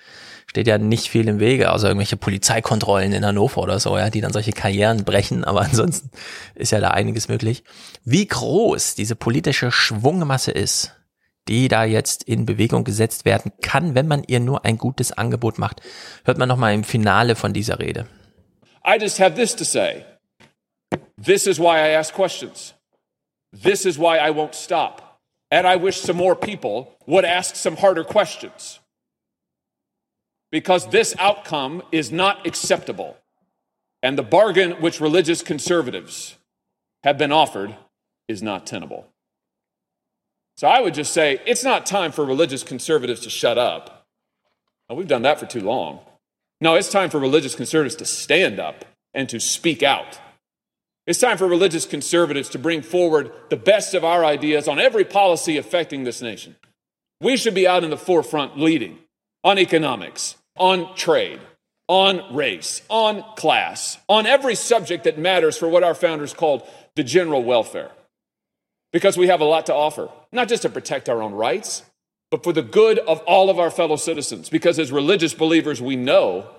steht 0.46 0.66
ja 0.66 0.78
nicht 0.78 1.08
viel 1.10 1.28
im 1.28 1.40
Wege, 1.40 1.72
außer 1.72 1.88
irgendwelche 1.88 2.16
Polizeikontrollen 2.16 3.12
in 3.12 3.24
Hannover 3.24 3.60
oder 3.62 3.80
so, 3.80 3.96
ja, 3.98 4.10
die 4.10 4.20
dann 4.20 4.32
solche 4.32 4.52
Karrieren 4.52 5.04
brechen, 5.04 5.44
aber 5.44 5.60
ansonsten 5.64 6.10
ist 6.54 6.72
ja 6.72 6.80
da 6.80 6.90
einiges 6.92 7.28
möglich. 7.28 7.64
Wie 8.04 8.26
groß 8.26 8.94
diese 8.94 9.16
politische 9.16 9.70
Schwungmasse 9.72 10.52
ist, 10.52 10.92
die 11.48 11.68
da 11.68 11.84
jetzt 11.84 12.22
in 12.24 12.46
Bewegung 12.46 12.84
gesetzt 12.84 13.24
werden 13.24 13.52
kann, 13.62 13.94
wenn 13.94 14.08
man 14.08 14.24
ihr 14.26 14.40
nur 14.40 14.64
ein 14.64 14.78
gutes 14.78 15.12
Angebot 15.12 15.58
macht, 15.58 15.80
hört 16.24 16.38
man 16.38 16.48
nochmal 16.48 16.74
im 16.74 16.82
Finale 16.84 17.36
von 17.36 17.52
dieser 17.52 17.78
Rede. 17.78 18.06
I 18.86 18.98
just 19.00 19.18
have 19.20 19.34
this 19.34 19.54
to 19.56 19.64
say. 19.64 20.04
This 21.20 21.46
is 21.46 21.58
why 21.58 21.76
I 21.90 21.96
ask 21.96 22.14
questions. 22.14 22.75
This 23.62 23.86
is 23.86 23.98
why 23.98 24.18
I 24.18 24.30
won't 24.30 24.54
stop. 24.54 25.20
And 25.50 25.66
I 25.66 25.76
wish 25.76 26.00
some 26.00 26.16
more 26.16 26.36
people 26.36 26.96
would 27.06 27.24
ask 27.24 27.54
some 27.54 27.76
harder 27.76 28.04
questions. 28.04 28.80
Because 30.50 30.88
this 30.90 31.14
outcome 31.18 31.82
is 31.92 32.10
not 32.10 32.46
acceptable. 32.46 33.16
And 34.02 34.18
the 34.18 34.22
bargain 34.22 34.72
which 34.82 35.00
religious 35.00 35.42
conservatives 35.42 36.36
have 37.02 37.18
been 37.18 37.32
offered 37.32 37.76
is 38.28 38.42
not 38.42 38.66
tenable. 38.66 39.06
So 40.56 40.68
I 40.68 40.80
would 40.80 40.94
just 40.94 41.12
say 41.12 41.40
it's 41.46 41.64
not 41.64 41.86
time 41.86 42.12
for 42.12 42.24
religious 42.24 42.62
conservatives 42.62 43.20
to 43.20 43.30
shut 43.30 43.58
up. 43.58 44.06
Now, 44.88 44.96
we've 44.96 45.08
done 45.08 45.22
that 45.22 45.38
for 45.38 45.46
too 45.46 45.60
long. 45.60 46.00
No, 46.60 46.74
it's 46.74 46.90
time 46.90 47.10
for 47.10 47.18
religious 47.18 47.54
conservatives 47.54 47.96
to 47.96 48.04
stand 48.04 48.58
up 48.58 48.84
and 49.12 49.28
to 49.28 49.40
speak 49.40 49.82
out. 49.82 50.18
It's 51.06 51.20
time 51.20 51.38
for 51.38 51.46
religious 51.46 51.86
conservatives 51.86 52.48
to 52.50 52.58
bring 52.58 52.82
forward 52.82 53.30
the 53.48 53.56
best 53.56 53.94
of 53.94 54.04
our 54.04 54.24
ideas 54.24 54.66
on 54.66 54.80
every 54.80 55.04
policy 55.04 55.56
affecting 55.56 56.02
this 56.02 56.20
nation. 56.20 56.56
We 57.20 57.36
should 57.36 57.54
be 57.54 57.66
out 57.66 57.84
in 57.84 57.90
the 57.90 57.96
forefront 57.96 58.58
leading 58.58 58.98
on 59.44 59.58
economics, 59.58 60.34
on 60.56 60.94
trade, 60.96 61.40
on 61.86 62.34
race, 62.34 62.82
on 62.88 63.22
class, 63.36 63.98
on 64.08 64.26
every 64.26 64.56
subject 64.56 65.04
that 65.04 65.16
matters 65.16 65.56
for 65.56 65.68
what 65.68 65.84
our 65.84 65.94
founders 65.94 66.34
called 66.34 66.68
the 66.96 67.04
general 67.04 67.44
welfare. 67.44 67.92
Because 68.92 69.16
we 69.16 69.28
have 69.28 69.40
a 69.40 69.44
lot 69.44 69.66
to 69.66 69.74
offer, 69.74 70.08
not 70.32 70.48
just 70.48 70.62
to 70.62 70.68
protect 70.68 71.08
our 71.08 71.22
own 71.22 71.34
rights, 71.34 71.84
but 72.32 72.42
for 72.42 72.52
the 72.52 72.62
good 72.62 72.98
of 72.98 73.20
all 73.20 73.48
of 73.48 73.60
our 73.60 73.70
fellow 73.70 73.96
citizens. 73.96 74.48
Because 74.48 74.80
as 74.80 74.90
religious 74.90 75.34
believers, 75.34 75.80
we 75.80 75.94
know 75.94 76.50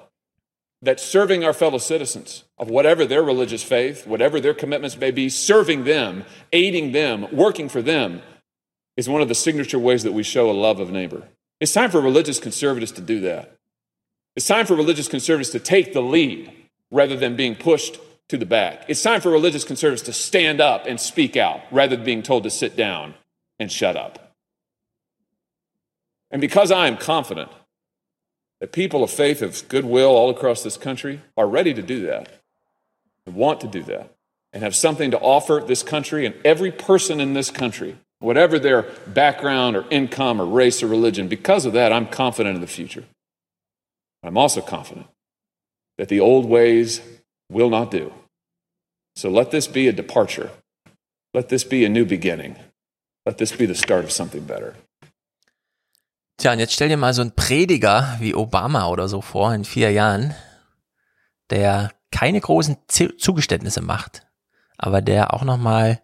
that 0.82 1.00
serving 1.00 1.44
our 1.44 1.54
fellow 1.54 1.78
citizens 1.78 2.44
of 2.58 2.70
whatever 2.70 3.06
their 3.06 3.24
religious 3.24 3.64
faith, 3.64 4.06
whatever 4.06 4.40
their 4.40 4.54
commitments 4.54 4.98
may 4.98 5.12
be, 5.12 5.28
serving 5.30 5.86
them, 5.86 6.24
aiding 6.54 6.92
them, 6.92 7.28
working 7.32 7.68
for 7.68 7.82
them 7.82 8.22
is 8.96 9.10
one 9.10 9.22
of 9.22 9.28
the 9.28 9.36
signature 9.36 9.80
ways 9.80 10.04
that 10.04 10.14
we 10.14 10.24
show 10.24 10.50
a 10.50 10.52
love 10.52 10.80
of 10.80 10.92
neighbor. 10.92 11.24
It's 11.60 11.74
time 11.74 11.90
for 11.90 12.00
religious 12.02 12.40
conservatives 12.40 12.92
to 12.94 13.02
do 13.02 13.20
that. 13.22 13.58
It's 14.36 14.48
time 14.48 14.68
for 14.68 14.76
religious 14.76 15.08
conservatives 15.08 15.50
to 15.52 15.60
take 15.60 15.94
the 15.94 16.02
lead 16.02 16.52
rather 16.92 17.16
than 17.16 17.36
being 17.36 17.56
pushed 17.56 17.98
to 18.30 18.38
the 18.38 18.46
back. 18.46 18.86
It's 18.88 19.02
time 19.02 19.22
for 19.22 19.32
religious 19.32 19.64
conservatives 19.64 20.04
to 20.04 20.14
stand 20.14 20.62
up 20.62 20.86
and 20.86 21.00
speak 21.00 21.36
out 21.36 21.62
rather 21.72 21.96
than 21.96 22.06
being 22.06 22.22
told 22.22 22.44
to 22.44 22.52
sit 22.52 22.76
down 22.76 23.16
and 23.60 23.72
shut 23.72 23.96
up. 23.96 24.36
And 26.30 26.42
because 26.42 26.72
I 26.72 26.88
am 26.88 26.98
confident 26.98 27.50
that 28.60 28.72
people 28.72 29.04
of 29.04 29.12
faith 29.12 29.42
of 29.42 29.68
goodwill 29.70 30.10
all 30.10 30.30
across 30.30 30.64
this 30.64 30.78
country 30.78 31.22
are 31.36 31.48
ready 31.48 31.74
to 31.74 31.82
do 31.82 32.06
that 32.08 32.42
and 33.26 33.36
want 33.36 33.62
to 33.62 33.68
do 33.68 33.84
that 33.84 34.16
and 34.54 34.64
have 34.64 34.76
something 34.76 35.12
to 35.12 35.20
offer 35.20 35.64
this 35.66 35.84
country 35.84 36.26
and 36.26 36.36
every 36.44 36.72
person 36.72 37.20
in 37.20 37.34
this 37.34 37.52
country, 37.52 37.98
whatever 38.20 38.58
their 38.58 38.84
background 39.08 39.76
or 39.76 39.86
income 39.90 40.42
or 40.42 40.46
race 40.46 40.82
or 40.82 40.88
religion, 40.88 41.28
because 41.28 41.66
of 41.66 41.74
that, 41.74 41.94
I'm 41.94 42.08
confident 42.08 42.56
in 42.56 42.62
the 42.62 42.68
future. 42.68 43.04
I'm 44.24 44.38
also 44.38 44.62
confident 44.62 45.08
that 45.98 46.10
the 46.10 46.20
old 46.20 46.46
ways 46.46 47.02
will 47.50 47.70
not 47.70 47.92
do. 47.92 48.14
So 49.16 49.30
let 49.30 49.52
this 49.52 49.68
be 49.68 49.88
a 49.88 49.94
departure. 49.94 50.52
Let 51.34 51.50
this 51.50 51.64
be 51.64 51.86
a 51.86 51.90
new 51.90 52.06
beginning. 52.06 52.56
Let 53.26 53.38
this 53.38 53.52
be 53.52 53.66
the 53.66 53.76
start 53.76 54.04
of 54.04 54.12
something 54.12 54.44
better. 54.44 54.76
Tja, 56.38 56.54
und 56.54 56.60
jetzt 56.60 56.74
stell 56.74 56.90
dir 56.90 56.98
mal 56.98 57.16
so 57.16 57.22
einen 57.24 57.34
Prediger 57.34 58.16
wie 58.20 58.36
Obama 58.36 58.88
oder 58.90 59.08
so 59.08 59.22
vor 59.22 59.54
in 59.56 59.66
vier 59.66 59.92
Jahren, 59.92 60.36
der 61.50 61.92
keine 62.12 62.40
großen 62.40 62.78
Zugeständnisse 62.88 63.82
macht, 63.82 64.28
aber 64.78 65.02
der 65.02 65.34
auch 65.34 65.44
nochmal 65.44 66.00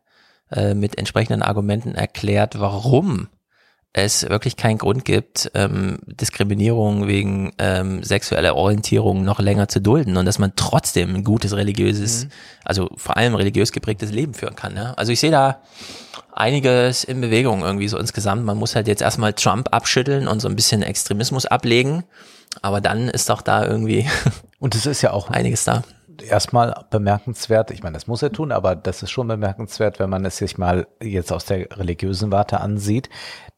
äh, 0.51 0.73
mit 0.73 0.97
entsprechenden 0.97 1.43
Argumenten 1.43 1.93
erklärt, 1.93 2.59
warum 2.59 3.29
es 3.93 4.27
wirklich 4.27 4.57
keinen 4.57 4.80
Grund 4.80 5.05
gibt, 5.05 5.51
ähm, 5.53 5.99
Diskriminierung 6.07 7.07
wegen 7.07 7.53
ähm, 7.59 8.03
sexueller 8.03 8.55
Orientierung 8.55 9.23
noch 9.23 9.39
länger 9.39 9.67
zu 9.67 9.80
dulden 9.80 10.17
und 10.17 10.25
dass 10.25 10.39
man 10.39 10.53
trotzdem 10.55 11.15
ein 11.15 11.23
gutes 11.23 11.55
religiöses, 11.55 12.25
mhm. 12.25 12.30
also 12.65 12.89
vor 12.97 13.17
allem 13.17 13.35
religiös 13.35 13.72
geprägtes 13.72 14.11
Leben 14.11 14.33
führen 14.33 14.55
kann. 14.55 14.75
Ja? 14.75 14.93
Also 14.93 15.11
ich 15.11 15.19
sehe 15.19 15.30
da 15.30 15.61
einiges 16.31 17.03
in 17.03 17.22
Bewegung 17.22 17.61
irgendwie 17.61 17.88
so 17.88 17.99
insgesamt. 17.99 18.43
Man 18.43 18.57
muss 18.57 18.75
halt 18.75 18.88
jetzt 18.88 19.03
erstmal 19.03 19.33
Trump 19.33 19.69
abschütteln 19.72 20.27
und 20.27 20.39
so 20.39 20.49
ein 20.49 20.55
bisschen 20.55 20.81
Extremismus 20.81 21.45
ablegen, 21.45 22.03
aber 22.63 22.81
dann 22.81 23.09
ist 23.09 23.30
doch 23.30 23.43
da 23.43 23.63
irgendwie 23.63 24.09
und 24.59 24.73
es 24.73 24.88
ist 24.88 25.03
ja 25.03 25.11
auch 25.11 25.30
einiges 25.30 25.65
da 25.65 25.83
erstmal 26.22 26.85
bemerkenswert, 26.90 27.72
ich 27.72 27.83
meine, 27.83 27.93
das 27.93 28.08
muss 28.08 28.22
er 28.22 28.32
tun, 28.32 28.51
aber 28.51 28.75
das 28.75 29.03
ist 29.03 29.11
schon 29.11 29.27
bemerkenswert, 29.27 30.00
wenn 30.00 30.09
man 30.09 30.25
es 30.25 30.38
sich 30.38 30.58
mal 30.58 30.88
jetzt 31.01 31.32
aus 31.32 31.45
der 31.45 31.77
religiösen 31.77 32.32
Warte 32.32 32.59
ansieht, 32.59 33.09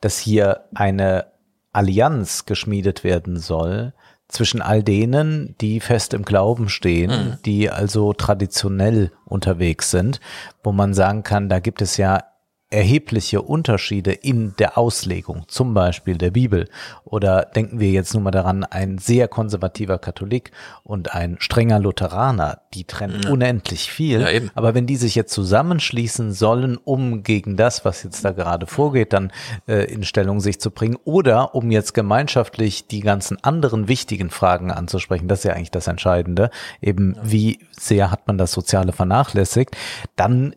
dass 0.02 0.18
hier 0.18 0.66
eine 0.74 1.28
Allianz 1.74 2.46
geschmiedet 2.46 3.04
werden 3.04 3.38
soll 3.38 3.94
zwischen 4.28 4.62
all 4.62 4.82
denen, 4.82 5.56
die 5.62 5.80
fest 5.80 6.14
im 6.14 6.24
Glauben 6.24 6.70
stehen, 6.70 7.12
mhm. 7.12 7.38
die 7.46 7.70
also 7.70 8.14
traditionell 8.14 9.12
unterwegs 9.26 9.92
sind, 9.92 10.20
wo 10.64 10.72
man 10.72 10.94
sagen 10.94 11.24
kann, 11.24 11.50
da 11.50 11.60
gibt 11.60 11.82
es 11.82 11.98
ja 11.98 12.24
erhebliche 12.72 13.42
Unterschiede 13.42 14.12
in 14.12 14.56
der 14.58 14.78
Auslegung, 14.78 15.44
zum 15.48 15.74
Beispiel 15.74 16.18
der 16.18 16.32
Bibel. 16.32 16.68
Oder 17.04 17.44
denken 17.44 17.80
wir 17.80 17.92
jetzt 17.92 18.14
nur 18.14 18.24
mal 18.24 18.32
daran, 18.32 18.64
ein 18.64 18.98
sehr 18.98 19.28
konservativer 19.28 20.00
Katholik 20.00 20.52
und 20.84 21.14
ein 21.14 21.38
strenger 21.40 21.80
Lutheraner, 21.80 22.62
die 22.74 22.84
trennen 22.84 23.22
ja. 23.24 23.30
unendlich 23.30 23.92
viel. 23.92 24.22
Ja, 24.22 24.28
Aber 24.56 24.74
wenn 24.74 24.88
die 24.88 24.96
sich 24.96 25.14
jetzt 25.14 25.34
zusammenschließen 25.34 26.34
sollen, 26.34 26.78
um 26.78 27.22
gegen 27.22 27.56
das, 27.56 27.86
was 27.86 28.04
jetzt 28.04 28.26
da 28.26 28.32
gerade 28.32 28.66
vorgeht, 28.66 29.14
dann 29.14 29.32
äh, 29.68 29.86
in 29.86 30.04
Stellung 30.04 30.40
sich 30.40 30.60
zu 30.60 30.72
bringen, 30.72 30.98
oder 31.06 31.54
um 31.54 31.70
jetzt 31.70 31.94
gemeinschaftlich 31.94 32.88
die 32.88 33.02
ganzen 33.02 33.42
anderen 33.44 33.88
wichtigen 33.88 34.32
Fragen 34.32 34.72
anzusprechen, 34.72 35.28
das 35.28 35.40
ist 35.40 35.46
ja 35.46 35.54
eigentlich 35.54 35.72
das 35.72 35.88
Entscheidende, 35.88 36.50
eben 36.82 37.16
wie 37.22 37.60
sehr 37.72 38.10
hat 38.10 38.28
man 38.28 38.38
das 38.40 38.52
Soziale 38.52 38.92
vernachlässigt, 38.92 39.78
dann 40.16 40.56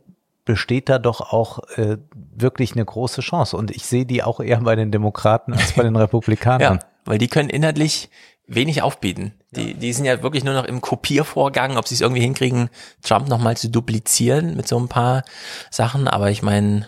besteht 0.48 0.88
da 0.88 0.98
doch 0.98 1.20
auch 1.20 1.58
äh, 1.76 1.98
wirklich 2.34 2.72
eine 2.72 2.84
große 2.84 3.20
Chance. 3.20 3.54
Und 3.54 3.70
ich 3.70 3.84
sehe 3.84 4.06
die 4.06 4.22
auch 4.22 4.40
eher 4.40 4.62
bei 4.62 4.76
den 4.76 4.90
Demokraten 4.90 5.52
als 5.52 5.72
bei 5.74 5.82
den 5.82 5.94
Republikanern. 6.04 6.78
ja, 6.78 6.86
weil 7.04 7.18
die 7.18 7.28
können 7.28 7.50
inhaltlich 7.50 8.08
wenig 8.46 8.80
aufbieten. 8.80 9.34
Die, 9.50 9.74
die 9.74 9.92
sind 9.92 10.06
ja 10.06 10.22
wirklich 10.22 10.44
nur 10.44 10.54
noch 10.54 10.64
im 10.64 10.80
Kopiervorgang, 10.80 11.76
ob 11.76 11.86
sie 11.86 11.96
es 11.96 12.00
irgendwie 12.00 12.22
hinkriegen, 12.22 12.70
Trump 13.02 13.28
nochmal 13.28 13.58
zu 13.58 13.68
duplizieren 13.68 14.56
mit 14.56 14.66
so 14.66 14.78
ein 14.80 14.88
paar 14.88 15.22
Sachen. 15.70 16.08
Aber 16.08 16.30
ich 16.30 16.42
meine, 16.42 16.86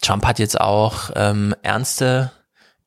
Trump 0.00 0.26
hat 0.26 0.40
jetzt 0.40 0.60
auch 0.60 1.12
ähm, 1.14 1.54
ernste 1.62 2.32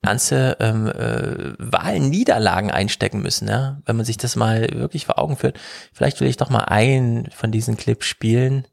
ernste 0.02 0.58
ähm, 0.60 0.88
äh, 0.88 1.54
Wahlniederlagen 1.58 2.70
einstecken 2.70 3.22
müssen, 3.22 3.48
ja? 3.48 3.82
wenn 3.86 3.96
man 3.96 4.06
sich 4.06 4.18
das 4.18 4.36
mal 4.36 4.68
wirklich 4.74 5.06
vor 5.06 5.18
Augen 5.18 5.38
führt. 5.38 5.58
Vielleicht 5.94 6.20
will 6.20 6.28
ich 6.28 6.38
doch 6.38 6.50
mal 6.50 6.66
einen 6.66 7.32
von 7.32 7.52
diesen 7.52 7.76
Clips 7.76 8.06
spielen. 8.06 8.68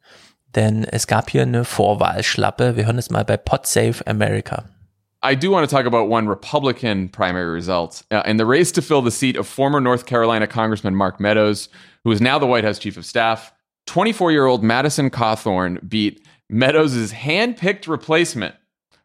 Denn 0.54 0.84
es 0.84 1.06
gab 1.06 1.30
hier 1.30 1.42
eine 1.42 1.64
Vorwahlschlappe. 1.64 2.76
Wir 2.76 2.86
hören 2.86 2.98
es 2.98 3.10
mal 3.10 3.24
bei 3.24 3.36
PodSafe 3.36 4.06
America. 4.06 4.64
I 5.24 5.36
do 5.36 5.50
want 5.52 5.68
to 5.68 5.74
talk 5.74 5.86
about 5.86 6.08
one 6.08 6.26
Republican 6.26 7.08
primary 7.08 7.52
result. 7.52 8.02
Uh, 8.10 8.22
in 8.26 8.38
the 8.38 8.46
race 8.46 8.72
to 8.72 8.82
fill 8.82 9.02
the 9.02 9.10
seat 9.10 9.36
of 9.36 9.46
former 9.46 9.80
North 9.80 10.04
Carolina 10.04 10.48
Congressman 10.48 10.96
Mark 10.96 11.20
Meadows, 11.20 11.68
who 12.04 12.10
is 12.10 12.20
now 12.20 12.40
the 12.40 12.46
White 12.46 12.64
House 12.64 12.80
Chief 12.80 12.96
of 12.96 13.06
Staff, 13.06 13.52
24 13.86 14.32
year 14.32 14.46
old 14.46 14.64
Madison 14.64 15.10
Cawthorn 15.10 15.78
beat 15.88 16.26
Meadows' 16.50 17.12
hand 17.12 17.56
picked 17.56 17.86
replacement, 17.86 18.54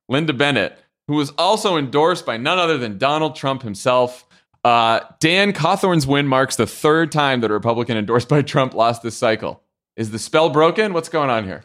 Linda 0.10 0.34
Bennett, 0.34 0.78
who 1.08 1.16
was 1.16 1.30
also 1.38 1.78
endorsed 1.78 2.26
by 2.26 2.36
none 2.36 2.58
other 2.58 2.78
than 2.78 2.98
Donald 2.98 3.36
Trump 3.36 3.62
himself. 3.62 4.26
Uh, 4.64 5.02
Dan 5.20 5.54
Cawthorn's 5.54 6.08
win 6.08 6.28
marks 6.28 6.56
the 6.56 6.68
third 6.68 7.12
time 7.12 7.42
that 7.42 7.52
a 7.52 7.54
Republican 7.54 7.96
endorsed 7.96 8.28
by 8.28 8.42
Trump 8.42 8.74
lost 8.74 9.04
this 9.04 9.16
cycle. 9.16 9.62
Is 9.98 10.12
the 10.12 10.20
spell 10.20 10.52
broken? 10.52 10.94
What's 10.94 11.10
going 11.10 11.32
on 11.32 11.46
here? 11.46 11.62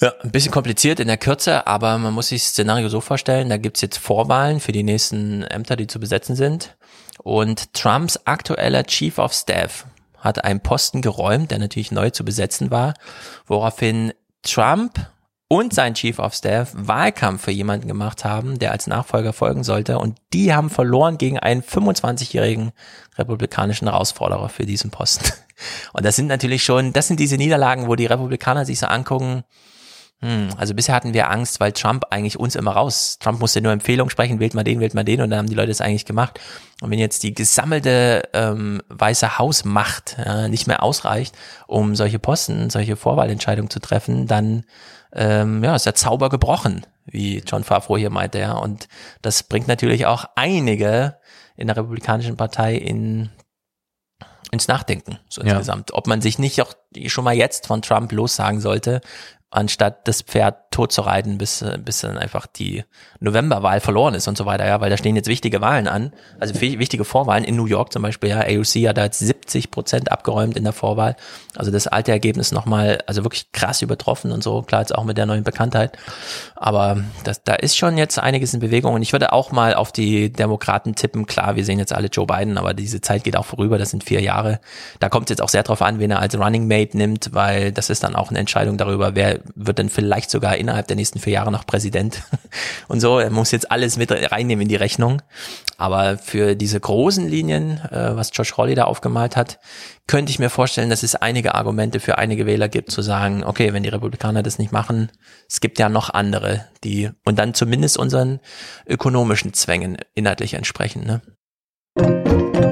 Ja, 0.00 0.14
ein 0.22 0.30
bisschen 0.30 0.50
kompliziert 0.50 0.98
in 0.98 1.08
der 1.08 1.18
Kürze, 1.18 1.66
aber 1.66 1.98
man 1.98 2.14
muss 2.14 2.28
sich 2.28 2.42
das 2.42 2.52
Szenario 2.52 2.88
so 2.88 3.02
vorstellen, 3.02 3.50
da 3.50 3.58
gibt's 3.58 3.82
jetzt 3.82 3.98
Vorwahlen 3.98 4.60
für 4.60 4.72
die 4.72 4.82
nächsten 4.82 5.42
Ämter, 5.42 5.76
die 5.76 5.86
zu 5.86 6.00
besetzen 6.00 6.36
sind. 6.36 6.78
Und 7.18 7.74
Trumps 7.74 8.18
aktueller 8.24 8.84
Chief 8.84 9.18
of 9.18 9.34
Staff 9.34 9.84
hat 10.16 10.42
einen 10.42 10.60
Posten 10.60 11.02
geräumt, 11.02 11.50
der 11.50 11.58
natürlich 11.58 11.92
neu 11.92 12.08
zu 12.08 12.24
besetzen 12.24 12.70
war, 12.70 12.94
woraufhin 13.44 14.14
Trump 14.42 14.98
und 15.48 15.74
sein 15.74 15.92
Chief 15.92 16.18
of 16.18 16.32
Staff 16.32 16.72
Wahlkampf 16.74 17.44
für 17.44 17.50
jemanden 17.50 17.88
gemacht 17.88 18.24
haben, 18.24 18.58
der 18.58 18.72
als 18.72 18.86
Nachfolger 18.86 19.34
folgen 19.34 19.64
sollte. 19.64 19.98
Und 19.98 20.16
die 20.32 20.54
haben 20.54 20.70
verloren 20.70 21.18
gegen 21.18 21.38
einen 21.38 21.62
25-jährigen 21.62 22.72
republikanischen 23.18 23.86
Herausforderer 23.86 24.48
für 24.48 24.64
diesen 24.64 24.90
Posten. 24.90 25.30
Und 25.92 26.04
das 26.04 26.16
sind 26.16 26.26
natürlich 26.26 26.62
schon, 26.62 26.92
das 26.92 27.08
sind 27.08 27.20
diese 27.20 27.36
Niederlagen, 27.36 27.88
wo 27.88 27.94
die 27.94 28.06
Republikaner 28.06 28.64
sich 28.64 28.78
so 28.78 28.86
angucken, 28.86 29.44
hm, 30.22 30.48
also 30.58 30.74
bisher 30.74 30.94
hatten 30.94 31.14
wir 31.14 31.30
Angst, 31.30 31.60
weil 31.60 31.72
Trump 31.72 32.04
eigentlich 32.10 32.38
uns 32.38 32.54
immer 32.54 32.72
raus. 32.72 33.18
Trump 33.20 33.40
musste 33.40 33.62
nur 33.62 33.72
Empfehlungen 33.72 34.10
sprechen, 34.10 34.38
wählt 34.38 34.52
mal 34.52 34.64
den, 34.64 34.78
wählt 34.78 34.92
mal 34.92 35.04
den 35.04 35.22
und 35.22 35.30
dann 35.30 35.38
haben 35.38 35.48
die 35.48 35.54
Leute 35.54 35.70
es 35.70 35.80
eigentlich 35.80 36.04
gemacht. 36.04 36.38
Und 36.82 36.90
wenn 36.90 36.98
jetzt 36.98 37.22
die 37.22 37.32
gesammelte 37.32 38.28
ähm, 38.34 38.82
Weiße 38.88 39.38
Hausmacht 39.38 40.16
äh, 40.18 40.48
nicht 40.48 40.66
mehr 40.66 40.82
ausreicht, 40.82 41.34
um 41.66 41.96
solche 41.96 42.18
Posten, 42.18 42.68
solche 42.68 42.96
Vorwahlentscheidungen 42.96 43.70
zu 43.70 43.80
treffen, 43.80 44.26
dann 44.26 44.64
ähm, 45.14 45.64
ja, 45.64 45.74
ist 45.74 45.86
der 45.86 45.94
Zauber 45.94 46.28
gebrochen, 46.28 46.86
wie 47.06 47.38
John 47.38 47.64
Favreau 47.64 47.96
hier 47.96 48.10
meinte, 48.10 48.38
ja. 48.40 48.52
Und 48.52 48.88
das 49.22 49.42
bringt 49.42 49.68
natürlich 49.68 50.04
auch 50.04 50.26
einige 50.34 51.16
in 51.56 51.66
der 51.66 51.78
Republikanischen 51.78 52.36
Partei 52.36 52.74
in 52.74 53.30
ins 54.50 54.68
Nachdenken, 54.68 55.18
so 55.28 55.42
insgesamt. 55.42 55.90
Ja. 55.90 55.96
Ob 55.96 56.06
man 56.06 56.20
sich 56.20 56.38
nicht 56.38 56.60
auch 56.62 56.74
schon 57.06 57.24
mal 57.24 57.34
jetzt 57.34 57.66
von 57.66 57.82
Trump 57.82 58.12
lossagen 58.12 58.60
sollte 58.60 59.00
anstatt 59.50 60.06
das 60.06 60.22
Pferd 60.22 60.70
tot 60.70 60.92
zu 60.92 61.00
reiten, 61.00 61.36
bis, 61.36 61.64
bis 61.84 62.02
dann 62.02 62.16
einfach 62.16 62.46
die 62.46 62.84
Novemberwahl 63.18 63.80
verloren 63.80 64.14
ist 64.14 64.28
und 64.28 64.38
so 64.38 64.46
weiter, 64.46 64.64
ja, 64.64 64.80
weil 64.80 64.90
da 64.90 64.96
stehen 64.96 65.16
jetzt 65.16 65.26
wichtige 65.26 65.60
Wahlen 65.60 65.88
an, 65.88 66.12
also 66.38 66.60
wichtige 66.60 67.04
Vorwahlen. 67.04 67.42
In 67.42 67.56
New 67.56 67.66
York 67.66 67.92
zum 67.92 68.02
Beispiel, 68.02 68.30
ja, 68.30 68.40
AOC 68.40 68.88
hat 68.88 68.96
da 68.96 69.04
jetzt 69.04 69.18
70 69.18 69.72
Prozent 69.72 70.12
abgeräumt 70.12 70.56
in 70.56 70.62
der 70.62 70.72
Vorwahl, 70.72 71.16
also 71.56 71.72
das 71.72 71.88
alte 71.88 72.12
Ergebnis 72.12 72.52
nochmal, 72.52 73.02
also 73.06 73.24
wirklich 73.24 73.50
krass 73.50 73.82
übertroffen 73.82 74.30
und 74.30 74.44
so, 74.44 74.62
klar 74.62 74.82
jetzt 74.82 74.94
auch 74.94 75.04
mit 75.04 75.18
der 75.18 75.26
neuen 75.26 75.42
Bekanntheit, 75.42 75.98
aber 76.54 77.02
das, 77.24 77.42
da 77.42 77.54
ist 77.54 77.76
schon 77.76 77.98
jetzt 77.98 78.18
einiges 78.20 78.54
in 78.54 78.60
Bewegung. 78.60 78.94
Und 78.94 79.02
ich 79.02 79.12
würde 79.12 79.32
auch 79.32 79.50
mal 79.50 79.74
auf 79.74 79.90
die 79.90 80.32
Demokraten 80.32 80.94
tippen, 80.94 81.26
klar, 81.26 81.56
wir 81.56 81.64
sehen 81.64 81.80
jetzt 81.80 81.92
alle 81.92 82.06
Joe 82.06 82.26
Biden, 82.26 82.56
aber 82.56 82.72
diese 82.72 83.00
Zeit 83.00 83.24
geht 83.24 83.36
auch 83.36 83.46
vorüber, 83.46 83.78
das 83.78 83.90
sind 83.90 84.04
vier 84.04 84.20
Jahre, 84.20 84.60
da 85.00 85.08
kommt 85.08 85.28
es 85.28 85.30
jetzt 85.30 85.42
auch 85.42 85.48
sehr 85.48 85.64
drauf 85.64 85.82
an, 85.82 85.98
wen 85.98 86.12
er 86.12 86.20
als 86.20 86.38
Running 86.38 86.68
Mate 86.68 86.96
nimmt, 86.96 87.30
weil 87.34 87.72
das 87.72 87.90
ist 87.90 88.04
dann 88.04 88.14
auch 88.14 88.30
eine 88.30 88.38
Entscheidung 88.38 88.76
darüber, 88.76 89.16
wer 89.16 89.39
wird 89.54 89.78
dann 89.78 89.88
vielleicht 89.88 90.30
sogar 90.30 90.56
innerhalb 90.56 90.86
der 90.86 90.96
nächsten 90.96 91.18
vier 91.18 91.34
Jahre 91.34 91.52
noch 91.52 91.66
Präsident 91.66 92.22
und 92.88 93.00
so. 93.00 93.18
Er 93.18 93.30
muss 93.30 93.50
jetzt 93.50 93.70
alles 93.70 93.96
mit 93.96 94.10
reinnehmen 94.10 94.62
in 94.62 94.68
die 94.68 94.76
Rechnung. 94.76 95.22
Aber 95.76 96.18
für 96.18 96.54
diese 96.54 96.78
großen 96.78 97.26
Linien, 97.28 97.80
äh, 97.90 98.16
was 98.16 98.30
Josh 98.34 98.56
Hawley 98.56 98.74
da 98.74 98.84
aufgemalt 98.84 99.36
hat, 99.36 99.58
könnte 100.06 100.30
ich 100.30 100.38
mir 100.38 100.50
vorstellen, 100.50 100.90
dass 100.90 101.02
es 101.02 101.14
einige 101.14 101.54
Argumente 101.54 102.00
für 102.00 102.18
einige 102.18 102.46
Wähler 102.46 102.68
gibt, 102.68 102.90
zu 102.90 103.02
sagen, 103.02 103.44
okay, 103.44 103.72
wenn 103.72 103.82
die 103.82 103.88
Republikaner 103.88 104.42
das 104.42 104.58
nicht 104.58 104.72
machen, 104.72 105.10
es 105.48 105.60
gibt 105.60 105.78
ja 105.78 105.88
noch 105.88 106.10
andere, 106.10 106.66
die 106.84 107.10
und 107.24 107.38
dann 107.38 107.54
zumindest 107.54 107.96
unseren 107.96 108.40
ökonomischen 108.86 109.52
Zwängen 109.54 109.98
inhaltlich 110.14 110.54
entsprechen. 110.54 111.04
Ne? 111.04 112.69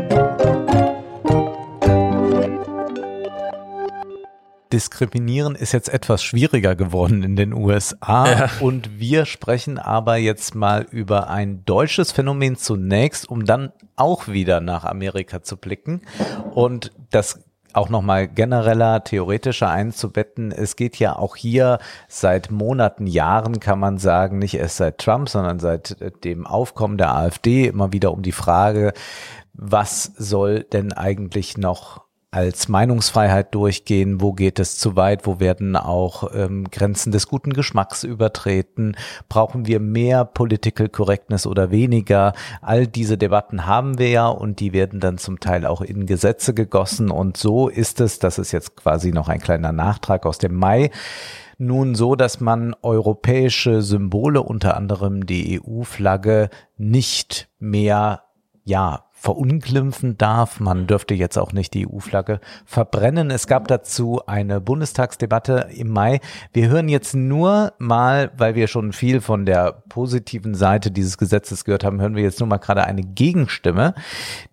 Diskriminieren 4.72 5.54
ist 5.54 5.72
jetzt 5.72 5.88
etwas 5.88 6.22
schwieriger 6.22 6.76
geworden 6.76 7.22
in 7.22 7.36
den 7.36 7.52
USA 7.52 8.30
ja. 8.30 8.50
und 8.60 8.98
wir 8.98 9.24
sprechen 9.24 9.78
aber 9.78 10.16
jetzt 10.16 10.54
mal 10.54 10.86
über 10.90 11.30
ein 11.30 11.64
deutsches 11.64 12.12
Phänomen 12.12 12.56
zunächst, 12.56 13.28
um 13.28 13.44
dann 13.44 13.72
auch 13.96 14.28
wieder 14.28 14.60
nach 14.60 14.84
Amerika 14.84 15.42
zu 15.42 15.56
blicken 15.56 16.02
und 16.54 16.92
das 17.10 17.40
auch 17.72 17.88
nochmal 17.88 18.28
genereller, 18.28 19.04
theoretischer 19.04 19.70
einzubetten. 19.70 20.52
Es 20.52 20.76
geht 20.76 20.98
ja 20.98 21.16
auch 21.16 21.36
hier 21.36 21.78
seit 22.08 22.50
Monaten, 22.50 23.06
Jahren, 23.06 23.60
kann 23.60 23.78
man 23.78 23.98
sagen, 23.98 24.38
nicht 24.38 24.54
erst 24.54 24.78
seit 24.78 24.98
Trump, 24.98 25.28
sondern 25.28 25.58
seit 25.58 26.24
dem 26.24 26.46
Aufkommen 26.46 26.98
der 26.98 27.14
AfD 27.14 27.66
immer 27.66 27.92
wieder 27.92 28.12
um 28.12 28.22
die 28.22 28.32
Frage, 28.32 28.92
was 29.52 30.04
soll 30.16 30.64
denn 30.64 30.92
eigentlich 30.92 31.58
noch 31.58 32.07
als 32.30 32.68
Meinungsfreiheit 32.68 33.54
durchgehen, 33.54 34.20
wo 34.20 34.34
geht 34.34 34.58
es 34.58 34.76
zu 34.76 34.96
weit, 34.96 35.26
wo 35.26 35.40
werden 35.40 35.76
auch 35.76 36.30
ähm, 36.34 36.70
Grenzen 36.70 37.10
des 37.10 37.26
guten 37.26 37.54
Geschmacks 37.54 38.04
übertreten, 38.04 38.96
brauchen 39.30 39.66
wir 39.66 39.80
mehr 39.80 40.26
Political 40.26 40.90
Correctness 40.90 41.46
oder 41.46 41.70
weniger. 41.70 42.34
All 42.60 42.86
diese 42.86 43.16
Debatten 43.16 43.66
haben 43.66 43.98
wir 43.98 44.10
ja 44.10 44.28
und 44.28 44.60
die 44.60 44.74
werden 44.74 45.00
dann 45.00 45.16
zum 45.16 45.40
Teil 45.40 45.64
auch 45.64 45.80
in 45.80 46.04
Gesetze 46.04 46.52
gegossen. 46.52 47.10
Und 47.10 47.38
so 47.38 47.68
ist 47.68 48.00
es, 48.00 48.18
das 48.18 48.38
ist 48.38 48.52
jetzt 48.52 48.76
quasi 48.76 49.10
noch 49.10 49.28
ein 49.28 49.40
kleiner 49.40 49.72
Nachtrag 49.72 50.26
aus 50.26 50.36
dem 50.36 50.54
Mai, 50.54 50.90
nun 51.60 51.96
so, 51.96 52.14
dass 52.14 52.38
man 52.40 52.76
europäische 52.82 53.82
Symbole, 53.82 54.42
unter 54.42 54.76
anderem 54.76 55.26
die 55.26 55.60
EU-Flagge, 55.60 56.50
nicht 56.76 57.48
mehr 57.58 58.22
ja, 58.64 59.07
verunglimpfen 59.20 60.16
darf. 60.16 60.60
Man 60.60 60.86
dürfte 60.86 61.14
jetzt 61.14 61.36
auch 61.38 61.52
nicht 61.52 61.74
die 61.74 61.88
EU-Flagge 61.88 62.40
verbrennen. 62.64 63.30
Es 63.30 63.46
gab 63.48 63.66
dazu 63.66 64.20
eine 64.26 64.60
Bundestagsdebatte 64.60 65.68
im 65.74 65.88
Mai. 65.88 66.20
Wir 66.52 66.68
hören 66.68 66.88
jetzt 66.88 67.14
nur 67.14 67.72
mal, 67.78 68.30
weil 68.36 68.54
wir 68.54 68.68
schon 68.68 68.92
viel 68.92 69.20
von 69.20 69.44
der 69.44 69.82
positiven 69.88 70.54
Seite 70.54 70.92
dieses 70.92 71.18
Gesetzes 71.18 71.64
gehört 71.64 71.82
haben, 71.82 72.00
hören 72.00 72.14
wir 72.14 72.22
jetzt 72.22 72.38
nur 72.38 72.48
mal 72.48 72.58
gerade 72.58 72.84
eine 72.84 73.02
Gegenstimme. 73.02 73.94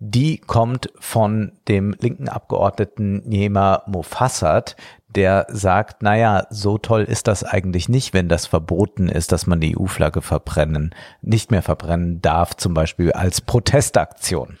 Die 0.00 0.38
kommt 0.38 0.90
von 0.98 1.52
dem 1.68 1.94
linken 2.00 2.28
Abgeordneten 2.28 3.22
Niema 3.28 3.82
Mofassat, 3.86 4.74
der 5.16 5.46
sagt, 5.48 6.02
naja, 6.02 6.46
so 6.50 6.78
toll 6.78 7.02
ist 7.02 7.26
das 7.26 7.42
eigentlich 7.42 7.88
nicht, 7.88 8.12
wenn 8.12 8.28
das 8.28 8.46
verboten 8.46 9.08
ist, 9.08 9.32
dass 9.32 9.46
man 9.46 9.60
die 9.60 9.76
EU-Flagge 9.76 10.20
verbrennen, 10.22 10.94
nicht 11.22 11.50
mehr 11.50 11.62
verbrennen 11.62 12.20
darf, 12.20 12.54
zum 12.54 12.74
Beispiel 12.74 13.12
als 13.12 13.40
Protestaktion. 13.40 14.58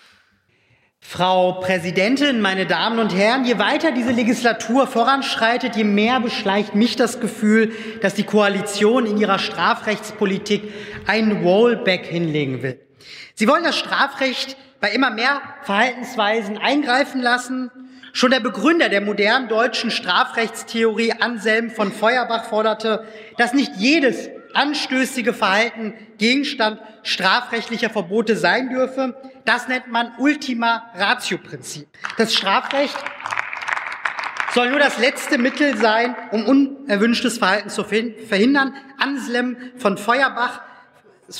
Frau 0.98 1.60
Präsidentin, 1.60 2.40
meine 2.40 2.66
Damen 2.66 2.98
und 2.98 3.14
Herren, 3.14 3.44
je 3.44 3.58
weiter 3.58 3.92
diese 3.92 4.10
Legislatur 4.10 4.88
voranschreitet, 4.88 5.76
je 5.76 5.84
mehr 5.84 6.18
beschleicht 6.18 6.74
mich 6.74 6.96
das 6.96 7.20
Gefühl, 7.20 7.70
dass 8.00 8.14
die 8.14 8.24
Koalition 8.24 9.06
in 9.06 9.16
ihrer 9.16 9.38
Strafrechtspolitik 9.38 10.72
einen 11.06 11.44
Wallback 11.44 12.06
hinlegen 12.06 12.62
will. 12.62 12.80
Sie 13.34 13.46
wollen 13.46 13.62
das 13.62 13.76
Strafrecht 13.76 14.56
bei 14.80 14.90
immer 14.90 15.10
mehr 15.10 15.40
Verhaltensweisen 15.62 16.58
eingreifen 16.58 17.20
lassen, 17.20 17.70
Schon 18.16 18.30
der 18.30 18.40
Begründer 18.40 18.88
der 18.88 19.02
modernen 19.02 19.46
deutschen 19.46 19.90
Strafrechtstheorie 19.90 21.12
Anselm 21.20 21.70
von 21.70 21.92
Feuerbach 21.92 22.46
forderte, 22.46 23.04
dass 23.36 23.52
nicht 23.52 23.72
jedes 23.76 24.30
anstößige 24.54 25.34
Verhalten 25.34 25.92
Gegenstand 26.16 26.80
strafrechtlicher 27.02 27.90
Verbote 27.90 28.34
sein 28.34 28.70
dürfe. 28.70 29.20
Das 29.44 29.68
nennt 29.68 29.88
man 29.88 30.12
Ultima 30.16 30.90
Ratio 30.94 31.36
Prinzip. 31.36 31.88
Das 32.16 32.32
Strafrecht 32.32 32.96
soll 34.54 34.70
nur 34.70 34.80
das 34.80 34.98
letzte 34.98 35.36
Mittel 35.36 35.76
sein, 35.76 36.16
um 36.30 36.46
unerwünschtes 36.46 37.36
Verhalten 37.36 37.68
zu 37.68 37.84
verhindern. 37.84 38.72
Anselm 38.96 39.58
von 39.76 39.98
Feuerbach 39.98 40.62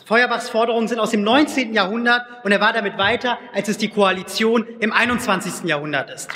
Feuerbachs 0.04 0.50
Forderungen 0.50 0.88
sind 0.88 0.98
aus 0.98 1.12
dem 1.12 1.22
19. 1.22 1.72
Jahrhundert 1.72 2.44
und 2.44 2.52
er 2.52 2.60
war 2.60 2.74
damit 2.74 2.98
weiter, 2.98 3.38
als 3.54 3.68
es 3.68 3.78
die 3.78 3.88
Koalition 3.88 4.66
im 4.80 4.92
21. 4.92 5.64
Jahrhundert 5.64 6.10
ist. 6.10 6.28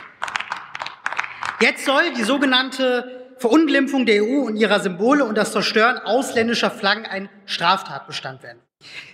Jetzt 1.63 1.85
soll 1.85 2.15
die 2.17 2.23
sogenannte 2.23 3.35
Verunglimpfung 3.37 4.07
der 4.07 4.23
EU 4.23 4.47
und 4.47 4.57
ihrer 4.57 4.81
Symbole 4.81 5.27
und 5.27 5.37
das 5.37 5.53
Zerstören 5.53 5.99
ausländischer 5.99 6.71
Flaggen 6.71 7.05
ein 7.05 7.29
Straftatbestand 7.45 8.43
werden. 8.43 8.61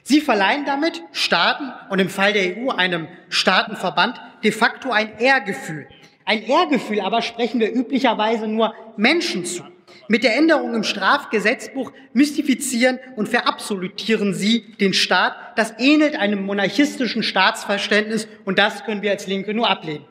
Sie 0.04 0.20
verleihen 0.20 0.64
damit 0.64 1.02
Staaten 1.10 1.72
und 1.90 1.98
im 1.98 2.08
Fall 2.08 2.32
der 2.32 2.56
EU 2.56 2.70
einem 2.70 3.08
Staatenverband 3.30 4.20
de 4.44 4.52
facto 4.52 4.92
ein 4.92 5.18
Ehrgefühl. 5.18 5.88
Ein 6.24 6.44
Ehrgefühl 6.44 7.00
aber 7.00 7.20
sprechen 7.20 7.58
wir 7.58 7.74
üblicherweise 7.74 8.46
nur 8.46 8.74
Menschen 8.96 9.44
zu. 9.44 9.64
Mit 10.06 10.22
der 10.22 10.36
Änderung 10.36 10.72
im 10.74 10.84
Strafgesetzbuch 10.84 11.92
mystifizieren 12.12 13.00
und 13.16 13.28
verabsolutieren 13.28 14.34
sie 14.34 14.60
den 14.80 14.94
Staat. 14.94 15.34
Das 15.56 15.74
ähnelt 15.78 16.14
einem 16.14 16.46
monarchistischen 16.46 17.24
Staatsverständnis 17.24 18.28
und 18.44 18.60
das 18.60 18.84
können 18.84 19.02
wir 19.02 19.10
als 19.10 19.26
Linke 19.26 19.52
nur 19.52 19.68
ablehnen. 19.68 20.04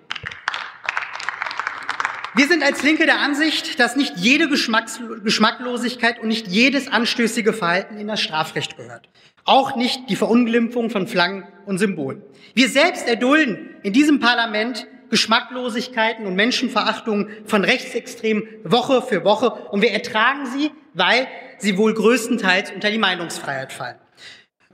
Wir 2.37 2.49
sind 2.49 2.63
als 2.63 2.83
Linke 2.83 3.05
der 3.05 3.21
Ansicht, 3.21 3.79
dass 3.79 3.95
nicht 3.95 4.17
jede 4.17 4.49
Geschmacklosigkeit 4.49 6.19
und 6.19 6.27
nicht 6.27 6.47
jedes 6.47 6.89
anstößige 6.89 7.53
Verhalten 7.53 7.97
in 7.97 8.09
das 8.09 8.19
Strafrecht 8.19 8.75
gehört. 8.75 9.07
Auch 9.45 9.77
nicht 9.77 10.09
die 10.09 10.17
Verunglimpfung 10.17 10.89
von 10.89 11.07
Flaggen 11.07 11.47
und 11.65 11.77
Symbolen. 11.77 12.21
Wir 12.53 12.67
selbst 12.67 13.07
erdulden 13.07 13.69
in 13.83 13.93
diesem 13.93 14.19
Parlament 14.19 14.85
Geschmacklosigkeiten 15.09 16.25
und 16.25 16.35
Menschenverachtungen 16.35 17.29
von 17.45 17.63
Rechtsextremen 17.63 18.43
Woche 18.65 19.01
für 19.01 19.23
Woche 19.23 19.51
und 19.71 19.81
wir 19.81 19.91
ertragen 19.91 20.45
sie, 20.45 20.71
weil 20.93 21.27
sie 21.59 21.77
wohl 21.77 21.93
größtenteils 21.93 22.71
unter 22.71 22.91
die 22.91 22.97
Meinungsfreiheit 22.97 23.71
fallen. 23.71 23.95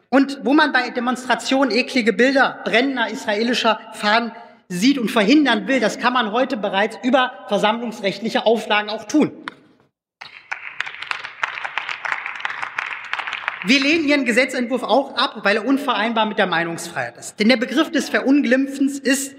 Und 0.10 0.40
wo 0.44 0.54
man 0.54 0.74
bei 0.74 0.90
Demonstrationen 0.90 1.72
eklige 1.72 2.12
Bilder 2.12 2.60
brennender 2.66 3.10
israelischer 3.10 3.80
Fahnen 3.94 4.32
sieht 4.72 4.98
und 4.98 5.12
verhindern 5.12 5.68
will, 5.68 5.82
das 5.82 6.00
kann 6.00 6.14
man 6.14 6.32
heute 6.32 6.56
bereits 6.56 6.98
über 7.04 7.34
versammlungsrechtliche 7.50 8.46
Auflagen 8.46 8.90
auch 8.90 9.04
tun. 9.04 9.32
Wir 13.66 13.82
lehnen 13.82 14.08
Ihren 14.08 14.26
Gesetzentwurf 14.26 14.82
auch 14.82 15.16
ab, 15.16 15.42
weil 15.44 15.58
er 15.58 15.68
unvereinbar 15.68 16.26
mit 16.26 16.40
der 16.40 16.48
Meinungsfreiheit 16.48 17.18
ist. 17.18 17.40
Denn 17.40 17.50
der 17.50 17.58
Begriff 17.58 17.92
des 17.92 18.10
Verunglimpfens 18.10 18.98
ist 18.98 19.36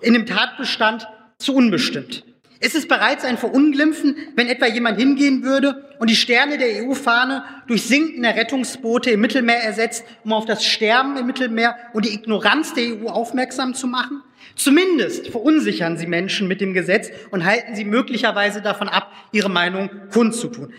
in 0.00 0.14
dem 0.14 0.24
Tatbestand 0.24 1.06
zu 1.38 1.54
unbestimmt. 1.54 2.24
Es 2.58 2.74
ist 2.74 2.88
bereits 2.88 3.24
ein 3.24 3.38
Verunglimpfen, 3.38 4.16
wenn 4.34 4.48
etwa 4.48 4.66
jemand 4.66 4.98
hingehen 4.98 5.44
würde 5.44 5.84
und 5.98 6.08
die 6.08 6.16
Sterne 6.16 6.58
der 6.58 6.84
EU-Fahne 6.84 7.44
durch 7.66 7.82
sinkende 7.82 8.30
Rettungsboote 8.30 9.10
im 9.10 9.20
Mittelmeer 9.20 9.62
ersetzt, 9.62 10.04
um 10.24 10.32
auf 10.32 10.46
das 10.46 10.64
Sterben 10.64 11.16
im 11.18 11.26
Mittelmeer 11.26 11.76
und 11.92 12.06
die 12.06 12.14
Ignoranz 12.14 12.74
der 12.74 12.84
EU 12.84 13.08
aufmerksam 13.08 13.74
zu 13.74 13.86
machen. 13.86 14.22
Zumindest 14.56 15.28
verunsichern 15.28 15.96
sie 15.96 16.06
Menschen 16.06 16.48
mit 16.48 16.60
dem 16.60 16.74
Gesetz 16.74 17.10
und 17.30 17.44
halten 17.44 17.74
sie 17.74 17.84
möglicherweise 17.84 18.62
davon 18.62 18.88
ab, 18.88 19.12
ihre 19.32 19.48
Meinung 19.48 19.90
kundzutun. 20.12 20.74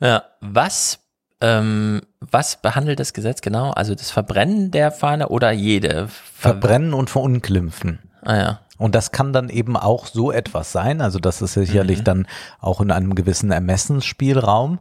Ja, 0.00 0.24
was, 0.40 1.00
ähm, 1.40 2.02
was 2.20 2.60
behandelt 2.62 3.00
das 3.00 3.12
Gesetz 3.12 3.40
genau? 3.40 3.70
Also 3.70 3.94
das 3.94 4.10
Verbrennen 4.10 4.70
der 4.70 4.92
Fahne 4.92 5.28
oder 5.28 5.50
jede? 5.50 6.08
Verbrennen 6.34 6.94
und 6.94 7.10
verunglimpfen. 7.10 7.98
Ah 8.22 8.36
ja. 8.36 8.60
Und 8.78 8.94
das 8.94 9.10
kann 9.10 9.32
dann 9.32 9.48
eben 9.48 9.76
auch 9.76 10.06
so 10.06 10.30
etwas 10.30 10.70
sein. 10.70 11.00
Also 11.00 11.18
das 11.18 11.42
ist 11.42 11.54
sicherlich 11.54 12.00
Mhm. 12.00 12.04
dann 12.04 12.26
auch 12.60 12.80
in 12.80 12.92
einem 12.92 13.16
gewissen 13.16 13.50
Ermessensspielraum. 13.50 14.78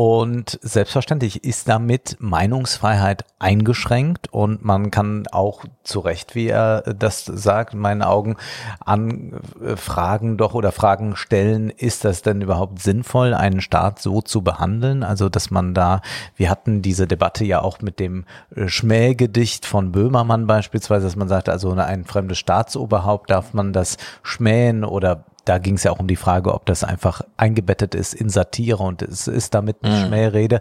Und 0.00 0.60
selbstverständlich 0.62 1.42
ist 1.42 1.68
damit 1.68 2.18
Meinungsfreiheit 2.20 3.24
eingeschränkt 3.40 4.32
und 4.32 4.64
man 4.64 4.92
kann 4.92 5.26
auch 5.32 5.64
zu 5.82 5.98
Recht, 5.98 6.36
wie 6.36 6.46
er 6.46 6.82
das 6.82 7.24
sagt, 7.24 7.74
in 7.74 7.80
meinen 7.80 8.02
Augen 8.02 8.36
anfragen 8.78 10.36
doch 10.36 10.54
oder 10.54 10.70
Fragen 10.70 11.16
stellen, 11.16 11.70
ist 11.70 12.04
das 12.04 12.22
denn 12.22 12.42
überhaupt 12.42 12.80
sinnvoll, 12.80 13.34
einen 13.34 13.60
Staat 13.60 13.98
so 13.98 14.20
zu 14.20 14.42
behandeln? 14.42 15.02
Also, 15.02 15.28
dass 15.28 15.50
man 15.50 15.74
da, 15.74 16.00
wir 16.36 16.48
hatten 16.48 16.80
diese 16.80 17.08
Debatte 17.08 17.44
ja 17.44 17.60
auch 17.60 17.80
mit 17.80 17.98
dem 17.98 18.24
äh, 18.54 18.68
Schmähgedicht 18.68 19.66
von 19.66 19.90
Böhmermann 19.90 20.46
beispielsweise, 20.46 21.06
dass 21.06 21.16
man 21.16 21.26
sagt, 21.26 21.48
also 21.48 21.72
ein 21.72 22.04
fremdes 22.04 22.38
Staatsoberhaupt 22.38 23.30
darf 23.30 23.52
man 23.52 23.72
das 23.72 23.96
schmähen 24.22 24.84
oder 24.84 25.24
da 25.48 25.58
ging 25.58 25.74
es 25.74 25.84
ja 25.84 25.92
auch 25.92 25.98
um 26.00 26.06
die 26.08 26.16
Frage, 26.16 26.52
ob 26.52 26.66
das 26.66 26.84
einfach 26.84 27.22
eingebettet 27.36 27.94
ist 27.94 28.14
in 28.14 28.28
Satire 28.28 28.82
und 28.82 29.02
es 29.02 29.26
ist 29.28 29.54
damit 29.54 29.76
eine 29.82 29.94
Mhm. 29.94 30.06
Schmährede. 30.06 30.60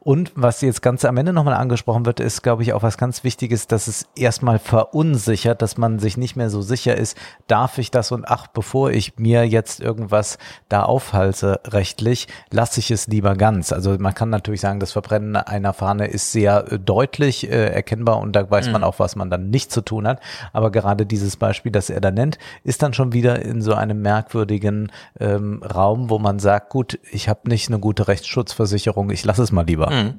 Und 0.00 0.32
was 0.34 0.60
jetzt 0.60 0.82
ganz 0.82 1.04
am 1.04 1.16
Ende 1.16 1.32
nochmal 1.32 1.54
angesprochen 1.54 2.04
wird, 2.06 2.20
ist, 2.20 2.42
glaube 2.42 2.62
ich, 2.62 2.72
auch 2.72 2.82
was 2.82 2.98
ganz 2.98 3.24
Wichtiges, 3.24 3.66
dass 3.66 3.86
es 3.88 4.06
erstmal 4.16 4.58
verunsichert, 4.58 5.62
dass 5.62 5.76
man 5.78 5.98
sich 5.98 6.16
nicht 6.16 6.36
mehr 6.36 6.50
so 6.50 6.62
sicher 6.62 6.96
ist, 6.96 7.16
darf 7.46 7.78
ich 7.78 7.90
das 7.90 8.12
und 8.12 8.26
ach, 8.28 8.46
bevor 8.48 8.90
ich 8.90 9.18
mir 9.18 9.46
jetzt 9.46 9.80
irgendwas 9.80 10.38
da 10.68 10.82
aufhalte 10.82 11.60
rechtlich, 11.66 12.28
lasse 12.50 12.80
ich 12.80 12.90
es 12.90 13.06
lieber 13.06 13.34
ganz. 13.36 13.72
Also 13.72 13.96
man 13.98 14.14
kann 14.14 14.30
natürlich 14.30 14.60
sagen, 14.60 14.80
das 14.80 14.92
Verbrennen 14.92 15.36
einer 15.36 15.72
Fahne 15.72 16.06
ist 16.06 16.32
sehr 16.32 16.72
äh, 16.72 16.78
deutlich 16.78 17.50
äh, 17.50 17.66
erkennbar 17.72 18.18
und 18.18 18.34
da 18.34 18.50
weiß 18.50 18.66
Mhm. 18.66 18.72
man 18.72 18.84
auch, 18.84 18.98
was 18.98 19.16
man 19.16 19.30
dann 19.30 19.50
nicht 19.50 19.70
zu 19.72 19.80
tun 19.80 20.06
hat. 20.06 20.20
Aber 20.52 20.70
gerade 20.70 21.06
dieses 21.06 21.36
Beispiel, 21.36 21.72
das 21.72 21.90
er 21.90 22.00
da 22.00 22.10
nennt, 22.10 22.38
ist 22.64 22.82
dann 22.82 22.92
schon 22.94 23.12
wieder 23.12 23.42
in 23.42 23.62
so 23.62 23.74
einem 23.74 24.02
merkwürdigen 24.26 24.92
ähm, 25.20 25.62
Raum, 25.62 26.10
wo 26.10 26.18
man 26.18 26.38
sagt, 26.38 26.70
gut, 26.70 26.98
ich 27.10 27.28
habe 27.28 27.48
nicht 27.48 27.68
eine 27.68 27.78
gute 27.78 28.08
Rechtsschutzversicherung, 28.08 29.10
ich 29.10 29.24
lasse 29.24 29.42
es 29.42 29.52
mal 29.52 29.66
lieber. 29.66 29.90
Mhm. 29.90 30.14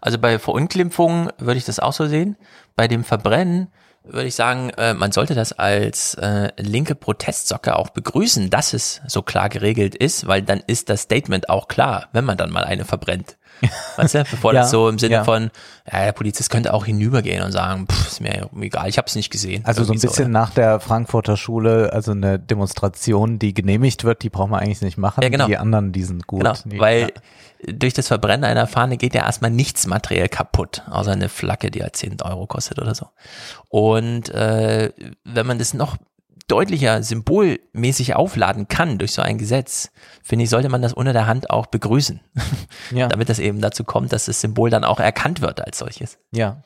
Also 0.00 0.18
bei 0.18 0.38
Verunglimpfungen 0.38 1.30
würde 1.38 1.58
ich 1.58 1.64
das 1.64 1.78
auch 1.78 1.92
so 1.92 2.06
sehen. 2.06 2.36
Bei 2.76 2.88
dem 2.88 3.04
Verbrennen 3.04 3.68
würde 4.04 4.26
ich 4.26 4.34
sagen, 4.34 4.70
äh, 4.70 4.94
man 4.94 5.12
sollte 5.12 5.34
das 5.34 5.52
als 5.52 6.14
äh, 6.14 6.50
linke 6.56 6.96
Protestsocke 6.96 7.76
auch 7.76 7.90
begrüßen, 7.90 8.50
dass 8.50 8.72
es 8.72 9.00
so 9.06 9.22
klar 9.22 9.48
geregelt 9.48 9.94
ist, 9.94 10.26
weil 10.26 10.42
dann 10.42 10.60
ist 10.66 10.88
das 10.88 11.02
Statement 11.02 11.48
auch 11.48 11.68
klar, 11.68 12.08
wenn 12.12 12.24
man 12.24 12.36
dann 12.36 12.50
mal 12.50 12.64
eine 12.64 12.84
verbrennt. 12.84 13.36
Weißt 13.96 14.14
du, 14.14 14.24
bevor 14.24 14.52
Ja, 14.54 14.62
das 14.62 14.70
so 14.70 14.88
im 14.88 14.98
Sinne 14.98 15.14
ja. 15.14 15.24
von, 15.24 15.50
ja, 15.90 16.04
der 16.06 16.12
Polizist 16.12 16.50
könnte 16.50 16.72
auch 16.74 16.84
hinübergehen 16.86 17.42
und 17.44 17.52
sagen, 17.52 17.86
pff, 17.90 18.06
ist 18.08 18.20
mir 18.20 18.48
egal, 18.60 18.88
ich 18.88 18.98
habe 18.98 19.06
es 19.06 19.14
nicht 19.14 19.30
gesehen. 19.30 19.64
Also 19.64 19.84
so 19.84 19.92
ein 19.92 20.00
bisschen 20.00 20.30
nach 20.30 20.50
der 20.50 20.80
Frankfurter 20.80 21.36
Schule, 21.36 21.92
also 21.92 22.12
eine 22.12 22.38
Demonstration, 22.38 23.38
die 23.38 23.54
genehmigt 23.54 24.04
wird, 24.04 24.22
die 24.22 24.30
braucht 24.30 24.50
man 24.50 24.60
eigentlich 24.60 24.82
nicht 24.82 24.98
machen. 24.98 25.22
Ja, 25.22 25.28
genau. 25.28 25.46
Die 25.46 25.58
anderen, 25.58 25.92
die 25.92 26.02
sind 26.04 26.26
gut. 26.26 26.40
Genau, 26.40 26.54
Die- 26.64 26.78
weil 26.80 27.12
durch 27.64 27.94
das 27.94 28.08
Verbrennen 28.08 28.44
einer 28.44 28.66
Fahne 28.66 28.96
geht 28.96 29.14
ja 29.14 29.24
erstmal 29.24 29.50
nichts 29.52 29.86
materiell 29.86 30.28
kaputt, 30.28 30.82
außer 30.90 31.12
eine 31.12 31.28
Flagge, 31.28 31.70
die 31.70 31.82
halt 31.82 31.94
10 31.94 32.20
Euro 32.22 32.46
kostet 32.48 32.80
oder 32.80 32.94
so. 32.94 33.06
Und 33.68 34.30
äh, 34.30 34.90
wenn 35.24 35.46
man 35.46 35.58
das 35.58 35.72
noch 35.72 35.96
deutlicher 36.52 37.02
symbolmäßig 37.02 38.14
aufladen 38.14 38.68
kann 38.68 38.98
durch 38.98 39.12
so 39.12 39.22
ein 39.22 39.38
Gesetz, 39.38 39.90
finde 40.22 40.44
ich, 40.44 40.50
sollte 40.50 40.68
man 40.68 40.82
das 40.82 40.92
unter 40.92 41.14
der 41.14 41.26
Hand 41.26 41.50
auch 41.50 41.66
begrüßen. 41.66 42.20
Ja. 42.90 43.08
Damit 43.08 43.30
das 43.30 43.38
eben 43.38 43.60
dazu 43.62 43.84
kommt, 43.84 44.12
dass 44.12 44.26
das 44.26 44.42
Symbol 44.42 44.68
dann 44.68 44.84
auch 44.84 45.00
erkannt 45.00 45.40
wird 45.40 45.64
als 45.64 45.78
solches. 45.78 46.18
Ja. 46.30 46.62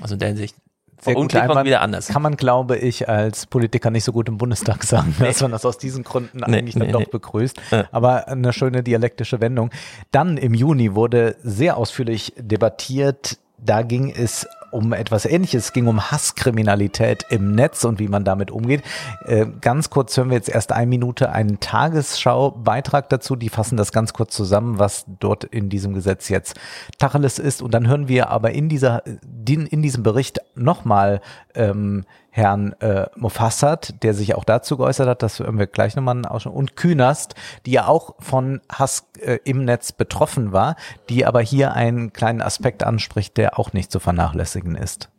Also 0.00 0.14
in 0.14 0.18
der 0.18 0.28
Hinsicht. 0.28 0.54
Sehr 1.00 1.14
Verunglimpfung 1.14 1.50
Einwand. 1.50 1.66
wieder 1.66 1.80
anders. 1.80 2.08
Kann 2.08 2.20
man, 2.20 2.36
glaube 2.36 2.76
ich, 2.76 3.08
als 3.08 3.46
Politiker 3.46 3.90
nicht 3.90 4.04
so 4.04 4.12
gut 4.12 4.28
im 4.28 4.36
Bundestag 4.36 4.84
sagen, 4.84 5.14
dass 5.20 5.40
man 5.40 5.50
das 5.50 5.64
aus 5.64 5.78
diesen 5.78 6.04
Gründen 6.04 6.38
Nee, 6.46 6.58
eigentlich 6.58 6.74
dann 6.74 6.86
nee, 6.88 6.92
doch 6.92 7.00
nee. 7.00 7.08
begrüßt. 7.10 7.58
Aber 7.90 8.28
eine 8.28 8.52
schöne 8.52 8.82
dialektische 8.82 9.40
Wendung. 9.40 9.70
Dann 10.10 10.36
im 10.36 10.52
Juni 10.52 10.94
wurde 10.94 11.36
sehr 11.42 11.78
ausführlich 11.78 12.34
debattiert. 12.36 13.38
Da 13.58 13.82
ging 13.82 14.10
es 14.10 14.46
um 14.72 14.92
etwas 14.92 15.26
Ähnliches. 15.26 15.66
Es 15.66 15.72
ging 15.72 15.86
um 15.86 16.10
Hasskriminalität 16.10 17.26
im 17.30 17.54
Netz 17.54 17.84
und 17.84 17.98
wie 17.98 18.08
man 18.08 18.24
damit 18.24 18.50
umgeht. 18.50 18.82
Äh, 19.24 19.46
ganz 19.60 19.90
kurz 19.90 20.16
hören 20.16 20.30
wir 20.30 20.36
jetzt 20.36 20.48
erst 20.48 20.72
eine 20.72 20.86
Minute 20.86 21.30
einen 21.30 21.60
Tagesschau-Beitrag 21.60 23.08
dazu. 23.08 23.36
Die 23.36 23.48
fassen 23.48 23.76
das 23.76 23.92
ganz 23.92 24.12
kurz 24.12 24.34
zusammen, 24.34 24.78
was 24.78 25.04
dort 25.20 25.44
in 25.44 25.68
diesem 25.68 25.94
Gesetz 25.94 26.28
jetzt 26.28 26.58
Tacheles 26.98 27.38
ist. 27.38 27.62
Und 27.62 27.74
dann 27.74 27.86
hören 27.86 28.08
wir 28.08 28.30
aber 28.30 28.52
in 28.52 28.68
dieser, 28.68 29.04
in, 29.06 29.66
in 29.66 29.82
diesem 29.82 30.02
Bericht 30.02 30.40
nochmal 30.54 31.20
ähm, 31.54 32.04
Herrn 32.34 32.72
äh, 32.80 33.06
Mofassat, 33.14 34.02
der 34.02 34.14
sich 34.14 34.34
auch 34.34 34.44
dazu 34.44 34.78
geäußert 34.78 35.06
hat, 35.06 35.22
das 35.22 35.38
hören 35.38 35.58
wir 35.58 35.66
gleich 35.66 35.96
nochmal 35.96 36.14
einen 36.14 36.24
Ausschnitt, 36.24 36.54
und 36.54 36.76
Künast, 36.76 37.34
die 37.66 37.72
ja 37.72 37.86
auch 37.86 38.14
von 38.20 38.62
Hass 38.72 39.06
äh, 39.20 39.38
im 39.44 39.66
Netz 39.66 39.92
betroffen 39.92 40.50
war, 40.50 40.76
die 41.10 41.26
aber 41.26 41.42
hier 41.42 41.74
einen 41.74 42.14
kleinen 42.14 42.40
Aspekt 42.40 42.84
anspricht, 42.84 43.36
der 43.36 43.58
auch 43.58 43.74
nicht 43.74 43.92
zu 43.92 44.00
vernachlässigen 44.00 44.76
ist. 44.76 45.10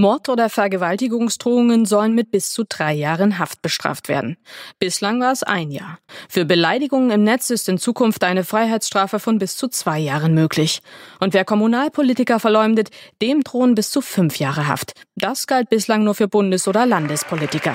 Mord 0.00 0.28
oder 0.28 0.48
Vergewaltigungsdrohungen 0.48 1.84
sollen 1.84 2.14
mit 2.14 2.30
bis 2.30 2.50
zu 2.50 2.64
drei 2.68 2.94
Jahren 2.94 3.38
Haft 3.38 3.62
bestraft 3.62 4.08
werden. 4.08 4.36
Bislang 4.78 5.20
war 5.20 5.32
es 5.32 5.42
ein 5.42 5.70
Jahr. 5.70 5.98
Für 6.28 6.44
Beleidigungen 6.44 7.10
im 7.10 7.22
Netz 7.22 7.50
ist 7.50 7.68
in 7.68 7.78
Zukunft 7.78 8.24
eine 8.24 8.44
Freiheitsstrafe 8.44 9.20
von 9.20 9.38
bis 9.38 9.56
zu 9.56 9.68
zwei 9.68 9.98
Jahren 9.98 10.34
möglich. 10.34 10.80
Und 11.20 11.34
wer 11.34 11.44
Kommunalpolitiker 11.44 12.40
verleumdet, 12.40 12.90
dem 13.22 13.44
drohen 13.44 13.74
bis 13.74 13.90
zu 13.90 14.00
fünf 14.00 14.38
Jahre 14.38 14.66
Haft. 14.66 14.94
Das 15.16 15.46
galt 15.46 15.68
bislang 15.68 16.02
nur 16.02 16.14
für 16.14 16.28
Bundes- 16.28 16.66
oder 16.66 16.86
Landespolitiker. 16.86 17.74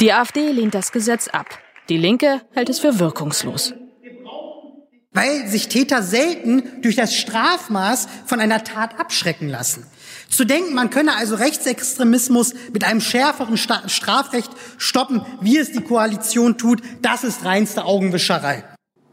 Die 0.00 0.12
AfD 0.12 0.50
lehnt 0.52 0.74
das 0.74 0.92
Gesetz 0.92 1.28
ab. 1.28 1.58
Die 1.88 1.96
Linke 1.98 2.42
hält 2.52 2.68
es 2.68 2.78
für 2.80 2.98
wirkungslos. 2.98 3.74
weil 5.12 5.48
sich 5.48 5.68
Täter 5.68 6.02
selten 6.02 6.82
durch 6.82 6.94
das 6.94 7.14
Strafmaß 7.14 8.06
von 8.26 8.38
einer 8.38 8.64
Tat 8.64 9.00
abschrecken 9.00 9.48
lassen. 9.48 9.86
Zu 10.28 10.44
denken, 10.44 10.74
man 10.74 10.90
könne 10.90 11.16
also 11.16 11.36
Rechtsextremismus 11.36 12.54
mit 12.72 12.84
einem 12.84 13.00
schärferen 13.00 13.56
Sta 13.56 13.88
Strafrecht 13.88 14.50
stoppen, 14.76 15.24
wie 15.40 15.58
es 15.58 15.72
die 15.72 15.80
Koalition 15.80 16.58
tut, 16.58 16.82
das 17.02 17.24
ist 17.24 17.44
reinste 17.44 17.84
Augenwischerei. 17.84 18.64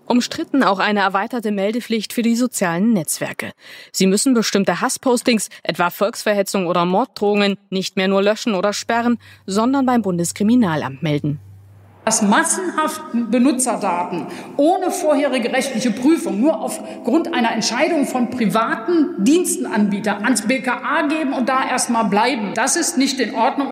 Umstritten 0.05 0.63
auch 0.63 0.79
eine 0.79 0.99
erweiterte 0.99 1.51
Meldepflicht 1.51 2.11
für 2.11 2.23
die 2.23 2.35
sozialen 2.35 2.91
Netzwerke. 2.91 3.51
Sie 3.93 4.05
müssen 4.05 4.33
bestimmte 4.33 4.81
Hasspostings, 4.81 5.49
etwa 5.63 5.89
Volksverhetzung 5.89 6.67
oder 6.67 6.85
Morddrohungen, 6.85 7.57
nicht 7.69 7.95
mehr 7.95 8.09
nur 8.09 8.21
löschen 8.21 8.53
oder 8.53 8.73
sperren, 8.73 9.17
sondern 9.45 9.85
beim 9.85 10.01
Bundeskriminalamt 10.01 11.03
melden. 11.03 11.39
Dass 12.05 12.21
massenhaft 12.21 13.01
Benutzerdaten 13.13 14.27
ohne 14.57 14.91
vorherige 14.91 15.51
rechtliche 15.51 15.91
Prüfung 15.91 16.39
nur 16.39 16.59
aufgrund 16.59 17.33
einer 17.33 17.51
Entscheidung 17.51 18.05
von 18.05 18.29
privaten 18.29 19.23
Dienstenanbietern 19.23 20.23
ans 20.23 20.41
BKA 20.47 21.07
geben 21.07 21.33
und 21.33 21.47
da 21.47 21.67
erstmal 21.67 22.05
bleiben. 22.05 22.53
Das 22.55 22.75
ist 22.75 22.97
nicht 22.97 23.19
in 23.19 23.35
Ordnung. 23.35 23.69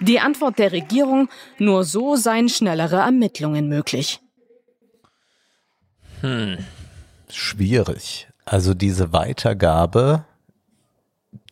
Die 0.00 0.18
Antwort 0.18 0.58
der 0.58 0.72
Regierung, 0.72 1.28
nur 1.58 1.84
so 1.84 2.16
seien 2.16 2.48
schnellere 2.48 2.96
Ermittlungen 2.96 3.68
möglich. 3.68 4.20
Hm. 6.22 6.58
Schwierig. 7.28 8.26
Also 8.44 8.74
diese 8.74 9.12
Weitergabe, 9.12 10.24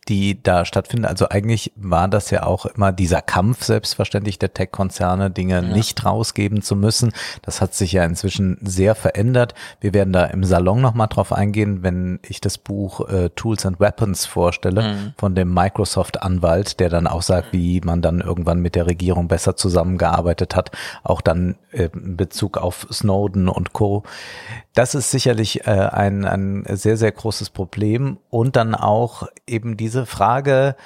die 0.09 0.41
da 0.41 0.65
stattfindet, 0.65 1.09
also 1.09 1.29
eigentlich 1.29 1.71
war 1.75 2.07
das 2.07 2.31
ja 2.31 2.43
auch 2.43 2.65
immer 2.65 2.91
dieser 2.91 3.21
Kampf 3.21 3.63
selbstverständlich 3.63 4.39
der 4.39 4.53
Tech-Konzerne, 4.53 5.29
Dinge 5.31 5.55
Ja. 5.55 5.61
nicht 5.61 6.03
rausgeben 6.05 6.61
zu 6.61 6.75
müssen. 6.75 7.11
Das 7.43 7.61
hat 7.61 7.73
sich 7.75 7.93
ja 7.93 8.03
inzwischen 8.03 8.57
sehr 8.61 8.95
verändert. 8.95 9.53
Wir 9.79 9.93
werden 9.93 10.11
da 10.11 10.25
im 10.25 10.43
Salon 10.43 10.81
nochmal 10.81 11.07
drauf 11.07 11.31
eingehen, 11.31 11.83
wenn 11.83 12.19
ich 12.27 12.41
das 12.41 12.57
Buch 12.57 13.07
äh, 13.09 13.29
Tools 13.29 13.65
and 13.65 13.79
Weapons 13.79 14.25
vorstelle 14.25 14.81
Mhm. 14.81 15.13
von 15.17 15.35
dem 15.35 15.53
Microsoft-Anwalt, 15.53 16.79
der 16.79 16.89
dann 16.89 17.07
auch 17.07 17.21
sagt, 17.21 17.53
wie 17.53 17.81
man 17.81 18.01
dann 18.01 18.21
irgendwann 18.21 18.59
mit 18.59 18.75
der 18.75 18.87
Regierung 18.87 19.27
besser 19.27 19.55
zusammengearbeitet 19.55 20.55
hat, 20.55 20.71
auch 21.03 21.21
dann 21.21 21.55
äh, 21.71 21.89
in 21.93 22.17
Bezug 22.17 22.57
auf 22.57 22.87
Snowden 22.91 23.47
und 23.49 23.73
Co. 23.73 24.03
Das 24.79 24.95
ist 24.95 25.11
sicherlich 25.11 25.67
äh, 25.67 25.71
ein, 25.71 26.23
ein 26.23 26.63
sehr, 26.69 26.95
sehr 26.95 27.11
großes 27.11 27.49
Problem. 27.49 28.17
Und 28.29 28.55
dann 28.55 28.75
auch 28.75 29.27
eben 29.45 29.75
diese 29.75 30.05
Frage, 30.05 30.77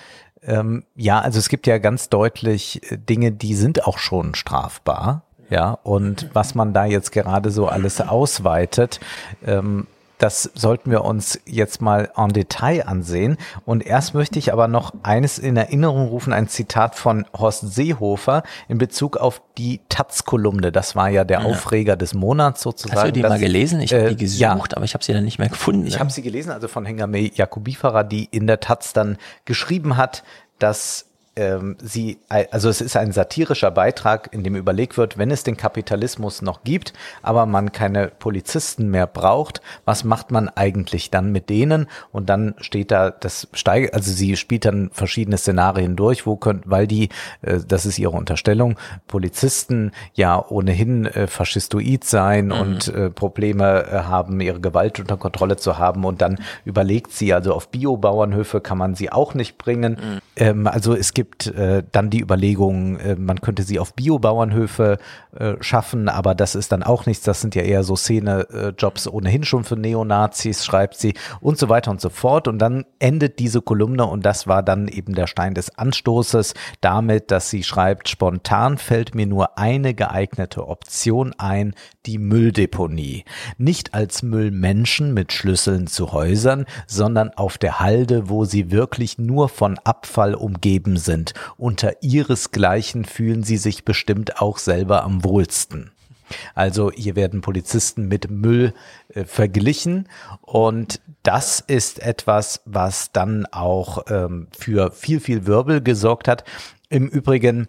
ähm, 0.42 0.84
ja, 0.96 1.20
also 1.20 1.38
es 1.38 1.48
gibt 1.48 1.68
ja 1.68 1.78
ganz 1.78 2.10
deutlich 2.10 2.92
äh, 2.92 2.98
Dinge, 2.98 3.32
die 3.32 3.54
sind 3.54 3.86
auch 3.86 4.00
schon 4.00 4.34
strafbar. 4.34 5.22
Ja, 5.52 5.78
und 5.84 6.28
was 6.34 6.56
man 6.56 6.74
da 6.74 6.86
jetzt 6.86 7.12
gerade 7.12 7.52
so 7.52 7.68
alles 7.68 8.02
ausweitet, 8.02 9.00
ähm, 9.46 9.86
das 10.19 10.50
sollten 10.53 10.92
wir 10.92 11.03
uns 11.03 11.40
jetzt 11.45 11.82
mal 11.82 12.09
en 12.16 12.30
Detail 12.32 12.83
ansehen. 12.88 13.38
Und 13.66 13.85
erst 13.85 14.14
möchte 14.14 14.40
ich 14.40 14.53
aber 14.53 14.67
noch 14.67 14.93
eines 15.03 15.38
in 15.40 15.58
Erinnerung 15.58 16.08
rufen, 16.08 16.32
ein 16.33 16.48
Zitat 16.48 16.95
von 16.95 17.25
Horst 17.38 17.74
Seehofer 17.74 18.43
in 18.67 18.77
Bezug 18.77 19.17
auf 19.17 19.42
die 19.58 19.82
Taz-Kolumne. 19.90 20.72
Das 20.72 20.95
war 20.95 21.09
ja 21.09 21.24
der 21.25 21.42
Ja. 21.42 21.45
Aufreger 21.45 21.95
des 21.98 22.14
Monats 22.14 22.61
sozusagen. 22.61 23.00
Hast 23.00 23.08
du 23.08 23.11
die 23.14 23.22
Das- 23.22 23.30
mal 23.30 23.40
gelesen? 23.40 23.82
Ich 23.82 23.93
habe 23.93 24.03
äh, 24.06 24.09
die 24.09 24.17
gesucht, 24.17 24.40
ja. 24.40 24.56
aber 24.77 24.85
ich 24.85 24.93
habe 24.93 25.03
sie 25.03 25.14
dann 25.14 25.25
nicht 25.25 25.40
mehr 25.40 25.50
gefunden. 25.50 25.85
Ich 25.88 26.00
habe 26.00 26.09
sie 26.09 26.22
gelesen, 26.22 26.51
also 26.51 26.67
von 26.67 26.85
Hengame 26.85 27.19
Jakubifara, 27.35 28.03
die 28.03 28.25
in 28.25 28.48
der 28.48 28.59
Taz 28.59 28.93
dann 28.93 29.17
geschrieben 29.45 29.98
hat, 29.98 30.24
dass 30.59 31.08
ähm, 31.36 31.78
sie, 31.82 32.20
also 32.30 32.70
es 32.70 32.82
ist 32.82 32.95
ein 32.95 33.12
satirischer 33.12 33.72
Beitrag, 33.72 34.30
in 34.32 34.44
dem 34.44 34.56
überlegt 34.56 34.98
wird, 34.98 35.18
wenn 35.18 35.32
es 35.32 35.44
den 35.44 35.58
Kapitalismus 35.58 36.42
noch 36.42 36.64
gibt, 36.64 36.94
aber 37.22 37.45
man 37.45 37.72
keine 37.72 38.08
Polizisten 38.08 38.90
mehr 38.90 39.08
braucht, 39.08 39.62
was 39.86 40.03
macht 40.03 40.32
man 40.32 40.50
eigentlich 40.50 41.10
dann 41.10 41.32
mit 41.32 41.50
denen? 41.50 41.88
Und 42.12 42.30
dann 42.30 42.53
steht 42.60 42.92
da, 42.92 43.10
das 43.10 43.48
steigt, 43.53 43.94
also 43.94 44.12
sie 44.12 44.36
spielt 44.36 44.66
dann 44.66 44.92
verschiedene 44.94 45.38
Szenarien 45.38 45.95
durch, 45.95 46.28
wo 46.28 46.36
könnt, 46.36 46.70
weil 46.70 46.88
die, 46.88 47.10
äh, 47.42 47.60
das 47.68 47.86
ist 47.86 47.98
ihre 47.98 48.12
Unterstellung, 48.12 48.78
Polizisten 49.08 49.92
ja 50.14 50.44
ohnehin 50.48 51.06
äh, 51.06 51.28
faschistoid 51.28 52.03
sein 52.03 52.48
mhm. 52.48 52.52
und 52.52 52.88
äh, 52.90 53.10
Probleme 53.10 54.03
haben, 54.08 54.40
ihre 54.40 54.60
Gewalt 54.60 55.00
unter 55.00 55.18
Kontrolle 55.18 55.58
zu 55.58 55.78
haben 55.78 56.06
und 56.06 56.22
dann 56.22 56.38
überlegt 56.66 57.12
sie, 57.12 57.34
also 57.34 57.53
auf 57.53 57.70
Biobauernhöfe 57.70 58.62
kann 58.62 58.78
man 58.78 58.95
sie 58.95 59.12
auch 59.12 59.34
nicht 59.34 59.58
bringen. 59.58 59.94
Mhm. 59.94 60.20
Ähm, 60.36 60.68
also 60.68 60.94
es 60.94 61.14
gibt 61.14 61.23
äh, 61.48 61.84
dann 61.92 62.10
die 62.10 62.22
Überlegung, 62.22 62.98
äh, 62.98 63.16
man 63.16 63.42
könnte 63.42 63.64
sie 63.64 63.80
auf 63.80 63.93
Biobauernhöfe 63.93 64.98
äh, 65.38 65.56
schaffen, 65.61 66.10
aber 66.10 66.35
das 66.35 66.56
ist 66.56 66.72
dann 66.72 66.84
auch 66.84 67.06
nichts. 67.06 67.24
Das 67.24 67.42
sind 67.42 67.56
ja 67.56 67.64
eher 67.64 67.84
so 67.84 67.95
Szene-Jobs 67.95 69.08
ohnehin 69.08 69.43
schon 69.43 69.64
für 69.64 69.76
Neonazis, 69.76 70.66
schreibt 70.66 70.95
sie 70.95 71.14
und 71.42 71.58
so 71.58 71.69
weiter 71.69 71.92
und 71.92 72.02
so 72.02 72.10
fort. 72.10 72.48
Und 72.48 72.60
dann 72.60 72.85
endet 73.00 73.40
diese 73.40 73.61
Kolumne 73.61 74.06
und 74.06 74.26
das 74.26 74.48
war 74.48 74.64
dann 74.64 74.88
eben 74.88 75.16
der 75.16 75.27
Stein 75.27 75.53
des 75.53 75.77
Anstoßes 75.77 76.53
damit, 76.82 77.32
dass 77.32 77.50
sie 77.50 77.64
schreibt, 77.64 78.10
spontan 78.10 78.77
fällt 78.77 79.16
mir 79.16 79.26
nur 79.26 79.58
eine 79.58 79.93
geeignete 79.93 80.68
Option 80.68 81.34
ein, 81.38 81.74
die 82.06 82.18
Mülldeponie. 82.18 83.24
Nicht 83.58 83.93
als 83.93 84.24
Müllmenschen 84.24 85.14
mit 85.14 85.32
Schlüsseln 85.32 85.88
zu 85.88 86.11
Häusern, 86.11 86.66
sondern 86.88 87.30
auf 87.32 87.58
der 87.58 87.80
Halde, 87.80 88.30
wo 88.30 88.45
sie 88.45 88.72
wirklich 88.72 89.18
nur 89.18 89.50
von 89.50 89.80
Abfall 89.84 90.35
umgeben 90.35 90.98
sind. 90.98 91.12
Unter 91.58 92.01
ihresgleichen 92.01 93.06
fühlen 93.06 93.43
sie 93.43 93.58
sich 93.58 93.85
bestimmt 93.85 94.42
auch 94.42 94.58
selber 94.58 95.03
am 95.03 95.24
wohlsten. 95.24 95.92
Also 96.56 96.92
hier 96.92 97.16
werden 97.16 97.42
Polizisten 97.42 98.08
mit 98.08 98.30
Müll 98.32 98.74
äh, 99.09 99.25
verglichen 99.25 100.08
und 100.42 101.00
das 101.22 101.59
ist 101.59 102.00
etwas, 102.01 102.61
was 102.66 103.11
dann 103.11 103.45
auch 103.51 104.06
ähm, 104.09 104.48
für 104.58 104.92
viel, 104.92 105.19
viel 105.19 105.45
Wirbel 105.45 105.82
gesorgt 105.82 106.27
hat. 106.27 106.43
Im 106.90 107.08
Übrigen 107.08 107.67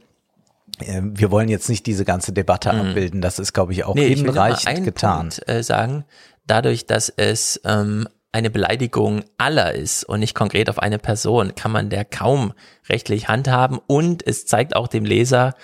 ähm, 0.81 1.19
wir 1.19 1.31
wollen 1.31 1.49
jetzt 1.49 1.69
nicht 1.69 1.87
diese 1.87 2.05
ganze 2.05 2.33
Debatte 2.33 2.73
mhm. 2.73 2.81
abbilden. 2.81 3.21
Das 3.21 3.39
ist, 3.39 3.53
glaube 3.53 3.73
ich, 3.73 3.85
auch 3.85 3.95
nee, 3.95 4.15
hinreichend 4.15 4.79
ich 4.79 4.85
getan. 4.85 5.29
Punkt, 5.29 5.49
äh, 5.49 5.63
sagen, 5.63 6.05
dadurch, 6.47 6.87
dass 6.87 7.09
es 7.09 7.61
ähm, 7.65 8.09
eine 8.35 8.51
Beleidigung 8.51 9.23
aller 9.39 9.75
ist 9.75 10.03
und 10.03 10.19
nicht 10.19 10.35
konkret 10.35 10.69
auf 10.69 10.81
eine 10.81 10.99
Person, 10.99 11.55
kann 11.55 11.71
man 11.71 11.89
der 11.89 12.05
kaum 12.05 12.53
rechtlich 12.89 13.29
handhaben 13.29 13.79
und 13.87 14.27
es 14.27 14.45
zeigt 14.45 14.75
auch 14.75 14.89
dem 14.89 15.05
Leser, 15.05 15.55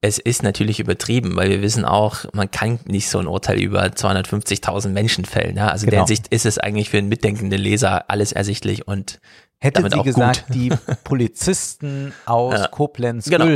es 0.00 0.18
ist 0.18 0.44
natürlich 0.44 0.78
übertrieben, 0.78 1.34
weil 1.34 1.50
wir 1.50 1.62
wissen 1.62 1.84
auch, 1.84 2.26
man 2.32 2.48
kann 2.48 2.78
nicht 2.84 3.08
so 3.08 3.18
ein 3.18 3.26
Urteil 3.26 3.60
über 3.60 3.82
250.000 3.82 4.90
Menschen 4.90 5.24
fällen. 5.24 5.56
Ja? 5.56 5.68
Also 5.68 5.86
genau. 5.86 5.86
in 5.86 5.90
der 5.90 5.90
genau. 5.90 6.06
Hinsicht 6.06 6.28
ist 6.28 6.46
es 6.46 6.58
eigentlich 6.58 6.90
für 6.90 6.98
einen 6.98 7.08
mitdenkenden 7.08 7.60
Leser 7.60 8.08
alles 8.08 8.30
ersichtlich 8.30 8.86
und 8.86 9.18
Hätte 9.58 9.88
sie 9.90 10.02
gesagt, 10.02 10.44
die 10.50 10.68
Polizisten 11.04 12.12
aus 12.26 12.60
ja, 12.60 12.68
Koblenz 12.68 13.24
genau. 13.24 13.46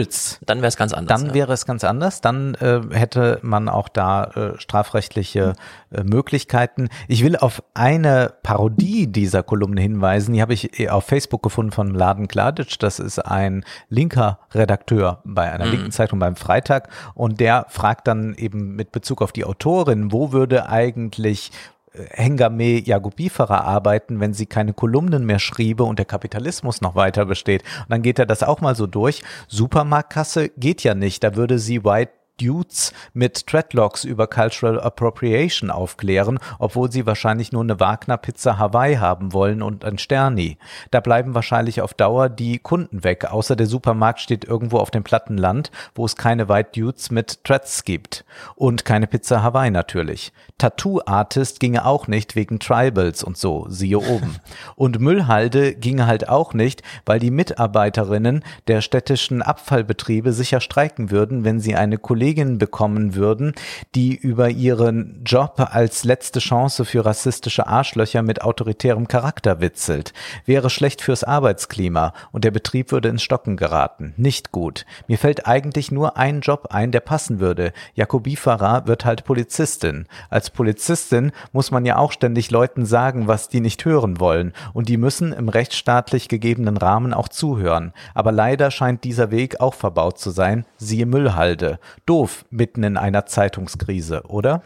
Dann 0.46 0.58
wäre 0.58 0.68
es 0.68 0.78
ganz 0.78 0.94
anders. 0.94 1.20
Dann 1.20 1.28
ja. 1.28 1.34
wäre 1.34 1.52
es 1.52 1.66
ganz 1.66 1.84
anders. 1.84 2.22
Dann 2.22 2.54
äh, 2.54 2.80
hätte 2.90 3.38
man 3.42 3.68
auch 3.68 3.90
da 3.90 4.24
äh, 4.24 4.58
strafrechtliche 4.58 5.52
äh, 5.90 6.02
Möglichkeiten. 6.02 6.88
Ich 7.06 7.22
will 7.22 7.36
auf 7.36 7.62
eine 7.74 8.32
Parodie 8.42 9.08
dieser 9.08 9.42
Kolumne 9.42 9.82
hinweisen. 9.82 10.32
Die 10.32 10.40
habe 10.40 10.54
ich 10.54 10.80
äh, 10.80 10.88
auf 10.88 11.04
Facebook 11.04 11.42
gefunden 11.42 11.70
von 11.70 11.94
Laden 11.94 12.28
Kladic. 12.28 12.78
Das 12.78 12.98
ist 12.98 13.18
ein 13.18 13.62
linker 13.90 14.38
Redakteur 14.54 15.20
bei 15.24 15.52
einer 15.52 15.66
mhm. 15.66 15.72
linken 15.72 15.92
Zeitung 15.92 16.18
beim 16.18 16.34
Freitag. 16.34 16.88
Und 17.14 17.40
der 17.40 17.66
fragt 17.68 18.08
dann 18.08 18.34
eben 18.34 18.74
mit 18.74 18.90
Bezug 18.90 19.20
auf 19.20 19.32
die 19.32 19.44
Autorin, 19.44 20.12
wo 20.12 20.32
würde 20.32 20.66
eigentlich 20.70 21.52
Hengame 21.92 22.78
Jagobifera 22.80 23.60
arbeiten, 23.60 24.20
wenn 24.20 24.32
sie 24.32 24.46
keine 24.46 24.72
Kolumnen 24.72 25.26
mehr 25.26 25.38
schriebe 25.40 25.82
und 25.82 25.98
der 25.98 26.06
Kapitalismus 26.06 26.80
noch 26.80 26.94
weiter 26.94 27.26
besteht. 27.26 27.62
Und 27.80 27.90
dann 27.90 28.02
geht 28.02 28.18
er 28.18 28.26
das 28.26 28.42
auch 28.42 28.60
mal 28.60 28.76
so 28.76 28.86
durch. 28.86 29.22
Supermarktkasse 29.48 30.50
geht 30.50 30.84
ja 30.84 30.94
nicht. 30.94 31.24
Da 31.24 31.34
würde 31.34 31.58
sie 31.58 31.84
White 31.84 32.12
Dudes 32.40 32.92
mit 33.12 33.50
Dreadlocks 33.52 34.04
über 34.04 34.26
Cultural 34.26 34.80
Appropriation 34.80 35.70
aufklären, 35.70 36.38
obwohl 36.58 36.90
sie 36.90 37.06
wahrscheinlich 37.06 37.52
nur 37.52 37.62
eine 37.62 37.80
Wagner-Pizza 37.80 38.58
Hawaii 38.58 38.96
haben 38.96 39.32
wollen 39.32 39.62
und 39.62 39.84
ein 39.84 39.98
Sterni. 39.98 40.56
Da 40.90 41.00
bleiben 41.00 41.34
wahrscheinlich 41.34 41.82
auf 41.82 41.94
Dauer 41.94 42.28
die 42.28 42.58
Kunden 42.58 43.04
weg, 43.04 43.26
außer 43.26 43.56
der 43.56 43.66
Supermarkt 43.66 44.20
steht 44.20 44.44
irgendwo 44.44 44.78
auf 44.78 44.90
dem 44.90 45.04
platten 45.04 45.36
Land, 45.36 45.70
wo 45.94 46.04
es 46.04 46.16
keine 46.16 46.48
White 46.48 46.70
Dudes 46.74 47.10
mit 47.10 47.40
Dreads 47.44 47.84
gibt. 47.84 48.24
Und 48.54 48.84
keine 48.84 49.06
Pizza 49.06 49.42
Hawaii 49.42 49.70
natürlich. 49.70 50.32
Tattoo-Artist 50.58 51.58
ginge 51.58 51.86
auch 51.86 52.06
nicht 52.06 52.36
wegen 52.36 52.58
Tribals 52.58 53.24
und 53.24 53.36
so, 53.36 53.66
siehe 53.68 53.98
oben. 53.98 54.36
Und 54.76 55.00
Müllhalde 55.00 55.74
ginge 55.74 56.06
halt 56.06 56.28
auch 56.28 56.54
nicht, 56.54 56.82
weil 57.06 57.18
die 57.18 57.30
Mitarbeiterinnen 57.30 58.44
der 58.68 58.80
städtischen 58.82 59.42
Abfallbetriebe 59.42 60.32
sicher 60.32 60.60
streiken 60.60 61.10
würden, 61.10 61.44
wenn 61.44 61.60
sie 61.60 61.74
eine 61.74 61.98
Kollegin 61.98 62.29
Kolleginnen 62.30 62.58
bekommen 62.58 63.16
würden, 63.16 63.54
die 63.96 64.14
über 64.14 64.50
ihren 64.50 65.20
Job 65.24 65.54
als 65.72 66.04
letzte 66.04 66.38
Chance 66.38 66.84
für 66.84 67.04
rassistische 67.04 67.66
Arschlöcher 67.66 68.22
mit 68.22 68.42
autoritärem 68.42 69.08
Charakter 69.08 69.60
witzelt. 69.60 70.12
Wäre 70.44 70.70
schlecht 70.70 71.02
fürs 71.02 71.24
Arbeitsklima 71.24 72.12
und 72.30 72.44
der 72.44 72.52
Betrieb 72.52 72.92
würde 72.92 73.08
ins 73.08 73.24
Stocken 73.24 73.56
geraten. 73.56 74.14
Nicht 74.16 74.52
gut. 74.52 74.86
Mir 75.08 75.18
fällt 75.18 75.48
eigentlich 75.48 75.90
nur 75.90 76.16
ein 76.16 76.40
Job 76.40 76.68
ein, 76.70 76.92
der 76.92 77.00
passen 77.00 77.40
würde. 77.40 77.72
Jacobi 77.94 78.36
Farah 78.36 78.86
wird 78.86 79.04
halt 79.04 79.24
Polizistin. 79.24 80.06
Als 80.28 80.50
Polizistin 80.50 81.32
muss 81.50 81.72
man 81.72 81.84
ja 81.84 81.96
auch 81.96 82.12
ständig 82.12 82.52
Leuten 82.52 82.86
sagen, 82.86 83.26
was 83.26 83.48
die 83.48 83.60
nicht 83.60 83.84
hören 83.84 84.20
wollen. 84.20 84.52
Und 84.72 84.88
die 84.88 84.98
müssen 84.98 85.32
im 85.32 85.48
rechtsstaatlich 85.48 86.28
gegebenen 86.28 86.76
Rahmen 86.76 87.12
auch 87.12 87.28
zuhören. 87.28 87.92
Aber 88.14 88.30
leider 88.30 88.70
scheint 88.70 89.02
dieser 89.02 89.32
Weg 89.32 89.60
auch 89.60 89.74
verbaut 89.74 90.20
zu 90.20 90.30
sein. 90.30 90.64
Siehe 90.78 91.06
Müllhalde. 91.06 91.80
Doof 92.10 92.44
mitten 92.50 92.82
in 92.82 92.96
einer 92.96 93.24
Zeitungskrise, 93.24 94.24
oder? 94.26 94.62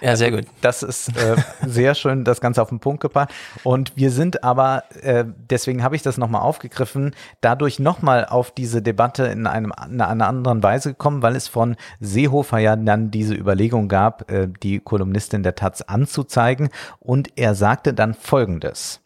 Ja, 0.00 0.16
sehr 0.16 0.32
gut. 0.32 0.46
Das 0.60 0.82
ist 0.82 1.16
äh, 1.16 1.36
sehr 1.64 1.94
schön, 1.94 2.24
das 2.24 2.40
Ganze 2.40 2.60
auf 2.60 2.70
den 2.70 2.80
Punkt 2.80 3.00
gebracht. 3.00 3.30
Und 3.62 3.92
wir 3.96 4.10
sind 4.10 4.42
aber, 4.42 4.82
äh, 5.02 5.24
deswegen 5.48 5.84
habe 5.84 5.94
ich 5.94 6.02
das 6.02 6.18
nochmal 6.18 6.42
aufgegriffen, 6.42 7.14
dadurch 7.42 7.78
nochmal 7.78 8.26
auf 8.26 8.50
diese 8.50 8.82
Debatte 8.82 9.26
in, 9.26 9.46
einem, 9.46 9.72
in 9.88 10.00
einer 10.00 10.26
anderen 10.26 10.64
Weise 10.64 10.90
gekommen, 10.90 11.22
weil 11.22 11.36
es 11.36 11.46
von 11.46 11.76
Seehofer 12.00 12.58
ja 12.58 12.74
dann 12.74 13.12
diese 13.12 13.34
Überlegung 13.34 13.86
gab, 13.86 14.28
äh, 14.28 14.48
die 14.64 14.80
Kolumnistin 14.80 15.44
der 15.44 15.54
Taz 15.54 15.82
anzuzeigen. 15.82 16.70
Und 16.98 17.38
er 17.38 17.54
sagte 17.54 17.94
dann 17.94 18.14
Folgendes. 18.14 19.00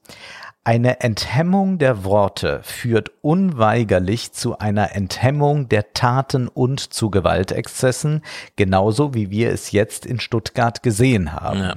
Eine 0.66 1.00
Enthemmung 1.00 1.76
der 1.76 2.04
Worte 2.04 2.60
führt 2.62 3.10
unweigerlich 3.20 4.32
zu 4.32 4.58
einer 4.58 4.96
Enthemmung 4.96 5.68
der 5.68 5.92
Taten 5.92 6.48
und 6.48 6.80
zu 6.80 7.10
Gewaltexzessen, 7.10 8.22
genauso 8.56 9.12
wie 9.12 9.30
wir 9.30 9.50
es 9.50 9.72
jetzt 9.72 10.06
in 10.06 10.20
Stuttgart 10.20 10.82
gesehen 10.82 11.34
haben. 11.34 11.58
Ja. 11.58 11.74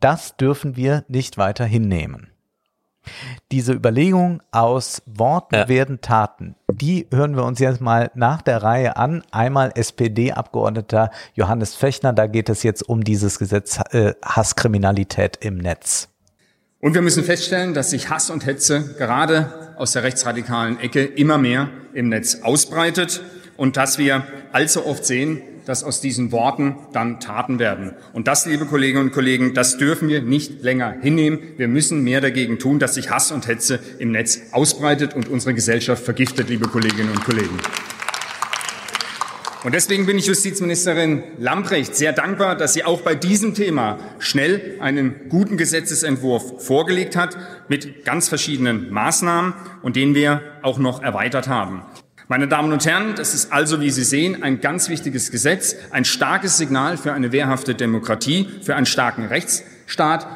Das 0.00 0.36
dürfen 0.36 0.74
wir 0.74 1.04
nicht 1.06 1.38
weiter 1.38 1.64
hinnehmen. 1.64 2.32
Diese 3.52 3.72
Überlegung 3.72 4.42
aus 4.50 5.02
Worten 5.06 5.54
ja. 5.54 5.68
werden 5.68 6.00
Taten, 6.00 6.56
die 6.72 7.06
hören 7.12 7.36
wir 7.36 7.44
uns 7.44 7.60
jetzt 7.60 7.80
mal 7.80 8.10
nach 8.14 8.42
der 8.42 8.64
Reihe 8.64 8.96
an. 8.96 9.22
Einmal 9.30 9.72
SPD-Abgeordneter 9.74 11.10
Johannes 11.34 11.76
Fechner, 11.76 12.12
da 12.12 12.26
geht 12.26 12.48
es 12.48 12.64
jetzt 12.64 12.88
um 12.88 13.04
dieses 13.04 13.38
Gesetz 13.38 13.78
äh, 13.92 14.14
Hasskriminalität 14.24 15.36
im 15.36 15.58
Netz. 15.58 16.11
Und 16.84 16.94
wir 16.94 17.02
müssen 17.02 17.22
feststellen, 17.22 17.74
dass 17.74 17.90
sich 17.90 18.10
Hass 18.10 18.28
und 18.28 18.44
Hetze 18.44 18.96
gerade 18.98 19.74
aus 19.76 19.92
der 19.92 20.02
rechtsradikalen 20.02 20.80
Ecke 20.80 21.04
immer 21.04 21.38
mehr 21.38 21.70
im 21.94 22.08
Netz 22.08 22.40
ausbreitet 22.42 23.22
und 23.56 23.76
dass 23.76 23.98
wir 23.98 24.26
allzu 24.50 24.84
oft 24.84 25.04
sehen, 25.04 25.42
dass 25.64 25.84
aus 25.84 26.00
diesen 26.00 26.32
Worten 26.32 26.74
dann 26.92 27.20
Taten 27.20 27.60
werden. 27.60 27.92
Und 28.12 28.26
das, 28.26 28.46
liebe 28.46 28.66
Kolleginnen 28.66 29.04
und 29.04 29.12
Kollegen, 29.12 29.54
das 29.54 29.78
dürfen 29.78 30.08
wir 30.08 30.22
nicht 30.22 30.64
länger 30.64 30.96
hinnehmen. 31.00 31.38
Wir 31.56 31.68
müssen 31.68 32.02
mehr 32.02 32.20
dagegen 32.20 32.58
tun, 32.58 32.80
dass 32.80 32.94
sich 32.94 33.10
Hass 33.10 33.30
und 33.30 33.46
Hetze 33.46 33.78
im 34.00 34.10
Netz 34.10 34.40
ausbreitet 34.50 35.14
und 35.14 35.28
unsere 35.28 35.54
Gesellschaft 35.54 36.02
vergiftet, 36.02 36.48
liebe 36.48 36.66
Kolleginnen 36.66 37.12
und 37.12 37.24
Kollegen. 37.24 37.60
Und 39.64 39.74
deswegen 39.74 40.06
bin 40.06 40.18
ich 40.18 40.26
Justizministerin 40.26 41.22
Lamprecht 41.38 41.94
sehr 41.94 42.12
dankbar, 42.12 42.56
dass 42.56 42.74
sie 42.74 42.84
auch 42.84 43.02
bei 43.02 43.14
diesem 43.14 43.54
Thema 43.54 43.98
schnell 44.18 44.76
einen 44.80 45.28
guten 45.28 45.56
Gesetzesentwurf 45.56 46.64
vorgelegt 46.64 47.14
hat 47.14 47.36
mit 47.68 48.04
ganz 48.04 48.28
verschiedenen 48.28 48.90
Maßnahmen 48.90 49.54
und 49.82 49.94
den 49.94 50.16
wir 50.16 50.40
auch 50.62 50.78
noch 50.78 51.00
erweitert 51.00 51.46
haben. 51.46 51.82
Meine 52.26 52.48
Damen 52.48 52.72
und 52.72 52.84
Herren, 52.86 53.14
das 53.14 53.34
ist 53.34 53.52
also, 53.52 53.80
wie 53.80 53.90
Sie 53.90 54.02
sehen, 54.02 54.42
ein 54.42 54.60
ganz 54.60 54.88
wichtiges 54.88 55.30
Gesetz, 55.30 55.76
ein 55.90 56.04
starkes 56.04 56.56
Signal 56.56 56.96
für 56.96 57.12
eine 57.12 57.30
wehrhafte 57.30 57.76
Demokratie, 57.76 58.48
für 58.62 58.74
einen 58.74 58.86
starken 58.86 59.26
Rechtsstaat 59.26 60.26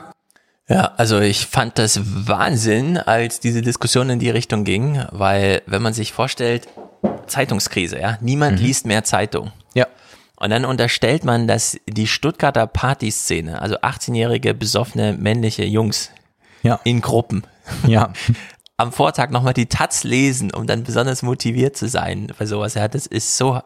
Ja, 0.69 0.93
also 0.97 1.19
ich 1.19 1.47
fand 1.47 1.79
das 1.79 2.01
Wahnsinn, 2.29 2.97
als 2.97 3.41
diese 3.41 3.63
Diskussion 3.63 4.11
in 4.11 4.19
die 4.21 4.31
Richtung 4.31 4.63
ging, 4.63 5.05
weil 5.11 5.63
wenn 5.67 5.83
man 5.83 5.95
sich 5.95 6.13
vorstellt, 6.13 6.69
Zeitungskrise, 7.27 7.99
ja, 8.01 8.19
niemand 8.21 8.59
Mhm. 8.61 8.67
liest 8.67 8.87
mehr 8.87 9.05
Zeitung. 9.05 9.53
Ja. 9.75 9.87
Und 10.37 10.51
dann 10.51 10.65
unterstellt 10.65 11.25
man, 11.25 11.47
dass 11.49 11.79
die 11.89 12.07
Stuttgarter 12.07 12.67
Partyszene, 12.67 13.61
also 13.61 13.77
18-jährige 13.77 14.53
besoffene 14.55 15.13
männliche 15.15 15.65
Jungs 15.65 16.11
ja. 16.63 16.81
in 16.85 17.01
Gruppen, 17.01 17.45
Ja. 17.87 18.13
am 18.79 18.93
Vortag 18.93 19.31
nochmal 19.31 19.55
die 19.55 19.67
Taz 19.67 20.05
lesen, 20.05 20.53
um 20.53 20.67
dann 20.67 20.85
besonders 20.85 21.23
motiviert 21.23 21.77
zu 21.79 21.89
sein 21.89 22.31
für 22.37 22.47
sowas. 22.47 22.75
Ja, 22.75 22.89
das 22.89 23.07
ist 23.07 23.37
so, 23.39 23.61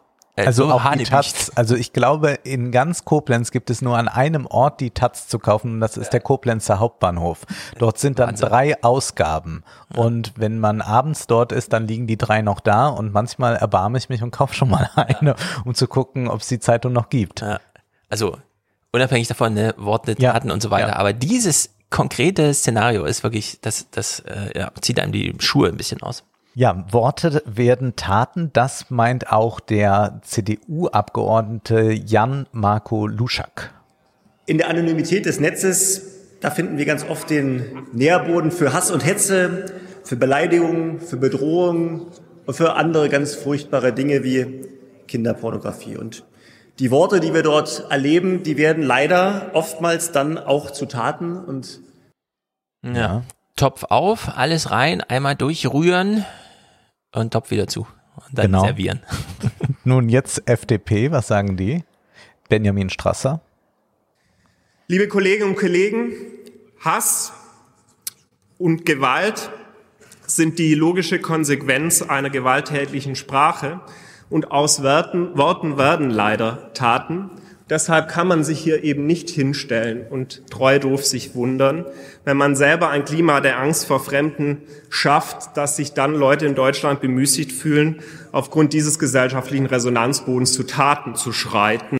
Also 0.47 0.67
so 0.67 0.73
auch 0.73 0.95
die. 0.95 1.05
Taz, 1.05 1.51
also 1.55 1.77
ich 1.77 1.93
glaube, 1.93 2.39
in 2.45 2.71
ganz 2.73 3.05
Koblenz 3.05 3.51
gibt 3.51 3.71
es 3.71 3.83
nur 3.83 3.97
an 3.97 4.09
einem 4.09 4.47
Ort 4.47 4.81
die 4.81 4.91
Taz 4.91 5.29
zu 5.29 5.39
kaufen 5.39 5.75
und 5.75 5.81
das 5.81 5.97
ist 5.97 6.11
der 6.11 6.21
Koblenzer 6.21 6.79
Hauptbahnhof. 6.79 7.41
Dort 7.79 7.99
sind 7.99 8.19
dann 8.19 8.35
drei 8.37 8.83
Ausgaben 8.83 9.63
und 9.95 10.33
wenn 10.37 10.59
man 10.59 10.81
abends 10.81 11.27
dort 11.27 11.53
ist, 11.53 11.73
dann 11.73 11.87
liegen 11.87 12.07
die 12.07 12.17
drei 12.17 12.43
noch 12.43 12.61
da 12.61 12.89
und 12.89 13.13
manchmal 13.13 13.57
erbarme 13.57 13.99
ich 13.99 14.09
mich 14.09 14.23
und 14.23 14.31
kaufe 14.31 14.55
schon 14.55 14.71
mal 14.71 14.91
eine, 14.95 15.35
um 15.65 15.75
zu 15.75 15.87
gucken, 15.87 16.29
ob 16.29 16.41
es 16.41 16.49
die 16.49 16.59
Zeitung 16.61 16.93
noch 16.93 17.09
gibt. 17.09 17.45
Also 18.09 18.37
unabhängig 18.93 19.29
davon, 19.29 19.55
ne, 19.55 19.75
Worte, 19.77 20.17
Taten 20.17 20.51
und 20.51 20.63
so 20.63 20.71
weiter. 20.71 20.89
ja. 20.89 20.97
Aber 20.97 21.13
dieses 21.13 21.71
konkrete 21.91 22.55
Szenario 22.55 23.05
ist 23.05 23.23
wirklich, 23.23 23.59
das, 23.61 23.91
das 23.91 24.21
äh, 24.21 24.59
ja, 24.59 24.71
zieht 24.81 25.01
einem 25.01 25.13
die 25.13 25.35
Schuhe 25.39 25.69
ein 25.69 25.77
bisschen 25.77 26.03
aus. 26.03 26.25
Ja, 26.55 26.85
Worte 26.91 27.43
werden 27.47 27.95
Taten, 27.95 28.51
das 28.53 28.91
meint 28.91 29.31
auch 29.31 29.61
der 29.61 30.21
CDU-Abgeordnete 30.23 31.93
Jan 31.93 32.47
Marco 32.51 33.07
Luschak. 33.07 33.73
In 34.47 34.59
der 34.59 34.69
Anonymität 34.69 35.27
des 35.27 35.39
Netzes, 35.39 36.03
da 36.41 36.51
finden 36.51 36.77
wir 36.77 36.87
ganz 36.87 37.05
oft 37.09 37.31
den 37.31 37.87
Nährboden 37.93 38.51
für 38.51 38.73
Hass 38.73 38.91
und 38.91 39.05
Hetze, 39.05 39.67
für 40.03 40.17
Beleidigungen, 40.17 41.01
für 41.01 41.19
Bedrohungen 41.19 42.07
und 42.47 42.55
für 42.55 42.75
andere 42.75 43.09
ganz 43.09 43.37
furchtbare 43.37 43.93
Dinge 43.93 44.25
wie 44.25 44.65
Kinderpornografie. 45.07 45.97
Und 45.97 46.25
die 46.81 46.91
Worte, 46.91 47.21
die 47.21 47.33
wir 47.33 47.45
dort 47.45 47.87
erleben, 47.91 48.43
die 48.43 48.57
werden 48.57 48.83
leider 48.83 49.51
oftmals 49.53 50.11
dann 50.11 50.37
auch 50.37 50.73
zu 50.73 50.87
Taten 50.87 51.37
und 51.37 51.79
Ja. 52.83 53.23
Topf 53.55 53.85
auf, 53.85 54.37
alles 54.37 54.71
rein, 54.71 55.03
einmal 55.03 55.37
durchrühren 55.37 56.25
und 57.13 57.33
Topf 57.33 57.51
wieder 57.51 57.67
zu. 57.67 57.87
Und 58.17 58.39
dann 58.39 58.47
Genau. 58.47 58.65
servieren. 58.65 59.01
Nun 59.85 60.09
jetzt 60.09 60.43
FDP, 60.49 61.11
was 61.11 61.27
sagen 61.29 61.57
die? 61.57 61.85
Benjamin 62.49 62.91
Strasser. 62.91 63.41
Liebe 64.89 65.09
Kolleginnen 65.09 65.51
und 65.51 65.57
Kollegen, 65.57 66.13
Hass 66.81 67.33
und 68.59 68.85
Gewalt 68.85 69.51
sind 70.27 70.59
die 70.59 70.75
logische 70.75 71.21
Konsequenz 71.21 72.03
einer 72.03 72.31
gewalttätigen 72.31 73.15
Sprache 73.15 73.81
und 74.29 74.51
aus 74.51 74.83
Worten, 74.83 75.37
Worten 75.37 75.79
werden 75.79 76.11
leider 76.11 76.73
Taten. 76.75 77.31
Deshalb 77.71 78.09
kann 78.09 78.27
man 78.27 78.43
sich 78.43 78.59
hier 78.59 78.83
eben 78.83 79.07
nicht 79.07 79.31
hinstellen 79.31 80.05
und 80.11 80.43
treu 80.51 80.81
doof 80.81 81.05
sich 81.05 81.37
wundern, 81.37 81.87
wenn 82.25 82.37
man 82.37 82.57
selber 82.57 82.91
ein 82.91 83.05
Klima 83.05 83.41
der 83.41 83.61
Angst 83.61 83.87
vor 83.87 84.01
Fremden 84.01 84.63
schafft, 84.89 85.57
dass 85.57 85.77
sich 85.77 85.93
dann 85.95 86.15
Leute 86.15 86.47
in 86.47 86.57
Deutschland 86.57 87.01
bemüßigt 87.01 87.53
fühlen, 87.53 88.03
aufgrund 88.33 88.73
dieses 88.73 88.99
gesellschaftlichen 88.99 89.67
Resonanzbodens 89.67 90.53
zu 90.53 90.65
Taten 90.65 91.15
zu 91.15 91.33
schreiten. 91.33 91.97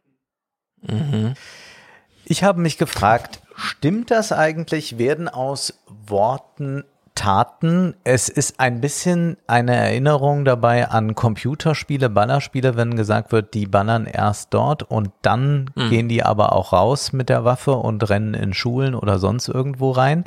Ich 2.25 2.43
habe 2.43 2.61
mich 2.61 2.77
gefragt, 2.77 3.41
stimmt 3.55 4.11
das 4.11 4.33
eigentlich? 4.33 4.99
Werden 4.99 5.29
aus 5.29 5.81
Worten 5.87 6.83
Taten? 7.21 7.95
Es 8.03 8.31
ist 8.31 8.61
ein 8.61 8.81
bisschen 8.81 9.37
eine 9.47 9.77
Erinnerung 9.77 10.47
dabei 10.47 10.89
an 10.89 11.15
Computerspiele, 11.15 12.09
Ballerspiele, 12.09 12.77
wenn 12.77 12.97
gesagt 12.97 13.31
wird, 13.31 13.53
die 13.53 13.67
ballern 13.67 14.07
erst 14.07 14.55
dort 14.55 14.85
und 14.85 15.11
dann 15.21 15.71
Mhm. 15.75 15.91
gehen 15.91 16.09
die 16.09 16.23
aber 16.23 16.55
auch 16.55 16.73
raus 16.73 17.13
mit 17.13 17.29
der 17.29 17.45
Waffe 17.45 17.73
und 17.73 18.09
rennen 18.09 18.33
in 18.33 18.55
Schulen 18.55 18.95
oder 18.95 19.19
sonst 19.19 19.49
irgendwo 19.49 19.91
rein. 19.91 20.25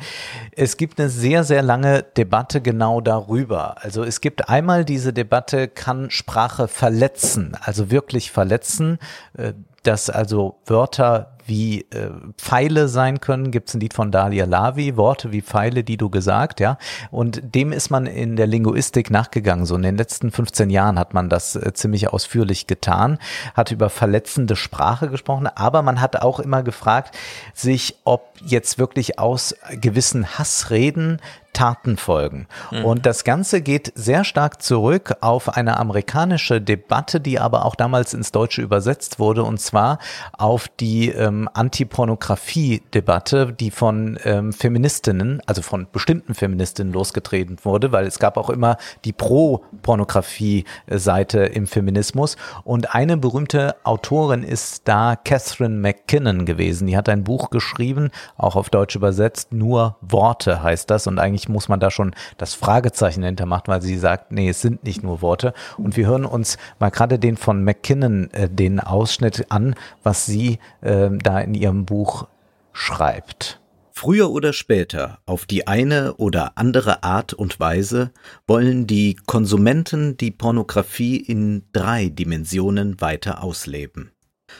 Es 0.52 0.78
gibt 0.78 1.00
eine 1.00 1.10
sehr, 1.10 1.44
sehr 1.44 1.64
lange 1.64 2.04
Debatte 2.16 2.62
genau 2.62 3.02
darüber. 3.02 3.84
Also 3.84 4.04
es 4.04 4.22
gibt 4.22 4.48
einmal 4.48 4.86
diese 4.86 5.14
Debatte, 5.14 5.68
kann 5.70 6.12
Sprache 6.12 6.68
verletzen, 6.68 7.58
also 7.60 7.90
wirklich 7.90 8.32
verletzen, 8.32 9.00
äh, 9.36 9.54
dass 9.82 10.12
also 10.12 10.60
Wörter 10.68 11.33
wie 11.46 11.82
äh, 11.92 12.10
Pfeile 12.38 12.88
sein 12.88 13.20
können, 13.20 13.52
gibt's 13.52 13.74
ein 13.74 13.80
Lied 13.80 13.94
von 13.94 14.12
Dalia 14.12 14.46
Lavi, 14.46 14.98
Worte 14.98 15.32
wie 15.32 15.42
Pfeile, 15.42 15.84
die 15.84 15.98
du 15.98 16.10
gesagt, 16.10 16.60
ja. 16.60 16.78
Und 17.12 17.42
dem 17.56 17.72
ist 17.72 17.90
man 17.90 18.06
in 18.06 18.36
der 18.36 18.48
Linguistik 18.48 19.10
nachgegangen. 19.10 19.66
So 19.66 19.76
in 19.76 19.82
den 19.82 19.98
letzten 19.98 20.32
15 20.32 20.70
Jahren 20.70 21.00
hat 21.00 21.14
man 21.14 21.30
das 21.30 21.56
äh, 21.56 21.74
ziemlich 21.74 22.10
ausführlich 22.10 22.68
getan, 22.68 23.18
hat 23.54 23.72
über 23.72 23.90
verletzende 23.90 24.56
Sprache 24.56 25.10
gesprochen, 25.10 25.48
aber 25.48 25.82
man 25.82 26.02
hat 26.02 26.22
auch 26.22 26.40
immer 26.40 26.64
gefragt, 26.64 27.16
sich, 27.54 27.96
ob 28.04 28.34
jetzt 28.46 28.78
wirklich 28.80 29.20
aus 29.20 29.56
gewissen 29.72 30.38
Hassreden 30.38 31.20
Taten 31.54 31.98
folgen. 31.98 32.48
Mhm. 32.72 32.86
Und 32.86 33.06
das 33.06 33.24
Ganze 33.24 33.62
geht 33.62 33.94
sehr 33.96 34.24
stark 34.24 34.62
zurück 34.62 35.16
auf 35.22 35.56
eine 35.56 35.78
amerikanische 35.78 36.60
Debatte, 36.60 37.22
die 37.22 37.40
aber 37.40 37.66
auch 37.66 37.76
damals 37.76 38.14
ins 38.14 38.32
Deutsche 38.32 38.62
übersetzt 38.62 39.20
wurde, 39.20 39.44
und 39.44 39.60
zwar 39.60 40.00
auf 40.38 40.68
die 40.68 41.10
ähm, 41.10 41.50
Anti-Pornografie-Debatte, 41.54 43.54
die 43.54 43.72
von 43.72 44.20
ähm, 44.24 44.52
Feministinnen, 44.52 45.42
also 45.46 45.62
von 45.62 45.88
bestimmten 45.92 46.34
Feministinnen 46.34 46.92
losgetreten 46.92 47.58
wurde, 47.64 47.92
weil 47.92 48.08
es 48.08 48.18
gab 48.20 48.38
auch 48.38 48.50
immer 48.50 48.78
die 49.06 49.14
Pro-Pornografie-Seite 49.14 51.40
im 51.40 51.68
Feminismus. 51.68 52.36
Und 52.64 52.96
eine 52.96 53.18
berühmte 53.18 53.76
Autorin 53.84 54.44
ist 54.44 54.88
da 54.88 55.16
Catherine 55.16 55.76
McKinnon 55.76 56.46
gewesen. 56.46 56.88
Die 56.88 56.98
hat 56.98 57.10
ein 57.10 57.24
Buch 57.24 57.50
geschrieben, 57.50 58.10
auch 58.38 58.56
auf 58.56 58.70
Deutsch 58.70 58.96
übersetzt, 58.96 59.54
nur 59.54 59.98
Worte 60.02 60.64
heißt 60.64 60.90
das. 60.90 61.08
Und 61.08 61.20
eigentlich 61.20 61.43
muss 61.50 61.70
man 61.70 61.80
da 61.80 61.92
schon 61.92 62.16
das 62.38 62.54
Fragezeichen 62.54 63.24
hintermachen, 63.24 63.68
weil 63.68 63.82
sie 63.82 63.98
sagt, 63.98 64.32
nee, 64.32 64.50
es 64.50 64.62
sind 64.62 64.84
nicht 64.84 65.04
nur 65.04 65.22
Worte. 65.22 65.54
Und 65.78 65.98
wir 65.98 66.08
hören 66.08 66.26
uns 66.26 66.58
mal 66.80 66.90
gerade 66.90 67.20
den 67.20 67.38
von 67.38 67.64
McKinnon, 67.64 68.30
äh, 68.32 68.50
den 68.50 68.80
Ausschnitt 68.80 69.46
an, 69.50 69.76
was 70.04 70.26
sie 70.26 70.60
äh, 70.82 71.10
da 71.12 71.40
in 71.40 71.54
ihrem 71.54 71.86
Buch 71.86 72.28
schreibt. 72.72 73.60
Früher 73.96 74.32
oder 74.32 74.54
später, 74.54 75.20
auf 75.28 75.46
die 75.46 75.68
eine 75.68 76.16
oder 76.16 76.58
andere 76.58 77.04
Art 77.04 77.34
und 77.34 77.60
Weise, 77.60 78.12
wollen 78.48 78.88
die 78.88 79.16
Konsumenten 79.28 80.18
die 80.18 80.32
Pornografie 80.32 81.18
in 81.18 81.64
drei 81.74 82.10
Dimensionen 82.10 83.00
weiter 83.00 83.44
ausleben. 83.44 84.12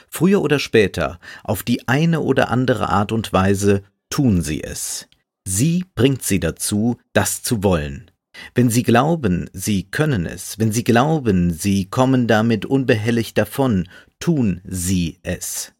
Früher 0.08 0.40
oder 0.40 0.60
später, 0.60 1.18
auf 1.42 1.64
die 1.64 1.88
eine 1.88 2.20
oder 2.20 2.48
andere 2.48 2.88
Art 2.88 3.10
und 3.10 3.32
Weise, 3.32 3.82
tun 4.08 4.40
sie 4.40 4.62
es. 4.62 5.08
Sie 5.46 5.84
bringt 5.94 6.22
sie 6.22 6.40
dazu, 6.40 6.98
das 7.12 7.42
zu 7.42 7.62
wollen. 7.62 8.10
Wenn 8.54 8.70
sie 8.70 8.82
glauben, 8.82 9.48
sie 9.52 9.84
können 9.84 10.26
es, 10.26 10.58
wenn 10.58 10.72
sie 10.72 10.84
glauben, 10.84 11.52
sie 11.52 11.84
kommen 11.86 12.26
damit 12.26 12.64
unbehelligt 12.66 13.38
davon, 13.38 13.88
tun 14.18 14.60
sie 14.64 15.18
es. 15.22 15.72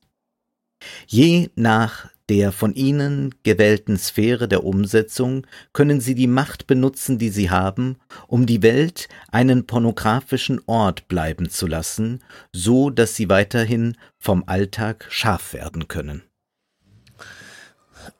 Je 1.07 1.51
nach 1.57 2.09
der 2.29 2.53
von 2.53 2.75
ihnen 2.75 3.35
gewählten 3.43 3.99
Sphäre 3.99 4.49
der 4.49 4.65
Umsetzung 4.65 5.47
können 5.73 6.01
sie 6.01 6.15
die 6.15 6.27
Macht 6.27 6.67
benutzen, 6.67 7.19
die 7.19 7.29
sie 7.29 7.51
haben, 7.51 7.97
um 8.29 8.47
die 8.47 8.63
Welt 8.63 9.09
einen 9.31 9.67
pornografischen 9.67 10.61
Ort 10.67 11.07
bleiben 11.09 11.51
zu 11.51 11.67
lassen, 11.67 12.23
so 12.53 12.89
dass 12.89 13.17
sie 13.17 13.29
weiterhin 13.29 13.97
vom 14.19 14.45
Alltag 14.47 15.07
scharf 15.11 15.53
werden 15.53 15.89
können. 15.89 16.23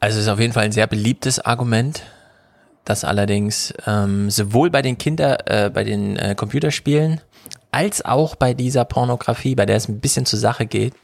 Also 0.01 0.19
es 0.19 0.25
ist 0.25 0.29
auf 0.29 0.41
jeden 0.41 0.53
Fall 0.53 0.65
ein 0.65 0.73
sehr 0.73 0.87
beliebtes 0.87 1.39
Argument, 1.39 2.03
das 2.85 3.05
allerdings 3.05 3.73
ähm, 3.87 4.31
sowohl 4.31 4.71
bei 4.71 4.83
den 4.83 4.99
Kinder, 4.99 5.39
äh, 5.51 5.71
bei 5.71 5.85
den 5.85 6.17
äh, 6.17 6.35
Computerspielen 6.35 7.21
als 7.71 8.05
auch 8.05 8.37
bei 8.37 8.55
dieser 8.55 8.85
Pornografie, 8.85 9.57
bei 9.57 9.67
der 9.67 9.77
es 9.77 9.89
ein 9.89 9.99
bisschen 9.99 10.27
zur 10.27 10.39
Sache 10.39 10.65
geht, 10.67 10.95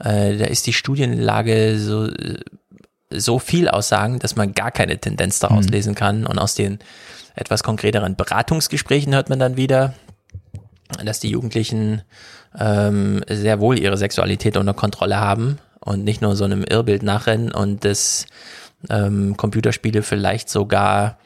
äh, 0.00 0.36
da 0.36 0.46
ist 0.46 0.66
die 0.66 0.72
Studienlage 0.72 1.78
so 1.78 2.06
äh, 2.06 2.40
so 3.10 3.38
viel 3.38 3.68
aussagen, 3.68 4.18
dass 4.18 4.36
man 4.36 4.52
gar 4.52 4.70
keine 4.70 4.98
Tendenz 4.98 5.38
daraus 5.38 5.64
Mhm. 5.66 5.72
lesen 5.72 5.94
kann. 5.94 6.26
Und 6.26 6.38
aus 6.38 6.54
den 6.54 6.78
etwas 7.34 7.62
konkreteren 7.62 8.16
Beratungsgesprächen 8.16 9.14
hört 9.14 9.30
man 9.30 9.38
dann 9.38 9.56
wieder, 9.56 9.94
dass 11.02 11.20
die 11.20 11.30
Jugendlichen 11.30 12.02
ähm, 12.58 13.22
sehr 13.28 13.60
wohl 13.60 13.78
ihre 13.78 13.96
Sexualität 13.96 14.56
unter 14.58 14.74
Kontrolle 14.74 15.20
haben 15.20 15.58
und 15.88 16.04
nicht 16.04 16.20
nur 16.20 16.36
so 16.36 16.44
einem 16.44 16.64
Irrbild 16.64 17.02
nachrennen 17.02 17.50
und 17.50 17.84
das 17.84 18.26
ähm, 18.90 19.36
Computerspiele 19.36 20.02
vielleicht 20.02 20.50
sogar 20.50 21.18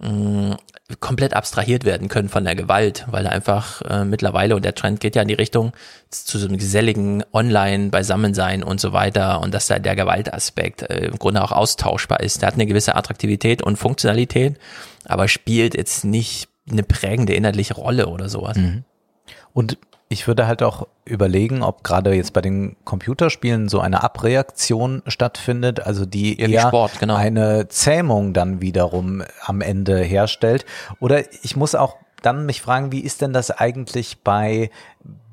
mh, 0.00 0.56
komplett 1.00 1.34
abstrahiert 1.34 1.84
werden 1.84 2.08
können 2.08 2.28
von 2.28 2.44
der 2.44 2.54
Gewalt, 2.54 3.06
weil 3.10 3.24
da 3.24 3.30
einfach 3.30 3.82
äh, 3.82 4.04
mittlerweile, 4.04 4.54
und 4.54 4.64
der 4.64 4.74
Trend 4.74 5.00
geht 5.00 5.16
ja 5.16 5.22
in 5.22 5.28
die 5.28 5.34
Richtung, 5.34 5.72
zu 6.10 6.38
so 6.38 6.46
einem 6.46 6.58
geselligen 6.58 7.24
Online-Beisammensein 7.32 8.62
und 8.62 8.80
so 8.80 8.92
weiter 8.92 9.40
und 9.40 9.52
dass 9.52 9.66
da 9.66 9.78
der 9.80 9.96
Gewaltaspekt 9.96 10.82
äh, 10.82 11.06
im 11.06 11.18
Grunde 11.18 11.42
auch 11.42 11.52
austauschbar 11.52 12.20
ist. 12.20 12.42
Der 12.42 12.46
hat 12.48 12.54
eine 12.54 12.66
gewisse 12.66 12.94
Attraktivität 12.94 13.62
und 13.62 13.76
Funktionalität, 13.76 14.58
aber 15.04 15.26
spielt 15.26 15.74
jetzt 15.74 16.04
nicht 16.04 16.48
eine 16.70 16.84
prägende 16.84 17.34
inhaltliche 17.34 17.74
Rolle 17.74 18.06
oder 18.06 18.28
sowas. 18.28 18.56
Mhm. 18.56 18.84
Und 19.52 19.78
ich 20.08 20.26
würde 20.26 20.46
halt 20.46 20.62
auch 20.62 20.86
überlegen, 21.04 21.62
ob 21.62 21.82
gerade 21.82 22.14
jetzt 22.14 22.32
bei 22.32 22.40
den 22.40 22.76
Computerspielen 22.84 23.68
so 23.68 23.80
eine 23.80 24.02
Abreaktion 24.02 25.02
stattfindet, 25.06 25.80
also 25.80 26.06
die 26.06 26.40
Ja, 26.40 26.48
eher 26.48 26.68
Sport, 26.68 26.98
genau. 27.00 27.16
eine 27.16 27.68
Zähmung 27.68 28.32
dann 28.32 28.60
wiederum 28.60 29.22
am 29.44 29.60
Ende 29.60 29.98
herstellt. 29.98 30.66
Oder 31.00 31.22
ich 31.42 31.56
muss 31.56 31.74
auch 31.74 31.96
dann 32.22 32.46
mich 32.46 32.62
fragen, 32.62 32.92
wie 32.92 33.00
ist 33.00 33.20
denn 33.20 33.32
das 33.32 33.50
eigentlich 33.50 34.22
bei 34.22 34.70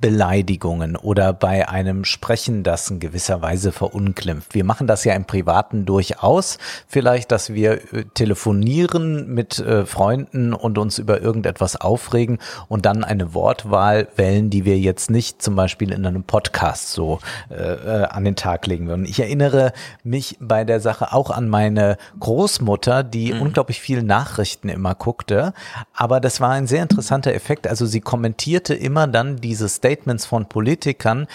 Beleidigungen 0.01 0.95
oder 0.95 1.31
bei 1.31 1.69
einem 1.69 2.03
Sprechen, 2.05 2.63
das 2.63 2.89
in 2.89 2.99
gewisser 2.99 3.41
Weise 3.43 3.71
verunglimpft. 3.71 4.55
Wir 4.55 4.65
machen 4.65 4.87
das 4.87 5.05
ja 5.05 5.13
im 5.13 5.25
Privaten 5.25 5.85
durchaus. 5.85 6.57
Vielleicht, 6.87 7.31
dass 7.31 7.53
wir 7.53 7.93
äh, 7.93 8.05
telefonieren 8.15 9.31
mit 9.33 9.59
äh, 9.59 9.85
Freunden 9.85 10.53
und 10.53 10.79
uns 10.79 10.97
über 10.97 11.21
irgendetwas 11.21 11.79
aufregen 11.79 12.39
und 12.67 12.87
dann 12.87 13.03
eine 13.03 13.35
Wortwahl 13.35 14.07
wählen, 14.15 14.49
die 14.49 14.65
wir 14.65 14.79
jetzt 14.79 15.11
nicht 15.11 15.41
zum 15.41 15.55
Beispiel 15.55 15.91
in 15.91 16.05
einem 16.05 16.23
Podcast 16.23 16.91
so 16.91 17.19
äh, 17.51 17.53
äh, 17.53 18.03
an 18.05 18.25
den 18.25 18.35
Tag 18.35 18.65
legen 18.65 18.87
würden. 18.87 19.05
Ich 19.05 19.19
erinnere 19.19 19.71
mich 20.03 20.35
bei 20.39 20.63
der 20.63 20.79
Sache 20.79 21.13
auch 21.13 21.29
an 21.29 21.47
meine 21.47 21.97
Großmutter, 22.19 23.03
die 23.03 23.33
unglaublich 23.33 23.79
viel 23.79 24.01
Nachrichten 24.01 24.67
immer 24.67 24.95
guckte. 24.95 25.53
Aber 25.93 26.19
das 26.19 26.41
war 26.41 26.49
ein 26.49 26.65
sehr 26.65 26.81
interessanter 26.81 27.35
Effekt. 27.35 27.67
Also 27.67 27.85
sie 27.85 28.01
kommentierte 28.01 28.73
immer 28.73 29.05
dann 29.05 29.37
diese 29.37 29.60
Statements 29.69 30.25
von 30.25 30.47
Politikern, 30.47 31.27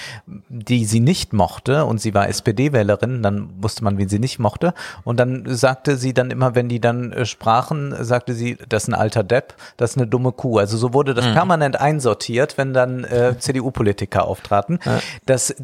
die 0.48 0.84
sie 0.84 1.00
nicht 1.00 1.32
mochte. 1.32 1.84
Und 1.84 2.00
sie 2.00 2.14
war 2.14 2.28
SPD-Wählerin, 2.28 3.22
dann 3.22 3.50
wusste 3.62 3.84
man, 3.84 3.98
wen 3.98 4.08
sie 4.08 4.18
nicht 4.18 4.38
mochte. 4.38 4.74
Und 5.05 5.18
dann 5.18 5.44
sagte 5.46 5.96
sie 5.96 6.14
dann 6.14 6.30
immer, 6.30 6.55
wenn 6.55 6.68
die 6.68 6.80
dann 6.80 7.12
äh, 7.12 7.26
sprachen, 7.26 7.94
sagte 8.05 8.34
sie, 8.34 8.56
das 8.68 8.84
ist 8.84 8.88
ein 8.88 8.94
alter 8.94 9.22
Depp, 9.24 9.55
das 9.76 9.90
ist 9.92 9.96
eine 9.98 10.06
dumme 10.06 10.32
Kuh. 10.32 10.58
Also 10.58 10.76
so 10.76 10.92
wurde 10.94 11.14
das 11.14 11.26
Mhm. 11.26 11.32
permanent 11.34 11.80
einsortiert, 11.80 12.58
wenn 12.58 12.72
dann 12.72 13.05
äh, 13.05 13.34
CDU-Politiker 13.38 14.26
auftraten. 14.26 14.78
Das 15.26 15.55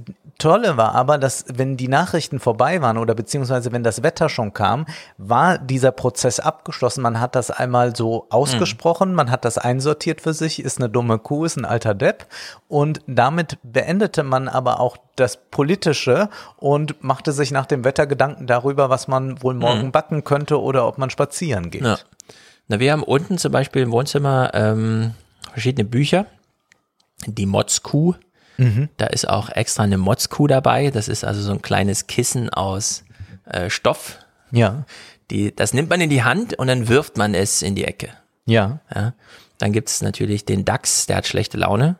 Tolle 0.42 0.76
war 0.76 0.94
aber, 0.94 1.18
dass 1.18 1.44
wenn 1.54 1.76
die 1.76 1.88
Nachrichten 1.88 2.40
vorbei 2.40 2.82
waren 2.82 2.98
oder 2.98 3.14
beziehungsweise 3.14 3.70
wenn 3.72 3.82
das 3.82 4.02
Wetter 4.02 4.28
schon 4.28 4.52
kam, 4.52 4.86
war 5.18 5.58
dieser 5.58 5.92
Prozess 5.92 6.40
abgeschlossen. 6.40 7.02
Man 7.02 7.20
hat 7.20 7.34
das 7.34 7.50
einmal 7.50 7.94
so 7.94 8.26
ausgesprochen, 8.30 9.14
man 9.14 9.30
hat 9.30 9.44
das 9.44 9.56
einsortiert 9.56 10.20
für 10.20 10.34
sich, 10.34 10.62
ist 10.62 10.78
eine 10.78 10.88
dumme 10.88 11.18
Kuh, 11.18 11.44
ist 11.44 11.56
ein 11.56 11.64
alter 11.64 11.94
Depp. 11.94 12.26
Und 12.68 13.00
damit 13.06 13.58
beendete 13.62 14.22
man 14.24 14.48
aber 14.48 14.80
auch 14.80 14.96
das 15.16 15.36
Politische 15.50 16.28
und 16.56 17.02
machte 17.04 17.32
sich 17.32 17.50
nach 17.52 17.66
dem 17.66 17.84
Wetter 17.84 18.06
Gedanken 18.06 18.46
darüber, 18.46 18.90
was 18.90 19.06
man 19.08 19.42
wohl 19.42 19.54
morgen 19.54 19.86
Mhm. 19.86 19.92
backen 19.92 20.24
könnte 20.24 20.60
oder 20.60 20.86
ob 20.88 20.98
man 20.98 21.10
spazieren 21.10 21.70
geht. 21.70 21.82
Ja. 21.82 21.98
Na, 22.68 22.80
wir 22.80 22.92
haben 22.92 23.02
unten 23.02 23.38
zum 23.38 23.52
Beispiel 23.52 23.82
im 23.82 23.92
Wohnzimmer 23.92 24.50
ähm, 24.54 25.12
verschiedene 25.52 25.84
Bücher. 25.88 26.26
Die 27.26 27.46
Motzkuh. 27.46 28.14
Mhm. 28.62 28.88
Da 28.96 29.06
ist 29.06 29.28
auch 29.28 29.48
extra 29.50 29.82
eine 29.82 29.98
Motzkuh 29.98 30.46
dabei. 30.46 30.90
Das 30.90 31.08
ist 31.08 31.24
also 31.24 31.42
so 31.42 31.52
ein 31.52 31.62
kleines 31.62 32.06
Kissen 32.06 32.50
aus 32.50 33.04
äh, 33.44 33.70
Stoff. 33.70 34.18
Ja. 34.50 34.84
Die, 35.30 35.54
das 35.54 35.74
nimmt 35.74 35.90
man 35.90 36.00
in 36.00 36.10
die 36.10 36.22
Hand 36.22 36.58
und 36.58 36.66
dann 36.66 36.88
wirft 36.88 37.16
man 37.16 37.34
es 37.34 37.62
in 37.62 37.74
die 37.74 37.84
Ecke. 37.84 38.10
Ja. 38.46 38.80
Ja. 38.94 39.14
Dann 39.58 39.72
gibt 39.72 39.88
es 39.88 40.02
natürlich 40.02 40.44
den 40.44 40.64
Dachs, 40.64 41.06
der 41.06 41.16
hat 41.16 41.26
schlechte 41.26 41.56
Laune. 41.56 41.96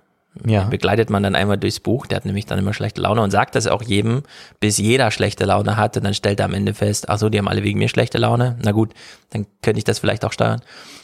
Ja. 0.47 0.65
Begleitet 0.65 1.11
man 1.11 1.23
dann 1.23 1.35
einmal 1.35 1.59
durchs 1.59 1.79
Buch, 1.79 2.07
der 2.07 2.17
hat 2.17 2.25
nämlich 2.25 2.47
dann 2.47 2.59
immer 2.59 2.73
schlechte 2.73 3.03
Laune 3.03 3.21
und 3.21 3.31
sagt 3.31 3.55
das 3.55 3.67
auch 3.67 3.83
jedem, 3.83 4.23
bis 4.61 4.79
jeder 4.79 5.11
schlechte 5.11 5.45
Laune 5.45 5.77
hat 5.77 5.97
und 5.99 6.05
dann 6.05 6.15
stellt 6.15 6.41
er 6.41 6.47
am 6.47 6.55
Ende 6.55 6.73
fest, 6.73 7.11
ach 7.11 7.19
so, 7.19 7.29
die 7.29 7.39
haben 7.39 7.49
alle 7.49 7.63
wegen 7.63 7.79
mir 7.79 7.89
schlechte 7.89 8.17
Laune. 8.17 8.57
Na 8.63 8.73
gut, 8.73 8.95
dann 9.31 9.47
könnte 9.61 9.79
ich 9.79 9.85
das 9.85 9.99
vielleicht 9.99 10.25
auch 10.25 10.33
steuern. 10.33 10.63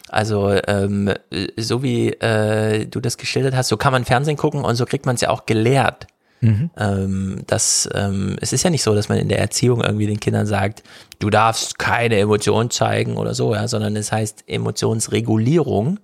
Also 0.08 0.50
ähm, 0.66 1.12
so 1.58 1.82
wie 1.82 2.08
äh, 2.08 2.86
du 2.86 3.00
das 3.00 3.18
geschildert 3.18 3.54
hast, 3.54 3.68
so 3.68 3.76
kann 3.76 3.92
man 3.92 4.06
Fernsehen 4.06 4.38
gucken 4.38 4.64
und 4.64 4.76
so 4.76 4.86
kriegt 4.86 5.04
man 5.04 5.16
es 5.16 5.20
ja 5.20 5.28
auch 5.28 5.44
gelehrt. 5.44 6.06
Mhm. 6.40 6.70
Ähm, 6.78 7.42
das, 7.46 7.88
ähm, 7.94 8.36
es 8.40 8.52
ist 8.52 8.62
ja 8.62 8.70
nicht 8.70 8.82
so, 8.82 8.94
dass 8.94 9.08
man 9.08 9.18
in 9.18 9.28
der 9.28 9.40
Erziehung 9.40 9.82
irgendwie 9.82 10.06
den 10.06 10.20
Kindern 10.20 10.46
sagt, 10.46 10.82
du 11.18 11.28
darfst 11.28 11.78
keine 11.78 12.16
Emotion 12.18 12.70
zeigen 12.70 13.16
oder 13.16 13.34
so, 13.34 13.54
ja, 13.54 13.68
sondern 13.68 13.96
es 13.96 14.10
heißt 14.10 14.44
Emotionsregulierung. 14.46 15.98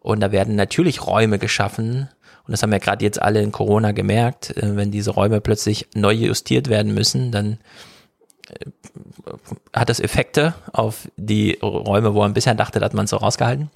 Und 0.00 0.20
da 0.20 0.30
werden 0.30 0.54
natürlich 0.54 1.04
Räume 1.04 1.40
geschaffen. 1.40 2.08
Und 2.46 2.52
das 2.52 2.62
haben 2.62 2.70
wir 2.70 2.78
gerade 2.78 3.04
jetzt 3.04 3.20
alle 3.20 3.42
in 3.42 3.52
Corona 3.52 3.92
gemerkt. 3.92 4.56
Äh, 4.56 4.76
Wenn 4.76 4.90
diese 4.90 5.10
Räume 5.10 5.40
plötzlich 5.40 5.88
neu 5.94 6.12
justiert 6.12 6.68
werden 6.68 6.94
müssen, 6.94 7.32
dann 7.32 7.58
äh, 8.48 8.70
hat 9.72 9.88
das 9.88 10.00
Effekte 10.00 10.54
auf 10.72 11.08
die 11.16 11.58
Räume, 11.62 12.14
wo 12.14 12.20
man 12.20 12.34
bisher 12.34 12.54
dachte, 12.54 12.78
da 12.78 12.86
hat 12.86 12.94
man 12.94 13.04
es 13.04 13.10
so 13.10 13.16
rausgehalten. 13.16 13.70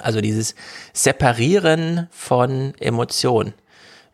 Also 0.00 0.20
dieses 0.20 0.54
Separieren 0.92 2.06
von 2.10 2.74
Emotionen. 2.78 3.52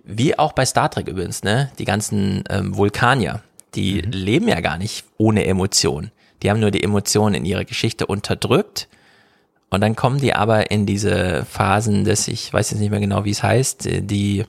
Wie 0.02 0.38
auch 0.38 0.52
bei 0.52 0.64
Star 0.66 0.90
Trek 0.90 1.08
übrigens, 1.08 1.42
ne? 1.42 1.70
Die 1.78 1.84
ganzen 1.84 2.44
ähm, 2.50 2.76
Vulkanier, 2.76 3.42
die 3.74 4.00
leben 4.00 4.48
ja 4.48 4.60
gar 4.60 4.76
nicht 4.76 5.04
ohne 5.16 5.46
Emotionen. 5.46 6.10
Die 6.42 6.50
haben 6.50 6.60
nur 6.60 6.70
die 6.70 6.82
Emotionen 6.82 7.34
in 7.34 7.44
ihrer 7.44 7.64
Geschichte 7.64 8.06
unterdrückt. 8.06 8.88
Und 9.74 9.80
dann 9.80 9.96
kommen 9.96 10.20
die 10.20 10.34
aber 10.34 10.70
in 10.70 10.86
diese 10.86 11.44
Phasen 11.44 12.04
des, 12.04 12.28
ich 12.28 12.52
weiß 12.52 12.70
jetzt 12.70 12.80
nicht 12.80 12.90
mehr 12.90 13.00
genau, 13.00 13.24
wie 13.24 13.30
es 13.30 13.42
heißt, 13.42 13.86
äh, 13.86 14.02
die, 14.02 14.44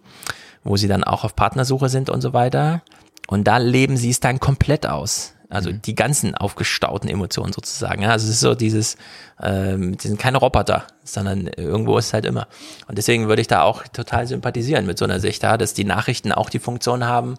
wo 0.64 0.78
sie 0.78 0.88
dann 0.88 1.04
auch 1.04 1.24
auf 1.24 1.36
Partnersuche 1.36 1.90
sind 1.90 2.10
und 2.10 2.22
so 2.22 2.34
weiter. 2.34 2.82
Und 3.28 3.46
da 3.46 3.58
leben 3.58 3.98
sie 3.98 4.12
es 4.12 4.20
dann 4.20 4.40
komplett 4.40 4.86
aus. 4.88 5.35
Also 5.50 5.72
die 5.72 5.96
ganzen 5.96 6.34
aufgestauten 6.36 7.08
Emotionen 7.10 7.54
sozusagen. 7.54 8.02
Ja, 8.02 8.10
also 8.10 8.26
es 8.26 8.36
ist 8.36 8.40
so 8.40 8.56
dieses, 8.56 8.98
ähm, 9.42 9.98
die 9.98 10.08
sind 10.08 10.20
keine 10.20 10.38
Roboter, 10.38 10.86
sondern 11.04 11.48
irgendwo 11.48 11.98
ist 11.98 12.08
es 12.08 12.14
halt 12.14 12.26
immer. 12.26 12.48
Und 12.88 12.98
deswegen 12.98 13.28
würde 13.28 13.42
ich 13.42 13.48
da 13.48 13.62
auch 13.62 13.84
total 13.88 14.26
sympathisieren 14.28 14.86
mit 14.86 14.98
so 14.98 15.06
einer 15.06 15.20
Sicht 15.20 15.44
da, 15.44 15.58
dass 15.58 15.74
die 15.74 15.84
Nachrichten 15.84 16.32
auch 16.32 16.50
die 16.50 16.60
Funktion 16.60 17.06
haben, 17.06 17.36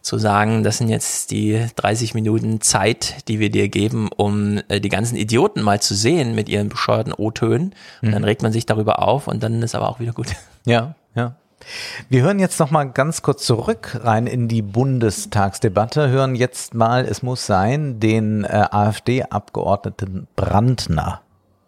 zu 0.00 0.16
sagen, 0.16 0.62
das 0.62 0.78
sind 0.78 0.88
jetzt 0.88 1.30
die 1.30 1.66
30 1.76 2.14
Minuten 2.14 2.60
Zeit, 2.62 3.28
die 3.28 3.38
wir 3.38 3.50
dir 3.50 3.68
geben, 3.68 4.08
um 4.16 4.60
äh, 4.68 4.80
die 4.80 4.88
ganzen 4.88 5.16
Idioten 5.16 5.60
mal 5.60 5.80
zu 5.82 5.94
sehen 5.94 6.34
mit 6.34 6.48
ihren 6.48 6.68
bescheuerten 6.70 7.12
O-Tönen. 7.12 7.74
Und 8.00 8.08
Mhm. 8.08 8.12
dann 8.12 8.24
regt 8.24 8.42
man 8.42 8.52
sich 8.52 8.64
darüber 8.64 9.00
auf 9.06 9.28
und 9.28 9.42
dann 9.42 9.62
ist 9.62 9.74
aber 9.74 9.88
auch 9.88 10.00
wieder 10.00 10.12
gut. 10.12 10.28
Ja. 10.64 10.94
Wir 12.08 12.22
hören 12.22 12.38
jetzt 12.38 12.58
noch 12.58 12.70
mal 12.70 12.84
ganz 12.84 13.22
kurz 13.22 13.44
zurück 13.44 14.00
rein 14.02 14.26
in 14.26 14.48
die 14.48 14.62
Bundestagsdebatte, 14.62 16.08
hören 16.08 16.34
jetzt 16.34 16.74
mal, 16.74 17.04
es 17.04 17.22
muss 17.22 17.46
sein, 17.46 18.00
den 18.00 18.44
äh, 18.44 18.66
AfD-Abgeordneten 18.70 20.26
Brandner. 20.36 21.20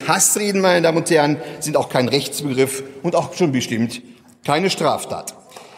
Hassreden, 0.06 0.60
meine 0.60 0.82
Damen 0.82 0.98
und 0.98 1.10
Herren, 1.10 1.36
sind 1.60 1.76
auch 1.76 1.88
kein 1.88 2.08
Rechtsbegriff 2.08 2.82
und 3.02 3.14
auch 3.14 3.34
schon 3.34 3.52
bestimmt 3.52 4.02
keine 4.44 4.70
Straftat. 4.70 5.34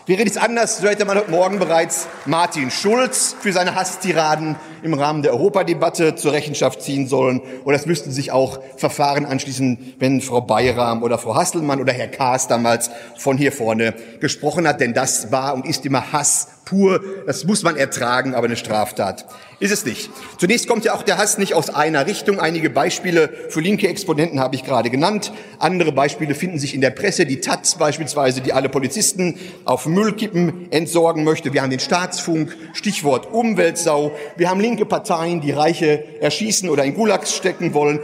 Wäre 0.06 0.22
dies 0.24 0.36
anders, 0.36 0.82
so 0.82 0.86
hätte 0.86 1.06
man 1.06 1.16
heute 1.16 1.30
Morgen 1.30 1.58
bereits 1.58 2.08
Martin 2.26 2.70
Schulz 2.70 3.34
für 3.40 3.54
seine 3.54 3.74
Hasstiraden 3.74 4.56
im 4.82 4.92
Rahmen 4.92 5.22
der 5.22 5.32
Europadebatte 5.32 6.14
zur 6.14 6.32
Rechenschaft 6.32 6.82
ziehen 6.82 7.08
sollen. 7.08 7.40
Oder 7.64 7.76
es 7.76 7.86
müssten 7.86 8.10
sich 8.10 8.30
auch 8.30 8.58
Verfahren 8.76 9.24
anschließen, 9.24 9.94
wenn 9.98 10.20
Frau 10.20 10.42
Bayram 10.42 11.02
oder 11.02 11.16
Frau 11.16 11.34
Hasselmann 11.34 11.80
oder 11.80 11.94
Herr 11.94 12.08
Kaas 12.08 12.48
damals 12.48 12.90
von 13.16 13.38
hier 13.38 13.50
vorne 13.50 13.94
gesprochen 14.20 14.68
hat. 14.68 14.82
Denn 14.82 14.92
das 14.92 15.32
war 15.32 15.54
und 15.54 15.64
ist 15.64 15.86
immer 15.86 16.12
Hass 16.12 16.48
pur. 16.64 17.00
Das 17.26 17.44
muss 17.44 17.62
man 17.62 17.76
ertragen, 17.76 18.34
aber 18.34 18.46
eine 18.46 18.56
Straftat 18.56 19.26
ist 19.60 19.70
es 19.70 19.84
nicht. 19.84 20.10
Zunächst 20.38 20.68
kommt 20.68 20.84
ja 20.84 20.94
auch 20.94 21.02
der 21.02 21.16
Hass 21.16 21.38
nicht 21.38 21.54
aus 21.54 21.70
einer 21.70 22.06
Richtung. 22.06 22.40
Einige 22.40 22.70
Beispiele 22.70 23.30
für 23.48 23.60
linke 23.60 23.88
Exponenten 23.88 24.40
habe 24.40 24.54
ich 24.56 24.64
gerade 24.64 24.90
genannt. 24.90 25.32
Andere 25.58 25.92
Beispiele 25.92 26.34
finden 26.34 26.58
sich 26.58 26.74
in 26.74 26.80
der 26.80 26.90
Presse. 26.90 27.24
Die 27.24 27.40
Taz 27.40 27.76
beispielsweise, 27.76 28.40
die 28.40 28.52
alle 28.52 28.68
Polizisten 28.68 29.38
auf 29.64 29.86
Müllkippen 29.86 30.70
entsorgen 30.70 31.24
möchte. 31.24 31.52
Wir 31.52 31.62
haben 31.62 31.70
den 31.70 31.80
Staatsfunk, 31.80 32.56
Stichwort 32.74 33.32
Umweltsau. 33.32 34.12
Wir 34.36 34.50
haben 34.50 34.60
linke 34.60 34.86
Parteien, 34.86 35.40
die 35.40 35.52
Reiche 35.52 36.04
erschießen 36.20 36.68
oder 36.68 36.84
in 36.84 36.94
Gulags 36.94 37.34
stecken 37.34 37.74
wollen. 37.74 38.00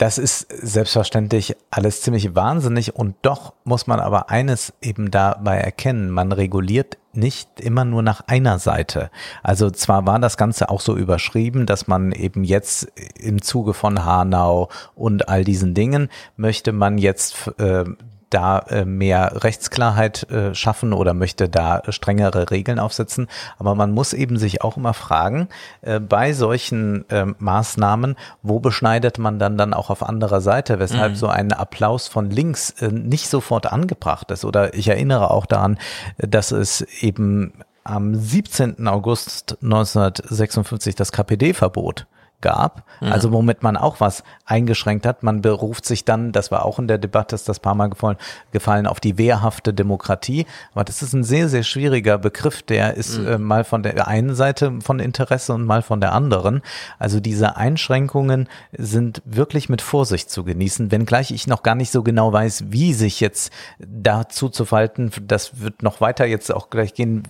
Das 0.00 0.16
ist 0.16 0.46
selbstverständlich 0.50 1.56
alles 1.70 2.00
ziemlich 2.00 2.34
wahnsinnig 2.34 2.96
und 2.96 3.16
doch 3.20 3.52
muss 3.64 3.86
man 3.86 4.00
aber 4.00 4.30
eines 4.30 4.72
eben 4.80 5.10
dabei 5.10 5.58
erkennen, 5.58 6.08
man 6.08 6.32
reguliert 6.32 6.96
nicht 7.12 7.60
immer 7.60 7.84
nur 7.84 8.02
nach 8.02 8.22
einer 8.26 8.58
Seite. 8.58 9.10
Also 9.42 9.70
zwar 9.70 10.06
war 10.06 10.18
das 10.18 10.38
Ganze 10.38 10.70
auch 10.70 10.80
so 10.80 10.96
überschrieben, 10.96 11.66
dass 11.66 11.86
man 11.86 12.12
eben 12.12 12.44
jetzt 12.44 12.90
im 13.18 13.42
Zuge 13.42 13.74
von 13.74 14.02
Hanau 14.02 14.70
und 14.94 15.28
all 15.28 15.44
diesen 15.44 15.74
Dingen 15.74 16.08
möchte 16.34 16.72
man 16.72 16.96
jetzt 16.96 17.48
äh, 17.58 17.84
da 18.30 18.60
äh, 18.60 18.84
mehr 18.84 19.42
Rechtsklarheit 19.44 20.30
äh, 20.30 20.54
schaffen 20.54 20.92
oder 20.92 21.14
möchte 21.14 21.48
da 21.48 21.82
strengere 21.88 22.50
Regeln 22.50 22.78
aufsetzen. 22.78 23.28
Aber 23.58 23.74
man 23.74 23.92
muss 23.92 24.12
eben 24.12 24.38
sich 24.38 24.62
auch 24.62 24.76
immer 24.76 24.94
fragen, 24.94 25.48
äh, 25.82 26.00
bei 26.00 26.32
solchen 26.32 27.08
äh, 27.10 27.26
Maßnahmen, 27.38 28.16
wo 28.42 28.60
beschneidet 28.60 29.18
man 29.18 29.38
dann 29.38 29.58
dann 29.58 29.74
auch 29.74 29.90
auf 29.90 30.02
anderer 30.02 30.40
Seite, 30.40 30.78
weshalb 30.78 31.12
Mhm. 31.12 31.16
so 31.16 31.26
ein 31.28 31.52
Applaus 31.52 32.08
von 32.08 32.30
links 32.30 32.70
äh, 32.80 32.88
nicht 32.88 33.28
sofort 33.28 33.66
angebracht 33.72 34.30
ist. 34.30 34.44
Oder 34.44 34.74
ich 34.74 34.88
erinnere 34.88 35.30
auch 35.30 35.46
daran, 35.46 35.78
äh, 36.18 36.28
dass 36.28 36.52
es 36.52 36.82
eben 37.02 37.52
am 37.82 38.14
17. 38.14 38.86
August 38.86 39.56
1956 39.62 40.94
das 40.94 41.12
KPD-Verbot 41.12 42.06
gab, 42.40 42.84
Mhm. 43.00 43.12
also 43.12 43.32
womit 43.32 43.62
man 43.62 43.76
auch 43.76 44.00
was 44.00 44.22
eingeschränkt 44.44 45.06
hat. 45.06 45.22
Man 45.22 45.42
beruft 45.42 45.84
sich 45.84 46.04
dann, 46.04 46.32
das 46.32 46.50
war 46.50 46.64
auch 46.64 46.78
in 46.78 46.88
der 46.88 46.98
Debatte, 46.98 47.34
ist 47.34 47.48
das 47.48 47.60
paar 47.60 47.74
Mal 47.74 47.88
gefallen, 47.88 48.16
gefallen 48.52 48.86
auf 48.86 49.00
die 49.00 49.16
wehrhafte 49.18 49.72
Demokratie. 49.74 50.46
Aber 50.72 50.84
das 50.84 51.02
ist 51.02 51.12
ein 51.12 51.24
sehr, 51.24 51.48
sehr 51.48 51.62
schwieriger 51.62 52.18
Begriff, 52.18 52.62
der 52.62 52.94
ist 52.94 53.18
Mhm. 53.18 53.26
äh, 53.26 53.38
mal 53.38 53.64
von 53.64 53.82
der 53.82 54.06
einen 54.08 54.34
Seite 54.34 54.72
von 54.82 55.00
Interesse 55.00 55.52
und 55.54 55.64
mal 55.64 55.82
von 55.82 56.00
der 56.00 56.12
anderen. 56.12 56.62
Also 56.98 57.20
diese 57.20 57.56
Einschränkungen 57.56 58.48
sind 58.76 59.22
wirklich 59.24 59.68
mit 59.68 59.82
Vorsicht 59.82 60.30
zu 60.30 60.44
genießen, 60.44 60.90
wenngleich 60.90 61.30
ich 61.30 61.46
noch 61.46 61.62
gar 61.62 61.74
nicht 61.74 61.90
so 61.92 62.02
genau 62.02 62.32
weiß, 62.32 62.64
wie 62.68 62.92
sich 62.94 63.20
jetzt 63.20 63.52
dazu 63.78 64.48
zu 64.48 64.64
verhalten, 64.64 65.10
das 65.22 65.60
wird 65.60 65.82
noch 65.82 66.00
weiter 66.00 66.26
jetzt 66.26 66.52
auch 66.52 66.70
gleich 66.70 66.94
gehen. 66.94 67.22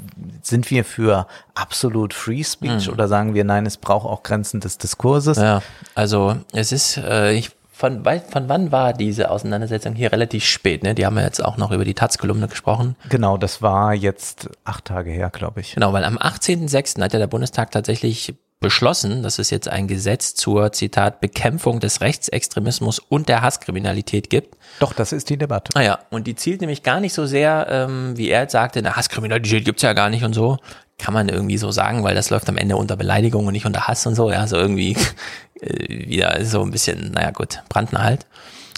Sind 0.42 0.70
wir 0.70 0.84
für 0.84 1.26
absolut 1.54 2.14
Free 2.14 2.42
Speech 2.44 2.86
Mhm. 2.88 2.92
oder 2.92 3.08
sagen 3.08 3.34
wir, 3.34 3.44
nein, 3.44 3.66
es 3.66 3.76
braucht 3.76 4.06
auch 4.06 4.22
Grenzen 4.22 4.60
des 4.60 4.78
Diskurses? 4.78 4.99
Ja, 5.38 5.62
also 5.94 6.36
es 6.52 6.72
ist, 6.72 6.98
äh, 6.98 7.32
ich, 7.32 7.50
von, 7.72 8.04
von 8.04 8.48
wann 8.48 8.70
war 8.70 8.92
diese 8.92 9.30
Auseinandersetzung 9.30 9.94
hier 9.94 10.12
relativ 10.12 10.44
spät? 10.44 10.82
Ne? 10.82 10.94
Die 10.94 11.06
haben 11.06 11.16
wir 11.16 11.22
jetzt 11.22 11.42
auch 11.42 11.56
noch 11.56 11.70
über 11.70 11.86
die 11.86 11.94
Taz-Kolumne 11.94 12.48
gesprochen. 12.48 12.96
Genau, 13.08 13.38
das 13.38 13.62
war 13.62 13.94
jetzt 13.94 14.50
acht 14.64 14.84
Tage 14.84 15.10
her, 15.10 15.30
glaube 15.30 15.60
ich. 15.60 15.74
Genau, 15.74 15.94
weil 15.94 16.04
am 16.04 16.18
18.06. 16.18 17.00
hat 17.00 17.14
ja 17.14 17.18
der 17.18 17.26
Bundestag 17.26 17.70
tatsächlich 17.70 18.34
beschlossen, 18.60 19.22
dass 19.22 19.38
es 19.38 19.48
jetzt 19.48 19.68
ein 19.68 19.88
Gesetz 19.88 20.34
zur, 20.34 20.72
Zitat, 20.72 21.20
Bekämpfung 21.20 21.80
des 21.80 22.02
Rechtsextremismus 22.02 22.98
und 22.98 23.28
der 23.30 23.40
Hasskriminalität 23.40 24.28
gibt. 24.28 24.56
Doch, 24.78 24.92
das 24.92 25.12
ist 25.12 25.30
die 25.30 25.38
Debatte. 25.38 25.70
Naja, 25.74 26.00
und 26.10 26.26
die 26.26 26.34
zielt 26.34 26.60
nämlich 26.60 26.82
gar 26.82 27.00
nicht 27.00 27.14
so 27.14 27.24
sehr, 27.24 27.66
ähm, 27.70 28.16
wie 28.18 28.28
er 28.28 28.42
jetzt 28.42 28.52
sagte, 28.52 28.78
eine 28.78 28.96
Hasskriminalität 28.96 29.64
gibt's 29.64 29.82
ja 29.82 29.94
gar 29.94 30.10
nicht 30.10 30.24
und 30.24 30.34
so. 30.34 30.58
Kann 31.00 31.14
man 31.14 31.28
irgendwie 31.28 31.56
so 31.56 31.70
sagen, 31.70 32.04
weil 32.04 32.14
das 32.14 32.30
läuft 32.30 32.48
am 32.48 32.58
Ende 32.58 32.76
unter 32.76 32.96
Beleidigung 32.96 33.46
und 33.46 33.52
nicht 33.52 33.66
unter 33.66 33.88
Hass 33.88 34.06
und 34.06 34.14
so. 34.14 34.30
Ja, 34.30 34.46
so 34.46 34.56
irgendwie 34.56 34.96
äh, 35.60 36.08
wieder 36.08 36.44
so 36.44 36.62
ein 36.62 36.70
bisschen, 36.70 37.12
naja 37.12 37.30
gut, 37.30 37.62
Brandner 37.68 38.04
halt. 38.04 38.26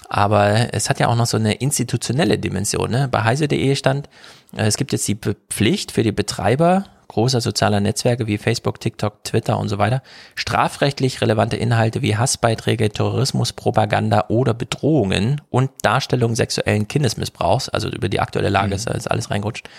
Aber 0.09 0.73
es 0.73 0.89
hat 0.89 0.99
ja 0.99 1.07
auch 1.07 1.15
noch 1.15 1.25
so 1.25 1.37
eine 1.37 1.53
institutionelle 1.55 2.37
Dimension. 2.37 2.91
Ne? 2.91 3.07
Bei 3.09 3.23
heise.de 3.23 3.75
stand, 3.75 4.09
äh, 4.55 4.65
es 4.65 4.77
gibt 4.77 4.91
jetzt 4.93 5.07
die 5.07 5.17
Pflicht 5.49 5.91
für 5.91 6.03
die 6.03 6.11
Betreiber 6.11 6.85
großer 7.07 7.41
sozialer 7.41 7.79
Netzwerke 7.79 8.27
wie 8.27 8.37
Facebook, 8.37 8.79
TikTok, 8.79 9.23
Twitter 9.23 9.57
und 9.57 9.69
so 9.69 9.77
weiter, 9.77 10.01
strafrechtlich 10.35 11.21
relevante 11.21 11.57
Inhalte 11.57 12.01
wie 12.01 12.17
Hassbeiträge, 12.17 12.89
Terrorismus, 12.89 13.53
Propaganda 13.53 14.25
oder 14.29 14.53
Bedrohungen 14.53 15.41
und 15.49 15.71
Darstellung 15.81 16.35
sexuellen 16.35 16.87
Kindesmissbrauchs, 16.87 17.69
also 17.69 17.89
über 17.89 18.09
die 18.09 18.19
aktuelle 18.19 18.49
Lage 18.49 18.75
ist 18.75 18.89
da 18.89 18.93
jetzt 18.93 19.09
alles 19.09 19.31
reingerutscht, 19.31 19.69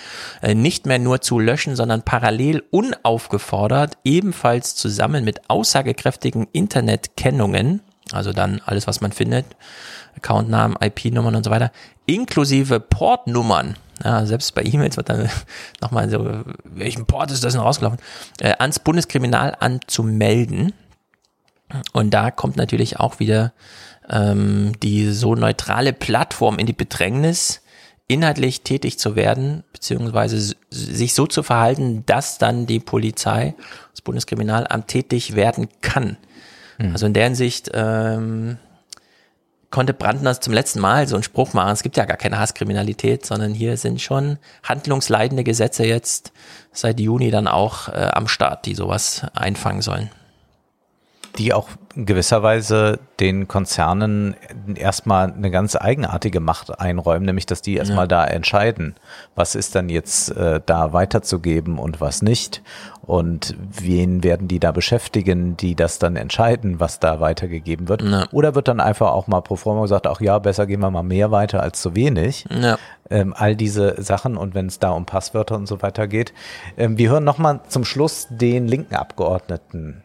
äh, 0.43 0.55
nicht 0.55 0.87
mehr 0.87 0.99
nur 0.99 1.21
zu 1.21 1.39
löschen, 1.39 1.77
sondern 1.77 2.03
parallel 2.03 2.63
unaufgefordert 2.71 3.99
ebenfalls 4.05 4.75
zusammen 4.75 5.25
mit 5.25 5.49
aussagekräftigen 5.49 6.47
Internetkennungen, 6.53 7.81
also 8.13 8.33
dann 8.33 8.61
alles, 8.65 8.87
was 8.87 9.01
man 9.01 9.13
findet, 9.13 9.47
Accountnamen, 10.17 10.77
IP-Nummern 10.81 11.35
und 11.35 11.45
so 11.45 11.51
weiter, 11.51 11.73
inklusive 12.07 12.81
Portnummern, 12.81 13.77
ja, 14.03 14.27
selbst 14.27 14.55
bei 14.55 14.63
E-Mails 14.63 14.97
wird 14.97 15.09
dann 15.09 15.29
nochmal 15.81 16.11
so, 16.11 16.43
welchen 16.65 17.07
Port 17.07 17.31
ist 17.31 17.45
das 17.45 17.53
denn 17.53 17.63
rausgelaufen, 17.63 17.99
äh, 18.41 18.55
ans 18.59 18.79
Bundeskriminalamt 18.79 19.91
zu 19.91 20.03
melden. 20.03 20.73
Und 21.93 22.13
da 22.13 22.31
kommt 22.31 22.57
natürlich 22.57 23.01
auch 23.01 23.21
wieder 23.21 23.53
ähm, 24.09 24.73
die 24.83 25.11
so 25.11 25.35
neutrale 25.35 25.93
Plattform 25.93 26.59
in 26.59 26.67
die 26.67 26.73
Bedrängnis, 26.73 27.63
inhaltlich 28.07 28.63
tätig 28.63 28.99
zu 28.99 29.17
werden, 29.17 29.65
beziehungsweise 29.73 30.57
sich 30.71 31.15
so 31.15 31.27
zu 31.27 31.43
verhalten, 31.43 32.05
dass 32.05 32.37
dann 32.37 32.67
die 32.67 32.81
Polizei, 32.81 33.55
das 33.93 34.03
Bundeskriminalamt 34.03 34.89
tätig 34.89 35.35
werden 35.37 35.69
kann. 35.81 36.19
Also 36.93 37.07
in 37.07 37.13
der 37.13 37.25
Hinsicht 37.25 37.71
ähm, 37.73 38.59
konnte 39.75 39.93
Brandner 39.93 40.41
zum 40.41 40.53
letzten 40.53 40.79
Mal 40.79 41.09
so 41.09 41.17
einen 41.17 41.25
Spruch 41.25 41.53
machen, 41.53 41.73
es 41.73 41.83
gibt 41.83 41.97
ja 41.97 42.05
gar 42.05 42.17
keine 42.17 42.39
Hasskriminalität, 42.39 43.27
sondern 43.27 43.53
hier 43.55 43.77
sind 43.77 44.01
schon 44.01 44.39
handlungsleitende 44.63 45.43
Gesetze 45.43 45.85
jetzt 45.85 46.33
seit 46.71 47.01
Juni 47.01 47.33
dann 47.33 47.49
auch 47.49 47.89
äh, 47.89 48.11
am 48.13 48.29
Start, 48.29 48.67
die 48.67 48.77
sowas 48.77 49.27
einfangen 49.35 49.83
sollen. 49.83 50.11
Die 51.39 51.53
auch 51.53 51.69
in 51.97 52.07
gewisser 52.07 52.43
Weise 52.43 52.99
den 53.21 53.49
Konzernen 53.49 54.35
erstmal 54.75 55.33
eine 55.33 55.51
ganz 55.51 55.77
eigenartige 55.77 56.41
Macht 56.41 56.81
einräumen, 56.81 57.27
nämlich 57.27 57.47
dass 57.47 57.63
die 57.63 57.77
erstmal 57.77 58.07
da 58.09 58.25
entscheiden, 58.25 58.95
was 59.35 59.55
ist 59.55 59.75
dann 59.75 59.89
jetzt 59.89 60.31
äh, 60.37 60.61
da 60.65 60.93
weiterzugeben 60.93 61.79
und 61.79 62.01
was 62.01 62.23
nicht. 62.23 62.63
Und 63.03 63.55
wen 63.71 64.25
werden 64.25 64.49
die 64.49 64.61
da 64.61 64.73
beschäftigen, 64.73 65.57
die 65.57 65.75
das 65.75 65.99
dann 65.99 66.17
entscheiden, 66.17 66.81
was 66.81 67.01
da 67.01 67.21
weitergegeben 67.21 67.89
wird. 67.89 68.03
Oder 68.33 68.55
wird 68.55 68.69
dann 68.69 68.81
einfach 68.81 69.11
auch 69.11 69.27
mal 69.27 69.43
pro 69.43 69.57
forma 69.57 69.83
gesagt, 69.83 70.07
ach 70.07 70.21
ja, 70.21 70.39
besser 70.39 70.67
gehen 70.67 70.81
wir 70.81 70.91
mal 70.91 71.03
mehr 71.03 71.31
weiter 71.31 71.63
als 71.63 71.83
zu 71.83 71.95
wenig. 71.95 72.47
Ja. 72.49 72.79
Ähm, 73.11 73.35
all 73.37 73.57
diese 73.57 74.03
Sachen 74.03 74.39
und 74.39 74.55
wenn 74.55 74.67
es 74.67 74.79
da 74.79 74.91
um 74.91 75.05
Passwörter 75.05 75.57
und 75.57 75.67
so 75.67 75.83
weiter 75.83 76.07
geht. 76.07 76.33
Ähm, 76.79 76.97
wir 76.97 77.11
hören 77.11 77.25
nochmal 77.25 77.61
zum 77.69 77.85
Schluss 77.85 78.27
den 78.31 78.67
linken 78.67 78.95
Abgeordneten 78.95 80.04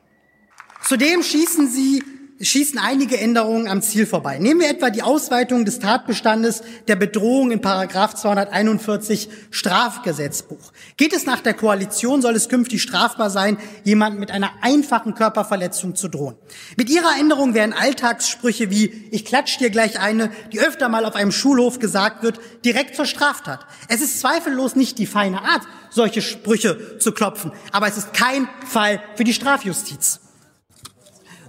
Zudem 0.82 1.24
schießen 1.24 1.70
sie 1.70 2.04
schießen 2.42 2.80
einige 2.80 3.20
Änderungen 3.20 3.68
am 3.68 3.82
Ziel 3.82 4.06
vorbei. 4.06 4.40
Nehmen 4.40 4.62
wir 4.62 4.70
etwa 4.70 4.90
die 4.90 5.04
Ausweitung 5.04 5.66
des 5.66 5.80
Tatbestandes 5.80 6.62
der 6.88 6.96
Bedrohung 6.96 7.52
in 7.52 7.62
Paragraph 7.62 8.16
241 8.16 9.30
Strafgesetzbuch. 9.52 10.72
Geht 10.96 11.14
es 11.14 11.26
nach 11.26 11.42
der 11.42 11.54
Koalition, 11.54 12.22
soll 12.22 12.36
es 12.36 12.48
künftig 12.48 12.82
strafbar 12.82 13.30
sein, 13.30 13.58
jemanden 13.84 14.20
mit 14.20 14.32
einer 14.32 14.52
einfachen 14.62 15.16
Körperverletzung 15.16 15.96
zu 15.96 16.08
drohen. 16.08 16.36
Mit 16.78 16.90
ihrer 16.90 17.20
Änderung 17.20 17.54
werden 17.54 17.74
Alltagssprüche 17.74 18.70
wie 18.70 19.10
ich 19.12 19.26
klatsch 19.26 19.58
dir 19.58 19.70
gleich 19.70 20.00
eine, 20.00 20.32
die 20.54 20.62
öfter 20.62 20.88
mal 20.88 21.06
auf 21.06 21.16
einem 21.16 21.32
Schulhof 21.32 21.80
gesagt 21.80 22.24
wird, 22.24 22.40
direkt 22.64 22.96
zur 22.96 23.06
Straftat. 23.06 23.66
Es 23.90 24.02
ist 24.02 24.20
zweifellos 24.20 24.76
nicht 24.76 24.98
die 24.98 25.08
feine 25.08 25.42
Art, 25.42 25.64
solche 25.90 26.22
Sprüche 26.22 27.00
zu 27.00 27.12
klopfen, 27.12 27.52
aber 27.72 27.88
es 27.88 27.98
ist 27.98 28.14
kein 28.14 28.48
Fall 28.66 29.02
für 29.16 29.24
die 29.24 29.34
Strafjustiz. 29.34 30.22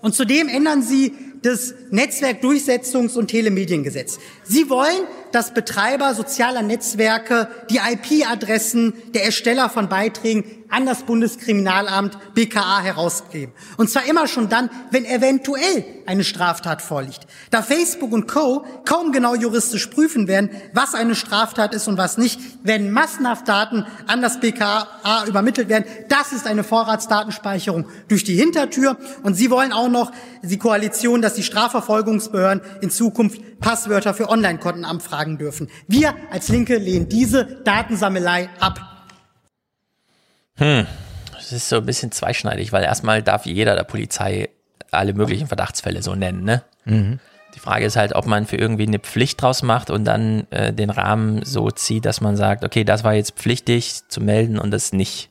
Und 0.01 0.15
zudem 0.15 0.49
ändern 0.49 0.83
Sie 0.83 1.15
das 1.43 1.75
Netzwerkdurchsetzungs- 1.91 3.17
und 3.17 3.29
Telemediengesetz. 3.29 4.19
Sie 4.45 4.71
wollen, 4.71 5.07
dass 5.33 5.55
Betreiber 5.55 6.15
sozialer 6.15 6.63
Netzwerke 6.63 7.49
die 7.71 7.79
IP-Adressen 7.79 8.95
der 9.15 9.25
Ersteller 9.25 9.71
von 9.71 9.89
Beiträgen 9.89 10.45
an 10.71 10.87
das 10.87 11.03
Bundeskriminalamt 11.03 12.17
BKA 12.35 12.81
herausgeben. 12.81 13.53
Und 13.77 13.91
zwar 13.91 14.07
immer 14.07 14.29
schon 14.29 14.49
dann, 14.49 14.71
wenn 14.91 15.05
eventuell 15.05 15.85
eine 16.07 16.25
Straftat 16.25 16.81
vorliegt. 16.81 17.27
Da 17.51 17.63
Facebook 17.63 18.13
und 18.13 18.29
Co. 18.29 18.65
kaum 18.85 19.13
genau 19.13 19.35
juristisch 19.35 19.87
prüfen 19.87 20.29
werden, 20.29 20.51
was 20.73 20.95
eine 20.95 21.17
Straftat 21.17 21.75
ist 21.75 21.89
und 21.89 21.99
was 21.99 22.19
nicht, 22.19 22.41
werden 22.63 22.93
massenhaft 22.93 23.49
Daten 23.49 23.85
an 24.07 24.23
das 24.23 24.41
BKA 24.41 25.27
übermittelt 25.27 25.69
werden. 25.69 25.85
Das 26.09 26.33
ist 26.33 26.47
eine 26.47 26.63
Vorratsdatenspeicherung 26.63 27.87
durch 28.09 28.23
die 28.23 28.37
Hintertür. 28.37 28.97
Und 29.23 29.35
Sie 29.35 29.51
wollen 29.51 29.73
auch 29.73 29.89
noch 29.89 30.13
die 30.43 30.59
Koalition, 30.59 31.21
dass 31.21 31.35
die 31.35 31.43
Strafverfolgungsbehörden 31.81 32.63
in 32.81 32.91
Zukunft 32.91 33.41
Passwörter 33.61 34.15
für 34.15 34.29
Online-Konten 34.29 34.85
abfragen 34.85 35.39
dürfen. 35.39 35.69
Wir 35.89 36.15
als 36.31 36.49
Linke 36.49 36.77
lehnen 36.77 37.09
diese 37.09 37.45
Datensammelei 37.45 38.49
ab. 38.59 38.81
Hm, 40.57 40.87
das 41.35 41.53
ist 41.53 41.69
so 41.69 41.77
ein 41.77 41.87
bisschen 41.87 42.13
zweischneidig, 42.13 42.73
weil 42.73 42.85
erstmal 42.85 43.23
darf 43.23 43.47
jeder 43.47 43.75
der 43.75 43.85
Polizei 43.85 44.51
alle 44.91 45.15
möglichen 45.15 45.47
Verdachtsfälle 45.47 46.03
so 46.03 46.15
nennen, 46.15 46.45
ne? 46.45 46.63
Mhm. 46.85 47.19
Die 47.55 47.61
Frage 47.61 47.85
ist 47.85 47.97
halt, 47.97 48.15
ob 48.15 48.27
man 48.27 48.47
für 48.47 48.57
irgendwie 48.57 48.87
eine 48.87 49.01
Pflicht 49.01 49.43
draus 49.43 49.63
macht 49.63 49.91
und 49.91 50.05
dann 50.05 50.47
äh, 50.51 50.73
den 50.73 50.91
Rahmen 50.91 51.45
so 51.45 51.71
zieht, 51.71 52.05
dass 52.05 52.21
man 52.21 52.37
sagt, 52.37 52.65
okay, 52.65 52.85
das 52.85 53.03
war 53.03 53.15
jetzt 53.15 53.33
pflichtig 53.33 54.09
zu 54.09 54.21
melden 54.21 54.59
und 54.59 54.71
das 54.71 54.93
nicht. 54.93 55.31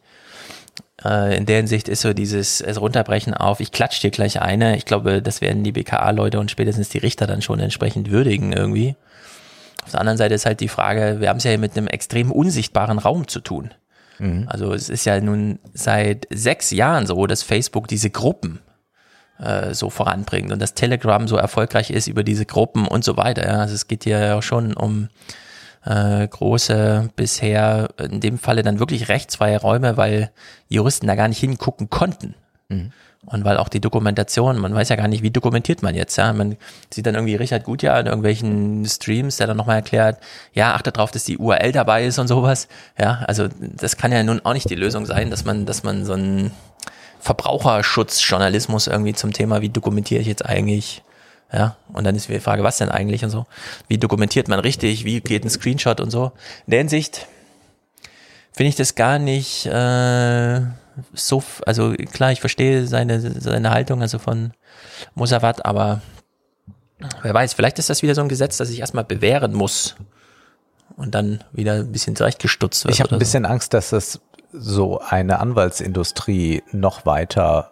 Äh, 1.03 1.37
in 1.37 1.45
der 1.45 1.57
Hinsicht 1.57 1.87
ist 1.87 2.01
so 2.01 2.13
dieses 2.13 2.61
es 2.61 2.79
runterbrechen 2.79 3.33
auf, 3.33 3.59
ich 3.59 3.71
klatsch 3.71 4.01
dir 4.01 4.11
gleich 4.11 4.41
eine. 4.41 4.75
Ich 4.77 4.85
glaube, 4.85 5.21
das 5.21 5.41
werden 5.41 5.63
die 5.63 5.71
BKA-Leute 5.71 6.39
und 6.39 6.51
spätestens 6.51 6.89
die 6.89 6.97
Richter 6.97 7.27
dann 7.27 7.41
schon 7.41 7.59
entsprechend 7.59 8.11
würdigen 8.11 8.51
irgendwie. 8.51 8.95
Auf 9.83 9.91
der 9.91 10.01
anderen 10.01 10.17
Seite 10.17 10.35
ist 10.35 10.45
halt 10.45 10.59
die 10.59 10.67
Frage, 10.67 11.17
wir 11.19 11.29
haben 11.29 11.37
es 11.37 11.43
ja 11.43 11.51
hier 11.51 11.59
mit 11.59 11.77
einem 11.77 11.87
extrem 11.87 12.31
unsichtbaren 12.31 12.99
Raum 12.99 13.27
zu 13.27 13.39
tun. 13.39 13.71
Also 14.47 14.73
es 14.73 14.89
ist 14.89 15.05
ja 15.05 15.19
nun 15.21 15.59
seit 15.73 16.27
sechs 16.29 16.71
Jahren 16.71 17.07
so, 17.07 17.25
dass 17.25 17.41
Facebook 17.41 17.87
diese 17.87 18.09
Gruppen 18.09 18.59
äh, 19.39 19.73
so 19.73 19.89
voranbringt 19.89 20.51
und 20.51 20.61
dass 20.61 20.73
Telegram 20.73 21.27
so 21.27 21.37
erfolgreich 21.37 21.89
ist 21.89 22.07
über 22.07 22.23
diese 22.23 22.45
Gruppen 22.45 22.85
und 22.85 23.03
so 23.03 23.15
weiter. 23.15 23.47
Ja. 23.47 23.59
Also 23.61 23.75
es 23.75 23.87
geht 23.87 24.03
hier 24.03 24.19
ja 24.19 24.41
schon 24.41 24.73
um 24.73 25.07
äh, 25.89 26.27
große 26.27 27.09
bisher 27.15 27.89
in 27.97 28.21
dem 28.21 28.37
Falle 28.37 28.61
dann 28.61 28.79
wirklich 28.79 29.09
rechtsfreie 29.09 29.59
Räume, 29.59 29.97
weil 29.97 30.31
Juristen 30.67 31.07
da 31.07 31.15
gar 31.15 31.27
nicht 31.27 31.39
hingucken 31.39 31.89
konnten. 31.89 32.35
Mhm. 32.69 32.91
Und 33.25 33.43
weil 33.43 33.57
auch 33.57 33.67
die 33.69 33.81
Dokumentation, 33.81 34.59
man 34.59 34.73
weiß 34.73 34.89
ja 34.89 34.95
gar 34.95 35.07
nicht, 35.07 35.23
wie 35.23 35.31
dokumentiert 35.31 35.83
man 35.83 35.93
jetzt, 35.93 36.15
ja. 36.15 36.31
Man 36.31 36.55
sieht 36.93 37.05
dann 37.05 37.15
irgendwie 37.15 37.35
Richard 37.35 37.65
Gutjahr 37.65 37.99
in 37.99 38.05
irgendwelchen 38.05 38.85
Streams, 38.85 39.37
der 39.37 39.47
dann 39.47 39.57
nochmal 39.57 39.77
erklärt, 39.77 40.19
ja, 40.53 40.73
achtet 40.73 40.95
darauf, 40.95 41.11
dass 41.11 41.25
die 41.25 41.37
URL 41.37 41.71
dabei 41.71 42.05
ist 42.05 42.17
und 42.17 42.27
sowas. 42.27 42.67
Ja, 42.97 43.23
also 43.27 43.47
das 43.59 43.97
kann 43.97 44.11
ja 44.11 44.23
nun 44.23 44.39
auch 44.45 44.53
nicht 44.53 44.69
die 44.69 44.75
Lösung 44.75 45.05
sein, 45.05 45.29
dass 45.31 45.43
man, 45.43 45.65
dass 45.65 45.83
man 45.83 46.05
so 46.05 46.13
einen 46.13 46.51
Verbraucherschutzjournalismus 47.19 48.87
irgendwie 48.87 49.13
zum 49.13 49.33
Thema, 49.33 49.61
wie 49.61 49.69
dokumentiere 49.69 50.21
ich 50.21 50.27
jetzt 50.27 50.45
eigentlich, 50.45 51.03
ja, 51.51 51.77
und 51.93 52.03
dann 52.03 52.15
ist 52.15 52.29
die 52.29 52.39
Frage, 52.39 52.63
was 52.63 52.77
denn 52.77 52.89
eigentlich 52.89 53.23
und 53.23 53.31
so. 53.31 53.45
Wie 53.87 53.97
dokumentiert 53.97 54.47
man 54.47 54.59
richtig, 54.59 55.03
wie 55.03 55.19
geht 55.19 55.43
ein 55.43 55.49
Screenshot 55.49 55.99
und 55.99 56.11
so. 56.11 56.31
In 56.67 56.71
der 56.71 56.79
Hinsicht 56.79 57.27
finde 58.53 58.69
ich 58.69 58.75
das 58.75 58.95
gar 58.95 59.17
nicht 59.17 59.65
äh, 59.65 60.61
so, 61.13 61.43
also 61.65 61.93
klar, 62.11 62.31
ich 62.31 62.39
verstehe 62.39 62.85
seine, 62.85 63.19
seine 63.19 63.71
Haltung, 63.71 64.01
also 64.01 64.19
von 64.19 64.51
Mosawat, 65.15 65.65
aber 65.65 66.01
wer 67.21 67.33
weiß, 67.33 67.53
vielleicht 67.53 67.79
ist 67.79 67.89
das 67.89 68.03
wieder 68.03 68.13
so 68.13 68.21
ein 68.21 68.29
Gesetz, 68.29 68.57
das 68.57 68.69
ich 68.69 68.79
erstmal 68.79 69.05
bewähren 69.05 69.53
muss 69.53 69.95
und 70.97 71.15
dann 71.15 71.43
wieder 71.51 71.75
ein 71.75 71.91
bisschen 71.91 72.15
zurechtgestutzt 72.15 72.85
wird. 72.85 72.93
Ich 72.93 73.01
habe 73.01 73.15
ein 73.15 73.19
bisschen 73.19 73.45
Angst, 73.45 73.73
dass 73.73 73.89
das 73.89 74.19
so 74.51 74.99
eine 74.99 75.39
Anwaltsindustrie 75.39 76.63
noch 76.71 77.05
weiter 77.05 77.71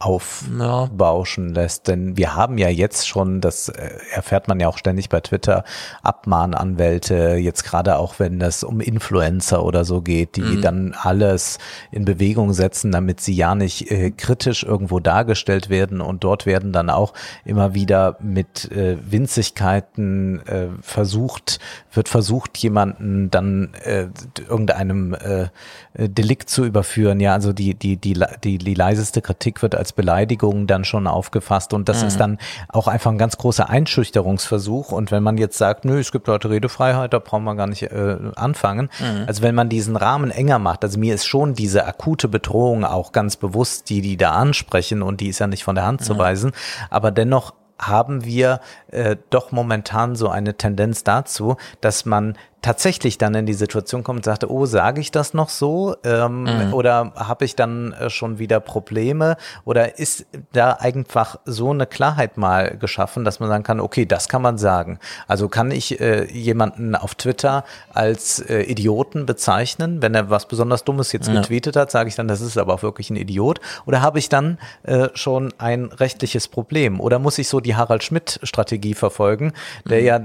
aufbauschen 0.00 1.54
lässt. 1.54 1.86
Denn 1.86 2.16
wir 2.16 2.34
haben 2.34 2.58
ja 2.58 2.68
jetzt 2.68 3.06
schon, 3.06 3.40
das 3.40 3.68
äh, 3.68 3.90
erfährt 4.12 4.48
man 4.48 4.58
ja 4.58 4.68
auch 4.68 4.78
ständig 4.78 5.08
bei 5.10 5.20
Twitter, 5.20 5.62
Abmahnanwälte, 6.02 7.34
jetzt 7.34 7.64
gerade 7.64 7.98
auch 7.98 8.18
wenn 8.18 8.40
es 8.40 8.64
um 8.64 8.80
Influencer 8.80 9.62
oder 9.64 9.84
so 9.84 10.00
geht, 10.00 10.36
die 10.36 10.40
Mhm. 10.42 10.62
dann 10.62 10.94
alles 10.98 11.58
in 11.90 12.04
Bewegung 12.04 12.52
setzen, 12.54 12.92
damit 12.92 13.20
sie 13.20 13.34
ja 13.34 13.54
nicht 13.54 13.90
äh, 13.90 14.10
kritisch 14.10 14.64
irgendwo 14.64 15.00
dargestellt 15.00 15.68
werden. 15.68 16.00
Und 16.00 16.24
dort 16.24 16.46
werden 16.46 16.72
dann 16.72 16.88
auch 16.90 17.12
immer 17.44 17.74
wieder 17.74 18.16
mit 18.20 18.72
äh, 18.72 18.96
Winzigkeiten 19.08 20.40
äh, 20.46 20.68
versucht, 20.80 21.58
wird 21.92 22.08
versucht, 22.08 22.56
jemanden 22.58 23.30
dann 23.30 23.74
äh, 23.84 24.06
irgendeinem 24.48 25.14
äh, 25.14 25.48
Delikt 25.94 26.48
zu 26.48 26.64
überführen. 26.64 27.20
Ja, 27.20 27.34
also 27.34 27.52
die, 27.52 27.74
die, 27.74 27.96
die, 27.96 28.14
die, 28.42 28.58
die 28.58 28.74
leiseste 28.74 29.20
Kritik 29.20 29.60
wird 29.60 29.74
als 29.74 29.89
Beleidigung 29.92 30.66
dann 30.66 30.84
schon 30.84 31.06
aufgefasst 31.06 31.72
und 31.72 31.88
das 31.88 32.02
Mhm. 32.02 32.08
ist 32.08 32.20
dann 32.20 32.38
auch 32.68 32.88
einfach 32.88 33.10
ein 33.10 33.18
ganz 33.18 33.36
großer 33.36 33.68
Einschüchterungsversuch. 33.68 34.92
Und 34.92 35.10
wenn 35.10 35.22
man 35.22 35.38
jetzt 35.38 35.58
sagt, 35.58 35.84
nö, 35.84 35.98
es 35.98 36.12
gibt 36.12 36.28
heute 36.28 36.50
Redefreiheit, 36.50 37.12
da 37.12 37.18
brauchen 37.18 37.44
wir 37.44 37.54
gar 37.54 37.66
nicht 37.66 37.82
äh, 37.82 38.16
anfangen. 38.36 38.90
Mhm. 38.98 39.24
Also 39.26 39.42
wenn 39.42 39.54
man 39.54 39.68
diesen 39.68 39.96
Rahmen 39.96 40.30
enger 40.30 40.58
macht, 40.58 40.84
also 40.84 40.98
mir 40.98 41.14
ist 41.14 41.26
schon 41.26 41.54
diese 41.54 41.86
akute 41.86 42.28
Bedrohung 42.28 42.84
auch 42.84 43.12
ganz 43.12 43.36
bewusst, 43.36 43.88
die 43.90 44.00
die 44.00 44.16
da 44.16 44.32
ansprechen 44.32 45.02
und 45.02 45.20
die 45.20 45.28
ist 45.28 45.38
ja 45.38 45.46
nicht 45.46 45.64
von 45.64 45.74
der 45.74 45.86
Hand 45.86 46.04
zu 46.04 46.14
Mhm. 46.14 46.18
weisen, 46.18 46.52
aber 46.90 47.10
dennoch 47.10 47.54
haben 47.78 48.24
wir 48.26 48.60
äh, 48.90 49.16
doch 49.30 49.52
momentan 49.52 50.14
so 50.14 50.28
eine 50.28 50.54
Tendenz 50.54 51.02
dazu, 51.02 51.56
dass 51.80 52.04
man 52.04 52.36
tatsächlich 52.62 53.16
dann 53.18 53.34
in 53.34 53.46
die 53.46 53.54
Situation 53.54 54.04
kommt 54.04 54.18
und 54.18 54.24
sagt, 54.24 54.44
oh, 54.44 54.66
sage 54.66 55.00
ich 55.00 55.10
das 55.10 55.34
noch 55.34 55.48
so? 55.48 55.96
Ähm, 56.04 56.44
Mhm. 56.44 56.74
Oder 56.74 57.12
habe 57.16 57.44
ich 57.44 57.56
dann 57.56 57.92
äh, 57.94 58.10
schon 58.10 58.38
wieder 58.38 58.60
Probleme? 58.60 59.36
Oder 59.64 59.98
ist 59.98 60.26
da 60.52 60.72
einfach 60.72 61.38
so 61.44 61.70
eine 61.70 61.86
Klarheit 61.86 62.36
mal 62.36 62.76
geschaffen, 62.76 63.24
dass 63.24 63.40
man 63.40 63.48
sagen 63.48 63.62
kann, 63.64 63.80
okay, 63.80 64.04
das 64.06 64.28
kann 64.28 64.42
man 64.42 64.58
sagen. 64.58 64.98
Also 65.26 65.48
kann 65.48 65.70
ich 65.70 66.00
äh, 66.00 66.24
jemanden 66.30 66.94
auf 66.94 67.14
Twitter 67.14 67.64
als 67.92 68.40
äh, 68.40 68.62
Idioten 68.62 69.26
bezeichnen, 69.26 70.02
wenn 70.02 70.14
er 70.14 70.30
was 70.30 70.46
besonders 70.46 70.84
Dummes 70.84 71.12
jetzt 71.12 71.28
Ja. 71.28 71.34
getweetet 71.40 71.76
hat, 71.76 71.90
sage 71.90 72.08
ich 72.08 72.14
dann, 72.16 72.28
das 72.28 72.40
ist 72.40 72.58
aber 72.58 72.74
auch 72.74 72.82
wirklich 72.82 73.10
ein 73.10 73.16
Idiot. 73.16 73.60
Oder 73.86 74.02
habe 74.02 74.18
ich 74.18 74.28
dann 74.28 74.58
äh, 74.82 75.08
schon 75.14 75.52
ein 75.58 75.86
rechtliches 75.86 76.48
Problem? 76.48 77.00
Oder 77.00 77.18
muss 77.18 77.38
ich 77.38 77.48
so 77.48 77.60
die 77.60 77.76
Harald 77.76 78.02
Schmidt-Strategie 78.04 78.94
verfolgen, 78.94 79.52
der 79.88 80.00
ja 80.02 80.20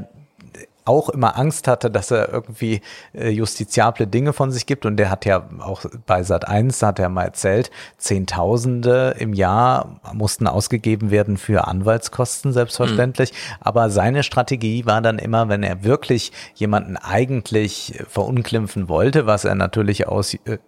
auch 0.85 1.09
immer 1.09 1.38
Angst 1.38 1.67
hatte, 1.67 1.91
dass 1.91 2.11
er 2.11 2.31
irgendwie 2.31 2.81
äh, 3.14 3.30
justiziable 3.30 4.07
Dinge 4.07 4.33
von 4.33 4.51
sich 4.51 4.65
gibt. 4.65 4.85
Und 4.85 4.97
der 4.97 5.09
hat 5.09 5.25
ja 5.25 5.47
auch 5.59 5.85
bei 6.05 6.23
Sat 6.23 6.47
1, 6.47 6.81
hat 6.83 6.99
er 6.99 7.09
mal 7.09 7.23
erzählt, 7.23 7.72
Zehntausende 7.97 9.15
im 9.19 9.33
Jahr 9.33 9.99
mussten 10.14 10.47
ausgegeben 10.47 11.11
werden 11.11 11.38
für 11.38 11.67
Anwaltskosten, 11.67 12.53
selbstverständlich. 12.53 13.33
Aber 13.59 13.89
seine 13.89 14.23
Strategie 14.23 14.85
war 14.85 15.01
dann 15.01 15.19
immer, 15.19 15.49
wenn 15.49 15.64
er 15.64 15.83
wirklich 15.83 16.31
jemanden 16.53 16.97
eigentlich 16.97 17.99
verunglimpfen 18.07 18.88
wollte, 18.88 19.25
was 19.25 19.45
er 19.45 19.55
natürlich 19.55 20.07
aus 20.07 20.35
äh, 20.45 20.59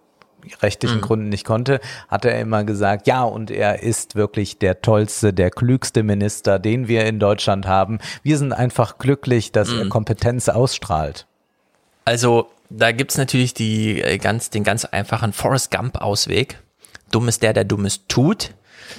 rechtlichen 0.62 0.98
Mhm. 0.98 1.02
Gründen 1.02 1.28
nicht 1.28 1.44
konnte, 1.44 1.80
hat 2.08 2.24
er 2.24 2.38
immer 2.40 2.64
gesagt, 2.64 3.06
ja, 3.06 3.22
und 3.22 3.50
er 3.50 3.82
ist 3.82 4.14
wirklich 4.14 4.58
der 4.58 4.80
tollste, 4.80 5.32
der 5.32 5.50
klügste 5.50 6.02
Minister, 6.02 6.58
den 6.58 6.88
wir 6.88 7.06
in 7.06 7.18
Deutschland 7.18 7.66
haben. 7.66 7.98
Wir 8.22 8.38
sind 8.38 8.52
einfach 8.52 8.98
glücklich, 8.98 9.52
dass 9.52 9.70
er 9.70 9.84
Mhm. 9.84 9.88
Kompetenz 9.90 10.48
ausstrahlt. 10.48 11.26
Also, 12.04 12.50
da 12.70 12.92
gibt's 12.92 13.18
natürlich 13.18 13.54
die, 13.54 14.00
äh, 14.02 14.18
ganz, 14.18 14.50
den 14.50 14.64
ganz 14.64 14.84
einfachen 14.84 15.32
Forrest 15.32 15.70
Gump-Ausweg. 15.70 16.58
Dumm 17.10 17.28
ist 17.28 17.42
der, 17.42 17.52
der 17.52 17.64
Dummes 17.64 18.06
tut. 18.08 18.54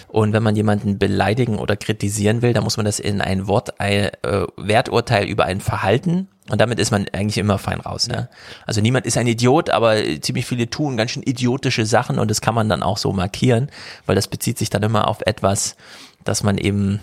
Und 0.07 0.33
wenn 0.33 0.43
man 0.43 0.55
jemanden 0.55 0.99
beleidigen 0.99 1.57
oder 1.57 1.75
kritisieren 1.75 2.41
will, 2.43 2.53
dann 2.53 2.63
muss 2.63 2.77
man 2.77 2.85
das 2.85 2.99
in 2.99 3.21
ein 3.21 3.47
Wort, 3.47 3.79
ein 3.79 4.09
äh, 4.23 4.45
Werturteil 4.55 5.27
über 5.27 5.45
ein 5.45 5.61
Verhalten 5.61 6.27
und 6.49 6.59
damit 6.59 6.79
ist 6.79 6.91
man 6.91 7.05
eigentlich 7.13 7.37
immer 7.37 7.57
fein 7.57 7.79
raus. 7.79 8.07
Ne? 8.07 8.29
Also 8.65 8.81
niemand 8.81 9.05
ist 9.05 9.17
ein 9.17 9.27
Idiot, 9.27 9.69
aber 9.69 9.95
ziemlich 10.21 10.45
viele 10.45 10.69
tun 10.69 10.97
ganz 10.97 11.11
schön 11.11 11.23
idiotische 11.23 11.85
Sachen 11.85 12.19
und 12.19 12.29
das 12.29 12.41
kann 12.41 12.55
man 12.55 12.69
dann 12.69 12.83
auch 12.83 12.97
so 12.97 13.13
markieren, 13.13 13.69
weil 14.05 14.15
das 14.15 14.27
bezieht 14.27 14.57
sich 14.57 14.69
dann 14.69 14.83
immer 14.83 15.07
auf 15.07 15.21
etwas, 15.25 15.75
dass 16.23 16.43
man 16.43 16.57
eben 16.57 16.99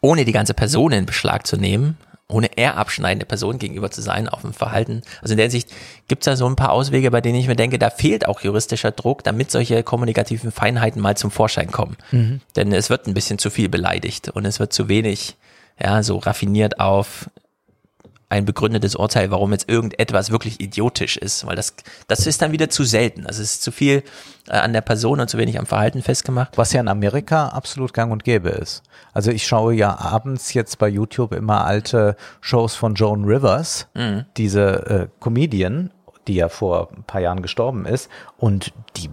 ohne 0.00 0.24
die 0.24 0.32
ganze 0.32 0.54
Person 0.54 0.92
in 0.92 1.06
Beschlag 1.06 1.46
zu 1.46 1.56
nehmen, 1.56 1.96
ohne 2.28 2.56
eher 2.56 2.76
abschneidende 2.76 3.26
Person 3.26 3.58
gegenüber 3.58 3.90
zu 3.90 4.00
sein, 4.00 4.28
auf 4.28 4.40
dem 4.40 4.54
Verhalten. 4.54 5.02
Also 5.20 5.32
in 5.32 5.38
der 5.38 5.50
Sicht 5.50 5.70
gibt 6.08 6.22
es 6.22 6.24
da 6.26 6.36
so 6.36 6.46
ein 6.46 6.56
paar 6.56 6.72
Auswege, 6.72 7.10
bei 7.10 7.20
denen 7.20 7.38
ich 7.38 7.46
mir 7.46 7.56
denke, 7.56 7.78
da 7.78 7.90
fehlt 7.90 8.26
auch 8.26 8.40
juristischer 8.40 8.90
Druck, 8.90 9.22
damit 9.24 9.50
solche 9.50 9.82
kommunikativen 9.82 10.50
Feinheiten 10.50 11.02
mal 11.02 11.16
zum 11.16 11.30
Vorschein 11.30 11.70
kommen. 11.70 11.96
Mhm. 12.10 12.40
Denn 12.56 12.72
es 12.72 12.90
wird 12.90 13.06
ein 13.06 13.14
bisschen 13.14 13.38
zu 13.38 13.50
viel 13.50 13.68
beleidigt 13.68 14.30
und 14.30 14.46
es 14.46 14.60
wird 14.60 14.72
zu 14.72 14.88
wenig, 14.88 15.36
ja, 15.80 16.02
so 16.02 16.18
raffiniert 16.18 16.80
auf 16.80 17.28
ein 18.32 18.46
begründetes 18.46 18.96
Urteil, 18.96 19.30
warum 19.30 19.52
jetzt 19.52 19.68
irgendetwas 19.68 20.30
wirklich 20.30 20.58
idiotisch 20.60 21.18
ist, 21.18 21.46
weil 21.46 21.54
das, 21.54 21.74
das 22.08 22.26
ist 22.26 22.40
dann 22.40 22.50
wieder 22.52 22.70
zu 22.70 22.82
selten. 22.84 23.26
Also 23.26 23.42
es 23.42 23.52
ist 23.54 23.62
zu 23.62 23.70
viel 23.70 24.02
äh, 24.48 24.52
an 24.56 24.72
der 24.72 24.80
Person 24.80 25.20
und 25.20 25.28
zu 25.28 25.36
wenig 25.36 25.58
am 25.58 25.66
Verhalten 25.66 26.00
festgemacht. 26.02 26.56
Was 26.56 26.72
ja 26.72 26.80
in 26.80 26.88
Amerika 26.88 27.48
absolut 27.48 27.92
gang 27.92 28.10
und 28.10 28.24
gäbe 28.24 28.48
ist. 28.48 28.82
Also 29.12 29.30
ich 29.30 29.46
schaue 29.46 29.74
ja 29.74 29.98
abends 29.98 30.54
jetzt 30.54 30.78
bei 30.78 30.88
YouTube 30.88 31.32
immer 31.34 31.66
alte 31.66 32.16
Shows 32.40 32.74
von 32.74 32.94
Joan 32.94 33.24
Rivers, 33.24 33.86
Mhm. 33.94 34.24
diese 34.38 34.86
äh, 34.86 35.06
Comedian, 35.20 35.90
die 36.26 36.36
ja 36.36 36.48
vor 36.48 36.88
ein 36.96 37.04
paar 37.04 37.20
Jahren 37.20 37.42
gestorben 37.42 37.84
ist 37.84 38.08
und 38.38 38.72
die 38.96 39.10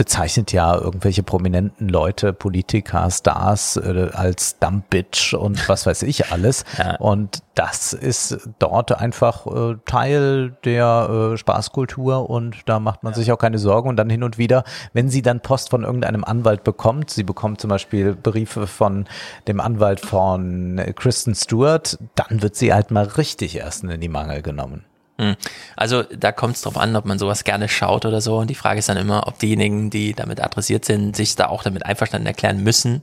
bezeichnet 0.00 0.50
ja 0.52 0.74
irgendwelche 0.76 1.22
prominenten 1.22 1.90
Leute, 1.90 2.32
Politiker, 2.32 3.10
Stars 3.10 3.76
äh, 3.76 4.08
als 4.14 4.58
Dumb 4.58 4.88
Bitch 4.88 5.34
und 5.34 5.68
was 5.68 5.84
weiß 5.84 6.04
ich 6.04 6.32
alles. 6.32 6.64
Und 6.98 7.42
das 7.54 7.92
ist 7.92 8.48
dort 8.58 8.92
einfach 8.92 9.46
äh, 9.46 9.76
Teil 9.84 10.56
der 10.64 11.32
äh, 11.34 11.36
Spaßkultur 11.36 12.30
und 12.30 12.62
da 12.64 12.80
macht 12.80 13.02
man 13.02 13.12
sich 13.12 13.30
auch 13.30 13.36
keine 13.36 13.58
Sorgen. 13.58 13.90
Und 13.90 13.96
dann 13.96 14.08
hin 14.08 14.22
und 14.22 14.38
wieder, 14.38 14.64
wenn 14.94 15.10
sie 15.10 15.20
dann 15.20 15.40
Post 15.40 15.68
von 15.68 15.84
irgendeinem 15.84 16.24
Anwalt 16.24 16.64
bekommt, 16.64 17.10
sie 17.10 17.24
bekommt 17.24 17.60
zum 17.60 17.68
Beispiel 17.68 18.14
Briefe 18.14 18.66
von 18.66 19.06
dem 19.48 19.60
Anwalt 19.60 20.00
von 20.00 20.80
Kristen 20.96 21.34
Stewart, 21.34 21.98
dann 22.14 22.40
wird 22.40 22.56
sie 22.56 22.72
halt 22.72 22.90
mal 22.90 23.04
richtig 23.04 23.56
erst 23.56 23.84
in 23.84 24.00
die 24.00 24.08
Mangel 24.08 24.40
genommen. 24.40 24.86
Hm. 25.20 25.36
Also 25.76 26.02
da 26.02 26.32
kommt 26.32 26.56
es 26.56 26.62
drauf 26.62 26.78
an, 26.78 26.96
ob 26.96 27.04
man 27.04 27.18
sowas 27.18 27.44
gerne 27.44 27.68
schaut 27.68 28.06
oder 28.06 28.22
so. 28.22 28.38
Und 28.38 28.48
die 28.48 28.54
Frage 28.54 28.78
ist 28.78 28.88
dann 28.88 28.96
immer, 28.96 29.26
ob 29.26 29.38
diejenigen, 29.38 29.90
die 29.90 30.14
damit 30.14 30.42
adressiert 30.42 30.86
sind, 30.86 31.14
sich 31.14 31.36
da 31.36 31.48
auch 31.48 31.62
damit 31.62 31.84
einverstanden 31.84 32.26
erklären 32.26 32.62
müssen. 32.62 33.02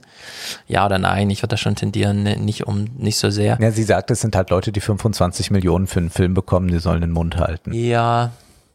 Ja 0.66 0.84
oder 0.84 0.98
nein. 0.98 1.30
Ich 1.30 1.42
würde 1.42 1.50
da 1.50 1.56
schon 1.56 1.76
tendieren, 1.76 2.24
ne, 2.24 2.36
nicht 2.36 2.66
um 2.66 2.86
nicht 2.96 3.18
so 3.18 3.30
sehr. 3.30 3.56
Ja, 3.60 3.70
sie 3.70 3.84
sagt, 3.84 4.10
es 4.10 4.20
sind 4.20 4.34
halt 4.34 4.50
Leute, 4.50 4.72
die 4.72 4.80
25 4.80 5.52
Millionen 5.52 5.86
für 5.86 6.00
einen 6.00 6.10
Film 6.10 6.34
bekommen, 6.34 6.66
die 6.66 6.80
sollen 6.80 7.02
den 7.02 7.12
Mund 7.12 7.36
halten. 7.36 7.72
Ja, 7.72 8.32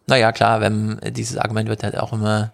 naja, 0.08 0.32
klar, 0.32 0.62
wenn 0.62 1.02
dieses 1.12 1.38
Argument 1.38 1.68
wird 1.68 1.84
halt 1.84 1.98
auch 1.98 2.14
immer 2.14 2.54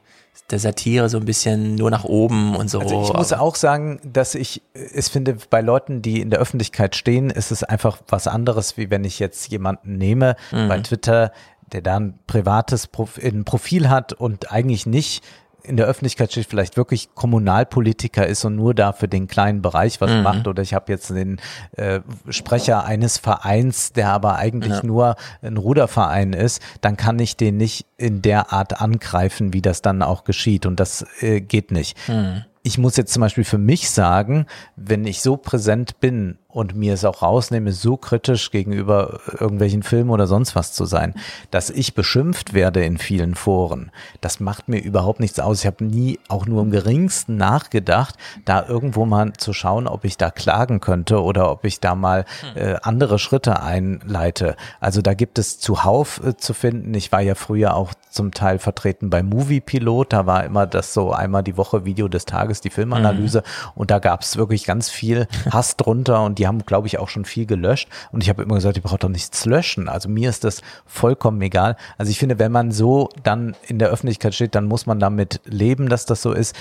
der 0.52 0.60
Satire 0.60 1.10
so 1.10 1.18
ein 1.18 1.26
bisschen 1.26 1.76
nur 1.76 1.92
nach 1.92 2.04
oben 2.04 2.56
und 2.56 2.70
so. 2.70 2.80
Also 2.80 3.02
ich 3.04 3.14
muss 3.14 3.34
auch 3.34 3.56
sagen, 3.56 4.00
dass 4.04 4.36
ich 4.36 4.62
es 4.74 5.10
finde, 5.10 5.38
bei 5.50 5.62
Leuten, 5.62 6.02
die 6.02 6.22
in 6.22 6.30
der 6.30 6.40
Öffentlichkeit 6.40 6.96
stehen, 6.96 7.30
ist 7.30 7.52
es 7.52 7.64
einfach 7.64 8.00
was 8.08 8.28
anderes, 8.28 8.78
wie 8.78 8.90
wenn 8.90 9.04
ich 9.04 9.20
jetzt 9.20 9.52
jemanden 9.52 9.98
nehme 9.98 10.36
Mhm. 10.52 10.68
bei 10.68 10.80
Twitter, 10.80 11.32
der 11.72 11.82
da 11.82 11.98
ein 11.98 12.18
privates 12.26 12.88
Prof 12.88 13.20
ein 13.24 13.46
Profil 13.46 13.90
hat 13.90 14.14
und 14.14 14.52
eigentlich 14.52 14.86
nicht 14.86 15.24
in 15.64 15.78
der 15.78 15.86
Öffentlichkeit 15.88 16.32
steht, 16.32 16.48
vielleicht 16.48 16.78
wirklich 16.78 17.10
Kommunalpolitiker 17.16 18.26
ist 18.26 18.46
und 18.46 18.56
nur 18.56 18.74
da 18.74 18.94
für 18.94 19.08
den 19.08 19.28
kleinen 19.28 19.62
Bereich 19.62 20.00
was 20.02 20.12
Mhm. 20.12 20.24
macht. 20.24 20.48
Oder 20.48 20.62
ich 20.62 20.74
habe 20.74 20.92
jetzt 20.92 21.10
den 21.10 21.40
äh, 21.76 22.00
Sprecher 22.30 22.86
eines 22.86 23.18
Vereins, 23.18 23.92
der 23.94 24.10
aber 24.10 24.36
eigentlich 24.38 24.74
Ja. 24.74 24.86
nur 24.86 25.16
ein 25.42 25.58
Ruderverein 25.58 26.34
ist, 26.34 26.62
dann 26.82 26.98
kann 26.98 27.20
ich 27.20 27.38
den 27.38 27.58
nicht 27.58 27.86
in 27.98 28.22
der 28.22 28.54
Art 28.54 28.82
angreifen, 28.82 29.54
wie 29.54 29.62
das 29.62 29.82
dann 29.82 30.02
auch 30.02 30.24
geschieht. 30.24 30.66
Und 30.66 30.80
das 30.80 31.06
äh, 31.22 31.42
geht 31.42 31.72
nicht. 31.72 31.98
Mhm. 32.08 32.44
Ich 32.70 32.78
muss 32.78 32.98
jetzt 32.98 33.12
zum 33.12 33.22
Beispiel 33.22 33.46
für 33.46 33.58
mich 33.58 33.90
sagen, 33.90 34.46
wenn 34.76 35.04
ich 35.06 35.24
so 35.24 35.38
präsent 35.38 36.00
bin 36.00 36.38
und 36.50 36.76
mir 36.76 36.96
es 36.96 37.06
auch 37.06 37.22
rausnehme, 37.22 37.72
so 37.72 37.96
kritisch 37.96 38.50
gegenüber 38.50 39.20
irgendwelchen 39.40 39.84
Filmen 39.84 40.10
oder 40.10 40.26
sonst 40.26 40.56
was 40.56 40.74
zu 40.74 40.86
sein, 40.86 41.14
dass 41.52 41.70
ich 41.70 41.94
beschimpft 41.94 42.54
werde 42.54 42.84
in 42.84 42.98
vielen 42.98 43.36
Foren, 43.36 43.92
das 44.20 44.40
macht 44.40 44.68
mir 44.68 44.80
überhaupt 44.80 45.20
nichts 45.20 45.40
aus. 45.40 45.60
Ich 45.60 45.68
habe 45.68 45.84
nie 45.84 46.20
auch 46.28 46.48
nur 46.48 46.64
im 46.64 46.72
geringsten 46.72 47.38
nachgedacht, 47.38 48.16
da 48.46 48.68
irgendwo 48.68 49.06
mal 49.06 49.34
zu 49.34 49.54
schauen, 49.54 49.88
ob 49.88 50.06
ich 50.06 50.18
da 50.18 50.32
klagen 50.32 50.80
könnte 50.80 51.22
oder 51.22 51.52
ob 51.52 51.66
ich 51.66 51.80
da 51.80 51.94
mal 51.94 52.26
äh, 52.56 52.76
andere 52.82 53.20
Schritte 53.20 53.62
einleite. 53.62 54.56
Also 54.80 55.02
da 55.04 55.14
gibt 55.14 55.38
es 55.38 55.60
zuhauf 55.60 56.20
äh, 56.24 56.36
zu 56.36 56.56
finden. 56.56 56.96
Ich 56.96 57.12
war 57.12 57.22
ja 57.22 57.36
früher 57.36 57.76
auch 57.76 57.94
zum 58.10 58.32
Teil 58.32 58.58
vertreten 58.58 59.12
bei 59.12 59.22
Movie 59.22 59.62
Pilot. 59.62 60.14
Da 60.14 60.26
war 60.26 60.44
immer 60.44 60.66
das 60.66 60.96
so 60.96 61.12
einmal 61.12 61.44
die 61.44 61.58
Woche 61.58 61.86
Video 61.86 62.08
des 62.08 62.26
Tages, 62.26 62.59
die 62.62 62.70
Filmanalyse. 62.70 63.44
Und 63.76 63.92
da 63.92 64.00
gab 64.00 64.22
es 64.22 64.38
wirklich 64.38 64.66
ganz 64.66 64.90
viel 64.90 65.28
Hass 65.52 65.78
drunter 65.78 66.24
und 66.24 66.40
die 66.40 66.48
haben, 66.48 66.66
glaube 66.66 66.88
ich, 66.88 67.00
auch 67.00 67.10
schon 67.10 67.26
viel 67.26 67.46
gelöscht. 67.46 67.88
Und 68.12 68.22
ich 68.24 68.30
habe 68.30 68.44
immer 68.44 68.56
gesagt, 68.56 68.78
ihr 68.78 68.84
braucht 68.84 69.04
doch 69.04 69.10
nichts 69.10 69.46
löschen. 69.46 69.90
Also 69.90 70.10
mir 70.10 70.30
ist 70.30 70.44
das 70.44 70.62
vollkommen 70.86 71.42
egal. 71.42 71.76
Also 71.98 72.12
ich 72.12 72.20
finde, 72.20 72.40
wenn 72.40 72.52
man 72.52 72.72
so 72.72 73.10
dann 73.24 73.56
in 73.68 73.80
der 73.80 73.90
Öffentlichkeit 73.90 74.34
steht, 74.36 74.56
dann 74.56 74.66
muss 74.66 74.86
man 74.86 75.00
damit 75.00 75.42
leben, 75.46 75.90
dass 75.90 76.06
das 76.06 76.22
so 76.22 76.32
ist. 76.34 76.56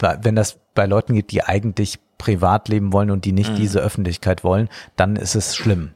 Wenn 0.00 0.36
das 0.36 0.58
bei 0.74 0.86
Leuten 0.86 1.14
gibt, 1.14 1.32
die 1.32 1.42
eigentlich 1.42 1.98
privat 2.18 2.68
leben 2.68 2.92
wollen 2.92 3.10
und 3.10 3.24
die 3.24 3.32
nicht 3.32 3.50
Mhm. 3.52 3.56
diese 3.56 3.80
Öffentlichkeit 3.80 4.44
wollen, 4.44 4.68
dann 4.96 5.16
ist 5.16 5.34
es 5.34 5.56
schlimm. 5.56 5.90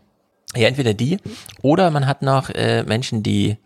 Ja, 0.55 0.69
entweder 0.69 0.93
die 0.95 1.19
oder 1.63 1.91
man 1.91 2.07
hat 2.07 2.23
noch 2.23 2.51
äh, 2.51 2.83
Menschen, 2.83 3.23
die 3.23 3.57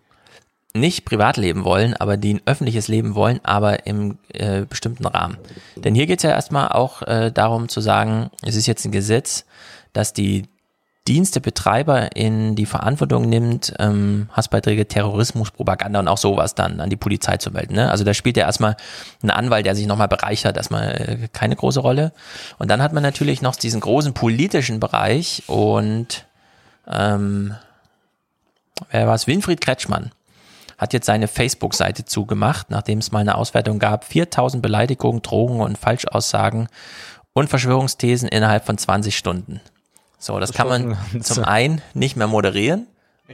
nicht 0.80 1.04
privat 1.04 1.36
leben 1.36 1.64
wollen, 1.64 1.94
aber 1.94 2.16
die 2.16 2.34
ein 2.34 2.40
öffentliches 2.46 2.88
Leben 2.88 3.14
wollen, 3.14 3.40
aber 3.42 3.86
im 3.86 4.18
äh, 4.32 4.62
bestimmten 4.62 5.06
Rahmen. 5.06 5.38
Denn 5.76 5.94
hier 5.94 6.06
geht 6.06 6.20
es 6.20 6.22
ja 6.22 6.30
erstmal 6.30 6.68
auch 6.68 7.02
äh, 7.02 7.30
darum 7.32 7.68
zu 7.68 7.80
sagen, 7.80 8.30
es 8.42 8.56
ist 8.56 8.66
jetzt 8.66 8.84
ein 8.84 8.92
Gesetz, 8.92 9.44
dass 9.92 10.12
die 10.12 10.48
Dienstebetreiber 11.08 12.16
in 12.16 12.56
die 12.56 12.66
Verantwortung 12.66 13.28
nimmt, 13.28 13.72
ähm, 13.78 14.28
Hassbeiträge, 14.32 14.88
Terrorismus, 14.88 15.52
Propaganda 15.52 16.00
und 16.00 16.08
auch 16.08 16.18
sowas 16.18 16.54
dann 16.54 16.80
an 16.80 16.90
die 16.90 16.96
Polizei 16.96 17.36
zu 17.36 17.52
melden. 17.52 17.74
Ne? 17.74 17.90
Also 17.90 18.02
da 18.02 18.12
spielt 18.12 18.36
ja 18.36 18.44
erstmal 18.44 18.76
ein 19.22 19.30
Anwalt, 19.30 19.66
der 19.66 19.76
sich 19.76 19.86
nochmal 19.86 20.08
bereichert, 20.08 20.56
erstmal 20.56 20.88
äh, 20.92 21.28
keine 21.32 21.54
große 21.54 21.80
Rolle. 21.80 22.12
Und 22.58 22.70
dann 22.70 22.82
hat 22.82 22.92
man 22.92 23.02
natürlich 23.02 23.40
noch 23.40 23.54
diesen 23.54 23.80
großen 23.80 24.14
politischen 24.14 24.80
Bereich 24.80 25.44
und 25.46 26.26
ähm, 26.88 27.54
wer 28.90 29.06
war 29.06 29.14
es? 29.14 29.26
Winfried 29.26 29.60
Kretschmann 29.60 30.10
hat 30.78 30.92
jetzt 30.92 31.06
seine 31.06 31.28
Facebook-Seite 31.28 32.04
zugemacht, 32.04 32.70
nachdem 32.70 32.98
es 32.98 33.12
mal 33.12 33.20
eine 33.20 33.36
Auswertung 33.36 33.78
gab. 33.78 34.04
4000 34.04 34.62
Beleidigungen, 34.62 35.22
Drohungen 35.22 35.62
und 35.62 35.78
Falschaussagen 35.78 36.68
und 37.32 37.48
Verschwörungsthesen 37.48 38.28
innerhalb 38.28 38.64
von 38.64 38.78
20 38.78 39.16
Stunden. 39.16 39.60
So, 40.18 40.38
das 40.38 40.52
kann 40.52 40.68
man 40.68 40.96
zum 41.22 41.44
einen 41.44 41.82
nicht 41.94 42.16
mehr 42.16 42.26
moderieren 42.26 42.86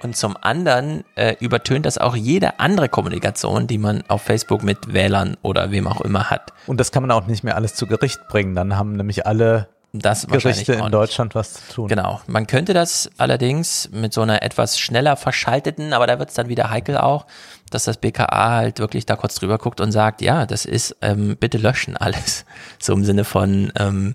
und 0.03 0.17
zum 0.17 0.37
anderen 0.41 1.05
äh, 1.17 1.37
übertönt 1.41 1.87
das 1.87 1.99
auch 1.99 2.17
jede 2.17 2.59
andere 2.59 2.89
Kommunikation, 2.89 3.67
die 3.67 3.79
man 3.79 4.03
auf 4.09 4.23
Facebook 4.23 4.63
mit 4.63 4.93
Wählern 4.93 5.37
oder 5.43 5.71
wem 5.71 5.87
auch 5.87 6.01
immer 6.01 6.31
hat. 6.31 6.53
Und 6.67 6.81
das 6.81 6.93
kann 6.93 7.03
man 7.03 7.11
auch 7.11 7.27
nicht 7.27 7.45
mehr 7.45 7.57
alles 7.57 7.75
zu 7.75 7.87
Gericht 7.87 8.27
bringen. 8.29 8.55
Dann 8.55 8.77
haben 8.77 8.97
nämlich 8.97 9.27
alle 9.27 9.69
Das 9.95 10.27
Gerichte 10.27 10.73
in. 10.73 10.91
Deutschland 10.91 11.35
was 11.35 11.53
zu 11.53 11.75
tun. 11.75 11.89
Genau. 11.89 12.21
Man 12.27 12.47
könnte 12.47 12.73
das 12.73 13.11
allerdings 13.19 13.91
mit 13.93 14.15
so 14.15 14.23
einer 14.23 14.43
etwas 14.43 14.79
schneller 14.79 15.17
verschalteten, 15.17 15.93
aber 15.93 16.07
da 16.07 16.19
wird 16.19 16.31
es 16.31 16.35
dann 16.35 16.49
wieder 16.49 16.71
heikel 16.71 16.97
auch, 16.97 17.27
dass 17.71 17.85
das 17.85 17.99
BKA 17.99 18.51
halt 18.53 18.79
wirklich 18.79 19.05
da 19.05 19.17
kurz 19.17 19.35
drüber 19.35 19.59
guckt 19.59 19.83
und 19.83 19.93
sagt, 19.93 20.23
ja, 20.23 20.47
das 20.47 20.65
ist, 20.65 20.97
ähm, 21.03 21.37
bitte 21.39 21.59
löschen 21.59 21.97
alles. 21.97 22.47
So 22.79 22.95
im 22.95 23.05
Sinne 23.05 23.25
von, 23.25 23.71
ähm, 23.79 24.15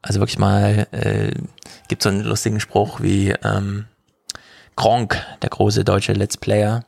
also 0.00 0.20
wirklich 0.20 0.38
mal, 0.38 0.86
äh, 0.92 1.32
gibt 1.88 2.02
so 2.02 2.08
einen 2.08 2.22
lustigen 2.22 2.58
Spruch 2.58 3.00
wie 3.00 3.34
ähm, 3.44 3.84
Gronk, 4.76 5.22
der 5.42 5.50
große 5.50 5.84
deutsche 5.84 6.14
Let's 6.14 6.38
Player, 6.38 6.84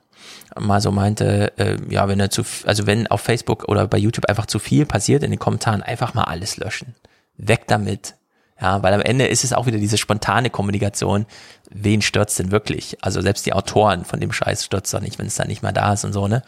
mal 0.59 0.81
so 0.81 0.91
meinte, 0.91 1.53
äh, 1.59 1.77
ja, 1.91 2.09
wenn 2.09 2.21
er 2.21 2.31
zu, 2.31 2.43
also 2.65 2.87
wenn 2.87 3.07
auf 3.09 3.21
Facebook 3.21 3.69
oder 3.69 3.87
bei 3.87 3.99
YouTube 3.99 4.27
einfach 4.27 4.47
zu 4.47 4.59
viel 4.59 4.87
passiert 4.87 5.23
in 5.23 5.31
den 5.31 5.39
Kommentaren, 5.39 5.83
einfach 5.83 6.15
mal 6.15 6.25
alles 6.25 6.57
löschen. 6.57 6.95
Weg 7.37 7.67
damit. 7.67 8.15
Ja, 8.61 8.83
weil 8.83 8.95
am 8.95 9.01
Ende 9.01 9.27
ist 9.27 9.43
es 9.43 9.53
auch 9.53 9.67
wieder 9.67 9.79
diese 9.79 9.99
spontane 9.99 10.49
Kommunikation. 10.49 11.27
Wen 11.71 12.03
stört's 12.03 12.37
denn 12.37 12.53
wirklich? 12.53 12.97
Also 13.03 13.21
selbst 13.21 13.45
die 13.47 13.53
Autoren 13.53 14.05
von 14.05 14.21
dem 14.21 14.33
Scheiß 14.33 14.65
stört's 14.65 14.93
doch 14.93 15.01
nicht, 15.01 15.19
wenn 15.19 15.27
es 15.27 15.35
dann 15.35 15.49
nicht 15.49 15.63
mehr 15.63 15.73
da 15.73 15.93
ist 15.93 16.05
und 16.05 16.13
so, 16.13 16.29
ne? 16.29 16.43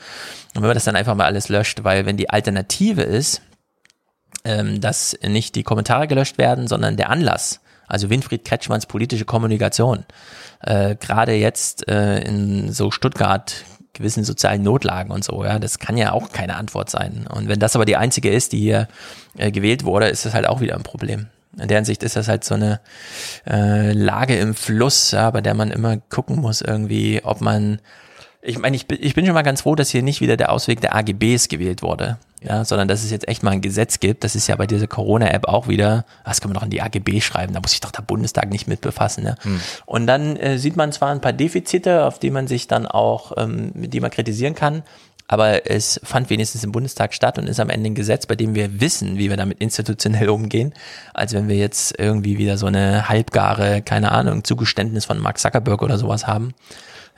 Und 0.54 0.62
wenn 0.62 0.68
man 0.68 0.74
das 0.74 0.84
dann 0.84 0.96
einfach 0.96 1.16
mal 1.16 1.26
alles 1.26 1.48
löscht, 1.48 1.82
weil 1.82 2.06
wenn 2.06 2.16
die 2.16 2.30
Alternative 2.30 3.02
ist, 3.02 3.42
ähm, 4.44 4.80
dass 4.80 5.18
nicht 5.22 5.56
die 5.56 5.64
Kommentare 5.64 6.06
gelöscht 6.06 6.38
werden, 6.38 6.68
sondern 6.68 6.96
der 6.96 7.10
Anlass, 7.10 7.60
also 7.88 8.08
Winfried 8.08 8.44
Kretschmanns 8.44 8.86
politische 8.86 9.24
Kommunikation, 9.24 10.04
äh, 10.60 10.94
gerade 10.94 11.32
jetzt 11.32 11.88
äh, 11.88 12.20
in 12.20 12.72
so 12.72 12.92
Stuttgart 12.92 13.64
gewissen 13.96 14.24
sozialen 14.24 14.62
Notlagen 14.62 15.10
und 15.10 15.24
so, 15.24 15.44
ja, 15.44 15.58
das 15.58 15.78
kann 15.78 15.96
ja 15.96 16.12
auch 16.12 16.30
keine 16.30 16.56
Antwort 16.56 16.90
sein. 16.90 17.26
Und 17.32 17.48
wenn 17.48 17.58
das 17.58 17.74
aber 17.74 17.84
die 17.84 17.96
einzige 17.96 18.30
ist, 18.30 18.52
die 18.52 18.58
hier 18.58 18.88
äh, 19.36 19.50
gewählt 19.50 19.84
wurde, 19.84 20.08
ist 20.08 20.24
das 20.24 20.34
halt 20.34 20.46
auch 20.46 20.60
wieder 20.60 20.76
ein 20.76 20.82
Problem. 20.82 21.26
In 21.58 21.68
der 21.68 21.78
Hinsicht 21.78 22.02
ist 22.02 22.16
das 22.16 22.28
halt 22.28 22.44
so 22.44 22.54
eine 22.54 22.80
äh, 23.46 23.92
Lage 23.92 24.36
im 24.36 24.54
Fluss, 24.54 25.10
ja, 25.12 25.30
bei 25.30 25.40
der 25.40 25.54
man 25.54 25.70
immer 25.70 25.96
gucken 25.96 26.36
muss 26.36 26.60
irgendwie, 26.60 27.20
ob 27.24 27.40
man 27.40 27.80
ich 28.42 28.58
meine, 28.58 28.76
ich 28.76 28.86
ich 28.90 29.14
bin 29.14 29.26
schon 29.26 29.34
mal 29.34 29.42
ganz 29.42 29.62
froh, 29.62 29.74
dass 29.74 29.90
hier 29.90 30.02
nicht 30.02 30.20
wieder 30.20 30.36
der 30.36 30.52
Ausweg 30.52 30.80
der 30.80 30.94
AGBs 30.94 31.48
gewählt 31.48 31.82
wurde, 31.82 32.18
ja, 32.46 32.64
sondern 32.64 32.88
dass 32.88 33.04
es 33.04 33.10
jetzt 33.10 33.28
echt 33.28 33.42
mal 33.42 33.50
ein 33.50 33.60
Gesetz 33.60 34.00
gibt. 34.00 34.24
Das 34.24 34.34
ist 34.34 34.46
ja 34.46 34.56
bei 34.56 34.66
dieser 34.66 34.86
Corona-App 34.86 35.46
auch 35.48 35.68
wieder, 35.68 36.04
ah, 36.24 36.30
das 36.30 36.40
kann 36.40 36.50
man 36.50 36.54
doch 36.54 36.64
in 36.64 36.70
die 36.70 36.80
AGB 36.80 37.20
schreiben, 37.20 37.52
da 37.52 37.60
muss 37.60 37.72
sich 37.72 37.80
doch 37.80 37.90
der 37.90 38.02
Bundestag 38.02 38.50
nicht 38.50 38.66
mit 38.68 38.80
befassen. 38.80 39.24
Ne? 39.24 39.34
Hm. 39.42 39.60
Und 39.84 40.06
dann 40.06 40.36
äh, 40.36 40.58
sieht 40.58 40.76
man 40.76 40.92
zwar 40.92 41.10
ein 41.10 41.20
paar 41.20 41.32
Defizite, 41.32 42.04
auf 42.04 42.18
die 42.18 42.30
man 42.30 42.46
sich 42.46 42.68
dann 42.68 42.86
auch, 42.86 43.32
ähm, 43.36 43.72
die 43.74 44.00
man 44.00 44.10
kritisieren 44.10 44.54
kann, 44.54 44.82
aber 45.28 45.68
es 45.68 46.00
fand 46.04 46.30
wenigstens 46.30 46.62
im 46.62 46.72
Bundestag 46.72 47.12
statt 47.12 47.38
und 47.38 47.48
ist 47.48 47.58
am 47.58 47.68
Ende 47.68 47.90
ein 47.90 47.94
Gesetz, 47.94 48.26
bei 48.26 48.36
dem 48.36 48.54
wir 48.54 48.80
wissen, 48.80 49.18
wie 49.18 49.28
wir 49.28 49.36
damit 49.36 49.58
institutionell 49.58 50.28
umgehen, 50.28 50.72
als 51.14 51.32
wenn 51.32 51.48
wir 51.48 51.56
jetzt 51.56 51.98
irgendwie 51.98 52.38
wieder 52.38 52.58
so 52.58 52.66
eine 52.66 53.08
halbgare, 53.08 53.82
keine 53.82 54.12
Ahnung, 54.12 54.44
Zugeständnis 54.44 55.04
von 55.04 55.18
Mark 55.18 55.38
Zuckerberg 55.38 55.82
oder 55.82 55.98
sowas 55.98 56.26
haben. 56.26 56.54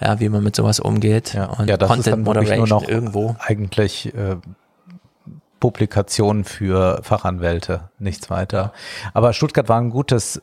Ja, 0.01 0.21
wie 0.21 0.29
man 0.29 0.45
mit 0.45 0.55
sowas 0.55 0.79
umgeht 0.79 1.37
und 1.59 1.69
Ja, 1.69 1.77
das 1.77 1.99
ist 1.99 2.07
dann 2.07 2.25
wirklich 2.25 2.57
nur 2.57 2.69
noch 2.69 2.87
irgendwo. 2.87 3.35
eigentlich 3.41 4.15
äh, 4.15 4.37
Publikation 5.61 6.45
für 6.45 7.01
Fachanwälte, 7.03 7.91
nichts 7.99 8.31
weiter. 8.31 8.73
Aber 9.15 9.33
Stuttgart 9.33 9.69
war 9.69 9.81
ein 9.81 9.91
gutes 9.91 10.43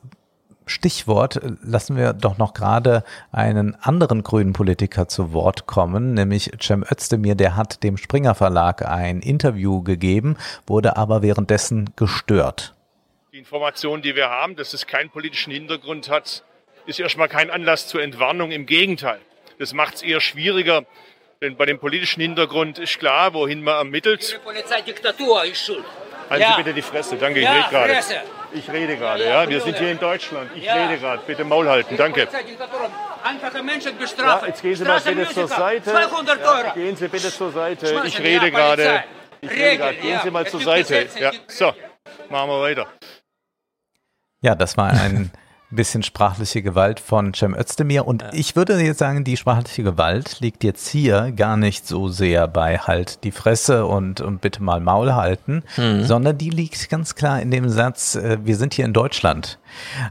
Stichwort. 0.66 1.40
Lassen 1.61 1.95
wir 1.95 2.14
doch 2.14 2.38
noch 2.38 2.53
gerade 2.53 3.03
einen 3.32 3.76
anderen 3.76 4.24
grünen 4.24 4.53
Politiker 4.53 5.08
zu 5.08 5.32
Wort 5.34 5.68
kommen, 5.68 6.14
nämlich 6.14 6.52
Cem 6.61 6.84
Özdemir. 6.84 7.35
Der 7.35 7.56
hat 7.56 7.84
dem 7.84 7.98
Springer 7.98 8.35
Verlag 8.35 8.85
ein 8.85 9.19
Interview 9.19 9.84
gegeben, 9.84 10.38
wurde 10.66 10.98
aber 10.98 11.22
währenddessen 11.22 11.92
gestört. 11.95 12.74
Die 13.32 13.40
Information, 13.40 14.02
die 14.02 14.16
wir 14.16 14.30
haben, 14.30 14.56
dass 14.56 14.74
es 14.74 14.88
keinen 14.88 15.10
politischen 15.10 15.52
Hintergrund 15.52 16.10
hat, 16.10 16.44
ist 16.85 17.00
erstmal 17.00 17.27
kein 17.27 17.50
Anlass 17.50 17.88
zur 17.88 18.02
Entwarnung. 18.02 18.52
Im 18.52 18.66
Gegenteil. 18.66 19.19
Das 19.60 19.74
macht 19.74 19.95
es 19.95 20.02
eher 20.02 20.22
schwieriger. 20.22 20.85
Denn 21.42 21.56
bei 21.58 21.66
dem 21.66 21.80
politischen 21.80 22.22
Hintergrund 22.22 22.80
ist 22.80 22.98
klar, 23.00 23.34
wohin 23.34 23.62
man 23.64 23.76
ermittelt. 23.76 24.40
Polizeidiktatur 24.44 25.44
ist 25.46 25.66
schuld. 25.66 25.84
Halten 26.30 26.42
Ja. 26.42 26.52
Sie 26.52 26.64
bitte 26.64 26.74
die 26.74 26.82
Fresse. 26.82 27.18
Danke, 27.18 27.40
ich 27.40 27.46
Ja, 27.46 27.52
rede 27.54 27.70
gerade. 27.70 27.94
Fresse. 27.94 28.16
Ich 28.54 28.72
rede 28.72 28.98
gerade, 28.98 29.24
Ja, 29.26 29.44
ja. 29.44 29.50
Wir 29.50 29.62
sind 29.62 29.78
hier 29.78 29.92
in 29.92 30.00
Deutschland. 30.00 30.50
Ich 30.56 30.64
Ja. 30.64 30.76
rede 30.88 30.98
gerade. 31.00 31.22
Bitte 31.28 31.44
Maul 31.44 31.68
halten. 31.68 31.98
Danke. 31.98 32.26
Polizeidiktatur. 32.26 32.90
Einfache 33.24 33.62
Menschen 33.64 33.92
Ja, 33.94 33.98
bestrafen. 34.00 34.48
jetzt 34.48 34.62
gehen 34.62 34.76
Sie 34.76 34.84
mal 34.86 35.02
bitte 35.02 35.30
zur 35.34 35.48
Seite. 35.48 35.92
200 35.92 36.40
Ja, 36.42 36.52
Euro. 36.60 36.74
gehen 36.74 36.96
Sie 36.96 37.08
bitte 37.10 37.32
zur 37.32 37.52
Seite. 37.52 38.02
Ich 38.06 38.20
rede 38.20 38.50
gerade. 38.52 38.84
Polizei. 38.84 39.04
Ich 39.42 39.52
rede 39.52 39.78
gerade. 39.78 39.96
Gehen. 39.98 40.20
Sie 40.24 40.32
mal 40.32 40.48
zur 40.48 40.62
Seite. 40.62 41.08
Ja, 41.20 41.32
so. 41.48 41.74
Machen 42.30 42.50
wir 42.50 42.62
weiter. 42.62 42.88
Ja, 44.42 44.56
das 44.56 44.78
war 44.78 44.90
ein 44.92 45.32
bisschen 45.76 46.04
sprachliche 46.04 46.62
Gewalt 46.62 47.00
von 47.00 47.34
Cem 47.34 47.54
Özdemir. 47.56 48.08
Und 48.08 48.24
ich 48.34 48.56
würde 48.56 48.80
jetzt 48.82 49.00
sagen, 49.00 49.24
die 49.24 49.38
sprachliche 49.38 49.84
Gewalt 49.84 50.40
liegt 50.40 50.64
jetzt 50.64 50.88
hier 50.88 51.32
gar 51.32 51.58
nicht 51.58 51.88
so 51.88 52.08
sehr 52.10 52.48
bei 52.48 52.78
halt 52.78 53.24
die 53.24 53.32
Fresse 53.32 53.86
und, 53.86 54.22
und 54.22 54.42
bitte 54.42 54.64
mal 54.64 54.80
Maul 54.80 55.14
halten, 55.14 55.64
Mhm. 55.78 56.04
sondern 56.06 56.38
die 56.38 56.50
liegt 56.50 56.90
ganz 56.90 57.16
klar 57.16 57.42
in 57.42 57.52
dem 57.52 57.70
Satz, 57.70 58.16
äh, 58.16 58.38
wir 58.44 58.56
sind 58.58 58.74
hier 58.74 58.86
in 58.86 58.94
Deutschland. 58.94 59.60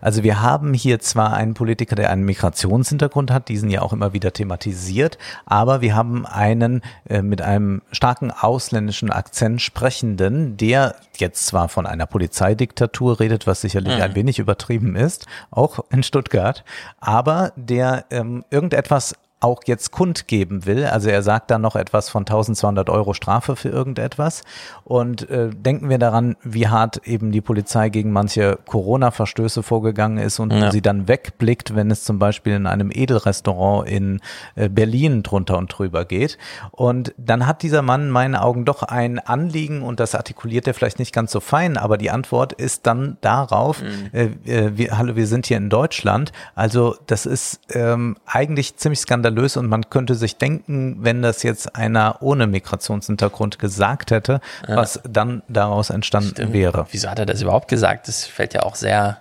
Also 0.01 0.23
wir 0.23 0.43
haben 0.43 0.75
hier 0.75 1.01
zwar 1.01 1.35
einen 1.35 1.55
Politiker, 1.55 1.97
der 1.97 2.11
einen 2.11 2.25
Migrationshintergrund 2.25 3.31
hat, 3.31 3.49
diesen 3.49 3.71
ja 3.71 3.83
auch 3.83 3.93
immer 3.93 4.13
wieder 4.13 4.33
thematisiert, 4.33 5.19
aber 5.47 5.81
wir 5.81 5.95
haben 5.95 6.27
einen 6.27 6.83
äh, 7.09 7.23
mit 7.23 7.43
einem 7.43 7.83
starken 7.93 8.31
ausländischen 8.31 9.11
Akzent 9.11 9.61
sprechenden, 9.63 10.57
der 10.57 10.97
jetzt 11.17 11.47
zwar 11.47 11.69
von 11.69 11.87
einer 11.87 12.07
Polizeidiktatur 12.07 13.21
redet, 13.21 13.47
was 13.47 13.61
sicherlich 13.61 13.95
Mhm. 13.97 14.03
ein 14.03 14.15
wenig 14.15 14.39
übertrieben 14.39 14.97
ist, 14.97 15.27
auch 15.51 15.81
in 15.91 16.03
Stuttgart, 16.03 16.65
aber 17.01 17.53
der 17.57 18.05
ähm, 18.11 18.45
irgendetwas 18.51 19.15
auch 19.45 19.63
jetzt 19.67 19.91
kundgeben 19.93 20.67
will. 20.67 20.87
Also 20.87 21.09
er 21.11 21.23
sagt 21.23 21.51
dann 21.51 21.61
noch 21.63 21.77
etwas 21.77 22.09
von 22.09 22.23
1200 22.23 22.89
Euro 22.91 23.13
Strafe 23.15 23.55
für 23.57 23.69
irgendetwas. 23.69 24.43
Und 24.85 25.29
äh, 25.31 25.51
denken 25.51 25.89
wir 25.89 25.99
daran, 25.99 26.37
wie 26.43 26.69
hart 26.69 27.07
eben 27.07 27.31
die 27.31 27.41
Polizei 27.41 27.91
gegen 27.91 28.11
manche 28.11 28.59
Corona-Verstöße 28.67 29.63
vorgegangen 29.63 30.19
ist 30.19 30.41
und 30.41 30.53
Ja. 30.53 30.71
sie 30.71 30.81
dann 30.83 31.09
wegblickt, 31.09 31.75
wenn 31.77 31.91
es 31.91 32.05
zum 32.05 32.19
Beispiel 32.19 32.55
in 32.55 32.67
einem 32.67 32.91
Edelrestaurant 32.91 33.89
in 33.89 34.21
äh, 34.55 34.69
Berlin 34.69 35.23
drunter 35.23 35.59
und 35.59 35.69
drüber 35.69 36.05
geht. 36.05 36.39
Und 36.71 37.13
dann 37.19 37.47
hat 37.47 37.63
dieser 37.63 37.83
Mann 37.83 38.03
in 38.05 38.11
meinen 38.11 38.35
Augen 38.37 38.65
doch 38.65 38.83
ein 38.83 39.19
Anliegen 39.19 39.83
und 39.83 40.01
das 40.01 40.15
artikuliert 40.15 40.67
er 40.67 40.75
vielleicht 40.75 40.99
nicht 40.99 41.13
ganz 41.13 41.33
so 41.33 41.41
fein, 41.41 41.77
aber 41.77 41.99
die 41.99 42.11
Antwort 42.11 42.53
ist 42.55 42.87
dann 42.87 43.19
darauf, 43.21 43.83
äh, 44.13 44.25
äh, 44.47 44.77
wir, 44.77 44.97
hallo, 44.97 45.17
wir 45.17 45.27
sind 45.27 45.47
hier 45.47 45.57
in 45.59 45.69
Deutschland. 45.71 46.33
Also 46.55 46.97
das 47.07 47.27
ist 47.27 47.61
ähm, 47.73 48.17
eigentlich 48.27 48.77
ziemlich 48.77 49.01
skandalös 49.01 49.34
und 49.57 49.69
man 49.69 49.89
könnte 49.91 50.15
sich 50.15 50.37
denken, 50.39 50.97
wenn 51.01 51.23
das 51.23 51.43
jetzt 51.43 51.77
einer 51.77 52.19
ohne 52.23 52.47
Migrationshintergrund 52.47 53.59
gesagt 53.59 54.11
hätte, 54.11 54.41
Ja. 54.69 54.77
was 54.77 55.01
dann 55.09 55.43
daraus 55.49 55.91
entstanden 55.91 56.31
Stimmt. 56.31 56.53
wäre. 56.53 56.87
Wieso 56.91 57.09
hat 57.11 57.19
er 57.19 57.27
das 57.27 57.43
überhaupt 57.43 57.69
gesagt? 57.69 58.09
Das 58.09 58.25
fällt 58.25 58.55
ja 58.55 58.63
auch 58.63 58.75
sehr 58.75 59.19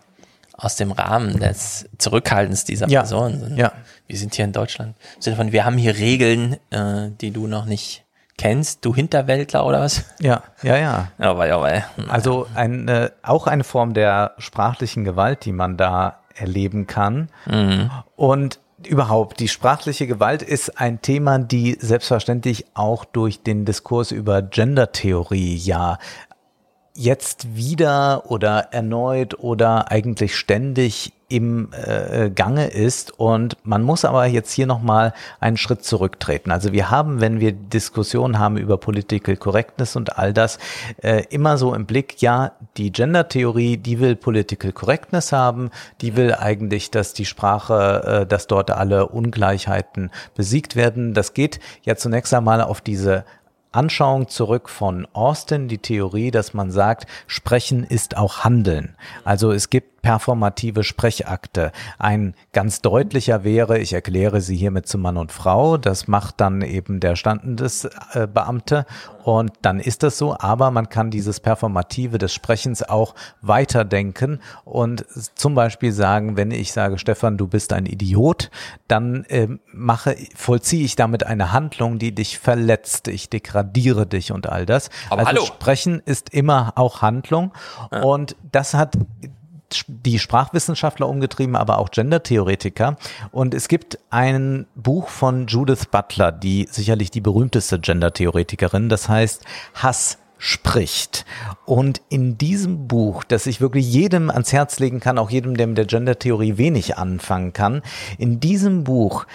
aus 0.56 0.76
dem 0.76 0.92
Rahmen 0.92 1.40
des 1.40 1.90
Zurückhaltens 1.98 2.64
dieser 2.64 2.88
Ja. 2.88 3.02
Person. 3.02 3.54
Ja. 3.58 3.72
Wir 4.08 4.18
sind 4.18 4.36
hier 4.36 4.46
in 4.46 4.52
Deutschland. 4.54 4.96
Im 5.16 5.22
Sinne 5.22 5.36
von, 5.36 5.52
wir 5.52 5.66
haben 5.66 5.78
hier 5.78 5.98
Regeln, 5.98 6.58
äh, 6.70 7.10
die 7.20 7.32
du 7.32 7.48
noch 7.48 7.66
nicht 7.66 8.04
kennst, 8.38 8.84
du 8.86 8.94
Hinterwäldler 8.96 9.66
oder 9.66 9.82
was? 9.82 10.06
Ja, 10.20 10.44
ja, 10.62 10.78
ja. 10.78 11.08
Aber, 11.18 11.52
aber, 11.52 11.84
Also 12.08 12.48
ein, 12.56 12.88
äh, 12.88 13.10
auch 13.24 13.48
eine 13.48 13.64
Form 13.64 13.94
der 13.94 14.34
sprachlichen 14.38 15.04
Gewalt, 15.04 15.46
die 15.46 15.52
man 15.52 15.78
da 15.78 16.20
erleben 16.36 16.88
kann. 16.88 17.30
Mhm. 17.46 17.92
Und 18.16 18.60
überhaupt, 18.88 19.40
die 19.40 19.48
sprachliche 19.48 20.08
Gewalt 20.08 20.42
ist 20.42 20.80
ein 20.80 21.02
Thema, 21.02 21.40
die 21.40 21.78
selbstverständlich 21.80 22.66
auch 22.74 23.06
durch 23.06 23.42
den 23.44 23.66
Diskurs 23.66 24.12
über 24.12 24.42
Gendertheorie 24.42 25.56
ja 25.56 25.98
jetzt 26.96 27.56
wieder 27.56 28.30
oder 28.30 28.70
erneut 28.72 29.40
oder 29.40 29.92
eigentlich 29.92 30.36
ständig 30.36 31.14
im 31.34 31.70
äh, 31.72 32.30
Gange 32.30 32.68
ist 32.68 33.20
und 33.20 33.58
man 33.64 33.82
muss 33.82 34.06
aber 34.06 34.28
jetzt 34.28 34.52
hier 34.52 34.68
noch 34.68 34.84
mal 34.84 35.14
einen 35.40 35.58
Schritt 35.58 35.84
zurücktreten. 35.84 36.52
Also 36.52 36.74
wir 36.74 36.92
haben, 36.92 37.22
wenn 37.22 37.40
wir 37.40 37.54
Diskussionen 37.54 38.38
haben 38.38 38.56
über 38.56 38.78
Political 38.78 39.36
Correctness 39.38 39.96
und 39.96 40.20
all 40.20 40.32
das, 40.32 40.60
äh, 41.02 41.24
immer 41.32 41.58
so 41.58 41.74
im 41.74 41.88
Blick, 41.88 42.22
ja, 42.22 42.52
die 42.78 42.92
Gender-Theorie, 42.92 43.78
die 43.78 44.00
will 44.00 44.16
Political 44.16 44.74
Correctness 44.74 45.32
haben, 45.32 45.72
die 46.02 46.16
will 46.16 46.36
eigentlich, 46.36 46.92
dass 46.92 47.16
die 47.16 47.26
Sprache, 47.26 48.22
äh, 48.22 48.26
dass 48.28 48.46
dort 48.46 48.70
alle 48.70 49.08
Ungleichheiten 49.08 50.12
besiegt 50.36 50.76
werden. 50.76 51.16
Das 51.16 51.34
geht 51.34 51.60
ja 51.82 51.96
zunächst 51.96 52.32
einmal 52.36 52.62
auf 52.62 52.80
diese 52.80 53.26
Anschauung 53.72 54.28
zurück 54.28 54.70
von 54.70 55.08
Austin, 55.14 55.68
die 55.68 55.80
Theorie, 55.80 56.30
dass 56.30 56.54
man 56.54 56.70
sagt, 56.70 57.08
Sprechen 57.26 57.84
ist 57.84 58.18
auch 58.18 58.44
Handeln. 58.44 58.96
Also 59.24 59.52
es 59.52 59.72
gibt 59.72 59.93
performative 60.04 60.84
Sprechakte. 60.84 61.72
Ein 61.98 62.36
ganz 62.52 62.82
deutlicher 62.82 63.44
wäre, 63.44 63.80
ich 63.80 63.94
erkläre 63.94 64.42
sie 64.42 64.56
hiermit 64.56 64.86
zu 64.88 65.00
Mann 65.00 65.18
und 65.18 65.32
Frau, 65.32 65.78
das 65.78 66.08
macht 66.08 66.42
dann 66.42 66.62
eben 66.62 67.00
der 67.00 67.16
Standesbeamte 67.16 68.86
und 69.24 69.54
dann 69.62 69.80
ist 69.80 70.04
das 70.04 70.18
so, 70.18 70.36
aber 70.38 70.70
man 70.72 70.90
kann 70.90 71.10
dieses 71.10 71.40
Performative 71.40 72.18
des 72.18 72.34
Sprechens 72.34 72.84
auch 72.84 73.16
weiterdenken 73.42 74.42
und 74.66 75.06
zum 75.36 75.56
Beispiel 75.56 75.94
sagen, 75.94 76.36
wenn 76.36 76.52
ich 76.52 76.74
sage, 76.74 76.98
Stefan, 77.00 77.38
du 77.38 77.48
bist 77.48 77.72
ein 77.72 77.86
Idiot, 77.86 78.52
dann 78.90 79.26
ähm, 79.30 79.62
mache, 79.72 80.18
vollziehe 80.36 80.84
ich 80.84 80.98
damit 80.98 81.26
eine 81.26 81.54
Handlung, 81.54 81.98
die 81.98 82.14
dich 82.14 82.40
verletzt, 82.40 83.08
ich 83.08 83.30
degradiere 83.30 84.06
dich 84.06 84.34
und 84.34 84.50
all 84.50 84.66
das. 84.66 84.90
Aber 85.10 85.26
also 85.26 85.30
hallo. 85.30 85.46
Sprechen 85.46 86.02
ist 86.06 86.34
immer 86.34 86.74
auch 86.76 87.02
Handlung 87.02 87.54
und 88.04 88.36
das 88.52 88.74
hat 88.74 88.98
die 89.88 90.20
Sprachwissenschaftler 90.20 91.08
umgetrieben, 91.08 91.56
aber 91.56 91.80
auch 91.80 91.92
Gender-Theoretiker. 91.92 92.98
Und 93.32 93.54
es 93.54 93.68
gibt 93.68 94.00
ein 94.10 94.68
Buch 94.76 95.10
von 95.10 95.48
Judith 95.48 95.86
Butler, 95.92 96.32
die 96.32 96.68
sicherlich 96.70 97.12
die 97.12 97.22
berühmteste 97.22 97.80
Gender-Theoretikerin, 97.80 98.90
das 98.90 99.10
heißt 99.10 99.44
Hass 99.76 100.18
spricht. 100.38 101.26
Und 101.66 102.02
in 102.10 102.38
diesem 102.38 102.88
Buch, 102.88 103.24
das 103.24 103.46
ich 103.46 103.62
wirklich 103.62 103.92
jedem 103.92 104.30
ans 104.30 104.52
Herz 104.52 104.80
legen 104.80 105.00
kann, 105.00 105.18
auch 105.18 105.30
jedem, 105.30 105.56
der 105.56 105.68
mit 105.68 105.78
der 105.78 105.86
Gender-Theorie 105.86 106.58
wenig 106.58 106.98
anfangen 106.98 107.54
kann, 107.54 107.82
in 108.18 108.42
diesem 108.42 108.84
Buch 108.84 109.26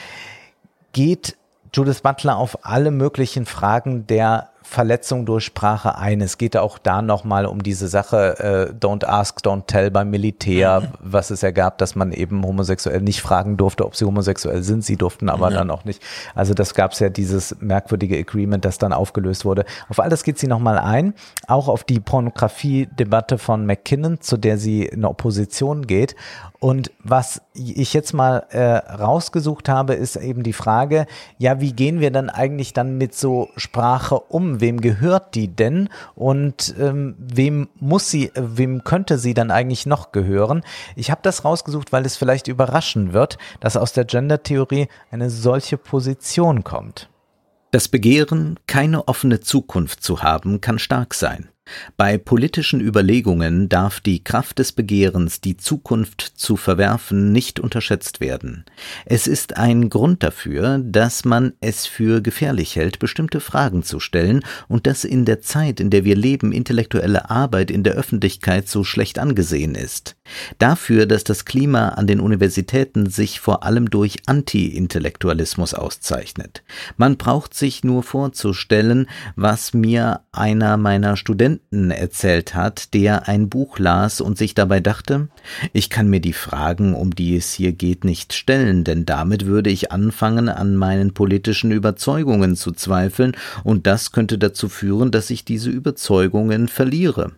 geht 0.93 1.37
Judith 1.73 2.01
Butler 2.03 2.37
auf 2.37 2.65
alle 2.67 2.91
möglichen 2.91 3.47
Fragen 3.47 4.07
der 4.07 4.51
Verletzung 4.71 5.25
durch 5.25 5.45
Sprache 5.45 5.97
ein. 5.97 6.21
Es 6.21 6.37
geht 6.37 6.55
auch 6.57 6.77
da 6.77 7.01
nochmal 7.01 7.47
um 7.47 7.63
diese 7.63 7.89
Sache, 7.89 8.39
äh, 8.39 8.73
don't 8.79 9.03
ask, 9.07 9.39
don't 9.41 9.63
tell 9.67 9.91
beim 9.91 10.11
Militär, 10.11 10.93
was 11.01 11.31
es 11.31 11.41
ja 11.41 11.51
gab, 11.53 11.79
dass 11.79 11.95
man 11.95 12.13
eben 12.13 12.45
homosexuell 12.45 13.01
nicht 13.01 13.23
fragen 13.23 13.57
durfte, 13.57 13.87
ob 13.87 13.97
sie 13.97 14.05
homosexuell 14.05 14.63
sind. 14.63 14.85
Sie 14.85 14.97
durften 14.97 15.31
aber 15.31 15.51
Ja. 15.51 15.57
dann 15.59 15.71
auch 15.71 15.87
nicht. 15.87 16.03
Also 16.35 16.53
das 16.53 16.75
gab 16.75 16.93
es 16.93 16.99
ja 16.99 17.09
dieses 17.09 17.57
merkwürdige 17.61 18.19
Agreement, 18.19 18.63
das 18.65 18.77
dann 18.77 18.93
aufgelöst 18.93 19.47
wurde. 19.47 19.65
Auf 19.89 20.01
all 20.01 20.11
das 20.11 20.23
geht 20.23 20.39
sie 20.39 20.49
nochmal 20.49 20.79
ein, 20.79 21.15
auch 21.47 21.69
auf 21.69 21.83
die 21.85 21.99
Pornografie-Debatte 22.01 23.39
von 23.39 23.65
McKinnon, 23.65 24.21
zu 24.21 24.37
der 24.37 24.59
sie 24.59 24.85
in 24.85 25.07
Opposition 25.07 25.87
geht. 25.87 26.15
Und 26.61 26.91
was 27.05 27.41
ich 27.55 27.95
jetzt 27.95 28.13
mal 28.13 28.47
äh, 28.51 28.79
rausgesucht 28.93 29.69
habe, 29.69 29.95
ist 29.95 30.17
eben 30.17 30.43
die 30.43 30.53
Frage, 30.53 31.07
ja, 31.39 31.61
wie 31.61 31.73
gehen 31.73 32.01
wir 32.01 32.11
dann 32.11 32.31
eigentlich 32.31 32.73
dann 32.73 32.99
mit 32.99 33.15
so 33.15 33.49
Sprache 33.57 34.19
um? 34.19 34.61
Wem 34.61 34.81
gehört 34.81 35.37
die 35.37 35.49
denn? 35.49 35.89
Und 36.17 36.75
ähm, 36.81 37.15
wem 37.19 37.69
muss 37.79 38.11
sie, 38.11 38.27
äh, 38.27 38.43
wem 38.43 38.83
könnte 38.83 39.19
sie 39.19 39.35
dann 39.35 39.53
eigentlich 39.53 39.87
noch 39.87 40.11
gehören? 40.11 40.63
Ich 40.97 41.13
habe 41.13 41.21
das 41.23 41.45
rausgesucht, 41.45 41.93
weil 41.93 42.05
es 42.05 42.17
vielleicht 42.17 42.49
überraschen 42.49 43.13
wird, 43.13 43.39
dass 43.61 43.77
aus 43.77 43.93
der 43.93 44.05
Gender-Theorie 44.05 44.89
eine 45.13 45.31
solche 45.31 45.79
Position 45.79 46.65
kommt. 46.65 47.09
Das 47.71 47.87
Begehren, 47.87 48.59
keine 48.67 49.07
offene 49.07 49.41
Zukunft 49.41 50.03
zu 50.03 50.23
haben, 50.23 50.61
kann 50.61 50.81
stark 50.81 51.15
sein. 51.15 51.51
Bei 51.97 52.19
politischen 52.19 52.81
Überlegungen 52.81 53.69
darf 53.69 54.01
die 54.01 54.23
Kraft 54.23 54.59
des 54.59 54.73
Begehrens, 54.73 55.41
die 55.41 55.57
Zukunft 55.57 56.21
zu 56.21 56.57
verwerfen, 56.57 57.33
nicht 57.33 57.61
unterschätzt 57.61 58.21
werden. 58.21 58.65
Es 59.07 59.27
ist 59.27 59.57
ein 59.57 59.91
Grund 59.91 60.23
dafür, 60.23 60.79
dass 60.79 61.25
man 61.25 61.53
es 61.61 61.87
für 61.87 62.21
gefährlich 62.21 62.77
hält, 62.77 62.99
bestimmte 62.99 63.41
Fragen 63.41 63.83
zu 63.83 64.01
stellen 64.01 64.45
und 64.69 64.87
dass 64.87 65.05
in 65.05 65.25
der 65.25 65.41
Zeit, 65.41 65.81
in 65.81 65.91
der 65.91 66.05
wir 66.05 66.17
leben, 66.17 66.53
intellektuelle 66.53 67.31
Arbeit 67.31 67.71
in 67.71 67.83
der 67.83 67.95
Öffentlichkeit 67.95 68.69
so 68.69 68.85
schlecht 68.85 69.19
angesehen 69.19 69.75
ist. 69.75 70.17
Dafür, 70.59 71.07
dass 71.07 71.25
das 71.25 71.45
Klima 71.45 71.91
an 71.91 72.07
den 72.07 72.21
Universitäten 72.21 73.09
sich 73.09 73.41
vor 73.41 73.63
allem 73.63 73.91
durch 73.91 74.17
Anti-Intellektualismus 74.27 75.75
auszeichnet. 75.75 76.63
Man 76.97 77.17
braucht 77.17 77.55
sich 77.55 77.85
nur 77.85 78.03
vorzustellen, 78.03 79.09
was 79.37 79.75
mir 79.75 80.21
einer 80.33 80.77
meiner 80.77 81.17
Studenten 81.59 81.91
erzählt 81.91 82.55
hat, 82.55 82.95
der 82.95 83.29
ein 83.29 83.49
Buch 83.49 83.79
las 83.79 84.21
und 84.21 84.39
sich 84.39 84.55
dabei 84.55 84.81
dachte, 84.81 85.29
ich 85.73 85.91
kann 85.91 86.09
mir 86.09 86.21
die 86.21 86.33
Fragen, 86.33 86.95
um 86.95 87.15
die 87.15 87.37
es 87.37 87.53
hier 87.53 87.73
geht, 87.73 88.05
nicht 88.05 88.33
stellen, 88.33 88.85
denn 88.85 89.05
damit 89.05 89.47
würde 89.47 89.71
ich 89.71 89.91
anfangen, 89.91 90.49
an 90.49 90.77
meinen 90.77 91.15
politischen 91.15 91.71
Überzeugungen 91.71 92.57
zu 92.57 92.73
zweifeln, 92.73 93.37
und 93.65 93.87
das 93.87 94.13
könnte 94.13 94.39
dazu 94.39 94.69
führen, 94.69 95.11
dass 95.11 95.31
ich 95.31 95.45
diese 95.45 95.71
Überzeugungen 95.71 96.69
verliere. 96.69 97.33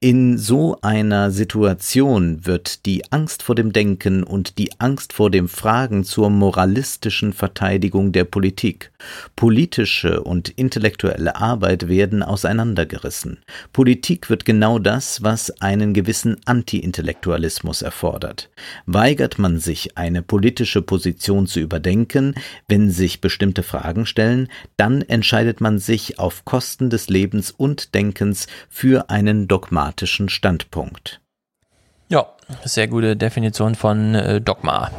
In 0.00 0.38
so 0.38 0.78
einer 0.82 1.30
Situation 1.30 2.46
wird 2.46 2.86
die 2.86 3.10
Angst 3.12 3.42
vor 3.42 3.54
dem 3.54 3.72
Denken 3.72 4.22
und 4.22 4.58
die 4.58 4.70
Angst 4.78 5.12
vor 5.12 5.30
dem 5.30 5.48
Fragen 5.48 6.04
zur 6.04 6.30
moralistischen 6.30 7.32
Verteidigung 7.32 8.12
der 8.12 8.24
Politik. 8.24 8.90
Politische 9.34 10.22
und 10.22 10.48
intellektuelle 10.48 11.36
Arbeit 11.36 11.88
werden 11.88 12.22
auseinandergerissen. 12.22 13.38
Politik 13.72 14.30
wird 14.30 14.44
genau 14.44 14.78
das, 14.78 15.22
was 15.22 15.60
einen 15.60 15.94
gewissen 15.94 16.36
Anti-Intellektualismus 16.44 17.82
erfordert. 17.82 18.50
Weigert 18.86 19.38
man 19.38 19.58
sich, 19.58 19.96
eine 19.96 20.22
politische 20.22 20.82
Position 20.82 21.46
zu 21.46 21.60
überdenken, 21.60 22.34
wenn 22.68 22.90
sich 22.90 23.20
bestimmte 23.20 23.62
Fragen 23.62 24.06
stellen, 24.06 24.48
dann 24.76 25.02
entscheidet 25.02 25.60
man 25.60 25.78
sich 25.78 26.18
auf 26.18 26.44
Kosten 26.44 26.90
des 26.90 27.08
Lebens 27.08 27.50
und 27.50 27.94
Denkens 27.94 28.46
für 28.68 29.10
einen 29.10 29.48
dogmatischen 29.56 30.28
Standpunkt. 30.28 31.20
Ja, 32.08 32.26
sehr 32.64 32.88
gute 32.88 33.16
Definition 33.16 33.74
von 33.74 34.14
äh, 34.14 34.40
Dogma. 34.40 34.90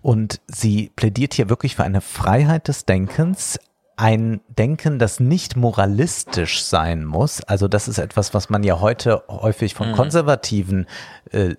Und 0.00 0.40
sie 0.46 0.92
plädiert 0.94 1.34
hier 1.34 1.48
wirklich 1.48 1.74
für 1.74 1.82
eine 1.82 2.00
Freiheit 2.00 2.68
des 2.68 2.84
Denkens, 2.84 3.58
ein 3.96 4.40
Denken, 4.48 4.98
das 5.00 5.18
nicht 5.18 5.56
moralistisch 5.56 6.62
sein 6.62 7.04
muss. 7.04 7.42
Also 7.42 7.66
das 7.66 7.88
ist 7.88 7.98
etwas, 7.98 8.32
was 8.32 8.48
man 8.48 8.62
ja 8.62 8.78
heute 8.80 9.24
häufig 9.28 9.74
von 9.74 9.88
Mhm. 9.90 9.94
konservativen 9.94 10.86
äh, 11.32 11.56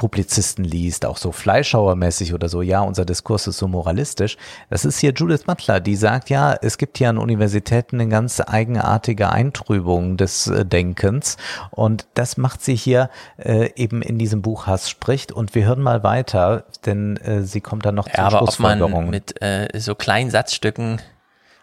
Publizisten 0.00 0.64
liest, 0.64 1.04
auch 1.04 1.18
so 1.18 1.30
Fleischhauermäßig 1.30 2.32
oder 2.32 2.48
so, 2.48 2.62
ja, 2.62 2.80
unser 2.80 3.04
Diskurs 3.04 3.46
ist 3.46 3.58
so 3.58 3.68
moralistisch. 3.68 4.38
Das 4.70 4.86
ist 4.86 4.98
hier 4.98 5.12
Judith 5.12 5.42
Butler, 5.44 5.78
die 5.78 5.94
sagt, 5.94 6.30
ja, 6.30 6.54
es 6.62 6.78
gibt 6.78 6.96
hier 6.96 7.10
an 7.10 7.18
Universitäten 7.18 8.00
eine 8.00 8.08
ganz 8.08 8.40
eigenartige 8.40 9.28
Eintrübung 9.30 10.16
des 10.16 10.46
äh, 10.46 10.64
Denkens 10.64 11.36
und 11.70 12.06
das 12.14 12.38
macht 12.38 12.62
sie 12.62 12.74
hier 12.76 13.10
äh, 13.36 13.68
eben 13.76 14.00
in 14.00 14.16
diesem 14.16 14.40
Buch 14.40 14.66
Hass 14.66 14.88
spricht 14.88 15.32
und 15.32 15.54
wir 15.54 15.66
hören 15.66 15.82
mal 15.82 16.02
weiter, 16.02 16.64
denn 16.86 17.18
äh, 17.18 17.42
sie 17.42 17.60
kommt 17.60 17.84
dann 17.84 17.96
noch 17.96 18.08
Ja, 18.08 18.14
zur 18.14 18.24
aber 18.24 18.42
ob 18.42 18.58
man 18.58 18.78
Schlussfolgerung. 18.78 19.10
mit 19.10 19.42
äh, 19.42 19.68
so 19.78 19.94
kleinen 19.94 20.30
Satzstücken 20.30 21.02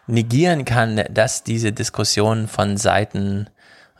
negieren 0.06 0.64
kann, 0.64 1.02
dass 1.10 1.42
diese 1.42 1.72
Diskussion 1.72 2.46
von 2.46 2.76
Seiten 2.76 3.48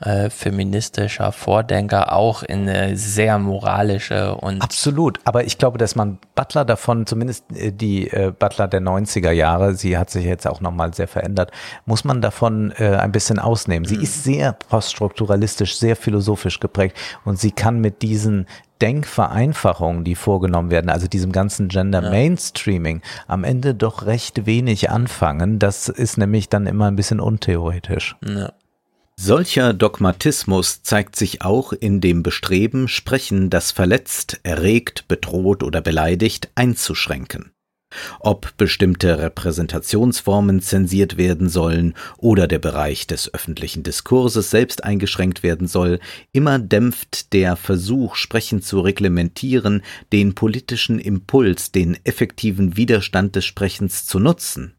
äh, 0.01 0.29
feministischer 0.29 1.31
Vordenker 1.31 2.13
auch 2.13 2.43
in 2.43 2.69
eine 2.69 2.95
sehr 2.97 3.37
moralische 3.39 4.35
und 4.35 4.61
Absolut, 4.61 5.19
aber 5.25 5.43
ich 5.43 5.57
glaube, 5.57 5.77
dass 5.77 5.95
man 5.95 6.17
Butler 6.35 6.65
davon, 6.65 7.05
zumindest 7.05 7.45
äh, 7.53 7.71
die 7.71 8.09
äh, 8.09 8.31
Butler 8.37 8.67
der 8.67 8.81
90er 8.81 9.31
Jahre, 9.31 9.73
sie 9.73 9.97
hat 9.97 10.09
sich 10.09 10.25
jetzt 10.25 10.47
auch 10.47 10.61
nochmal 10.61 10.93
sehr 10.93 11.07
verändert, 11.07 11.51
muss 11.85 12.03
man 12.03 12.21
davon 12.21 12.71
äh, 12.77 12.95
ein 12.95 13.11
bisschen 13.11 13.39
ausnehmen. 13.39 13.85
Sie 13.85 13.97
ist 13.97 14.23
sehr 14.23 14.53
poststrukturalistisch, 14.53 15.77
sehr 15.77 15.95
philosophisch 15.95 16.59
geprägt 16.59 16.97
und 17.25 17.39
sie 17.39 17.51
kann 17.51 17.79
mit 17.79 18.01
diesen 18.01 18.47
Denkvereinfachungen, 18.81 20.03
die 20.03 20.15
vorgenommen 20.15 20.71
werden, 20.71 20.89
also 20.89 21.07
diesem 21.07 21.31
ganzen 21.31 21.67
Gender 21.67 22.03
Ja. 22.03 22.09
Mainstreaming, 22.09 23.01
am 23.27 23.43
Ende 23.43 23.75
doch 23.75 24.05
recht 24.05 24.45
wenig 24.45 24.89
anfangen. 24.89 25.59
Das 25.59 25.89
ist 25.89 26.17
nämlich 26.17 26.47
dann 26.47 26.65
immer 26.65 26.87
ein 26.87 26.95
bisschen 26.95 27.19
untheoretisch. 27.19 28.15
Ja. 28.25 28.53
Solcher 29.21 29.73
Dogmatismus 29.73 30.81
zeigt 30.81 31.17
sich 31.17 31.41
auch 31.41 31.73
in 31.73 31.99
dem 31.99 32.23
Bestreben, 32.23 32.87
Sprechen, 32.87 33.49
das 33.49 33.71
verletzt, 33.71 34.39
erregt, 34.43 35.09
bedroht 35.09 35.61
oder 35.61 35.81
beleidigt, 35.81 36.49
einzuschränken. 36.55 37.51
Ob 38.21 38.55
bestimmte 38.55 39.19
Repräsentationsformen 39.19 40.61
zensiert 40.61 41.17
werden 41.17 41.49
sollen 41.49 41.95
oder 42.17 42.47
der 42.47 42.59
Bereich 42.59 43.07
des 43.07 43.33
öffentlichen 43.33 43.83
Diskurses 43.83 44.51
selbst 44.51 44.85
eingeschränkt 44.85 45.43
werden 45.43 45.67
soll, 45.67 45.99
immer 46.31 46.57
dämpft 46.57 47.33
der 47.33 47.57
Versuch, 47.57 48.15
Sprechen 48.15 48.61
zu 48.61 48.79
reglementieren, 48.79 49.81
den 50.13 50.33
politischen 50.33 50.97
Impuls, 50.97 51.73
den 51.73 51.97
effektiven 52.05 52.77
Widerstand 52.77 53.35
des 53.35 53.43
Sprechens 53.43 54.05
zu 54.05 54.17
nutzen. 54.17 54.75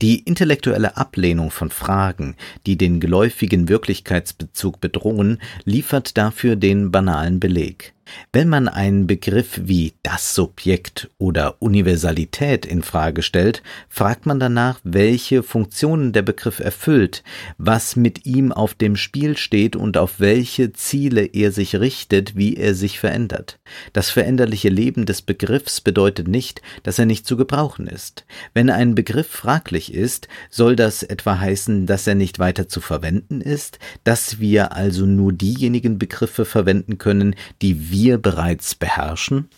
Die 0.00 0.20
intellektuelle 0.20 0.96
Ablehnung 0.96 1.50
von 1.50 1.70
Fragen, 1.70 2.36
die 2.66 2.76
den 2.76 3.00
geläufigen 3.00 3.68
Wirklichkeitsbezug 3.68 4.80
bedrohen, 4.80 5.40
liefert 5.64 6.16
dafür 6.16 6.56
den 6.56 6.90
banalen 6.90 7.40
Beleg. 7.40 7.94
Wenn 8.32 8.48
man 8.48 8.68
einen 8.68 9.06
Begriff 9.06 9.60
wie 9.64 9.92
das 10.02 10.34
Subjekt 10.34 11.10
oder 11.18 11.60
Universalität 11.60 12.66
in 12.66 12.82
Frage 12.82 13.22
stellt, 13.22 13.62
fragt 13.88 14.26
man 14.26 14.40
danach, 14.40 14.80
welche 14.84 15.42
Funktionen 15.42 16.12
der 16.12 16.22
Begriff 16.22 16.60
erfüllt, 16.60 17.22
was 17.58 17.96
mit 17.96 18.26
ihm 18.26 18.52
auf 18.52 18.74
dem 18.74 18.96
Spiel 18.96 19.36
steht 19.36 19.76
und 19.76 19.96
auf 19.96 20.18
welche 20.18 20.72
Ziele 20.72 21.24
er 21.26 21.52
sich 21.52 21.76
richtet, 21.76 22.36
wie 22.36 22.56
er 22.56 22.74
sich 22.74 22.98
verändert. 22.98 23.58
Das 23.92 24.10
veränderliche 24.10 24.68
Leben 24.68 25.06
des 25.06 25.22
Begriffs 25.22 25.80
bedeutet 25.80 26.28
nicht, 26.28 26.62
dass 26.82 26.98
er 26.98 27.06
nicht 27.06 27.26
zu 27.26 27.36
gebrauchen 27.36 27.86
ist. 27.86 28.24
Wenn 28.54 28.70
ein 28.70 28.94
Begriff 28.94 29.28
fraglich 29.28 29.92
ist, 29.94 30.28
soll 30.50 30.76
das 30.76 31.02
etwa 31.02 31.38
heißen, 31.38 31.86
dass 31.86 32.06
er 32.06 32.14
nicht 32.14 32.38
weiter 32.38 32.68
zu 32.68 32.80
verwenden 32.80 33.40
ist, 33.40 33.78
dass 34.04 34.40
wir 34.40 34.72
also 34.72 35.06
nur 35.06 35.32
diejenigen 35.32 35.98
Begriffe 35.98 36.44
verwenden 36.44 36.98
können, 36.98 37.34
die 37.60 37.90
wir 37.90 38.01
bereits 38.18 38.74
beherrschen? 38.74 39.48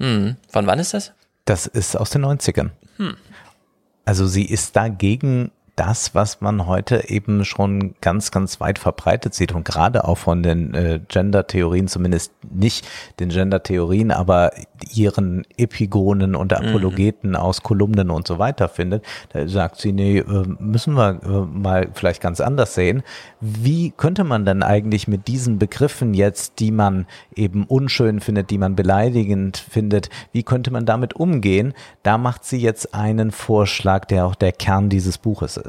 Hm. 0.00 0.36
Von 0.48 0.66
wann 0.66 0.78
ist 0.78 0.94
das? 0.94 1.12
Das 1.44 1.66
ist 1.66 1.96
aus 1.96 2.10
den 2.10 2.24
90ern. 2.24 2.70
Hm. 2.96 3.16
Also 4.04 4.26
sie 4.26 4.44
ist 4.44 4.76
dagegen 4.76 5.50
das, 5.78 6.14
was 6.14 6.40
man 6.40 6.66
heute 6.66 7.08
eben 7.08 7.44
schon 7.44 7.94
ganz, 8.00 8.32
ganz 8.32 8.60
weit 8.60 8.80
verbreitet 8.80 9.34
sieht 9.34 9.52
und 9.52 9.64
gerade 9.64 10.04
auch 10.06 10.18
von 10.18 10.42
den 10.42 10.74
äh, 10.74 11.00
Gender-Theorien, 11.06 11.86
zumindest 11.86 12.32
nicht 12.50 12.86
den 13.20 13.28
Gender-Theorien, 13.28 14.10
aber 14.10 14.50
ihren 14.92 15.44
Epigonen 15.56 16.34
und 16.34 16.52
Apologeten 16.52 17.36
aus 17.36 17.62
Kolumnen 17.62 18.10
und 18.10 18.26
so 18.26 18.38
weiter 18.38 18.68
findet. 18.68 19.04
Da 19.32 19.46
sagt 19.46 19.76
sie, 19.80 19.92
nee, 19.92 20.18
äh, 20.18 20.44
müssen 20.58 20.94
wir 20.94 21.20
äh, 21.22 21.28
mal 21.58 21.88
vielleicht 21.94 22.20
ganz 22.20 22.40
anders 22.40 22.74
sehen. 22.74 23.04
Wie 23.40 23.90
könnte 23.90 24.24
man 24.24 24.44
denn 24.44 24.64
eigentlich 24.64 25.06
mit 25.06 25.28
diesen 25.28 25.58
Begriffen 25.58 26.12
jetzt, 26.12 26.58
die 26.58 26.72
man 26.72 27.06
eben 27.36 27.64
unschön 27.64 28.18
findet, 28.20 28.50
die 28.50 28.58
man 28.58 28.74
beleidigend 28.74 29.56
findet, 29.58 30.10
wie 30.32 30.42
könnte 30.42 30.72
man 30.72 30.86
damit 30.86 31.14
umgehen? 31.14 31.72
Da 32.02 32.18
macht 32.18 32.44
sie 32.44 32.58
jetzt 32.58 32.94
einen 32.94 33.30
Vorschlag, 33.30 34.06
der 34.06 34.26
auch 34.26 34.34
der 34.34 34.52
Kern 34.52 34.88
dieses 34.88 35.18
Buches 35.18 35.56
ist. 35.56 35.67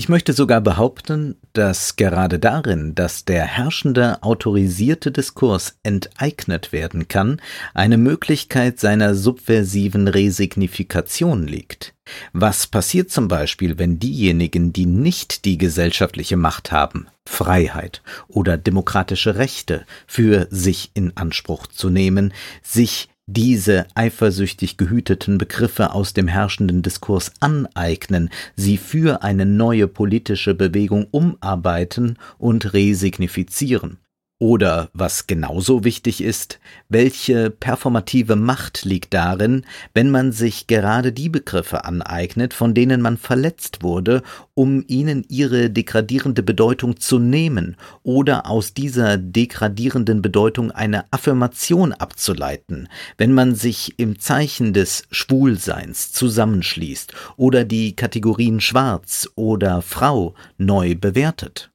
Ich 0.00 0.08
möchte 0.08 0.32
sogar 0.32 0.60
behaupten, 0.60 1.34
dass 1.54 1.96
gerade 1.96 2.38
darin, 2.38 2.94
dass 2.94 3.24
der 3.24 3.44
herrschende 3.44 4.22
autorisierte 4.22 5.10
Diskurs 5.10 5.76
enteignet 5.82 6.70
werden 6.70 7.08
kann, 7.08 7.42
eine 7.74 7.98
Möglichkeit 7.98 8.78
seiner 8.78 9.16
subversiven 9.16 10.06
Resignifikation 10.06 11.48
liegt. 11.48 11.94
Was 12.32 12.68
passiert 12.68 13.10
zum 13.10 13.26
Beispiel, 13.26 13.80
wenn 13.80 13.98
diejenigen, 13.98 14.72
die 14.72 14.86
nicht 14.86 15.44
die 15.44 15.58
gesellschaftliche 15.58 16.36
Macht 16.36 16.70
haben, 16.70 17.08
Freiheit 17.26 18.00
oder 18.28 18.56
demokratische 18.56 19.34
Rechte 19.34 19.84
für 20.06 20.46
sich 20.50 20.92
in 20.94 21.16
Anspruch 21.16 21.66
zu 21.66 21.90
nehmen, 21.90 22.32
sich 22.62 23.08
diese 23.28 23.86
eifersüchtig 23.94 24.78
gehüteten 24.78 25.36
Begriffe 25.36 25.92
aus 25.92 26.14
dem 26.14 26.28
herrschenden 26.28 26.80
Diskurs 26.80 27.30
aneignen, 27.40 28.30
sie 28.56 28.78
für 28.78 29.22
eine 29.22 29.44
neue 29.44 29.86
politische 29.86 30.54
Bewegung 30.54 31.06
umarbeiten 31.10 32.18
und 32.38 32.72
resignifizieren. 32.72 33.98
Oder, 34.40 34.90
was 34.92 35.26
genauso 35.26 35.82
wichtig 35.82 36.20
ist, 36.20 36.60
welche 36.88 37.50
performative 37.50 38.36
Macht 38.36 38.84
liegt 38.84 39.12
darin, 39.12 39.66
wenn 39.94 40.12
man 40.12 40.30
sich 40.30 40.68
gerade 40.68 41.12
die 41.12 41.28
Begriffe 41.28 41.84
aneignet, 41.84 42.54
von 42.54 42.72
denen 42.72 43.00
man 43.00 43.16
verletzt 43.16 43.82
wurde, 43.82 44.22
um 44.54 44.84
ihnen 44.86 45.24
ihre 45.28 45.70
degradierende 45.70 46.44
Bedeutung 46.44 47.00
zu 47.00 47.18
nehmen 47.18 47.76
oder 48.04 48.48
aus 48.48 48.74
dieser 48.74 49.18
degradierenden 49.18 50.22
Bedeutung 50.22 50.70
eine 50.70 51.12
Affirmation 51.12 51.92
abzuleiten, 51.92 52.88
wenn 53.16 53.32
man 53.32 53.56
sich 53.56 53.98
im 53.98 54.20
Zeichen 54.20 54.72
des 54.72 55.02
Schwulseins 55.10 56.12
zusammenschließt 56.12 57.12
oder 57.36 57.64
die 57.64 57.96
Kategorien 57.96 58.60
Schwarz 58.60 59.28
oder 59.34 59.82
Frau 59.82 60.34
neu 60.58 60.94
bewertet. 60.94 61.72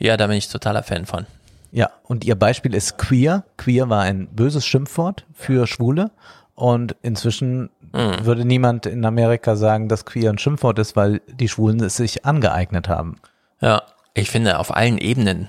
Ja, 0.00 0.16
da 0.16 0.26
bin 0.26 0.38
ich 0.38 0.48
totaler 0.48 0.82
Fan 0.82 1.06
von. 1.06 1.26
Ja, 1.72 1.90
und 2.04 2.24
ihr 2.24 2.34
Beispiel 2.34 2.74
ist 2.74 2.98
queer. 2.98 3.44
Queer 3.56 3.88
war 3.88 4.02
ein 4.02 4.26
böses 4.28 4.66
Schimpfwort 4.66 5.26
für 5.34 5.66
Schwule. 5.66 6.10
Und 6.54 6.94
inzwischen 7.02 7.70
Mhm. 7.92 8.24
würde 8.24 8.44
niemand 8.44 8.86
in 8.86 9.04
Amerika 9.04 9.56
sagen, 9.56 9.88
dass 9.88 10.04
queer 10.04 10.30
ein 10.30 10.38
Schimpfwort 10.38 10.78
ist, 10.78 10.94
weil 10.94 11.22
die 11.26 11.48
Schwulen 11.48 11.80
es 11.80 11.96
sich 11.96 12.24
angeeignet 12.24 12.88
haben. 12.88 13.16
Ja, 13.60 13.82
ich 14.14 14.30
finde 14.30 14.58
auf 14.58 14.74
allen 14.76 14.98
Ebenen. 14.98 15.48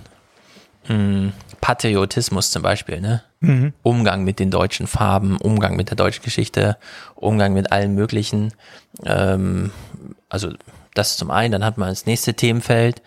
Hm, 0.86 1.34
Patriotismus 1.60 2.50
zum 2.52 2.64
Beispiel, 2.64 3.02
ne? 3.02 3.22
Mhm. 3.42 3.74
Umgang 3.84 4.24
mit 4.24 4.40
den 4.40 4.50
deutschen 4.50 4.88
Farben, 4.88 5.38
Umgang 5.38 5.76
mit 5.76 5.90
der 5.90 5.98
deutschen 5.98 6.24
Geschichte, 6.24 6.78
Umgang 7.16 7.54
mit 7.54 7.72
allen 7.72 7.94
möglichen. 7.94 8.54
Ähm, 9.06 9.72
also 10.30 10.50
das 10.96 11.18
zum 11.18 11.30
einen, 11.30 11.52
dann 11.52 11.64
hat 11.66 11.78
man 11.78 11.90
das 11.90 12.06
nächste 12.06 12.34
Themenfeld, 12.34 13.02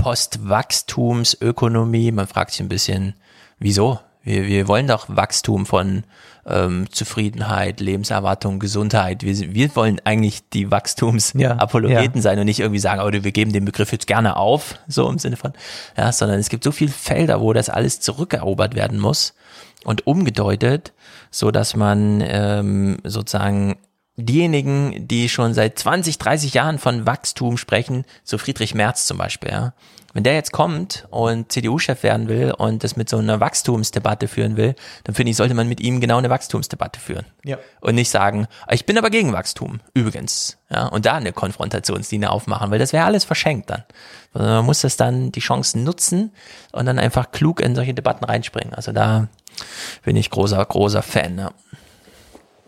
Postwachstumsökonomie. 0.00 2.12
Man 2.12 2.26
fragt 2.26 2.52
sich 2.52 2.60
ein 2.60 2.68
bisschen, 2.68 3.14
wieso? 3.58 3.98
Wir, 4.22 4.46
wir 4.46 4.68
wollen 4.68 4.86
doch 4.86 5.06
Wachstum 5.08 5.64
von 5.66 6.04
ähm, 6.46 6.86
Zufriedenheit, 6.90 7.80
Lebenserwartung, 7.80 8.60
Gesundheit. 8.60 9.22
Wir, 9.22 9.54
wir 9.54 9.74
wollen 9.76 10.00
eigentlich 10.04 10.48
die 10.50 10.70
Wachstumsapologeten 10.70 12.16
ja. 12.16 12.22
sein 12.22 12.38
und 12.38 12.46
nicht 12.46 12.60
irgendwie 12.60 12.80
sagen, 12.80 13.02
oh, 13.02 13.12
wir 13.12 13.32
geben 13.32 13.52
den 13.52 13.66
Begriff 13.66 13.92
jetzt 13.92 14.06
gerne 14.06 14.36
auf, 14.36 14.78
so 14.88 15.06
im 15.08 15.18
Sinne 15.18 15.36
von, 15.36 15.52
ja, 15.96 16.12
sondern 16.12 16.38
es 16.38 16.48
gibt 16.48 16.64
so 16.64 16.72
viele 16.72 16.92
Felder, 16.92 17.40
wo 17.40 17.52
das 17.52 17.68
alles 17.68 18.00
zurückerobert 18.00 18.74
werden 18.74 18.98
muss 18.98 19.34
und 19.84 20.06
umgedeutet, 20.06 20.92
so 21.30 21.50
dass 21.50 21.76
man 21.76 22.24
ähm, 22.26 22.98
sozusagen 23.04 23.76
diejenigen, 24.20 25.08
die 25.08 25.28
schon 25.28 25.54
seit 25.54 25.78
20, 25.78 26.18
30 26.18 26.54
Jahren 26.54 26.78
von 26.78 27.06
Wachstum 27.06 27.56
sprechen, 27.56 28.04
so 28.24 28.38
Friedrich 28.38 28.74
Merz 28.74 29.06
zum 29.06 29.18
Beispiel, 29.18 29.50
ja, 29.50 29.72
wenn 30.12 30.24
der 30.24 30.34
jetzt 30.34 30.52
kommt 30.52 31.06
und 31.10 31.52
CDU-Chef 31.52 32.02
werden 32.02 32.28
will 32.28 32.52
und 32.56 32.82
das 32.82 32.96
mit 32.96 33.08
so 33.08 33.18
einer 33.18 33.38
Wachstumsdebatte 33.38 34.26
führen 34.26 34.56
will, 34.56 34.74
dann 35.04 35.14
finde 35.14 35.30
ich, 35.30 35.36
sollte 35.36 35.54
man 35.54 35.68
mit 35.68 35.80
ihm 35.80 36.00
genau 36.00 36.18
eine 36.18 36.30
Wachstumsdebatte 36.30 36.98
führen. 36.98 37.26
Ja. 37.44 37.58
Und 37.80 37.94
nicht 37.94 38.10
sagen, 38.10 38.48
ich 38.70 38.86
bin 38.86 38.98
aber 38.98 39.10
gegen 39.10 39.32
Wachstum, 39.32 39.80
übrigens. 39.94 40.58
Ja, 40.68 40.86
und 40.86 41.06
da 41.06 41.14
eine 41.14 41.32
Konfrontationslinie 41.32 42.30
aufmachen, 42.30 42.70
weil 42.70 42.78
das 42.78 42.92
wäre 42.92 43.04
alles 43.04 43.24
verschenkt 43.24 43.70
dann. 43.70 43.84
Also 44.32 44.48
man 44.48 44.64
muss 44.64 44.80
das 44.80 44.96
dann 44.96 45.30
die 45.32 45.40
Chancen 45.40 45.84
nutzen 45.84 46.32
und 46.72 46.86
dann 46.86 46.98
einfach 46.98 47.30
klug 47.30 47.60
in 47.60 47.74
solche 47.74 47.94
Debatten 47.94 48.24
reinspringen. 48.24 48.74
Also 48.74 48.92
da 48.92 49.28
bin 50.02 50.16
ich 50.16 50.30
großer, 50.30 50.64
großer 50.64 51.02
Fan. 51.02 51.38
Ja. 51.38 51.52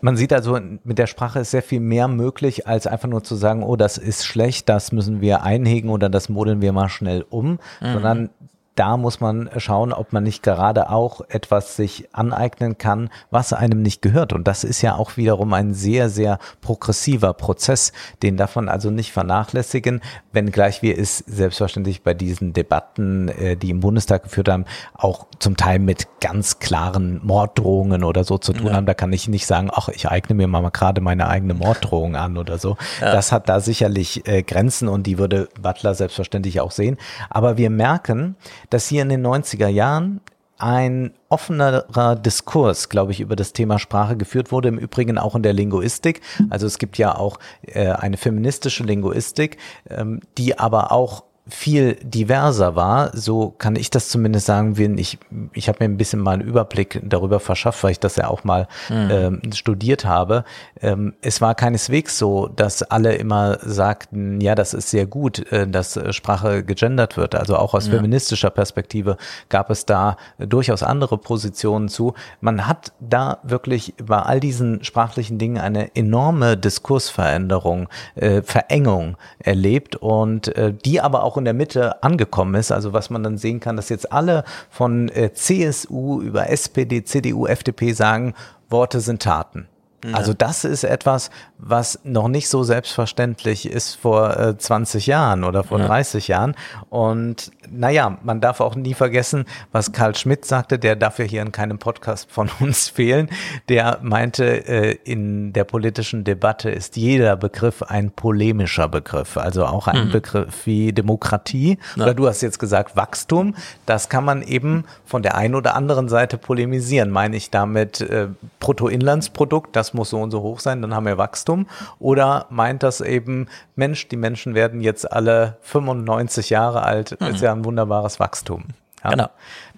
Man 0.03 0.17
sieht 0.17 0.33
also, 0.33 0.59
mit 0.83 0.97
der 0.97 1.07
Sprache 1.07 1.39
ist 1.39 1.51
sehr 1.51 1.63
viel 1.63 1.79
mehr 1.79 2.09
möglich, 2.09 2.67
als 2.67 2.87
einfach 2.87 3.07
nur 3.07 3.23
zu 3.23 3.35
sagen, 3.35 3.63
oh, 3.63 3.77
das 3.77 3.97
ist 3.97 4.25
schlecht, 4.25 4.67
das 4.67 4.91
müssen 4.91 5.21
wir 5.21 5.43
einhegen 5.43 5.89
oder 5.89 6.09
das 6.09 6.27
modeln 6.27 6.59
wir 6.59 6.73
mal 6.73 6.89
schnell 6.89 7.25
um, 7.29 7.51
Mhm. 7.79 7.93
sondern 7.93 8.29
da 8.75 8.97
muss 8.97 9.19
man 9.19 9.49
schauen, 9.57 9.93
ob 9.93 10.13
man 10.13 10.23
nicht 10.23 10.41
gerade 10.41 10.89
auch 10.89 11.21
etwas 11.29 11.75
sich 11.75 12.07
aneignen 12.13 12.77
kann, 12.77 13.09
was 13.29 13.53
einem 13.53 13.81
nicht 13.81 14.01
gehört. 14.01 14.33
Und 14.33 14.47
das 14.47 14.63
ist 14.63 14.81
ja 14.81 14.95
auch 14.95 15.15
wiederum 15.17 15.53
ein 15.53 15.73
sehr, 15.73 16.09
sehr 16.09 16.39
progressiver 16.61 17.33
Prozess. 17.33 17.93
Den 18.23 18.35
darf 18.37 18.55
man 18.55 18.69
also 18.69 18.89
nicht 18.89 19.11
vernachlässigen, 19.11 20.01
wenngleich 20.31 20.81
wir 20.81 20.97
es 20.97 21.19
selbstverständlich 21.19 22.01
bei 22.01 22.13
diesen 22.13 22.53
Debatten, 22.53 23.27
äh, 23.29 23.55
die 23.55 23.69
im 23.69 23.79
Bundestag 23.79 24.23
geführt 24.23 24.49
haben, 24.49 24.65
auch 24.93 25.27
zum 25.39 25.55
Teil 25.57 25.79
mit 25.79 26.07
ganz 26.19 26.59
klaren 26.59 27.19
Morddrohungen 27.23 28.03
oder 28.03 28.23
so 28.23 28.37
zu 28.37 28.53
tun 28.53 28.67
Ja. 28.67 28.73
haben. 28.73 28.85
Da 28.85 28.93
kann 28.93 29.13
ich 29.13 29.27
nicht 29.27 29.45
sagen, 29.45 29.69
ach, 29.71 29.89
ich 29.89 30.09
eigne 30.09 30.35
mir 30.35 30.47
mal 30.47 30.67
gerade 30.71 31.01
meine 31.01 31.27
eigene 31.27 31.53
Morddrohung 31.53 32.15
an 32.15 32.37
oder 32.37 32.57
so. 32.57 32.77
Ja. 33.01 33.11
Das 33.11 33.31
hat 33.31 33.49
da 33.49 33.59
sicherlich 33.59 34.27
äh, 34.27 34.41
Grenzen 34.41 34.87
und 34.87 35.05
die 35.05 35.17
würde 35.17 35.49
Butler 35.61 35.93
selbstverständlich 35.93 36.59
auch 36.61 36.71
sehen. 36.71 36.97
Aber 37.29 37.57
wir 37.57 37.69
merken, 37.69 38.35
dass 38.73 38.87
hier 38.87 39.03
in 39.03 39.09
den 39.09 39.25
90er 39.25 39.67
Jahren 39.67 40.19
ein 40.57 41.13
offenerer 41.29 42.15
Diskurs, 42.15 42.89
glaube 42.89 43.11
ich, 43.11 43.19
über 43.19 43.35
das 43.35 43.53
Thema 43.53 43.77
Sprache 43.77 44.17
geführt 44.17 44.51
wurde, 44.51 44.69
im 44.69 44.79
Übrigen 44.79 45.17
auch 45.17 45.35
in 45.35 45.43
der 45.43 45.53
Linguistik. 45.53 46.21
Also 46.49 46.65
es 46.65 46.79
gibt 46.79 46.97
ja 46.97 47.15
auch 47.15 47.37
äh, 47.61 47.89
eine 47.89 48.17
feministische 48.17 48.83
Linguistik, 48.83 49.57
ähm, 49.89 50.21
die 50.37 50.57
aber 50.57 50.91
auch 50.91 51.23
viel 51.47 51.95
diverser 52.01 52.75
war, 52.75 53.11
so 53.15 53.49
kann 53.49 53.75
ich 53.75 53.89
das 53.89 54.07
zumindest 54.07 54.45
sagen, 54.45 54.77
wenn 54.77 54.97
ich, 54.97 55.17
ich 55.51 55.67
habe 55.67 55.79
mir 55.81 55.85
ein 55.93 55.97
bisschen 55.97 56.21
mal 56.21 56.31
einen 56.35 56.41
Überblick 56.41 57.01
darüber 57.03 57.41
verschafft, 57.41 57.83
weil 57.83 57.91
ich 57.91 57.99
das 57.99 58.15
ja 58.15 58.27
auch 58.29 58.43
mal 58.45 58.67
Mhm. 58.89 59.09
ähm, 59.11 59.41
studiert 59.53 60.05
habe. 60.05 60.45
Ähm, 60.81 61.13
es 61.21 61.41
war 61.41 61.53
keineswegs 61.53 62.17
so, 62.17 62.47
dass 62.47 62.81
alle 62.83 63.15
immer 63.15 63.57
sagten, 63.61 64.39
ja, 64.39 64.55
das 64.55 64.73
ist 64.73 64.89
sehr 64.89 65.05
gut, 65.05 65.51
äh, 65.51 65.67
dass 65.67 65.99
Sprache 66.15 66.63
gegendert 66.63 67.17
wird. 67.17 67.35
Also 67.35 67.57
auch 67.57 67.73
aus 67.73 67.87
Ja. 67.87 67.93
feministischer 67.95 68.49
Perspektive 68.49 69.17
gab 69.49 69.69
es 69.69 69.85
da 69.85 70.15
durchaus 70.39 70.81
andere 70.81 71.17
Positionen 71.17 71.89
zu. 71.89 72.13
Man 72.39 72.67
hat 72.67 72.93
da 73.01 73.39
wirklich 73.43 73.93
bei 74.01 74.19
all 74.19 74.39
diesen 74.39 74.83
sprachlichen 74.83 75.37
Dingen 75.39 75.57
eine 75.57 75.93
enorme 75.95 76.55
Diskursveränderung, 76.55 77.89
äh, 78.15 78.41
Verengung 78.43 79.17
erlebt 79.39 79.95
und 79.97 80.55
äh, 80.55 80.73
die 80.73 81.01
aber 81.01 81.23
auch 81.23 81.32
in 81.37 81.45
der 81.45 81.53
Mitte 81.53 82.03
angekommen 82.03 82.55
ist. 82.55 82.71
Also 82.71 82.93
was 82.93 83.09
man 83.09 83.23
dann 83.23 83.37
sehen 83.37 83.59
kann, 83.59 83.75
dass 83.75 83.89
jetzt 83.89 84.11
alle 84.11 84.43
von 84.69 85.09
äh, 85.09 85.33
CSU 85.33 86.21
über 86.21 86.49
SPD, 86.49 87.03
CDU, 87.03 87.47
FDP 87.47 87.93
sagen, 87.93 88.33
Worte 88.69 88.99
sind 88.99 89.21
Taten. 89.21 89.67
Ja. 90.03 90.13
Also 90.15 90.33
das 90.33 90.63
ist 90.65 90.83
etwas, 90.83 91.29
was 91.57 91.99
noch 92.03 92.27
nicht 92.27 92.49
so 92.49 92.63
selbstverständlich 92.63 93.69
ist 93.69 93.95
vor 93.95 94.37
äh, 94.37 94.57
20 94.57 95.07
Jahren 95.07 95.43
oder 95.43 95.63
vor 95.63 95.79
Ja. 95.79 95.87
30 95.87 96.27
Jahren. 96.27 96.55
Und 96.89 97.51
naja, 97.69 98.17
man 98.23 98.41
darf 98.41 98.59
auch 98.59 98.75
nie 98.75 98.93
vergessen, 98.93 99.45
was 99.71 99.91
Karl 99.93 100.15
Schmidt 100.15 100.45
sagte, 100.45 100.77
der 100.77 100.95
darf 100.95 101.19
ja 101.19 101.25
hier 101.25 101.41
in 101.41 101.51
keinem 101.51 101.79
Podcast 101.79 102.29
von 102.31 102.49
uns 102.59 102.89
fehlen. 102.89 103.29
Der 103.69 103.99
meinte, 104.01 104.43
äh, 104.67 104.97
in 105.03 105.53
der 105.53 105.63
politischen 105.63 106.23
Debatte 106.23 106.69
ist 106.69 106.95
jeder 106.97 107.35
Begriff 107.37 107.81
ein 107.83 108.11
polemischer 108.11 108.89
Begriff. 108.89 109.37
Also 109.37 109.65
auch 109.65 109.87
ein 109.87 110.07
Mhm. 110.07 110.11
Begriff 110.11 110.65
wie 110.65 110.91
Demokratie. 110.91 111.77
Ja. 111.95 112.03
Oder 112.03 112.13
du 112.13 112.27
hast 112.27 112.41
jetzt 112.41 112.59
gesagt 112.59 112.95
Wachstum. 112.95 113.55
Das 113.85 114.09
kann 114.09 114.25
man 114.25 114.41
eben 114.41 114.83
von 115.05 115.23
der 115.23 115.35
einen 115.35 115.55
oder 115.55 115.75
anderen 115.75 116.09
Seite 116.09 116.37
polemisieren. 116.37 117.09
Meine 117.09 117.37
ich 117.37 117.49
damit 117.51 118.01
äh, 118.01 118.27
Bruttoinlandsprodukt, 118.59 119.75
das 119.75 119.92
muss 119.93 120.09
so 120.09 120.21
und 120.21 120.31
so 120.31 120.41
hoch 120.41 120.59
sein, 120.59 120.81
dann 120.81 120.93
haben 120.93 121.05
wir 121.05 121.17
Wachstum. 121.17 121.67
Oder 121.99 122.45
meint 122.49 122.83
das 122.83 123.01
eben, 123.01 123.47
Mensch, 123.75 124.07
die 124.07 124.17
Menschen 124.17 124.55
werden 124.55 124.81
jetzt 124.81 125.11
alle 125.11 125.57
95 125.61 126.49
Jahre 126.49 126.83
alt, 126.83 127.19
Mhm. 127.19 127.27
ist 127.27 127.41
ja 127.41 127.51
ein 127.51 127.65
wunderbares 127.65 128.19
Wachstum. 128.19 128.65
Ja? 129.03 129.09
Genau. 129.11 129.29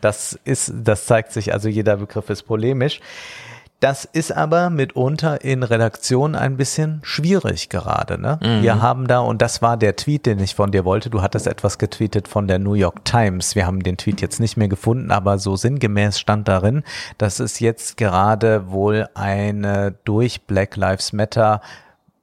Das 0.02 0.38
ist, 0.44 0.72
das 0.76 1.06
zeigt 1.06 1.32
sich, 1.32 1.54
also 1.54 1.68
jeder 1.70 1.98
Begriff 1.98 2.30
ist 2.30 2.44
polemisch. 2.44 3.02
Das 3.82 4.06
ist 4.06 4.32
aber 4.32 4.70
mitunter 4.70 5.44
in 5.44 5.62
Redaktion 5.62 6.36
ein 6.36 6.56
bisschen 6.56 7.02
schwierig 7.04 7.70
gerade. 7.70 8.20
Ne? 8.20 8.40
Mhm. 8.42 8.64
Wir 8.64 8.82
haben 8.82 9.08
da, 9.08 9.20
und 9.20 9.42
das 9.42 9.62
war 9.62 9.76
der 9.76 9.96
Tweet, 9.96 10.26
den 10.26 10.40
ich 10.40 10.56
von 10.56 10.72
dir 10.72 10.86
wollte, 10.86 11.10
du 11.10 11.22
hattest 11.22 11.46
etwas 11.46 11.78
getweetet 11.78 12.28
von 12.28 12.48
der 12.48 12.58
New 12.58 12.74
York 12.74 13.04
Times. 13.04 13.54
Wir 13.54 13.68
haben 13.68 13.84
den 13.84 13.98
Tweet 13.98 14.22
jetzt 14.22 14.40
nicht 14.40 14.56
mehr 14.56 14.70
gefunden, 14.70 15.12
aber 15.12 15.38
so 15.38 15.56
sinngemäß 15.56 16.20
stand 16.20 16.48
darin, 16.48 16.84
dass 17.18 17.40
es 17.40 17.60
jetzt 17.60 17.98
gerade 17.98 18.72
wohl 18.72 19.10
eine 19.14 19.94
durch 20.06 20.44
Black 20.44 20.78
Lives 20.78 21.12
Matter 21.12 21.62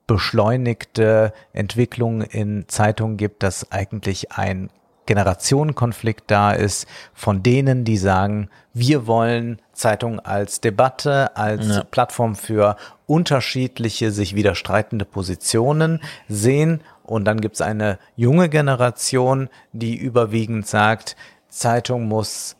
beschleunigte 0.06 1.32
Entwicklung 1.52 2.22
in 2.22 2.64
Zeitungen 2.68 3.16
gibt, 3.16 3.42
dass 3.42 3.70
eigentlich 3.70 4.32
ein 4.32 4.70
Generationenkonflikt 5.06 6.30
da 6.30 6.52
ist 6.52 6.86
von 7.12 7.42
denen, 7.42 7.84
die 7.84 7.96
sagen, 7.96 8.48
wir 8.72 9.06
wollen 9.06 9.60
Zeitung 9.72 10.20
als 10.20 10.60
Debatte, 10.60 11.36
als 11.36 11.66
Ja. 11.66 11.84
Plattform 11.84 12.36
für 12.36 12.76
unterschiedliche, 13.06 14.10
sich 14.10 14.34
widerstreitende 14.34 15.04
Positionen 15.04 16.00
sehen. 16.28 16.82
Und 17.02 17.24
dann 17.24 17.40
gibt 17.40 17.56
es 17.56 17.60
eine 17.60 17.98
junge 18.16 18.48
Generation, 18.48 19.48
die 19.72 19.96
überwiegend 19.96 20.66
sagt, 20.66 21.16
Zeitung 21.48 22.06
muss 22.06 22.56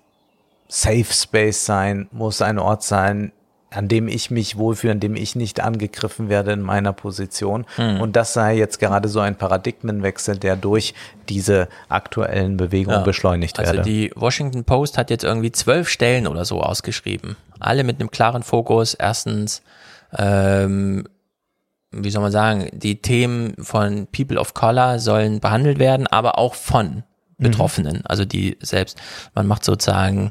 Safe 0.69 1.05
Space 1.05 1.65
sein, 1.65 2.09
muss 2.13 2.43
ein 2.43 2.59
Ort 2.59 2.83
sein, 2.83 3.33
an 3.75 3.89
dem 3.89 4.09
ich 4.09 4.31
mich 4.31 4.57
wohlfühle, 4.57 4.93
an 4.93 5.01
dem 5.01 5.17
ich 5.17 5.35
nicht 5.37 5.61
angegriffen 5.61 6.29
werde 6.29 6.53
in 6.53 6.61
meiner 6.61 6.93
Position. 6.93 7.65
Mhm. 7.77 8.01
Und 8.01 8.17
das 8.17 8.33
sei 8.33 8.57
jetzt 8.57 8.79
gerade 8.79 9.09
so 9.09 9.21
ein 9.21 9.37
Paradigmenwechsel, 9.37 10.37
der 10.39 10.57
durch 10.57 10.95
diese 11.29 11.69
aktuellen 11.89 12.57
Bewegungen 12.57 12.99
Ja. 12.99 13.05
beschleunigt 13.05 13.59
also 13.59 13.73
werde. 13.75 13.89
die 13.89 14.13
Washington 14.15 14.65
Post 14.65 14.99
hat 14.99 15.11
jetzt 15.11 15.25
irgendwie 15.25 15.53
zwölf 15.53 15.89
Stellen 15.89 16.27
oder 16.27 16.45
so 16.45 16.61
ausgeschrieben. 16.61 17.37
Alle 17.61 17.85
mit 17.85 18.01
einem 18.01 18.11
klaren 18.11 18.43
Fokus. 18.43 18.95
Erstens, 18.95 19.63
ähm, 20.17 21.05
wie 21.91 22.11
soll 22.11 22.23
man 22.23 22.33
sagen, 22.33 22.69
die 22.73 23.01
Themen 23.03 23.55
von 23.59 24.07
People 24.11 24.39
of 24.39 24.55
Color 24.55 24.99
sollen 24.99 25.41
behandelt 25.41 25.79
werden, 25.79 26.07
aber 26.07 26.39
auch 26.39 26.55
von 26.55 27.05
Betroffenen, 27.43 28.07
also 28.07 28.25
die 28.25 28.57
selbst, 28.61 29.01
man 29.35 29.47
macht 29.47 29.65
sozusagen, 29.65 30.31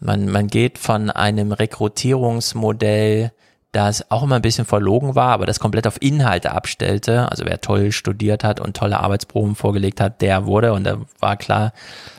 man, 0.00 0.28
man 0.28 0.46
geht 0.46 0.78
von 0.78 1.10
einem 1.10 1.52
Rekrutierungsmodell, 1.52 3.32
das 3.72 4.10
auch 4.10 4.22
immer 4.22 4.36
ein 4.36 4.42
bisschen 4.42 4.64
verlogen 4.64 5.14
war, 5.14 5.32
aber 5.32 5.44
das 5.44 5.60
komplett 5.60 5.86
auf 5.86 6.00
Inhalte 6.00 6.52
abstellte. 6.52 7.30
Also 7.30 7.44
wer 7.44 7.60
toll 7.60 7.92
studiert 7.92 8.42
hat 8.42 8.60
und 8.60 8.76
tolle 8.76 8.98
Arbeitsproben 9.00 9.56
vorgelegt 9.56 10.00
hat, 10.00 10.22
der 10.22 10.46
wurde 10.46 10.72
und 10.72 10.84
da 10.84 10.98
war 11.20 11.36
klar, 11.36 11.72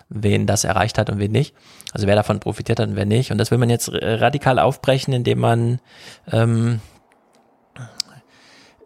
wen 0.09 0.45
das 0.45 0.63
erreicht 0.63 0.97
hat 0.97 1.09
und 1.09 1.19
wen 1.19 1.31
nicht. 1.31 1.55
Also 1.91 2.05
wer 2.05 2.15
davon 2.15 2.39
profitiert 2.39 2.79
hat 2.79 2.89
und 2.89 2.95
wer 2.95 3.05
nicht. 3.05 3.31
Und 3.31 3.39
das 3.39 3.49
will 3.49 3.57
man 3.57 3.69
jetzt 3.69 3.89
radikal 3.91 4.59
aufbrechen, 4.59 5.11
indem 5.11 5.39
man 5.39 5.79
ähm, 6.31 6.81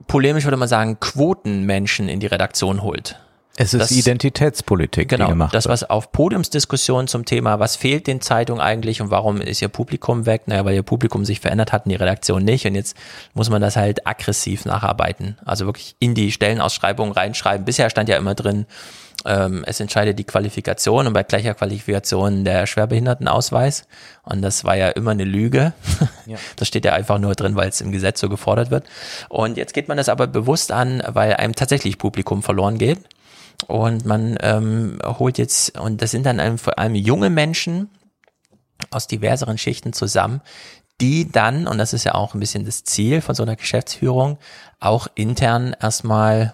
polemisch 0.07 0.45
würde 0.45 0.57
man 0.57 0.69
sagen, 0.69 0.99
Quotenmenschen 1.01 2.07
in 2.07 2.21
die 2.21 2.27
Redaktion 2.27 2.81
holt. 2.81 3.19
Es 3.55 3.73
ist 3.73 3.81
das- 3.81 3.91
Identitätspolitik, 3.91 5.09
Genau, 5.09 5.25
die 5.25 5.31
gemacht 5.31 5.53
das 5.53 5.67
was 5.67 5.83
auf 5.89 6.11
Podiumsdiskussionen 6.11 7.07
zum 7.07 7.25
Thema, 7.25 7.59
was 7.59 7.75
fehlt 7.75 8.07
den 8.07 8.19
Zeitungen 8.21 8.61
eigentlich 8.61 9.01
und 9.01 9.11
warum 9.11 9.41
ist 9.41 9.61
ihr 9.61 9.67
Publikum 9.67 10.25
weg? 10.25 10.43
Naja, 10.47 10.65
weil 10.65 10.75
ihr 10.75 10.83
Publikum 10.83 11.23
sich 11.25 11.39
verändert 11.39 11.71
hat 11.71 11.85
und 11.85 11.89
die 11.89 11.95
Redaktion 11.95 12.43
nicht 12.43 12.65
und 12.65 12.75
jetzt 12.75 12.97
muss 13.33 13.49
man 13.49 13.61
das 13.61 13.75
halt 13.75 14.07
aggressiv 14.07 14.65
nacharbeiten. 14.65 15.37
Also 15.45 15.65
wirklich 15.65 15.95
in 15.99 16.15
die 16.15 16.31
Stellenausschreibung 16.31 17.11
reinschreiben. 17.11 17.65
Bisher 17.65 17.89
stand 17.89 18.09
ja 18.09 18.17
immer 18.17 18.33
drin, 18.35 18.65
ähm, 19.25 19.63
es 19.67 19.79
entscheidet 19.79 20.19
die 20.19 20.23
Qualifikation 20.25 21.07
und 21.07 21.13
bei 21.13 21.23
gleicher 21.23 21.53
Qualifikation 21.53 22.43
der 22.43 22.65
Schwerbehindertenausweis. 22.65 23.85
Und 24.23 24.41
das 24.41 24.63
war 24.63 24.75
ja 24.75 24.89
immer 24.89 25.11
eine 25.11 25.23
Lüge. 25.25 25.73
Ja. 26.25 26.37
Das 26.55 26.69
steht 26.69 26.85
ja 26.85 26.93
einfach 26.93 27.19
nur 27.19 27.35
drin, 27.35 27.57
weil 27.57 27.67
es 27.67 27.81
im 27.81 27.91
Gesetz 27.91 28.21
so 28.21 28.29
gefordert 28.29 28.71
wird. 28.71 28.85
Und 29.27 29.57
jetzt 29.57 29.73
geht 29.73 29.89
man 29.89 29.97
das 29.97 30.07
aber 30.07 30.25
bewusst 30.25 30.71
an, 30.71 31.03
weil 31.05 31.33
einem 31.33 31.53
tatsächlich 31.53 31.97
Publikum 31.97 32.41
verloren 32.43 32.77
geht. 32.77 32.99
Und 33.67 34.05
man 34.05 34.37
ähm, 34.41 34.99
holt 35.03 35.37
jetzt, 35.37 35.77
und 35.79 36.01
das 36.01 36.11
sind 36.11 36.25
dann 36.25 36.39
einem, 36.39 36.57
vor 36.57 36.79
allem 36.79 36.95
junge 36.95 37.29
Menschen 37.29 37.89
aus 38.91 39.07
diverseren 39.07 39.57
Schichten 39.57 39.93
zusammen, 39.93 40.41
die 41.01 41.31
dann, 41.31 41.67
und 41.67 41.77
das 41.77 41.93
ist 41.93 42.03
ja 42.03 42.15
auch 42.15 42.33
ein 42.33 42.39
bisschen 42.39 42.65
das 42.65 42.83
Ziel 42.83 43.21
von 43.21 43.35
so 43.35 43.43
einer 43.43 43.55
Geschäftsführung, 43.55 44.37
auch 44.79 45.07
intern 45.15 45.75
erstmal, 45.79 46.53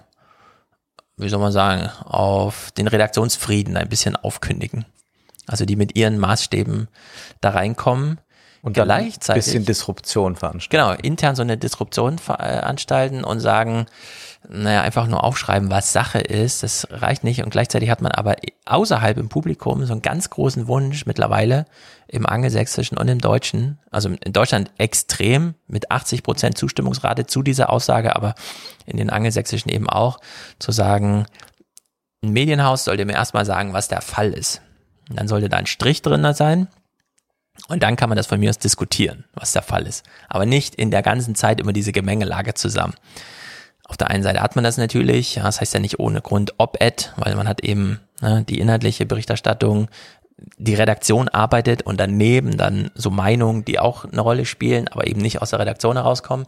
wie 1.17 1.29
soll 1.29 1.39
man 1.39 1.51
sagen, 1.51 1.89
auf 2.05 2.71
den 2.71 2.87
Redaktionsfrieden 2.87 3.77
ein 3.77 3.89
bisschen 3.89 4.15
aufkündigen. 4.15 4.85
Also 5.47 5.65
die 5.65 5.75
mit 5.75 5.95
ihren 5.95 6.19
Maßstäben 6.19 6.87
da 7.41 7.49
reinkommen. 7.49 8.19
Und 8.61 8.77
dann 8.77 8.91
ein 8.91 9.03
gleichzeitig 9.05 9.45
bisschen 9.45 9.65
Disruption 9.65 10.35
veranstalten. 10.35 10.69
Genau, 10.69 11.01
intern 11.01 11.35
so 11.35 11.41
eine 11.41 11.57
Disruption 11.57 12.19
veranstalten 12.19 13.23
und 13.23 13.39
sagen, 13.39 13.85
naja, 14.47 14.81
einfach 14.81 15.07
nur 15.07 15.23
aufschreiben, 15.23 15.69
was 15.69 15.91
Sache 15.91 16.19
ist, 16.19 16.63
das 16.63 16.87
reicht 16.89 17.23
nicht. 17.23 17.43
Und 17.43 17.49
gleichzeitig 17.49 17.89
hat 17.89 18.01
man 18.01 18.13
aber 18.13 18.35
außerhalb 18.65 19.17
im 19.17 19.29
Publikum 19.29 19.85
so 19.85 19.91
einen 19.91 20.01
ganz 20.01 20.29
großen 20.29 20.67
Wunsch 20.67 21.05
mittlerweile 21.05 21.65
im 22.07 22.25
Angelsächsischen 22.25 22.97
und 22.97 23.07
im 23.09 23.19
Deutschen, 23.19 23.79
also 23.91 24.09
in 24.09 24.33
Deutschland 24.33 24.71
extrem 24.77 25.55
mit 25.67 25.91
80 25.91 26.23
Prozent 26.23 26.57
Zustimmungsrate 26.57 27.27
zu 27.27 27.43
dieser 27.43 27.69
Aussage, 27.69 28.15
aber 28.15 28.33
in 28.85 28.97
den 28.97 29.09
Angelsächsischen 29.09 29.69
eben 29.69 29.89
auch, 29.89 30.19
zu 30.57 30.71
sagen, 30.71 31.25
ein 32.23 32.31
Medienhaus 32.31 32.85
sollte 32.85 33.05
mir 33.05 33.13
erstmal 33.13 33.45
sagen, 33.45 33.73
was 33.73 33.87
der 33.87 34.01
Fall 34.01 34.31
ist. 34.31 34.61
Und 35.09 35.19
dann 35.19 35.27
sollte 35.27 35.49
da 35.49 35.57
ein 35.57 35.67
Strich 35.67 36.01
drin 36.01 36.33
sein. 36.33 36.67
Und 37.67 37.83
dann 37.83 37.97
kann 37.97 38.09
man 38.09 38.15
das 38.15 38.27
von 38.27 38.39
mir 38.39 38.49
aus 38.49 38.57
diskutieren, 38.57 39.25
was 39.33 39.51
der 39.51 39.61
Fall 39.61 39.85
ist. 39.85 40.05
Aber 40.27 40.45
nicht 40.45 40.75
in 40.75 40.91
der 40.91 41.01
ganzen 41.01 41.35
Zeit 41.35 41.59
immer 41.59 41.73
diese 41.73 41.91
Gemengelage 41.91 42.53
zusammen. 42.53 42.93
Auf 43.89 43.97
der 43.97 44.11
einen 44.11 44.23
Seite 44.23 44.41
hat 44.41 44.55
man 44.55 44.63
das 44.63 44.77
natürlich, 44.77 45.35
ja, 45.35 45.43
das 45.43 45.59
heißt 45.59 45.73
ja 45.73 45.79
nicht 45.79 45.99
ohne 45.99 46.21
Grund 46.21 46.53
Op-Ed, 46.59 47.11
weil 47.17 47.35
man 47.35 47.47
hat 47.47 47.61
eben 47.63 47.99
ne, 48.21 48.45
die 48.47 48.59
inhaltliche 48.59 49.07
Berichterstattung, 49.07 49.87
die 50.57 50.75
Redaktion 50.75 51.27
arbeitet 51.27 51.81
und 51.81 51.99
daneben 51.99 52.55
dann 52.55 52.91
so 52.93 53.09
Meinungen, 53.09 53.65
die 53.65 53.79
auch 53.79 54.05
eine 54.05 54.21
Rolle 54.21 54.45
spielen, 54.45 54.87
aber 54.89 55.07
eben 55.07 55.21
nicht 55.21 55.41
aus 55.41 55.49
der 55.49 55.59
Redaktion 55.59 55.97
herauskommen. 55.97 56.45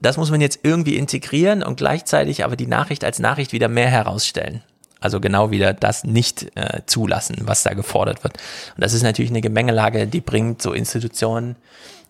Das 0.00 0.16
muss 0.16 0.30
man 0.30 0.40
jetzt 0.40 0.60
irgendwie 0.62 0.96
integrieren 0.96 1.62
und 1.62 1.76
gleichzeitig 1.76 2.44
aber 2.44 2.56
die 2.56 2.66
Nachricht 2.66 3.04
als 3.04 3.18
Nachricht 3.18 3.52
wieder 3.52 3.68
mehr 3.68 3.88
herausstellen. 3.88 4.62
Also 5.00 5.20
genau 5.20 5.50
wieder 5.50 5.74
das 5.74 6.04
nicht 6.04 6.56
äh, 6.56 6.80
zulassen, 6.86 7.42
was 7.42 7.62
da 7.62 7.74
gefordert 7.74 8.24
wird. 8.24 8.38
Und 8.74 8.82
das 8.82 8.94
ist 8.94 9.02
natürlich 9.02 9.30
eine 9.30 9.42
Gemengelage, 9.42 10.06
die 10.06 10.22
bringt 10.22 10.62
so 10.62 10.72
Institutionen, 10.72 11.56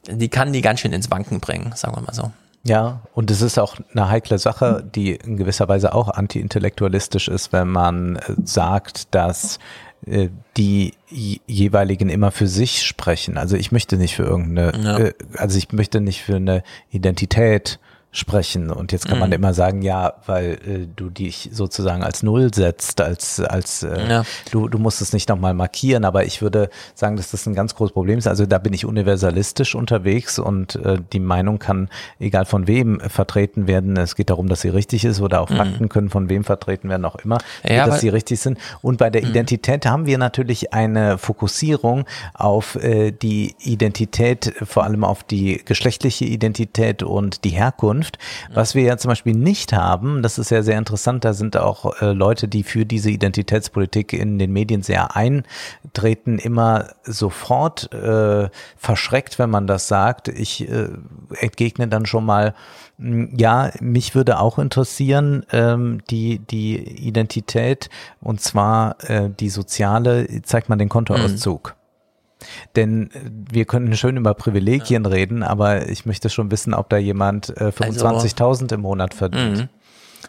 die 0.09 0.29
kann 0.29 0.53
die 0.53 0.61
ganz 0.61 0.79
schön 0.79 0.93
ins 0.93 1.11
Wanken 1.11 1.41
bringen, 1.41 1.73
sagen 1.75 1.97
wir 1.97 2.03
mal 2.03 2.15
so. 2.15 2.31
Ja, 2.67 3.03
und 3.13 3.31
es 3.31 3.43
ist 3.43 3.59
auch 3.59 3.77
eine 3.93 4.09
heikle 4.09 4.39
Sache, 4.39 4.83
die 4.95 5.13
in 5.15 5.37
gewisser 5.37 5.69
Weise 5.69 5.95
auch 5.95 6.09
anti-intellektualistisch 6.09 7.29
ist, 7.29 7.53
wenn 7.53 7.69
man 7.69 8.17
äh, 8.17 8.35
sagt, 8.45 9.15
dass 9.15 9.59
äh, 10.07 10.31
die 10.57 10.95
jeweiligen 11.09 12.09
immer 12.09 12.31
für 12.31 12.47
sich 12.47 12.83
sprechen. 12.83 13.37
Also 13.37 13.57
ich 13.57 13.71
möchte 13.71 13.99
nicht 13.99 14.17
für 14.17 14.23
irgendeine, 14.25 14.73
Ja. 14.83 14.99
äh, 14.99 15.15
also 15.37 15.59
ich 15.59 15.73
möchte 15.73 16.01
nicht 16.01 16.23
für 16.23 16.37
eine 16.37 16.63
Identität 16.91 17.79
sprechen. 18.15 18.71
Und 18.71 18.93
jetzt 18.93 19.09
kann 19.09 19.19
man 19.19 19.29
Mhm. 19.31 19.35
immer 19.35 19.53
sagen, 19.55 19.83
ja, 19.83 20.15
weil 20.25 20.53
äh, 20.67 20.87
du 20.95 21.11
dich 21.11 21.51
sozusagen 21.53 22.03
als 22.05 22.23
Null 22.23 22.55
setzt, 22.55 23.01
als, 23.01 23.41
als 23.41 23.83
äh, 23.83 24.09
Ja. 24.09 24.25
du, 24.53 24.69
du 24.69 24.79
musst 24.79 25.03
es 25.03 25.13
nicht 25.13 25.29
nochmal 25.29 25.53
markieren, 25.53 26.05
aber 26.05 26.25
ich 26.25 26.41
würde 26.41 26.71
sagen, 26.95 27.17
dass 27.17 27.33
das 27.33 27.45
ein 27.47 27.55
ganz 27.55 27.75
großes 27.75 27.93
Problem 27.93 28.17
ist. 28.19 28.29
Also 28.29 28.47
da 28.47 28.59
bin 28.59 28.73
ich 28.73 28.87
universalistisch 28.87 29.75
unterwegs 29.75 30.39
und 30.39 30.77
äh, 30.77 30.99
die 31.13 31.19
Meinung 31.19 31.59
kann, 31.59 31.89
egal 32.21 32.45
von 32.45 32.69
wem, 32.69 33.01
äh, 33.01 33.09
vertreten 33.09 33.67
werden. 33.67 33.97
Es 33.97 34.15
geht 34.15 34.31
darum, 34.31 34.49
dass 34.49 34.61
sie 34.61 34.69
richtig 34.69 35.05
ist 35.05 35.21
oder 35.21 35.41
auch 35.41 35.51
Mhm. 35.51 35.57
Fakten 35.57 35.89
können 35.89 36.09
von 36.09 36.29
wem 36.29 36.45
vertreten 36.45 36.89
werden, 36.89 37.05
auch 37.05 37.17
immer, 37.17 37.39
Ja, 37.69 37.79
dass 37.85 37.95
aber- 37.95 37.99
sie 37.99 38.09
richtig 38.11 38.39
sind. 38.41 38.59
Und 38.81 38.99
bei 38.99 39.11
der 39.11 39.23
Mhm. 39.25 39.31
Identität 39.31 39.87
haben 39.87 40.07
wir 40.07 40.19
natürlich 40.19 40.73
eine 40.73 41.19
Fokussierung 41.19 42.05
auf 42.33 42.77
äh, 42.77 43.11
die 43.11 43.57
Identität, 43.59 44.53
vor 44.65 44.85
allem 44.85 45.03
auf 45.03 45.25
die 45.25 45.61
geschlechtliche 45.65 46.27
Identität 46.27 47.03
und 47.03 47.43
die 47.45 47.51
Herkunft. 47.51 48.04
Was 48.53 48.75
wir 48.75 48.83
ja 48.83 48.97
zum 48.97 49.11
Beispiel 49.11 49.35
nicht 49.35 49.73
haben, 49.73 50.23
das 50.23 50.39
ist 50.39 50.51
ja 50.51 50.63
sehr 50.63 50.79
interessant, 50.79 51.25
da 51.25 51.33
sind 51.33 51.57
auch 51.57 52.01
äh, 52.01 52.13
Leute, 52.13 52.49
die 52.49 52.63
für 52.63 52.85
diese 52.85 53.11
Identitätspolitik 53.11 54.13
in 54.13 54.39
den 54.39 54.53
Medien 54.53 54.83
sehr 54.83 55.17
eintreten, 55.17 56.39
immer 56.39 56.89
sofort 57.03 57.93
äh, 57.93 58.49
verschreckt, 58.77 59.39
wenn 59.39 59.51
man 59.51 59.67
das 59.67 59.89
sagt. 59.89 60.29
Ich 60.29 60.69
äh, 60.69 60.89
entgegne 61.41 61.89
dann 61.89 62.07
schon 62.07 62.25
mal, 62.25 62.55
mh, 62.99 63.29
ja, 63.37 63.71
mich 63.81 64.15
würde 64.15 64.39
auch 64.39 64.59
interessieren, 64.59 65.45
ähm, 65.53 66.03
die, 66.11 66.39
die 66.39 66.77
Identität 67.07 67.91
und 68.21 68.41
zwar 68.41 68.97
äh, 69.09 69.31
die 69.31 69.51
soziale, 69.51 70.43
zeigt 70.43 70.69
man 70.69 70.79
den 70.79 70.89
Kontoauszug. 70.89 71.75
Denn 72.77 73.11
äh, 73.11 73.31
wir 73.51 73.65
können 73.65 73.97
schön 73.97 74.17
über 74.17 74.35
Privilegien 74.35 75.07
reden, 75.07 75.43
aber 75.43 75.89
ich 75.89 76.07
möchte 76.07 76.31
schon 76.31 76.51
wissen, 76.51 76.75
ob 76.75 76.89
da 76.89 76.97
jemand 76.97 77.51
äh, 77.57 77.69
25.000 77.69 78.75
im 78.75 78.81
Monat 78.81 79.15
verdient. 79.15 79.59
Mhm. 79.59 79.69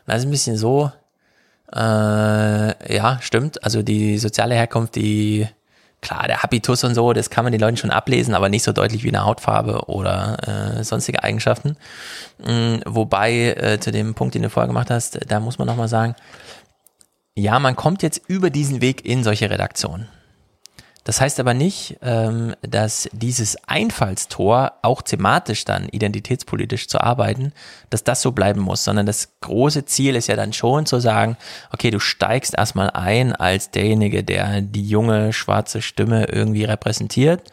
Das 0.06 0.19
ist 0.19 0.26
ein 0.26 0.32
bisschen 0.32 0.58
so, 0.58 0.92
äh, 1.74 1.80
ja, 2.95 3.19
stimmt. 3.22 3.64
Also 3.64 3.82
die 3.82 4.18
soziale 4.18 4.56
Herkunft, 4.56 4.95
die, 4.95 5.48
klar, 6.02 6.27
der 6.27 6.44
Habitus 6.44 6.84
und 6.84 6.94
so, 6.94 7.14
das 7.14 7.30
kann 7.30 7.44
man 7.44 7.52
den 7.52 7.61
Leuten 7.61 7.77
schon 7.77 7.92
ablesen, 7.92 8.34
aber 8.34 8.50
nicht 8.50 8.64
so 8.64 8.72
deutlich 8.72 9.03
wie 9.03 9.10
eine 9.10 9.26
Hautfarbe 9.26 9.85
oder 9.88 10.77
äh, 10.80 10.84
sonstige 10.84 11.24
Eigenschaften. 11.24 11.77
Mm, 12.40 12.77
wobei, 12.85 13.53
äh, 13.53 13.80
zu 13.80 13.92
dem 13.92 14.14
Punkt, 14.14 14.35
den 14.35 14.44
du 14.44 14.50
vorher 14.50 14.68
gemacht 14.68 14.90
hast, 14.90 15.19
da 15.27 15.40
muss 15.40 15.58
man 15.58 15.68
nochmal 15.68 15.88
sagen, 15.88 16.16
ja, 17.35 17.60
man 17.60 17.76
kommt 17.76 18.02
jetzt 18.02 18.22
über 18.27 18.50
diesen 18.50 18.82
Weg 18.82 19.06
in 19.06 19.24
solche 19.24 19.50
Redaktionen. 19.50 20.08
Das 21.06 21.22
heißt 21.22 21.40
aber 21.40 21.53
nicht, 21.53 21.98
ähm, 22.01 22.56
dass 22.64 23.08
dieses 23.14 23.56
Einfallstor 23.67 24.74
auch 24.82 25.03
thematisch 25.03 25.64
dann 25.64 25.88
identitätspolitisch 25.88 26.88
zu 26.88 27.00
arbeiten, 27.00 27.53
dass 27.92 28.03
das 28.03 28.24
so 28.24 28.32
bleiben 28.32 28.59
muss, 28.59 28.84
sondern 28.84 29.06
das 29.06 29.30
große 29.42 29.85
Ziel 29.85 30.16
ist 30.16 30.27
ja 30.27 30.35
dann 30.35 30.51
schon 30.51 30.88
zu 30.88 31.00
sagen, 31.00 31.38
okay, 31.72 31.92
du 31.92 32.00
steigst 32.00 32.58
erstmal 32.58 32.90
ein 32.90 33.35
als 33.35 33.69
derjenige, 33.69 34.24
der 34.24 34.61
die 34.61 34.88
junge 34.88 35.32
schwarze 35.32 35.84
Stimme 35.84 36.25
irgendwie 36.25 36.64
repräsentiert. 36.64 37.51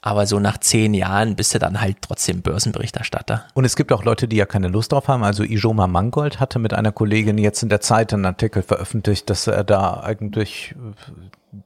Aber 0.00 0.26
so 0.26 0.38
nach 0.38 0.58
zehn 0.58 0.94
Jahren 0.94 1.36
bist 1.36 1.54
du 1.54 1.58
dann 1.58 1.80
halt 1.80 1.98
trotzdem 2.00 2.40
Börsenberichterstatter. 2.40 3.44
Und 3.52 3.66
es 3.66 3.76
gibt 3.76 3.92
auch 3.92 4.04
Leute, 4.04 4.28
die 4.28 4.36
ja 4.36 4.46
keine 4.46 4.68
Lust 4.68 4.92
drauf 4.92 5.08
haben. 5.08 5.24
Also 5.24 5.42
Ijoma 5.42 5.88
Mangold 5.88 6.40
hatte 6.40 6.58
mit 6.58 6.72
einer 6.72 6.92
Kollegin 6.92 7.36
jetzt 7.36 7.62
in 7.62 7.68
der 7.68 7.80
Zeit 7.80 8.14
einen 8.14 8.24
Artikel 8.24 8.62
veröffentlicht, 8.62 9.28
dass 9.28 9.46
er 9.46 9.64
da 9.64 10.00
eigentlich, 10.00 10.74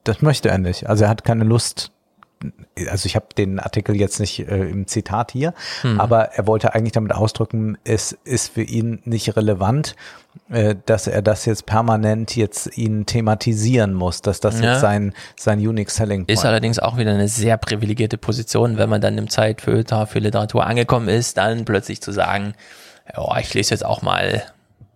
das 0.03 0.21
möchte 0.21 0.49
er 0.49 0.57
nicht. 0.57 0.87
Also 0.89 1.03
er 1.05 1.09
hat 1.09 1.23
keine 1.23 1.43
Lust. 1.43 1.91
Also 2.89 3.05
ich 3.05 3.15
habe 3.15 3.27
den 3.37 3.57
Artikel 3.57 3.95
jetzt 3.95 4.19
nicht 4.19 4.39
äh, 4.49 4.67
im 4.67 4.85
Zitat 4.85 5.31
hier, 5.31 5.53
Mhm. 5.81 6.01
aber 6.01 6.33
er 6.33 6.45
wollte 6.45 6.75
eigentlich 6.75 6.91
damit 6.91 7.13
ausdrücken, 7.13 7.77
es 7.85 8.11
ist 8.25 8.53
für 8.53 8.63
ihn 8.63 9.01
nicht 9.05 9.37
relevant, 9.37 9.95
äh, 10.49 10.75
dass 10.85 11.07
er 11.07 11.21
das 11.21 11.45
jetzt 11.45 11.65
permanent 11.65 12.35
jetzt 12.35 12.77
ihn 12.77 13.05
thematisieren 13.05 13.93
muss, 13.93 14.21
dass 14.21 14.41
das 14.41 14.59
Ja. 14.59 14.71
jetzt 14.73 14.81
sein, 14.81 15.13
sein 15.37 15.59
Unique 15.59 15.89
Selling 15.89 16.25
Point 16.25 16.31
Ist 16.37 16.43
allerdings 16.43 16.79
auch 16.79 16.97
wieder 16.97 17.11
eine 17.13 17.29
sehr 17.29 17.55
privilegierte 17.55 18.17
Position, 18.17 18.77
wenn 18.77 18.89
man 18.89 18.99
dann 18.99 19.17
im 19.17 19.29
Zeitfilter 19.29 20.05
für 20.05 20.19
Literatur 20.19 20.65
angekommen 20.65 21.07
ist, 21.07 21.37
dann 21.37 21.63
plötzlich 21.63 22.01
zu 22.01 22.11
sagen, 22.11 22.55
ja, 23.15 23.37
ich 23.39 23.53
lese 23.53 23.71
jetzt 23.73 23.85
auch 23.85 24.01
mal 24.01 24.43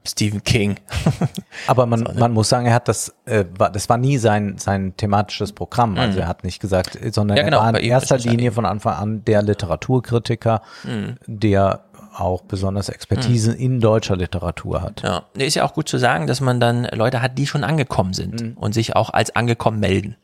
Stephen 0.08 0.44
King. 0.44 0.78
Aber 1.68 1.86
man, 1.86 2.08
man 2.18 2.32
muss 2.34 2.50
sagen, 2.50 2.66
er 2.66 2.74
hat 2.74 2.88
das, 2.88 3.14
äh, 3.26 3.46
war, 3.58 3.70
das 3.72 3.90
war 3.90 3.98
nie 3.98 4.18
sein, 4.18 4.58
sein 4.58 4.96
thematisches 4.98 5.54
Programm. 5.54 5.98
Also 5.98 6.14
Mhm. 6.18 6.22
er 6.24 6.28
hat 6.28 6.44
nicht 6.44 6.60
gesagt, 6.60 6.96
äh, 7.02 7.12
sondern 7.12 7.38
Ja, 7.38 7.44
genau, 7.44 7.58
er 7.60 7.74
war 7.74 7.80
in 7.80 7.90
erster 7.90 8.18
Linie 8.18 8.52
von 8.52 8.66
Anfang 8.66 8.94
an 8.96 9.26
der 9.26 9.42
Literaturkritiker, 9.44 10.62
Mhm. 10.84 11.18
der 11.28 11.82
auch 12.16 12.42
besonders 12.42 12.90
Expertise 12.90 13.54
in 13.54 13.80
deutscher 13.80 14.16
Literatur 14.16 14.82
hat. 14.82 15.04
Ja, 15.04 15.26
ist 15.36 15.54
ja 15.56 15.64
auch 15.64 15.74
gut 15.74 15.88
zu 15.88 15.98
sagen, 16.00 16.26
dass 16.26 16.42
man 16.42 16.60
dann 16.60 16.86
Leute 16.86 17.22
hat, 17.22 17.38
die 17.38 17.46
schon 17.46 17.64
angekommen 17.64 18.14
sind 18.14 18.42
Mhm. 18.42 18.54
und 18.58 18.74
sich 18.74 18.96
auch 18.96 19.12
als 19.12 19.36
angekommen 19.36 19.80
melden. 19.80 20.16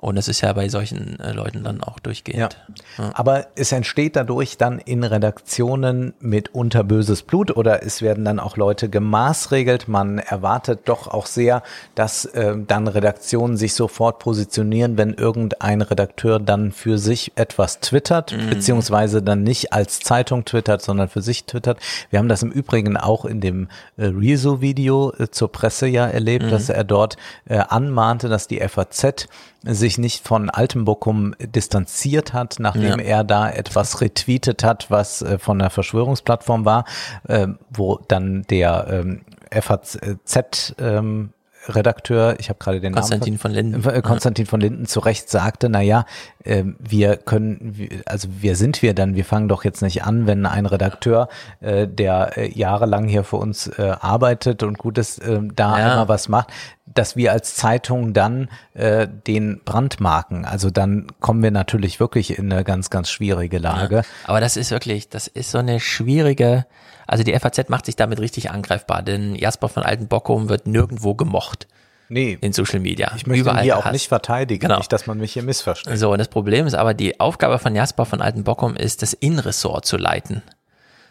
Und 0.00 0.14
das 0.16 0.28
ist 0.28 0.42
ja 0.42 0.52
bei 0.52 0.68
solchen 0.68 1.18
äh, 1.18 1.32
Leuten 1.32 1.64
dann 1.64 1.82
auch 1.82 1.98
durchgehend. 1.98 2.56
Ja. 2.98 3.10
Aber 3.14 3.46
es 3.56 3.72
entsteht 3.72 4.14
dadurch 4.14 4.56
dann 4.56 4.78
in 4.78 5.02
Redaktionen 5.02 6.14
mitunter 6.20 6.84
böses 6.84 7.22
Blut 7.22 7.56
oder 7.56 7.82
es 7.82 8.00
werden 8.00 8.24
dann 8.24 8.38
auch 8.38 8.56
Leute 8.56 8.88
gemaßregelt. 8.88 9.88
Man 9.88 10.18
erwartet 10.18 10.80
doch 10.84 11.08
auch 11.08 11.26
sehr, 11.26 11.62
dass 11.96 12.24
äh, 12.26 12.54
dann 12.66 12.86
Redaktionen 12.86 13.56
sich 13.56 13.74
sofort 13.74 14.20
positionieren, 14.20 14.96
wenn 14.98 15.14
irgendein 15.14 15.82
Redakteur 15.82 16.38
dann 16.38 16.70
für 16.72 16.98
sich 16.98 17.32
etwas 17.34 17.80
twittert, 17.80 18.32
Mhm. 18.32 18.50
beziehungsweise 18.50 19.22
dann 19.22 19.42
nicht 19.42 19.72
als 19.72 20.00
Zeitung 20.00 20.44
twittert, 20.44 20.80
sondern 20.82 21.08
für 21.08 21.22
sich 21.22 21.44
twittert. 21.44 21.78
Wir 22.10 22.20
haben 22.20 22.28
das 22.28 22.42
im 22.42 22.50
Übrigen 22.52 22.96
auch 22.96 23.24
in 23.24 23.40
dem 23.40 23.68
äh, 23.96 24.06
Rezo-Video 24.06 25.12
äh, 25.18 25.30
zur 25.30 25.50
Presse 25.50 25.86
ja 25.88 26.06
erlebt, 26.06 26.46
Mhm. 26.46 26.50
dass 26.50 26.68
er 26.68 26.84
dort 26.84 27.16
äh, 27.48 27.58
anmahnte, 27.58 28.28
dass 28.28 28.46
die 28.46 28.60
FAZ 28.60 29.26
sich 29.64 29.98
nicht 29.98 30.26
von 30.26 30.50
Altenbokum 30.50 31.34
distanziert 31.40 32.32
hat, 32.32 32.56
nachdem 32.58 32.98
Ja. 33.00 33.04
er 33.04 33.24
da 33.24 33.50
etwas 33.50 34.00
retweetet 34.00 34.62
hat, 34.62 34.90
was 34.90 35.22
äh, 35.22 35.38
von 35.38 35.58
der 35.58 35.70
Verschwörungsplattform 35.70 36.64
war, 36.64 36.84
äh, 37.26 37.48
wo 37.70 37.98
dann 38.08 38.42
der 38.50 38.86
ähm, 38.88 39.22
FAZ 39.50 40.74
ähm, 40.78 41.30
Redakteur, 41.68 42.36
ich 42.38 42.48
habe 42.48 42.58
gerade 42.58 42.80
den 42.80 42.94
Konstantin 42.94 43.34
Namen 43.34 43.38
von 43.40 43.50
Linden. 43.50 43.88
äh, 43.88 44.02
Konstantin 44.02 44.46
von 44.46 44.60
Linden 44.60 44.86
zu 44.86 45.00
Recht 45.00 45.30
sagte, 45.30 45.68
na 45.68 45.80
ja, 45.80 46.04
ähm, 46.44 46.76
wir 46.78 47.16
können, 47.16 47.88
also 48.06 48.28
wer 48.40 48.56
sind 48.56 48.82
wir 48.82 48.94
dann? 48.94 49.14
Wir 49.14 49.24
fangen 49.24 49.48
doch 49.48 49.64
jetzt 49.64 49.82
nicht 49.82 50.04
an, 50.04 50.26
wenn 50.26 50.46
ein 50.46 50.66
Redakteur, 50.66 51.28
äh, 51.60 51.86
der 51.86 52.36
äh, 52.38 52.50
jahrelang 52.58 53.06
hier 53.08 53.24
für 53.24 53.36
uns 53.36 53.70
arbeitet 53.78 54.62
und 54.62 54.78
Gutes 54.78 55.18
äh, 55.18 55.40
da 55.54 55.78
Ja. 55.78 55.84
einmal 55.90 56.08
was 56.08 56.28
macht, 56.28 56.48
dass 56.86 57.16
wir 57.16 57.32
als 57.32 57.54
Zeitung 57.54 58.14
dann 58.14 58.48
äh, 58.74 59.06
den 59.26 59.60
brandmarken. 59.64 60.44
Also 60.46 60.70
dann 60.70 61.06
kommen 61.20 61.42
wir 61.42 61.50
natürlich 61.50 62.00
wirklich 62.00 62.38
in 62.38 62.50
eine 62.50 62.64
ganz, 62.64 62.88
ganz 62.90 63.10
schwierige 63.10 63.58
Lage. 63.58 63.96
Ja, 63.96 64.02
aber 64.24 64.40
das 64.40 64.56
ist 64.56 64.70
wirklich, 64.70 65.08
das 65.10 65.26
ist 65.26 65.50
so 65.50 65.58
eine 65.58 65.80
schwierige, 65.80 66.64
also 67.08 67.24
die 67.24 67.36
FAZ 67.36 67.68
macht 67.68 67.86
sich 67.86 67.96
damit 67.96 68.20
richtig 68.20 68.50
angreifbar, 68.50 69.02
denn 69.02 69.34
Jasper 69.34 69.68
von 69.68 69.82
Altenbockum 69.82 70.48
wird 70.48 70.66
nirgendwo 70.66 71.14
gemocht. 71.14 71.66
Nee. 72.10 72.38
In 72.40 72.52
Social 72.52 72.80
Media. 72.80 73.12
Ich 73.16 73.26
möchte 73.26 73.40
ihn 73.40 73.40
Überall 73.40 73.62
hier 73.62 73.76
auch 73.76 73.90
nicht 73.90 74.08
verteidigen, 74.08 74.60
Genau. 74.60 74.78
nicht, 74.78 74.92
dass 74.92 75.06
man 75.06 75.18
mich 75.18 75.32
hier 75.32 75.42
missversteht. 75.42 75.98
So, 75.98 76.12
und 76.12 76.18
das 76.18 76.28
Problem 76.28 76.66
ist 76.66 76.74
aber, 76.74 76.94
die 76.94 77.20
Aufgabe 77.20 77.58
von 77.58 77.74
Jasper 77.74 78.06
von 78.06 78.22
Altenbockum 78.22 78.76
ist, 78.76 79.02
das 79.02 79.12
Innenressort 79.12 79.84
zu 79.84 79.96
leiten. 79.96 80.42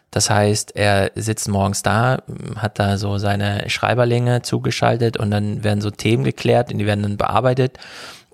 Das 0.09 0.29
heißt, 0.29 0.75
er 0.75 1.11
sitzt 1.15 1.49
morgens 1.49 1.83
da, 1.83 2.19
hat 2.55 2.79
da 2.79 2.97
so 2.97 3.17
seine 3.17 3.69
Schreiberlinge 3.69 4.41
zugeschaltet 4.41 5.17
und 5.17 5.29
dann 5.31 5.63
werden 5.63 5.81
so 5.81 5.91
Themen 5.91 6.23
geklärt 6.23 6.71
und 6.71 6.79
die 6.79 6.85
werden 6.85 7.03
dann 7.03 7.17
bearbeitet. 7.17 7.77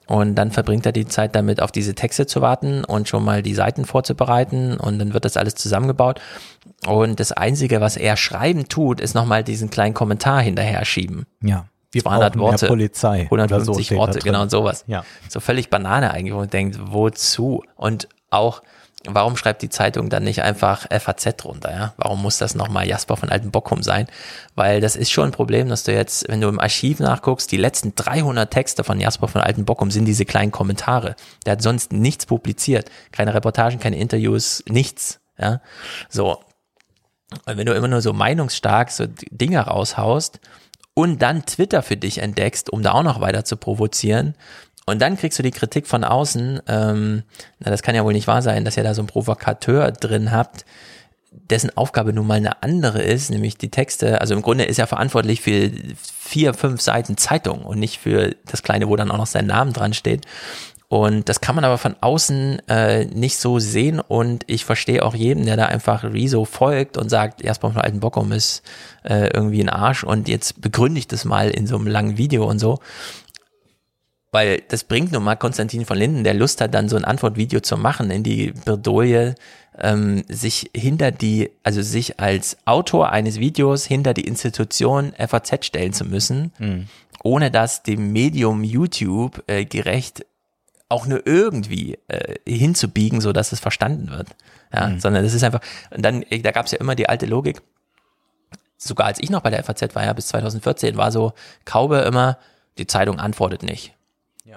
Und 0.05 0.35
dann 0.35 0.51
verbringt 0.51 0.85
er 0.85 0.91
die 0.91 1.07
Zeit 1.07 1.33
damit, 1.33 1.61
auf 1.61 1.71
diese 1.71 1.95
Texte 1.95 2.27
zu 2.27 2.41
warten 2.41 2.83
und 2.83 3.07
schon 3.07 3.23
mal 3.23 3.41
die 3.41 3.55
Seiten 3.55 3.85
vorzubereiten 3.85 4.77
und 4.77 4.99
dann 4.99 5.13
wird 5.13 5.23
das 5.25 5.37
alles 5.37 5.55
zusammengebaut. 5.55 6.19
Und 6.87 7.19
das 7.19 7.31
Einzige, 7.31 7.81
was 7.81 7.97
er 7.97 8.17
schreiben 8.17 8.67
tut, 8.67 8.99
ist 8.99 9.13
nochmal 9.13 9.43
diesen 9.43 9.69
kleinen 9.69 9.93
Kommentar 9.93 10.41
hinterher 10.41 10.83
schieben. 10.85 11.25
Ja. 11.41 11.65
Wir 11.91 12.01
200 12.01 12.33
brauchen 12.33 12.39
mehr 12.39 12.51
Worte. 12.51 12.67
Polizei 12.67 13.27
oder 13.29 13.47
so 13.47 13.55
150 13.55 13.85
steht 13.85 13.97
da 13.97 14.01
Worte, 14.01 14.19
genau 14.19 14.41
und 14.41 14.49
sowas. 14.49 14.83
Ja. 14.87 15.05
So 15.29 15.39
völlig 15.39 15.69
Banane 15.69 16.11
eigentlich, 16.11 16.33
wo 16.33 16.39
man 16.39 16.49
denkt, 16.49 16.79
wozu? 16.81 17.63
Und 17.75 18.09
auch, 18.31 18.63
warum 19.05 19.37
schreibt 19.37 19.61
die 19.61 19.69
Zeitung 19.69 20.09
dann 20.09 20.23
nicht 20.23 20.41
einfach 20.41 20.87
FAZ 20.89 21.37
drunter, 21.37 21.71
ja? 21.71 21.93
Warum 21.97 22.21
muss 22.23 22.39
das 22.39 22.55
nochmal 22.55 22.87
Jasper 22.87 23.15
von 23.15 23.29
Altenbockum 23.29 23.83
sein? 23.83 24.07
Weil 24.55 24.81
das 24.81 24.95
ist 24.95 25.11
schon 25.11 25.25
ein 25.25 25.31
Problem, 25.31 25.69
dass 25.69 25.83
du 25.83 25.93
jetzt, 25.93 26.27
wenn 26.29 26.41
du 26.41 26.47
im 26.47 26.59
Archiv 26.59 26.99
nachguckst, 26.99 27.51
die 27.51 27.57
letzten 27.57 27.93
300 27.93 28.49
Texte 28.49 28.83
von 28.83 28.99
Jasper 28.99 29.27
von 29.27 29.41
Altenbockum 29.41 29.91
sind 29.91 30.05
diese 30.05 30.25
kleinen 30.25 30.51
Kommentare. 30.51 31.15
Der 31.45 31.53
hat 31.53 31.61
sonst 31.61 31.93
nichts 31.93 32.25
publiziert. 32.25 32.89
Keine 33.11 33.35
Reportagen, 33.35 33.79
keine 33.79 33.99
Interviews, 33.99 34.63
nichts, 34.67 35.19
ja? 35.37 35.61
So. 36.09 36.39
Und 37.45 37.57
wenn 37.57 37.65
du 37.65 37.73
immer 37.73 37.87
nur 37.87 38.01
so 38.01 38.13
meinungsstark 38.13 38.91
so 38.91 39.05
Dinge 39.31 39.59
raushaust 39.59 40.39
und 40.93 41.21
dann 41.21 41.45
Twitter 41.45 41.81
für 41.81 41.97
dich 41.97 42.19
entdeckst, 42.19 42.69
um 42.69 42.83
da 42.83 42.93
auch 42.93 43.03
noch 43.03 43.21
weiter 43.21 43.45
zu 43.45 43.57
provozieren, 43.57 44.35
und 44.85 45.01
dann 45.01 45.17
kriegst 45.17 45.39
du 45.39 45.43
die 45.43 45.51
Kritik 45.51 45.87
von 45.87 46.03
außen, 46.03 46.61
ähm, 46.67 47.23
na, 47.59 47.71
das 47.71 47.83
kann 47.83 47.95
ja 47.95 48.03
wohl 48.03 48.13
nicht 48.13 48.27
wahr 48.27 48.41
sein, 48.41 48.65
dass 48.65 48.75
ihr 48.75 48.83
da 48.83 48.93
so 48.93 49.01
einen 49.01 49.07
Provokateur 49.07 49.91
drin 49.91 50.31
habt, 50.31 50.65
dessen 51.31 51.75
Aufgabe 51.75 52.13
nun 52.13 52.27
mal 52.27 52.35
eine 52.35 52.61
andere 52.61 53.01
ist, 53.01 53.31
nämlich 53.31 53.57
die 53.57 53.71
Texte, 53.71 54.21
also 54.21 54.35
im 54.35 54.41
Grunde 54.41 54.65
ist 54.65 54.79
er 54.79 54.87
verantwortlich 54.87 55.41
für 55.41 55.71
vier, 55.97 56.53
fünf 56.53 56.81
Seiten 56.81 57.17
Zeitung 57.17 57.63
und 57.63 57.79
nicht 57.79 57.99
für 57.99 58.35
das 58.45 58.61
kleine, 58.61 58.87
wo 58.87 58.95
dann 58.95 59.09
auch 59.09 59.17
noch 59.17 59.27
sein 59.27 59.47
Name 59.47 59.71
dran 59.71 59.93
steht. 59.93 60.25
Und 60.89 61.27
das 61.27 61.41
kann 61.41 61.55
man 61.55 61.65
aber 61.65 61.79
von 61.79 61.95
außen 62.01 62.61
äh, 62.67 63.05
nicht 63.05 63.37
so 63.37 63.57
sehen 63.57 63.99
und 63.99 64.43
ich 64.47 64.63
verstehe 64.63 65.03
auch 65.03 65.15
jeden, 65.15 65.45
der 65.47 65.57
da 65.57 65.65
einfach 65.65 66.03
Rezo 66.03 66.45
folgt 66.45 66.97
und 66.97 67.09
sagt, 67.09 67.43
Jasper 67.43 67.71
von 67.71 67.81
Altenbockum 67.81 68.31
ist 68.31 68.61
äh, 69.03 69.27
irgendwie 69.33 69.61
ein 69.61 69.69
Arsch 69.69 70.03
und 70.03 70.27
jetzt 70.27 70.61
begründe 70.61 70.99
ich 70.99 71.07
das 71.07 71.25
mal 71.25 71.49
in 71.49 71.65
so 71.65 71.77
einem 71.77 71.87
langen 71.87 72.17
Video 72.17 72.47
und 72.47 72.59
so. 72.59 72.79
Weil 74.31 74.63
das 74.67 74.83
bringt 74.83 75.11
nun 75.11 75.23
mal 75.23 75.35
Konstantin 75.35 75.85
von 75.85 75.97
Linden, 75.97 76.23
der 76.23 76.33
Lust 76.33 76.59
hat, 76.59 76.73
dann 76.73 76.89
so 76.89 76.95
ein 76.95 77.05
Antwortvideo 77.05 77.59
zu 77.59 77.77
machen, 77.77 78.09
in 78.09 78.23
die 78.23 78.51
Bredouille, 78.51 79.35
ähm, 79.79 80.23
sich 80.27 80.71
hinter 80.75 81.11
die, 81.11 81.51
also 81.63 81.81
sich 81.83 82.19
als 82.19 82.57
Autor 82.65 83.11
eines 83.11 83.39
Videos 83.39 83.85
hinter 83.85 84.13
die 84.15 84.25
Institution 84.27 85.13
FAZ 85.17 85.65
stellen 85.65 85.93
zu 85.93 86.05
müssen, 86.05 86.51
Mhm. 86.57 86.87
ohne 87.23 87.51
dass 87.51 87.83
dem 87.83 88.11
Medium 88.11 88.63
YouTube 88.63 89.43
äh, 89.47 89.65
gerecht 89.65 90.25
auch 90.93 91.05
nur 91.07 91.25
irgendwie 91.27 91.97
äh, 92.07 92.35
hinzubiegen, 92.47 93.19
so 93.21 93.33
dass 93.33 93.51
es 93.51 93.59
verstanden 93.59 94.09
wird. 94.09 94.27
Ja, 94.73 94.87
Mhm. 94.87 94.99
sondern 94.99 95.23
das 95.23 95.33
ist 95.33 95.43
einfach, 95.43 95.61
und 95.91 96.01
dann, 96.03 96.23
äh, 96.23 96.39
da 96.41 96.51
gab 96.51 96.65
es 96.65 96.71
ja 96.71 96.79
immer 96.79 96.95
die 96.95 97.09
alte 97.09 97.25
Logik, 97.25 97.61
sogar 98.77 99.07
als 99.07 99.19
ich 99.19 99.29
noch 99.29 99.41
bei 99.41 99.49
der 99.49 99.63
FAZ 99.63 99.95
war, 99.95 100.03
ja, 100.03 100.13
bis 100.13 100.27
2014, 100.27 100.97
war 100.97 101.11
so, 101.11 101.33
Kaube 101.65 101.99
immer, 101.99 102.37
die 102.77 102.87
Zeitung 102.87 103.19
antwortet 103.19 103.63
nicht. 103.63 103.93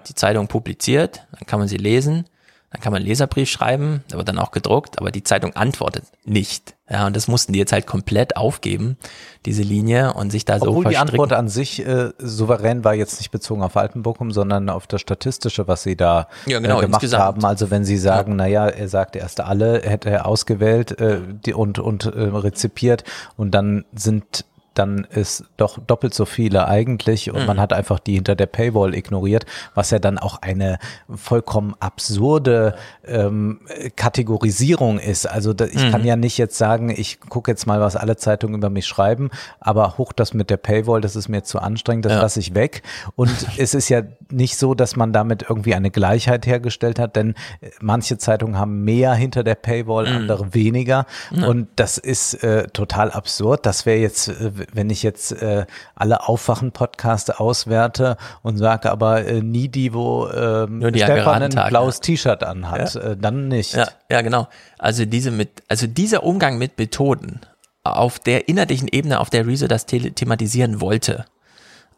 Die 0.09 0.15
Zeitung 0.15 0.49
publiziert, 0.49 1.27
dann 1.33 1.47
kann 1.47 1.59
man 1.59 1.69
sie 1.69 1.77
lesen, 1.77 2.27
dann 2.71 2.81
kann 2.81 2.93
man 2.93 3.01
einen 3.01 3.09
Leserbrief 3.09 3.49
schreiben, 3.49 4.03
der 4.11 4.19
wird 4.19 4.29
dann 4.29 4.39
auch 4.39 4.51
gedruckt, 4.51 4.99
aber 4.99 5.11
die 5.11 5.23
Zeitung 5.23 5.55
antwortet 5.55 6.05
nicht. 6.25 6.75
Ja, 6.91 7.07
und 7.07 7.17
das 7.17 7.27
mussten 7.29 7.53
die 7.53 7.59
jetzt 7.59 7.73
halt 7.73 7.87
komplett 7.87 8.37
aufgeben, 8.37 8.97
diese 9.45 9.63
Linie, 9.63 10.15
und 10.15 10.31
sich 10.31 10.45
da 10.45 10.59
so 10.59 10.69
Obwohl 10.69 10.85
die 10.85 10.95
verstricken. 10.95 11.21
Antwort 11.21 11.33
an 11.33 11.49
sich 11.49 11.85
äh, 11.85 12.11
souverän 12.19 12.85
war 12.85 12.95
jetzt 12.95 13.19
nicht 13.19 13.31
bezogen 13.31 13.63
auf 13.63 13.77
Altenbochum, 13.77 14.31
sondern 14.31 14.69
auf 14.69 14.87
das 14.87 15.01
Statistische, 15.01 15.67
was 15.69 15.83
sie 15.85 15.97
da 15.97 16.29
Ja, 16.47 16.59
genau, 16.59 16.79
äh, 16.79 16.83
gemacht 16.83 17.03
insgesamt. 17.03 17.23
haben. 17.23 17.45
Also 17.45 17.71
wenn 17.71 17.85
sie 17.85 17.97
sagen, 17.99 18.37
naja, 18.37 18.69
er 18.69 18.89
sagt 18.89 19.17
erst 19.17 19.41
alle, 19.41 19.83
hätte 19.83 20.11
er 20.11 20.27
ausgewählt 20.27 21.01
äh, 21.01 21.21
die, 21.45 21.55
und, 21.55 21.79
und 21.79 22.07
äh, 22.07 22.09
rezipiert 22.09 23.05
und 23.37 23.53
dann 23.53 23.85
sind 23.95 24.45
dann 24.79 25.07
ist 25.11 25.45
doch 25.57 25.79
doppelt 25.87 26.15
so 26.15 26.25
viele 26.25 26.67
eigentlich 26.69 27.31
und 27.31 27.41
Mhm. 27.41 27.47
man 27.47 27.61
hat 27.61 27.73
einfach 27.73 27.99
die 27.99 28.15
hinter 28.15 28.35
der 28.35 28.47
Paywall 28.47 28.95
ignoriert, 28.95 29.47
was 29.75 29.91
ja 29.91 29.99
dann 29.99 30.19
auch 30.19 30.43
eine 30.43 30.79
vollkommen 31.15 31.75
absurde 31.81 32.75
ähm, 33.07 33.61
Kategorisierung 33.97 34.99
ist. 34.99 35.27
Also 35.27 35.53
da, 35.53 35.67
ich 35.67 35.75
Mhm. 35.85 35.91
kann 35.91 36.05
ja 36.05 36.17
nicht 36.17 36.39
jetzt 36.39 36.57
sagen, 36.59 36.91
ich 36.91 37.21
gucke 37.21 37.51
jetzt 37.51 37.67
mal, 37.67 37.81
was 37.81 37.97
alle 37.97 38.17
Zeitungen 38.17 38.57
über 38.57 38.71
mich 38.71 38.87
schreiben, 38.87 39.31
aber 39.61 39.99
hoch 39.99 40.13
das 40.13 40.33
mit 40.35 40.49
der 40.51 40.57
Paywall, 40.57 41.01
das 41.01 41.17
ist 41.17 41.29
mir 41.29 41.43
zu 41.43 41.59
anstrengend, 41.59 42.05
das 42.05 42.13
Ja. 42.15 42.21
lasse 42.23 42.41
ich 42.41 42.55
weg. 42.55 42.83
Und 43.15 43.31
es 43.59 43.75
ist 43.75 43.89
ja 43.89 44.03
nicht 44.31 44.57
so, 44.57 44.75
dass 44.75 44.97
man 44.97 45.13
damit 45.13 45.45
irgendwie 45.49 45.75
eine 45.75 45.91
Gleichheit 45.91 46.47
hergestellt 46.47 46.99
hat, 46.99 47.17
denn 47.17 47.35
äh, 47.61 47.71
manche 47.81 48.17
Zeitungen 48.19 48.59
haben 48.59 48.85
mehr 48.85 49.15
hinter 49.15 49.45
der 49.45 49.55
Paywall, 49.55 50.07
Mhm. 50.09 50.17
andere 50.17 50.55
weniger. 50.55 51.07
Und 51.31 51.69
das 51.77 51.99
ist 51.99 52.43
äh, 52.43 52.69
total 52.69 53.11
absurd. 53.11 53.67
Das 53.67 53.87
wäre 53.87 53.99
jetzt, 53.99 54.29
äh, 54.29 54.51
wenn 54.73 54.91
ich 54.91 55.03
jetzt 55.03 55.33
äh, 55.43 55.67
alle 55.95 56.29
Aufwachen-Podcasts 56.29 57.31
auswerte 57.31 58.17
und 58.43 58.57
sage, 58.59 58.91
aber 58.91 59.25
äh, 59.27 59.41
nie 59.43 59.69
die, 59.69 59.93
wo 59.95 60.27
Nur 60.27 60.91
die 60.91 61.01
Stefan 61.01 61.43
ein 61.43 61.69
blaues. 61.69 62.01
T-Shirt 62.01 62.43
anhat, 62.45 62.95
Ja. 62.95 63.01
äh, 63.01 63.17
dann 63.17 63.49
nicht. 63.49 63.75
Ja, 63.75 63.89
ja, 64.11 64.23
genau. 64.23 64.49
Also 64.79 65.05
diese 65.05 65.31
mit, 65.31 65.63
also 65.69 65.87
dieser 65.87 66.23
Umgang 66.25 66.59
mit 66.59 66.79
Methoden 66.79 67.41
auf 67.85 68.19
der 68.19 68.49
inhaltlichen 68.49 68.89
Ebene, 68.89 69.21
auf 69.21 69.31
der 69.31 69.47
Rezo 69.47 69.69
das 69.69 69.87
the 69.89 70.11
thematisieren 70.11 70.81
wollte, 70.81 71.25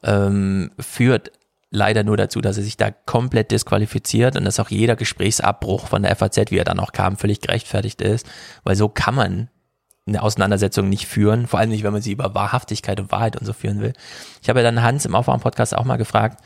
ähm, 0.03 0.71
führt 0.79 1.33
leider 1.71 2.03
nur 2.05 2.17
dazu, 2.17 2.41
dass 2.41 2.57
er 2.57 2.63
sich 2.63 2.77
da 2.77 2.91
komplett 2.91 3.51
disqualifiziert 3.51 4.37
und 4.37 4.45
dass 4.45 4.59
auch 4.61 4.71
jeder 4.71 4.97
Gesprächsabbruch 4.97 5.87
von 5.89 6.03
der 6.03 6.15
FAZ, 6.17 6.51
wie 6.51 6.59
er 6.59 6.65
dann 6.65 6.81
auch 6.81 6.93
kam, 6.93 7.17
völlig 7.17 7.41
gerechtfertigt 7.41 8.01
ist, 8.01 8.27
weil 8.65 8.77
so 8.77 8.89
kann 8.89 9.15
man 9.15 9.49
eine 10.09 10.23
Auseinandersetzung 10.23 10.89
nicht 10.89 11.07
führen, 11.07 11.47
vor 11.47 11.61
allem 11.61 11.70
nicht, 11.70 11.85
wenn 11.85 11.93
man 11.93 12.03
sie 12.03 12.12
über 12.12 12.35
Wahrhaftigkeit 12.35 12.99
und 13.01 13.12
Wahrheit 13.12 13.37
und 13.37 13.47
so 13.47 13.53
führen 13.53 13.81
will. 13.81 13.93
Ich 14.43 14.49
habe 14.49 14.61
ja 14.61 14.65
dann 14.65 14.83
Hans 14.83 15.05
im 15.05 15.15
Aufwachen-Podcast 15.15 15.77
auch 15.77 15.85
mal 15.85 15.97
gefragt, 15.97 16.43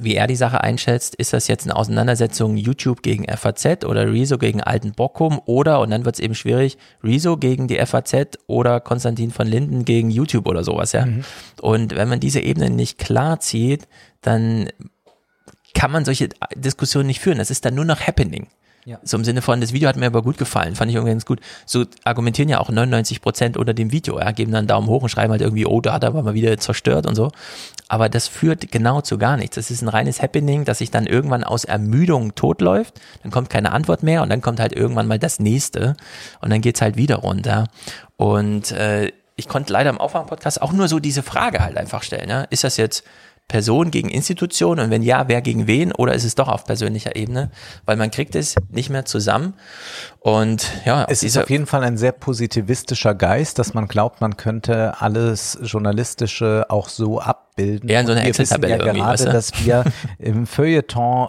wie 0.00 0.14
er 0.14 0.26
die 0.26 0.36
Sache 0.36 0.62
einschätzt. 0.62 1.14
Ist 1.14 1.32
das 1.32 1.48
jetzt 1.48 1.64
eine 1.64 1.76
Auseinandersetzung 1.76 2.56
YouTube 2.56 3.02
gegen 3.02 3.24
FAZ 3.24 3.84
oder 3.84 4.12
Rezo 4.12 4.36
gegen 4.36 4.62
Alten 4.62 4.92
Bockum 4.92 5.40
oder, 5.46 5.80
und 5.80 5.90
dann 5.90 6.04
wird 6.04 6.16
es 6.16 6.20
eben 6.20 6.34
schwierig, 6.34 6.76
Rezo 7.02 7.36
gegen 7.36 7.68
die 7.68 7.78
FAZ 7.84 8.38
oder 8.46 8.80
Konstantin 8.80 9.30
von 9.30 9.46
Linden 9.46 9.84
gegen 9.84 10.10
YouTube 10.10 10.46
oder 10.46 10.62
sowas, 10.62 10.92
ja. 10.92 11.06
Mhm. 11.06 11.24
Und 11.60 11.96
wenn 11.96 12.08
man 12.08 12.20
diese 12.20 12.40
Ebene 12.40 12.70
nicht 12.70 12.98
klar 12.98 13.40
zieht, 13.40 13.88
dann 14.20 14.68
kann 15.74 15.90
man 15.90 16.04
solche 16.04 16.28
Diskussionen 16.54 17.06
nicht 17.06 17.20
führen. 17.20 17.38
Das 17.38 17.50
ist 17.50 17.64
dann 17.64 17.74
nur 17.74 17.84
noch 17.84 18.00
Happening. 18.00 18.48
Ja. 18.88 18.98
So 19.02 19.18
im 19.18 19.24
Sinne 19.24 19.42
von, 19.42 19.60
das 19.60 19.74
Video 19.74 19.86
hat 19.86 19.96
mir 19.96 20.06
aber 20.06 20.22
gut 20.22 20.38
gefallen, 20.38 20.74
fand 20.74 20.90
ich 20.90 20.94
irgendwie 20.94 21.12
ganz 21.12 21.26
gut. 21.26 21.40
So 21.66 21.84
argumentieren 22.04 22.48
ja 22.48 22.58
auch 22.58 22.70
99 22.70 23.20
Prozent 23.20 23.58
unter 23.58 23.74
dem 23.74 23.92
Video, 23.92 24.18
ja, 24.18 24.30
geben 24.32 24.50
dann 24.50 24.60
einen 24.60 24.68
Daumen 24.68 24.86
hoch 24.86 25.02
und 25.02 25.10
schreiben 25.10 25.30
halt 25.30 25.42
irgendwie, 25.42 25.66
oh, 25.66 25.82
da 25.82 25.92
hat 25.92 26.04
er 26.04 26.08
aber 26.08 26.22
mal 26.22 26.32
wieder 26.32 26.56
zerstört 26.56 27.06
und 27.06 27.14
so. 27.14 27.30
Aber 27.88 28.08
das 28.08 28.28
führt 28.28 28.72
genau 28.72 29.02
zu 29.02 29.18
gar 29.18 29.36
nichts. 29.36 29.56
Das 29.56 29.70
ist 29.70 29.82
ein 29.82 29.88
reines 29.88 30.22
Happening, 30.22 30.64
dass 30.64 30.78
sich 30.78 30.90
dann 30.90 31.04
irgendwann 31.04 31.44
aus 31.44 31.66
Ermüdung 31.66 32.34
totläuft, 32.34 32.98
dann 33.22 33.30
kommt 33.30 33.50
keine 33.50 33.72
Antwort 33.72 34.02
mehr 34.02 34.22
und 34.22 34.30
dann 34.30 34.40
kommt 34.40 34.58
halt 34.58 34.72
irgendwann 34.72 35.06
mal 35.06 35.18
das 35.18 35.38
nächste 35.38 35.94
und 36.40 36.48
dann 36.48 36.62
geht's 36.62 36.80
halt 36.80 36.96
wieder 36.96 37.16
runter. 37.16 37.68
Und 38.16 38.72
äh, 38.72 39.12
ich 39.36 39.48
konnte 39.48 39.70
leider 39.70 39.90
im 39.90 39.98
Aufwärmpodcast 39.98 40.62
auch 40.62 40.72
nur 40.72 40.88
so 40.88 40.98
diese 40.98 41.22
Frage 41.22 41.60
halt 41.60 41.76
einfach 41.76 42.02
stellen. 42.02 42.30
Ja? 42.30 42.44
Ist 42.44 42.64
das 42.64 42.78
jetzt 42.78 43.04
Person 43.48 43.90
gegen 43.90 44.10
Institution 44.10 44.78
und 44.78 44.90
wenn 44.90 45.02
ja, 45.02 45.26
wer 45.26 45.40
gegen 45.40 45.66
wen 45.66 45.92
oder 45.92 46.12
ist 46.12 46.24
es 46.24 46.34
doch 46.34 46.48
auf 46.48 46.64
persönlicher 46.64 47.16
Ebene? 47.16 47.50
Weil 47.86 47.96
man 47.96 48.10
kriegt 48.10 48.34
es 48.34 48.56
nicht 48.68 48.90
mehr 48.90 49.06
zusammen 49.06 49.54
und 50.20 50.70
ja. 50.84 51.06
Es 51.08 51.22
ist 51.22 51.38
auf 51.38 51.48
jeden 51.48 51.64
Fall 51.64 51.82
ein 51.82 51.96
sehr 51.96 52.12
positivistischer 52.12 53.14
Geist, 53.14 53.58
dass 53.58 53.72
man 53.72 53.88
glaubt, 53.88 54.20
man 54.20 54.36
könnte 54.36 55.00
alles 55.00 55.58
Journalistische 55.62 56.66
auch 56.68 56.90
so 56.90 57.20
abbilden. 57.20 57.88
Eher 57.88 58.00
in 58.00 58.06
so 58.06 58.12
einer 58.12 58.26
Excel-Tabelle 58.26 58.76
ja 58.76 58.80
irgendwie, 58.80 59.00
gerade, 59.00 59.12
weißt 59.12 59.26
du? 59.26 59.32
dass 59.32 59.64
wir 59.64 59.84
im 60.18 60.46
Feuilleton 60.46 61.28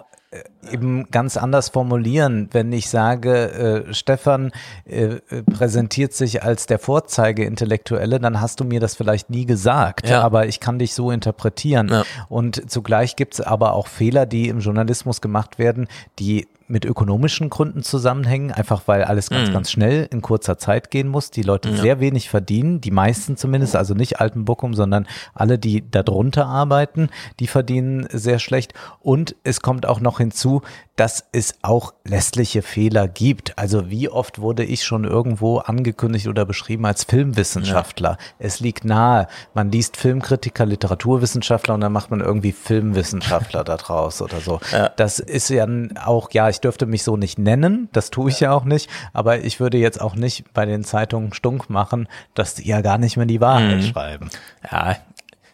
eben 0.70 1.10
ganz 1.10 1.36
anders 1.36 1.70
formulieren. 1.70 2.48
Wenn 2.52 2.72
ich 2.72 2.88
sage, 2.88 3.86
äh, 3.88 3.94
Stefan 3.94 4.52
äh, 4.84 5.14
äh, 5.28 5.42
präsentiert 5.42 6.12
sich 6.12 6.42
als 6.44 6.66
der 6.66 6.78
Vorzeige-Intellektuelle, 6.78 8.20
dann 8.20 8.40
hast 8.40 8.60
du 8.60 8.64
mir 8.64 8.78
das 8.78 8.94
vielleicht 8.94 9.30
nie 9.30 9.44
gesagt, 9.46 10.08
Ja. 10.08 10.22
aber 10.22 10.46
ich 10.46 10.60
kann 10.60 10.78
dich 10.78 10.94
so 10.94 11.10
interpretieren. 11.10 11.88
Ja. 11.88 12.04
Und 12.28 12.70
zugleich 12.70 13.16
gibt 13.16 13.34
es 13.34 13.40
aber 13.40 13.72
auch 13.72 13.88
Fehler, 13.88 14.26
die 14.26 14.48
im 14.48 14.60
Journalismus 14.60 15.20
gemacht 15.20 15.58
werden, 15.58 15.88
die 16.18 16.46
mit 16.70 16.84
ökonomischen 16.84 17.50
Gründen 17.50 17.82
zusammenhängen, 17.82 18.52
einfach 18.52 18.82
weil 18.86 19.04
alles 19.04 19.28
ganz, 19.30 19.48
Mhm. 19.48 19.52
ganz 19.54 19.70
schnell 19.70 20.08
in 20.10 20.22
kurzer 20.22 20.56
Zeit 20.58 20.90
gehen 20.90 21.08
muss, 21.08 21.30
die 21.30 21.42
Leute 21.42 21.70
Ja. 21.70 21.76
sehr 21.76 22.00
wenig 22.00 22.30
verdienen, 22.30 22.80
die 22.80 22.90
meisten 22.90 23.36
zumindest, 23.36 23.76
also 23.76 23.94
nicht 23.94 24.20
Altenbuckum, 24.20 24.74
sondern 24.74 25.06
alle, 25.34 25.58
die 25.58 25.88
darunter 25.90 26.46
arbeiten, 26.46 27.08
die 27.40 27.46
verdienen 27.46 28.06
sehr 28.12 28.38
schlecht. 28.38 28.72
Und 29.00 29.34
es 29.44 29.60
kommt 29.60 29.84
auch 29.86 30.00
noch 30.00 30.18
hinzu, 30.18 30.62
dass 30.96 31.24
es 31.32 31.54
auch 31.62 31.94
lässliche 32.04 32.60
Fehler 32.62 33.08
gibt. 33.08 33.58
Also 33.58 33.88
wie 33.90 34.08
oft 34.10 34.40
wurde 34.40 34.64
ich 34.64 34.84
schon 34.84 35.04
irgendwo 35.04 35.58
angekündigt 35.58 36.28
oder 36.28 36.44
beschrieben 36.44 36.84
als 36.84 37.04
Filmwissenschaftler? 37.04 38.18
Es 38.38 38.60
liegt 38.60 38.84
nahe. 38.84 39.26
Man 39.54 39.70
liest 39.72 39.96
Filmkritiker, 39.96 40.66
Literaturwissenschaftler 40.66 41.74
und 41.74 41.80
dann 41.80 41.92
macht 41.92 42.10
man 42.10 42.20
irgendwie 42.20 42.52
Filmwissenschaftler 42.52 43.64
da 43.64 43.76
draus 43.78 44.20
oder 44.20 44.40
so. 44.40 44.60
Das 44.96 45.18
ist 45.20 45.48
ja 45.48 45.66
auch, 46.04 46.30
ja, 46.32 46.48
ich 46.50 46.59
dürfte 46.60 46.86
mich 46.86 47.02
so 47.02 47.16
nicht 47.16 47.38
nennen, 47.38 47.88
das 47.92 48.10
tue 48.10 48.30
ich 48.30 48.40
ja 48.40 48.52
auch 48.52 48.64
nicht, 48.64 48.88
aber 49.12 49.40
ich 49.40 49.60
würde 49.60 49.78
jetzt 49.78 50.00
auch 50.00 50.14
nicht 50.14 50.52
bei 50.52 50.66
den 50.66 50.84
Zeitungen 50.84 51.32
stunk 51.32 51.70
machen, 51.70 52.08
dass 52.34 52.54
die 52.54 52.66
ja 52.68 52.80
gar 52.80 52.98
nicht 52.98 53.16
mehr 53.16 53.26
die 53.26 53.40
Wahrheit 53.40 53.78
Mhm. 53.78 53.82
schreiben. 53.82 54.30
Ja, 54.70 54.96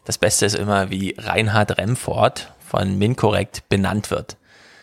das 0.04 0.18
Beste 0.18 0.46
ist 0.46 0.54
immer, 0.54 0.90
wie 0.90 1.14
Reinhard 1.18 1.78
Remford 1.78 2.52
von 2.60 2.98
Minkorrekt 2.98 3.68
benannt 3.68 4.10
wird. 4.10 4.36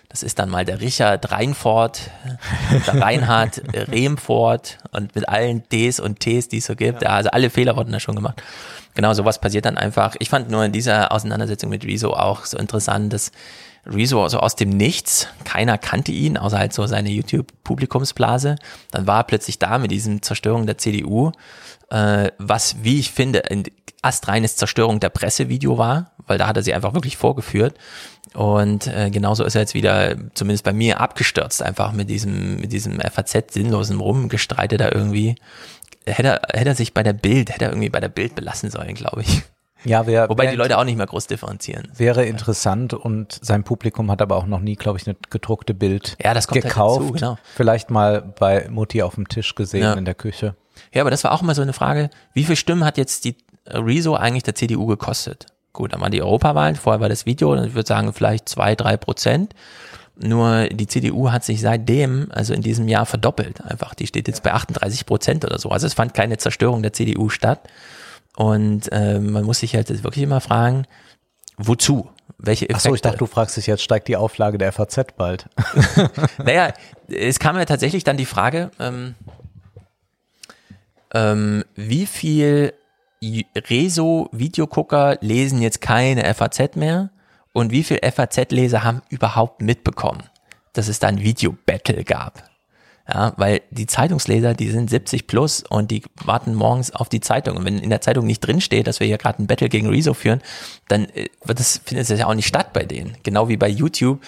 Das 0.09 0.21
ist 0.21 0.37
dann 0.37 0.49
mal 0.49 0.63
der 0.63 0.79
Richard 0.79 1.31
Reinford, 1.31 2.11
der 2.85 3.01
Reinhard 3.01 3.61
Remford 3.89 4.77
und 4.91 5.15
mit 5.15 5.27
allen 5.27 5.63
Ds 5.69 5.99
und 5.99 6.19
Ts, 6.19 6.49
die 6.49 6.57
es 6.59 6.65
so 6.67 6.75
gibt. 6.75 7.01
Ja. 7.01 7.09
also 7.09 7.29
alle 7.31 7.49
Fehler 7.49 7.75
wurden 7.75 7.91
da 7.91 7.99
schon 7.99 8.15
gemacht. 8.15 8.41
Genau, 8.93 9.11
sowas 9.13 9.39
passiert 9.41 9.65
dann 9.65 9.75
einfach. 9.75 10.15
Ich 10.19 10.29
fand 10.29 10.51
nur 10.51 10.63
in 10.63 10.71
dieser 10.71 11.11
Auseinandersetzung 11.11 11.71
mit 11.71 11.83
Rezo 11.83 12.11
auch 12.13 12.45
so 12.45 12.59
interessant, 12.59 13.11
dass 13.11 13.31
Rezo 13.85 14.27
so 14.29 14.39
aus 14.39 14.55
dem 14.55 14.69
Nichts, 14.69 15.27
keiner 15.43 15.77
kannte 15.77 16.11
ihn, 16.11 16.37
außer 16.37 16.57
halt 16.57 16.73
so 16.73 16.85
seine 16.87 17.09
YouTube-Publikumsblase. 17.09 18.55
Dann 18.91 19.07
war 19.07 19.19
er 19.19 19.23
plötzlich 19.25 19.59
da 19.59 19.77
mit 19.77 19.91
diesem 19.91 20.21
Zerstörung 20.21 20.65
der 20.65 20.77
CDU, 20.77 21.31
äh, 21.89 22.31
was, 22.37 22.77
wie 22.83 22.99
ich 22.99 23.11
finde, 23.11 23.49
ein 23.51 23.63
astreines 24.01 24.55
Zerstörung 24.55 24.99
der 24.99 25.09
Presse-Video 25.09 25.77
war, 25.77 26.11
weil 26.27 26.37
da 26.37 26.47
hat 26.47 26.57
er 26.57 26.63
sie 26.63 26.73
einfach 26.73 26.93
wirklich 26.93 27.17
vorgeführt. 27.17 27.75
Und 28.33 28.87
äh, 28.87 29.09
genauso 29.09 29.43
ist 29.43 29.55
er 29.55 29.61
jetzt 29.61 29.73
wieder, 29.73 30.15
zumindest 30.33 30.63
bei 30.63 30.73
mir, 30.73 30.99
abgestürzt, 30.99 31.61
einfach 31.61 31.91
mit 31.91 32.09
diesem, 32.09 32.57
mit 32.57 32.71
diesem 32.71 32.99
FAZ-sinnlosen 32.99 33.99
Rumgestreite 33.99 34.77
da 34.77 34.89
irgendwie. 34.91 35.35
Hätte 36.05 36.27
er, 36.29 36.41
hätte 36.57 36.69
er 36.69 36.75
sich 36.75 36.93
bei 36.93 37.03
der 37.03 37.13
Bild, 37.13 37.49
hätte 37.51 37.65
er 37.65 37.71
irgendwie 37.71 37.89
bei 37.89 37.99
der 37.99 38.09
Bild 38.09 38.35
belassen 38.35 38.69
sollen, 38.69 38.95
glaube 38.95 39.21
ich. 39.21 39.43
Ja, 39.85 40.05
wer, 40.07 40.29
Wobei 40.29 40.43
wer 40.45 40.51
die 40.51 40.57
Leute 40.57 40.77
auch 40.77 40.83
nicht 40.85 40.97
mehr 40.97 41.05
groß 41.05 41.27
differenzieren. 41.27 41.87
Wäre 41.95 42.25
interessant 42.25 42.93
und 42.93 43.37
sein 43.41 43.63
Publikum 43.63 44.09
hat 44.11 44.21
aber 44.21 44.37
auch 44.37 44.45
noch 44.45 44.59
nie, 44.61 44.75
glaube 44.75 44.97
ich, 44.99 45.07
eine 45.07 45.15
gedruckte 45.29 45.73
Bild 45.73 46.15
Ja, 46.23 46.33
das 46.33 46.47
kommt 46.47 46.63
halt 46.63 46.73
gekauft. 46.73 47.01
dazu, 47.01 47.11
genau. 47.13 47.37
Vielleicht 47.55 47.89
mal 47.89 48.21
bei 48.21 48.67
Mutti 48.69 49.01
auf 49.03 49.15
dem 49.15 49.27
Tisch 49.27 49.55
gesehen 49.55 49.81
Ja. 49.83 49.93
in 49.93 50.05
der 50.05 50.15
Küche. 50.15 50.55
Ja, 50.93 51.01
aber 51.01 51.11
das 51.11 51.23
war 51.23 51.31
auch 51.31 51.41
mal 51.41 51.55
so 51.55 51.61
eine 51.61 51.73
Frage, 51.73 52.09
wie 52.33 52.43
viel 52.45 52.55
Stimmen 52.55 52.83
hat 52.85 52.97
jetzt 52.97 53.25
die 53.25 53.35
Rezo 53.67 54.15
eigentlich 54.15 54.43
der 54.43 54.55
CDU 54.55 54.85
gekostet? 54.85 55.45
Gut, 55.73 55.93
dann 55.93 56.01
waren 56.01 56.11
die 56.11 56.21
Europawahlen, 56.21 56.75
vorher 56.75 56.99
war 57.01 57.09
das 57.09 57.25
Video, 57.25 57.51
und 57.53 57.63
ich 57.65 57.73
würde 57.73 57.87
sagen 57.87 58.13
vielleicht 58.13 58.47
zwei, 58.49 58.75
drei 58.75 58.95
Prozent. 58.97 59.53
Nur 60.15 60.67
die 60.67 60.85
CDU 60.85 61.31
hat 61.31 61.43
sich 61.43 61.59
seitdem, 61.61 62.27
also 62.31 62.53
in 62.53 62.61
diesem 62.61 62.87
Jahr 62.87 63.07
verdoppelt 63.07 63.63
einfach. 63.65 63.95
Die 63.95 64.05
steht 64.05 64.27
jetzt 64.27 64.43
bei 64.43 64.53
38 64.53 65.07
Prozent 65.07 65.43
oder 65.43 65.57
so. 65.57 65.69
Also 65.69 65.87
es 65.87 65.95
fand 65.95 66.13
keine 66.13 66.37
Zerstörung 66.37 66.83
der 66.83 66.93
CDU 66.93 67.29
statt. 67.29 67.61
Und 68.35 68.91
äh, 68.91 69.19
man 69.19 69.43
muss 69.43 69.59
sich 69.59 69.75
halt 69.75 69.89
jetzt 69.89 70.03
wirklich 70.03 70.23
immer 70.23 70.41
fragen, 70.41 70.87
wozu? 71.57 72.09
Welche 72.37 72.65
Effekte? 72.65 72.87
Achso, 72.87 72.95
ich 72.95 73.01
dachte, 73.01 73.17
du 73.17 73.25
fragst 73.25 73.57
dich 73.57 73.67
jetzt, 73.67 73.83
steigt 73.83 74.07
die 74.07 74.17
Auflage 74.17 74.57
der 74.57 74.71
FAZ 74.71 75.15
bald? 75.15 75.47
naja, 76.43 76.73
es 77.07 77.39
kam 77.39 77.57
ja 77.57 77.65
tatsächlich 77.65 78.03
dann 78.03 78.17
die 78.17 78.25
Frage, 78.25 78.71
ähm, 78.79 79.15
ähm, 81.13 81.63
wie 81.75 82.05
viel 82.05 82.73
Rezo-Videogucker 83.21 85.17
lesen 85.21 85.61
jetzt 85.61 85.79
keine 85.79 86.33
FAZ 86.33 86.75
mehr 86.75 87.11
und 87.53 87.71
wie 87.71 87.83
viel 87.83 87.99
FAZ-Leser 87.99 88.83
haben 88.83 89.01
überhaupt 89.09 89.61
mitbekommen, 89.61 90.23
dass 90.73 90.87
es 90.87 90.99
da 90.99 91.07
ein 91.07 91.21
Video-Battle 91.21 92.03
gab? 92.03 92.43
Ja, 93.05 93.33
weil 93.35 93.61
die 93.69 93.85
Zeitungsleser, 93.85 94.53
die 94.53 94.69
sind 94.69 94.89
70 94.89 95.27
plus 95.27 95.63
und 95.69 95.91
die 95.91 96.03
warten 96.23 96.55
morgens 96.55 96.91
auf 96.95 97.09
die 97.09 97.19
Zeitung. 97.19 97.57
Und 97.57 97.65
wenn 97.65 97.79
in 97.79 97.89
der 97.89 97.99
Zeitung 97.99 98.25
nicht 98.25 98.39
drinsteht, 98.39 98.87
dass 98.87 99.01
wir 99.01 99.07
hier 99.07 99.17
gerade 99.17 99.43
ein 99.43 99.47
Battle 99.47 99.67
gegen 99.67 99.89
Rezo 99.89 100.13
führen, 100.13 100.41
dann 100.87 101.09
äh, 101.09 101.27
wird 101.43 101.59
das, 101.59 101.81
findet 101.83 102.09
das 102.09 102.17
ja 102.17 102.27
auch 102.27 102.33
nicht 102.33 102.47
statt 102.47 102.71
bei 102.71 102.85
denen. 102.85 103.17
Genau 103.23 103.49
wie 103.49 103.57
bei 103.57 103.67
YouTube 103.67 104.21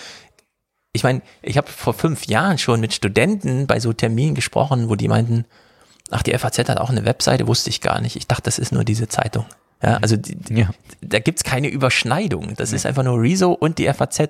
ich 0.96 1.04
meine, 1.04 1.22
ich 1.42 1.58
habe 1.58 1.68
vor 1.68 1.94
fünf 1.94 2.26
Jahren 2.26 2.58
schon 2.58 2.80
mit 2.80 2.94
Studenten 2.94 3.68
bei 3.68 3.82
so 3.82 3.92
Terminen 3.92 4.34
gesprochen, 4.34 4.88
wo 4.88 4.96
die 4.96 5.10
meinten, 5.10 5.44
ach, 6.10 6.24
die 6.24 6.32
FAZ 6.32 6.70
hat 6.70 6.78
auch 6.78 6.90
eine 6.90 7.04
Webseite, 7.04 7.48
wusste 7.48 7.70
ich 7.70 7.82
gar 7.82 8.00
nicht. 8.00 8.16
Ich 8.16 8.28
dachte, 8.28 8.44
das 8.44 8.60
ist 8.60 8.72
nur 8.72 8.86
diese 8.86 9.10
Zeitung. 9.10 9.46
Ja, 9.84 9.98
also 9.98 10.16
die, 10.16 10.38
die, 10.38 10.66
da 11.02 11.20
gibt's 11.20 11.44
keine 11.44 11.68
Überschneidung. 11.68 12.54
Das 12.56 12.72
ist 12.72 12.86
einfach 12.86 13.04
nur 13.04 13.22
Rezo 13.22 13.52
und 13.52 13.78
die 13.78 13.92
FAZ. 13.94 14.22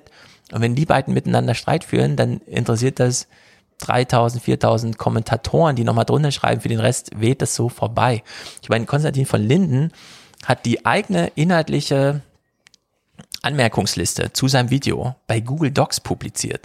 Und 0.50 0.60
wenn 0.60 0.74
die 0.74 0.86
beiden 0.86 1.14
miteinander 1.14 1.54
Streit 1.54 1.84
führen, 1.84 2.16
dann 2.16 2.38
interessiert 2.46 2.98
das 2.98 3.28
3000, 3.78 4.42
4000 4.42 4.98
Kommentatoren, 4.98 5.76
die 5.76 5.84
nochmal 5.84 6.04
drunter 6.06 6.30
schreiben. 6.32 6.60
Für 6.60 6.68
den 6.68 6.80
Rest 6.80 7.10
weht 7.20 7.42
das 7.42 7.54
so 7.54 7.68
vorbei. 7.68 8.22
Ich 8.62 8.68
meine, 8.68 8.86
Konstantin 8.86 9.26
von 9.26 9.42
Linden 9.42 9.92
hat 10.44 10.64
die 10.64 10.86
eigene 10.86 11.28
inhaltliche 11.34 12.22
Anmerkungsliste 13.42 14.32
zu 14.32 14.48
seinem 14.48 14.70
Video 14.70 15.14
bei 15.26 15.40
Google 15.40 15.70
Docs 15.70 16.00
publiziert. 16.00 16.62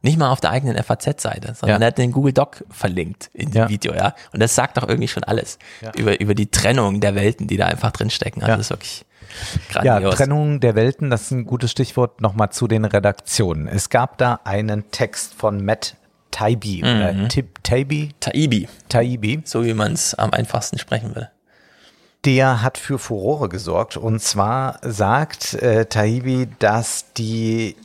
Nicht 0.00 0.16
mal 0.16 0.30
auf 0.30 0.40
der 0.40 0.50
eigenen 0.50 0.76
FAZ-Seite, 0.82 1.54
sondern 1.54 1.80
Ja. 1.82 1.86
er 1.86 1.88
hat 1.88 1.98
den 1.98 2.12
Google 2.12 2.32
Doc 2.32 2.64
verlinkt 2.70 3.30
in 3.34 3.50
dem 3.50 3.62
Ja. 3.62 3.68
Video, 3.68 3.92
ja. 3.94 4.14
Und 4.32 4.40
das 4.40 4.54
sagt 4.54 4.76
doch 4.76 4.88
irgendwie 4.88 5.08
schon 5.08 5.24
alles 5.24 5.58
Ja. 5.80 5.90
über, 5.96 6.20
über 6.20 6.34
die 6.36 6.50
Trennung 6.50 7.00
der 7.00 7.16
Welten, 7.16 7.48
die 7.48 7.56
da 7.56 7.66
einfach 7.66 7.90
drinstecken. 7.90 8.42
Also 8.42 8.52
Ja. 8.52 8.56
das 8.56 8.66
ist 8.66 8.70
wirklich 8.70 9.04
Ja, 9.74 9.82
grandios. 9.98 10.14
Trennung 10.14 10.60
der 10.60 10.76
Welten, 10.76 11.10
das 11.10 11.22
ist 11.22 11.30
ein 11.32 11.44
gutes 11.44 11.72
Stichwort 11.72 12.20
nochmal 12.20 12.50
zu 12.50 12.68
den 12.68 12.84
Redaktionen. 12.84 13.66
Es 13.66 13.90
gab 13.90 14.18
da 14.18 14.38
einen 14.44 14.88
Text 14.92 15.34
von 15.34 15.64
Matt 15.64 15.96
Taibbi, 16.30 16.82
oder 16.82 17.12
Mhm. 17.12 17.28
Tib, 17.28 17.62
Taibbi? 17.64 18.10
Taibi. 18.20 18.68
Taibi. 18.88 19.42
So 19.44 19.64
wie 19.64 19.74
man 19.74 19.92
es 19.92 20.14
am 20.14 20.30
einfachsten 20.32 20.78
sprechen 20.78 21.14
würde. 21.14 21.30
Der 22.24 22.62
hat 22.62 22.78
für 22.78 22.98
Furore 22.98 23.48
gesorgt. 23.48 23.96
Und 23.96 24.20
zwar 24.20 24.78
sagt 24.82 25.54
äh, 25.54 25.86
Taibbi, 25.86 26.48
dass 26.58 27.12
die 27.14 27.76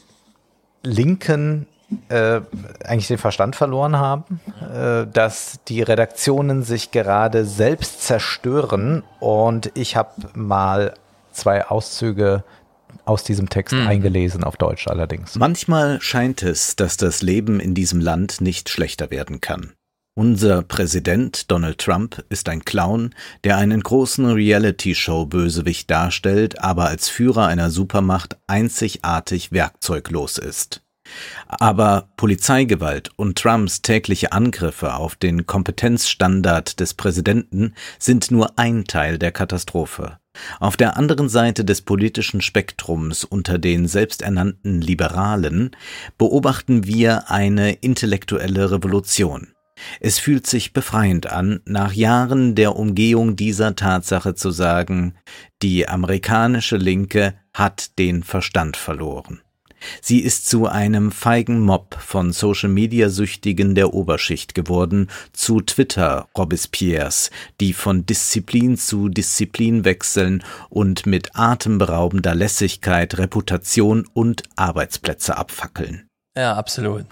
Linken 0.81 1.67
äh, 2.09 2.41
eigentlich 2.83 3.07
den 3.07 3.17
Verstand 3.19 3.55
verloren 3.55 3.97
haben, 3.97 4.41
äh, 4.73 5.05
dass 5.07 5.59
die 5.67 5.81
Redaktionen 5.81 6.63
sich 6.63 6.91
gerade 6.91 7.45
selbst 7.45 8.01
zerstören. 8.01 9.03
Und 9.19 9.72
ich 9.75 9.95
habe 9.95 10.09
mal 10.33 10.95
zwei 11.31 11.65
Auszüge 11.67 12.43
aus 13.06 13.23
diesem 13.23 13.49
Text 13.49 13.73
eingelesen, 13.73 14.43
auf 14.43 14.57
Deutsch 14.57 14.88
allerdings. 14.88 15.35
Manchmal 15.35 16.01
scheint 16.01 16.43
es, 16.43 16.75
dass 16.75 16.98
das 16.98 17.22
Leben 17.22 17.59
in 17.59 17.73
diesem 17.73 17.99
Land 17.99 18.41
nicht 18.41 18.69
schlechter 18.69 19.11
werden 19.11 19.41
kann. 19.41 19.73
Unser 20.15 20.61
Präsident 20.61 21.49
Donald 21.49 21.80
Trump 21.80 22.23
ist 22.30 22.48
ein 22.48 22.64
Clown, 22.64 23.15
der 23.43 23.57
einen 23.57 23.82
großen 23.82 24.30
Reality-Show-Bösewicht 24.30 25.90
darstellt, 25.90 26.59
aber 26.59 26.85
als 26.85 27.09
Führer 27.09 27.48
einer 27.48 27.72
Supermacht 27.72 28.38
einzigartig 28.45 29.51
werkzeuglos 29.51 30.38
ist. 30.38 30.83
Aber 31.48 32.09
Polizeigewalt 32.15 33.09
und 33.15 33.40
Trumps 33.40 33.82
tägliche 33.82 34.32
Angriffe 34.32 34.93
auf 34.93 35.15
den 35.15 35.48
Kompetenzstandard 35.48 36.80
des 36.80 36.93
Präsidenten 36.93 37.73
sind 37.98 38.30
nur 38.30 38.57
ein 38.59 38.85
Teil 38.85 39.17
der 39.17 39.32
Katastrophe. 39.32 40.19
Auf 40.59 40.77
der 40.77 40.97
anderen 40.97 41.29
Seite 41.29 41.63
des 41.65 41.81
politischen 41.81 42.41
Spektrums 42.41 43.23
unter 43.23 43.57
den 43.57 43.87
selbsternannten 43.87 44.81
Liberalen 44.81 45.71
beobachten 46.17 46.85
wir 46.85 47.29
eine 47.29 47.73
intellektuelle 47.73 48.71
Revolution. 48.71 49.53
Es 49.99 50.19
fühlt 50.19 50.47
sich 50.47 50.73
befreiend 50.73 51.31
an, 51.31 51.61
nach 51.65 51.93
Jahren 51.93 52.55
der 52.55 52.75
Umgehung 52.75 53.35
dieser 53.35 53.75
Tatsache 53.75 54.35
zu 54.35 54.51
sagen, 54.51 55.15
die 55.61 55.87
amerikanische 55.87 56.77
Linke 56.77 57.35
hat 57.53 57.97
den 57.99 58.23
Verstand 58.23 58.77
verloren. 58.77 59.41
Sie 60.01 60.19
ist 60.19 60.49
zu 60.49 60.67
einem 60.67 61.11
feigen 61.11 61.59
Mob 61.59 61.95
von 61.99 62.31
Social-Media-Süchtigen 62.31 63.75
der 63.75 63.93
Oberschicht 63.93 64.55
geworden, 64.55 65.09
zu 65.33 65.61
Twitter-Robespierres, 65.61 67.31
die 67.59 67.73
von 67.73 68.05
Disziplin 68.05 68.77
zu 68.77 69.09
Disziplin 69.09 69.85
wechseln 69.85 70.43
und 70.69 71.05
mit 71.05 71.31
atemberaubender 71.35 72.35
Lässigkeit 72.35 73.17
Reputation 73.17 74.07
und 74.13 74.43
Arbeitsplätze 74.55 75.37
abfackeln. 75.37 76.07
Ja, 76.35 76.55
absolut. 76.55 77.05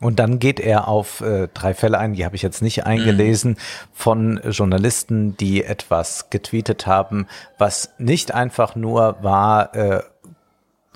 Und 0.00 0.20
dann 0.20 0.38
geht 0.38 0.60
er 0.60 0.86
auf 0.86 1.20
äh, 1.22 1.48
drei 1.52 1.74
Fälle 1.74 1.98
ein, 1.98 2.14
die 2.14 2.24
habe 2.24 2.36
ich 2.36 2.42
jetzt 2.42 2.62
nicht 2.62 2.86
eingelesen, 2.86 3.52
mhm. 3.52 3.56
von 3.92 4.40
Journalisten, 4.48 5.36
die 5.36 5.64
etwas 5.64 6.30
getweetet 6.30 6.86
haben, 6.86 7.26
was 7.58 7.94
nicht 7.98 8.32
einfach 8.32 8.76
nur 8.76 9.16
war, 9.22 9.74
äh, 9.74 10.02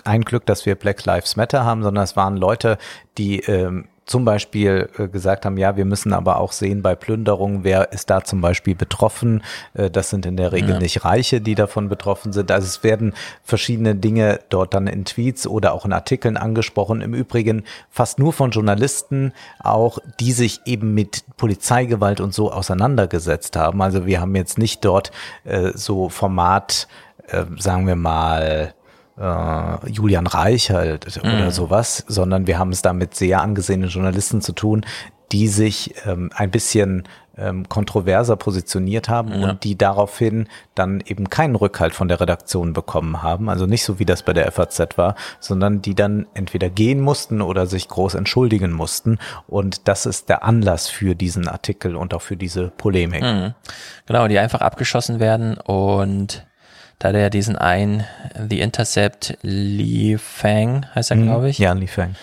ein 0.05 0.23
Glück, 0.23 0.47
dass 0.47 0.67
wir 0.67 0.75
Black 0.75 1.05
Lives 1.05 1.37
Matter 1.37 1.65
haben, 1.65 1.83
sondern 1.83 2.05
es 2.05 2.17
waren 2.17 2.37
Leute, 2.37 2.79
die 3.19 3.41
ähm, 3.41 3.89
zum 4.05 4.25
Beispiel 4.25 4.91
äh, 4.99 5.09
gesagt 5.09 5.47
haben, 5.47 5.57
ja, 5.57 5.77
wir 5.77 5.85
müssen 5.85 6.13
aber 6.13 6.39
auch 6.39 6.53
sehen 6.53 6.83
bei 6.83 6.95
Plünderungen, 6.95 7.63
wer 7.63 7.93
ist 7.93 8.11
da 8.11 8.25
zum 8.25 8.41
Beispiel 8.41 8.75
betroffen. 8.75 9.43
Äh, 9.75 9.91
das 9.91 10.11
sind 10.11 10.27
in 10.27 10.37
der 10.37 10.53
Regel 10.53 10.71
ja. 10.71 10.79
nicht 10.79 11.05
Reiche, 11.05 11.41
die 11.41 11.55
davon 11.55 11.89
betroffen 11.89 12.33
sind. 12.33 12.51
Also 12.51 12.67
es 12.67 12.83
werden 12.83 13.15
verschiedene 13.45 13.95
Dinge 13.95 14.41
dort 14.49 14.75
dann 14.75 14.87
in 14.87 15.05
Tweets 15.05 15.47
oder 15.47 15.73
auch 15.73 15.85
in 15.85 15.93
Artikeln 15.93 16.37
angesprochen. 16.37 17.01
Im 17.01 17.15
Übrigen 17.15 17.65
fast 17.91 18.19
nur 18.19 18.33
von 18.33 18.51
Journalisten, 18.51 19.33
auch 19.61 19.99
die 20.19 20.33
sich 20.33 20.61
eben 20.67 20.95
mit 20.95 21.25
Polizeigewalt 21.37 22.21
und 22.21 22.35
so 22.35 22.51
auseinandergesetzt 22.51 23.57
haben. 23.57 23.81
Also 23.83 24.05
wir 24.05 24.21
haben 24.21 24.35
jetzt 24.35 24.59
nicht 24.59 24.85
dort 24.85 25.13
äh, 25.45 25.71
so 25.75 26.09
Format, 26.09 26.89
äh, 27.29 27.45
sagen 27.57 27.87
wir 27.87 27.97
mal, 27.97 28.75
äh, 29.19 29.91
Julian 29.91 30.27
Reich 30.27 30.71
halt 30.71 31.07
oder 31.19 31.47
mhm. 31.47 31.51
sowas, 31.51 32.05
sondern 32.09 32.47
wir 32.47 32.59
haben 32.59 32.71
es 32.71 32.83
da 32.83 32.93
mit 32.93 33.15
sehr 33.15 33.41
angesehenen 33.43 33.89
Journalisten 33.89 34.41
zu 34.41 34.53
tun, 34.53 34.85
die 35.33 35.49
sich 35.49 35.95
ähm, 36.05 36.31
ein 36.35 36.51
bisschen 36.51 37.05
ähm, 37.37 37.69
kontroverser 37.69 38.37
positioniert 38.37 39.09
haben 39.09 39.33
ja. 39.33 39.51
und 39.51 39.65
die 39.65 39.77
daraufhin 39.77 40.49
dann 40.75 41.03
eben 41.07 41.31
keinen 41.31 41.57
Rückhalt 41.57 41.95
von 41.95 42.09
der 42.09 42.21
Redaktion 42.21 42.75
bekommen 42.75 43.23
haben. 43.23 43.49
Also 43.49 43.65
nicht 43.67 43.85
so 43.85 43.99
wie 43.99 44.05
das 44.05 44.23
bei 44.23 44.35
der 44.35 44.51
FAZ 44.53 44.99
war, 44.99 45.15
sondern 45.41 45.81
die 45.81 45.95
dann 45.95 46.27
entweder 46.35 46.69
gehen 46.69 47.01
mussten 47.01 47.41
oder 47.41 47.67
sich 47.67 47.89
groß 47.89 48.15
entschuldigen 48.15 48.73
mussten. 48.73 49.19
Und 49.47 49.89
das 49.89 50.05
ist 50.05 50.29
der 50.29 50.45
Anlass 50.45 50.89
für 50.89 51.15
diesen 51.15 51.49
Artikel 51.49 51.97
und 51.97 52.13
auch 52.13 52.23
für 52.23 52.37
diese 52.37 52.69
Polemik. 52.69 53.23
Mhm. 53.23 53.55
Genau, 54.07 54.29
die 54.29 54.39
einfach 54.39 54.61
abgeschossen 54.61 55.19
werden 55.19 55.57
und 55.57 56.47
da 57.03 57.09
hat 57.09 57.17
er 57.17 57.23
ja 57.23 57.31
diesen 57.31 57.57
einen, 57.57 58.05
The 58.49 58.61
Intercept 58.61 59.37
Li 59.43 60.17
Fang, 60.19 60.87
heißt 60.95 61.11
er, 61.11 61.17
mhm. 61.17 61.25
glaube 61.25 61.51
ich. 61.51 61.59
Ja, 61.59 61.73
Li 61.73 61.89
Fang. 61.89 62.15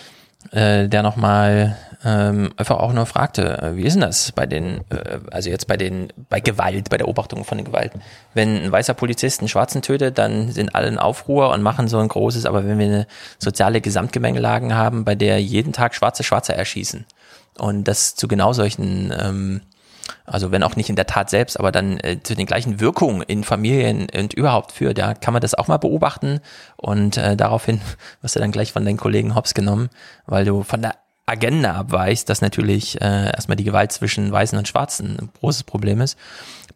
Äh, 0.52 0.88
der 0.88 1.02
nochmal 1.02 1.76
ähm, 2.02 2.50
einfach 2.56 2.78
auch 2.78 2.94
nur 2.94 3.04
fragte, 3.04 3.62
äh, 3.62 3.76
wie 3.76 3.82
ist 3.82 3.92
denn 3.92 4.00
das 4.00 4.32
bei 4.32 4.46
den, 4.46 4.78
äh, 4.88 5.18
also 5.30 5.50
jetzt 5.50 5.66
bei 5.66 5.76
den, 5.76 6.10
bei 6.30 6.40
Gewalt, 6.40 6.88
bei 6.88 6.96
der 6.96 7.04
Beobachtung 7.04 7.44
von 7.44 7.62
Gewalt. 7.62 7.92
Wenn 8.32 8.56
ein 8.56 8.72
weißer 8.72 8.94
Polizist 8.94 9.40
einen 9.40 9.48
Schwarzen 9.48 9.82
tötet, 9.82 10.16
dann 10.16 10.50
sind 10.50 10.74
alle 10.74 10.88
in 10.88 10.96
Aufruhr 10.96 11.50
und 11.50 11.60
machen 11.60 11.86
so 11.86 11.98
ein 11.98 12.08
großes, 12.08 12.46
aber 12.46 12.66
wenn 12.66 12.78
wir 12.78 12.86
eine 12.86 13.06
soziale 13.38 13.82
Gesamtgemengelagen 13.82 14.74
haben, 14.74 15.04
bei 15.04 15.14
der 15.14 15.42
jeden 15.42 15.74
Tag 15.74 15.94
Schwarze 15.94 16.22
Schwarze 16.22 16.54
erschießen 16.54 17.04
und 17.58 17.84
das 17.84 18.14
zu 18.14 18.28
genau 18.28 18.54
solchen 18.54 19.12
ähm, 19.20 19.60
also 20.24 20.50
wenn 20.50 20.62
auch 20.62 20.76
nicht 20.76 20.90
in 20.90 20.96
der 20.96 21.06
Tat 21.06 21.30
selbst, 21.30 21.58
aber 21.58 21.72
dann 21.72 21.98
äh, 22.00 22.22
zu 22.22 22.34
den 22.34 22.46
gleichen 22.46 22.80
Wirkungen 22.80 23.22
in 23.22 23.44
Familien 23.44 24.08
und 24.16 24.34
überhaupt 24.34 24.72
führt, 24.72 24.98
ja, 24.98 25.14
kann 25.14 25.32
man 25.32 25.40
das 25.40 25.54
auch 25.54 25.68
mal 25.68 25.78
beobachten 25.78 26.40
und 26.76 27.16
äh, 27.16 27.36
daraufhin 27.36 27.80
wirst 28.22 28.36
du 28.36 28.40
dann 28.40 28.52
gleich 28.52 28.72
von 28.72 28.84
deinen 28.84 28.96
Kollegen 28.96 29.34
hops 29.34 29.54
genommen, 29.54 29.90
weil 30.26 30.44
du 30.44 30.62
von 30.62 30.82
der 30.82 30.94
Agenda 31.30 31.74
abweichst, 31.74 32.28
dass 32.28 32.40
natürlich 32.40 33.00
äh, 33.00 33.26
erstmal 33.26 33.56
die 33.56 33.64
Gewalt 33.64 33.92
zwischen 33.92 34.32
Weißen 34.32 34.58
und 34.58 34.66
Schwarzen 34.66 35.16
ein 35.20 35.30
großes 35.38 35.62
Problem 35.62 36.00
ist, 36.00 36.18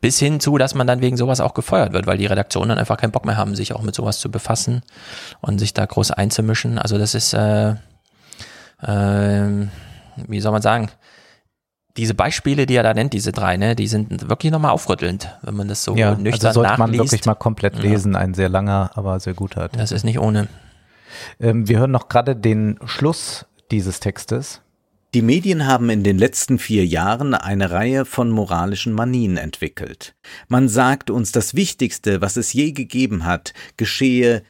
bis 0.00 0.18
hin 0.18 0.38
zu, 0.38 0.58
dass 0.58 0.74
man 0.74 0.86
dann 0.86 1.00
wegen 1.00 1.16
sowas 1.16 1.40
auch 1.40 1.54
gefeuert 1.54 1.92
wird, 1.92 2.06
weil 2.06 2.18
die 2.18 2.26
Redaktionen 2.26 2.68
dann 2.68 2.78
einfach 2.78 2.96
keinen 2.96 3.10
Bock 3.10 3.24
mehr 3.24 3.36
haben, 3.36 3.56
sich 3.56 3.74
auch 3.74 3.82
mit 3.82 3.94
sowas 3.94 4.20
zu 4.20 4.30
befassen 4.30 4.82
und 5.40 5.58
sich 5.58 5.74
da 5.74 5.84
groß 5.84 6.12
einzumischen. 6.12 6.78
Also 6.78 6.98
das 6.98 7.14
ist, 7.14 7.32
äh, 7.34 7.70
äh, 8.82 9.68
wie 10.28 10.40
soll 10.40 10.52
man 10.52 10.62
sagen, 10.62 10.90
diese 11.97 12.14
Beispiele, 12.14 12.66
die 12.66 12.74
er 12.74 12.82
da 12.82 12.92
nennt, 12.92 13.12
diese 13.12 13.32
drei, 13.32 13.56
ne, 13.56 13.76
die 13.76 13.86
sind 13.86 14.28
wirklich 14.28 14.50
nochmal 14.50 14.73
aufrüttelnd, 14.73 15.28
wenn 15.42 15.55
man 15.55 15.68
das 15.68 15.84
so 15.84 15.94
ja, 15.94 16.14
nüchtern 16.14 16.48
also 16.48 16.62
sollte 16.62 16.78
nachliest. 16.78 16.98
man 16.98 17.06
wirklich 17.06 17.26
mal 17.26 17.34
komplett 17.34 17.78
lesen, 17.78 18.14
ja. 18.14 18.18
ein 18.18 18.34
sehr 18.34 18.48
langer, 18.48 18.90
aber 18.94 19.20
sehr 19.20 19.34
guter 19.34 19.62
Artikel. 19.62 19.81
Das 19.81 19.92
ist 19.92 20.05
nicht 20.05 20.18
ohne. 20.18 20.48
Ähm, 21.39 21.68
wir 21.68 21.78
hören 21.78 21.92
noch 21.92 22.08
gerade 22.08 22.34
den 22.34 22.78
Schluss 22.84 23.47
dieses 23.70 24.00
Textes. 24.00 24.60
Die 25.14 25.23
Medien 25.23 25.68
haben 25.68 25.90
in 25.90 26.02
den 26.02 26.18
letzten 26.18 26.58
vier 26.58 26.84
Jahren 26.84 27.34
eine 27.34 27.70
Reihe 27.70 28.05
von 28.05 28.31
moralischen 28.31 28.92
Manien 28.92 29.36
entwickelt. 29.36 30.16
Man 30.48 30.68
sagt 30.68 31.08
uns, 31.08 31.31
das 31.31 31.55
Wichtigste, 31.55 32.20
was 32.20 32.36
es 32.36 32.52
je 32.52 32.73
gegeben 32.73 33.24
hat, 33.24 33.55
geschehe 33.76 34.42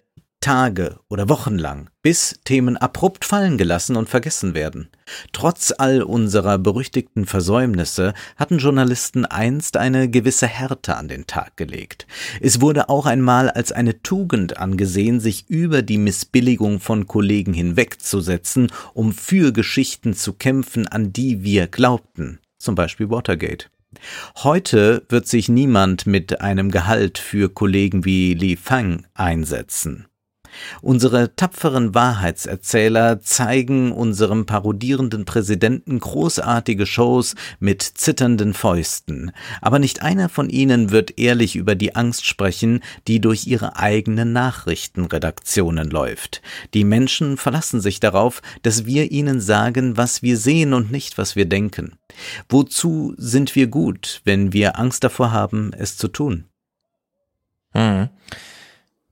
Tage 0.44 0.98
oder 1.08 1.30
Wochen 1.30 1.56
lang, 1.56 1.88
bis 2.02 2.38
Themen 2.44 2.76
abrupt 2.76 3.24
fallen 3.24 3.56
gelassen 3.56 3.96
und 3.96 4.10
vergessen 4.10 4.52
werden. 4.52 4.90
Trotz 5.32 5.72
all 5.78 6.02
unserer 6.02 6.58
berüchtigten 6.58 7.24
Versäumnisse 7.24 8.12
hatten 8.36 8.58
Journalisten 8.58 9.24
einst 9.24 9.78
eine 9.78 10.10
gewisse 10.10 10.46
Härte 10.46 10.98
an 10.98 11.08
den 11.08 11.26
Tag 11.26 11.56
gelegt. 11.56 12.06
Es 12.42 12.60
wurde 12.60 12.90
auch 12.90 13.06
einmal 13.06 13.48
als 13.48 13.72
eine 13.72 14.02
Tugend 14.02 14.58
angesehen, 14.58 15.18
sich 15.18 15.48
über 15.48 15.80
die 15.80 15.96
Missbilligung 15.96 16.78
von 16.78 17.06
Kollegen 17.06 17.54
hinwegzusetzen, 17.54 18.70
um 18.92 19.14
für 19.14 19.50
Geschichten 19.50 20.12
zu 20.12 20.34
kämpfen, 20.34 20.86
an 20.86 21.10
die 21.10 21.42
wir 21.42 21.68
glaubten, 21.68 22.38
zum 22.58 22.74
Beispiel 22.74 23.08
Watergate. 23.08 23.70
Heute 24.42 25.06
wird 25.08 25.26
sich 25.26 25.48
niemand 25.48 26.06
mit 26.06 26.42
einem 26.42 26.70
Gehalt 26.70 27.16
für 27.16 27.48
Kollegen 27.48 28.04
wie 28.04 28.34
Li 28.34 28.56
Fang 28.56 29.06
einsetzen. 29.14 30.06
Unsere 30.82 31.34
tapferen 31.36 31.94
Wahrheitserzähler 31.94 33.20
zeigen 33.20 33.92
unserem 33.92 34.46
parodierenden 34.46 35.24
Präsidenten 35.24 35.98
großartige 35.98 36.86
Shows 36.86 37.34
mit 37.60 37.82
zitternden 37.82 38.54
Fäusten, 38.54 39.32
aber 39.60 39.78
nicht 39.78 40.02
einer 40.02 40.28
von 40.28 40.50
ihnen 40.50 40.90
wird 40.90 41.18
ehrlich 41.18 41.56
über 41.56 41.74
die 41.74 41.94
Angst 41.94 42.26
sprechen, 42.26 42.80
die 43.08 43.20
durch 43.20 43.46
ihre 43.46 43.76
eigenen 43.76 44.32
Nachrichtenredaktionen 44.32 45.90
läuft. 45.90 46.42
Die 46.74 46.84
Menschen 46.84 47.36
verlassen 47.36 47.80
sich 47.80 48.00
darauf, 48.00 48.42
dass 48.62 48.86
wir 48.86 49.10
ihnen 49.10 49.40
sagen, 49.40 49.96
was 49.96 50.22
wir 50.22 50.36
sehen 50.36 50.74
und 50.74 50.90
nicht, 50.90 51.18
was 51.18 51.36
wir 51.36 51.46
denken. 51.46 51.98
Wozu 52.48 53.14
sind 53.16 53.54
wir 53.56 53.66
gut, 53.66 54.20
wenn 54.24 54.52
wir 54.52 54.78
Angst 54.78 55.04
davor 55.04 55.32
haben, 55.32 55.72
es 55.76 55.96
zu 55.96 56.08
tun? 56.08 56.44
Hm. 57.72 58.08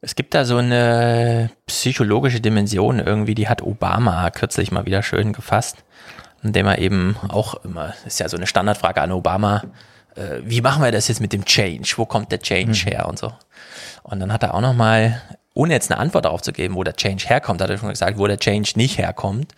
Es 0.04 0.16
gibt 0.16 0.34
da 0.34 0.44
so 0.44 0.56
eine 0.56 1.52
psychologische 1.66 2.40
Dimension 2.40 2.98
irgendwie, 2.98 3.36
die 3.36 3.48
hat 3.48 3.62
Obama 3.62 4.28
kürzlich 4.30 4.72
mal 4.72 4.84
wieder 4.84 5.00
schön 5.04 5.32
gefasst, 5.32 5.84
indem 6.42 6.66
er 6.66 6.78
eben 6.78 7.16
auch 7.28 7.64
immer, 7.64 7.94
ist 8.04 8.18
ja 8.18 8.28
so 8.28 8.36
eine 8.36 8.48
Standardfrage 8.48 9.00
an 9.00 9.12
Obama, 9.12 9.62
äh, 10.16 10.40
wie 10.42 10.60
machen 10.60 10.82
wir 10.82 10.90
das 10.90 11.06
jetzt 11.06 11.20
mit 11.20 11.32
dem 11.32 11.44
Change? 11.44 11.94
Wo 11.96 12.04
kommt 12.04 12.32
der 12.32 12.40
Change 12.40 12.82
mhm. 12.84 12.90
her 12.90 13.08
und 13.08 13.16
so? 13.16 13.32
Und 14.02 14.18
dann 14.18 14.32
hat 14.32 14.42
er 14.42 14.54
auch 14.54 14.60
nochmal, 14.60 15.22
ohne 15.54 15.72
jetzt 15.72 15.92
eine 15.92 16.00
Antwort 16.00 16.24
darauf 16.24 16.42
zu 16.42 16.52
geben, 16.52 16.74
wo 16.74 16.82
der 16.82 16.96
Change 16.96 17.28
herkommt, 17.28 17.60
hat 17.62 17.70
er 17.70 17.78
schon 17.78 17.90
gesagt, 17.90 18.18
wo 18.18 18.26
der 18.26 18.38
Change 18.38 18.72
nicht 18.74 18.98
herkommt. 18.98 19.54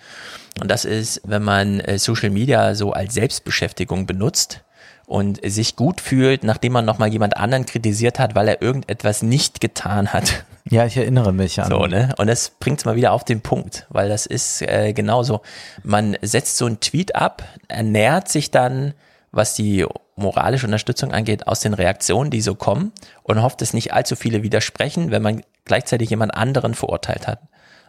Und 0.61 0.71
das 0.71 0.85
ist, 0.85 1.23
wenn 1.25 1.43
man 1.43 1.81
äh, 1.81 1.99
Social 1.99 2.29
Media 2.29 2.75
so 2.75 2.93
als 2.93 3.15
Selbstbeschäftigung 3.15 4.05
benutzt, 4.05 4.61
und 5.07 5.41
sich 5.45 5.77
gut 5.77 6.01
fühlt, 6.01 6.45
nachdem 6.45 6.73
man 6.73 6.85
nochmal 6.85 7.13
jemand 7.13 7.37
anderen 7.37 7.67
kritisiert 7.67 8.19
hat, 8.19 8.35
weil 8.35 8.49
er 8.49 8.63
irgendetwas 8.63 9.23
nicht 9.23 9.61
getan 9.61 10.13
hat, 10.13 10.45
Ja, 10.71 10.87
ich 10.87 10.97
erinnere 10.97 11.33
mich 11.33 11.61
an. 11.61 11.69
So, 11.69 11.87
ne? 11.87 12.15
Und 12.17 12.27
das 12.27 12.51
bringt's 12.51 12.87
mal 12.87 12.97
wieder 12.97 13.13
auf 13.13 13.25
den 13.25 13.43
Punkt, 13.43 13.87
weil 13.91 14.09
das 14.09 14.25
ist 14.25 14.63
äh, 14.63 14.95
genauso. 14.95 15.43
Man 15.83 16.17
setzt 16.23 16.57
so 16.57 16.65
einen 16.65 16.81
Tweet 16.81 17.15
ab, 17.15 17.43
ernährt 17.69 18.29
sich 18.29 18.51
dann, 18.51 18.95
was 19.31 19.55
die 19.55 19.85
moralische 20.17 20.67
Unterstützung 20.67 21.13
angeht, 21.13 21.47
aus 21.47 21.61
den 21.61 21.75
Reaktionen, 21.75 22.31
die 22.31 22.41
so 22.41 22.55
kommen 22.55 22.93
und 23.25 23.43
hofft, 23.43 23.61
dass 23.61 23.75
nicht 23.75 23.93
allzu 23.93 24.17
viele 24.17 24.43
widersprechen, 24.43 25.11
wenn 25.11 25.23
man 25.23 25.43
gleichzeitig 25.65 26.09
jemand 26.09 26.35
anderen 26.35 26.75
verurteilt 26.75 27.27
hat. 27.27 27.41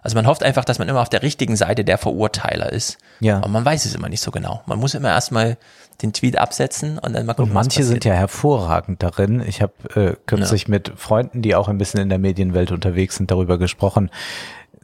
Also 0.02 0.16
man 0.16 0.27
hofft 0.27 0.44
einfach, 0.44 0.66
dass 0.66 0.77
man 0.77 0.88
immer 0.90 1.02
auf 1.02 1.10
der 1.10 1.24
richtigen 1.24 1.56
Seite 1.56 1.84
der 1.84 1.98
Verurteiler 1.98 2.72
ist. 2.72 2.98
Ja. 3.22 3.38
Aber 3.38 3.48
man 3.48 3.66
weiß 3.66 3.85
es 3.85 3.95
immer 3.95 4.10
nicht 4.10 4.22
so 4.22 4.32
genau. 4.32 4.61
Man 4.66 4.80
muss 4.80 4.94
immer 4.94 5.10
erstmal 5.10 5.58
den 6.01 6.14
Tweet 6.14 6.38
absetzen 6.38 6.98
und 6.99 7.14
dann 7.14 7.25
mal 7.25 7.33
gucken, 7.33 7.51
Und 7.51 7.53
manche 7.53 7.83
sind 7.83 8.06
ja 8.06 8.14
hervorragend 8.14 9.01
darin. 9.03 9.43
Ich 9.45 9.61
habe 9.61 9.74
äh, 9.95 10.15
kürzlich 10.25 10.67
mit 10.67 10.91
Freunden, 10.95 11.41
die 11.41 11.56
auch 11.56 11.67
ein 11.67 11.77
bisschen 11.77 12.01
in 12.01 12.09
der 12.09 12.19
Medienwelt 12.19 12.72
unterwegs 12.72 13.15
sind, 13.15 13.32
darüber 13.32 13.57
gesprochen. 13.57 14.09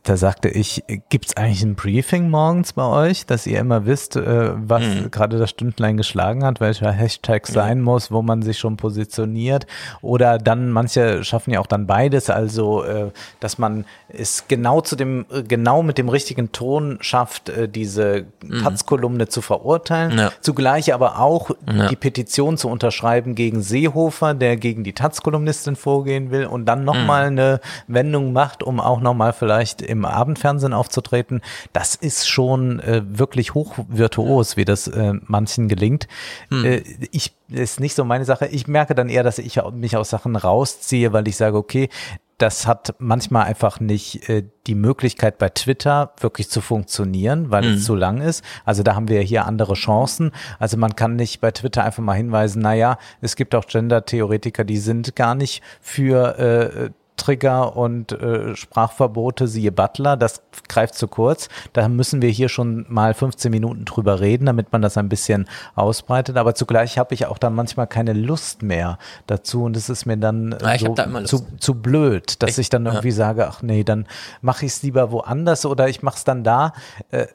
Da 0.04 0.18
sagte 0.18 0.50
ich, 0.50 0.84
gibt's 1.10 1.38
eigentlich 1.38 1.62
ein 1.62 1.76
Briefing 1.76 2.30
morgens 2.32 2.74
bei 2.74 2.84
euch, 2.84 3.28
dass 3.28 3.46
ihr 3.46 3.60
immer 3.60 3.86
wisst, 3.86 4.16
äh, 4.16 4.52
was 4.56 4.82
Mhm. 4.82 5.12
gerade 5.12 5.38
das 5.38 5.52
Stündlein 5.52 5.96
geschlagen 5.96 6.44
hat, 6.44 6.60
welcher 6.60 6.92
Hashtag 6.92 7.46
sein 7.46 7.82
muss, 7.82 8.10
wo 8.10 8.24
man 8.24 8.42
sich 8.42 8.58
schon 8.58 8.78
positioniert? 8.78 9.68
Oder 10.02 10.40
dann, 10.40 10.72
manche 10.72 11.24
schaffen 11.24 11.52
ja 11.52 11.60
auch 11.60 11.68
dann 11.68 11.86
beides, 11.86 12.32
also 12.32 12.84
äh, 12.84 13.12
dass 13.40 13.60
man 13.60 13.86
es 14.08 14.46
genau 14.48 14.82
zu 14.82 14.96
dem, 14.96 15.26
äh, 15.32 15.44
genau 15.44 15.84
mit 15.84 16.00
dem 16.00 16.10
richtigen 16.10 16.52
Ton 16.52 16.98
schafft, 17.02 17.50
äh, 17.50 17.70
diese 17.70 18.26
Mhm. 18.44 18.64
Taz-Kolumne 18.64 19.28
zu 19.28 19.42
verurteilen, 19.42 20.18
Ja. 20.18 20.32
zugleich 20.42 20.96
aber 20.96 21.20
auch 21.20 21.52
Ja. 21.72 21.90
die 21.90 21.96
Petition 21.96 22.58
zu 22.58 22.70
unterschreiben 22.70 23.36
gegen 23.36 23.62
Seehofer, 23.62 24.34
der 24.34 24.58
gegen 24.58 24.84
die 24.84 24.94
Taz-Kolumnistin 24.94 25.76
vorgehen 25.76 26.32
will 26.32 26.48
und 26.48 26.66
dann 26.66 26.86
nochmal 26.86 27.30
Mhm. 27.30 27.38
eine 27.40 27.60
Wendung 27.88 28.34
macht, 28.34 28.64
um 28.64 28.80
auch 28.80 29.00
nochmal 29.00 29.34
vielleicht 29.34 29.91
im 29.92 30.06
Abendfernsehen 30.06 30.74
aufzutreten. 30.74 31.42
Das 31.74 31.96
ist 31.96 32.28
schon 32.28 32.80
äh, 32.80 33.02
wirklich 33.06 33.54
hochvirtuos, 33.54 34.58
wie 34.58 34.66
das 34.66 34.88
äh, 34.88 35.14
manchen 35.28 35.68
gelingt. 35.68 36.08
Hm. 36.50 36.66
Äh, 36.66 36.84
ich 37.12 37.34
ist 37.50 37.80
nicht 37.80 37.96
so 37.96 38.06
meine 38.06 38.26
Sache. 38.26 38.48
Ich 38.48 38.68
merke 38.68 38.96
dann 38.96 39.10
eher, 39.10 39.24
dass 39.24 39.38
ich 39.38 39.62
mich 39.74 39.98
aus 39.98 40.10
Sachen 40.10 40.36
rausziehe, 40.36 41.12
weil 41.14 41.28
ich 41.28 41.36
sage, 41.36 41.58
okay, 41.58 41.90
das 42.38 42.66
hat 42.66 42.96
manchmal 42.98 43.46
einfach 43.46 43.80
nicht 43.80 44.28
äh, 44.28 44.44
die 44.66 44.74
Möglichkeit 44.74 45.38
bei 45.38 45.50
Twitter 45.50 46.14
wirklich 46.20 46.50
zu 46.50 46.60
funktionieren, 46.60 47.52
weil 47.52 47.64
Mhm. 47.64 47.74
es 47.76 47.86
zu 47.86 47.94
lang 47.94 48.20
ist. 48.20 48.44
Also 48.66 48.82
da 48.82 48.96
haben 48.96 49.10
wir 49.10 49.22
hier 49.22 49.46
andere 49.46 49.74
Chancen. 49.76 50.32
Also 50.58 50.76
man 50.78 50.96
kann 50.96 51.16
nicht 51.16 51.40
bei 51.40 51.52
Twitter 51.52 51.84
einfach 51.84 52.02
mal 52.02 52.14
hinweisen, 52.16 52.62
naja, 52.62 52.98
es 53.22 53.36
gibt 53.36 53.54
auch 53.54 53.68
Gender-Theoretiker, 53.68 54.64
die 54.64 54.78
sind 54.78 55.16
gar 55.16 55.36
nicht 55.36 55.62
für 55.82 56.40
äh, 56.40 56.90
Trigger 57.22 57.78
und 57.78 58.12
äh, 58.14 58.56
Sprachverbote, 58.56 59.48
siehe 59.48 59.72
Butler, 59.72 60.18
das 60.18 60.42
greift 60.68 60.96
zu 60.96 61.08
kurz. 61.08 61.50
Da 61.74 61.88
müssen 61.88 62.22
wir 62.22 62.30
hier 62.30 62.50
schon 62.50 62.86
mal 62.90 63.14
15 63.14 63.52
Minuten 63.52 63.86
drüber 63.86 64.20
reden, 64.20 64.48
damit 64.48 64.72
man 64.72 64.82
das 64.82 64.98
ein 64.98 65.08
bisschen 65.08 65.48
ausbreitet. 65.76 66.38
Aber 66.38 66.56
zugleich 66.56 66.98
habe 66.98 67.14
ich 67.14 67.28
auch 67.28 67.38
dann 67.38 67.54
manchmal 67.54 67.86
keine 67.86 68.14
Lust 68.14 68.64
mehr 68.64 68.98
dazu 69.28 69.64
und 69.64 69.78
es 69.78 69.90
ist 69.90 70.06
mir 70.06 70.18
dann 70.18 70.56
Ja, 70.62 70.74
ich 70.74 70.82
so 70.82 70.96
zu, 71.26 71.46
zu 71.60 71.76
blöd, 71.76 72.42
dass 72.42 72.58
ich, 72.58 72.70
dann 72.70 72.86
irgendwie 72.88 73.12
sage, 73.12 73.48
ach 73.48 73.62
nee, 73.62 73.84
dann 73.84 74.08
mache 74.42 74.66
ich 74.66 74.72
es 74.72 74.84
lieber 74.84 75.12
woanders 75.12 75.66
oder 75.66 75.90
ich 75.90 76.02
mache 76.02 76.18
es 76.18 76.24
dann 76.24 76.44
da. 76.44 76.74
Äh, 77.12 77.28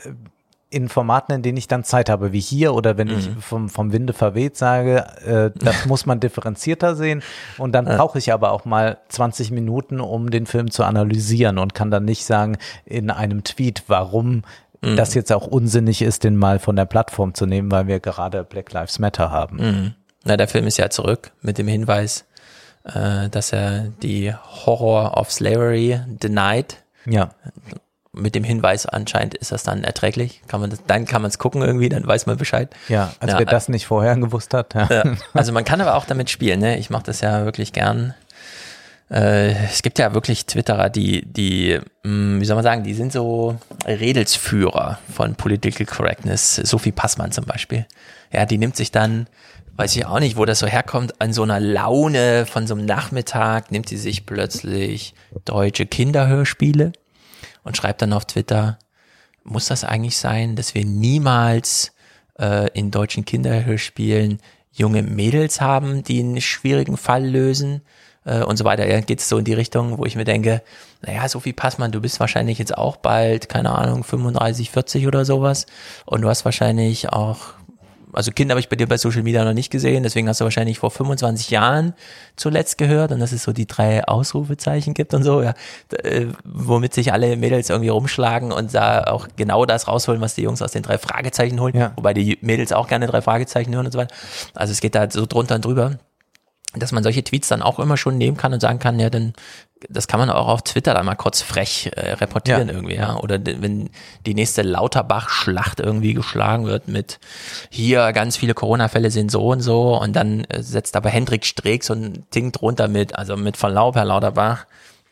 in 0.77 0.89
Formaten, 0.89 1.35
in 1.35 1.43
denen 1.43 1.57
ich 1.59 1.67
dann 1.69 1.83
Zeit 1.85 2.09
habe, 2.11 2.33
wie 2.33 2.41
hier 2.41 2.75
oder 2.75 2.97
wenn 2.99 3.09
ich 3.09 3.29
Mhm. 3.29 3.41
vom, 3.41 3.69
vom 3.69 3.93
Winde 3.93 4.13
verweht 4.13 4.57
sage, 4.57 5.05
äh, 5.27 5.51
das 5.59 5.85
muss 5.87 6.07
man 6.07 6.21
differenzierter 6.21 6.95
sehen. 6.95 7.23
Und 7.59 7.73
dann 7.73 7.87
brauche 7.87 8.19
ich 8.19 8.33
aber 8.33 8.53
auch 8.53 8.65
mal 8.65 8.99
20 9.09 9.51
Minuten, 9.51 10.01
um 10.01 10.31
den 10.31 10.47
Film 10.47 10.71
zu 10.71 10.85
analysieren 10.85 11.59
und 11.59 11.75
kann 11.75 11.91
dann 11.91 12.05
nicht 12.05 12.25
sagen 12.25 12.59
in 12.85 13.11
einem 13.11 13.43
Tweet, 13.45 13.85
warum 13.89 14.43
Mhm. 14.83 14.97
das 14.97 15.15
jetzt 15.15 15.33
auch 15.33 15.47
unsinnig 15.47 16.03
ist, 16.03 16.23
den 16.23 16.37
mal 16.37 16.59
von 16.59 16.77
der 16.77 16.85
Plattform 16.85 17.33
zu 17.33 17.47
nehmen, 17.47 17.71
weil 17.73 17.87
wir 17.87 17.99
gerade 17.99 18.45
Black 18.45 18.71
Lives 18.73 18.99
Matter 18.99 19.31
haben. 19.31 19.57
Mhm. 19.57 19.95
Na, 20.25 20.37
der 20.37 20.49
Film 20.49 20.67
ist 20.67 20.77
ja 20.77 20.91
zurück 20.91 21.31
mit 21.41 21.57
dem 21.57 21.67
Hinweis, 21.67 22.27
äh, 22.85 23.31
dass 23.31 23.53
er 23.55 23.87
die 24.03 24.35
Horror 24.35 25.17
of 25.17 25.33
Slavery 25.33 26.01
denied. 26.23 26.77
Ja. 27.07 27.31
Mit 28.19 28.35
dem 28.35 28.45
Hinweis 28.45 28.87
anscheinend 28.87 29.35
ist 29.35 29.53
das 29.53 29.63
dann 29.63 29.85
erträglich. 29.85 30.41
Kann 30.49 30.61
man 30.61 30.71
das, 30.71 30.81
dann 30.87 31.05
kann 31.05 31.21
man 31.21 31.29
es 31.29 31.39
gucken 31.39 31.61
irgendwie, 31.61 31.91
dann 31.91 32.07
weiß 32.07 32.25
man 32.27 32.39
Bescheid. 32.39 32.75
Ja, 32.89 33.13
als 33.21 33.33
Ja, 33.33 33.39
wer 33.39 33.45
das 33.47 33.69
nicht 33.69 33.87
vorher 33.87 34.17
gewusst 34.17 34.55
hat. 34.55 34.75
Ja. 34.75 34.89
Ja, 34.91 35.05
also 35.35 35.53
man 35.53 35.65
kann 35.65 35.81
aber 35.83 35.95
auch 35.97 36.07
damit 36.07 36.31
spielen, 36.31 36.61
ne? 36.61 36.79
Ich 36.79 36.89
mache 36.89 37.05
das 37.05 37.21
ja 37.21 37.45
wirklich 37.45 37.73
gern. 37.75 38.15
Äh, 39.11 39.51
es 39.67 39.83
gibt 39.83 39.99
ja 39.99 40.15
wirklich 40.15 40.47
Twitterer, 40.47 40.89
die, 40.91 41.25
die, 41.27 41.79
mh, 42.05 42.41
wie 42.41 42.45
soll 42.45 42.57
man 42.57 42.65
sagen, 42.65 42.83
die 42.83 42.95
sind 42.95 43.13
so 43.13 43.57
Redelsführer 43.87 44.99
von 45.15 45.35
Political 45.35 45.87
Correctness. 45.87 46.57
Sophie 46.57 46.93
Passmann 46.93 47.33
zum 47.33 47.45
Beispiel. 47.45 47.87
Ja, 48.33 48.47
die 48.47 48.59
nimmt 48.59 48.77
sich 48.77 48.91
dann, 48.91 49.29
weiß 49.77 49.95
ich 49.95 50.07
auch 50.07 50.19
nicht, 50.21 50.37
wo 50.37 50.45
das 50.45 50.59
so 50.59 50.67
herkommt, 50.67 51.21
an 51.21 51.33
so 51.33 51.43
einer 51.43 51.61
Laune 51.61 52.47
von 52.47 52.67
so 52.67 52.75
einem 52.75 52.87
Nachmittag 52.87 53.71
nimmt 53.71 53.89
sie 53.89 53.99
sich 53.99 54.27
plötzlich 54.27 55.15
deutsche 55.45 55.87
Kinderhörspiele 55.87 56.93
und 57.67 57.77
schreibt 57.77 58.01
dann 58.01 58.13
auf 58.13 58.25
Twitter, 58.25 58.79
muss 59.43 59.67
das 59.67 59.83
eigentlich 59.83 60.17
sein, 60.17 60.55
dass 60.55 60.75
wir 60.75 60.85
niemals 60.85 61.93
äh, 62.39 62.71
in 62.79 62.93
deutschen 62.93 63.25
Kinderhörspielen 63.25 64.39
junge 64.73 65.03
Mädels 65.03 65.61
haben, 65.61 66.05
die 66.05 66.21
einen 66.21 66.41
schwierigen 66.41 66.97
Fall 66.97 67.27
lösen 67.27 67.83
äh, 68.25 68.43
und 68.43 68.57
so 68.57 68.65
weiter. 68.65 68.87
Ja, 68.89 69.01
geht 69.01 69.19
es 69.19 69.29
so 69.29 69.39
in 69.39 69.45
die 69.45 69.53
Richtung, 69.53 69.99
wo 69.99 70.05
ich 70.05 70.15
mir 70.15 70.25
denke, 70.25 70.63
naja, 71.03 71.29
Sophie 71.29 71.53
Passmann, 71.53 71.91
du 71.91 72.01
bist 72.01 72.21
wahrscheinlich 72.21 72.59
jetzt 72.59 72.77
auch 72.77 72.97
bald, 72.97 73.49
keine 73.49 73.73
Ahnung, 73.77 74.05
35, 74.05 74.71
40 74.71 75.09
oder 75.09 75.25
sowas 75.25 75.67
und 76.05 76.23
du 76.23 76.29
hast 76.29 76.45
wahrscheinlich 76.45 77.13
auch 77.13 77.56
also 78.17 78.33
Kinder 78.33 78.53
habe 78.55 78.61
ich 78.61 78.69
bei 78.69 78.77
dir 78.77 78.87
bei 78.89 78.97
Social 78.97 79.23
Media 79.23 79.45
noch 79.45 79.53
nicht 79.53 79.71
gesehen, 79.71 80.03
deswegen 80.03 80.29
hast 80.29 80.41
du 80.41 80.45
wahrscheinlich 80.45 80.79
vor 80.79 80.91
25 80.91 81.51
Jahren 81.51 81.95
zuletzt 82.35 82.79
gehört 82.79 83.13
und 83.13 83.21
dass 83.21 83.33
es 83.33 83.43
so 83.43 83.53
die 83.53 83.67
drei 83.67 84.03
Ausrufezeichen 84.05 84.95
gibt 84.95 85.15
und 85.15 85.23
so, 85.23 85.43
ja, 85.43 85.55
äh, 86.03 86.27
womit 86.45 86.95
sich 86.95 87.13
alle 87.13 87.37
Mädels 87.37 87.71
irgendwie 87.71 87.91
rumschlagen 87.91 88.53
und 88.53 88.75
da 88.75 89.05
auch 89.05 89.29
genau 89.37 89.67
das 89.67 89.87
rausholen, 89.87 90.21
was 90.21 90.35
die 90.35 90.43
Jungs 90.43 90.63
aus 90.63 90.73
den 90.73 90.83
drei 90.83 90.99
Fragezeichen 90.99 91.61
holen, 91.61 91.77
Ja. 91.77 91.93
wobei 91.97 92.15
die 92.15 92.39
Mädels 92.41 92.73
auch 92.73 92.89
gerne 92.89 93.07
drei 93.07 93.21
Fragezeichen 93.23 93.75
hören 93.75 93.87
und 93.87 93.93
so 93.93 93.99
weiter. 93.99 94.15
Also 94.55 94.73
es 94.73 94.81
geht 94.81 94.95
da 94.95 95.11
so 95.11 95.27
drunter 95.27 95.55
und 95.57 95.65
drüber 95.65 95.99
dass 96.79 96.93
man 96.93 97.03
solche 97.03 97.25
Tweets 97.25 97.49
dann 97.49 97.63
auch 97.63 97.79
immer 97.79 97.97
schon 97.97 98.19
nehmen 98.19 98.37
kann 98.37 98.53
und 98.53 98.61
sagen 98.61 98.79
kann, 98.79 98.99
ja, 99.01 99.11
dann 99.11 99.33
das 99.91 100.09
kann 100.09 100.19
man 100.19 100.31
auch 100.31 100.49
auf 100.49 100.63
Twitter 100.63 100.95
dann 100.95 101.05
mal 101.05 101.17
kurz 101.17 101.43
frech 101.43 101.91
äh, 101.95 102.13
reportieren 102.13 102.69
Ja. 102.69 102.75
irgendwie, 102.75 102.95
ja. 102.95 103.17
Oder 103.19 103.39
de- 103.39 103.61
wenn 103.61 103.91
die 104.25 104.35
nächste 104.35 104.63
Lauterbach-Schlacht 104.63 105.81
irgendwie 105.81 106.15
geschlagen 106.15 106.67
wird 106.67 106.89
mit 106.89 107.19
hier 107.71 108.13
ganz 108.13 108.37
viele 108.39 108.55
Corona-Fälle 108.55 109.11
sind 109.11 109.31
so 109.31 109.47
und 109.49 109.61
so 109.61 110.01
und 110.01 110.15
dann 110.15 110.45
äh, 110.45 110.63
setzt 110.63 110.97
aber 110.97 111.11
Hendrik 111.11 111.45
Streeck 111.45 111.85
so 111.85 111.93
ein 111.93 112.25
Ding 112.35 112.53
drunter 112.53 112.89
mit, 112.89 113.17
also 113.17 113.37
mit 113.37 113.57
Verlaub, 113.59 113.97
Herr 113.97 114.07
Lauterbach. 114.07 114.65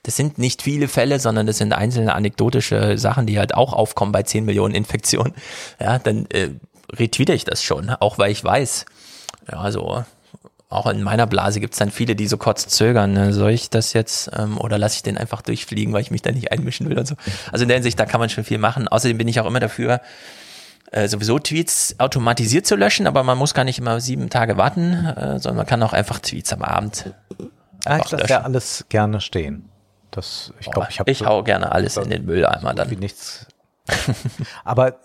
Das 0.02 0.17
sind 0.17 0.39
nicht 0.39 0.62
viele 0.62 0.89
Fälle, 0.89 1.20
sondern 1.20 1.47
das 1.47 1.59
sind 1.59 1.73
einzelne 1.73 2.15
anekdotische 2.15 2.97
Sachen, 2.99 3.26
die 3.26 3.39
halt 3.39 3.55
auch 3.55 3.73
aufkommen 3.75 4.12
bei 4.12 4.23
10 4.23 4.44
Millionen 4.47 4.75
Infektionen. 4.75 5.34
Ja, 5.78 5.99
dann 5.99 6.26
äh, 6.31 6.51
retweete 6.93 7.34
ich 7.34 7.44
das 7.44 7.62
schon, 7.62 7.91
auch 7.91 8.18
weil 8.18 8.31
ich 8.33 8.43
weiß, 8.43 8.86
ja, 9.52 9.70
so 9.70 10.05
auch 10.75 10.86
in 10.86 11.03
meiner 11.03 11.27
Blase 11.27 11.61
gibt 11.61 11.75
es 11.75 11.78
dann 11.78 11.91
viele, 11.91 12.17
die 12.17 12.27
so 12.27 12.36
kurz 12.36 12.67
zögern. 12.69 13.12
Ne? 13.12 13.33
Soll 13.33 13.51
ich 13.51 13.70
das 13.70 13.93
jetzt 13.93 14.31
ähm, 14.36 14.59
oder 14.59 14.78
lasse 14.78 14.97
ich 14.97 15.03
den 15.03 15.17
einfach 15.17 15.43
durchfliegen, 15.43 15.93
weil 15.93 16.03
ich 16.03 16.11
mich 16.11 16.23
da 16.23 16.33
nicht 16.33 16.53
einmischen 16.53 16.89
will 16.89 16.99
und 16.99 17.07
so. 17.07 17.15
Also 17.53 17.62
in 17.62 17.69
der 17.69 17.77
Hinsicht, 17.77 17.99
da 17.99 18.07
kann 18.07 18.20
man 18.20 18.28
schon 18.28 18.44
viel 18.44 18.59
machen. 18.59 18.89
Außerdem 18.89 19.19
bin 19.19 19.28
ich 19.28 19.41
auch 19.41 19.47
immer 19.47 19.61
dafür, 19.61 20.01
äh, 20.93 21.09
sowieso 21.09 21.39
Tweets 21.39 21.97
automatisiert 21.99 22.67
zu 22.67 22.77
löschen, 22.77 23.07
aber 23.07 23.23
man 23.23 23.39
muss 23.39 23.55
gar 23.55 23.65
nicht 23.65 23.78
immer 23.78 24.01
sieben 24.01 24.31
Tage 24.31 24.57
warten, 24.57 24.93
äh, 24.93 25.39
sondern 25.39 25.57
man 25.57 25.67
kann 25.67 25.83
auch 25.83 25.93
einfach 25.93 26.19
Tweets 26.19 26.53
am 26.53 26.62
Abend. 26.62 27.12
Ah, 27.85 27.99
ich 27.99 28.11
lasse 28.11 28.28
ja 28.28 28.41
alles 28.43 28.86
gerne 28.89 29.20
stehen. 29.20 29.69
Das, 30.11 30.53
ich 30.61 30.70
glaube, 30.70 30.89
ich 30.91 31.01
habe 31.01 31.11
ich 31.11 31.25
hau 31.25 31.43
gerne 31.43 31.73
alles 31.73 31.97
in 31.97 32.11
den 32.11 32.25
Mülleimer 32.25 32.73
dann. 32.75 32.91
Wie 32.91 32.97
nichts. 32.97 33.47
Aber 34.65 35.01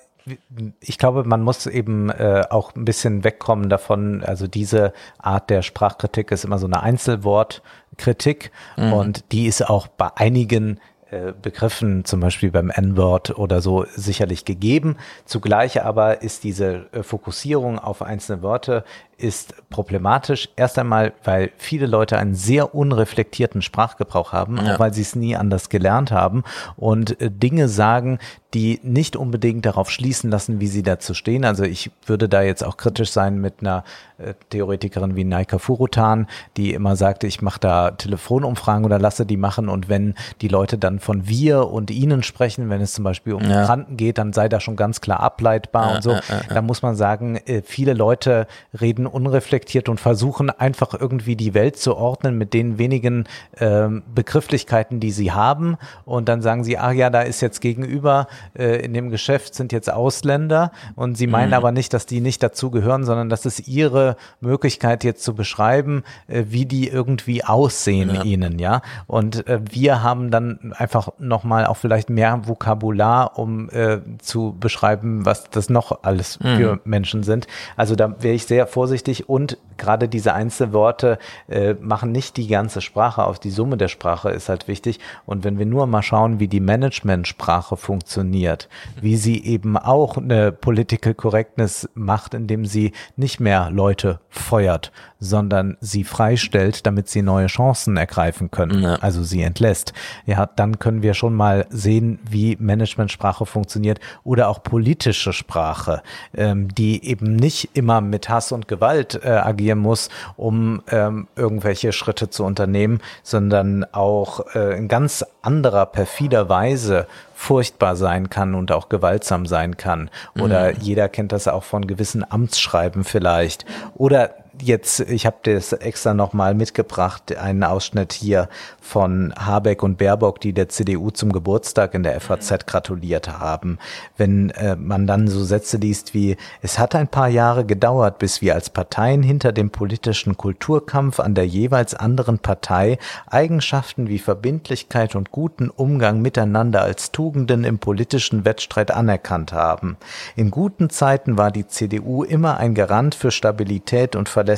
ich 0.79 0.97
glaube, 0.97 1.23
man 1.23 1.41
muss 1.41 1.65
eben 1.65 2.09
äh, 2.09 2.43
auch 2.49 2.75
ein 2.75 2.85
bisschen 2.85 3.23
wegkommen 3.23 3.69
davon. 3.69 4.23
Also 4.23 4.47
diese 4.47 4.93
Art 5.17 5.49
der 5.49 5.61
Sprachkritik 5.61 6.31
ist 6.31 6.45
immer 6.45 6.59
so 6.59 6.67
eine 6.67 6.83
Einzelwortkritik 6.83 8.51
Mhm. 8.77 8.93
und 8.93 9.31
die 9.31 9.47
ist 9.47 9.67
auch 9.67 9.87
bei 9.87 10.09
einigen 10.15 10.79
äh, 11.11 11.33
Begriffen, 11.41 12.05
zum 12.05 12.19
Beispiel 12.19 12.51
beim 12.51 12.69
N-Wort 12.69 13.37
oder 13.37 13.61
so, 13.61 13.85
sicherlich 13.95 14.45
gegeben. 14.45 14.97
Zugleich 15.25 15.83
aber 15.83 16.21
ist 16.21 16.43
diese 16.43 16.85
äh, 16.91 17.01
Fokussierung 17.01 17.79
auf 17.79 18.03
einzelne 18.03 18.43
Worte 18.43 18.83
ist 19.19 19.53
problematisch. 19.69 20.49
Erst 20.55 20.79
einmal, 20.79 21.13
weil 21.23 21.51
viele 21.57 21.85
Leute 21.87 22.17
einen 22.17 22.35
sehr 22.35 22.73
unreflektierten 22.73 23.61
Sprachgebrauch 23.61 24.31
haben, 24.33 24.57
Ja. 24.57 24.75
auch 24.75 24.79
weil 24.79 24.93
sie 24.93 25.01
es 25.01 25.15
nie 25.15 25.35
anders 25.35 25.69
gelernt 25.69 26.11
haben 26.11 26.43
und 26.77 27.19
äh, 27.21 27.29
Dinge 27.29 27.67
sagen, 27.67 28.19
die 28.55 28.79
nicht 28.81 29.15
unbedingt 29.15 29.63
darauf 29.67 29.91
schließen 29.91 30.31
lassen, 30.31 30.59
wie 30.59 30.65
sie 30.65 30.81
dazu 30.81 31.13
stehen. 31.13 31.45
Also 31.45 31.63
ich 31.65 31.91
würde 32.07 32.27
da 32.27 32.41
jetzt 32.41 32.63
auch 32.65 32.77
kritisch 32.77 33.11
sein 33.11 33.39
mit 33.39 33.55
einer 33.61 33.83
äh, 34.17 34.33
Theoretikerin 34.49 35.15
wie 35.15 35.23
Naika 35.23 35.59
Furutan, 35.59 36.25
die 36.57 36.73
immer 36.73 36.95
sagte, 36.95 37.27
ich 37.27 37.43
mache 37.43 37.59
da 37.59 37.91
Telefonumfragen 37.91 38.85
oder 38.85 38.97
lasse 38.97 39.27
die 39.27 39.37
machen 39.37 39.69
und 39.69 39.87
wenn 39.87 40.15
die 40.41 40.47
Leute 40.47 40.79
dann 40.79 40.99
von 40.99 41.27
wir 41.27 41.67
und 41.67 41.91
ihnen 41.91 42.23
sprechen, 42.23 42.69
wenn 42.71 42.81
es 42.81 42.93
zum 42.93 43.03
Beispiel 43.03 43.33
um 43.33 43.43
Ja. 43.43 43.59
Migranten 43.61 43.97
geht, 43.97 44.17
dann 44.17 44.33
sei 44.33 44.49
das 44.49 44.63
schon 44.63 44.75
ganz 44.75 44.99
klar 44.99 45.19
ableitbar 45.19 45.89
Ja, 45.89 45.95
und 45.97 46.01
so. 46.03 46.17
Da 46.49 46.61
muss 46.63 46.81
man 46.81 46.95
sagen, 46.95 47.35
äh, 47.45 47.61
viele 47.63 47.93
Leute 47.93 48.47
reden 48.79 49.05
unreflektiert 49.09 49.89
und 49.89 49.99
versuchen 49.99 50.49
einfach 50.49 50.93
irgendwie 50.93 51.35
die 51.35 51.53
Welt 51.53 51.77
zu 51.77 51.95
ordnen 51.97 52.37
mit 52.37 52.53
den 52.53 52.77
wenigen 52.77 53.25
ähm, 53.59 54.03
Begrifflichkeiten, 54.13 54.99
die 54.99 55.11
sie 55.11 55.31
haben. 55.31 55.77
Und 56.05 56.29
dann 56.29 56.41
sagen 56.41 56.63
sie, 56.63 56.77
ach 56.77 56.91
ja, 56.91 57.09
da 57.09 57.21
ist 57.21 57.41
jetzt 57.41 57.59
gegenüber 57.61 58.27
äh, 58.57 58.83
in 58.85 58.93
dem 58.93 59.09
Geschäft 59.09 59.55
sind 59.55 59.71
jetzt 59.71 59.91
Ausländer 59.91 60.71
und 60.95 61.17
sie 61.17 61.27
meinen 61.27 61.49
Mhm. 61.49 61.53
aber 61.55 61.71
nicht, 61.71 61.93
dass 61.93 62.05
die 62.05 62.21
nicht 62.21 62.41
dazu 62.43 62.69
gehören, 62.71 63.03
sondern 63.03 63.29
das 63.29 63.45
ist 63.45 63.67
ihre 63.67 64.15
Möglichkeit 64.41 65.03
jetzt 65.03 65.23
zu 65.23 65.33
beschreiben, 65.35 66.03
äh, 66.27 66.43
wie 66.49 66.65
die 66.65 66.87
irgendwie 66.87 67.43
aussehen 67.43 68.13
Ja. 68.13 68.23
ihnen, 68.23 68.59
ja. 68.59 68.81
Und 69.07 69.47
äh, 69.47 69.59
wir 69.69 70.03
haben 70.03 70.31
dann 70.31 70.73
einfach 70.77 71.09
nochmal 71.17 71.65
auch 71.65 71.77
vielleicht 71.77 72.09
mehr 72.09 72.47
Vokabular, 72.47 73.37
um 73.39 73.69
äh, 73.71 73.99
zu 74.19 74.55
beschreiben, 74.59 75.25
was 75.25 75.49
das 75.49 75.69
noch 75.69 76.03
alles 76.03 76.37
für 76.37 76.73
Mhm. 76.75 76.79
Menschen 76.83 77.23
sind. 77.23 77.47
Also 77.75 77.95
da 77.95 78.21
wäre 78.21 78.35
ich 78.35 78.45
sehr 78.45 78.67
vorsichtig 78.67 78.98
und 79.27 79.57
gerade 79.77 80.07
diese 80.07 80.33
Einzelworte 80.33 81.17
äh, 81.47 81.73
machen 81.75 82.11
nicht 82.11 82.37
die 82.37 82.47
ganze 82.47 82.81
Sprache 82.81 83.23
aus. 83.23 83.39
Die 83.39 83.49
Summe 83.49 83.77
der 83.77 83.87
Sprache 83.87 84.29
ist 84.29 84.49
halt 84.49 84.67
wichtig. 84.67 84.99
Und 85.25 85.43
wenn 85.43 85.57
wir 85.57 85.65
nur 85.65 85.87
mal 85.87 86.03
schauen, 86.03 86.39
wie 86.39 86.47
die 86.47 86.59
Managementsprache 86.59 87.77
funktioniert, 87.77 88.69
wie 89.01 89.15
sie 89.15 89.43
eben 89.43 89.77
auch 89.77 90.17
eine 90.17 90.51
Political 90.51 91.13
Correctness 91.13 91.89
macht, 91.93 92.33
indem 92.33 92.65
sie 92.65 92.91
nicht 93.15 93.39
mehr 93.39 93.69
Leute 93.71 94.19
feuert, 94.29 94.91
sondern 95.19 95.77
sie 95.81 96.03
freistellt, 96.03 96.85
damit 96.85 97.09
sie 97.09 97.21
neue 97.21 97.47
Chancen 97.47 97.97
ergreifen 97.97 98.51
können. 98.51 98.85
Also 98.85 99.23
sie 99.23 99.41
entlässt. 99.41 99.93
Ja, 100.25 100.45
dann 100.45 100.79
können 100.79 101.01
wir 101.01 101.13
schon 101.13 101.33
mal 101.33 101.65
sehen, 101.69 102.19
wie 102.29 102.57
Managementsprache 102.59 103.45
funktioniert 103.45 103.99
oder 104.23 104.49
auch 104.49 104.63
politische 104.63 105.33
Sprache, 105.33 106.01
ähm, 106.35 106.67
die 106.73 107.05
eben 107.05 107.35
nicht 107.35 107.69
immer 107.73 108.01
mit 108.01 108.29
Hass 108.29 108.51
und 108.51 108.67
Gewalt 108.67 108.88
äh, 108.97 109.29
agieren 109.29 109.79
muss, 109.79 110.09
um 110.37 110.81
ähm, 110.91 111.27
irgendwelche 111.35 111.91
Schritte 111.91 112.29
zu 112.29 112.43
unternehmen, 112.43 113.01
sondern 113.23 113.85
auch 113.91 114.55
äh, 114.55 114.77
in 114.77 114.87
ganz 114.87 115.25
anderer, 115.41 115.85
perfider 115.85 116.49
Weise 116.49 117.07
furchtbar 117.35 117.95
sein 117.95 118.29
kann 118.29 118.53
und 118.53 118.71
auch 118.71 118.89
gewaltsam 118.89 119.45
sein 119.45 119.77
kann. 119.77 120.09
Oder 120.37 120.71
Mhm. 120.71 120.77
jeder 120.81 121.07
kennt 121.07 121.31
das 121.31 121.47
auch 121.47 121.63
von 121.63 121.87
gewissen 121.87 122.29
Amtsschreiben 122.29 123.03
vielleicht. 123.05 123.65
Oder 123.95 124.31
jetzt, 124.61 124.99
ich 125.01 125.25
habe 125.25 125.37
das 125.43 125.73
extra 125.73 126.13
nochmal 126.13 126.53
mitgebracht, 126.53 127.35
einen 127.35 127.63
Ausschnitt 127.63 128.13
hier 128.13 128.49
von 128.81 129.33
Habeck 129.37 129.83
und 129.83 129.97
Baerbock, 129.97 130.39
die 130.39 130.53
der 130.53 130.69
CDU 130.69 131.11
zum 131.11 131.31
Geburtstag 131.31 131.93
in 131.93 132.03
der 132.03 132.19
FAZ 132.19 132.65
gratuliert 132.65 133.39
haben. 133.39 133.77
Wenn 134.17 134.49
äh, 134.51 134.75
man 134.75 135.07
dann 135.07 135.27
so 135.27 135.43
Sätze 135.43 135.77
liest 135.77 136.13
wie, 136.13 136.37
es 136.61 136.79
hat 136.79 136.95
ein 136.95 137.07
paar 137.07 137.27
Jahre 137.27 137.65
gedauert, 137.65 138.19
bis 138.19 138.41
wir 138.41 138.55
als 138.55 138.69
Parteien 138.69 139.23
hinter 139.23 139.51
dem 139.51 139.69
politischen 139.69 140.37
Kulturkampf 140.37 141.19
an 141.19 141.35
der 141.35 141.47
jeweils 141.47 141.93
anderen 141.93 142.39
Partei 142.39 142.97
Eigenschaften 143.27 144.07
wie 144.07 144.19
Verbindlichkeit 144.19 145.15
und 145.15 145.31
guten 145.31 145.69
Umgang 145.69 146.21
miteinander 146.21 146.81
als 146.81 147.11
Tugenden 147.11 147.63
im 147.63 147.79
politischen 147.79 148.45
Wettstreit 148.45 148.91
anerkannt 148.91 149.53
haben. 149.53 149.97
In 150.35 150.51
guten 150.51 150.89
Zeiten 150.89 151.37
war 151.37 151.51
die 151.51 151.67
CDU 151.67 152.23
immer 152.23 152.57
ein 152.57 152.73
Garant 152.73 153.15
für 153.15 153.31
Stabilität 153.31 154.15
und 154.15 154.29
Verlässlichkeit. 154.29 154.48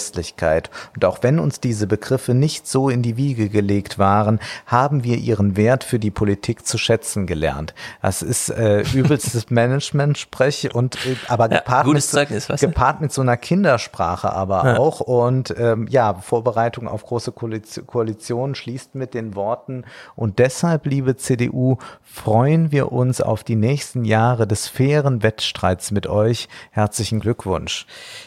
Und 0.96 1.06
auch 1.06 1.20
wenn 1.22 1.40
uns 1.40 1.60
diese 1.60 1.88
Begriffe 1.88 2.34
nicht 2.34 2.68
so 2.68 2.90
in 2.90 3.02
die 3.02 3.18
Wiege 3.18 3.50
gelegt 3.50 4.00
waren, 4.00 4.40
haben 4.66 5.04
wir 5.04 5.18
ihren 5.18 5.58
Wert 5.58 5.84
für 5.84 6.00
die 6.00 6.12
Politik 6.12 6.66
zu 6.66 6.78
schätzen 6.78 7.28
gelernt. 7.28 7.74
Das 8.02 8.22
ist 8.22 8.50
äh, 8.50 8.82
übelstes 8.94 9.50
Management-Sprech 9.50 10.74
und 10.74 10.96
äh, 11.06 11.16
aber 11.28 11.50
gepaart, 11.50 11.86
mit, 11.86 11.94
gutes 11.96 12.12
Zeugnis, 12.12 12.48
gepaart 12.48 13.02
mit 13.02 13.12
so 13.12 13.22
einer 13.22 13.38
Kindersprache 13.38 14.32
aber 14.32 14.64
Ja. 14.66 14.78
auch 14.78 15.00
und 15.00 15.54
ähm, 15.58 15.88
ja, 15.90 16.14
Vorbereitung 16.16 16.88
auf 16.88 17.04
große 17.04 17.32
Koalition, 17.32 17.88
Koalition 17.88 18.56
schließt 18.56 18.96
mit 18.96 19.14
den 19.14 19.36
Worten 19.36 19.86
und 20.16 20.40
deshalb, 20.40 20.86
liebe 20.86 21.16
CDU, 21.16 21.78
freuen 22.02 22.72
wir 22.72 22.92
uns 22.92 23.22
auf 23.22 23.44
die 23.44 23.56
nächsten 23.56 24.06
Jahre 24.06 24.48
des 24.48 24.68
fairen 24.68 25.24
Wettstreits 25.24 25.92
mit 25.92 26.08
euch. 26.08 26.48
Herzlichen 26.72 27.20
Glückwunsch. 27.20 27.86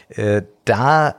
Äh, 0.09 0.43
da 0.65 1.15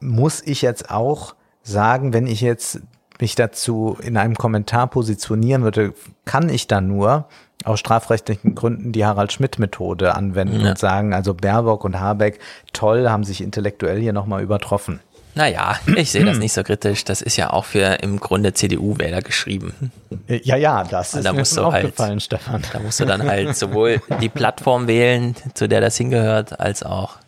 muss 0.00 0.42
ich 0.44 0.62
jetzt 0.62 0.90
auch 0.90 1.34
sagen, 1.62 2.12
wenn 2.12 2.26
ich 2.26 2.40
jetzt 2.40 2.80
mich 3.20 3.34
dazu 3.34 3.98
in 4.02 4.16
einem 4.16 4.34
Kommentar 4.34 4.86
positionieren 4.86 5.62
würde, 5.62 5.92
kann 6.24 6.48
ich 6.48 6.66
dann 6.66 6.86
nur 6.88 7.26
aus 7.64 7.78
strafrechtlichen 7.78 8.54
Gründen 8.54 8.92
die 8.92 9.04
Harald 9.04 9.32
Schmidt 9.32 9.58
Methode 9.58 10.14
anwenden 10.14 10.60
Ja. 10.60 10.70
und 10.70 10.78
sagen, 10.78 11.12
also 11.12 11.34
Baerbock 11.34 11.84
und 11.84 12.00
Habeck, 12.00 12.38
toll, 12.72 13.10
haben 13.10 13.24
sich 13.24 13.42
intellektuell 13.42 14.00
hier 14.00 14.14
nochmal 14.14 14.42
übertroffen. 14.42 15.00
Naja, 15.34 15.76
ich 15.96 16.10
sehe 16.10 16.24
das 16.24 16.38
nicht 16.38 16.52
so 16.54 16.62
kritisch. 16.64 17.04
Das 17.04 17.20
ist 17.22 17.36
ja 17.36 17.52
auch 17.52 17.64
für 17.66 17.98
im 18.02 18.18
Grunde 18.18 18.52
CDU-Wähler 18.54 19.20
geschrieben. 19.22 19.92
Ja, 20.26 20.56
ja, 20.56 20.82
das 20.82 21.14
ist 21.14 21.24
da 21.24 21.32
mir 21.32 21.40
musst 21.40 21.54
schon 21.54 21.64
du 21.64 21.72
halt, 21.72 21.84
aufgefallen, 21.84 22.18
Stefan. 22.20 22.62
Da 22.72 22.80
musst 22.80 22.98
du 22.98 23.04
dann 23.04 23.22
halt 23.28 23.54
sowohl 23.54 24.00
die 24.20 24.28
Plattform 24.28 24.88
wählen, 24.88 25.36
zu 25.54 25.68
der 25.68 25.80
das 25.80 25.96
hingehört, 25.96 26.58
als 26.58 26.82
auch 26.82 27.18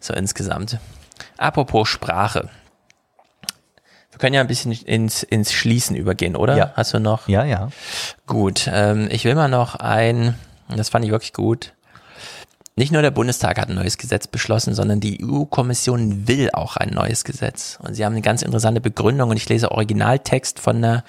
so 0.00 0.14
insgesamt. 0.14 0.78
Apropos 1.42 1.88
Sprache. 1.88 2.48
Wir 4.10 4.18
können 4.18 4.34
ja 4.34 4.40
ein 4.40 4.46
bisschen 4.46 4.72
ins, 4.72 5.22
ins 5.22 5.52
Schließen 5.52 5.96
übergehen, 5.96 6.36
oder? 6.36 6.56
Ja. 6.56 6.72
Hast 6.74 6.94
du 6.94 7.00
noch? 7.00 7.28
Ja, 7.28 7.44
ja. 7.44 7.70
Gut, 8.26 8.70
ähm, 8.72 9.08
ich 9.10 9.24
will 9.24 9.34
mal 9.34 9.48
noch 9.48 9.74
ein, 9.74 10.36
das 10.68 10.90
fand 10.90 11.04
ich 11.04 11.10
wirklich 11.10 11.32
gut. 11.32 11.72
Nicht 12.76 12.92
nur 12.92 13.02
der 13.02 13.10
Bundestag 13.10 13.58
hat 13.58 13.68
ein 13.68 13.74
neues 13.74 13.98
Gesetz 13.98 14.26
beschlossen, 14.26 14.74
sondern 14.74 15.00
die 15.00 15.22
EU-Kommission 15.22 16.28
will 16.28 16.50
auch 16.52 16.76
ein 16.76 16.90
neues 16.90 17.24
Gesetz. 17.24 17.78
Und 17.82 17.94
sie 17.94 18.04
haben 18.04 18.12
eine 18.12 18.22
ganz 18.22 18.42
interessante 18.42 18.80
Begründung 18.80 19.30
und 19.30 19.36
ich 19.36 19.48
lese 19.48 19.72
Originaltext 19.72 20.60
von 20.60 20.80
der 20.80 21.04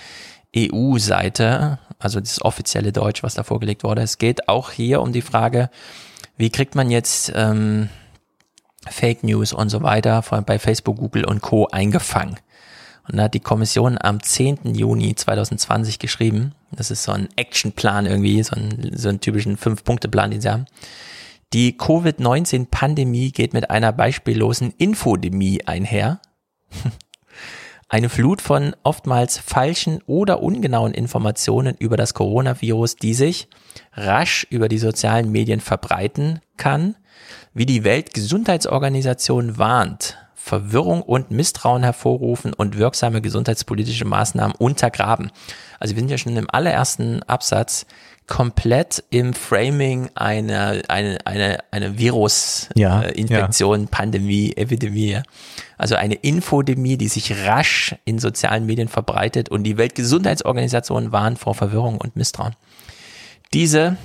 EU-Seite, 0.56 1.80
also 2.00 2.20
das 2.20 2.42
offizielle 2.42 2.92
Deutsch, 2.92 3.22
was 3.22 3.36
da 3.36 3.44
vorgelegt 3.44 3.84
wurde. 3.84 4.02
Es 4.02 4.18
geht 4.18 4.50
auch 4.50 4.72
hier 4.72 5.02
um 5.02 5.14
die 5.14 5.22
Frage, 5.22 5.70
wie 6.38 6.50
kriegt 6.50 6.76
man 6.76 6.90
jetzt 6.90 7.32
ähm, 7.36 7.90
Fake 8.90 9.24
News 9.24 9.54
und 9.54 9.70
so 9.70 9.82
weiter 9.84 10.22
von, 10.22 10.44
bei 10.44 10.60
Facebook, 10.60 10.98
Google 10.98 11.26
und 11.26 11.42
Co. 11.42 11.68
eingefangen. 11.68 12.38
Und 13.08 13.18
da 13.18 13.24
hat 13.24 13.34
die 13.34 13.40
Kommission 13.40 13.98
am 14.02 14.24
10. 14.24 14.76
Juni 14.76 15.14
2020 15.16 16.00
geschrieben, 16.00 16.54
das 16.72 16.90
ist 16.90 17.04
so 17.04 17.12
ein 17.12 17.28
Actionplan 17.36 18.06
irgendwie, 18.06 18.42
so 18.44 18.56
ein, 18.56 18.92
so 18.96 19.10
einen 19.10 19.20
typischen 19.20 19.58
Fünf-Punkte-Plan, 19.58 20.32
den 20.32 20.42
sie 20.42 20.50
haben. 20.50 20.66
Die 21.52 21.78
Covid-19-Pandemie 21.78 23.32
geht 23.32 23.54
mit 23.54 23.70
einer 23.70 23.92
beispiellosen 23.92 24.74
Infodemie 24.78 25.64
einher. 25.66 26.20
Eine 27.90 28.10
Flut 28.10 28.42
von 28.42 28.76
oftmals 28.82 29.38
falschen 29.38 30.02
oder 30.08 30.42
ungenauen 30.42 30.96
Informationen 30.96 31.76
über 31.78 31.96
das 31.96 32.16
Coronavirus, 32.16 32.96
die 32.96 33.14
sich 33.14 33.50
rasch 33.92 34.48
über 34.50 34.68
die 34.68 34.80
sozialen 34.80 35.32
Medien 35.32 35.60
verbreiten 35.60 36.40
kann, 36.58 36.96
wie 37.54 37.66
die 37.66 37.84
Weltgesundheitsorganisation 37.84 39.58
warnt, 39.58 40.18
Verwirrung 40.36 41.02
und 41.02 41.32
Misstrauen 41.32 41.84
hervorrufen 41.84 42.54
und 42.54 42.78
wirksame 42.78 43.22
gesundheitspolitische 43.22 44.06
Maßnahmen 44.06 44.56
untergraben. 44.58 45.32
Also 45.80 45.96
wir 45.96 46.02
sind 46.02 46.12
ja 46.12 46.18
schon 46.18 46.36
im 46.36 46.50
allerersten 46.50 47.24
Absatz 47.24 47.86
komplett 48.28 49.04
im 49.10 49.34
Framing 49.34 50.10
einer 50.16 50.82
eine 50.88 51.18
eine 51.26 51.60
eine 51.72 51.98
Virusinfektion, 51.98 52.82
Ja, 52.82 53.02
äh, 53.04 53.12
Infektion, 53.12 53.88
Pandemie, 53.88 54.54
Epidemie. 54.56 55.22
Also 55.78 55.96
eine 55.96 56.16
Infodemie, 56.16 56.98
die 56.98 57.10
sich 57.10 57.46
rasch 57.46 57.96
in 58.06 58.20
sozialen 58.20 58.66
Medien 58.66 58.88
verbreitet 58.88 59.50
und 59.50 59.64
die 59.64 59.78
Weltgesundheitsorganisation 59.78 61.12
warnt 61.12 61.40
vor 61.40 61.54
Verwirrung 61.54 61.98
und 61.98 62.16
Misstrauen. 62.16 62.56
Diese 63.54 63.98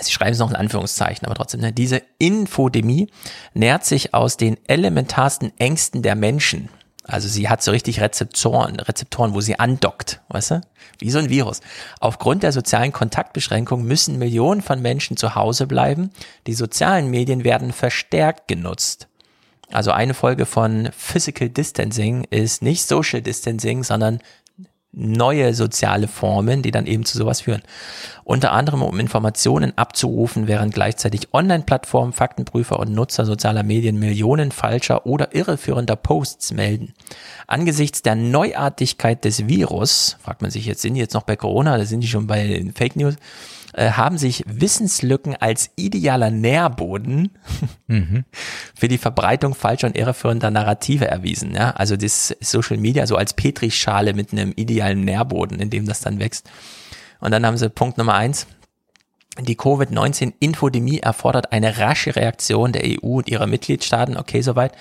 Sie 0.00 0.10
schreiben 0.10 0.32
es 0.32 0.38
noch 0.38 0.50
in 0.50 0.56
Anführungszeichen, 0.56 1.26
aber 1.26 1.34
trotzdem, 1.34 1.60
ne? 1.60 1.72
diese 1.72 2.02
Infodemie 2.18 3.08
nährt 3.52 3.84
sich 3.84 4.14
aus 4.14 4.38
den 4.38 4.56
elementarsten 4.66 5.52
Ängsten 5.58 6.02
der 6.02 6.14
Menschen. 6.14 6.70
Also 7.04 7.28
sie 7.28 7.48
hat 7.48 7.62
so 7.62 7.72
richtig 7.72 8.00
Rezeptoren, 8.00 8.78
Rezeptoren, 8.78 9.34
wo 9.34 9.40
sie 9.40 9.58
andockt, 9.58 10.20
weißt 10.28 10.52
du? 10.52 10.60
Wie 10.98 11.10
so 11.10 11.18
ein 11.18 11.30
Virus. 11.30 11.60
Aufgrund 12.00 12.42
der 12.42 12.52
sozialen 12.52 12.92
Kontaktbeschränkung 12.92 13.82
müssen 13.82 14.18
Millionen 14.18 14.62
von 14.62 14.80
Menschen 14.80 15.16
zu 15.16 15.34
Hause 15.34 15.66
bleiben. 15.66 16.10
Die 16.46 16.54
sozialen 16.54 17.10
Medien 17.10 17.44
werden 17.44 17.72
verstärkt 17.72 18.46
genutzt. 18.46 19.08
Also 19.72 19.90
eine 19.90 20.14
Folge 20.14 20.46
von 20.46 20.90
Physical 20.96 21.48
Distancing 21.48 22.24
ist 22.30 22.62
nicht 22.62 22.86
Social 22.86 23.20
Distancing, 23.20 23.82
sondern 23.82 24.20
neue 24.92 25.54
soziale 25.54 26.06
Formen, 26.06 26.62
die 26.62 26.70
dann 26.70 26.86
eben 26.86 27.04
zu 27.04 27.16
sowas 27.16 27.40
führen. 27.40 27.62
Unter 28.24 28.52
anderem, 28.52 28.82
um 28.82 29.00
Informationen 29.00 29.76
abzurufen, 29.76 30.46
während 30.48 30.74
gleichzeitig 30.74 31.32
Online-Plattformen, 31.32 32.12
Faktenprüfer 32.12 32.78
und 32.78 32.92
Nutzer 32.92 33.24
sozialer 33.24 33.62
Medien 33.62 33.98
Millionen 33.98 34.52
falscher 34.52 35.06
oder 35.06 35.34
irreführender 35.34 35.96
Posts 35.96 36.52
melden. 36.52 36.92
Angesichts 37.46 38.02
der 38.02 38.14
Neuartigkeit 38.14 39.24
des 39.24 39.48
Virus, 39.48 40.18
fragt 40.22 40.42
man 40.42 40.50
sich 40.50 40.66
jetzt, 40.66 40.82
sind 40.82 40.94
die 40.94 41.00
jetzt 41.00 41.14
noch 41.14 41.22
bei 41.22 41.36
Corona 41.36 41.74
oder 41.74 41.86
sind 41.86 42.00
die 42.00 42.08
schon 42.08 42.26
bei 42.26 42.64
Fake 42.74 42.96
News? 42.96 43.16
Äh, 43.74 43.92
haben 43.92 44.18
sich 44.18 44.44
Wissenslücken 44.46 45.34
als 45.36 45.70
idealer 45.76 46.30
Nährboden 46.30 47.30
Mhm. 47.86 48.24
für 48.74 48.88
die 48.88 48.98
Verbreitung 48.98 49.54
falscher 49.54 49.86
und 49.86 49.96
irreführender 49.96 50.50
Narrative 50.50 51.06
erwiesen. 51.06 51.54
Ja? 51.54 51.70
Also 51.70 51.96
das 51.96 52.36
Social 52.40 52.76
Media 52.76 53.06
so 53.06 53.16
als 53.16 53.34
Petrischale 53.34 54.14
mit 54.14 54.32
einem 54.32 54.52
idealen 54.56 55.04
Nährboden, 55.04 55.60
in 55.60 55.70
dem 55.70 55.86
das 55.86 56.00
dann 56.00 56.18
wächst. 56.20 56.50
Und 57.20 57.30
dann 57.30 57.46
haben 57.46 57.56
sie 57.56 57.70
Punkt 57.70 57.98
Nummer 57.98 58.14
eins. 58.14 58.46
Die 59.40 59.56
Covid-19-Infodemie 59.56 60.98
erfordert 60.98 61.52
eine 61.52 61.78
rasche 61.78 62.14
Reaktion 62.14 62.72
der 62.72 62.82
EU 62.84 63.18
und 63.18 63.30
ihrer 63.30 63.46
Mitgliedstaaten. 63.46 64.18
Okay, 64.18 64.42
soweit. 64.42 64.72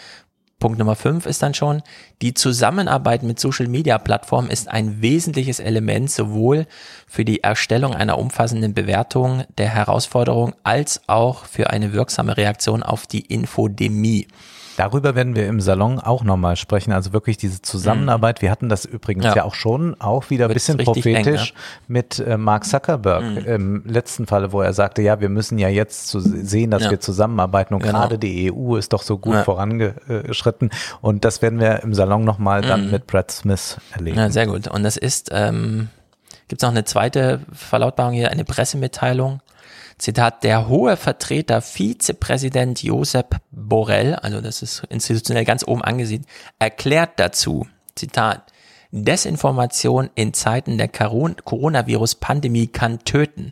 Punkt 0.61 0.79
Nummer 0.79 0.95
fünf 0.95 1.25
ist 1.25 1.41
dann 1.41 1.53
schon, 1.53 1.81
die 2.21 2.33
Zusammenarbeit 2.33 3.23
mit 3.23 3.39
Social-Media-Plattformen 3.39 4.49
ist 4.49 4.69
ein 4.69 5.01
wesentliches 5.01 5.59
Element 5.59 6.09
sowohl 6.09 6.67
für 7.07 7.25
die 7.25 7.43
Erstellung 7.43 7.93
einer 7.93 8.17
umfassenden 8.17 8.73
Bewertung 8.73 9.43
der 9.57 9.67
Herausforderung 9.67 10.53
als 10.63 11.01
auch 11.07 11.45
für 11.45 11.71
eine 11.71 11.91
wirksame 11.91 12.37
Reaktion 12.37 12.83
auf 12.83 13.07
die 13.07 13.21
Infodemie. 13.21 14.27
Darüber 14.77 15.15
werden 15.15 15.35
wir 15.35 15.47
im 15.47 15.59
Salon 15.59 15.99
auch 15.99 16.23
nochmal 16.23 16.55
sprechen. 16.55 16.91
Also 16.93 17.13
wirklich 17.13 17.37
diese 17.37 17.61
Zusammenarbeit. 17.61 18.41
Wir 18.41 18.49
hatten 18.51 18.69
das 18.69 18.85
übrigens 18.85 19.25
ja, 19.25 19.35
Ja. 19.35 19.43
auch 19.43 19.53
schon, 19.55 19.99
auch 19.99 20.29
wieder 20.29 20.47
ein 20.47 20.53
bisschen 20.53 20.77
richtig 20.79 21.05
eng, 21.05 21.15
prophetisch 21.23 21.53
mit 21.87 22.19
äh, 22.19 22.37
Mark 22.37 22.65
Zuckerberg 22.65 23.23
Mhm. 23.23 23.37
im 23.45 23.83
letzten 23.85 24.27
Falle, 24.27 24.51
wo 24.51 24.61
er 24.61 24.73
sagte, 24.73 25.01
ja, 25.01 25.19
wir 25.19 25.29
müssen 25.29 25.57
ja 25.59 25.67
jetzt 25.67 26.07
zu 26.07 26.19
sehen, 26.19 26.71
dass 26.71 26.83
Ja. 26.83 26.91
wir 26.91 26.99
zusammenarbeiten 26.99 27.73
und 27.73 27.83
Genau. 27.83 27.99
gerade 27.99 28.17
die 28.17 28.51
EU 28.51 28.75
ist 28.77 28.93
doch 28.93 29.01
so 29.03 29.17
gut 29.17 29.33
Ja. 29.35 29.43
vorangeschritten. 29.43 30.71
Und 31.01 31.25
das 31.25 31.41
werden 31.41 31.59
wir 31.59 31.83
im 31.83 31.93
Salon 31.93 32.23
nochmal 32.23 32.61
dann 32.61 32.85
Mhm. 32.85 32.91
mit 32.91 33.07
Brad 33.07 33.31
Smith 33.31 33.77
erleben. 33.91 34.17
Ja, 34.17 34.29
sehr 34.29 34.47
gut. 34.47 34.67
Und 34.67 34.83
das 34.83 34.97
ist, 34.97 35.29
ähm, 35.31 35.89
gibt 36.47 36.61
es 36.61 36.65
noch 36.65 36.71
eine 36.71 36.85
zweite 36.85 37.41
Verlautbarung 37.51 38.13
hier, 38.13 38.31
eine 38.31 38.45
Pressemitteilung. 38.45 39.41
Zitat, 40.01 40.43
der 40.43 40.67
hohe 40.67 40.97
Vertreter 40.97 41.61
Vizepräsident 41.61 42.81
Josep 42.81 43.35
Borrell, 43.51 44.15
also 44.15 44.41
das 44.41 44.63
ist 44.63 44.81
institutionell 44.89 45.45
ganz 45.45 45.63
oben 45.63 45.83
angesiedelt, 45.83 46.27
erklärt 46.57 47.11
dazu, 47.17 47.67
Zitat, 47.93 48.51
Desinformation 48.89 50.09
in 50.15 50.33
Zeiten 50.33 50.79
der 50.79 50.87
Coron- 50.87 51.35
Coronavirus-Pandemie 51.45 52.65
kann 52.65 53.03
töten. 53.05 53.51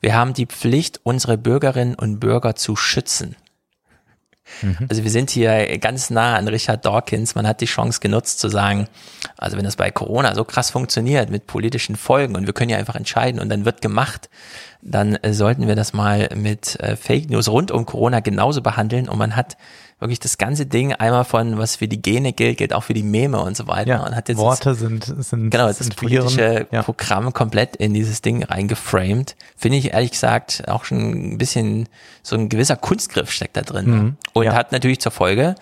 Wir 0.00 0.14
haben 0.14 0.34
die 0.34 0.44
Pflicht, 0.44 1.00
unsere 1.02 1.38
Bürgerinnen 1.38 1.94
und 1.94 2.20
Bürger 2.20 2.56
zu 2.56 2.76
schützen. 2.76 3.34
Also 4.88 5.02
wir 5.04 5.10
sind 5.10 5.30
hier 5.30 5.78
ganz 5.78 6.10
nah 6.10 6.36
an 6.36 6.48
Richard 6.48 6.84
Dawkins. 6.84 7.34
Man 7.34 7.46
hat 7.46 7.60
die 7.60 7.66
Chance 7.66 8.00
genutzt 8.00 8.38
zu 8.38 8.48
sagen, 8.48 8.88
also 9.36 9.56
wenn 9.56 9.64
das 9.64 9.76
bei 9.76 9.90
Corona 9.90 10.34
so 10.34 10.44
krass 10.44 10.70
funktioniert 10.70 11.30
mit 11.30 11.46
politischen 11.46 11.96
Folgen 11.96 12.36
und 12.36 12.46
wir 12.46 12.52
können 12.52 12.70
ja 12.70 12.78
einfach 12.78 12.94
entscheiden 12.94 13.40
und 13.40 13.48
dann 13.48 13.64
wird 13.64 13.82
gemacht, 13.82 14.30
dann 14.82 15.16
äh, 15.16 15.32
sollten 15.32 15.66
wir 15.66 15.74
das 15.74 15.92
mal 15.92 16.28
mit 16.34 16.78
äh, 16.80 16.96
Fake 16.96 17.28
News 17.28 17.48
rund 17.48 17.70
um 17.70 17.86
Corona 17.86 18.20
genauso 18.20 18.62
behandeln 18.62 19.08
und 19.08 19.18
man 19.18 19.36
hat 19.36 19.56
wirklich 19.98 20.20
das 20.20 20.36
ganze 20.36 20.66
Ding 20.66 20.92
einmal 20.92 21.24
von, 21.24 21.56
was 21.56 21.76
für 21.76 21.88
die 21.88 22.00
Gene 22.02 22.32
gilt, 22.34 22.58
gilt 22.58 22.74
auch 22.74 22.82
für 22.82 22.92
die 22.92 23.02
Meme 23.02 23.40
und 23.40 23.56
so 23.56 23.66
weiter. 23.66 23.88
Ja, 23.88 24.04
und 24.06 24.14
hat 24.14 24.28
jetzt 24.28 24.36
Worte 24.38 24.74
sind, 24.74 25.04
sind, 25.04 25.50
genau, 25.50 25.66
das 25.68 25.78
sind 25.78 25.96
politische. 25.96 26.66
Ja. 26.70 26.82
Programm 26.82 27.32
komplett 27.32 27.76
in 27.76 27.94
dieses 27.94 28.20
Ding 28.20 28.42
reingeframed. 28.42 29.36
Finde 29.56 29.78
ich 29.78 29.92
ehrlich 29.94 30.10
gesagt 30.10 30.64
auch 30.68 30.84
schon 30.84 31.32
ein 31.32 31.38
bisschen 31.38 31.88
so 32.22 32.36
ein 32.36 32.48
gewisser 32.50 32.76
Kunstgriff 32.76 33.30
steckt 33.30 33.56
da 33.56 33.62
drin. 33.62 33.86
Mhm, 33.86 34.16
Und 34.34 34.44
ja. 34.44 34.54
hat 34.54 34.72
natürlich 34.72 35.00
zur 35.00 35.12
Folge, 35.12 35.54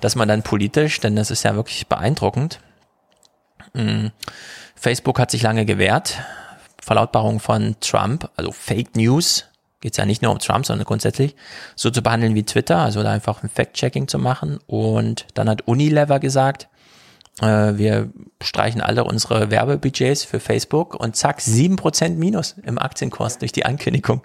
dass 0.00 0.16
man 0.16 0.26
dann 0.26 0.42
politisch, 0.42 0.98
denn 1.00 1.14
das 1.14 1.30
ist 1.30 1.42
ja 1.42 1.54
wirklich 1.54 1.86
beeindruckend, 1.86 2.60
mh, 3.74 4.10
Facebook 4.74 5.18
hat 5.18 5.30
sich 5.30 5.42
lange 5.42 5.66
gewehrt. 5.66 6.18
Verlautbarung 6.80 7.38
von 7.40 7.76
Trump, 7.80 8.28
also 8.36 8.50
Fake 8.50 8.96
News, 8.96 9.44
geht 9.82 9.92
es 9.92 9.98
ja 9.98 10.06
nicht 10.06 10.22
nur 10.22 10.32
um 10.32 10.38
Trump, 10.38 10.64
sondern 10.64 10.86
grundsätzlich, 10.86 11.36
so 11.76 11.90
zu 11.90 12.02
behandeln 12.02 12.34
wie 12.34 12.44
Twitter, 12.44 12.78
also 12.78 13.02
da 13.02 13.10
einfach 13.10 13.42
ein 13.42 13.50
Fact-Checking 13.50 14.08
zu 14.08 14.18
machen. 14.18 14.58
Und 14.66 15.26
dann 15.34 15.50
hat 15.50 15.68
Unilever 15.68 16.20
gesagt, 16.20 16.68
äh, 17.40 17.76
wir 17.76 18.10
streichen 18.40 18.80
alle 18.80 19.04
unsere 19.04 19.50
Werbebudgets 19.50 20.24
für 20.24 20.40
Facebook 20.40 20.94
und 20.94 21.16
zack, 21.16 21.40
7% 21.40 22.10
Minus 22.10 22.56
im 22.64 22.78
Aktienkurs 22.78 23.38
durch 23.38 23.52
die 23.52 23.66
Ankündigung. 23.66 24.22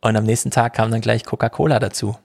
Und 0.00 0.16
am 0.16 0.24
nächsten 0.24 0.50
Tag 0.50 0.74
kam 0.74 0.90
dann 0.90 1.00
gleich 1.00 1.24
Coca-Cola 1.24 1.78
dazu. 1.78 2.16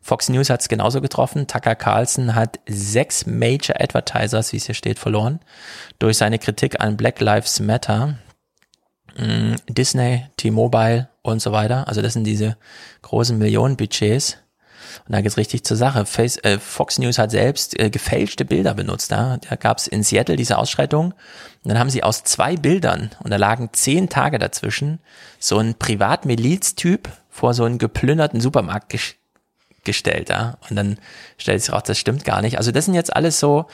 Fox 0.00 0.28
News 0.28 0.50
hat 0.50 0.60
es 0.60 0.68
genauso 0.68 1.00
getroffen. 1.00 1.48
Tucker 1.48 1.74
Carlson 1.74 2.36
hat 2.36 2.60
sechs 2.68 3.26
Major 3.26 3.80
Advertisers, 3.80 4.52
wie 4.52 4.58
es 4.58 4.66
hier 4.66 4.74
steht, 4.76 5.00
verloren 5.00 5.40
durch 5.98 6.18
seine 6.18 6.38
Kritik 6.38 6.80
an 6.80 6.96
Black 6.96 7.20
Lives 7.20 7.58
Matter. 7.58 8.16
Mm, 9.16 9.54
Disney, 9.68 10.26
T-Mobile 10.36 11.08
und 11.22 11.40
so 11.40 11.52
weiter. 11.52 11.88
Also 11.88 12.02
das 12.02 12.12
sind 12.12 12.24
diese 12.24 12.56
großen 13.02 13.36
Millionenbudgets. 13.38 14.38
Und 15.06 15.12
da 15.14 15.20
geht's 15.20 15.36
richtig 15.36 15.64
zur 15.64 15.76
Sache. 15.76 16.06
Face, 16.06 16.38
äh, 16.38 16.58
Fox 16.58 16.98
News 16.98 17.18
hat 17.18 17.30
selbst 17.30 17.78
äh, 17.78 17.90
gefälschte 17.90 18.44
Bilder 18.44 18.74
benutzt. 18.74 19.10
Ja? 19.10 19.38
Da 19.38 19.56
gab's 19.56 19.86
in 19.86 20.02
Seattle 20.02 20.36
diese 20.36 20.58
Ausschreitung. 20.58 21.12
Und 21.12 21.68
dann 21.68 21.78
haben 21.78 21.90
sie 21.90 22.02
aus 22.02 22.24
zwei 22.24 22.56
Bildern, 22.56 23.10
und 23.22 23.30
da 23.30 23.36
lagen 23.36 23.70
zehn 23.72 24.08
Tage 24.08 24.38
dazwischen, 24.38 25.00
so 25.38 25.58
ein 25.58 25.74
Privatmiliztyp 25.74 27.08
vor 27.30 27.54
so 27.54 27.64
einen 27.64 27.78
geplünderten 27.78 28.40
Supermarkt 28.40 28.90
ges 28.90 29.14
gestellt. 29.84 30.30
Ja? 30.30 30.58
Und 30.68 30.76
dann 30.76 30.98
stellt 31.38 31.62
sich 31.62 31.72
raus, 31.72 31.84
das 31.86 31.98
stimmt 31.98 32.24
gar 32.24 32.42
nicht. 32.42 32.58
Also 32.58 32.72
das 32.72 32.86
sind 32.86 32.94
jetzt 32.94 33.14
alles 33.14 33.38
so 33.38 33.66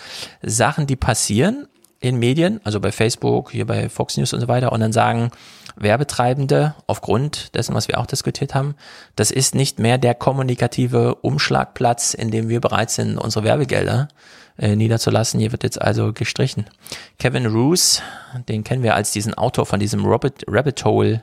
Sachen, 0.42 0.86
die 0.86 0.96
passieren 0.96 1.66
in 2.02 2.18
Medien, 2.18 2.60
also 2.64 2.80
bei 2.80 2.90
Facebook, 2.92 3.52
hier 3.52 3.64
bei 3.66 3.88
Fox 3.88 4.16
News 4.16 4.32
und 4.32 4.40
so 4.40 4.48
weiter, 4.48 4.72
und 4.72 4.80
dann 4.80 4.92
sagen 4.92 5.30
Werbetreibende 5.76 6.74
aufgrund 6.86 7.54
dessen, 7.54 7.74
was 7.74 7.88
wir 7.88 7.98
auch 7.98 8.06
diskutiert 8.06 8.54
haben, 8.54 8.74
das 9.16 9.30
ist 9.30 9.54
nicht 9.54 9.78
mehr 9.78 9.98
der 9.98 10.14
kommunikative 10.14 11.14
Umschlagplatz, 11.16 12.14
in 12.14 12.30
dem 12.30 12.48
wir 12.48 12.60
bereit 12.60 12.90
sind, 12.90 13.18
unsere 13.18 13.44
Werbegelder 13.44 14.08
äh, 14.58 14.74
niederzulassen. 14.76 15.40
Hier 15.40 15.52
wird 15.52 15.62
jetzt 15.64 15.80
also 15.80 16.12
gestrichen. 16.12 16.66
Kevin 17.18 17.46
Roos, 17.46 18.02
den 18.48 18.64
kennen 18.64 18.82
wir 18.82 18.94
als 18.94 19.12
diesen 19.12 19.34
Autor 19.34 19.66
von 19.66 19.80
diesem 19.80 20.04
Rabbit, 20.04 20.44
Rabbit 20.48 20.84
Hole 20.84 21.22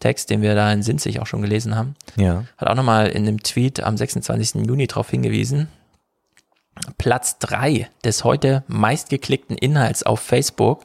Text, 0.00 0.30
den 0.30 0.42
wir 0.42 0.54
da 0.54 0.72
in 0.72 0.82
Sinzig 0.82 1.20
auch 1.20 1.26
schon 1.26 1.42
gelesen 1.42 1.74
haben, 1.74 1.96
Ja. 2.16 2.44
hat 2.56 2.68
auch 2.68 2.76
nochmal 2.76 3.08
in 3.08 3.26
einem 3.26 3.42
Tweet 3.42 3.82
am 3.82 3.96
26. 3.96 4.64
Juni 4.66 4.86
darauf 4.86 5.10
hingewiesen, 5.10 5.66
Platz 6.98 7.38
drei 7.38 7.88
des 8.04 8.24
heute 8.24 8.64
meistgeklickten 8.66 9.56
Inhalts 9.56 10.02
auf 10.02 10.20
Facebook 10.20 10.82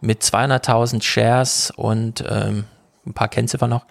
mit 0.00 0.22
200.000 0.22 1.02
Shares 1.02 1.72
und 1.76 2.24
ähm, 2.28 2.64
ein 3.06 3.14
paar 3.14 3.28
Kennziffern 3.28 3.70
noch, 3.70 3.86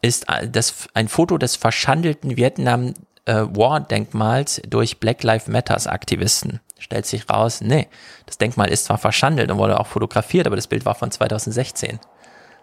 ist 0.00 0.26
das, 0.50 0.88
ein 0.94 1.08
Foto 1.08 1.38
des 1.38 1.56
verschandelten 1.56 2.36
Vietnam 2.36 2.94
äh, 3.24 3.34
War-Denkmals 3.34 4.62
durch 4.66 4.98
Black 4.98 5.22
Lives 5.22 5.46
Matters 5.46 5.86
Aktivisten. 5.86 6.60
Stellt 6.78 7.06
sich 7.06 7.30
raus, 7.30 7.60
nee, 7.60 7.88
das 8.26 8.38
Denkmal 8.38 8.68
ist 8.68 8.86
zwar 8.86 8.98
verschandelt 8.98 9.50
und 9.50 9.58
wurde 9.58 9.78
auch 9.78 9.86
fotografiert, 9.86 10.46
aber 10.46 10.56
das 10.56 10.66
Bild 10.66 10.84
war 10.84 10.96
von 10.96 11.12
2016. 11.12 12.00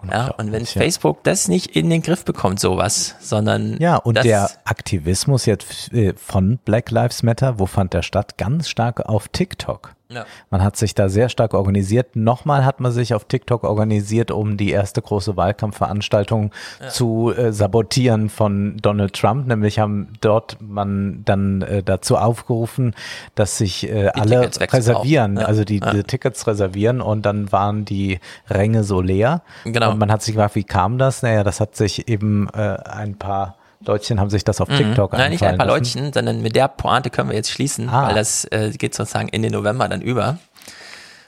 Ja, 0.08 0.32
und 0.38 0.52
wenn. 0.52 0.66
Facebook 0.66 1.24
das 1.24 1.48
nicht 1.48 1.76
in 1.76 1.90
den 1.90 2.02
Griff 2.02 2.26
bekommt, 2.26 2.60
sowas, 2.60 3.16
sondern 3.20 3.78
Ja, 3.80 3.98
und 3.98 4.24
der 4.24 4.50
Aktivismus 4.66 5.46
jetzt 5.46 5.92
äh, 5.94 6.14
von 6.16 6.60
Black 6.64 6.92
Lives 6.92 7.24
Matter, 7.24 7.60
wo 7.60 7.66
fand 7.66 7.94
der 7.94 8.02
statt? 8.02 8.38
Ganz 8.38 8.70
stark 8.70 9.02
auf 9.02 9.28
TikTok. 9.28 9.96
Ja. 10.12 10.26
Man 10.50 10.64
hat 10.64 10.76
sich 10.76 10.96
da 10.96 11.08
sehr 11.08 11.30
stark 11.30 11.54
organisiert. 11.54 12.16
Nochmal 12.16 12.66
hat 12.66 12.80
man 12.80 12.92
sich 12.92 13.14
auf 13.14 13.26
TikTok 13.26 13.64
organisiert, 13.64 14.32
um 14.32 14.58
die 14.58 14.72
erste 14.72 15.04
große 15.04 15.38
Wahlkampfveranstaltung 15.38 16.52
zu 16.90 17.32
äh, 17.32 17.54
sabotieren 17.54 18.30
von 18.30 18.78
Donald 18.78 19.14
Trump. 19.14 19.46
Nämlich 19.46 19.78
haben 19.78 20.14
dort 20.22 20.58
man 20.62 21.22
dann 21.26 21.62
äh, 21.62 21.84
dazu 21.84 22.18
aufgerufen, 22.18 22.96
dass 23.36 23.60
sich 23.60 23.88
äh, 23.88 24.08
alle 24.08 24.50
reservieren, 24.60 25.38
Ja. 25.38 25.46
also 25.46 25.64
die, 25.64 25.78
Ja. 25.78 25.92
die 25.94 26.02
Tickets 26.04 26.48
reservieren 26.48 27.02
und 27.02 27.24
dann 27.28 27.52
waren 27.52 27.86
die 27.86 28.20
Ränge 28.50 28.84
so 28.84 29.02
leer. 29.02 29.44
Genau. 29.64 29.92
Und 29.92 30.00
man 30.00 30.12
hat 30.12 30.24
sich 30.24 30.34
gefragt, 30.34 30.56
wie 30.56 30.64
kam 30.64 30.98
das? 30.98 31.22
Naja, 31.22 31.44
das 31.44 31.60
hat 31.60 31.76
sich 31.76 32.08
eben 32.08 32.50
äh, 32.56 32.78
ein 32.84 33.16
paar 33.20 33.59
Leutchen 33.86 34.20
haben 34.20 34.30
sich 34.30 34.44
das 34.44 34.60
auf 34.62 34.68
Mhm. 34.70 34.78
TikTok 34.78 35.14
Nein, 35.14 35.32
nicht 35.32 35.44
ein 35.44 35.58
paar 35.58 35.66
lassen. 35.66 35.80
Leutchen, 35.80 36.14
sondern 36.14 36.42
mit 36.42 36.56
der 36.56 36.68
Pointe 36.68 37.10
können 37.10 37.30
wir 37.30 37.36
jetzt 37.36 37.50
schließen, 37.52 37.90
Ah. 37.90 38.08
weil 38.08 38.16
das 38.16 38.46
äh, 38.46 38.72
geht 38.72 38.94
sozusagen 38.94 39.30
in 39.30 39.42
den 39.42 39.54
November 39.54 39.88
dann 39.88 40.02
über. 40.02 40.38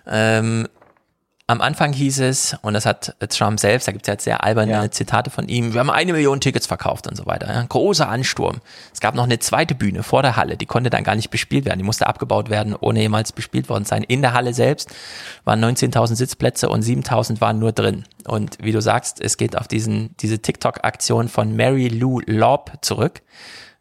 Ähm, 0.06 0.68
am 1.52 1.62
Anfang 1.62 1.94
hieß 1.94 2.20
es, 2.22 2.56
und 2.62 2.74
das 2.74 2.86
hat 2.86 3.16
Trump 3.30 3.60
selbst, 3.60 3.88
da 3.88 3.92
gibt 3.92 4.06
es 4.06 4.08
ja 4.08 4.14
jetzt 4.14 4.24
sehr 4.24 4.44
alberne 4.44 4.72
Ja. 4.72 4.92
Zitate 4.92 5.30
von 5.30 5.48
ihm, 5.48 5.74
wir 5.74 5.80
haben 5.80 5.90
eine 5.90 6.14
Million 6.14 6.40
Tickets 6.40 6.66
verkauft 6.66 7.08
und 7.08 7.16
so 7.16 7.26
weiter. 7.26 7.48
Ja. 7.54 7.66
Großer 7.68 8.08
Ansturm. 8.08 8.62
Es 8.94 9.00
gab 9.00 9.16
noch 9.16 9.26
eine 9.26 9.40
zweite 9.40 9.76
Bühne 9.76 10.04
vor 10.04 10.22
der 10.22 10.38
Halle, 10.38 10.58
die 10.58 10.66
konnte 10.66 10.90
dann 10.90 11.04
gar 11.04 11.16
nicht 11.16 11.30
bespielt 11.30 11.66
werden. 11.66 11.80
Die 11.80 11.86
musste 11.86 12.08
abgebaut 12.08 12.50
werden, 12.50 12.76
ohne 12.80 13.02
jemals 13.02 13.32
bespielt 13.32 13.70
worden 13.70 13.86
sein. 13.86 14.04
In 14.04 14.22
der 14.22 14.34
Halle 14.34 14.54
selbst 14.54 14.90
waren 15.44 15.64
19.000 15.64 16.16
Sitzplätze 16.16 16.70
und 16.70 16.84
7.000 16.84 17.42
waren 17.42 17.60
nur 17.60 17.72
drin. 17.72 18.06
Und 18.26 18.58
wie 18.62 18.72
du 18.72 18.82
sagst, 18.82 19.20
es 19.20 19.38
geht 19.38 19.58
auf 19.58 19.68
diesen, 19.68 20.16
diese 20.18 20.40
TikTok-Aktion 20.40 21.28
von 21.28 21.56
Mary 21.56 21.90
Lou 21.90 22.22
Lobb 22.26 22.72
zurück, 22.82 23.22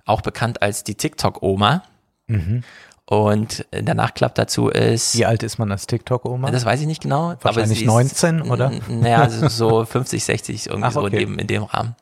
auch 0.05 0.23
bekannt 0.23 0.63
als 0.63 0.83
die 0.85 0.97
TikTok-Oma. 0.97 1.85
Mhm. 2.27 2.63
Und 3.11 3.67
der 3.73 3.97
Nachklapp 3.97 4.37
dazu 4.37 4.69
ist. 4.69 5.19
Wie 5.19 5.27
alt 5.27 5.43
ist 5.43 5.59
man 5.59 5.73
als 5.73 5.89
TikTok-Oma? 5.89 6.53
Das 6.53 6.65
weiß 6.65 6.81
ich 6.81 6.87
nicht 6.87 7.03
genau. 7.03 7.35
Wahrscheinlich 7.43 7.81
ist- 7.81 7.87
19, 7.89 8.43
oder? 8.43 8.71
Naja, 8.89 9.23
also 9.23 9.49
so 9.49 9.85
50, 9.85 10.25
60 10.25 10.67
irgendwie 10.69 10.87
Ach, 10.87 10.93
so 10.93 11.05
in, 11.07 11.13
dem, 11.13 11.39
in 11.41 11.49
dem 11.49 11.65
Rahmen. 11.65 11.97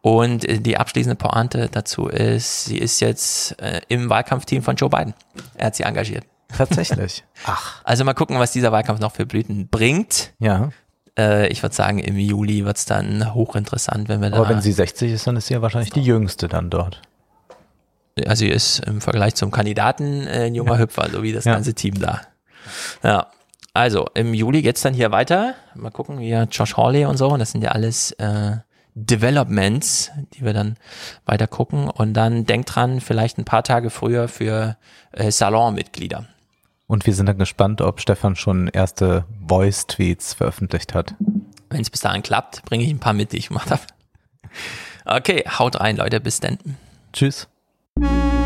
Und 0.00 0.48
äh, 0.48 0.58
die 0.58 0.78
abschließende 0.78 1.14
Pointe 1.16 1.68
dazu 1.70 2.08
ist, 2.08 2.64
sie 2.64 2.78
ist 2.78 3.00
jetzt 3.00 3.60
äh, 3.60 3.82
im 3.88 4.08
Wahlkampfteam 4.08 4.62
von 4.62 4.76
Joe 4.76 4.88
Biden. 4.88 5.12
Er 5.56 5.66
hat 5.66 5.76
sie 5.76 5.82
engagiert. 5.82 6.24
Tatsächlich. 6.56 7.22
Ach. 7.44 7.82
Also 7.84 8.04
mal 8.04 8.14
gucken, 8.14 8.38
was 8.38 8.50
dieser 8.50 8.72
Wahlkampf 8.72 8.98
noch 8.98 9.12
für 9.12 9.26
Blüten 9.26 9.68
bringt. 9.68 10.32
Ja. 10.38 10.70
Äh, 11.18 11.48
ich 11.48 11.62
würde 11.62 11.74
sagen, 11.74 11.98
im 11.98 12.16
Juli 12.16 12.64
wird's 12.64 12.86
dann 12.86 13.34
hochinteressant, 13.34 14.08
wenn 14.08 14.22
wir 14.22 14.30
da. 14.30 14.38
Aber 14.38 14.48
wenn 14.48 14.62
sie 14.62 14.72
60 14.72 15.12
ist, 15.12 15.26
dann 15.26 15.36
ist 15.36 15.48
sie 15.48 15.54
ja 15.54 15.60
wahrscheinlich 15.60 15.92
die 15.92 16.02
jüngste 16.02 16.48
dann 16.48 16.70
dort. 16.70 17.02
Also 18.26 18.44
ist 18.44 18.80
im 18.86 19.00
Vergleich 19.00 19.34
zum 19.34 19.50
Kandidaten 19.50 20.26
äh, 20.26 20.46
ein 20.46 20.54
junger 20.54 20.74
Ja. 20.74 20.78
Hüpfer, 20.80 21.08
so 21.10 21.22
wie 21.22 21.32
das 21.32 21.44
Ja. 21.44 21.54
ganze 21.54 21.74
Team 21.74 21.98
da. 22.00 22.20
Ja. 23.02 23.26
Also 23.72 24.06
im 24.14 24.34
Juli 24.34 24.62
geht's 24.62 24.80
dann 24.82 24.94
hier 24.94 25.12
weiter. 25.12 25.54
Mal 25.76 25.90
gucken, 25.90 26.18
wie 26.18 26.28
ja 26.28 26.44
Josh 26.44 26.76
Hawley 26.76 27.04
und 27.06 27.16
so. 27.16 27.28
Und 27.28 27.38
das 27.38 27.52
sind 27.52 27.62
ja 27.62 27.70
alles 27.70 28.10
äh, 28.12 28.56
Developments, 28.96 30.10
die 30.34 30.44
wir 30.44 30.52
dann 30.52 30.76
weiter 31.24 31.46
gucken. 31.46 31.88
Und 31.88 32.14
dann 32.14 32.44
denkt 32.46 32.74
dran, 32.74 33.00
vielleicht 33.00 33.38
ein 33.38 33.44
paar 33.44 33.62
Tage 33.62 33.90
früher 33.90 34.26
für 34.28 34.76
äh, 35.12 35.30
Salonmitglieder. 35.30 36.26
Und 36.88 37.06
wir 37.06 37.14
sind 37.14 37.26
dann 37.26 37.38
gespannt, 37.38 37.80
ob 37.80 38.00
Stefan 38.00 38.34
schon 38.34 38.66
erste 38.66 39.24
Voice-Tweets 39.46 40.34
veröffentlicht 40.34 40.92
hat. 40.92 41.14
Wenn 41.70 41.80
es 41.82 41.90
bis 41.90 42.00
dahin 42.00 42.22
klappt, 42.22 42.64
bringe 42.64 42.82
ich 42.82 42.90
ein 42.90 42.98
paar 42.98 43.12
mit, 43.12 43.30
die 43.32 43.36
ich 43.36 43.48
gemacht 43.48 43.70
habe. 43.70 43.82
Okay, 45.04 45.44
haut 45.58 45.78
rein, 45.78 45.96
Leute. 45.96 46.20
Bis 46.20 46.40
dann. 46.40 46.58
Tschüss. 47.12 47.46
Thank 48.00 48.32
you. 48.32 48.39